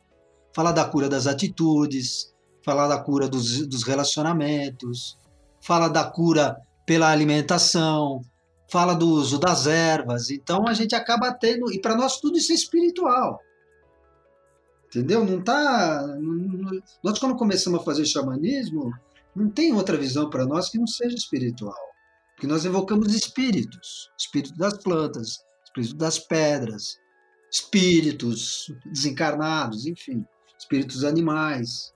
fala 0.52 0.72
da 0.72 0.84
cura 0.84 1.08
das 1.08 1.28
atitudes, 1.28 2.34
fala 2.64 2.88
da 2.88 2.98
cura 2.98 3.28
dos, 3.28 3.64
dos 3.64 3.84
relacionamentos, 3.84 5.16
fala 5.60 5.86
da 5.86 6.02
cura 6.02 6.56
pela 6.84 7.08
alimentação, 7.08 8.22
fala 8.68 8.92
do 8.92 9.08
uso 9.08 9.38
das 9.38 9.68
ervas. 9.68 10.30
Então 10.30 10.66
a 10.66 10.74
gente 10.74 10.96
acaba 10.96 11.32
tendo, 11.32 11.72
e 11.72 11.80
para 11.80 11.94
nós 11.94 12.18
tudo 12.18 12.38
isso 12.38 12.50
é 12.50 12.56
espiritual. 12.56 13.40
Entendeu? 14.88 15.24
Não 15.24 15.40
tá. 15.40 16.04
Nós, 17.04 17.20
quando 17.20 17.36
começamos 17.36 17.80
a 17.80 17.84
fazer 17.84 18.04
xamanismo, 18.04 18.92
não 19.34 19.50
tem 19.50 19.72
outra 19.72 19.96
visão 19.96 20.28
para 20.28 20.46
nós 20.46 20.68
que 20.68 20.78
não 20.78 20.86
seja 20.86 21.14
espiritual. 21.16 21.74
Porque 22.34 22.46
nós 22.46 22.64
evocamos 22.64 23.14
espíritos, 23.14 24.10
espírito 24.18 24.56
das 24.56 24.76
plantas, 24.78 25.38
espírito 25.64 25.96
das 25.96 26.18
pedras, 26.18 26.96
espíritos 27.50 28.66
desencarnados, 28.86 29.86
enfim, 29.86 30.24
espíritos 30.58 31.04
animais. 31.04 31.92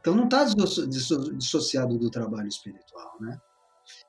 Então 0.00 0.14
não 0.14 0.24
está 0.24 0.44
dissociado 0.44 1.98
do 1.98 2.10
trabalho 2.10 2.48
espiritual, 2.48 3.16
né? 3.20 3.38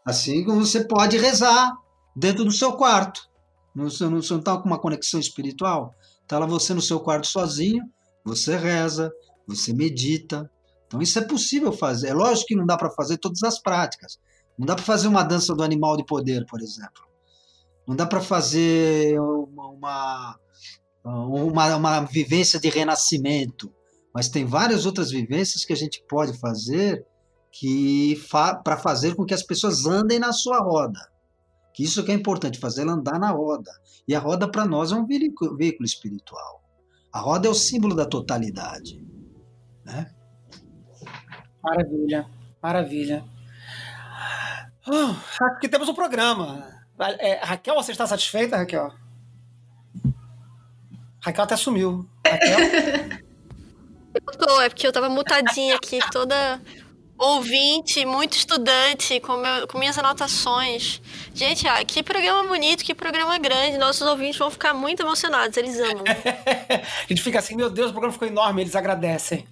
Assim 0.06 0.44
como 0.46 0.66
você 0.66 0.84
pode 0.86 1.18
rezar 1.18 1.76
dentro 2.16 2.46
do 2.46 2.52
seu 2.52 2.74
quarto. 2.74 3.30
Não 3.74 3.88
está 3.88 4.58
com 4.58 4.68
uma 4.68 4.80
conexão 4.80 5.20
espiritual? 5.20 5.96
Está 6.22 6.38
lá 6.38 6.46
você 6.46 6.74
no 6.74 6.82
seu 6.82 7.00
quarto 7.00 7.28
sozinho, 7.28 7.84
você 8.24 8.56
reza, 8.56 9.12
você 9.48 9.74
medita. 9.74 10.50
Então 10.92 11.02
isso 11.02 11.18
é 11.18 11.22
possível 11.22 11.72
fazer. 11.72 12.10
É 12.10 12.14
lógico 12.14 12.48
que 12.48 12.56
não 12.56 12.66
dá 12.66 12.76
para 12.76 12.90
fazer 12.90 13.18
todas 13.18 13.42
as 13.44 13.58
práticas. 13.58 14.20
Não 14.60 14.66
dá 14.66 14.76
para 14.76 14.84
fazer 14.84 15.08
uma 15.08 15.24
dança 15.24 15.56
do 15.56 15.64
animal 15.64 15.96
de 15.96 16.06
poder, 16.06 16.46
por 16.46 16.60
exemplo. 16.60 17.08
Não 17.88 17.96
dá 17.96 18.06
para 18.06 18.20
fazer 18.20 19.18
uma, 19.18 20.38
uma, 21.06 21.76
uma, 21.78 22.02
vivência 22.02 22.60
de 22.60 22.68
renascimento. 22.68 23.74
Mas 24.14 24.28
tem 24.28 24.44
várias 24.44 24.86
outras 24.86 25.12
vivências 25.12 25.64
que 25.64 25.72
a 25.72 25.78
gente 25.78 26.04
pode 26.10 26.38
fazer 26.38 27.06
que 27.54 28.22
fa 28.30 28.56
para 28.56 28.76
fazer 28.76 29.16
com 29.16 29.24
que 29.24 29.34
as 29.34 29.44
pessoas 29.44 29.86
andem 29.86 30.20
na 30.20 30.34
sua 30.34 30.60
roda. 30.60 31.00
Que 31.74 31.86
isso 31.86 32.04
que 32.04 32.12
é 32.12 32.16
importante, 32.16 32.60
fazer 32.60 32.82
ela 32.82 32.92
andar 32.92 33.18
na 33.18 33.32
roda. 33.32 33.72
E 34.06 34.14
a 34.14 34.20
roda 34.20 34.52
para 34.52 34.66
nós 34.66 34.92
é 34.92 34.96
um 34.96 35.06
veículo, 35.06 35.56
veículo 35.56 35.86
espiritual. 35.86 36.62
A 37.14 37.20
roda 37.22 37.48
é 37.48 37.50
o 37.50 37.56
símbolo 37.56 37.96
da 37.96 38.06
totalidade. 38.06 39.02
Né? 39.86 40.14
Maravilha, 41.64 42.26
maravilha. 42.62 43.24
Oh, 44.88 45.46
aqui 45.46 45.70
temos 45.70 45.88
um 45.88 45.94
programa. 45.94 46.68
É, 47.20 47.40
Raquel, 47.44 47.76
você 47.76 47.92
está 47.92 48.06
satisfeita, 48.08 48.58
Raquel? 48.58 48.94
Raquel 51.24 51.44
até 51.44 51.56
sumiu. 51.56 52.08
Raquel? 52.26 53.22
Eu 54.14 54.38
tô, 54.38 54.62
é 54.62 54.68
porque 54.68 54.86
eu 54.86 54.92
tava 54.92 55.08
mutadinha 55.08 55.76
aqui, 55.76 56.00
toda 56.12 56.60
ouvinte, 57.18 58.04
muito 58.04 58.36
estudante, 58.36 59.20
com, 59.20 59.38
meu, 59.38 59.68
com 59.68 59.78
minhas 59.78 59.98
anotações. 59.98 61.02
Gente, 61.34 61.68
ah, 61.68 61.86
que 61.86 62.02
programa 62.02 62.48
bonito, 62.48 62.84
que 62.84 62.96
programa 62.96 63.38
grande. 63.38 63.78
Nossos 63.78 64.06
ouvintes 64.06 64.38
vão 64.38 64.50
ficar 64.50 64.74
muito 64.74 65.02
emocionados, 65.02 65.56
eles 65.56 65.80
amam. 65.80 66.04
a 66.04 67.08
gente 67.08 67.22
fica 67.22 67.40
assim, 67.40 67.56
meu 67.56 67.70
Deus, 67.70 67.90
o 67.90 67.94
programa 67.94 68.12
ficou 68.12 68.28
enorme, 68.28 68.64
eles 68.64 68.76
agradecem. 68.76 69.48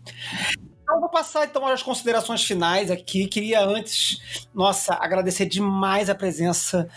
Vou 0.99 1.09
passar 1.09 1.45
então 1.45 1.65
as 1.65 1.81
considerações 1.81 2.43
finais 2.43 2.91
aqui. 2.91 3.27
Queria 3.27 3.63
antes, 3.63 4.47
nossa, 4.53 4.95
agradecer 4.95 5.45
demais 5.45 6.09
a 6.09 6.15
presença 6.15 6.89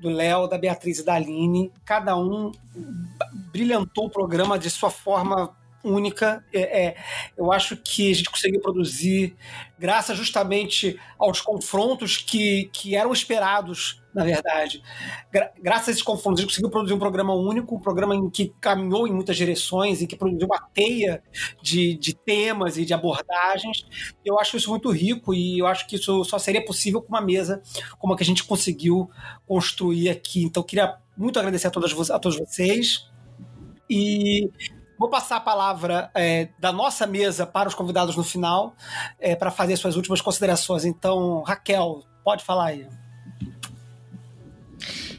do 0.00 0.08
Léo, 0.08 0.46
da 0.46 0.58
Beatriz 0.58 0.98
e 0.98 1.04
da 1.04 1.14
Aline. 1.14 1.72
Cada 1.84 2.16
um 2.16 2.52
brilhantou 3.52 4.06
o 4.06 4.10
programa 4.10 4.58
de 4.58 4.68
sua 4.68 4.90
forma 4.90 5.56
única. 5.84 6.44
É, 6.52 6.86
é, 6.86 6.96
eu 7.36 7.52
acho 7.52 7.76
que 7.76 8.10
a 8.10 8.14
gente 8.14 8.30
conseguiu 8.30 8.60
produzir, 8.60 9.36
graças 9.78 10.16
justamente 10.16 10.98
aos 11.18 11.40
confrontos 11.40 12.16
que, 12.16 12.70
que 12.72 12.96
eram 12.96 13.12
esperados, 13.12 14.02
na 14.14 14.24
verdade. 14.24 14.82
Gra 15.30 15.52
graças 15.62 15.88
a 15.88 15.90
esses 15.92 16.02
confrontos, 16.02 16.40
a 16.40 16.42
gente 16.42 16.50
conseguiu 16.50 16.70
produzir 16.70 16.94
um 16.94 16.98
programa 16.98 17.34
único, 17.34 17.76
um 17.76 17.80
programa 17.80 18.14
em 18.14 18.28
que 18.30 18.52
caminhou 18.60 19.06
em 19.06 19.12
muitas 19.12 19.36
direções, 19.36 20.02
em 20.02 20.06
que 20.06 20.16
produziu 20.16 20.46
uma 20.46 20.60
teia 20.74 21.22
de, 21.62 21.96
de 21.98 22.14
temas 22.14 22.76
e 22.78 22.84
de 22.84 22.94
abordagens. 22.94 23.86
Eu 24.24 24.38
acho 24.40 24.56
isso 24.56 24.70
muito 24.70 24.90
rico 24.90 25.34
e 25.34 25.58
eu 25.58 25.66
acho 25.66 25.86
que 25.86 25.96
isso 25.96 26.24
só 26.24 26.38
seria 26.38 26.64
possível 26.64 27.00
com 27.02 27.08
uma 27.08 27.20
mesa 27.20 27.62
como 27.98 28.14
a 28.14 28.16
que 28.16 28.22
a 28.22 28.26
gente 28.26 28.44
conseguiu 28.44 29.10
construir 29.46 30.08
aqui. 30.08 30.42
Então, 30.42 30.62
queria 30.62 30.96
muito 31.16 31.38
agradecer 31.38 31.66
a, 31.66 31.70
todas, 31.70 32.10
a 32.10 32.18
todos 32.18 32.38
vocês. 32.38 33.08
E 33.88 34.50
Vou 34.98 35.08
passar 35.08 35.36
a 35.36 35.40
palavra 35.40 36.10
é, 36.14 36.48
da 36.58 36.72
nossa 36.72 37.06
mesa 37.06 37.46
para 37.46 37.68
os 37.68 37.74
convidados 37.74 38.16
no 38.16 38.24
final, 38.24 38.74
é, 39.18 39.36
para 39.36 39.50
fazer 39.50 39.76
suas 39.76 39.96
últimas 39.96 40.20
considerações. 40.20 40.84
Então, 40.84 41.42
Raquel, 41.42 42.02
pode 42.24 42.44
falar 42.44 42.66
aí. 42.66 42.88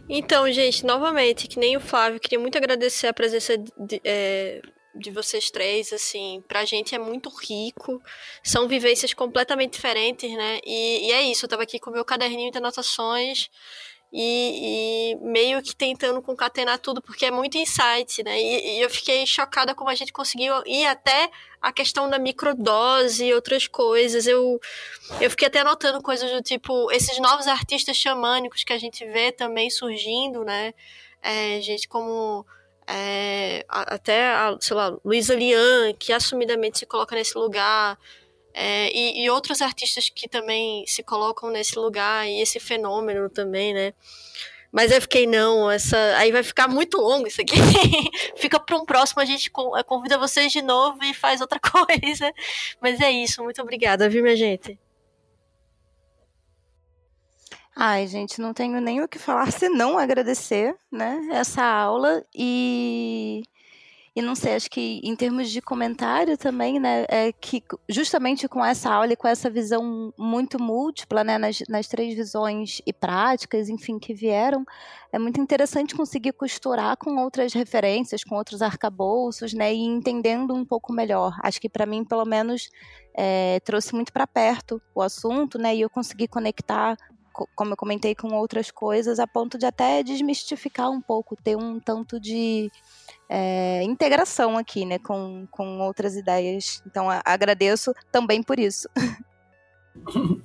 Então, 0.09 0.49
gente, 0.51 0.85
novamente, 0.85 1.47
que 1.47 1.59
nem 1.59 1.75
o 1.75 1.81
Flávio, 1.81 2.19
queria 2.19 2.39
muito 2.39 2.57
agradecer 2.57 3.07
a 3.07 3.13
presença 3.13 3.57
de, 3.57 4.01
é, 4.03 4.61
de 4.95 5.11
vocês 5.11 5.51
três, 5.51 5.91
assim, 5.91 6.43
pra 6.47 6.65
gente 6.65 6.95
é 6.95 6.97
muito 6.97 7.29
rico, 7.29 8.01
são 8.41 8.67
vivências 8.67 9.13
completamente 9.13 9.73
diferentes, 9.73 10.31
né? 10.31 10.59
E, 10.65 11.07
e 11.07 11.11
é 11.11 11.21
isso, 11.23 11.45
eu 11.45 11.49
tava 11.49 11.63
aqui 11.63 11.77
com 11.77 11.89
o 11.89 11.93
meu 11.93 12.05
caderninho 12.05 12.51
de 12.51 12.57
anotações 12.57 13.49
e, 14.11 15.11
e, 15.11 15.15
meio 15.21 15.61
que 15.61 15.75
tentando 15.75 16.21
concatenar 16.21 16.79
tudo, 16.79 17.01
porque 17.01 17.25
é 17.25 17.31
muito 17.31 17.57
insight, 17.57 18.23
né? 18.23 18.39
E, 18.39 18.77
e, 18.77 18.81
eu 18.81 18.89
fiquei 18.89 19.25
chocada 19.25 19.75
como 19.75 19.89
a 19.89 19.95
gente 19.95 20.13
conseguiu 20.13 20.53
ir 20.65 20.85
até 20.85 21.29
a 21.61 21.71
questão 21.71 22.09
da 22.09 22.17
microdose 22.17 23.25
e 23.25 23.33
outras 23.33 23.67
coisas. 23.67 24.25
Eu, 24.25 24.59
eu 25.19 25.29
fiquei 25.29 25.47
até 25.47 25.59
anotando 25.59 26.01
coisas 26.01 26.31
do 26.31 26.41
tipo, 26.41 26.91
esses 26.91 27.19
novos 27.19 27.47
artistas 27.47 27.97
xamânicos 27.97 28.63
que 28.63 28.73
a 28.73 28.77
gente 28.77 29.05
vê 29.05 29.31
também 29.31 29.69
surgindo, 29.69 30.43
né? 30.43 30.73
É, 31.21 31.59
gente 31.61 31.87
como 31.87 32.45
é, 32.87 33.65
até, 33.67 34.29
a, 34.29 34.57
sei 34.61 34.75
lá, 34.75 34.97
Luísa 35.03 35.35
Lian, 35.35 35.93
que 35.99 36.13
assumidamente 36.13 36.79
se 36.79 36.85
coloca 36.85 37.15
nesse 37.15 37.37
lugar. 37.37 37.99
É, 38.59 38.89
e, 38.91 39.23
e, 39.23 39.29
outros 39.29 39.61
artistas 39.61 40.09
que 40.09 40.27
também 40.27 40.83
se 40.87 41.03
colocam 41.03 41.51
nesse 41.51 41.77
lugar 41.77 42.27
e 42.27 42.41
esse 42.41 42.59
fenômeno 42.59 43.29
também, 43.29 43.71
né? 43.71 43.93
Mas 44.71 44.91
eu 44.91 44.99
fiquei, 44.99 45.27
não, 45.27 45.69
essa. 45.69 45.95
Aí 46.17 46.31
vai 46.31 46.41
ficar 46.41 46.67
muito 46.67 46.97
longo 46.97 47.27
isso 47.27 47.39
aqui. 47.39 47.53
Fica 48.35 48.59
para 48.59 48.75
um 48.75 48.83
próximo, 48.83 49.21
a 49.21 49.25
gente 49.25 49.51
eh, 49.77 49.83
convida 49.83 50.17
vocês 50.17 50.51
de 50.51 50.63
novo 50.63 51.03
e 51.03 51.13
faz 51.13 51.39
outra 51.39 51.59
coisa. 51.61 52.33
Mas 52.81 52.99
é 52.99 53.11
isso, 53.11 53.43
muito 53.43 53.61
obrigada, 53.61 54.09
viu, 54.09 54.23
minha 54.23 54.35
gente? 54.35 54.79
Ai, 57.75 58.07
gente, 58.07 58.41
não 58.41 58.55
tenho 58.55 58.81
nem 58.81 59.03
o 59.03 59.07
que 59.07 59.19
falar 59.19 59.51
senão 59.53 59.99
agradecer, 59.99 60.75
né, 60.91 61.29
essa 61.31 61.63
aula 61.63 62.25
e 62.33 63.43
e 64.17 64.21
não 64.23 64.33
sei, 64.33 64.55
acho 64.55 64.71
que 64.71 64.99
em 65.03 65.15
termos 65.15 65.51
de 65.51 65.61
comentário 65.61 66.35
também, 66.39 66.79
né, 66.79 67.05
é 67.07 67.31
que 67.31 67.63
justamente 67.87 68.47
com 68.47 68.65
essa 68.65 68.91
aula 68.91 69.13
e 69.13 69.15
com 69.15 69.27
essa 69.27 69.47
visão 69.47 70.11
muito 70.17 70.59
múltipla, 70.59 71.23
né, 71.23 71.37
nas, 71.37 71.59
nas 71.69 71.87
três 71.87 72.15
visões 72.15 72.81
e 72.83 72.91
práticas, 72.91 73.69
enfim, 73.69 73.99
que 73.99 74.15
vieram, 74.15 74.65
é 75.11 75.19
muito 75.19 75.39
interessante 75.39 75.93
conseguir 75.93 76.31
costurar 76.31 76.97
com 76.97 77.15
outras 77.17 77.53
referências, 77.53 78.23
com 78.23 78.33
outros 78.33 78.63
arcabouços, 78.63 79.53
né, 79.53 79.71
e 79.71 79.85
entendendo 79.85 80.51
um 80.51 80.65
pouco 80.65 80.91
melhor. 80.91 81.37
Acho 81.43 81.61
que 81.61 81.69
para 81.69 81.85
mim, 81.85 82.03
pelo 82.03 82.25
menos, 82.25 82.71
é, 83.13 83.59
trouxe 83.59 83.93
muito 83.93 84.11
para 84.11 84.25
perto 84.25 84.81
o 84.95 85.01
assunto, 85.03 85.59
né, 85.59 85.75
e 85.75 85.81
eu 85.81 85.91
consegui 85.91 86.27
conectar 86.27 86.97
como 87.55 87.73
eu 87.73 87.77
comentei 87.77 88.15
com 88.15 88.33
outras 88.33 88.71
coisas, 88.71 89.19
a 89.19 89.27
ponto 89.27 89.59
de 89.59 89.65
até 89.67 90.01
desmistificar 90.01 90.89
um 90.89 90.99
pouco, 90.99 91.35
ter 91.35 91.55
um 91.55 91.79
tanto 91.79 92.19
de 92.19 92.71
é, 93.29 93.83
integração 93.83 94.57
aqui, 94.57 94.85
né, 94.85 94.99
com, 94.99 95.47
com 95.51 95.79
outras 95.79 96.15
ideias. 96.15 96.81
Então, 96.85 97.09
a, 97.09 97.21
agradeço 97.25 97.93
também 98.11 98.41
por 98.41 98.59
isso. 98.59 98.87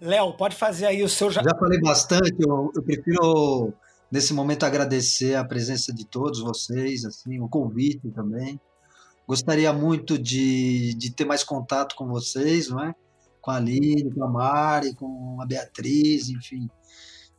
Léo, 0.00 0.36
pode 0.36 0.54
fazer 0.54 0.86
aí 0.86 1.02
o 1.02 1.08
seu. 1.08 1.30
Já 1.30 1.42
falei 1.58 1.80
bastante, 1.80 2.36
eu, 2.38 2.70
eu, 2.74 2.82
prefiro 2.82 3.72
nesse 4.10 4.32
momento 4.34 4.64
agradecer 4.64 5.34
a 5.34 5.44
presença 5.44 5.92
de 5.92 6.06
todos 6.06 6.40
vocês, 6.40 7.04
assim, 7.04 7.40
o 7.40 7.48
convite 7.48 8.10
também. 8.10 8.60
Gostaria 9.26 9.72
muito 9.72 10.18
de, 10.18 10.94
de 10.94 11.12
ter 11.12 11.24
mais 11.24 11.42
contato 11.42 11.94
com 11.96 12.06
vocês, 12.06 12.68
não 12.68 12.82
é? 12.82 12.94
Com 13.40 13.50
a 13.50 13.56
Aline, 13.56 14.12
com 14.12 14.24
a 14.24 14.28
Mari, 14.28 14.94
com 14.94 15.38
a 15.40 15.46
Beatriz, 15.46 16.28
enfim, 16.28 16.68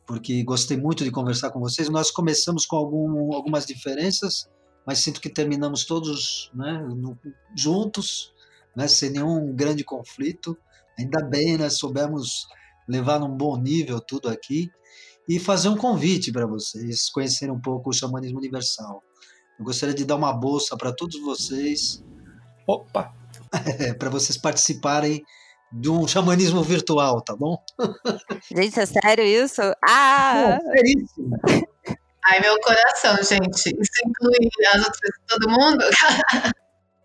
porque 0.06 0.42
gostei 0.42 0.76
muito 0.76 1.04
de 1.04 1.10
conversar 1.10 1.50
com 1.50 1.60
vocês. 1.60 1.88
Nós 1.88 2.10
começamos 2.10 2.66
com 2.66 2.76
algum, 2.76 3.32
algumas 3.32 3.64
diferenças, 3.64 4.48
mas 4.86 4.98
sinto 4.98 5.20
que 5.20 5.28
terminamos 5.28 5.84
todos 5.84 6.50
né, 6.54 6.72
no, 6.94 7.18
juntos, 7.56 8.32
né, 8.76 8.86
sem 8.88 9.10
nenhum 9.10 9.54
grande 9.54 9.84
conflito. 9.84 10.56
Ainda 10.98 11.24
bem, 11.24 11.56
né, 11.56 11.70
soubemos 11.70 12.46
levar 12.88 13.18
num 13.18 13.34
bom 13.36 13.56
nível 13.56 14.00
tudo 14.00 14.28
aqui 14.28 14.70
e 15.28 15.38
fazer 15.38 15.68
um 15.68 15.76
convite 15.76 16.30
para 16.30 16.46
vocês 16.46 17.08
conhecerem 17.10 17.54
um 17.54 17.60
pouco 17.60 17.90
o 17.90 17.92
xamanismo 17.92 18.38
universal. 18.38 19.02
Eu 19.58 19.64
gostaria 19.64 19.94
de 19.94 20.04
dar 20.04 20.16
uma 20.16 20.32
bolsa 20.32 20.76
para 20.76 20.92
todos 20.92 21.20
vocês. 21.20 22.02
Opa! 22.66 23.12
É, 23.78 23.94
para 23.94 24.10
vocês 24.10 24.36
participarem 24.36 25.22
de 25.72 25.88
um 25.88 26.08
xamanismo 26.08 26.60
virtual, 26.60 27.20
tá 27.20 27.36
bom? 27.36 27.56
Gente, 28.52 28.80
é 28.80 28.86
sério 28.86 29.24
isso? 29.24 29.60
Ah! 29.84 30.58
É, 30.60 30.76
seríssimo. 30.76 31.36
Ai, 32.26 32.40
meu 32.40 32.58
coração, 32.60 33.16
gente. 33.16 33.56
Isso 33.56 34.00
inclui 34.06 34.48
as 34.74 34.84
outras, 34.84 35.10
todo 35.26 35.50
mundo? 35.50 35.84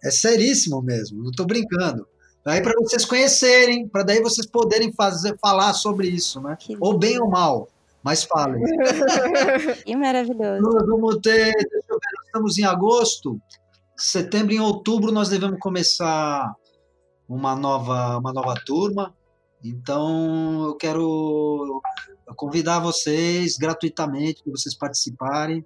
é 0.04 0.12
seríssimo 0.12 0.82
mesmo, 0.82 1.22
não 1.22 1.30
estou 1.30 1.46
brincando. 1.46 2.08
Aí 2.46 2.62
para 2.62 2.74
vocês 2.80 3.06
conhecerem, 3.06 3.88
para 3.88 4.04
daí 4.04 4.22
vocês 4.22 4.48
poderem 4.48 4.92
fazer, 4.94 5.38
falar 5.40 5.74
sobre 5.74 6.08
isso, 6.08 6.42
né? 6.42 6.58
Ou 6.80 6.98
bem 6.98 7.20
ou 7.20 7.30
mal. 7.30 7.68
Mas 8.02 8.24
falem. 8.24 8.64
Que 9.86 9.96
maravilhoso. 9.96 10.62
Nós 10.62 10.86
vamos 10.86 11.18
ter, 11.18 11.52
deixa 11.52 11.88
eu 11.90 11.98
ver, 11.98 12.12
nós 12.16 12.26
estamos 12.26 12.58
em 12.58 12.64
agosto, 12.64 13.40
setembro 13.98 14.54
e 14.54 14.60
outubro 14.60 15.12
nós 15.12 15.28
devemos 15.28 15.60
começar 15.60 16.56
uma 17.28 17.56
nova, 17.56 18.18
uma 18.18 18.32
nova 18.32 18.56
turma. 18.66 19.14
Então 19.62 20.68
eu 20.68 20.76
quero 20.76 21.82
convidar 22.36 22.80
vocês 22.80 23.58
gratuitamente 23.58 24.44
para 24.44 24.52
vocês 24.52 24.76
participarem. 24.76 25.66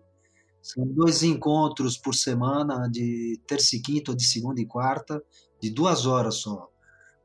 São 0.62 0.86
dois 0.88 1.24
encontros 1.24 1.98
por 1.98 2.16
semana, 2.16 2.88
de 2.90 3.40
terça 3.48 3.76
e 3.76 3.82
quinta 3.82 4.12
ou 4.12 4.18
de 4.18 4.26
segunda 4.26 4.62
e 4.62 4.66
quarta, 4.66 5.22
de 5.62 5.70
duas 5.70 6.06
horas 6.06 6.36
só, 6.36 6.70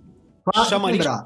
Fácil 0.53 0.85
lembrar. 0.85 1.25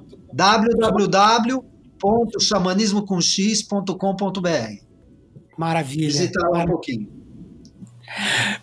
www.xamanismocomx.com.br. 2.03 4.83
Maravilha. 5.57 6.07
Visitar 6.07 6.49
lá 6.49 6.63
um 6.63 6.67
pouquinho. 6.67 7.07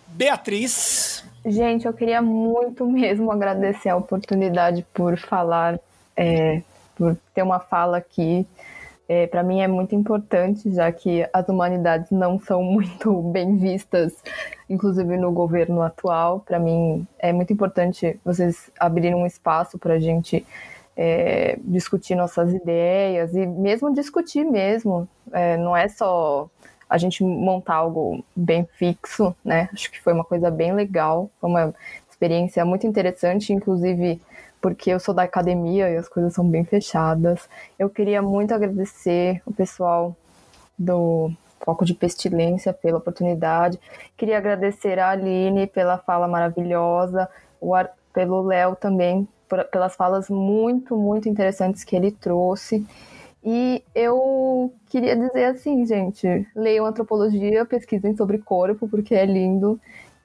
Beatriz. 0.09 1.23
Gente, 1.43 1.87
eu 1.87 1.93
queria 1.93 2.21
muito 2.21 2.85
mesmo 2.85 3.31
agradecer 3.31 3.89
a 3.89 3.97
oportunidade 3.97 4.85
por 4.93 5.17
falar, 5.17 5.79
é, 6.15 6.61
por 6.95 7.17
ter 7.33 7.41
uma 7.41 7.59
fala 7.59 7.97
aqui. 7.97 8.45
É, 9.09 9.25
Para 9.25 9.41
mim 9.41 9.59
é 9.59 9.67
muito 9.67 9.95
importante, 9.95 10.71
já 10.71 10.91
que 10.91 11.27
as 11.33 11.49
humanidades 11.49 12.11
não 12.11 12.39
são 12.39 12.61
muito 12.71 13.23
bem 13.23 13.57
vistas, 13.57 14.13
inclusive 14.69 15.17
no 15.17 15.31
governo 15.31 15.81
atual. 15.81 16.41
Para 16.41 16.59
mim 16.59 17.07
é 17.17 17.33
muito 17.33 17.51
importante 17.51 18.19
vocês 18.23 18.69
abrirem 18.79 19.15
um 19.15 19.25
espaço 19.25 19.79
para 19.79 19.95
a 19.95 19.99
gente 19.99 20.45
é, 20.95 21.57
discutir 21.63 22.15
nossas 22.15 22.53
ideias 22.53 23.33
e 23.33 23.45
mesmo 23.45 23.93
discutir 23.93 24.43
mesmo. 24.43 25.07
É, 25.31 25.57
não 25.57 25.75
é 25.75 25.87
só 25.87 26.49
a 26.89 26.97
gente 26.97 27.23
montar 27.23 27.75
algo 27.75 28.23
bem 28.35 28.67
fixo, 28.77 29.35
né? 29.45 29.69
Acho 29.71 29.89
que 29.89 30.01
foi 30.01 30.13
uma 30.13 30.25
coisa 30.25 30.51
bem 30.51 30.73
legal, 30.73 31.29
foi 31.39 31.49
uma 31.49 31.73
experiência 32.09 32.65
muito 32.65 32.85
interessante, 32.85 33.53
inclusive 33.53 34.21
porque 34.61 34.91
eu 34.91 34.99
sou 34.99 35.13
da 35.13 35.23
academia 35.23 35.89
e 35.89 35.97
as 35.97 36.07
coisas 36.07 36.33
são 36.33 36.47
bem 36.47 36.63
fechadas. 36.63 37.49
Eu 37.79 37.89
queria 37.89 38.21
muito 38.21 38.53
agradecer 38.53 39.41
o 39.45 39.51
pessoal 39.51 40.15
do 40.77 41.31
Foco 41.63 41.85
de 41.85 41.93
Pestilência 41.93 42.73
pela 42.73 42.97
oportunidade. 42.97 43.79
Queria 44.17 44.37
agradecer 44.37 44.99
a 44.99 45.09
Aline 45.09 45.65
pela 45.67 45.97
fala 45.97 46.27
maravilhosa, 46.27 47.27
o 47.59 47.73
Ar, 47.73 47.89
pelo 48.13 48.41
Léo 48.41 48.75
também, 48.75 49.27
por, 49.51 49.61
pelas 49.65 49.97
falas 49.97 50.29
muito, 50.29 50.95
muito 50.95 51.27
interessantes 51.27 51.83
que 51.83 51.93
ele 51.93 52.09
trouxe. 52.09 52.87
E 53.43 53.83
eu 53.93 54.73
queria 54.87 55.13
dizer 55.13 55.43
assim, 55.45 55.85
gente, 55.85 56.47
leiam 56.55 56.85
antropologia, 56.85 57.65
pesquisem 57.65 58.15
sobre 58.15 58.37
corpo, 58.37 58.87
porque 58.87 59.13
é 59.13 59.25
lindo. 59.25 59.77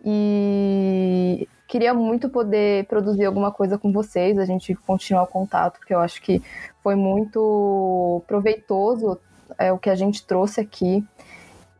E 0.04 1.48
queria 1.66 1.92
muito 1.92 2.28
poder 2.28 2.86
produzir 2.86 3.24
alguma 3.24 3.50
coisa 3.50 3.76
com 3.76 3.90
vocês, 3.90 4.38
a 4.38 4.44
gente 4.44 4.76
continuar 4.76 5.24
o 5.24 5.26
contato, 5.26 5.80
porque 5.80 5.92
eu 5.92 5.98
acho 5.98 6.22
que 6.22 6.40
foi 6.80 6.94
muito 6.94 8.22
proveitoso 8.28 9.18
é, 9.58 9.72
o 9.72 9.78
que 9.78 9.90
a 9.90 9.96
gente 9.96 10.24
trouxe 10.24 10.60
aqui. 10.60 11.04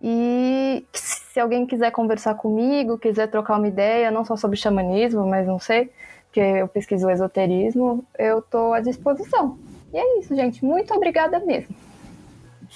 E 0.03 0.85
se 0.93 1.39
alguém 1.39 1.65
quiser 1.65 1.93
conversar 1.93 2.35
comigo, 2.35 2.99
quiser 2.99 3.29
trocar 3.31 3.57
uma 3.57 3.69
ideia, 3.69 4.11
não 4.11 4.25
só 4.25 4.37
sobre 4.37 4.57
xamanismo, 4.57 5.25
mas 5.29 5.47
não 5.47 5.61
sei, 5.61 5.93
porque 6.37 6.41
eu 6.41 6.69
pesquiso 6.69 7.09
esoterismo, 7.09 8.07
eu 8.19 8.41
estou 8.41 8.75
à 8.75 8.81
disposição. 8.81 9.59
E 9.91 9.97
é 9.97 10.19
isso, 10.19 10.37
gente. 10.37 10.63
Muito 10.63 10.93
obrigada 10.93 11.41
mesmo. 11.41 11.75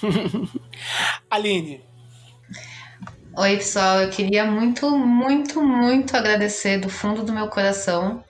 Aline. 1.29 1.83
Oi, 3.37 3.57
pessoal. 3.57 4.01
Eu 4.01 4.09
queria 4.09 4.45
muito, 4.45 4.89
muito, 4.89 5.61
muito 5.61 6.17
agradecer 6.17 6.79
do 6.79 6.89
fundo 6.89 7.23
do 7.23 7.31
meu 7.31 7.49
coração. 7.49 8.23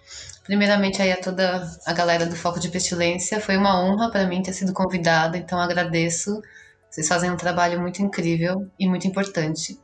Primeiramente 0.43 1.01
aí 1.01 1.13
a 1.13 1.21
toda 1.21 1.65
a 1.85 1.93
galera 1.93 2.25
do 2.25 2.35
Foco 2.35 2.59
de 2.59 2.67
Pestilência. 2.67 3.39
Foi 3.39 3.55
uma 3.55 3.81
honra 3.81 4.11
para 4.11 4.27
mim 4.27 4.43
ter 4.43 4.51
sido 4.51 4.73
convidada, 4.73 5.37
então 5.37 5.57
agradeço. 5.57 6.41
Vocês 6.89 7.07
fazem 7.07 7.31
um 7.31 7.37
trabalho 7.37 7.79
muito 7.79 8.01
incrível 8.01 8.69
e 8.77 8.85
muito 8.85 9.07
importante. 9.07 9.79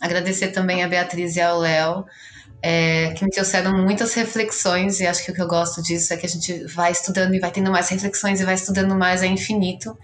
Agradecer 0.00 0.48
também 0.48 0.82
a 0.82 0.88
Beatriz 0.88 1.36
e 1.36 1.40
ao 1.40 1.60
Léo 1.60 2.04
é, 2.62 3.12
que 3.12 3.24
me 3.24 3.30
trouxeram 3.30 3.76
muitas 3.78 4.14
reflexões, 4.14 5.00
e 5.00 5.06
acho 5.06 5.24
que 5.24 5.30
o 5.30 5.34
que 5.34 5.40
eu 5.40 5.48
gosto 5.48 5.82
disso 5.82 6.12
é 6.12 6.16
que 6.16 6.26
a 6.26 6.28
gente 6.28 6.64
vai 6.64 6.90
estudando 6.92 7.34
e 7.34 7.38
vai 7.38 7.50
tendo 7.50 7.70
mais 7.70 7.88
reflexões 7.88 8.40
e 8.40 8.44
vai 8.44 8.54
estudando 8.54 8.94
mais, 8.94 9.22
é 9.22 9.26
infinito. 9.26 9.96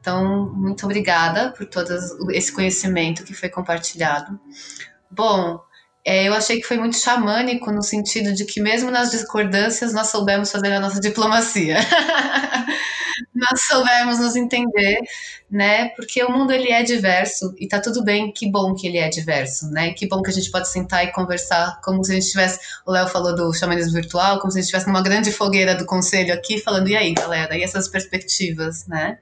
Então, 0.00 0.50
muito 0.54 0.84
obrigada 0.84 1.52
por 1.52 1.66
todo 1.66 1.92
esse 2.30 2.52
conhecimento 2.52 3.24
que 3.24 3.34
foi 3.34 3.48
compartilhado. 3.48 4.38
Bom, 5.10 5.60
é, 6.08 6.26
eu 6.26 6.32
achei 6.32 6.58
que 6.58 6.66
foi 6.66 6.78
muito 6.78 6.96
xamânico 6.96 7.70
no 7.70 7.82
sentido 7.82 8.32
de 8.32 8.46
que, 8.46 8.62
mesmo 8.62 8.90
nas 8.90 9.10
discordâncias, 9.10 9.92
nós 9.92 10.06
soubemos 10.08 10.50
fazer 10.50 10.72
a 10.72 10.80
nossa 10.80 10.98
diplomacia. 11.00 11.76
nós 13.36 13.60
soubemos 13.68 14.18
nos 14.18 14.34
entender, 14.34 15.00
né? 15.50 15.90
Porque 15.90 16.24
o 16.24 16.32
mundo 16.32 16.50
ele 16.50 16.72
é 16.72 16.82
diverso 16.82 17.54
e 17.58 17.68
tá 17.68 17.78
tudo 17.78 18.02
bem, 18.02 18.32
que 18.32 18.50
bom 18.50 18.74
que 18.74 18.86
ele 18.86 18.96
é 18.96 19.10
diverso, 19.10 19.70
né? 19.70 19.92
Que 19.92 20.08
bom 20.08 20.22
que 20.22 20.30
a 20.30 20.32
gente 20.32 20.50
pode 20.50 20.70
sentar 20.70 21.04
e 21.04 21.12
conversar 21.12 21.78
como 21.82 22.02
se 22.02 22.12
a 22.12 22.14
gente 22.14 22.24
estivesse, 22.24 22.58
o 22.86 22.90
Léo 22.90 23.06
falou 23.08 23.34
do 23.34 23.52
xamanismo 23.52 23.92
virtual, 23.92 24.38
como 24.38 24.50
se 24.50 24.56
a 24.56 24.60
gente 24.62 24.68
estivesse 24.68 24.86
numa 24.86 25.02
grande 25.02 25.30
fogueira 25.30 25.74
do 25.74 25.84
conselho 25.84 26.32
aqui 26.32 26.58
falando 26.58 26.88
e 26.88 26.96
aí, 26.96 27.12
galera, 27.12 27.54
e 27.54 27.62
essas 27.62 27.86
perspectivas, 27.86 28.86
né? 28.86 29.18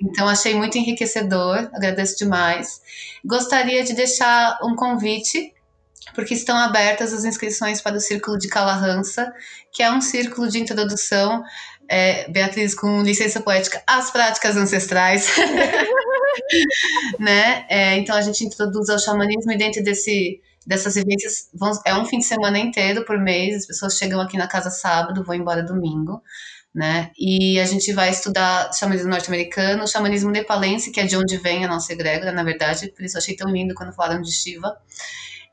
Então 0.00 0.26
achei 0.26 0.52
muito 0.56 0.76
enriquecedor, 0.78 1.70
agradeço 1.72 2.18
demais. 2.18 2.80
Gostaria 3.24 3.84
de 3.84 3.92
deixar 3.92 4.58
um 4.64 4.74
convite 4.74 5.54
porque 6.14 6.34
estão 6.34 6.56
abertas 6.56 7.12
as 7.12 7.24
inscrições 7.24 7.80
para 7.80 7.96
o 7.96 8.00
Círculo 8.00 8.38
de 8.38 8.48
Calahansa, 8.48 9.32
que 9.72 9.82
é 9.82 9.90
um 9.90 10.00
círculo 10.00 10.48
de 10.48 10.58
introdução 10.58 11.42
é, 11.88 12.30
Beatriz, 12.30 12.74
com 12.74 13.02
licença 13.02 13.40
poética, 13.40 13.82
as 13.86 14.10
práticas 14.10 14.56
ancestrais. 14.56 15.26
né? 17.18 17.64
É, 17.68 17.96
então 17.96 18.14
a 18.14 18.20
gente 18.20 18.44
introduz 18.44 18.88
o 18.88 18.98
xamanismo 18.98 19.50
e 19.52 19.56
dentro 19.56 19.82
desse, 19.82 20.40
dessas 20.66 20.94
vivências 20.94 21.48
vão, 21.54 21.72
é 21.86 21.94
um 21.94 22.04
fim 22.04 22.18
de 22.18 22.26
semana 22.26 22.58
inteiro 22.58 23.04
por 23.04 23.18
mês, 23.18 23.56
as 23.56 23.66
pessoas 23.66 23.96
chegam 23.96 24.20
aqui 24.20 24.36
na 24.36 24.46
casa 24.46 24.70
sábado, 24.70 25.24
vão 25.24 25.34
embora 25.34 25.62
domingo, 25.62 26.22
né? 26.74 27.10
E 27.18 27.58
a 27.58 27.64
gente 27.64 27.92
vai 27.92 28.10
estudar 28.10 28.70
xamanismo 28.74 29.08
norte-americano, 29.08 29.88
xamanismo 29.88 30.30
nepalense, 30.30 30.90
que 30.90 31.00
é 31.00 31.06
de 31.06 31.16
onde 31.16 31.38
vem 31.38 31.64
a 31.64 31.68
nossa 31.68 31.92
egrégora, 31.92 32.32
na 32.32 32.44
verdade, 32.44 32.92
por 32.92 33.02
isso 33.02 33.16
achei 33.16 33.34
tão 33.34 33.50
lindo 33.50 33.74
quando 33.74 33.94
falaram 33.94 34.20
de 34.20 34.30
Shiva. 34.30 34.76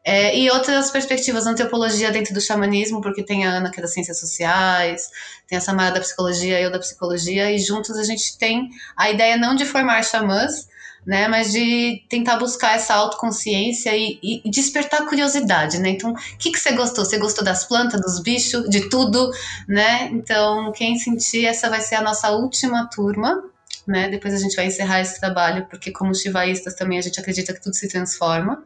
É, 0.08 0.38
e 0.38 0.51
outras 0.51 0.92
perspectivas, 0.92 1.48
antropologia 1.48 2.11
dentro 2.11 2.32
do 2.32 2.40
xamanismo, 2.40 3.01
porque 3.01 3.24
tem 3.24 3.43
a 3.43 3.50
Ana, 3.50 3.72
que 3.72 3.80
é 3.80 3.82
das 3.82 3.92
ciências 3.92 4.19
sociais, 4.19 5.09
tem 5.48 5.58
a 5.58 5.61
Samara 5.61 5.95
da 5.95 6.00
psicologia, 6.00 6.61
eu 6.61 6.72
da 6.72 6.77
psicologia, 6.77 7.51
e 7.51 7.58
juntos 7.58 7.98
a 7.98 8.03
gente 8.03 8.38
tem 8.38 8.69
a 8.95 9.09
ideia 9.09 9.35
não 9.35 9.56
de 9.56 9.66
formar 9.66 10.03
xamãs, 10.03 10.67
né, 11.03 11.27
mas 11.27 11.51
de 11.51 12.03
tentar 12.08 12.38
buscar 12.38 12.75
essa 12.75 12.93
autoconsciência 12.93 13.95
e, 13.95 14.19
e 14.43 14.50
despertar 14.50 15.06
curiosidade, 15.06 15.77
né? 15.80 15.90
Então, 15.90 16.11
o 16.11 16.38
que, 16.38 16.51
que 16.51 16.59
você 16.59 16.72
gostou? 16.72 17.06
Você 17.06 17.19
gostou 17.19 17.43
das 17.43 17.64
plantas, 17.64 18.01
dos 18.01 18.19
bichos, 18.19 18.67
de 18.69 18.90
tudo, 18.90 19.32
né? 19.67 20.09
Então, 20.11 20.72
quem 20.72 20.98
sentir, 20.98 21.45
essa 21.45 21.69
vai 21.69 21.80
ser 21.82 21.95
a 21.95 22.01
nossa 22.01 22.32
última 22.32 22.90
turma, 22.90 23.43
né? 23.88 24.10
Depois 24.10 24.34
a 24.34 24.38
gente 24.38 24.56
vai 24.56 24.68
encerrar 24.68 25.02
esse 25.02 25.20
trabalho, 25.20 25.66
porque 25.70 25.92
como 25.92 26.14
chivaístas 26.14 26.76
também 26.76 26.98
a 26.98 27.02
gente 27.02 27.20
acredita 27.20 27.54
que 27.54 27.62
tudo 27.62 27.76
se 27.76 27.88
transforma. 27.88 28.64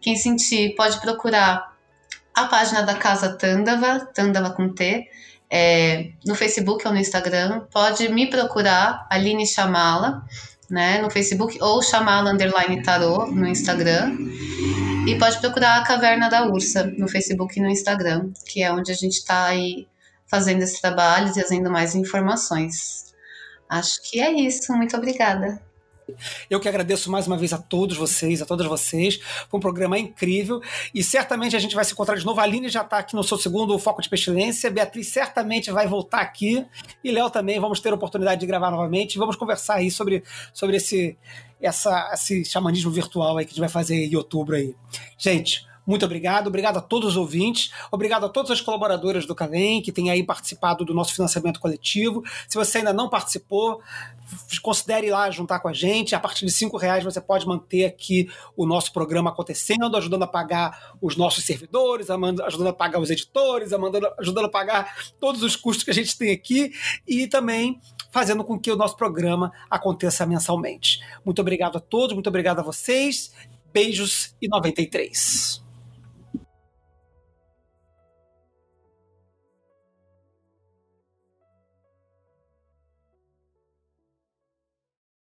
Quem 0.00 0.16
sentir 0.16 0.74
pode 0.74 1.00
procurar 1.00 1.74
a 2.34 2.46
página 2.46 2.82
da 2.82 2.94
Casa 2.94 3.36
Tandava, 3.36 4.06
Tandava 4.14 4.50
com 4.50 4.72
T, 4.72 5.08
é, 5.50 6.12
no 6.24 6.34
Facebook 6.34 6.86
ou 6.86 6.92
no 6.92 6.98
Instagram. 6.98 7.66
Pode 7.72 8.08
me 8.08 8.28
procurar, 8.28 9.06
Aline 9.10 9.46
Chamala, 9.46 10.24
né, 10.70 11.02
no 11.02 11.10
Facebook, 11.10 11.58
ou 11.60 11.82
Chamala 11.82 12.30
Underline 12.30 12.82
Tarô 12.82 13.26
no 13.26 13.46
Instagram. 13.46 14.16
E 15.06 15.18
pode 15.18 15.38
procurar 15.38 15.76
a 15.76 15.82
Caverna 15.82 16.28
da 16.28 16.46
Ursa 16.46 16.84
no 16.96 17.08
Facebook 17.08 17.58
e 17.58 17.62
no 17.62 17.68
Instagram, 17.68 18.30
que 18.46 18.62
é 18.62 18.72
onde 18.72 18.92
a 18.92 18.94
gente 18.94 19.14
está 19.14 19.46
aí 19.46 19.88
fazendo 20.26 20.62
esse 20.62 20.80
trabalho 20.80 21.32
trazendo 21.32 21.70
mais 21.70 21.94
informações. 21.96 23.09
Acho 23.70 24.02
que 24.02 24.20
é 24.20 24.32
isso. 24.32 24.72
Muito 24.72 24.96
obrigada. 24.96 25.62
Eu 26.50 26.58
que 26.58 26.68
agradeço 26.68 27.08
mais 27.08 27.28
uma 27.28 27.36
vez 27.36 27.52
a 27.52 27.58
todos 27.58 27.96
vocês, 27.96 28.42
a 28.42 28.46
todas 28.46 28.66
vocês. 28.66 29.20
Foi 29.48 29.58
um 29.58 29.60
programa 29.60 29.96
incrível 29.96 30.60
e 30.92 31.04
certamente 31.04 31.54
a 31.54 31.58
gente 31.60 31.76
vai 31.76 31.84
se 31.84 31.92
encontrar 31.92 32.16
de 32.16 32.26
novo. 32.26 32.40
A 32.40 32.42
Aline 32.42 32.68
já 32.68 32.82
está 32.82 32.98
aqui 32.98 33.14
no 33.14 33.22
seu 33.22 33.38
segundo 33.38 33.78
Foco 33.78 34.02
de 34.02 34.08
Pestilência. 34.08 34.72
Beatriz 34.72 35.06
certamente 35.06 35.70
vai 35.70 35.86
voltar 35.86 36.20
aqui 36.20 36.66
e 37.04 37.12
Léo 37.12 37.30
também. 37.30 37.60
Vamos 37.60 37.78
ter 37.78 37.92
a 37.92 37.94
oportunidade 37.94 38.40
de 38.40 38.46
gravar 38.46 38.72
novamente. 38.72 39.18
Vamos 39.18 39.36
conversar 39.36 39.74
aí 39.74 39.88
sobre, 39.88 40.24
sobre 40.52 40.76
esse, 40.76 41.16
essa, 41.60 42.10
esse 42.12 42.44
xamanismo 42.44 42.90
virtual 42.90 43.38
aí 43.38 43.44
que 43.44 43.50
a 43.50 43.54
gente 43.54 43.60
vai 43.60 43.68
fazer 43.68 43.94
em 43.94 44.16
outubro 44.16 44.56
aí. 44.56 44.74
Gente, 45.16 45.64
muito 45.90 46.04
obrigado, 46.04 46.46
obrigado 46.46 46.76
a 46.76 46.80
todos 46.80 47.10
os 47.10 47.16
ouvintes, 47.16 47.72
obrigado 47.90 48.24
a 48.24 48.28
todas 48.28 48.52
as 48.52 48.60
colaboradoras 48.60 49.26
do 49.26 49.34
Calem 49.34 49.82
que 49.82 49.90
têm 49.90 50.08
aí 50.08 50.22
participado 50.22 50.84
do 50.84 50.94
nosso 50.94 51.12
financiamento 51.12 51.58
coletivo. 51.58 52.22
Se 52.48 52.56
você 52.56 52.78
ainda 52.78 52.92
não 52.92 53.08
participou, 53.08 53.82
considere 54.62 55.10
lá 55.10 55.28
juntar 55.32 55.58
com 55.58 55.66
a 55.66 55.72
gente. 55.72 56.14
A 56.14 56.20
partir 56.20 56.46
de 56.46 56.52
cinco 56.52 56.76
reais 56.76 57.02
você 57.02 57.20
pode 57.20 57.44
manter 57.44 57.86
aqui 57.86 58.30
o 58.56 58.64
nosso 58.64 58.92
programa 58.92 59.30
acontecendo, 59.30 59.96
ajudando 59.96 60.22
a 60.22 60.28
pagar 60.28 60.94
os 61.02 61.16
nossos 61.16 61.44
servidores, 61.44 62.08
ajudando 62.08 62.68
a 62.68 62.72
pagar 62.72 63.00
os 63.00 63.10
editores, 63.10 63.72
ajudando 64.16 64.44
a 64.44 64.48
pagar 64.48 64.94
todos 65.18 65.42
os 65.42 65.56
custos 65.56 65.82
que 65.82 65.90
a 65.90 65.94
gente 65.94 66.16
tem 66.16 66.30
aqui 66.30 66.72
e 67.04 67.26
também 67.26 67.80
fazendo 68.12 68.44
com 68.44 68.56
que 68.56 68.70
o 68.70 68.76
nosso 68.76 68.96
programa 68.96 69.50
aconteça 69.68 70.24
mensalmente. 70.24 71.00
Muito 71.24 71.40
obrigado 71.40 71.78
a 71.78 71.80
todos, 71.80 72.14
muito 72.14 72.28
obrigado 72.28 72.60
a 72.60 72.62
vocês. 72.62 73.32
Beijos 73.72 74.34
e 74.40 74.48
93. 74.48 75.69